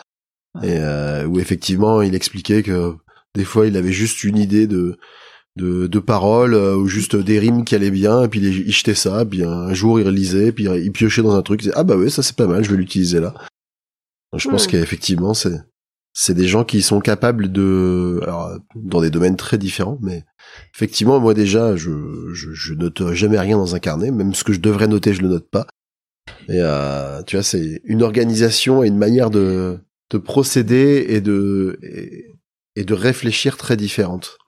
et 0.63 0.77
euh, 0.77 1.25
où 1.25 1.39
effectivement 1.39 2.01
il 2.01 2.13
expliquait 2.15 2.63
que 2.63 2.93
des 3.35 3.43
fois 3.45 3.67
il 3.67 3.77
avait 3.77 3.91
juste 3.91 4.23
une 4.23 4.37
idée 4.37 4.67
de 4.67 4.97
de, 5.55 5.87
de 5.87 5.99
paroles 5.99 6.53
euh, 6.53 6.75
ou 6.75 6.87
juste 6.87 7.15
des 7.15 7.39
rimes 7.39 7.65
qui 7.65 7.73
allaient 7.73 7.89
bien, 7.89 8.23
et 8.23 8.27
puis 8.27 8.39
il, 8.39 8.67
il 8.67 8.71
jetait 8.71 8.93
ça, 8.93 9.25
puis 9.25 9.43
un 9.43 9.73
jour 9.73 9.99
il 9.99 10.05
relisait, 10.05 10.51
puis 10.51 10.65
il 10.65 10.91
piochait 10.91 11.23
dans 11.23 11.35
un 11.35 11.41
truc, 11.41 11.61
il 11.61 11.65
disait 11.65 11.75
ah 11.77 11.83
bah 11.83 11.95
ouais 11.97 12.11
ça 12.11 12.21
c'est 12.21 12.35
pas 12.35 12.45
mal, 12.45 12.63
je 12.63 12.69
vais 12.69 12.77
l'utiliser 12.77 13.19
là. 13.19 13.33
Donc, 14.31 14.41
je 14.41 14.49
pense 14.49 14.67
Hmm. 14.67 14.71
qu'effectivement 14.71 15.33
c'est 15.33 15.55
c'est 16.19 16.33
des 16.33 16.47
gens 16.47 16.63
qui 16.63 16.81
sont 16.81 16.99
capables 16.99 17.51
de 17.51 18.19
alors 18.23 18.57
dans 18.73 19.01
des 19.01 19.11
domaines 19.11 19.37
très 19.37 19.59
différents, 19.59 19.99
mais 20.01 20.23
effectivement 20.73 21.19
moi 21.19 21.35
déjà 21.35 21.75
je 21.75 22.73
note 22.73 23.13
jamais 23.13 23.39
rien 23.39 23.55
dans 23.55 23.75
un 23.75 23.79
carnet, 23.79 24.09
même 24.09 24.33
ce 24.33 24.43
que 24.43 24.51
je 24.51 24.59
devrais 24.59 24.87
noter 24.87 25.13
je 25.13 25.21
le 25.21 25.27
note 25.27 25.47
pas. 25.47 25.67
Et 26.49 26.57
euh, 26.59 27.21
tu 27.21 27.35
vois 27.35 27.43
c'est 27.43 27.81
une 27.83 28.01
organisation 28.01 28.83
et 28.83 28.87
une 28.87 28.97
manière 28.97 29.29
de 29.29 29.77
de 30.09 30.17
procéder 30.17 31.05
et 31.07 31.21
de 31.21 31.77
et, 32.75 32.83
de 32.83 32.93
réfléchir 32.95 33.55
très 33.55 33.77
différentes. 33.77 34.39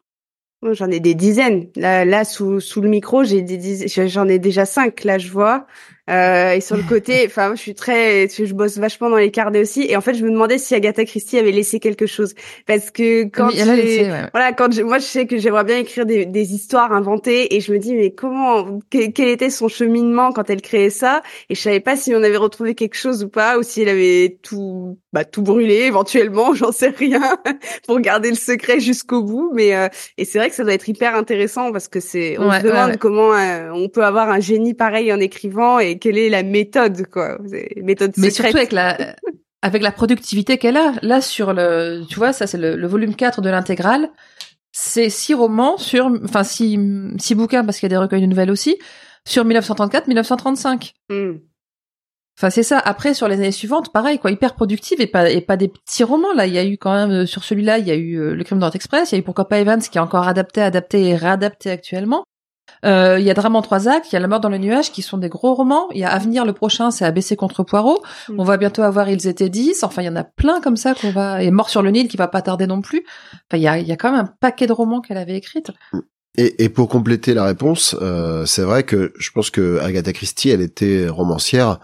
Moi, 0.62 0.74
J'en 0.74 0.90
ai 0.90 1.00
des 1.00 1.16
dizaines. 1.16 1.70
Là, 1.76 2.04
là 2.04 2.26
sous, 2.26 2.60
le 2.78 2.90
micro, 2.90 3.24
j'ai 3.24 3.46
j'en 4.08 4.28
ai 4.28 4.40
déjà 4.40 4.66
cinq. 4.66 5.04
Là, 5.04 5.18
je 5.18 5.30
vois. 5.30 5.68
Euh, 6.10 6.54
et 6.54 6.62
sur 6.62 6.76
le 6.76 6.84
côté, 6.84 7.24
enfin, 7.28 7.54
je 7.56 7.62
suis 7.62 7.76
très, 7.76 8.28
je 8.28 8.54
bosse 8.54 8.78
vachement 8.78 9.10
dans 9.10 9.18
les 9.18 9.32
carnets 9.32 9.62
aussi. 9.62 9.86
Et 9.88 9.96
en 9.96 10.02
fait, 10.02 10.14
je 10.16 10.24
me 10.26 10.32
demandais 10.32 10.58
si 10.58 10.74
Agatha 10.76 11.06
Christie 11.06 11.38
avait 11.38 11.52
laissé 11.52 11.80
quelque 11.80 12.06
chose, 12.08 12.34
parce 12.66 12.90
que 12.92 13.24
quand 13.26 13.48
Oui, 13.50 13.56
elle 13.60 13.70
a 13.70 13.76
j'ai- 13.76 13.82
laissé, 13.84 14.02
ouais. 14.10 14.30
voilà, 14.34 14.54
quand 14.54 14.72
je- 14.74 14.82
moi 14.82 14.98
je 15.00 15.04
sais 15.06 15.26
que 15.28 15.38
j'aimerais 15.38 15.64
bien 15.64 15.78
écrire 15.78 16.06
des, 16.06 16.26
des 16.26 16.54
histoires 16.54 16.92
inventées 16.94 17.56
et 17.56 17.62
je 17.62 17.72
me 17.72 17.78
dis 17.80 17.94
mais 17.94 18.12
comment, 18.12 18.80
que- 18.90 19.10
quel 19.12 19.28
était 19.30 19.50
son 19.50 19.68
cheminement 19.68 20.32
quand 20.32 20.50
elle 20.50 20.62
créait 20.62 20.90
ça? 20.90 21.22
Et 21.50 21.56
je 21.56 21.62
savais 21.62 21.80
pas 21.80 21.96
si 21.96 22.14
on 22.16 22.24
avait 22.24 22.38
retrouvé 22.38 22.76
quelque 22.76 22.96
chose 22.96 23.24
ou 23.24 23.30
pas 23.30 23.58
ou 23.60 23.64
si 23.64 23.82
elle 23.82 23.90
avait 23.90 24.40
tout, 24.42 24.98
bah 25.14 25.26
tout 25.26 25.42
brûlé 25.44 25.76
éventuellement, 25.86 26.54
j'en 26.56 26.72
sais 26.72 26.90
rien 26.90 27.22
pour 27.88 28.00
garder 28.00 28.30
le 28.30 28.36
secret 28.36 28.80
jusqu'au 28.80 29.22
bout. 29.24 29.52
Mais 29.54 29.76
euh, 29.76 29.88
et 30.18 30.26
c'est 30.26 30.40
vrai 30.40 30.50
que 30.50 30.56
ça 30.56 30.64
doit 30.64 30.74
être 30.74 30.90
hyper 30.90 31.16
intéressant 31.16 31.72
parce 31.72 31.88
que 31.88 32.00
c'est, 32.00 32.38
on 32.40 32.50
Ouais, 32.50 32.62
se 32.62 32.66
demande 32.66 32.92
ouais. 32.92 32.98
comment 32.98 33.34
euh, 33.34 33.70
on 33.74 33.90
peut 33.90 34.04
avoir 34.04 34.30
un 34.30 34.40
génie 34.40 34.74
pareil 34.74 35.14
en 35.14 35.20
écrivant 35.20 35.78
et 35.80 35.99
quelle 36.00 36.18
est 36.18 36.30
la 36.30 36.44
méthode 36.44 37.06
quoi, 37.08 37.38
méthode 37.78 38.14
Mais 38.18 38.30
secrète. 38.30 38.52
surtout 38.52 38.58
avec 38.58 38.72
la 38.72 39.16
avec 39.62 39.84
la 39.84 39.92
productivité 39.92 40.58
qu'elle 40.58 40.78
a. 40.78 40.94
Là 41.02 41.22
sur 41.22 41.54
le 41.54 42.04
tu 42.10 42.16
vois 42.16 42.34
ça 42.34 42.48
c'est 42.48 42.58
le, 42.58 42.76
le 42.76 42.88
volume 42.88 43.16
4 43.16 43.42
de 43.42 43.50
l'intégrale. 43.50 44.10
C'est 44.72 45.10
six 45.10 45.34
romans 45.34 45.78
sur 45.78 46.06
enfin 46.24 46.44
six 46.44 46.80
six 47.18 47.36
bouquins 47.36 47.66
parce 47.66 47.80
qu'il 47.80 47.88
y 47.88 47.92
a 47.94 47.96
des 47.96 47.98
recueils 47.98 48.22
de 48.22 48.28
nouvelles 48.28 48.52
aussi 48.52 48.78
sur 49.26 49.44
1934 49.46 50.08
1935. 50.08 50.94
Hmm. 51.10 51.34
Enfin 52.38 52.50
c'est 52.50 52.64
ça. 52.64 52.80
Après 52.80 53.14
sur 53.14 53.28
les 53.28 53.36
années 53.36 53.52
suivantes 53.52 53.92
pareil 53.92 54.20
quoi 54.20 54.32
hyper 54.32 54.56
productive 54.56 55.02
et 55.02 55.08
pas 55.08 55.30
et 55.30 55.42
pas 55.42 55.58
des 55.58 55.68
petits 55.68 56.04
romans 56.04 56.34
là. 56.34 56.46
Il 56.48 56.54
y 56.54 56.60
a 56.60 56.66
eu 56.66 56.78
quand 56.78 56.94
même 56.94 57.12
euh, 57.12 57.26
sur 57.26 57.44
celui-là 57.44 57.80
il 57.80 57.88
y 57.88 57.92
a 57.92 57.96
eu 57.96 58.16
euh, 58.18 58.34
le 58.34 58.44
Crime 58.44 58.60
d'Orient 58.60 58.74
Express. 58.76 59.12
Il 59.12 59.16
y 59.16 59.18
a 59.18 59.20
eu 59.20 59.24
pourquoi 59.24 59.50
pas 59.50 59.60
Evans 59.60 59.82
qui 59.82 59.98
est 59.98 60.02
encore 60.02 60.28
adapté 60.28 60.62
adapté 60.62 61.08
et 61.08 61.16
réadapté 61.16 61.70
actuellement. 61.72 62.24
Euh, 62.86 63.18
il 63.20 63.26
y 63.26 63.30
a 63.30 63.34
Drame 63.34 63.56
en 63.56 63.62
trois 63.62 63.88
actes, 63.88 64.12
il 64.12 64.14
y 64.14 64.18
a 64.18 64.20
La 64.20 64.28
mort 64.28 64.40
dans 64.40 64.50
le 64.50 64.58
nuage 64.58 64.92
qui 64.92 65.02
sont 65.02 65.18
des 65.18 65.30
gros 65.30 65.54
romans. 65.54 65.88
Il 65.92 66.00
y 66.00 66.04
a 66.04 66.10
Avenir 66.10 66.46
le 66.46 66.54
prochain, 66.54 66.92
c'est 66.92 67.06
ABC 67.06 67.36
contre 67.36 67.64
Poirot. 67.64 68.02
Mm. 68.30 68.40
On 68.40 68.44
va 68.44 68.58
bientôt 68.58 68.84
avoir 68.84 69.10
Ils 69.10 69.28
étaient 69.28 69.50
10. 69.50 69.84
Enfin, 69.84 70.02
il 70.02 70.06
y 70.06 70.10
en 70.10 70.16
a 70.16 70.24
plein 70.24 70.62
comme 70.62 70.78
ça 70.78 70.94
qu'on 70.94 71.12
va 71.12 71.44
et 71.44 71.52
Mort 71.52 71.70
sur 71.70 71.82
le 71.82 71.92
Nil 71.92 72.08
qui 72.08 72.18
va 72.18 72.28
pas 72.28 72.42
tarder 72.42 72.68
non 72.68 72.82
plus. 72.82 73.06
Enfin, 73.34 73.58
il 73.58 73.62
y 73.62 73.68
a, 73.68 73.78
il 73.78 73.88
y 73.88 73.92
a 73.92 73.98
quand 73.98 74.12
même 74.12 74.22
un 74.22 74.34
paquet 74.40 74.68
de 74.68 74.74
romans 74.74 75.02
qu'elle 75.02 75.18
avait 75.18 75.36
écrites. 75.36 75.72
Et, 76.38 76.64
et 76.64 76.70
pour 76.70 76.88
compléter 76.88 77.34
la 77.34 77.44
réponse, 77.44 77.96
euh, 78.02 78.46
c'est 78.46 78.62
vrai 78.62 78.84
que 78.84 79.14
je 79.18 79.32
pense 79.32 79.50
que 79.50 79.80
Agatha 79.80 80.14
Christie, 80.14 80.50
elle 80.50 80.62
était 80.62 81.08
romancière 81.10 81.80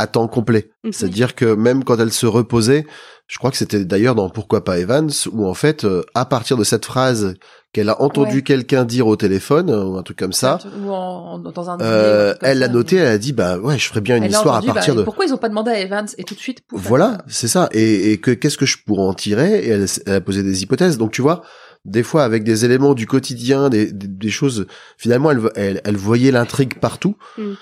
à 0.00 0.06
temps 0.06 0.28
complet. 0.28 0.70
Mhm. 0.84 0.92
C'est-à-dire 0.92 1.34
que 1.34 1.54
même 1.54 1.84
quand 1.84 1.98
elle 2.00 2.12
se 2.12 2.26
reposait, 2.26 2.86
je 3.26 3.38
crois 3.38 3.50
que 3.50 3.56
c'était 3.56 3.84
d'ailleurs 3.84 4.14
dans 4.16 4.28
Pourquoi 4.28 4.64
pas 4.64 4.78
Evans, 4.78 5.10
où 5.32 5.46
en 5.46 5.54
fait, 5.54 5.84
euh, 5.84 6.02
à 6.14 6.24
partir 6.24 6.56
de 6.56 6.64
cette 6.64 6.84
phrase 6.84 7.36
qu'elle 7.72 7.88
a 7.88 8.02
entendu 8.02 8.36
Ouais. 8.36 8.42
quelqu'un 8.42 8.84
dire 8.84 9.06
au 9.06 9.14
téléphone, 9.14 9.70
euh, 9.70 9.84
ou 9.84 9.96
un 9.96 10.02
truc 10.02 10.18
comme 10.18 10.32
ça, 10.32 10.58
Ou 10.84 10.90
en, 10.90 11.34
en- 11.34 11.38
dans 11.38 11.70
un. 11.70 11.76
dîner, 11.76 11.88
comme 11.88 12.38
elle 12.48 12.58
l'a 12.58 12.66
noté, 12.68 12.96
elle 12.96 13.06
a 13.06 13.18
dit, 13.18 13.32
bah 13.32 13.58
ouais, 13.58 13.78
je 13.78 13.86
ferais 13.86 14.00
bien 14.00 14.16
une 14.16 14.24
Elle 14.24 14.32
histoire 14.32 14.56
entendu, 14.56 14.70
à 14.70 14.74
partir 14.74 14.94
bah, 14.96 15.00
de... 15.02 15.04
Pourquoi 15.04 15.26
ils 15.26 15.32
ont 15.32 15.36
pas 15.38 15.48
demandé 15.48 15.70
à 15.70 15.78
Evans 15.78 16.08
et 16.18 16.24
tout 16.24 16.34
de 16.34 16.40
suite 16.40 16.62
pouf, 16.66 16.80
Voilà, 16.82 17.18
c'est 17.28 17.46
ça. 17.46 17.68
Et, 17.70 18.10
et 18.12 18.18
que 18.18 18.32
qu'est-ce 18.32 18.58
que 18.58 18.66
je 18.66 18.78
pourrais 18.84 19.04
en 19.04 19.14
tirer? 19.14 19.60
Et 19.64 19.68
elle, 19.68 19.86
elle 20.06 20.14
a 20.14 20.20
posé 20.20 20.42
des 20.42 20.62
hypothèses. 20.64 20.98
Donc 20.98 21.12
tu 21.12 21.22
vois, 21.22 21.42
des 21.84 22.02
fois 22.02 22.24
avec 22.24 22.44
des 22.44 22.64
éléments 22.64 22.94
du 22.94 23.06
quotidien, 23.06 23.68
des, 23.70 23.90
des, 23.92 24.06
des 24.06 24.30
choses. 24.30 24.66
Finalement, 24.98 25.30
elle, 25.30 25.40
elle, 25.56 25.80
elle 25.84 25.96
voyait 25.96 26.30
l'intrigue 26.30 26.78
partout, 26.78 27.16
Mm. 27.38 27.52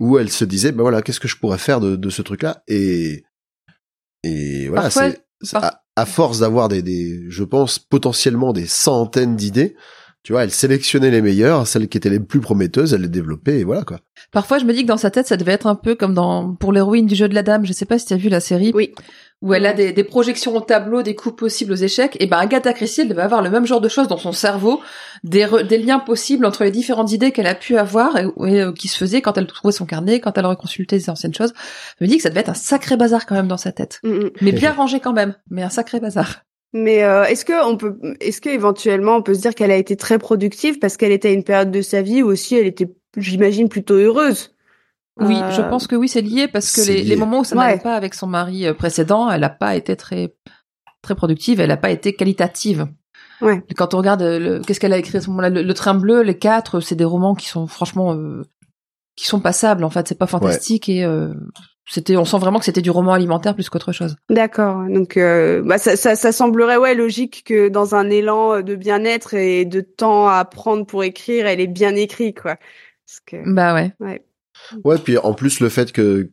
où 0.00 0.18
elle 0.18 0.30
se 0.30 0.44
disait, 0.44 0.72
ben 0.72 0.82
voilà, 0.82 1.00
qu'est-ce 1.02 1.20
que 1.20 1.28
je 1.28 1.36
pourrais 1.36 1.58
faire 1.58 1.80
de, 1.80 1.96
de 1.96 2.10
ce 2.10 2.22
truc-là? 2.22 2.62
Et 2.68 3.24
et 4.24 4.68
voilà, 4.68 4.90
c'est 4.90 5.24
c'est 5.40 5.52
par- 5.54 5.64
à, 5.64 5.82
à 5.96 6.06
force 6.06 6.38
d'avoir 6.40 6.68
des, 6.68 6.82
des, 6.82 7.24
je 7.28 7.42
pense 7.44 7.78
potentiellement 7.78 8.52
des 8.52 8.66
centaines 8.66 9.36
d'idées. 9.36 9.74
Tu 10.22 10.32
vois, 10.32 10.44
elle 10.44 10.52
sélectionnait 10.52 11.10
les 11.10 11.20
meilleures, 11.20 11.66
celles 11.66 11.88
qui 11.88 11.98
étaient 11.98 12.08
les 12.08 12.20
plus 12.20 12.38
prometteuses, 12.38 12.94
elle 12.94 13.00
les 13.00 13.08
développait, 13.08 13.58
et 13.58 13.64
voilà 13.64 13.82
quoi. 13.82 13.98
Parfois, 14.30 14.58
je 14.58 14.64
me 14.64 14.72
dis 14.72 14.82
que 14.82 14.86
dans 14.86 14.96
sa 14.96 15.10
tête, 15.10 15.26
ça 15.26 15.36
devait 15.36 15.50
être 15.50 15.66
un 15.66 15.74
peu 15.74 15.96
comme 15.96 16.14
dans 16.14 16.54
pour 16.54 16.72
l'héroïne 16.72 17.06
du 17.06 17.16
jeu 17.16 17.28
de 17.28 17.34
la 17.34 17.42
dame. 17.42 17.66
Je 17.66 17.72
sais 17.72 17.86
pas 17.86 17.98
si 17.98 18.06
tu 18.06 18.12
as 18.14 18.18
vu 18.18 18.28
la 18.28 18.38
série. 18.38 18.70
Oui. 18.72 18.92
Où 19.42 19.54
elle 19.54 19.66
a 19.66 19.72
des, 19.72 19.92
des 19.92 20.04
projections 20.04 20.54
au 20.56 20.60
tableau, 20.60 21.02
des 21.02 21.16
coups 21.16 21.34
possibles 21.34 21.72
aux 21.72 21.76
échecs. 21.76 22.16
Et 22.20 22.26
ben, 22.26 22.38
Agatha 22.38 22.72
Christie, 22.72 23.00
elle 23.00 23.08
devait 23.08 23.22
avoir 23.22 23.42
le 23.42 23.50
même 23.50 23.66
genre 23.66 23.80
de 23.80 23.88
choses 23.88 24.06
dans 24.06 24.16
son 24.16 24.30
cerveau, 24.30 24.80
des, 25.24 25.44
re- 25.44 25.66
des 25.66 25.78
liens 25.78 25.98
possibles 25.98 26.46
entre 26.46 26.62
les 26.62 26.70
différentes 26.70 27.10
idées 27.10 27.32
qu'elle 27.32 27.48
a 27.48 27.56
pu 27.56 27.76
avoir 27.76 28.16
et, 28.16 28.26
et, 28.46 28.62
euh, 28.62 28.72
qui 28.72 28.86
se 28.86 28.96
faisaient 28.96 29.20
quand 29.20 29.36
elle 29.36 29.48
trouvait 29.48 29.72
son 29.72 29.84
carnet, 29.84 30.20
quand 30.20 30.38
elle 30.38 30.46
reconsultait 30.46 31.00
ses 31.00 31.10
anciennes 31.10 31.34
choses. 31.34 31.52
Je 31.98 32.04
me 32.04 32.08
dis 32.08 32.18
que 32.18 32.22
ça 32.22 32.28
devait 32.28 32.40
être 32.40 32.50
un 32.50 32.54
sacré 32.54 32.96
bazar 32.96 33.26
quand 33.26 33.34
même 33.34 33.48
dans 33.48 33.56
sa 33.56 33.72
tête. 33.72 33.98
Mm, 34.04 34.10
mm. 34.10 34.30
Mais 34.42 34.52
bien 34.52 34.72
rangé 34.72 35.00
quand 35.00 35.12
même. 35.12 35.34
Mais 35.50 35.64
un 35.64 35.70
sacré 35.70 35.98
bazar. 35.98 36.44
Mais 36.72 37.02
euh, 37.02 37.24
est-ce 37.24 37.44
que 37.44 37.66
on 37.68 37.76
peut, 37.76 37.98
est-ce 38.20 38.40
que 38.40 38.48
éventuellement 38.48 39.16
on 39.16 39.22
peut 39.22 39.34
se 39.34 39.40
dire 39.40 39.54
qu'elle 39.54 39.72
a 39.72 39.76
été 39.76 39.96
très 39.96 40.18
productive 40.18 40.78
parce 40.78 40.96
qu'elle 40.96 41.12
était 41.12 41.28
à 41.28 41.32
une 41.32 41.44
période 41.44 41.70
de 41.70 41.82
sa 41.82 42.00
vie 42.00 42.22
où 42.22 42.28
aussi 42.28 42.56
elle 42.56 42.66
était, 42.66 42.88
j'imagine, 43.16 43.68
plutôt 43.68 43.94
heureuse? 43.94 44.51
Oui, 45.20 45.36
Euh, 45.40 45.50
je 45.50 45.60
pense 45.62 45.86
que 45.86 45.94
oui, 45.96 46.08
c'est 46.08 46.22
lié 46.22 46.48
parce 46.48 46.74
que 46.74 46.80
les, 46.90 47.16
moments 47.16 47.40
où 47.40 47.44
ça 47.44 47.54
Ouais. 47.56 47.66
n'allait 47.68 47.78
pas 47.82 47.94
avec 47.96 48.14
son 48.14 48.26
mari 48.26 48.66
euh, 48.66 48.74
précédent, 48.74 49.30
elle 49.30 49.42
n'a 49.42 49.50
pas 49.50 49.76
été 49.76 49.96
très 49.96 50.34
très 51.02 51.14
productive, 51.14 51.60
elle 51.60 51.68
n'a 51.68 51.76
pas 51.76 51.90
été 51.90 52.14
qualitative. 52.14 52.86
Ouais. 53.40 53.62
Quand 53.76 53.92
on 53.94 53.98
regarde 53.98 54.22
euh, 54.22 54.38
le- 54.38 54.60
qu'est-ce 54.60 54.78
qu'elle 54.80 54.92
a 54.92 54.98
écrit 54.98 55.18
à 55.18 55.20
ce 55.20 55.28
moment-là, 55.30 55.50
le, 55.50 55.62
Le 55.62 55.74
Train 55.74 55.94
bleu, 55.94 56.22
les 56.22 56.38
quatre, 56.38 56.80
c'est 56.80 56.94
des 56.94 57.04
romans 57.04 57.34
qui 57.34 57.48
sont 57.48 57.66
franchement 57.66 58.14
euh, 58.14 58.42
qui 59.16 59.26
sont 59.26 59.40
passables 59.40 59.84
en 59.84 59.90
fait, 59.90 60.08
c'est 60.08 60.18
pas 60.18 60.26
fantastique 60.28 60.88
et 60.88 61.04
euh, 61.04 61.34
c'était, 61.90 62.16
on 62.16 62.24
sent 62.24 62.38
vraiment 62.38 62.60
que 62.60 62.64
c'était 62.64 62.80
du 62.80 62.90
roman 62.90 63.12
alimentaire 63.12 63.54
plus 63.54 63.68
qu'autre 63.68 63.92
chose. 63.92 64.16
D'accord. 64.30 64.84
Donc, 64.88 65.16
euh, 65.18 65.60
bah, 65.62 65.76
ça, 65.76 65.96
ça, 65.96 66.14
ça 66.14 66.32
semblerait 66.32 66.76
ouais 66.78 66.94
logique 66.94 67.42
que 67.44 67.68
dans 67.68 67.94
un 67.96 68.08
élan 68.08 68.62
de 68.62 68.74
bien-être 68.76 69.34
et 69.34 69.64
de 69.66 69.80
temps 69.82 70.28
à 70.28 70.44
prendre 70.46 70.86
pour 70.86 71.02
écrire, 71.04 71.46
elle 71.46 71.60
est 71.60 71.66
bien 71.66 71.94
écrite, 71.96 72.40
quoi. 72.40 72.56
Parce 73.06 73.20
que, 73.26 73.52
Bah 73.52 73.74
ouais. 73.74 73.92
ouais. 74.00 74.24
Ouais, 74.84 74.96
puis 74.98 75.18
en 75.18 75.34
plus 75.34 75.60
le 75.60 75.68
fait 75.68 75.92
que 75.92 76.30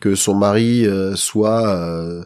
que 0.00 0.14
son 0.14 0.34
mari 0.34 0.86
euh, 0.86 1.14
soit 1.14 1.68
euh, 1.76 2.22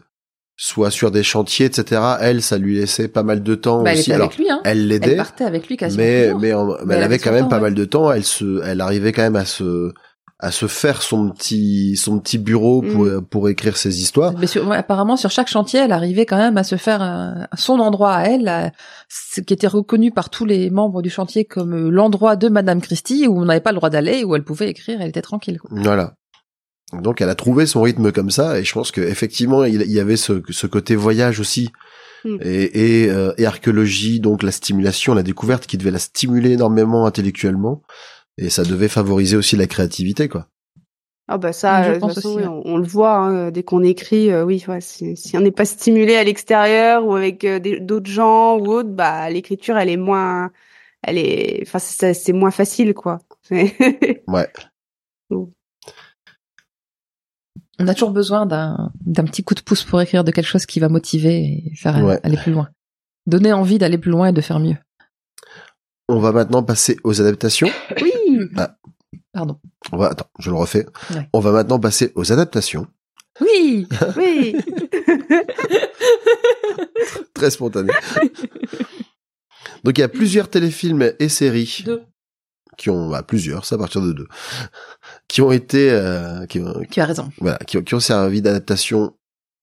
soit 0.55 0.89
sur 0.89 1.11
des 1.11 1.21
chantiers, 1.23 1.67
etc. 1.67 2.01
Elle, 2.19 2.41
ça 2.41 2.57
lui 2.57 2.75
laissait 2.79 3.07
pas 3.07 3.21
mal 3.23 3.43
de 3.43 3.53
temps 3.55 3.83
Bah, 3.83 3.91
elle 3.91 3.99
aussi. 3.99 4.09
était 4.09 4.13
Alors, 4.15 4.27
avec 4.27 4.37
lui, 4.39 4.49
hein. 4.49 4.59
elle 4.63 4.77
Elle 4.79 4.87
l'aidait, 4.87 5.15
partait 5.15 5.43
avec 5.43 5.67
lui 5.67 5.77
quasiment. 5.77 6.03
mais 6.03 6.25
toujours. 6.25 6.39
mais, 6.41 6.53
en- 6.53 6.65
mais 6.67 6.73
elle 6.81 6.91
elle 6.99 7.03
avait 7.03 7.19
quand 7.19 7.31
même 7.31 7.43
temps, 7.43 7.49
pas 7.49 7.55
ouais. 7.57 7.61
mal 7.63 7.73
de 7.75 7.85
temps. 7.85 8.11
Elle 8.11 8.23
se, 8.23 8.63
elle 8.63 8.81
arrivait 8.81 9.11
quand 9.11 9.21
même 9.21 9.35
à 9.35 9.45
se 9.45 9.91
à 10.39 10.51
se 10.51 10.67
faire 10.67 11.01
son 11.01 11.31
petit 11.31 11.95
son 11.97 12.19
petit 12.19 12.37
bureau 12.37 12.81
pour 12.83 13.05
Mm. 13.05 13.25
pour 13.25 13.49
écrire 13.49 13.75
ses 13.75 14.01
histoires. 14.01 14.33
Mais 14.37 14.45
sur- 14.47 14.67
ouais, 14.67 14.77
apparemment, 14.77 15.17
sur 15.17 15.31
chaque 15.31 15.47
chantier, 15.47 15.79
elle 15.79 15.91
arrivait 15.91 16.25
quand 16.27 16.37
même 16.37 16.57
à 16.57 16.63
se 16.63 16.75
faire 16.75 17.01
un- 17.01 17.47
son 17.57 17.79
endroit 17.79 18.13
à 18.13 18.23
elle, 18.25 18.47
à- 18.47 18.71
ce 19.09 19.41
qui 19.41 19.53
était 19.53 19.67
reconnu 19.67 20.11
par 20.11 20.29
tous 20.29 20.45
les 20.45 20.69
membres 20.69 21.01
du 21.01 21.09
chantier 21.09 21.43
comme 21.45 21.73
euh, 21.73 21.89
l'endroit 21.89 22.35
de 22.35 22.49
Madame 22.49 22.81
Christie 22.81 23.27
où 23.27 23.39
on 23.41 23.45
n'avait 23.45 23.61
pas 23.61 23.71
le 23.71 23.77
droit 23.77 23.89
d'aller, 23.89 24.23
où 24.23 24.35
elle 24.35 24.43
pouvait 24.43 24.69
écrire, 24.69 25.01
elle 25.01 25.09
était 25.09 25.21
tranquille. 25.23 25.59
quoi. 25.59 25.69
Voilà. 25.73 26.13
Donc 27.01 27.19
elle 27.19 27.29
a 27.29 27.35
trouvé 27.35 27.65
son 27.65 27.81
rythme 27.81 28.11
comme 28.13 28.29
ça 28.31 28.59
et 28.59 28.63
je 28.63 28.73
pense 28.73 28.91
que 28.91 29.01
effectivement 29.01 29.63
il 29.65 29.81
il 29.81 29.91
y 29.91 29.99
avait 29.99 30.15
ce, 30.17 30.41
ce 30.49 30.67
côté 30.67 30.95
voyage 30.95 31.39
aussi 31.39 31.69
Mm. 32.25 32.37
et, 32.41 33.03
et, 33.03 33.09
euh, 33.11 33.31
et 33.37 33.45
archéologie 33.45 34.19
donc 34.19 34.41
la 34.41 34.51
stimulation 34.51 35.13
la 35.13 35.21
découverte 35.21 35.67
qui 35.67 35.77
devait 35.77 35.91
la 35.91 35.99
stimuler 35.99 36.51
énormément 36.53 37.05
intellectuellement 37.05 37.81
et 38.37 38.49
ça 38.49 38.63
devait 38.63 38.87
favoriser 38.87 39.35
aussi 39.37 39.55
la 39.55 39.67
créativité 39.67 40.27
quoi. 40.29 40.47
Ah 41.29 41.37
bah 41.37 41.51
ça, 41.51 41.83
Je 41.83 41.87
euh, 41.89 41.89
de 41.89 41.93
toute 41.95 42.01
pense 42.01 42.15
façon, 42.15 42.27
aussi, 42.29 42.37
oui, 42.37 42.43
ouais. 42.43 42.47
on, 42.47 42.61
on 42.65 42.77
le 42.77 42.87
voit 42.87 43.15
hein, 43.17 43.51
dès 43.51 43.61
qu'on 43.63 43.83
écrit. 43.83 44.31
euh, 44.31 44.45
oui, 44.45 44.63
ouais, 44.69 44.79
si, 44.79 45.17
si 45.17 45.35
on 45.37 45.41
n'est 45.41 45.51
pas 45.51 45.65
stimulé 45.65 46.15
à 46.15 46.23
l'extérieur 46.23 47.05
ou 47.05 47.15
avec 47.15 47.43
euh, 47.43 47.59
des- 47.59 47.81
d'autres 47.81 48.09
gens 48.09 48.57
ou 48.57 48.67
autre, 48.67 48.89
bah 48.89 49.29
l'écriture, 49.29 49.77
elle 49.77 49.89
est 49.89 49.97
moins, 49.97 50.51
elle 51.03 51.17
est, 51.17 51.63
enfin 51.67 51.79
c'est 51.79 52.13
c'est 52.13 52.31
moins 52.33 52.51
facile 52.51 52.93
quoi. 52.93 53.19
Ouais. 53.51 54.47
On 57.79 57.87
a 57.87 57.93
toujours 57.93 58.11
besoin 58.11 58.45
d'un 58.45 58.91
d'un 59.05 59.23
petit 59.25 59.43
coup 59.43 59.53
de 59.53 59.61
pouce 59.61 59.83
pour 59.83 60.01
écrire 60.01 60.23
de 60.23 60.31
quelque 60.31 60.47
chose 60.47 60.65
qui 60.65 60.79
va 60.79 60.89
motiver 60.89 61.35
et 61.67 61.75
faire 61.75 62.03
Ouais. 62.03 62.19
aller 62.23 62.37
plus 62.37 62.51
loin. 62.51 62.69
Donner 63.27 63.53
envie 63.53 63.77
d'aller 63.77 63.97
plus 63.97 64.11
loin 64.11 64.29
et 64.29 64.33
de 64.33 64.41
faire 64.41 64.59
mieux. 64.59 64.77
On 66.07 66.19
va 66.19 66.31
maintenant 66.31 66.63
passer 66.63 66.97
aux 67.03 67.19
adaptations. 67.21 67.69
oui. 68.01 68.11
Pardon. 69.33 69.59
On 69.91 69.97
va 69.97 70.07
attends, 70.07 70.29
je 70.39 70.49
le 70.49 70.55
refais. 70.57 70.85
Ouais. 71.13 71.29
On 71.33 71.39
va 71.39 71.51
maintenant 71.51 71.79
passer 71.79 72.11
aux 72.15 72.31
adaptations. 72.31 72.87
Oui 73.41 73.87
Oui. 74.17 74.55
Très 77.33 77.51
spontané. 77.51 77.91
Donc 79.83 79.97
il 79.97 80.01
y 80.01 80.03
a 80.03 80.09
plusieurs 80.09 80.49
téléfilms 80.49 81.13
et 81.19 81.29
séries 81.29 81.83
Deux. 81.85 82.01
qui 82.77 82.89
ont 82.89 83.09
bah, 83.09 83.23
plusieurs, 83.23 83.65
ça 83.65 83.75
à 83.75 83.77
partir 83.77 84.01
de 84.01 84.11
deux, 84.11 84.27
qui 85.27 85.41
ont 85.41 85.51
été 85.51 85.91
euh, 85.91 86.45
qui, 86.47 86.59
Tu 86.89 86.99
as 86.99 87.05
raison. 87.05 87.29
voilà, 87.39 87.57
qui 87.59 87.93
ont 87.93 87.99
servi 87.99 88.41
d'adaptation 88.41 89.15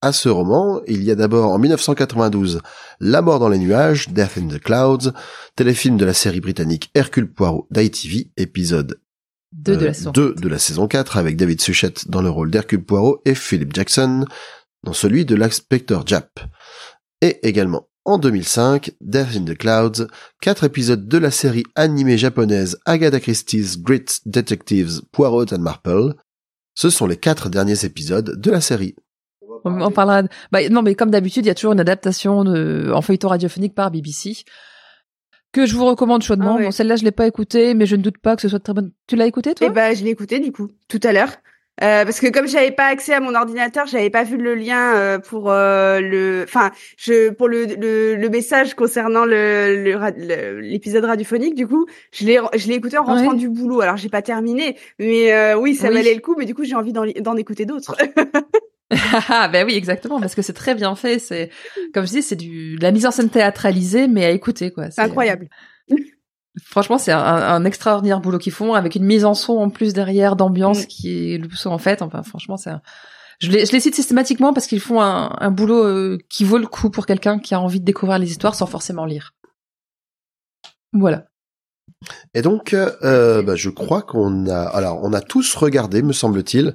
à 0.05 0.13
ce 0.13 0.29
roman. 0.29 0.81
Il 0.87 1.03
y 1.03 1.09
a 1.09 1.15
d'abord 1.15 1.51
en 1.51 1.57
1992 1.57 2.61
La 2.99 3.23
mort 3.23 3.39
dans 3.39 3.49
les 3.49 3.57
nuages, 3.57 4.09
Death 4.09 4.37
in 4.37 4.47
the 4.47 4.59
Clouds, 4.59 5.11
téléfilm 5.55 5.97
de 5.97 6.05
la 6.05 6.13
série 6.13 6.41
britannique 6.41 6.91
Hercule 6.93 7.31
Poirot 7.31 7.67
d'ITV, 7.71 8.29
épisode 8.37 8.99
Deux 9.51 9.77
de 9.77 9.83
euh, 9.83 9.87
la 9.87 9.93
saison. 9.95 10.11
2 10.11 10.35
de 10.35 10.47
la 10.47 10.59
saison 10.59 10.87
4 10.87 11.17
avec 11.17 11.37
David 11.37 11.59
Suchet 11.59 11.93
dans 12.05 12.21
le 12.21 12.29
rôle 12.29 12.51
d'Hercule 12.51 12.83
Poirot 12.83 13.19
et 13.25 13.33
Philip 13.33 13.73
Jackson 13.73 14.25
dans 14.83 14.93
celui 14.93 15.25
de 15.25 15.33
l'inspecteur 15.33 16.05
Japp. 16.05 16.39
Et 17.21 17.39
également 17.47 17.87
en 18.03 18.19
2005, 18.19 18.91
Death 19.01 19.35
in 19.35 19.45
the 19.45 19.57
Clouds, 19.57 20.05
quatre 20.39 20.65
épisodes 20.65 21.07
de 21.07 21.17
la 21.17 21.31
série 21.31 21.63
animée 21.73 22.19
japonaise 22.19 22.77
Agatha 22.85 23.19
Christie's 23.19 23.79
Great 23.79 24.19
Detectives 24.27 25.01
Poirot 25.11 25.51
and 25.51 25.61
Marple, 25.61 26.13
Ce 26.75 26.91
sont 26.91 27.07
les 27.07 27.17
quatre 27.17 27.49
derniers 27.49 27.85
épisodes 27.85 28.39
de 28.39 28.51
la 28.51 28.61
série. 28.61 28.93
On, 29.65 29.81
on 29.81 29.91
parlera. 29.91 30.23
de- 30.23 30.29
Bah, 30.51 30.59
non, 30.69 30.81
mais 30.81 30.95
comme 30.95 31.11
d'habitude, 31.11 31.45
il 31.45 31.47
y 31.49 31.51
a 31.51 31.55
toujours 31.55 31.73
une 31.73 31.79
adaptation 31.79 32.43
de, 32.43 32.91
en 32.93 33.01
feuilleton 33.01 33.27
radiophonique 33.27 33.75
par 33.75 33.91
BBC 33.91 34.43
que 35.51 35.65
je 35.65 35.75
vous 35.75 35.85
recommande 35.85 36.21
chaudement. 36.21 36.57
Ah. 36.59 36.63
Bon, 36.63 36.71
celle-là, 36.71 36.95
je 36.97 37.03
l'ai 37.03 37.11
pas 37.11 37.27
écoutée, 37.27 37.73
mais 37.73 37.85
je 37.85 37.95
ne 37.95 38.01
doute 38.01 38.17
pas 38.17 38.35
que 38.35 38.41
ce 38.41 38.49
soit 38.49 38.59
très 38.59 38.73
bonne. 38.73 38.91
Tu 39.07 39.15
l'as 39.15 39.25
écoutée, 39.25 39.53
toi? 39.55 39.67
Et 39.67 39.69
ben, 39.69 39.95
je 39.95 40.03
l'ai 40.03 40.09
écouté 40.11 40.39
du 40.39 40.51
coup 40.51 40.67
tout 40.87 40.99
à 41.03 41.11
l'heure. 41.13 41.29
Euh, 41.83 42.05
parce 42.05 42.21
que 42.21 42.27
comme 42.31 42.47
j'avais 42.47 42.71
pas 42.71 42.85
accès 42.85 43.13
à 43.13 43.19
mon 43.19 43.35
ordinateur, 43.35 43.85
j'avais 43.85 44.09
pas 44.09 44.23
vu 44.23 44.37
le 44.37 44.55
lien 44.55 44.95
euh, 44.95 45.19
pour 45.19 45.51
euh, 45.51 45.99
le, 45.99 46.43
enfin, 46.47 46.71
je 46.97 47.31
pour 47.31 47.49
le, 47.49 47.65
le, 47.65 48.15
le 48.15 48.29
message 48.29 48.75
concernant 48.75 49.25
le 49.25 49.83
le 49.83 50.59
l'épisode 50.61 51.03
radiophonique. 51.03 51.53
Du 51.53 51.67
coup, 51.67 51.85
je 52.13 52.25
l'ai 52.25 52.39
je 52.55 52.67
l'ai 52.69 52.75
écouté 52.75 52.97
en 52.97 53.03
rentrant 53.03 53.31
Ouais. 53.31 53.35
du 53.37 53.49
boulot. 53.49 53.81
Alors 53.81 53.97
j'ai 53.97 54.07
pas 54.07 54.21
terminé, 54.21 54.77
mais 54.99 55.33
euh, 55.33 55.57
oui, 55.57 55.75
ça 55.75 55.89
Oui. 55.89 55.95
valait 55.95 56.13
le 56.13 56.21
coup. 56.21 56.35
Mais 56.37 56.45
du 56.45 56.55
coup, 56.55 56.63
j'ai 56.63 56.75
envie 56.75 56.93
d'en 56.93 57.03
d'en 57.19 57.35
écouter 57.35 57.65
d'autres. 57.65 57.95
Ah, 59.29 59.47
ben 59.47 59.65
oui, 59.65 59.73
exactement, 59.75 60.19
parce 60.19 60.35
que 60.35 60.41
c'est 60.41 60.53
très 60.53 60.75
bien 60.75 60.95
fait. 60.95 61.19
C'est, 61.19 61.49
comme 61.93 62.05
je 62.05 62.11
dis, 62.11 62.21
c'est 62.21 62.35
du, 62.35 62.75
de 62.77 62.83
la 62.83 62.91
mise 62.91 63.05
en 63.05 63.11
scène 63.11 63.29
théâtralisée, 63.29 64.07
mais 64.07 64.25
à 64.25 64.29
écouter, 64.31 64.71
quoi. 64.71 64.91
C'est 64.91 65.01
incroyable. 65.01 65.49
Franchement, 66.63 66.97
c'est 66.97 67.11
un, 67.11 67.19
un 67.19 67.65
extraordinaire 67.65 68.21
boulot 68.21 68.37
qu'ils 68.37 68.53
font, 68.53 68.73
avec 68.75 68.95
une 68.95 69.03
mise 69.03 69.25
en 69.25 69.33
son 69.33 69.57
en 69.57 69.69
plus 69.69 69.93
derrière, 69.93 70.35
d'ambiance 70.35 70.83
Mm. 70.83 70.87
qui 70.87 71.33
est 71.33 71.37
le 71.37 71.49
son 71.49 71.71
en 71.71 71.77
fait. 71.77 72.01
Enfin, 72.01 72.23
franchement, 72.23 72.55
c'est 72.55 72.69
un... 72.69 72.81
je, 73.39 73.51
les, 73.51 73.65
je 73.65 73.71
les 73.73 73.81
cite 73.81 73.95
systématiquement 73.95 74.53
parce 74.53 74.67
qu'ils 74.67 74.79
font 74.79 75.01
un, 75.01 75.35
un 75.37 75.51
boulot 75.51 75.83
euh, 75.83 76.17
qui 76.29 76.45
vaut 76.45 76.57
le 76.57 76.67
coup 76.67 76.89
pour 76.89 77.05
quelqu'un 77.07 77.39
qui 77.39 77.55
a 77.55 77.59
envie 77.59 77.81
de 77.81 77.85
découvrir 77.85 78.19
les 78.19 78.31
histoires 78.31 78.55
sans 78.55 78.67
forcément 78.67 79.03
lire. 79.05 79.33
Voilà. 80.93 81.25
Et 82.33 82.41
donc, 82.41 82.73
euh, 82.73 83.41
bah, 83.41 83.55
je 83.55 83.69
crois 83.69 84.01
qu'on 84.01 84.47
a, 84.47 84.61
alors, 84.61 84.99
on 85.03 85.11
a 85.11 85.19
tous 85.21 85.55
regardé, 85.55 86.03
me 86.03 86.13
semble-t-il, 86.13 86.67
euh, 86.67 86.73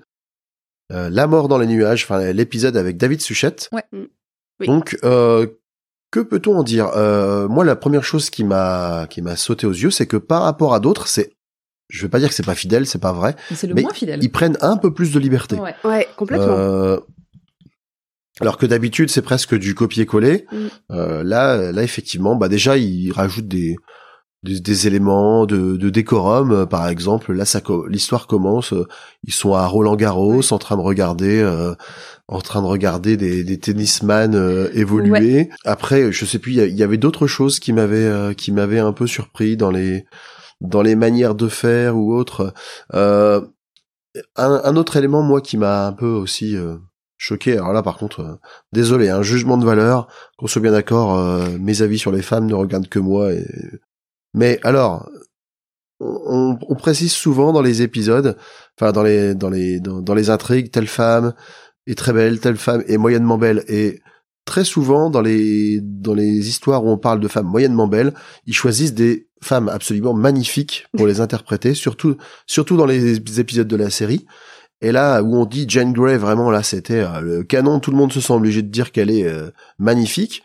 La 0.91 1.27
mort 1.27 1.49
dans 1.49 1.59
les 1.59 1.67
nuages, 1.67 2.05
enfin 2.05 2.33
l'épisode 2.33 2.77
avec 2.77 2.97
David 2.97 3.21
Suchette. 3.21 3.69
Ouais. 3.73 3.85
Mm. 3.93 4.05
Oui. 4.61 4.67
Donc, 4.67 4.99
euh, 5.05 5.47
que 6.11 6.21
peut-on 6.21 6.57
en 6.59 6.63
dire? 6.63 6.91
Euh, 6.97 7.49
Moi, 7.49 7.65
la 7.65 7.77
première 7.77 8.05
chose 8.05 8.31
qui 8.31 8.45
m'a 8.45 9.07
qui 9.09 9.23
m'a 9.23 9.37
sauté 9.37 9.67
aux 9.67 9.73
yeux, 9.73 9.91
c'est 9.91 10.07
que 10.07 10.17
par 10.17 10.43
rapport 10.43 10.75
à 10.75 10.81
d'autres, 10.81 11.07
c'est, 11.07 11.33
je 11.89 12.03
vais 12.03 12.09
pas 12.09 12.19
dire 12.19 12.29
que 12.29 12.35
c'est 12.35 12.45
pas 12.45 12.55
fidèle, 12.55 12.87
c'est 12.87 12.99
pas 12.99 13.13
vrai, 13.13 13.37
Mais 13.51 13.57
c'est 13.57 13.67
le 13.67 13.75
Mais 13.75 13.83
moins 13.83 13.95
fidèle. 13.95 14.23
ils 14.23 14.31
prennent 14.31 14.59
un 14.61 14.77
peu 14.77 14.93
plus 14.93 15.13
de 15.13 15.19
liberté. 15.19 15.57
Ouais. 15.57 15.75
Ouais, 15.85 16.09
complètement. 16.17 16.49
Euh, 16.49 16.99
alors 18.41 18.57
que 18.57 18.67
d'habitude 18.67 19.11
c'est 19.11 19.23
presque 19.23 19.55
du 19.55 19.75
copier-coller. 19.75 20.47
Mm. 20.51 20.57
Euh, 20.93 21.23
là, 21.23 21.73
là 21.73 21.83
effectivement, 21.83 22.37
bah 22.37 22.49
déjà 22.49 22.77
ils 22.77 23.13
rajoutent 23.13 23.49
des 23.49 23.77
des, 24.43 24.61
des 24.61 24.87
éléments 24.87 25.47
de, 25.47 25.77
de 25.77 25.91
décorum. 25.91 26.53
Euh, 26.53 26.67
Par 26.67 26.89
exemple, 26.89 27.33
là, 27.33 27.45
ça 27.45 27.61
l'histoire 27.89 28.27
commence. 28.27 28.73
euh, 28.73 28.87
ils 29.25 29.33
sont 29.33 29.55
à 29.55 29.67
Roland 29.67 29.97
Garros 29.97 30.53
en 30.53 30.59
train 30.59 30.77
de 30.77 30.83
regarder, 30.83 31.41
euh, 31.41 31.75
en 32.29 32.41
train 32.41 32.63
de 32.63 32.67
regarder 32.67 33.17
des, 33.17 33.45
des 33.45 33.59
tennisman 33.59 34.35
euh, 34.35 34.71
évoluer. 34.75 35.51
Après, 35.65 36.13
je 36.13 36.25
sais 36.25 36.39
plus, 36.39 36.53
il 36.53 36.77
y 36.77 36.83
avait 36.83 36.97
d'autres 36.99 37.27
choses 37.27 37.61
qui 37.61 37.73
m'avaient 37.73 37.97
euh, 37.99 38.33
qui 38.33 38.53
m'avaient 38.53 38.79
un 38.79 38.93
peu 38.93 39.07
surpris 39.07 39.57
dans 39.57 39.71
les 39.71 40.05
dans 40.61 40.83
les 40.83 40.95
manières 40.97 41.35
de 41.35 41.49
faire 41.49 41.97
ou 41.97 42.15
autres. 42.15 42.53
Euh, 42.95 43.41
un, 44.37 44.61
un 44.65 44.77
autre 44.77 44.97
élément, 44.97 45.23
moi, 45.23 45.41
qui 45.41 45.57
m'a 45.57 45.87
un 45.87 45.93
peu 45.93 46.09
aussi 46.09 46.57
euh, 46.57 46.77
choqué. 47.17 47.55
Alors 47.55 47.73
là, 47.73 47.83
par 47.83 47.97
contre, 47.97 48.21
euh, 48.21 48.35
désolé, 48.73 49.09
un 49.09 49.23
jugement 49.23 49.57
de 49.57 49.65
valeur. 49.65 50.09
Qu'on 50.37 50.49
soit 50.49 50.61
bien 50.63 50.73
d'accord, 50.73 51.17
euh, 51.17 51.47
mes 51.61 51.83
avis 51.83 51.99
sur 51.99 52.11
les 52.11 52.23
femmes 52.23 52.47
ne 52.47 52.55
regardent 52.55 52.89
que 52.89 52.99
moi. 52.99 53.33
Et... 53.33 53.47
Mais 54.35 54.59
alors, 54.63 55.09
on, 56.01 56.57
précise 56.77 57.13
souvent 57.13 57.53
dans 57.53 57.63
les 57.63 57.83
épisodes, 57.83 58.37
enfin 58.79 58.93
dans 58.93 59.03
les 59.03 59.35
dans 59.35 59.51
les 59.51 59.81
dans, 59.81 60.01
dans 60.01 60.15
les 60.15 60.31
intrigues, 60.31 60.71
telle 60.71 60.87
femme 60.87 61.35
est 61.87 61.97
très 61.97 62.13
belle, 62.13 62.41
telle 62.41 62.57
femme 62.57 62.83
est 62.87 62.97
moyennement 62.97 63.39
belle. 63.39 63.65
Et 63.69 64.01
très 64.45 64.65
souvent 64.65 65.11
dans 65.11 65.21
les 65.21 65.81
dans 65.83 66.15
les 66.15 66.49
histoires 66.49 66.85
où 66.85 66.91
on 66.91 66.99
parle 66.99 67.21
de 67.21 67.29
femmes 67.29 67.47
moyennement 67.47 67.87
belles, 67.87 68.15
ils 68.47 68.55
choisissent 68.55 68.95
des 68.95 69.29
femmes 69.43 69.69
absolument 69.69 70.15
magnifiques 70.15 70.87
pour 70.97 71.07
les 71.07 71.21
interpréter, 71.21 71.75
surtout 71.75 72.17
surtout 72.47 72.77
dans 72.77 72.87
les 72.87 73.17
épisodes 73.39 73.69
de 73.69 73.77
la 73.77 73.91
série. 73.91 74.27
Et 74.83 74.93
là 74.93 75.23
où 75.23 75.37
on 75.37 75.45
dit 75.45 75.67
Jane 75.69 75.93
Grey, 75.93 76.17
vraiment 76.17 76.51
là 76.51 76.63
c'était 76.63 77.01
euh, 77.01 77.21
le 77.21 77.43
canon, 77.43 77.81
tout 77.81 77.91
le 77.91 77.99
monde 77.99 78.13
se 78.13 78.21
sent 78.21 78.33
obligé 78.33 78.63
de 78.63 78.69
dire 78.69 78.93
qu'elle 78.93 79.11
est 79.11 79.27
euh, 79.27 79.51
magnifique. 79.79 80.43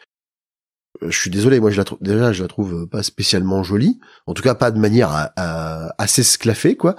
Euh, 1.03 1.09
Je 1.09 1.17
suis 1.19 1.29
désolé, 1.29 1.59
moi 1.59 1.71
je 1.71 1.77
la 1.77 1.83
trouve 1.83 1.99
déjà 2.01 2.31
je 2.33 2.41
la 2.43 2.47
trouve 2.47 2.87
pas 2.87 3.03
spécialement 3.03 3.63
jolie, 3.63 3.99
en 4.27 4.33
tout 4.33 4.43
cas 4.43 4.55
pas 4.55 4.71
de 4.71 4.79
manière 4.79 5.09
à, 5.11 5.31
à, 5.35 5.93
à 5.97 6.07
s'esclaffer 6.07 6.75
quoi. 6.77 6.95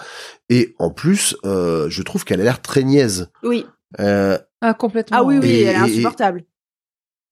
Et 0.48 0.74
en 0.78 0.90
plus, 0.90 1.36
euh, 1.44 1.88
je 1.90 2.02
trouve 2.02 2.24
qu'elle 2.24 2.40
a 2.40 2.44
l'air 2.44 2.60
très 2.62 2.82
niaise. 2.84 3.30
Oui. 3.42 3.66
Euh, 4.00 4.38
Ah, 4.60 4.74
complètement. 4.74 5.18
Ah 5.18 5.24
oui, 5.24 5.38
oui, 5.40 5.48
Et- 5.48 5.62
elle 5.62 5.68
est 5.68 5.72
et- 5.72 5.76
insupportable. 5.76 6.44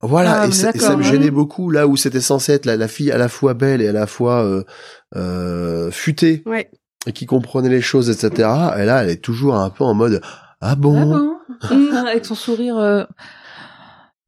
voilà, 0.00 0.42
Ah, 0.42 0.46
et, 0.46 0.52
ça, 0.52 0.70
et 0.74 0.78
ça 0.78 0.96
me 0.96 1.02
ouais. 1.02 1.10
gênait 1.10 1.30
beaucoup 1.30 1.70
là 1.70 1.86
où 1.86 1.96
c'était 1.96 2.20
censé 2.20 2.52
être 2.52 2.66
la, 2.66 2.76
la 2.76 2.88
fille 2.88 3.10
à 3.10 3.18
la 3.18 3.28
fois 3.28 3.54
belle 3.54 3.80
et 3.82 3.88
à 3.88 3.92
la 3.92 4.06
fois 4.06 4.44
euh, 4.44 4.62
euh, 5.16 5.90
futée 5.90 6.42
Ouais. 6.46 6.70
et 7.06 7.12
qui 7.12 7.26
comprenait 7.26 7.68
les 7.68 7.80
choses, 7.82 8.08
etc. 8.10 8.48
Et 8.78 8.84
là, 8.84 9.02
elle 9.02 9.10
est 9.10 9.22
toujours 9.22 9.54
un 9.56 9.70
peu 9.70 9.84
en 9.84 9.94
mode 9.94 10.20
ah 10.60 10.74
bon, 10.76 11.12
Ah 11.60 11.68
bon 11.70 11.96
Avec 12.08 12.24
son 12.24 12.34
sourire. 12.34 12.76
euh, 12.78 13.04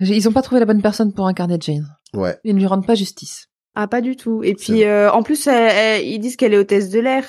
Ils 0.00 0.28
ont 0.28 0.32
pas 0.32 0.42
trouvé 0.42 0.60
la 0.60 0.66
bonne 0.66 0.82
personne 0.82 1.12
pour 1.12 1.26
incarner 1.26 1.56
Jane. 1.60 1.86
Ouais. 2.16 2.38
Ils 2.44 2.54
ne 2.54 2.60
lui 2.60 2.66
rendent 2.66 2.86
pas 2.86 2.94
justice. 2.94 3.48
Ah, 3.74 3.86
pas 3.86 4.00
du 4.00 4.16
tout. 4.16 4.42
Et 4.42 4.54
puis, 4.54 4.84
euh, 4.84 5.10
en 5.12 5.22
plus, 5.22 5.46
elle- 5.46 5.70
elle- 6.00 6.06
ils 6.06 6.18
disent 6.18 6.36
qu'elle 6.36 6.54
est 6.54 6.58
hôtesse 6.58 6.88
de 6.90 6.98
l'air. 7.00 7.24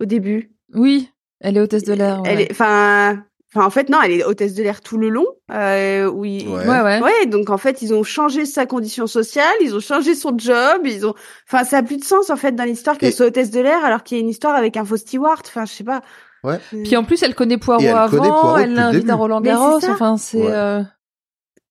Au 0.00 0.04
début. 0.04 0.52
Oui, 0.74 1.10
elle 1.40 1.56
est 1.56 1.60
hôtesse 1.60 1.84
de 1.84 1.92
l'air. 1.92 2.22
Elle 2.24 2.38
Ouais. 2.38 2.42
est, 2.44 2.50
enfin, 2.50 3.22
enfin, 3.54 3.66
en 3.66 3.70
fait, 3.70 3.88
non, 3.90 3.98
elle 4.02 4.12
est 4.12 4.24
hôtesse 4.24 4.54
de 4.54 4.62
l'air 4.62 4.80
tout 4.80 4.96
le 4.96 5.10
long. 5.10 5.26
Euh, 5.52 6.06
oui. 6.06 6.46
Ouais. 6.48 6.66
ouais, 6.66 6.80
ouais. 6.80 7.02
Ouais, 7.02 7.26
donc 7.26 7.50
en 7.50 7.58
fait, 7.58 7.82
ils 7.82 7.92
ont 7.92 8.02
changé 8.02 8.46
sa 8.46 8.64
condition 8.64 9.06
sociale, 9.06 9.54
ils 9.60 9.74
ont 9.74 9.80
changé 9.80 10.14
son 10.14 10.36
job, 10.38 10.80
ils 10.86 11.06
ont, 11.06 11.14
enfin, 11.46 11.64
ça 11.64 11.78
a 11.78 11.82
plus 11.82 11.98
de 11.98 12.04
sens 12.04 12.30
en 12.30 12.36
fait 12.36 12.52
dans 12.52 12.64
l'histoire 12.64 12.96
qu'elle 12.96 13.10
Et- 13.10 13.12
soit 13.12 13.26
hôtesse 13.26 13.50
de 13.50 13.60
l'air 13.60 13.84
alors 13.84 14.02
qu'il 14.02 14.16
y 14.16 14.20
a 14.20 14.22
une 14.22 14.30
histoire 14.30 14.54
avec 14.56 14.76
un 14.78 14.84
faux 14.86 14.96
steward. 14.96 15.42
Enfin, 15.46 15.66
je 15.66 15.72
sais 15.72 15.84
pas. 15.84 16.00
Ouais. 16.42 16.58
Euh, 16.74 16.82
Puis 16.84 16.96
en 16.96 17.04
plus, 17.04 17.22
elle 17.22 17.34
connaît 17.36 17.58
Poirot 17.58 17.82
elle 17.82 17.90
avant, 17.90 18.16
connaît 18.16 18.28
Poirot 18.30 18.56
elle 18.58 18.74
l'invite 18.74 19.10
à. 19.10 19.14
Roland 19.14 19.40
Garros. 19.42 19.78
Enfin, 19.84 20.16
c'est. 20.16 20.38
Ouais. 20.42 20.50
euh, 20.50 20.82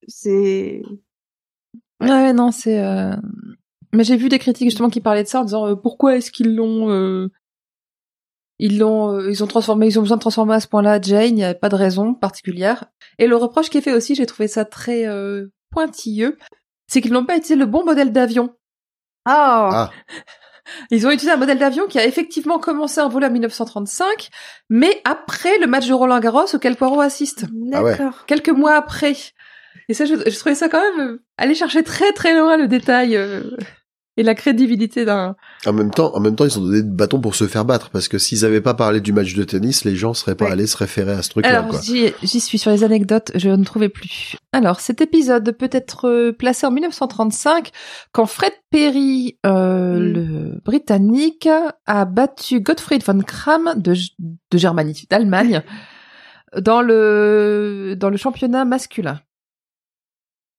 c'est. 0.07 0.83
Ouais, 2.01 2.33
non, 2.33 2.51
c'est. 2.51 2.83
euh, 2.83 3.15
Mais 3.93 4.03
j'ai 4.03 4.17
vu 4.17 4.29
des 4.29 4.39
critiques 4.39 4.69
justement 4.69 4.89
qui 4.89 5.01
parlaient 5.01 5.23
de 5.23 5.27
ça 5.27 5.41
en 5.41 5.45
disant 5.45 5.67
euh, 5.67 5.75
pourquoi 5.75 6.15
est-ce 6.17 6.31
qu'ils 6.31 6.55
l'ont. 6.55 6.89
euh, 6.89 7.29
Ils 8.59 8.77
l'ont, 8.79 9.13
euh, 9.13 9.29
ils 9.31 9.43
ont 9.43 9.47
transformé, 9.47 9.87
ils 9.87 9.97
ont 9.99 10.01
besoin 10.03 10.17
de 10.17 10.21
transformer 10.21 10.55
à 10.55 10.59
ce 10.59 10.67
point-là 10.67 10.99
Jane. 11.01 11.25
Il 11.29 11.35
n'y 11.35 11.43
a 11.43 11.53
pas 11.53 11.69
de 11.69 11.75
raison 11.75 12.13
particulière. 12.13 12.85
Et 13.19 13.27
le 13.27 13.35
reproche 13.35 13.69
qui 13.69 13.77
est 13.77 13.81
fait 13.81 13.93
aussi, 13.93 14.15
j'ai 14.15 14.25
trouvé 14.25 14.47
ça 14.47 14.65
très 14.65 15.05
euh, 15.07 15.47
pointilleux, 15.71 16.37
c'est 16.87 17.01
qu'ils 17.01 17.13
n'ont 17.13 17.25
pas 17.25 17.35
utilisé 17.37 17.55
le 17.55 17.65
bon 17.65 17.85
modèle 17.85 18.11
d'avion. 18.11 18.49
Oh. 19.27 19.31
Ah, 19.31 19.91
Ils 20.91 21.05
ont 21.05 21.09
utilisé 21.11 21.31
un 21.31 21.37
modèle 21.37 21.57
d'avion 21.57 21.87
qui 21.87 21.99
a 21.99 22.05
effectivement 22.05 22.59
commencé 22.59 23.01
un 23.01 23.09
vol 23.09 23.25
en 23.25 23.31
1935, 23.31 24.29
mais 24.69 25.01
après 25.05 25.57
le 25.59 25.67
match 25.67 25.87
de 25.87 25.93
Roland 25.93 26.19
Garros 26.19 26.45
auquel 26.53 26.75
Poirot 26.77 27.01
assiste. 27.01 27.45
Ah 27.73 27.83
ouais. 27.83 27.97
D'accord. 27.97 28.25
quelques 28.25 28.49
mois 28.51 28.75
après. 28.75 29.13
Et 29.89 29.93
ça, 29.93 30.05
je, 30.05 30.15
je 30.15 30.39
trouvais 30.39 30.55
ça 30.55 30.69
quand 30.69 30.81
même 30.97 31.07
euh, 31.07 31.23
aller 31.37 31.55
chercher 31.55 31.83
très 31.83 32.11
très 32.13 32.37
loin 32.37 32.57
le 32.57 32.67
détail 32.67 33.15
euh, 33.17 33.41
et 34.17 34.23
la 34.23 34.35
crédibilité 34.35 35.05
d'un. 35.05 35.35
en 35.65 35.73
même 35.73 35.89
temps, 35.91 36.13
en 36.15 36.19
même 36.19 36.35
temps, 36.35 36.43
ils 36.45 36.59
ont 36.59 36.61
donné 36.63 36.81
de 36.83 36.89
bâton 36.91 37.19
pour 37.21 37.33
se 37.35 37.47
faire 37.47 37.63
battre 37.65 37.89
parce 37.89 38.07
que 38.09 38.17
s'ils 38.17 38.43
avaient 38.45 38.59
pas 38.61 38.73
parlé 38.73 38.99
du 38.99 39.13
match 39.13 39.33
de 39.33 39.43
tennis, 39.45 39.85
les 39.85 39.95
gens 39.95 40.13
seraient 40.13 40.35
pas 40.35 40.45
Ouais. 40.45 40.51
allés 40.51 40.67
se 40.67 40.75
référer 40.77 41.13
à 41.13 41.21
ce 41.21 41.29
truc-là. 41.29 41.49
Alors 41.59 41.67
quoi. 41.69 41.79
j'y 41.81 42.11
j'y 42.21 42.39
suis 42.41 42.57
sur 42.57 42.71
les 42.71 42.83
anecdotes, 42.83 43.31
je 43.35 43.49
ne 43.49 43.63
trouvais 43.63 43.87
plus. 43.89 44.35
Alors 44.53 44.81
cet 44.81 44.99
épisode 45.01 45.51
peut 45.57 45.69
être 45.71 46.09
euh, 46.09 46.31
placé 46.33 46.67
en 46.67 46.71
1935 46.71 47.71
quand 48.11 48.25
Fred 48.25 48.53
Perry, 48.69 49.37
euh, 49.45 49.97
Mm. 49.97 50.13
le 50.13 50.61
britannique, 50.63 51.47
a 51.85 52.05
battu 52.05 52.59
Gottfried 52.59 53.03
von 53.05 53.19
Kram 53.21 53.73
de, 53.77 53.93
de 54.19 54.57
Germanie, 54.57 55.05
d'Allemagne, 55.09 55.61
dans 56.59 56.81
le 56.81 57.95
dans 57.97 58.09
le 58.09 58.17
championnat 58.17 58.65
masculin. 58.65 59.19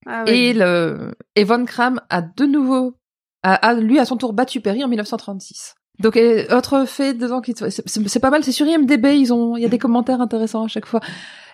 Ah. 0.06 0.24
Et, 0.26 0.52
le, 0.52 1.12
et 1.36 1.44
Von 1.44 1.64
Kram 1.64 2.00
a 2.10 2.22
de 2.22 2.44
nouveau, 2.44 2.94
a, 3.42 3.54
a, 3.54 3.74
lui 3.74 3.98
à 3.98 4.04
son 4.04 4.16
tour 4.16 4.32
battu 4.32 4.60
Perry 4.60 4.82
en 4.84 4.88
1936. 4.88 5.74
Donc, 6.00 6.16
et, 6.16 6.52
autre 6.52 6.84
fait 6.86 7.14
dedans 7.14 7.40
qui, 7.40 7.54
c'est 7.56 8.20
pas 8.20 8.30
mal, 8.30 8.42
c'est 8.42 8.52
sur 8.52 8.66
IMDB, 8.66 9.06
ils 9.16 9.32
ont, 9.32 9.56
il 9.56 9.62
y 9.62 9.66
a 9.66 9.68
des 9.68 9.78
commentaires 9.78 10.20
intéressants 10.20 10.64
à 10.64 10.68
chaque 10.68 10.86
fois. 10.86 11.00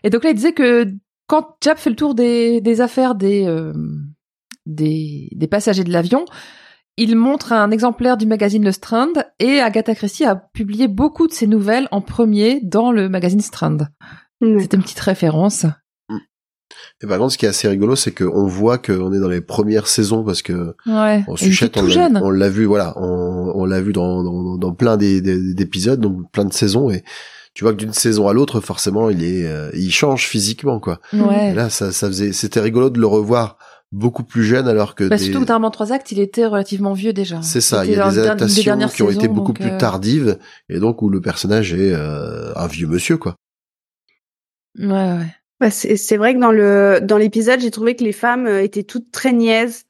Et 0.05 0.11
donc 0.11 0.25
là, 0.25 0.31
il 0.31 0.37
disait 0.37 0.53
que 0.53 0.91
quand 1.27 1.57
Jap 1.63 1.79
fait 1.79 1.91
le 1.91 1.97
tour 1.97 2.15
des, 2.15 2.61
des 2.61 2.81
affaires 2.81 3.15
des, 3.15 3.47
euh, 3.47 3.73
des, 4.67 5.29
des 5.33 5.47
passagers 5.47 5.85
de 5.85 5.93
l'avion, 5.93 6.25
il 6.97 7.15
montre 7.15 7.53
un 7.53 7.71
exemplaire 7.71 8.17
du 8.17 8.27
magazine 8.27 8.65
Le 8.65 8.73
Strand 8.73 9.13
et 9.39 9.61
Agatha 9.61 9.95
Christie 9.95 10.25
a 10.25 10.35
publié 10.35 10.89
beaucoup 10.89 11.29
de 11.29 11.33
ses 11.33 11.47
nouvelles 11.47 11.87
en 11.93 12.01
premier 12.01 12.61
dans 12.63 12.91
le 12.91 13.09
magazine 13.09 13.41
Strand. 13.41 13.79
Ouais. 14.41 14.61
C'était 14.61 14.77
une 14.77 14.83
petite 14.83 15.01
référence. 15.01 15.67
Et 17.03 17.07
par 17.07 17.19
contre, 17.19 17.33
ce 17.33 17.39
qui 17.39 17.47
est 17.47 17.49
assez 17.49 17.69
rigolo, 17.69 17.97
c'est 17.97 18.13
qu'on 18.13 18.47
voit 18.47 18.79
qu'on 18.79 19.13
est 19.13 19.21
dans 19.21 19.29
les 19.29 19.41
premières 19.41 19.87
saisons 19.87 20.23
parce 20.25 20.43
que 20.43 20.75
Ouais. 20.87 21.21
était 21.21 21.37
Suchette, 21.37 21.77
on 21.77 21.87
on 22.23 22.31
l'a 22.31 22.49
vu, 22.51 22.65
voilà, 22.67 22.93
on, 22.97 23.53
on 23.55 23.65
l'a 23.65 23.81
vu 23.81 23.93
dans, 23.93 24.23
dans, 24.23 24.57
dans 24.57 24.73
plein 24.75 24.97
des- 24.97 25.21
des- 25.21 25.55
d'épisodes, 25.55 26.01
donc 26.01 26.31
plein 26.31 26.45
de 26.45 26.53
saisons, 26.53 26.91
et 26.91 27.05
tu 27.55 27.65
vois 27.65 27.73
que 27.73 27.79
d'une 27.79 27.93
saison 27.95 28.29
à 28.29 28.33
l'autre, 28.33 28.61
forcément, 28.61 29.11
il 29.11 29.25
est, 29.25 29.47
euh, 29.47 29.71
il 29.75 29.91
change 29.91 30.27
physiquement, 30.27 30.79
quoi. 30.79 31.01
Ouais. 31.13 31.51
Et 31.51 31.55
là, 31.55 31.71
ça, 31.71 31.91
ça 31.93 32.07
faisait, 32.07 32.33
c'était 32.33 32.61
rigolo 32.61 32.91
de 32.91 33.01
le 33.01 33.07
revoir 33.07 33.57
beaucoup 33.91 34.23
plus 34.23 34.45
jeune, 34.45 34.69
alors 34.69 34.95
que 34.95 35.05
Bah, 35.09 35.17
des- 35.17 35.25
surtout 35.25 35.41
que 35.41 35.47
dans 35.47 35.71
trois 35.71 35.93
actes, 35.93 36.13
il 36.13 36.21
était 36.21 36.45
relativement 36.45 36.93
vieux 36.93 37.15
déjà. 37.15 37.41
c'est 37.43 37.63
ça. 37.63 37.87
Il 37.87 37.93
y 37.93 37.97
a 37.97 38.11
des 38.11 38.19
adaptations 38.19 38.79
qui 38.89 39.03
ont 39.03 39.11
été 39.11 39.27
beaucoup 39.29 39.55
plus 39.55 39.71
euh, 39.71 39.79
tardives, 39.79 40.39
et 40.69 40.79
donc 40.79 41.01
où 41.01 41.09
le 41.09 41.21
personnage 41.23 41.73
est 41.73 41.93
euh, 41.95 42.53
un 42.55 42.67
vieux 42.67 42.87
monsieur, 42.87 43.17
quoi. 43.17 43.35
Ouais, 44.79 44.87
ouais. 44.87 45.35
Bah, 45.61 45.71
c'est 45.71 46.17
vrai 46.17 46.35
que 46.35 46.39
dans 46.41 46.53
le 46.53 47.01
dans 47.03 47.17
l'épisode, 47.19 47.61
j'ai 47.61 47.71
trouvé 47.71 47.97
que 47.97 48.05
les 48.05 48.13
femmes 48.13 48.47
euh, 48.47 48.63
étaient 48.63 48.85
toutes 48.85 49.11
très 49.11 49.33
niaises. 49.33 49.85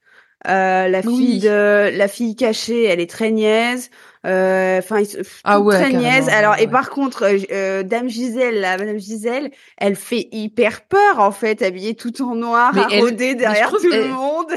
Euh, 0.47 0.87
la 0.89 1.01
Oui. 1.01 1.17
fille 1.17 1.41
de 1.41 1.91
la 1.97 2.09
fille 2.09 2.37
cachée, 2.37 2.85
elle 2.85 3.01
est 3.01 3.11
très 3.11 3.31
niaise. 3.33 3.91
Euh, 4.25 4.79
Enfin, 4.79 5.03
pff, 5.03 5.41
Ah 5.45 5.61
ouais, 5.61 5.75
très 5.75 5.93
niaises. 5.93 6.29
Alors, 6.29 6.55
ouais, 6.55 6.63
et 6.65 6.69
par 6.69 6.91
contre, 6.91 7.25
euh, 7.25 7.39
euh, 7.53 7.83
Dame 7.83 8.09
Gisèle, 8.09 8.61
là, 8.61 8.77
Madame 8.79 8.99
Gisèle, 8.99 9.51
elle 9.79 9.97
fait 9.97 10.29
hyper 10.33 10.83
peur 10.83 11.19
en 11.19 11.33
fait, 11.33 11.61
habillée 11.63 11.95
tout 11.95 12.23
en 12.23 12.35
noir, 12.35 12.73
Mais 12.75 12.83
à 12.83 12.87
elle- 12.93 13.01
rôder 13.03 13.35
derrière 13.35 13.71
tout 13.71 13.91
le 13.91 14.09
monde. 14.09 14.53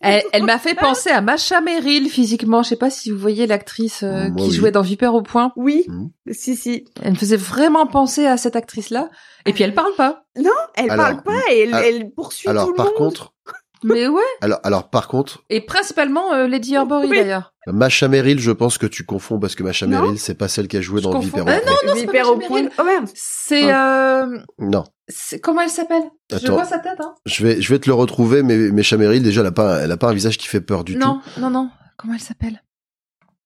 Elle, 0.00 0.22
elle 0.32 0.44
m'a 0.44 0.58
fait 0.58 0.74
penser 0.74 1.10
à 1.10 1.20
Macha 1.20 1.60
Merrill 1.60 2.08
physiquement. 2.10 2.62
Je 2.62 2.68
sais 2.70 2.76
pas 2.76 2.90
si 2.90 3.10
vous 3.10 3.18
voyez 3.18 3.46
l'actrice 3.46 4.02
euh, 4.02 4.28
qui 4.36 4.44
oui. 4.44 4.50
jouait 4.52 4.70
dans 4.70 4.82
Vipère 4.82 5.14
au 5.14 5.22
point. 5.22 5.52
Oui, 5.56 5.84
Mhm. 5.88 6.10
si 6.32 6.54
si. 6.56 6.84
Elle 7.02 7.12
me 7.12 7.16
faisait 7.16 7.36
vraiment 7.36 7.86
penser 7.86 8.26
à 8.26 8.36
cette 8.36 8.54
actrice-là. 8.56 9.08
Et 9.46 9.52
puis 9.52 9.64
elle 9.64 9.74
parle 9.74 9.94
pas. 9.96 10.24
Elle 10.34 10.90
Alors, 10.90 10.96
parle 10.96 11.22
pas 11.22 11.40
et 11.52 11.60
elle, 11.60 11.74
alors- 11.74 11.86
elle 11.86 12.10
poursuit 12.10 12.44
tout 12.44 12.50
Alors, 12.50 12.68
le 12.68 12.74
par 12.74 12.86
monde. 12.86 12.94
contre, 12.96 13.32
Mais 13.84 14.06
ouais. 14.08 14.22
alors, 14.40 14.58
alors, 14.64 14.90
par 14.90 15.06
contre, 15.06 15.44
Et 15.50 15.60
principalement 15.60 16.32
euh, 16.32 16.46
Lady 16.46 16.76
Horbury 16.76 17.08
Oui. 17.08 17.18
d'ailleurs. 17.18 17.52
Masha 17.66 18.08
Merrill, 18.08 18.38
je 18.40 18.50
pense 18.52 18.78
que 18.78 18.86
tu 18.86 19.04
confonds 19.04 19.38
parce 19.38 19.54
que 19.54 19.62
Masha 19.62 19.86
Non. 19.86 20.00
Merrill, 20.02 20.18
c'est 20.18 20.34
pas 20.34 20.48
celle 20.48 20.66
qui 20.68 20.76
a 20.76 20.80
joué 20.80 21.00
Je 21.00 21.04
dans 21.04 21.12
confonds. 21.12 21.26
Vipère. 21.26 21.44
Ah 21.46 21.58
au 21.58 21.60
Point. 21.62 21.72
non, 21.86 21.92
c'est 21.96 22.06
pas 22.06 22.12
Macha. 22.12 22.36
Merrill. 22.36 22.70
Oh 22.78 22.82
merde. 22.84 23.08
C'est 23.14 23.72
euh, 23.72 24.38
Non. 24.58 24.84
C'est- 25.08 25.40
comment 25.40 25.60
elle 25.60 25.70
s'appelle? 25.70 26.02
Je 26.30 26.50
vois 26.50 26.64
sa 26.64 26.78
tête. 26.78 27.00
Hein. 27.00 27.14
Je 27.26 27.46
vais, 27.46 27.60
je 27.62 27.72
vais 27.72 27.78
te 27.78 27.88
le 27.88 27.94
retrouver, 27.94 28.42
mais 28.42 28.56
Merrill, 28.70 29.22
déjà, 29.22 29.40
elle 29.40 29.46
a 29.46 29.52
pas, 29.52 29.80
elle 29.82 29.92
a 29.92 29.96
pas 29.96 30.10
un 30.10 30.14
visage 30.14 30.38
qui 30.38 30.48
fait 30.48 30.60
peur 30.60 30.84
du 30.84 30.94
tout. 30.94 30.98
Non, 31.00 31.20
non, 31.38 31.50
non. 31.50 31.70
Comment 31.96 32.14
elle 32.14 32.20
s'appelle? 32.20 32.62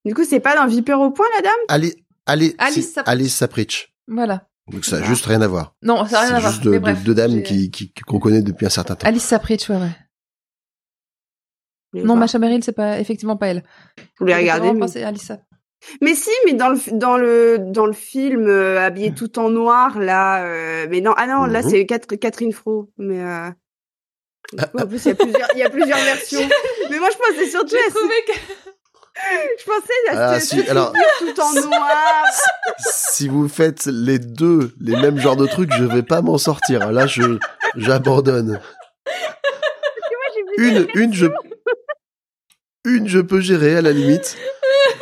Du 0.04 0.14
coup, 0.14 0.24
c'est 0.24 0.40
pas 0.40 0.56
dans 0.56 0.66
Vipère 0.66 1.00
au 1.00 1.10
point, 1.10 1.26
la 1.36 1.42
dame? 1.42 1.52
Allez, 1.68 1.94
allez, 2.26 2.54
Alice 2.58 2.74
c'est 2.74 2.82
Sapritch. 2.94 3.08
Alice 3.12 3.34
Sapritch. 3.34 3.94
Voilà. 4.08 4.46
Donc 4.72 4.84
ça 4.84 4.96
a 4.96 5.00
Ah. 5.00 5.04
juste 5.04 5.26
rien 5.26 5.42
à 5.42 5.48
voir. 5.48 5.74
Non, 5.82 6.04
ça 6.06 6.12
n'a 6.12 6.20
rien 6.20 6.30
à 6.30 6.34
C'est 6.36 6.40
voir. 6.40 6.52
juste 6.52 6.64
de- 6.64 6.70
Mais 6.70 6.76
de- 6.76 6.82
bref, 6.82 7.02
deux 7.04 7.14
dames 7.14 7.42
qui, 7.42 7.70
qui, 7.70 7.92
qu'on 7.92 8.18
connaît 8.18 8.40
depuis 8.42 8.66
un 8.66 8.70
certain 8.70 8.94
temps. 8.94 9.06
Alice 9.06 9.24
Sapritch, 9.24 9.68
ouais, 9.68 9.76
ouais. 9.76 9.90
Non, 11.92 12.04
voir. 12.06 12.18
Macha 12.18 12.38
Merrill, 12.38 12.62
c'est 12.62 12.72
pas 12.72 13.00
effectivement 13.00 13.36
pas 13.36 13.48
elle. 13.48 13.64
Je 13.98 14.02
voulais 14.20 14.32
J'avais 14.32 14.42
regarder. 14.52 14.72
mais- 14.72 15.02
Alice 15.02 15.22
Sap- 15.24 15.42
Mais 16.02 16.14
si, 16.14 16.30
mais 16.44 16.52
dans 16.52 16.68
le 16.68 16.78
dans 16.92 17.16
le 17.16 17.58
dans 17.58 17.86
le 17.86 17.92
film 17.92 18.46
euh, 18.48 18.78
habillé 18.80 19.12
tout 19.14 19.38
en 19.38 19.48
noir 19.50 19.98
là, 19.98 20.44
euh, 20.44 20.86
mais 20.90 21.00
non 21.00 21.14
ah 21.16 21.26
non 21.26 21.44
là 21.46 21.62
Mhm. 21.62 21.70
c'est 21.70 21.86
Cat- 21.86 21.98
Catherine 22.20 22.52
Fro, 22.52 22.90
mais 22.98 23.20
euh... 23.22 23.48
en 24.78 24.86
plus 24.86 25.04
il 25.04 25.08
y 25.08 25.10
a 25.10 25.14
plusieurs 25.14 25.48
il 25.54 25.58
y 25.58 25.62
a 25.62 25.70
plusieurs 25.70 25.98
versions. 25.98 26.48
mais 26.90 26.98
moi 26.98 27.08
je 27.12 27.16
pensais 27.16 27.48
surtout 27.50 27.76
J'ai 27.76 27.86
à 27.86 27.90
trouvé 27.90 28.14
que 28.26 28.32
je 29.58 29.64
pensais 29.64 30.08
à 30.16 30.30
Ah, 30.32 30.40
ce- 30.40 30.46
si, 30.46 30.68
alors- 30.68 30.92
tout 31.18 31.40
en 31.40 31.52
noir. 31.54 32.24
si 32.78 33.28
vous 33.28 33.48
faites 33.48 33.86
les 33.86 34.18
deux, 34.18 34.72
les 34.80 34.96
mêmes 34.96 35.18
genres 35.18 35.36
de 35.36 35.46
trucs, 35.46 35.72
je 35.72 35.84
vais 35.84 36.02
pas 36.02 36.20
m'en 36.22 36.36
sortir. 36.38 36.92
Là, 36.92 37.06
je, 37.06 37.38
j'abandonne. 37.76 38.60
Une, 40.58 40.86
une, 40.94 41.14
je, 41.14 41.26
une, 42.84 43.08
je 43.08 43.18
peux 43.18 43.40
gérer 43.40 43.76
à 43.76 43.82
la 43.82 43.92
limite, 43.92 44.36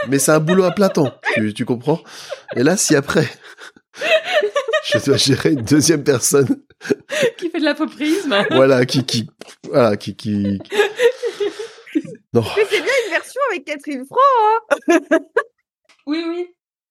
mais 0.09 0.19
c'est 0.19 0.33
un 0.33 0.41
boulot 0.41 0.65
à 0.65 0.71
plein 0.73 0.89
temps. 0.89 1.13
Tu, 1.35 1.55
tu 1.55 1.65
comprends? 1.65 2.01
Et 2.57 2.63
là, 2.63 2.77
si 2.77 2.97
après, 2.97 3.29
je 4.85 4.99
dois 5.05 5.17
gérer 5.17 5.53
une 5.53 5.63
deuxième 5.63 6.05
personne, 6.05 6.63
qui 7.37 7.51
fait 7.51 7.59
de 7.59 7.65
l'apoprisme. 7.65 8.35
voilà, 8.51 8.85
qui, 8.87 9.05
qui, 9.05 9.29
voilà, 9.65 9.97
qui, 9.97 10.15
qui, 10.17 10.59
non, 12.33 12.43
Mais 12.57 12.67
c'est 12.71 12.83
bien 12.83 12.93
une 13.07 13.11
version 13.11 13.41
avec 13.51 13.65
Catherine 13.65 14.05
Fro, 14.07 14.19
Oui, 16.07 16.25
oui. 16.29 16.47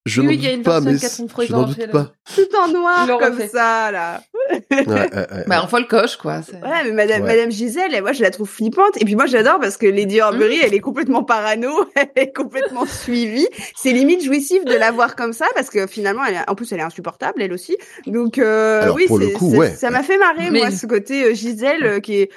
Je 0.07 0.21
Oui, 0.21 0.27
n'en 0.27 0.31
oui, 0.31 0.37
il 0.37 0.43
y 0.43 0.47
a 0.47 0.49
doute 0.51 0.57
une 0.57 0.63
pas, 0.63 0.79
version 0.79 0.91
mais 0.91 0.97
de 0.97 1.01
Catherine 1.01 1.29
Fro, 1.29 1.41
je 1.45 1.51
n'en 1.51 1.63
doute 1.63 1.91
pas. 1.91 2.11
tout 2.35 2.55
en 2.63 2.67
noir 2.69 3.07
comme 3.19 3.33
refait. 3.35 3.47
ça 3.49 3.91
là. 3.91 4.21
Ouais, 4.51 4.63
ouais, 4.71 4.85
ouais. 4.87 5.43
Bah, 5.47 5.67
le 5.79 5.85
coche, 5.85 6.15
quoi. 6.17 6.41
Voilà, 6.59 6.83
mais 6.85 6.91
Madame, 6.91 7.21
Ouais. 7.23 7.35
Madame 7.35 7.51
Gisèle, 7.51 7.93
et 7.93 8.01
moi 8.01 8.13
je 8.13 8.21
la 8.21 8.31
trouve 8.31 8.49
flippante. 8.49 8.99
Et 9.01 9.05
puis 9.05 9.15
moi 9.15 9.25
j'adore 9.25 9.59
parce 9.59 9.77
que 9.77 9.85
Lady 9.87 10.21
Horbury, 10.21 10.59
elle 10.63 10.73
est 10.73 10.79
complètement 10.79 11.23
parano, 11.23 11.69
elle 11.95 12.09
est 12.15 12.33
complètement 12.35 12.85
suivie. 12.85 13.47
C'est 13.75 13.91
limite 13.91 14.23
jouissif 14.23 14.63
de 14.65 14.73
la 14.75 14.91
voir 14.91 15.15
comme 15.15 15.33
ça 15.33 15.45
parce 15.55 15.69
que 15.69 15.85
finalement, 15.87 16.23
elle 16.25 16.35
est- 16.35 16.49
en 16.49 16.55
plus 16.55 16.71
elle 16.71 16.79
est 16.79 16.83
insupportable 16.83 17.41
elle 17.41 17.53
aussi. 17.53 17.75
Donc 18.05 18.37
euh, 18.37 18.81
Alors, 18.83 18.95
oui, 18.95 19.05
pour 19.07 19.19
le 19.19 19.27
c'est- 19.27 19.33
coup, 19.33 19.51
c'est- 19.51 19.57
ouais. 19.57 19.69
ça 19.75 19.89
m'a 19.89 20.03
fait 20.03 20.17
marrer 20.17 20.49
Mais- 20.51 20.59
moi 20.59 20.71
ce 20.71 20.85
côté 20.85 21.23
euh, 21.25 21.33
Gisèle 21.33 21.83
euh, 21.85 21.99
qui 21.99 22.21
est 22.21 22.29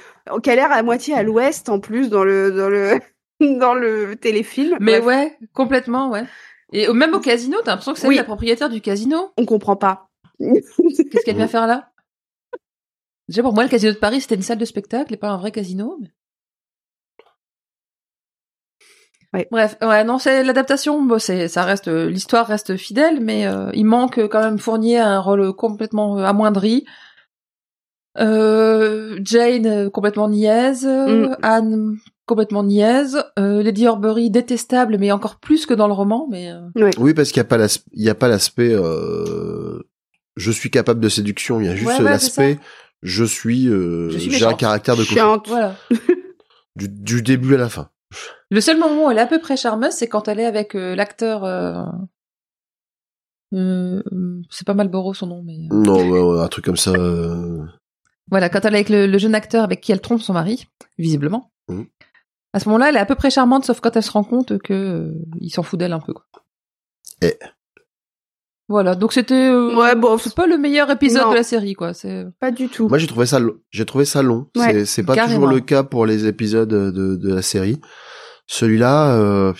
qui 0.42 0.50
a 0.50 0.54
l'air 0.54 0.70
à 0.72 0.82
moitié 0.82 1.14
à 1.14 1.22
l'ouest 1.22 1.68
en 1.68 1.80
plus 1.80 2.08
dans 2.10 2.24
le 2.24 2.50
dans 2.50 2.68
le 2.68 2.98
dans 3.58 3.74
le 3.74 4.16
téléfilm. 4.16 4.76
Mais 4.80 5.00
Bref, 5.00 5.04
ouais, 5.06 5.38
complètement, 5.54 6.10
ouais. 6.10 6.24
Et 6.72 6.92
même 6.92 7.14
au 7.14 7.20
casino, 7.20 7.58
t'as 7.64 7.72
l'impression 7.72 7.92
que 7.94 7.98
c'est 7.98 8.06
Oui. 8.08 8.16
la 8.16 8.24
propriétaire 8.24 8.68
du 8.68 8.80
casino? 8.80 9.32
on 9.36 9.44
comprend 9.44 9.76
pas. 9.76 10.08
Qu'est-ce 10.38 11.24
qu'elle 11.24 11.36
vient 11.36 11.48
faire 11.48 11.66
là? 11.66 11.90
Déjà, 13.28 13.42
pour 13.42 13.52
moi, 13.54 13.62
le 13.64 13.68
casino 13.68 13.92
de 13.92 13.98
Paris, 13.98 14.20
c'était 14.20 14.34
une 14.36 14.42
salle 14.42 14.58
de 14.58 14.64
spectacle 14.64 15.12
et 15.14 15.16
pas 15.16 15.30
un 15.30 15.36
vrai 15.36 15.50
casino. 15.52 15.98
mais- 16.00 16.10
Ouais. 19.32 19.46
Bref, 19.52 19.76
ouais, 19.80 20.02
non, 20.02 20.18
c'est 20.18 20.42
l'adaptation. 20.42 21.00
Bon, 21.04 21.20
c'est, 21.20 21.46
ça 21.46 21.62
reste, 21.64 21.86
l'histoire 21.86 22.46
reste 22.48 22.76
fidèle, 22.76 23.20
mais 23.20 23.46
euh, 23.46 23.70
il 23.74 23.84
manque 23.84 24.18
quand 24.28 24.40
même 24.42 24.58
Fournier 24.58 24.98
à 24.98 25.08
un 25.08 25.20
rôle 25.20 25.52
complètement 25.54 26.18
euh, 26.18 26.24
amoindri. 26.24 26.84
Euh, 28.18 29.20
Jane 29.22 29.66
euh, 29.66 29.88
complètement 29.90 30.28
niaise, 30.28 30.84
Mm. 30.84 31.36
Anne 31.42 31.98
complètement 32.30 32.62
niaise, 32.62 33.22
euh, 33.38 33.62
Lady 33.62 33.86
Horbury 33.88 34.30
détestable, 34.30 34.96
mais 34.98 35.10
encore 35.12 35.40
plus 35.40 35.66
que 35.66 35.74
dans 35.74 35.86
le 35.88 35.92
roman. 35.92 36.28
Mais 36.30 36.50
euh, 36.52 36.90
Oui, 36.98 37.12
parce 37.12 37.32
qu'il 37.32 37.40
n'y 37.40 37.46
a 37.46 37.48
pas 37.48 37.58
l'as- 37.58 37.84
il 37.92 38.02
y 38.04 38.08
a 38.08 38.14
pas 38.14 38.28
l'aspect 38.28 38.72
euh, 38.72 39.80
je 40.36 40.50
suis 40.52 40.70
capable 40.70 41.00
de 41.00 41.08
séduction, 41.08 41.60
il 41.60 41.66
y 41.66 41.68
a 41.68 41.74
juste 41.74 41.86
Ouais, 41.88 41.92
ouais, 41.94 41.98
c'est 41.98 42.04
l'aspect 42.10 42.54
ça. 42.54 42.60
je 43.02 43.24
suis 43.24 43.68
euh, 43.68 44.10
Je 44.10 44.18
suis 44.18 44.30
j'ai 44.30 44.44
un 44.46 44.54
caractère 44.54 44.96
de 44.96 45.02
Chiante. 45.02 45.48
voilà. 45.48 45.74
du, 46.76 46.88
du 46.88 47.20
début 47.22 47.56
à 47.56 47.58
la 47.58 47.68
fin. 47.68 47.90
Le 48.50 48.60
seul 48.60 48.78
moment 48.78 49.06
où 49.06 49.10
elle 49.10 49.18
est 49.18 49.22
à 49.22 49.26
peu 49.26 49.40
près 49.40 49.56
charmeuse, 49.56 49.92
c'est 49.92 50.06
quand 50.08 50.28
elle 50.28 50.38
est 50.40 50.46
avec 50.46 50.74
euh, 50.76 50.94
l'acteur. 50.94 51.44
Euh... 51.44 51.82
euh, 53.54 54.02
c'est 54.50 54.66
pas 54.66 54.74
Malboro 54.74 55.14
son 55.14 55.26
nom, 55.26 55.42
mais 55.44 55.58
Non, 55.70 56.08
ouais, 56.08 56.20
ouais, 56.20 56.40
un 56.42 56.48
truc 56.48 56.64
comme 56.64 56.76
ça. 56.76 56.90
euh, 56.92 57.64
voilà, 58.30 58.48
quand 58.48 58.64
elle 58.64 58.74
est 58.74 58.78
avec 58.78 58.88
le, 58.88 59.06
le 59.06 59.18
jeune 59.18 59.34
acteur 59.34 59.64
avec 59.64 59.80
qui 59.80 59.90
elle 59.92 60.00
trompe 60.00 60.22
son 60.22 60.32
mari, 60.32 60.66
visiblement. 60.98 61.50
Mhm. 61.68 61.86
À 62.52 62.60
ce 62.60 62.68
moment-là, 62.68 62.88
elle 62.88 62.96
est 62.96 63.00
à 63.00 63.06
peu 63.06 63.14
près 63.14 63.30
charmante, 63.30 63.64
sauf 63.64 63.80
quand 63.80 63.94
elle 63.96 64.02
se 64.02 64.10
rend 64.10 64.24
compte 64.24 64.58
que 64.58 64.72
euh, 64.72 65.12
il 65.40 65.50
s'en 65.50 65.62
fout 65.62 65.78
d'elle 65.78 65.92
un 65.92 66.00
peu. 66.00 66.12
Quoi. 66.12 66.24
Et- 67.22 67.38
Voilà, 68.68 68.94
donc 68.94 69.12
c'était. 69.12 69.48
euh, 69.48 69.74
Ouais, 69.76 69.94
bon, 69.94 70.16
c'est 70.18 70.34
pas 70.34 70.46
le 70.46 70.56
meilleur 70.58 70.90
épisode 70.90 71.22
Non. 71.24 71.30
de 71.30 71.36
la 71.36 71.42
série, 71.44 71.74
quoi. 71.74 71.92
C'est 71.94 72.24
pas 72.40 72.50
du 72.50 72.68
tout. 72.68 72.88
Moi, 72.88 72.98
j'ai 72.98 73.06
trouvé 73.06 73.26
ça, 73.26 73.38
j'ai 73.70 73.84
trouvé 73.86 74.04
ça 74.04 74.22
long. 74.22 74.48
Ouais, 74.56 74.84
c'est, 74.84 75.02
pas 75.04 75.14
carrément. 75.14 75.34
toujours 75.42 75.50
le 75.54 75.60
cas 75.60 75.82
pour 75.84 76.06
les 76.06 76.26
épisodes 76.26 76.68
de, 76.68 76.90
de 77.16 77.34
la 77.34 77.42
série. 77.42 77.80
Celui-là, 78.46 79.14
euh, 79.16 79.52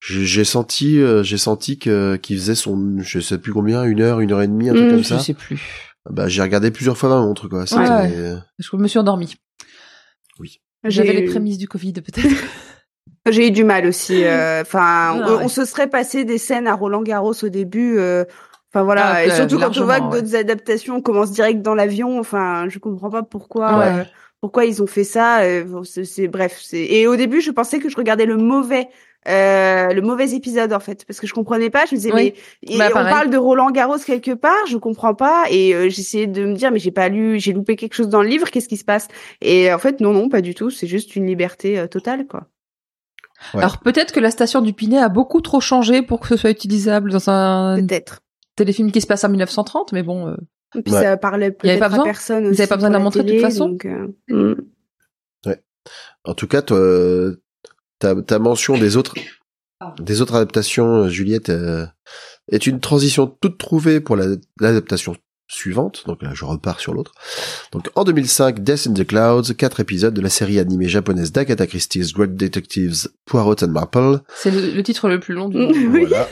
j'ai 0.00 0.44
senti, 0.44 0.98
euh, 1.00 1.22
j'ai 1.22 1.38
senti 1.38 1.78
que 1.78 2.16
qu'il 2.16 2.36
faisait 2.38 2.54
son, 2.54 2.98
je 2.98 3.20
sais 3.20 3.38
plus 3.38 3.52
combien, 3.54 3.84
une 3.84 4.00
heure, 4.02 4.20
une 4.20 4.32
heure 4.32 4.42
et 4.42 4.48
demie, 4.48 4.68
un 4.68 4.74
truc 4.74 4.86
Mm, 4.86 4.90
comme 4.90 4.98
je 5.02 5.08
ça. 5.08 5.18
sais 5.18 5.34
plus. 5.34 5.60
Bah, 6.10 6.28
j'ai 6.28 6.42
regardé 6.42 6.70
plusieurs 6.70 6.96
fois 6.98 7.08
ma 7.08 7.20
montre, 7.20 7.48
quoi. 7.48 7.66
C'était, 7.66 7.80
Ouais. 7.88 8.34
Je 8.58 8.76
me 8.76 8.86
suis 8.86 8.98
endormie. 8.98 9.34
J'avais 10.84 11.12
les 11.12 11.24
prémices 11.24 11.58
du 11.58 11.68
Covid, 11.68 11.92
peut-être. 11.94 12.28
J'ai 13.28 13.48
eu 13.48 13.50
du 13.50 13.64
mal 13.64 13.86
aussi. 13.86 14.24
euh, 14.24 14.62
Enfin, 14.62 14.80
Ah, 14.82 15.14
on, 15.16 15.36
ouais. 15.38 15.44
on 15.44 15.48
se 15.48 15.64
serait 15.64 15.88
passé 15.88 16.24
des 16.24 16.38
scènes 16.38 16.68
à 16.68 16.74
Roland 16.74 17.02
Garros 17.02 17.34
au 17.42 17.48
début. 17.48 17.98
euh, 17.98 18.24
Enfin 18.72 18.84
voilà, 18.84 19.06
Ah, 19.14 19.24
et 19.24 19.30
surtout 19.30 19.58
quand 19.58 19.76
on 19.78 19.84
voit 19.84 20.00
que 20.00 20.04
ouais. 20.04 20.20
d'autres 20.20 20.36
adaptations 20.36 21.00
commencent 21.00 21.32
direct 21.32 21.62
dans 21.62 21.74
l'avion. 21.74 22.18
Enfin, 22.20 22.66
je 22.68 22.78
comprends 22.78 23.10
pas 23.10 23.22
pourquoi. 23.22 23.78
Ouais. 23.78 23.86
euh, 24.00 24.04
pourquoi 24.40 24.64
ils 24.66 24.82
ont 24.82 24.86
fait 24.86 25.02
ça 25.04 25.40
euh, 25.40 25.82
c'est 25.84 26.04
c'est- 26.04 26.28
bref. 26.28 26.60
c'est 26.62 26.84
Et 26.84 27.06
au 27.06 27.16
début, 27.16 27.40
je 27.40 27.50
pensais 27.50 27.78
que 27.78 27.88
je 27.88 27.96
regardais 27.96 28.26
le 28.26 28.36
mauvais. 28.36 28.88
Euh, 29.28 29.88
le 29.92 30.00
mauvais 30.02 30.30
épisode 30.34 30.72
en 30.72 30.78
fait 30.80 31.04
parce 31.04 31.18
que 31.18 31.26
je 31.26 31.34
comprenais 31.34 31.68
pas 31.68 31.84
je 31.86 31.94
me 31.94 31.96
disais 31.96 32.12
Oui. 32.12 32.34
mais 32.68 32.74
et 32.74 32.78
Bah, 32.78 32.86
on 32.90 32.92
pareil. 32.94 33.12
parle 33.12 33.30
de 33.30 33.36
Roland 33.36 33.70
Garros 33.72 33.98
quelque 33.98 34.30
part 34.32 34.66
je 34.68 34.76
comprends 34.76 35.14
pas 35.14 35.44
et 35.50 35.74
euh, 35.74 35.88
j'essayais 35.88 36.28
de 36.28 36.44
me 36.46 36.54
dire 36.54 36.70
mais 36.70 36.78
j'ai 36.78 36.92
pas 36.92 37.08
lu 37.08 37.40
j'ai 37.40 37.52
loupé 37.52 37.74
quelque 37.74 37.94
chose 37.94 38.08
dans 38.08 38.22
le 38.22 38.28
livre 38.28 38.50
qu'est-ce 38.50 38.68
qui 38.68 38.76
se 38.76 38.84
passe? 38.84 39.08
Et 39.40 39.72
en 39.72 39.78
fait 39.78 40.00
non 40.00 40.12
non 40.12 40.28
pas 40.28 40.42
du 40.42 40.54
tout 40.54 40.70
c'est 40.70 40.86
juste 40.86 41.16
une 41.16 41.26
liberté 41.26 41.76
euh, 41.78 41.86
totale 41.88 42.26
quoi 42.28 42.46
Ouais. 43.52 43.60
Alors 43.60 43.80
peut-être 43.80 44.12
que 44.12 44.20
la 44.20 44.30
station 44.30 44.62
du 44.62 44.72
Pinet 44.72 44.98
a 44.98 45.08
beaucoup 45.10 45.40
trop 45.42 45.60
changé 45.60 46.00
pour 46.02 46.20
que 46.20 46.28
ce 46.28 46.36
soit 46.36 46.50
utilisable 46.50 47.10
dans 47.12 47.28
un 47.28 47.76
peut-être 47.86 48.20
téléfilm 48.56 48.90
qui 48.90 49.02
se 49.02 49.06
passe 49.06 49.24
en 49.24 49.28
1930, 49.28 49.92
mais 49.92 50.02
bon. 50.02 50.28
euh, 50.28 50.36
Et 50.74 50.80
puis 50.82 50.94
Ouais. 50.94 51.02
ça 51.02 51.16
parlait 51.18 51.46
avait 51.46 51.54
peut-être 51.54 51.78
pas 51.80 51.84
à 51.86 51.88
besoin 51.90 52.04
personne 52.04 52.44
Vous 52.44 52.50
aussi. 52.52 52.62
avez 52.62 52.68
pas 52.68 52.76
besoin 52.76 52.88
de 52.88 52.94
la 52.94 52.98
montrer 53.00 53.24
de 53.24 53.32
toute 53.32 53.40
façon 53.42 53.68
donc, 53.68 53.84
euh, 53.84 54.06
mm. 54.28 54.54
En 56.24 56.34
tout 56.34 56.46
cas, 56.48 56.62
toi, 56.62 56.78
ta, 57.98 58.14
ta 58.22 58.38
mention 58.38 58.76
des 58.78 58.96
autres, 58.96 59.14
des 60.00 60.20
autres 60.22 60.34
adaptations, 60.34 61.04
euh, 61.04 61.08
Juliette, 61.08 61.50
euh, 61.50 61.86
est 62.50 62.66
une 62.66 62.80
transition 62.80 63.26
toute 63.26 63.58
trouvée 63.58 64.00
pour 64.00 64.16
la- 64.16 64.36
l'adaptation 64.60 65.16
suivante. 65.48 66.02
Donc 66.06 66.22
là, 66.22 66.30
je 66.34 66.44
repars 66.44 66.80
sur 66.80 66.92
l'autre. 66.92 67.12
Donc 67.72 67.88
en 67.94 68.02
2005, 68.02 68.60
Death 68.64 68.88
in 68.88 68.94
the 68.94 69.06
Clouds, 69.06 69.54
quatre 69.56 69.78
épisodes 69.80 70.12
de 70.14 70.20
la 70.20 70.28
série 70.28 70.58
animée 70.58 70.88
japonaise 70.88 71.30
d'Agatha 71.30 71.66
Christie's 71.68 72.12
Great 72.12 72.34
Detectives 72.34 73.08
Poirot 73.26 73.62
and 73.62 73.68
Marple. 73.68 74.20
C'est 74.34 74.50
le, 74.50 74.72
le 74.72 74.82
titre 74.82 75.08
le 75.08 75.20
plus 75.20 75.34
long 75.34 75.48
du 75.48 75.56
monde. 75.58 75.74
Voilà. 75.76 76.28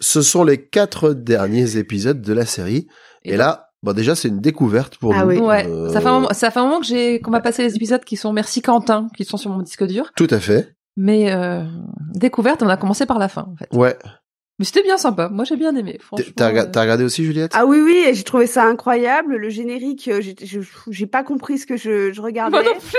Ce 0.00 0.20
sont 0.20 0.42
les 0.42 0.60
quatre 0.66 1.12
derniers 1.12 1.76
épisodes 1.76 2.20
de 2.20 2.32
la 2.32 2.44
série. 2.44 2.88
Et, 3.24 3.34
Et 3.34 3.36
là, 3.36 3.68
bon 3.84 3.92
déjà 3.92 4.16
c'est 4.16 4.28
une 4.28 4.40
découverte 4.40 4.96
pour 4.98 5.14
Ah 5.14 5.22
nous. 5.24 5.28
oui. 5.30 5.38
Ouais, 5.38 5.66
Euh, 5.68 5.92
ça 5.92 6.00
fait 6.00 6.08
un 6.08 6.12
moment, 6.14 6.32
ça 6.32 6.50
fait 6.50 6.58
un 6.58 6.64
moment 6.64 6.80
que 6.80 6.86
j'ai 6.86 7.20
qu'on 7.20 7.30
m'a 7.30 7.40
passé 7.40 7.62
les 7.62 7.76
épisodes 7.76 8.04
qui 8.04 8.16
sont 8.16 8.32
Merci 8.32 8.62
Quentin, 8.62 9.06
qui 9.16 9.24
sont 9.24 9.36
sur 9.36 9.50
mon 9.50 9.62
disque 9.62 9.84
dur. 9.86 10.10
Tout 10.16 10.26
à 10.30 10.40
fait. 10.40 10.75
Mais 10.96 11.30
euh, 11.32 11.64
découverte, 12.14 12.62
on 12.62 12.68
a 12.68 12.76
commencé 12.76 13.06
par 13.06 13.18
la 13.18 13.28
fin 13.28 13.48
en 13.52 13.56
fait. 13.56 13.68
Ouais. 13.76 13.96
Mais 14.58 14.64
c'était 14.64 14.82
bien 14.82 14.96
sympa. 14.96 15.28
Moi 15.28 15.44
j'ai 15.44 15.56
bien 15.56 15.76
aimé. 15.76 15.98
T'as 16.34 16.48
rega- 16.48 16.62
euh, 16.64 16.70
t'as 16.72 16.80
regardé 16.80 17.04
aussi 17.04 17.24
Juliette? 17.24 17.52
Ah 17.54 17.66
oui, 17.66 17.80
oui, 17.82 18.04
et 18.08 18.14
j'ai 18.14 18.22
trouvé 18.24 18.46
ça 18.46 18.64
incroyable. 18.64 19.36
Le 19.36 19.50
générique, 19.50 20.08
euh, 20.08 20.22
j'ai 20.90 21.06
pas 21.06 21.22
compris 21.22 21.58
ce 21.58 21.66
que 21.66 21.76
je, 21.76 22.12
je 22.12 22.20
regardais. 22.22 22.62
Moi 22.62 22.62
non 22.74 22.78
plus. 22.80 22.98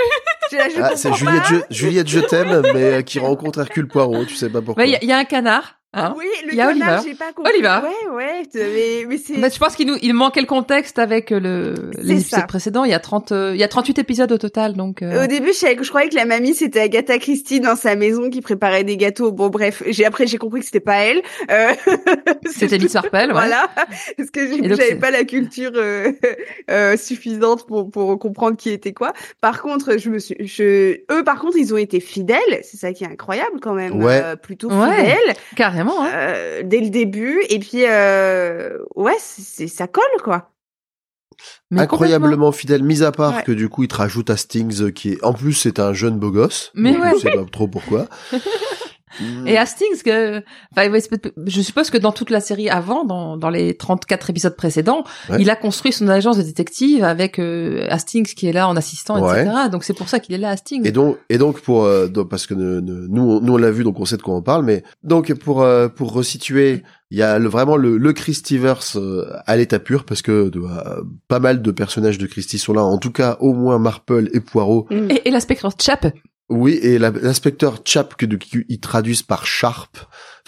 Ah, 0.80 0.92
c'est 0.96 1.12
Juliette, 1.12 1.42
je, 1.50 1.56
Juliette 1.68 2.08
Je 2.08 2.20
t'aime, 2.20 2.62
mais 2.72 2.82
euh, 2.84 3.02
qui 3.02 3.18
rencontre 3.18 3.58
Hercule 3.58 3.86
Poirot, 3.86 4.24
tu 4.24 4.34
sais 4.34 4.48
pas 4.48 4.62
pourquoi. 4.62 4.86
Il 4.86 4.98
y, 5.02 5.06
y 5.06 5.12
a 5.12 5.18
un 5.18 5.24
canard. 5.24 5.77
Hein 5.94 6.14
Oui, 6.18 6.26
le 6.44 6.52
Il 6.52 6.56
y 6.56 6.60
a 6.60 6.66
canard, 6.68 6.98
Oliver. 6.98 7.08
j'ai 7.10 7.14
pas 7.16 7.32
compris. 7.32 7.50
Oliver. 7.50 7.78
Ouais, 7.82 8.14
ouais, 8.14 8.42
mais, 8.54 9.06
mais 9.08 9.16
c'est. 9.16 9.38
Bah, 9.38 9.48
je 9.48 9.58
pense 9.58 9.74
qu'il 9.74 9.86
nous 9.86 9.96
il 10.02 10.12
manquait 10.12 10.42
le 10.42 10.46
contexte 10.46 10.98
avec 10.98 11.32
euh, 11.32 11.40
le 11.40 11.74
les 12.02 12.20
épisodes 12.20 12.40
ça. 12.40 12.46
précédents. 12.46 12.84
Il 12.84 12.90
y 12.90 12.94
a 12.94 12.98
30 13.00 13.32
euh, 13.32 13.52
il 13.54 13.58
y 13.60 13.64
a 13.64 13.68
38 13.68 13.98
épisodes 13.98 14.30
au 14.30 14.36
total 14.36 14.74
donc. 14.74 15.00
euh, 15.00 15.24
Au 15.24 15.26
début, 15.26 15.48
je, 15.48 15.52
savais 15.54 15.76
que- 15.76 15.84
je 15.84 15.88
croyais 15.88 16.10
que 16.10 16.14
la 16.14 16.26
mamie 16.26 16.54
c'était 16.54 16.80
Agatha 16.80 17.16
Christie 17.18 17.60
dans 17.60 17.74
sa 17.74 17.96
maison 17.96 18.28
qui 18.28 18.42
préparait 18.42 18.84
des 18.84 18.98
gâteaux. 18.98 19.32
Bon, 19.32 19.48
bref, 19.48 19.82
j'ai 19.86 20.04
après 20.04 20.26
j'ai 20.26 20.36
compris 20.36 20.60
que 20.60 20.66
c'était 20.66 20.80
pas 20.80 20.96
elle. 20.98 21.22
Euh, 21.50 21.72
C'était 22.50 22.78
Miss 22.78 22.92
Marple, 22.94 23.10
ouais. 23.14 23.26
Voilà, 23.30 23.68
parce 24.16 24.30
que 24.30 24.40
j'avais 24.74 24.96
pas 24.96 25.10
la 25.10 25.24
culture 25.24 25.70
euh, 25.74 26.12
euh, 26.70 26.96
suffisante 26.98 27.66
pour 27.66 27.90
pour 27.90 28.18
comprendre 28.18 28.56
qui 28.58 28.68
était 28.70 28.92
quoi. 28.92 29.12
Par 29.40 29.62
contre, 29.62 29.96
je 29.98 30.10
me 30.10 30.18
suis, 30.18 30.36
je, 30.40 30.98
eux 31.10 31.24
par 31.24 31.40
contre, 31.40 31.56
ils 31.56 31.72
ont 31.72 31.76
été 31.78 32.00
fidèles. 32.00 32.38
C'est 32.62 32.76
ça 32.76 32.92
qui 32.92 33.04
est 33.04 33.08
incroyable 33.08 33.58
quand 33.62 33.74
même. 33.74 34.02
Ouais. 34.02 34.20
Euh, 34.22 34.36
plutôt 34.36 34.68
Ouais. 34.70 34.96
fidèles 34.96 35.36
Carrément. 35.86 36.04
Hein. 36.04 36.10
euh, 36.12 36.62
dès 36.64 36.80
le 36.80 36.90
début. 36.90 37.42
Et 37.48 37.58
puis 37.58 37.84
euh, 37.86 38.78
ouais, 38.96 39.16
c'est 39.18 39.68
ça 39.68 39.86
colle 39.86 40.04
quoi. 40.22 40.50
Mais 41.70 41.82
Incroyablement 41.82 42.50
fidèle, 42.50 42.82
mis 42.82 43.02
à 43.04 43.12
part 43.12 43.36
Ouais. 43.36 43.42
que 43.44 43.52
du 43.52 43.68
coup 43.68 43.84
il 43.84 43.88
te 43.88 43.94
rajoute 43.96 44.28
Hastings 44.28 44.82
euh, 44.82 44.90
qui 44.90 45.12
est 45.12 45.24
en 45.24 45.32
plus 45.32 45.52
c'est 45.52 45.78
un 45.78 45.92
jeune 45.92 46.18
beau 46.18 46.30
gosse. 46.32 46.72
Mais 46.74 46.96
ouais. 46.96 47.12
Je 47.14 47.18
sais 47.20 47.30
pas 47.30 47.44
trop 47.44 47.68
pourquoi. 47.68 48.06
Et 49.46 49.56
Hastings, 49.56 50.02
que, 50.04 50.42
je 51.46 51.60
suppose 51.62 51.90
que 51.90 51.98
dans 51.98 52.12
toute 52.12 52.30
la 52.30 52.40
série 52.40 52.68
avant, 52.68 53.04
dans, 53.04 53.36
dans 53.36 53.50
les 53.50 53.76
34 53.76 54.30
épisodes 54.30 54.56
précédents, 54.56 55.04
Ouais. 55.30 55.36
il 55.40 55.50
a 55.50 55.56
construit 55.56 55.92
son 55.92 56.08
agence 56.08 56.36
de 56.38 56.42
détective 56.42 57.04
avec 57.04 57.38
euh, 57.38 57.86
Hastings 57.90 58.26
qui 58.34 58.46
est 58.48 58.52
là 58.52 58.68
en 58.68 58.76
assistant, 58.76 59.20
Ouais. 59.22 59.42
etc. 59.42 59.56
Donc 59.70 59.84
c'est 59.84 59.94
pour 59.96 60.08
ça 60.08 60.20
qu'il 60.20 60.34
est 60.34 60.38
là, 60.38 60.50
Hastings. 60.50 60.86
Et 60.86 60.92
donc, 60.92 61.18
et 61.28 61.38
donc 61.38 61.60
pour 61.60 61.84
euh, 61.84 62.08
parce 62.28 62.46
que 62.46 62.54
ne- 62.54 62.80
ne- 62.80 63.06
nous, 63.08 63.22
on- 63.22 63.40
nous 63.40 63.52
on 63.54 63.56
l'a 63.56 63.70
vu, 63.70 63.84
donc 63.84 63.98
on 64.00 64.04
sait 64.04 64.16
de 64.16 64.22
quoi 64.22 64.34
on 64.34 64.42
parle. 64.42 64.64
Mais 64.64 64.82
donc 65.02 65.32
pour 65.34 65.62
euh, 65.62 65.88
pour 65.88 66.12
resituer, 66.12 66.82
il 67.10 67.18
y 67.18 67.22
a 67.22 67.38
le, 67.38 67.48
vraiment 67.48 67.76
le, 67.76 67.96
le 67.96 68.12
Christieverse 68.12 68.96
euh, 68.96 69.26
à 69.46 69.56
l'état 69.56 69.78
pur 69.78 70.04
parce 70.04 70.22
que 70.22 70.50
euh, 70.54 71.02
pas 71.28 71.38
mal 71.40 71.62
de 71.62 71.70
personnages 71.70 72.18
de 72.18 72.26
Christie 72.26 72.58
sont 72.58 72.72
là. 72.72 72.82
En 72.82 72.98
tout 72.98 73.12
cas, 73.12 73.36
au 73.40 73.52
moins 73.54 73.78
Marple 73.78 74.28
et 74.32 74.40
Poirot. 74.40 74.86
Mm. 74.90 75.10
Et, 75.10 75.22
et 75.28 75.30
l'inspecteur 75.30 75.72
Chap, 75.80 76.06
Oui, 76.48 76.74
et 76.82 76.98
l'inspecteur 76.98 77.80
Chap 77.84 78.14
que 78.16 78.24
qu'ils 78.24 78.80
traduisent 78.80 79.22
par 79.22 79.46
Sharp. 79.46 79.98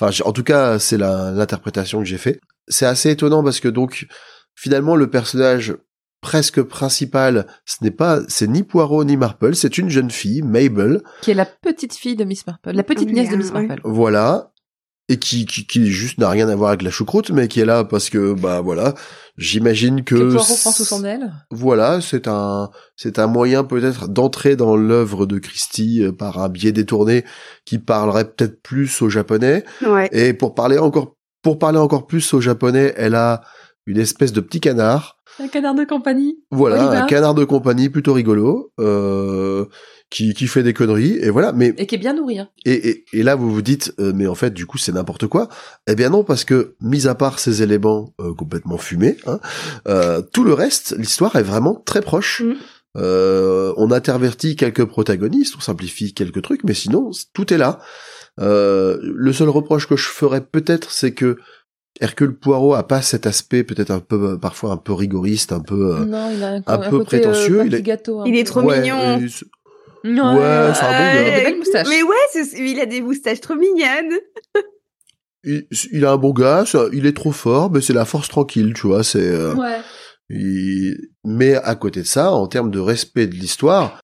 Enfin, 0.01 0.11
en 0.25 0.33
tout 0.33 0.43
cas, 0.43 0.79
c'est 0.79 0.97
l'interprétation 0.97 1.99
que 1.99 2.07
j'ai 2.07 2.19
fait. 2.19 2.41
C'est 2.69 2.87
assez 2.87 3.11
étonnant 3.11 3.43
parce 3.45 3.61
que 3.61 3.69
donc 3.69 4.07
finalement 4.55 4.97
le 4.97 5.11
personnage 5.11 5.75
presque 6.21 6.63
principal, 6.63 7.47
ce 7.65 7.83
n'est 7.83 7.91
pas, 7.91 8.21
c'est 8.29 8.47
ni 8.47 8.63
Poirot 8.63 9.05
ni 9.05 9.17
Marple, 9.17 9.55
c'est 9.55 9.79
une 9.79 9.89
jeune 9.89 10.11
fille, 10.11 10.43
Mabel, 10.43 11.03
qui 11.23 11.31
est 11.31 11.35
la 11.35 11.47
petite 11.47 11.95
fille 11.95 12.17
de 12.17 12.25
Miss 12.25 12.47
Marple, 12.47 12.73
la 12.73 12.83
petite 12.83 13.09
Oui, 13.09 13.15
nièce 13.15 13.31
de 13.31 13.37
Miss. 13.37 13.53
Marple. 13.53 13.81
voilà, 13.85 14.50
et 15.11 15.19
qui, 15.19 15.45
qui, 15.45 15.67
qui 15.67 15.87
juste 15.91 16.19
n'a 16.19 16.31
rien 16.31 16.49
à 16.49 16.55
voir 16.55 16.69
avec 16.69 16.83
la 16.83 16.91
choucroute, 16.91 17.31
mais 17.31 17.49
qui 17.49 17.59
est 17.59 17.65
là 17.65 17.83
parce 17.83 18.11
que 18.11 18.33
bah 18.33 18.61
voilà, 18.61 18.95
j'imagine 19.37 20.05
que, 20.05 20.15
Que 20.15 20.35
Poirot 20.35 20.55
prend 20.61 20.71
sous 20.71 20.85
son 20.85 21.05
aile. 21.05 21.33
voilà, 21.51 22.01
c'est 22.01 22.29
un 22.29 22.71
c'est 22.95 23.19
un 23.19 23.27
moyen 23.27 23.65
peut-être 23.65 24.07
d'entrer 24.07 24.55
dans 24.55 24.77
l'œuvre 24.77 25.27
de 25.27 25.41
Christie 25.41 26.05
euh, 26.05 26.13
par 26.13 26.39
un 26.39 26.49
biais 26.49 26.71
détourné 26.71 27.25
qui 27.65 27.79
parlerait 27.81 28.31
peut-être 28.31 28.63
plus 28.63 29.03
au 29.03 29.11
japonais. 29.11 29.65
Ouais. 29.85 30.09
Et 30.13 30.33
pour 30.33 30.55
parler 30.55 30.79
encore 30.79 31.17
pour 31.43 31.59
parler 31.59 31.79
encore 31.79 32.07
plus 32.07 32.33
au 32.33 32.41
japonais, 32.41 32.95
elle 32.97 33.17
a 33.17 33.43
une 33.87 33.99
espèce 33.99 34.33
de 34.33 34.41
petit 34.41 34.61
canard. 34.61 35.17
Un 35.41 35.49
canard 35.49 35.75
de 35.75 35.85
compagnie. 35.85 36.39
Voilà, 36.53 37.03
un 37.03 37.07
canard 37.07 37.35
de 37.35 37.45
compagnie 37.45 37.89
plutôt 37.89 38.13
rigolo, 38.13 38.73
euh, 38.79 39.65
qui, 40.11 40.35
qui 40.35 40.47
fait 40.49 40.63
des 40.65 40.75
conneries, 40.75 41.19
et 41.23 41.31
voilà. 41.31 41.53
Mais 41.53 41.73
Et 41.79 41.87
qui 41.87 41.95
est 41.95 41.99
bien 41.99 42.13
nourri. 42.15 42.41
Hein. 42.41 42.49
et, 42.65 42.89
et, 42.91 43.05
et 43.13 43.23
là, 43.23 43.37
vous 43.37 43.51
vous 43.53 43.63
dites, 43.63 43.95
euh, 44.01 44.13
mais 44.15 44.27
en 44.27 44.35
fait, 44.35 44.53
du 44.53 44.67
coup, 44.67 44.77
c'est 44.77 44.93
n'importe 44.93 45.27
quoi. 45.29 45.49
Eh 45.89 45.95
bien 45.95 46.11
non, 46.11 46.25
parce 46.25 46.45
que, 46.45 46.75
mis 46.81 47.07
à 47.07 47.15
part 47.15 47.39
ces 47.39 47.63
éléments 47.63 48.13
euh, 48.21 48.35
complètement 48.35 48.77
fumés, 48.77 49.17
hein, 49.27 49.39
euh, 49.89 50.21
tout 50.21 50.43
le 50.45 50.53
reste, 50.53 50.97
l'histoire 50.99 51.37
est 51.37 51.43
vraiment 51.45 51.75
très 51.87 52.01
proche. 52.03 52.43
Euh, 52.97 53.73
on 53.77 53.93
intervertit 53.93 54.57
quelques 54.57 54.85
protagonistes, 54.85 55.55
on 55.57 55.61
simplifie 55.61 56.13
quelques 56.13 56.43
trucs, 56.43 56.65
mais 56.65 56.75
sinon, 56.75 57.13
tout 57.33 57.55
est 57.55 57.59
là. 57.59 57.79
Euh, 58.41 58.99
le 59.03 59.33
seul 59.33 59.49
reproche 59.49 59.87
que 59.87 59.97
je 59.97 60.09
ferais 60.09 60.41
peut-être, 60.41 60.91
c'est 60.91 61.13
que 61.13 61.37
Hercule 62.01 62.35
Poirot 62.37 62.75
a 62.75 62.83
pas 62.89 63.03
cet 63.03 63.27
aspect 63.27 63.63
peut-être 63.63 63.91
un 63.91 64.01
peu, 64.01 64.39
parfois 64.39 64.73
un 64.73 64.77
peu 64.77 64.93
rigoriste, 64.93 65.53
un 65.53 65.61
peu... 65.61 65.97
euh, 65.97 66.05
non, 66.05 66.31
il 66.35 66.43
a 66.43 66.49
un, 66.55 66.63
un 66.67 66.79
peu 66.91 66.99
côté, 66.99 67.21
prétentieux, 67.21 67.61
Euh, 67.61 67.65
il 67.67 67.75
est- 67.75 67.79
petit 67.79 67.83
gâteau. 67.83 68.21
un 68.23 68.25
Il 68.27 68.37
est 68.37 68.45
trop 68.45 68.63
ouais, 68.63 68.81
mignon. 68.81 69.21
Euh, 70.05 70.09
c'est- 70.15 70.37
Ouais, 70.37 70.67
Ouais, 70.69 70.75
c'est 70.75 70.85
un 70.85 70.91
bon 70.91 70.99
gars. 70.99 71.13
Il 71.15 71.19
a 71.33 71.39
des 71.39 71.45
belles 71.45 71.59
moustaches. 71.59 71.87
Mais 71.89 72.03
ouais, 72.03 72.17
c'est- 72.33 72.59
il 72.59 72.81
a 72.81 72.87
des 72.87 73.01
moustaches 73.03 73.41
trop 73.41 73.55
mignonnes. 73.55 74.19
il, 75.45 75.67
il 75.93 76.05
a 76.05 76.13
un 76.13 76.17
bon 76.17 76.33
gars, 76.33 76.65
ça- 76.67 76.87
il 76.93 77.07
est 77.07 77.17
trop 77.17 77.33
fort, 77.33 77.71
mais 77.71 77.81
c'est 77.81 77.93
la 77.93 78.05
force 78.05 78.29
tranquille, 78.29 78.73
tu 78.75 78.87
vois. 78.87 79.03
C'est. 79.05 79.19
euh, 79.29 79.55
Ouais. 79.55 79.79
il- 80.29 80.97
Mais 81.25 81.55
à 81.55 81.75
côté 81.75 82.01
de 82.03 82.07
ça, 82.07 82.33
en 82.33 82.47
termes 82.47 82.71
de 82.71 82.79
respect 82.79 83.27
de 83.27 83.35
l'histoire, 83.35 84.01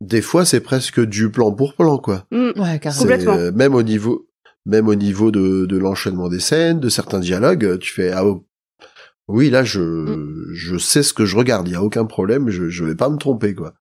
des 0.00 0.22
fois 0.22 0.44
c'est 0.44 0.60
presque 0.60 1.00
du 1.04 1.30
plan 1.30 1.52
pour 1.52 1.74
plan, 1.74 1.98
quoi. 1.98 2.26
Mm. 2.30 2.50
Ouais, 2.56 2.72
C'est, 2.74 2.78
carrément. 2.80 3.00
Complètement. 3.02 3.34
euh, 3.36 3.52
même 3.52 3.74
au 3.74 3.82
niveau, 3.82 4.28
même 4.64 4.88
au 4.88 4.94
niveau 4.94 5.30
de, 5.30 5.66
de 5.66 5.76
l'enchaînement 5.76 6.28
des 6.28 6.40
scènes, 6.40 6.78
de 6.80 6.88
certains 6.88 7.18
dialogues, 7.20 7.78
tu 7.78 7.92
fais 7.92 8.10
ah 8.12 8.24
oh, 8.24 8.46
oui 9.28 9.50
là 9.50 9.64
je 9.64 9.80
Mm. 9.80 10.44
je 10.54 10.78
sais 10.78 11.02
ce 11.02 11.12
que 11.12 11.24
je 11.26 11.36
regarde, 11.36 11.68
il 11.68 11.72
y 11.72 11.76
a 11.76 11.82
aucun 11.82 12.04
problème, 12.06 12.48
je 12.48 12.68
je 12.68 12.84
vais 12.84 12.94
pas 12.94 13.08
me 13.10 13.16
tromper, 13.18 13.54
quoi. 13.54 13.74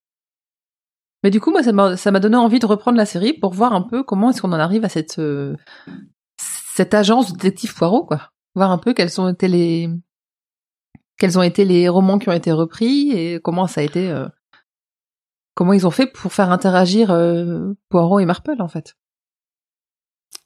Mais 1.24 1.32
du 1.32 1.40
coup, 1.40 1.52
moi, 1.52 1.64
ça 1.64 1.72
m'a, 2.12 2.20
donné 2.20 2.38
envie 2.38 2.60
de 2.60 2.66
reprendre 2.66 2.98
la 2.98 3.06
série 3.06 3.34
pour 3.34 3.54
voir 3.54 3.74
un 3.74 3.82
peu 3.82 4.04
comment 4.04 4.30
est-ce 4.30 4.42
qu'on 4.42 4.54
en 4.54 4.60
arrive 4.60 4.86
à 4.86 4.90
cette, 4.90 5.20
euh, 5.20 5.56
cette 6.76 6.94
agence 6.94 7.34
détective 7.34 7.74
Poirot, 7.74 8.06
quoi. 8.06 8.30
Voir 8.56 8.72
un 8.72 8.78
peu 8.78 8.94
quels 8.94 9.20
ont 9.20 9.30
été 9.30 9.48
les, 9.48 9.90
quels 11.18 11.38
ont 11.38 11.44
été 11.44 11.66
les 11.66 11.90
romans 11.90 12.20
qui 12.20 12.30
ont 12.30 12.34
été 12.34 12.52
repris 12.52 13.12
et 13.12 13.40
comment 13.42 13.68
ça 13.68 13.82
a 13.82 13.84
été, 13.84 14.10
euh, 14.10 14.28
comment 15.56 15.74
ils 15.74 15.88
ont 15.88 15.92
fait 15.92 16.08
pour 16.08 16.32
faire 16.32 16.52
interagir 16.52 17.12
euh, 17.12 17.74
Poirot 17.90 18.20
et 18.20 18.26
Marple, 18.26 18.62
en 18.62 18.68
fait. 18.68 18.96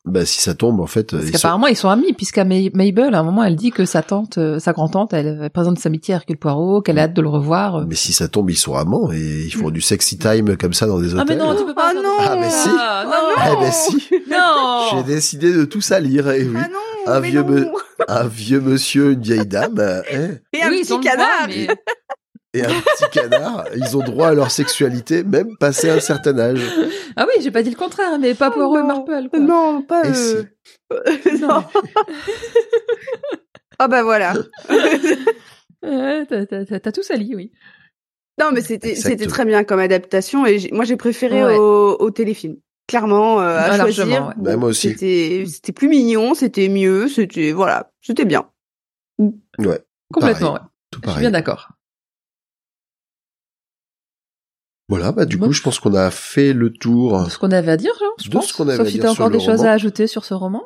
Bah 0.03 0.25
si 0.25 0.41
ça 0.41 0.55
tombe 0.55 0.79
en 0.79 0.87
fait, 0.87 1.11
Parce 1.11 1.23
ils 1.23 1.25
sont- 1.27 1.31
qu'apparemment, 1.33 1.67
ils 1.67 1.75
sont 1.75 1.87
amis, 1.89 2.11
puisqu'à 2.13 2.43
May- 2.43 2.71
Mabel, 2.73 3.13
à 3.13 3.19
un 3.19 3.23
moment, 3.23 3.43
elle 3.43 3.55
dit 3.55 3.69
que 3.69 3.85
sa 3.85 4.01
tante, 4.01 4.39
euh, 4.39 4.57
sa 4.57 4.73
grand-tante, 4.73 5.13
elle, 5.13 5.39
elle 5.43 5.49
présente 5.51 5.77
sa 5.77 5.89
amitié 5.89 6.15
à 6.15 6.17
Hercule 6.17 6.37
Poirot, 6.37 6.81
qu'elle 6.81 6.97
a 6.97 7.03
hâte 7.03 7.13
de 7.13 7.21
le 7.21 7.29
revoir. 7.29 7.75
euh. 7.75 7.85
mais 7.87 7.93
si 7.93 8.11
ça 8.11 8.27
tombe, 8.27 8.49
ils 8.49 8.55
sont 8.57 8.73
amants 8.73 9.11
et 9.11 9.19
ils 9.45 9.53
font 9.53 9.69
du 9.69 9.79
sexy 9.79 10.17
time 10.17 10.57
comme 10.57 10.73
ça 10.73 10.87
dans 10.87 10.99
des 10.99 11.13
hôtels. 11.13 11.19
Ah 11.21 11.25
mais 11.29 11.35
non, 11.35 11.55
tu 11.55 11.65
peux 11.65 11.75
pas 11.75 11.91
faire 11.93 12.01
non. 12.01 12.09
Ah, 12.19 12.35
mais 12.39 12.49
si. 12.49 12.69
Ah, 12.75 13.03
non, 13.05 13.11
Oh 13.13 13.41
Eh 13.45 13.49
non, 13.53 13.59
ben 13.61 13.71
si. 13.71 14.09
non. 14.31 14.81
J'ai 14.97 15.03
décidé 15.03 15.53
de 15.53 15.65
tout 15.65 15.81
salir, 15.81 16.29
et 16.31 16.45
oui. 16.45 16.57
Ah 16.57 16.67
non, 16.71 17.13
Un 17.13 17.19
mais 17.19 17.29
vieux 17.29 17.43
non. 17.43 17.49
me- 17.51 17.67
Un 18.07 18.23
vieux 18.27 18.59
monsieur, 18.59 19.11
une 19.11 19.21
vieille 19.21 19.45
dame, 19.45 19.75
euh, 19.79 20.01
eh, 20.11 20.57
Et 20.57 20.63
un 20.63 20.69
oui, 20.69 20.81
petit 20.81 20.99
canard. 20.99 21.47
mais- 21.47 21.67
et 22.53 22.63
un 22.65 22.69
petit 22.69 23.09
canard, 23.11 23.65
ils 23.75 23.95
ont 23.97 24.01
droit 24.03 24.27
à 24.29 24.33
leur 24.33 24.51
sexualité, 24.51 25.23
même 25.23 25.55
passé 25.57 25.89
un 25.89 25.99
certain 25.99 26.37
âge. 26.39 26.61
Ah 27.15 27.25
oui, 27.27 27.41
j'ai 27.43 27.51
pas 27.51 27.63
dit 27.63 27.69
le 27.69 27.75
contraire, 27.75 28.17
mais 28.19 28.33
pas 28.33 28.49
Oh 28.49 28.53
Poirot 28.53 28.77
et 28.77 28.81
non. 28.81 28.87
Marple. 28.87 29.29
quoi. 29.29 29.39
Non, 29.39 29.81
pas 29.83 30.05
Et 30.05 30.09
euh... 30.09 30.43
si. 31.25 31.41
non. 31.41 31.63
Ah 33.79 33.87
bah 33.87 34.03
voilà. 34.03 34.33
T'as- 35.81 36.91
tout 36.91 37.03
sali, 37.03 37.35
oui. 37.35 37.51
Non, 38.39 38.51
mais 38.53 38.61
c'était 38.61 38.95
très 39.27 39.45
bien 39.45 39.63
comme 39.63 39.79
adaptation 39.79 40.45
et 40.45 40.69
moi 40.71 40.85
j'ai 40.85 40.97
préféré 40.97 41.43
Ouais. 41.43 41.57
au, 41.57 41.97
au 41.99 42.11
téléfilm. 42.11 42.57
Clairement, 42.87 43.39
euh, 43.39 43.57
à 43.57 43.63
Ah, 43.73 43.77
choisir. 43.79 44.27
ouais. 44.27 44.33
Bah, 44.37 44.57
moi 44.57 44.69
aussi. 44.69 44.89
C'était 44.89 45.71
plus 45.73 45.87
mignon, 45.87 46.33
c'était 46.33 46.67
mieux, 46.67 47.07
c'était 47.07 47.51
voilà, 47.53 47.91
c'était 48.01 48.25
bien. 48.25 48.49
Ouais, 49.19 49.79
Complètement, 50.13 50.53
ouais. 50.53 50.59
tout 50.91 50.99
Je 51.03 51.07
suis 51.09 51.13
pareil. 51.15 51.19
bien 51.21 51.31
d'accord. 51.31 51.69
Voilà, 54.91 55.13
bah 55.13 55.23
du 55.23 55.39
coup, 55.39 55.53
je 55.53 55.61
pense 55.61 55.79
qu'on 55.79 55.93
a 55.93 56.11
fait 56.11 56.51
le 56.51 56.69
tour. 56.69 57.23
De 57.23 57.29
ce 57.29 57.37
qu'on 57.37 57.51
avait 57.51 57.71
à 57.71 57.77
dire, 57.77 57.93
genre, 57.97 58.13
je 58.21 58.27
De 58.27 58.33
pense. 58.33 58.47
ce 58.47 58.53
qu'on 58.53 58.67
avait 58.67 58.75
Sauf 58.75 58.87
à 58.87 58.89
si 58.89 58.95
dire 58.95 59.03
t'as 59.03 59.11
encore 59.11 59.29
des 59.29 59.39
choses 59.39 59.63
à 59.63 59.71
ajouter 59.71 60.05
sur 60.05 60.25
ce 60.25 60.33
roman. 60.33 60.63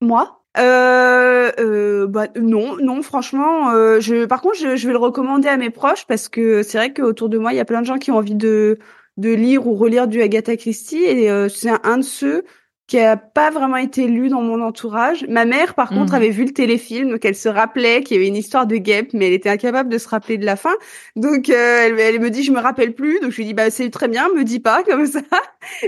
Moi? 0.00 0.38
Euh, 0.58 1.52
euh, 1.58 2.06
bah 2.06 2.28
non, 2.40 2.78
non, 2.82 3.02
franchement, 3.02 3.70
euh, 3.72 4.00
je, 4.00 4.24
par 4.24 4.40
contre, 4.40 4.56
je, 4.58 4.76
je 4.76 4.86
vais 4.86 4.94
le 4.94 4.98
recommander 4.98 5.48
à 5.48 5.58
mes 5.58 5.68
proches 5.68 6.06
parce 6.06 6.30
que 6.30 6.62
c'est 6.62 6.78
vrai 6.78 6.94
qu'autour 6.94 7.28
de 7.28 7.36
moi, 7.36 7.52
il 7.52 7.56
y 7.56 7.60
a 7.60 7.66
plein 7.66 7.82
de 7.82 7.86
gens 7.86 7.98
qui 7.98 8.10
ont 8.10 8.16
envie 8.16 8.34
de 8.34 8.78
de 9.18 9.28
lire 9.28 9.66
ou 9.66 9.74
relire 9.74 10.08
du 10.08 10.22
Agatha 10.22 10.56
Christie 10.56 11.04
et 11.04 11.30
euh, 11.30 11.50
c'est 11.50 11.68
un, 11.68 11.80
un 11.84 11.98
de 11.98 12.02
ceux 12.02 12.44
qui 12.92 12.98
a 13.00 13.16
pas 13.16 13.50
vraiment 13.50 13.78
été 13.78 14.06
lu 14.06 14.28
dans 14.28 14.42
mon 14.42 14.60
entourage. 14.60 15.24
Ma 15.26 15.46
mère, 15.46 15.74
par 15.74 15.88
contre, 15.88 16.12
Mhm. 16.12 16.14
avait 16.14 16.28
vu 16.28 16.44
le 16.44 16.52
téléfilm, 16.52 17.08
donc 17.10 17.24
elle 17.24 17.34
se 17.34 17.48
rappelait 17.48 18.02
qu'il 18.02 18.18
y 18.18 18.20
avait 18.20 18.28
une 18.28 18.36
histoire 18.36 18.66
de 18.66 18.76
guêpe, 18.76 19.14
mais 19.14 19.28
elle 19.28 19.32
était 19.32 19.48
incapable 19.48 19.88
de 19.88 19.96
se 19.96 20.06
rappeler 20.10 20.36
de 20.36 20.44
la 20.44 20.56
fin. 20.56 20.74
Donc 21.16 21.48
euh, 21.48 21.86
elle, 21.86 21.98
elle 21.98 22.20
me 22.20 22.28
dit, 22.28 22.42
je 22.42 22.52
me 22.52 22.60
rappelle 22.60 22.92
plus. 22.94 23.18
Donc 23.20 23.30
je 23.30 23.38
lui 23.38 23.46
dis, 23.46 23.54
bah 23.54 23.70
c'est 23.70 23.88
très 23.88 24.08
bien, 24.08 24.28
me 24.36 24.44
dis 24.44 24.60
pas 24.60 24.82
comme 24.88 25.06
ça. 25.06 25.20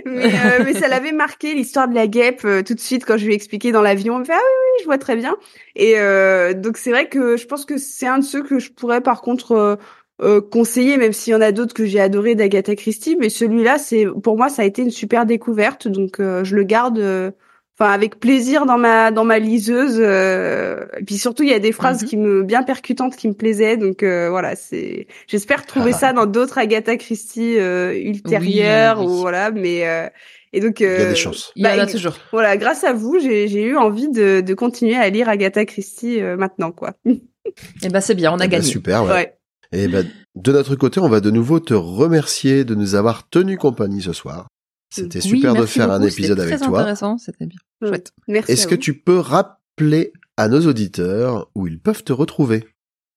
mais, 0.07 0.33
euh, 0.33 0.61
mais 0.65 0.73
ça 0.73 0.89
l'avait 0.89 1.13
marqué 1.13 1.53
l'histoire 1.53 1.89
de 1.89 1.95
la 1.95 2.07
guêpe 2.07 2.41
euh, 2.47 2.63
tout 2.63 2.73
de 2.75 2.81
suite 2.81 3.05
quand 3.05 3.19
je 3.19 3.27
lui 3.27 3.33
ai 3.33 3.37
expliqué 3.37 3.71
dans 3.71 3.83
l'avion. 3.83 4.15
Elle 4.15 4.21
me 4.21 4.25
fait, 4.25 4.33
ah 4.33 4.37
oui 4.39 4.61
oui, 4.79 4.81
je 4.81 4.85
vois 4.87 4.97
très 4.99 5.17
bien. 5.17 5.37
Et 5.77 5.99
euh, 5.99 6.55
donc 6.55 6.79
c'est 6.79 6.91
vrai 6.91 7.09
que 7.11 7.37
je 7.37 7.47
pense 7.47 7.67
que 7.67 7.77
c'est 7.77 8.07
un 8.07 8.19
de 8.21 8.25
ceux 8.25 8.43
que 8.43 8.59
je 8.59 8.71
pourrais 8.73 9.03
par 9.03 9.21
contre 9.21 9.79
euh, 10.23 10.37
euh, 10.37 10.41
conseiller, 10.41 10.97
même 10.97 11.13
s'il 11.13 11.33
y 11.33 11.37
en 11.37 11.41
a 11.41 11.53
d'autres 11.53 11.75
que 11.75 11.85
j'ai 11.87 12.01
adoré 12.01 12.35
d'Agatha 12.35 12.75
Christie, 12.77 13.17
mais 13.19 13.29
celui-là, 13.29 13.79
c'est 13.79 14.07
pour 14.23 14.37
moi, 14.37 14.49
ça 14.49 14.63
a 14.63 14.65
été 14.65 14.83
une 14.83 14.91
super 14.91 15.27
découverte, 15.27 15.89
donc 15.89 16.21
euh, 16.21 16.45
je 16.45 16.55
le 16.57 16.63
garde, 16.65 16.99
euh, 16.99 17.31
enfin 17.79 17.91
avec 17.91 18.21
plaisir 18.21 18.65
dans 18.67 18.79
ma 18.79 19.11
dans 19.11 19.25
ma 19.25 19.39
liseuse. 19.41 19.97
euh, 19.99 20.87
et 20.99 21.05
puis 21.05 21.17
surtout, 21.19 21.43
il 21.43 21.49
y 21.49 21.55
a 21.55 21.59
des 21.59 21.73
phrases 21.73 22.03
Mhm. 22.03 22.09
qui 22.09 22.17
me 22.17 22.43
bien 22.45 22.63
percutantes 22.63 23.17
qui 23.17 23.27
me 23.29 23.35
plaisaient, 23.35 23.77
donc 23.77 24.03
euh, 24.05 24.31
voilà, 24.31 24.55
c'est. 24.57 25.07
J'espère 25.27 25.67
trouver 25.67 25.91
Ah. 25.95 25.99
ça 25.99 26.13
dans 26.13 26.27
d'autres 26.27 26.59
Agatha 26.59 26.97
Christie 26.97 27.59
euh, 27.59 27.93
ultérieures 27.95 29.01
Oui, 29.01 29.07
oui. 29.07 29.13
ou 29.13 29.17
voilà, 29.17 29.51
mais 29.51 29.87
euh, 29.89 30.09
et 30.53 30.61
donc. 30.61 30.79
Il 30.79 30.85
y 30.85 30.87
a 30.87 30.91
euh, 30.91 31.09
des 31.11 31.15
chances. 31.17 31.53
Il 31.57 31.65
y 31.65 31.69
en 31.69 31.77
bah, 31.77 31.83
a 31.83 31.87
toujours. 31.87 32.17
Voilà, 32.31 32.57
grâce 32.57 32.85
à 32.85 32.93
vous, 32.93 33.19
j'ai 33.19 33.49
j'ai 33.49 33.63
eu 33.65 33.77
envie 33.77 34.09
de 34.09 34.41
de 34.41 34.55
continuer 34.55 34.95
à 34.95 35.09
lire 35.11 35.29
Agatha 35.29 35.65
Christie 35.65 36.23
euh, 36.23 36.37
maintenant, 36.37 36.71
quoi. 36.71 36.93
Eh 37.83 37.89
ben 37.91 38.01
c'est 38.01 38.15
bien, 38.15 38.33
on 38.33 38.37
a 38.39 38.45
Eh 38.45 38.49
ben, 38.49 38.53
gagné. 38.53 38.65
super, 38.67 39.05
ouais. 39.05 39.11
ouais. 39.13 39.35
Et 39.75 39.89
ben, 39.89 40.09
de 40.37 40.53
notre 40.53 40.77
côté, 40.77 41.01
on 41.01 41.09
va 41.09 41.21
de 41.21 41.31
nouveau 41.31 41.61
te 41.61 41.75
remercier 41.75 42.65
de 42.65 42.75
nous 42.75 42.95
avoir 42.95 43.29
tenu 43.29 43.57
compagnie 43.59 44.03
ce 44.03 44.13
soir. 44.13 44.47
C'était 44.91 45.19
Oui, 45.25 45.41
super 45.41 45.55
de 45.55 45.67
faire 45.67 45.91
un 45.91 45.99
beaucoup, 45.99 46.11
c'était 46.11 46.23
épisode 46.23 46.41
avec 46.41 46.57
très 46.59 46.67
toi. 46.67 46.81
intéressant, 46.81 47.19
c'était 47.19 47.47
bien. 47.47 47.59
Chouette. 47.83 48.13
Merci. 48.29 48.53
Est-ce 48.53 48.67
que 48.67 48.77
vous. 48.77 48.81
tu 48.81 48.95
peux 48.95 49.19
rappeler 49.19 50.13
à 50.37 50.49
nos 50.49 50.61
auditeurs 50.67 51.51
où 51.55 51.67
ils 51.67 51.81
peuvent 51.81 52.05
te 52.05 52.13
retrouver? 52.13 52.65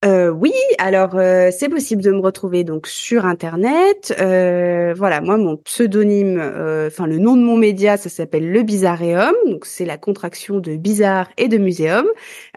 Euh, 0.06 0.30
oui, 0.30 0.54
alors 0.78 1.16
euh, 1.16 1.50
c'est 1.52 1.70
possible 1.70 2.04
de 2.04 2.12
me 2.12 2.20
retrouver 2.20 2.64
donc 2.64 2.86
sur 2.86 3.26
internet. 3.26 4.16
Euh, 4.22 4.94
voilà, 4.96 5.22
moi 5.22 5.38
mon 5.38 5.58
pseudonyme, 5.58 6.38
euh, 6.40 6.86
enfin 6.86 7.08
le 7.08 7.18
nom 7.18 7.36
de 7.36 7.42
mon 7.42 7.58
média, 7.58 7.98
ça 7.98 8.08
s'appelle 8.08 8.52
le 8.52 8.62
Bizarréum. 8.62 9.34
Donc 9.48 9.66
c'est 9.66 9.86
la 9.86 9.98
contraction 9.98 10.60
de 10.60 10.76
bizarre 10.76 11.30
et 11.38 11.48
de 11.48 11.58
muséum. 11.58 12.06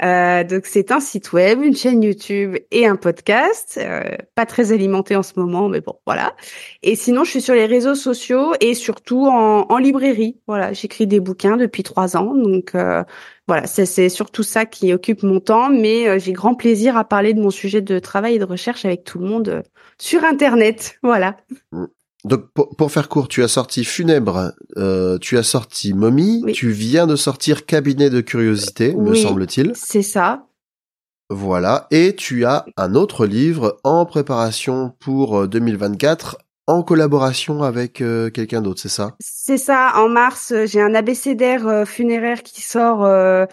Euh, 0.03 0.45
donc 0.45 0.67
c'est 0.67 0.93
un 0.93 1.01
site 1.01 1.33
web, 1.33 1.63
une 1.63 1.75
chaîne 1.75 2.03
YouTube 2.03 2.57
et 2.71 2.87
un 2.87 2.97
podcast. 2.97 3.81
Euh, 3.83 4.03
pas 4.35 4.45
très 4.45 4.73
alimenté 4.73 5.17
en 5.17 5.23
ce 5.23 5.33
moment, 5.37 5.71
mais 5.71 5.81
bon 5.81 5.95
voilà. 6.05 6.35
Et 6.83 6.95
sinon 6.95 7.25
je 7.25 7.31
suis 7.31 7.41
sur 7.41 7.55
les 7.55 7.65
réseaux 7.65 7.95
sociaux 7.95 8.53
et 8.61 8.75
surtout 8.75 9.27
en, 9.27 9.65
en 9.67 9.79
librairie. 9.79 10.39
Voilà, 10.47 10.75
j'écris 10.75 11.07
des 11.07 11.21
bouquins 11.21 11.57
depuis 11.57 11.85
trois 11.85 12.19
ans, 12.19 12.35
donc 12.35 12.75
voilà, 13.51 13.67
c'est 13.67 14.09
surtout 14.09 14.45
ça 14.45 14.65
qui 14.65 14.93
occupe 14.93 15.25
mon 15.25 15.41
temps, 15.41 15.71
mais 15.71 16.07
euh, 16.07 16.21
j'ai 16.21 16.33
grand 16.33 16.55
plaisir 16.55 16.97
à 16.97 17.03
parler 17.03 17.35
de 17.35 17.41
mon 17.41 17.51
sujet 17.51 17.81
de 17.81 17.99
travail 17.99 18.37
et 18.37 18.39
de 18.39 18.45
recherche 18.45 18.85
avec 18.85 19.03
tout 19.03 19.19
le 19.19 19.27
monde 19.27 19.49
euh, 19.49 19.63
sur 19.99 20.23
Internet. 20.23 21.01
Voilà. 21.03 21.37
Donc, 22.23 22.53
pour, 22.55 22.77
pour 22.77 22.93
faire 22.93 23.09
court, 23.09 23.27
tu 23.27 23.43
as 23.43 23.49
sorti 23.49 23.83
Funèbre, 23.83 24.53
euh, 24.77 25.19
tu 25.19 25.37
as 25.37 25.43
sorti 25.43 25.95
Momie, 25.95 26.43
Oui. 26.45 26.53
tu 26.53 26.71
viens 26.71 27.09
de 27.09 27.17
sortir 27.17 27.67
Cabinet 27.67 28.09
de 28.09 28.21
curiosité, 28.21 28.95
me 28.95 29.17
semble-t-il. 29.17 29.73
C'est 29.75 30.03
ça. 30.03 30.47
Voilà. 31.29 31.89
Et 31.91 32.15
tu 32.15 32.45
as 32.45 32.67
un 32.77 32.95
autre 32.95 33.27
livre 33.27 33.81
en 33.83 34.07
préparation 34.07 34.93
pour 35.01 35.41
euh, 35.41 35.47
2024 35.49 36.39
en 36.71 36.83
collaboration 36.83 37.63
avec 37.63 38.01
euh, 38.01 38.31
quelqu'un 38.31 38.63
d'autre, 38.63 38.81
c'est 38.81 38.89
ça? 38.89 39.19
C'est 39.21 39.59
ça. 39.59 39.93
En 39.97 40.09
mars, 40.09 40.53
euh, 40.53 40.67
j'ai 40.67 40.81
un 40.81 40.95
abécédaire 40.95 41.67
euh, 41.67 41.85
funéraire 41.85 42.43
qui 42.43 42.63
sort. 42.63 43.05
euh, 43.05 43.45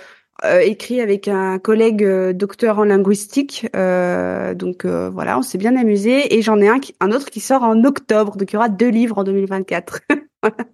euh, 0.46 0.60
écrit 0.60 1.02
avec 1.02 1.28
un 1.28 1.58
collègue 1.60 2.06
docteur 2.34 2.80
en 2.80 2.84
linguistique, 2.86 3.68
Euh, 3.76 4.54
donc 4.54 4.86
voilà, 4.86 5.38
on 5.40 5.42
s'est 5.42 5.58
bien 5.58 5.76
amusé. 5.76 6.36
Et 6.38 6.42
j'en 6.44 6.60
ai 6.62 6.68
un, 6.70 6.80
un 7.00 7.12
autre 7.12 7.30
qui 7.32 7.40
sort 7.40 7.64
en 7.64 7.84
octobre, 7.86 8.38
donc 8.38 8.52
il 8.52 8.56
y 8.56 8.58
aura 8.58 8.70
deux 8.70 8.90
livres 8.90 9.18
en 9.20 9.24
2024. 9.24 10.02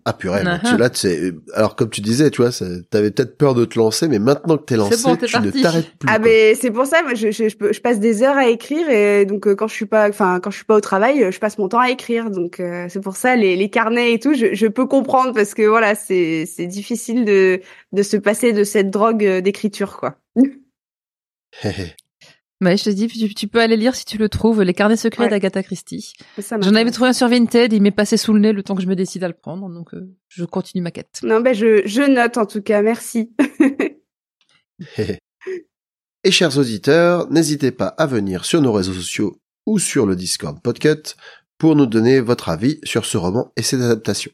Ah 0.05 0.11
purée, 0.13 0.43
Uh-huh. 0.43 0.69
tu- 0.69 0.77
là, 0.77 0.89
c'est 0.93 1.33
alors 1.53 1.75
comme 1.77 1.89
tu 1.89 2.01
disais, 2.01 2.29
tu 2.29 2.41
vois, 2.41 2.51
t'avais 2.89 3.11
peut-être 3.11 3.37
peur 3.37 3.55
de 3.55 3.63
te 3.63 3.79
lancer, 3.79 4.09
mais 4.09 4.19
maintenant 4.19 4.57
que 4.57 4.65
t'es 4.65 4.75
lancé, 4.75 5.01
bon, 5.07 5.15
t'es 5.15 5.25
tu 5.27 5.39
ne 5.39 5.51
t'arrêtes 5.51 5.95
plus. 5.97 6.09
Ah 6.09 6.17
quoi. 6.17 6.25
ben 6.25 6.55
c'est 6.59 6.71
pour 6.71 6.85
ça, 6.85 7.01
moi 7.03 7.13
je, 7.13 7.31
je, 7.31 7.47
je, 7.47 7.71
je 7.71 7.79
passe 7.79 7.99
des 8.01 8.23
heures 8.23 8.35
à 8.35 8.49
écrire 8.49 8.89
et 8.89 9.25
donc 9.25 9.47
euh, 9.47 9.55
quand 9.55 9.67
je 9.67 9.73
suis 9.73 9.85
pas, 9.85 10.09
enfin 10.09 10.41
quand 10.41 10.51
je 10.51 10.57
suis 10.57 10.65
pas 10.65 10.75
au 10.75 10.81
travail, 10.81 11.23
euh, 11.23 11.31
je 11.31 11.39
passe 11.39 11.57
mon 11.57 11.69
temps 11.69 11.79
à 11.79 11.89
écrire. 11.89 12.29
Donc 12.29 12.59
euh, 12.59 12.87
c'est 12.89 12.99
pour 12.99 13.15
ça 13.15 13.37
les, 13.37 13.55
les 13.55 13.69
carnets 13.69 14.13
et 14.13 14.19
tout, 14.19 14.33
je, 14.33 14.53
je 14.53 14.67
peux 14.67 14.85
comprendre 14.85 15.33
parce 15.33 15.53
que 15.53 15.65
voilà 15.65 15.95
c'est 15.95 16.45
c'est 16.45 16.67
difficile 16.67 17.23
de 17.23 17.61
de 17.93 18.03
se 18.03 18.17
passer 18.17 18.51
de 18.51 18.65
cette 18.65 18.89
drogue 18.89 19.25
euh, 19.25 19.39
d'écriture 19.41 19.95
quoi. 19.97 20.17
Mais 22.61 22.77
je 22.77 22.85
te 22.85 22.89
dis, 22.89 23.07
tu, 23.07 23.33
tu 23.33 23.47
peux 23.47 23.59
aller 23.59 23.75
lire 23.75 23.93
si 23.95 24.05
tu 24.05 24.17
le 24.17 24.29
trouves, 24.29 24.61
Les 24.61 24.73
carnets 24.73 24.95
secrets 24.95 25.23
Ouais. 25.25 25.29
d'Agatha 25.29 25.63
Christie. 25.63 26.13
J'en 26.61 26.75
avais 26.75 26.91
trouvé 26.91 27.09
un 27.09 27.13
sur 27.13 27.27
Vinted, 27.27 27.73
il 27.73 27.81
m'est 27.81 27.91
passé 27.91 28.15
sous 28.15 28.33
le 28.33 28.39
nez 28.39 28.53
le 28.53 28.63
temps 28.63 28.75
que 28.75 28.81
je 28.81 28.87
me 28.87 28.95
décide 28.95 29.23
à 29.23 29.27
le 29.27 29.33
prendre, 29.33 29.67
donc 29.69 29.93
euh, 29.93 30.15
je 30.29 30.45
continue 30.45 30.81
ma 30.81 30.91
quête. 30.91 31.19
Non 31.23 31.41
ben 31.41 31.53
je 31.53 31.81
je 31.85 32.01
note 32.03 32.37
en 32.37 32.45
tout 32.45 32.61
cas, 32.61 32.81
merci. 32.81 33.31
Et 36.23 36.31
chers 36.31 36.57
auditeurs, 36.57 37.29
n'hésitez 37.31 37.71
pas 37.71 37.87
à 37.87 38.05
venir 38.05 38.45
sur 38.45 38.61
nos 38.61 38.71
réseaux 38.71 38.93
sociaux 38.93 39.37
ou 39.65 39.77
sur 39.79 40.05
le 40.05 40.15
Discord 40.15 40.61
Podcut 40.61 41.15
pour 41.57 41.75
nous 41.75 41.85
donner 41.85 42.21
votre 42.21 42.49
avis 42.49 42.79
sur 42.83 43.05
ce 43.05 43.17
roman 43.17 43.51
et 43.57 43.61
ses 43.61 43.81
adaptations. 43.81 44.31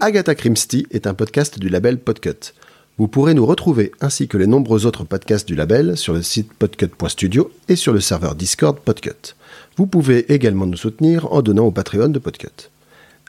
Agatha 0.00 0.34
Christie 0.34 0.86
est 0.90 1.06
un 1.06 1.14
podcast 1.14 1.58
du 1.60 1.68
label 1.68 2.00
Podcut. 2.00 2.52
Vous 2.96 3.08
pourrez 3.08 3.34
nous 3.34 3.44
retrouver 3.44 3.90
ainsi 4.00 4.28
que 4.28 4.38
les 4.38 4.46
nombreux 4.46 4.86
autres 4.86 5.02
podcasts 5.02 5.48
du 5.48 5.56
label 5.56 5.96
sur 5.96 6.12
le 6.12 6.22
site 6.22 6.52
podcut.studio 6.52 7.50
et 7.68 7.74
sur 7.74 7.92
le 7.92 7.98
serveur 7.98 8.36
Discord 8.36 8.78
Podcut. 8.78 9.34
Vous 9.76 9.88
pouvez 9.88 10.32
également 10.32 10.66
nous 10.66 10.76
soutenir 10.76 11.32
en 11.32 11.42
donnant 11.42 11.64
au 11.64 11.72
Patreon 11.72 12.10
de 12.10 12.20
Podcut. 12.20 12.70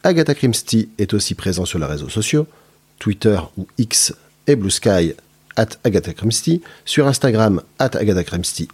Agatha 0.04 0.36
Christie 0.36 0.90
est 1.00 1.16
aussi 1.16 1.34
présent 1.34 1.66
sur 1.66 1.80
les 1.80 1.88
réseaux 1.88 2.10
sociaux, 2.10 2.46
Twitter 3.00 3.40
ou 3.58 3.66
X 3.80 4.14
et 4.46 4.56
Blue 4.56 4.70
Sky 4.70 5.16
at 5.56 5.70
Agatha 5.84 6.14
Christie, 6.14 6.62
sur 6.86 7.08
Instagram 7.08 7.64
at 7.80 7.98
Agatha 7.98 8.22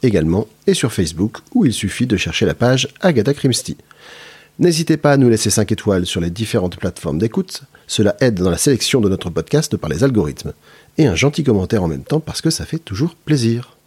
également, 0.03 0.45
et 0.67 0.73
sur 0.73 0.91
Facebook 0.91 1.37
où 1.53 1.65
il 1.65 1.71
suffit 1.71 2.05
de 2.05 2.17
chercher 2.17 2.45
la 2.45 2.53
page 2.53 2.89
Agatha 2.99 3.33
Christie. 3.33 3.77
N'hésitez 4.59 4.97
pas 4.97 5.13
à 5.13 5.17
nous 5.17 5.29
laisser 5.29 5.49
5 5.49 5.71
étoiles 5.71 6.05
sur 6.05 6.21
les 6.21 6.29
différentes 6.29 6.75
plateformes 6.75 7.17
d'écoute, 7.17 7.63
cela 7.87 8.15
aide 8.19 8.35
dans 8.35 8.49
la 8.49 8.57
sélection 8.57 9.01
de 9.01 9.09
notre 9.09 9.29
podcast 9.29 9.75
par 9.75 9.89
les 9.89 10.03
algorithmes, 10.03 10.53
et 11.01 11.07
un 11.07 11.15
gentil 11.15 11.43
commentaire 11.43 11.83
en 11.83 11.87
même 11.87 12.03
temps 12.03 12.19
parce 12.19 12.41
que 12.41 12.49
ça 12.49 12.65
fait 12.65 12.79
toujours 12.79 13.15
plaisir. 13.15 13.77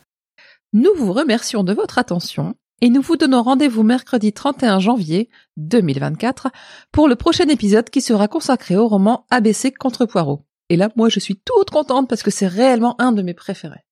Nous 0.73 0.91
vous 0.97 1.13
remercions 1.13 1.63
de 1.63 1.73
votre 1.73 1.99
attention 1.99 2.55
et 2.81 2.91
nous 2.91 3.03
vous 3.03 3.17
donnons 3.17 3.43
rendez-vous 3.43 3.85
mercredi 3.85 4.33
31 4.33 4.81
janvier 4.81 5.31
2024 5.57 6.49
pour 6.91 7.09
le 7.09 7.15
prochain 7.15 7.49
épisode 7.49 7.89
qui 7.89 8.01
sera 8.01 8.27
consacré 8.27 8.77
au 8.77 8.89
roman 8.89 9.27
ABC 9.31 9.73
contre 9.73 10.07
Poirot. 10.07 10.45
Et 10.71 10.77
là, 10.77 10.91
moi, 10.97 11.09
je 11.09 11.21
suis 11.21 11.37
toute 11.37 11.71
contente 11.71 12.09
parce 12.09 12.23
que 12.23 12.33
c'est 12.33 12.49
réellement 12.49 13.01
un 13.01 13.13
de 13.13 13.23
mes 13.23 13.35
préférés. 13.35 13.85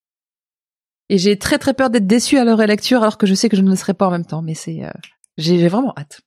Et 1.07 1.17
j'ai 1.17 1.39
très 1.39 1.57
très 1.57 1.73
peur 1.73 1.89
d'être 1.89 2.07
déçue 2.07 2.37
à 2.37 2.43
leur 2.43 2.57
lecture 2.57 3.01
alors 3.01 3.17
que 3.17 3.27
je 3.27 3.33
sais 3.33 3.47
que 3.47 3.55
je 3.55 3.61
ne 3.61 3.69
le 3.69 3.75
serai 3.75 3.93
pas 3.93 4.07
en 4.07 4.11
même 4.11 4.25
temps, 4.25 4.41
mais 4.41 4.55
c'est, 4.55 4.83
euh, 4.83 4.91
j'ai 5.37 5.59
j'ai 5.59 5.67
vraiment 5.69 5.93
hâte. 5.97 6.21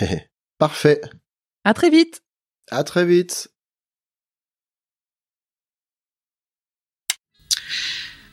Parfait. 0.58 1.00
À 1.64 1.74
très 1.74 1.90
vite! 1.90 2.22
À 2.70 2.84
très 2.84 3.04
vite. 3.04 3.51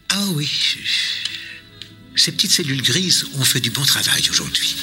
Ah 0.10 0.26
oui, 0.34 0.50
ces 2.16 2.32
petites 2.32 2.52
cellules 2.52 2.82
grises 2.82 3.26
ont 3.36 3.44
fait 3.44 3.60
du 3.60 3.70
bon 3.70 3.86
travail 3.86 4.28
aujourd'hui. 4.30 4.76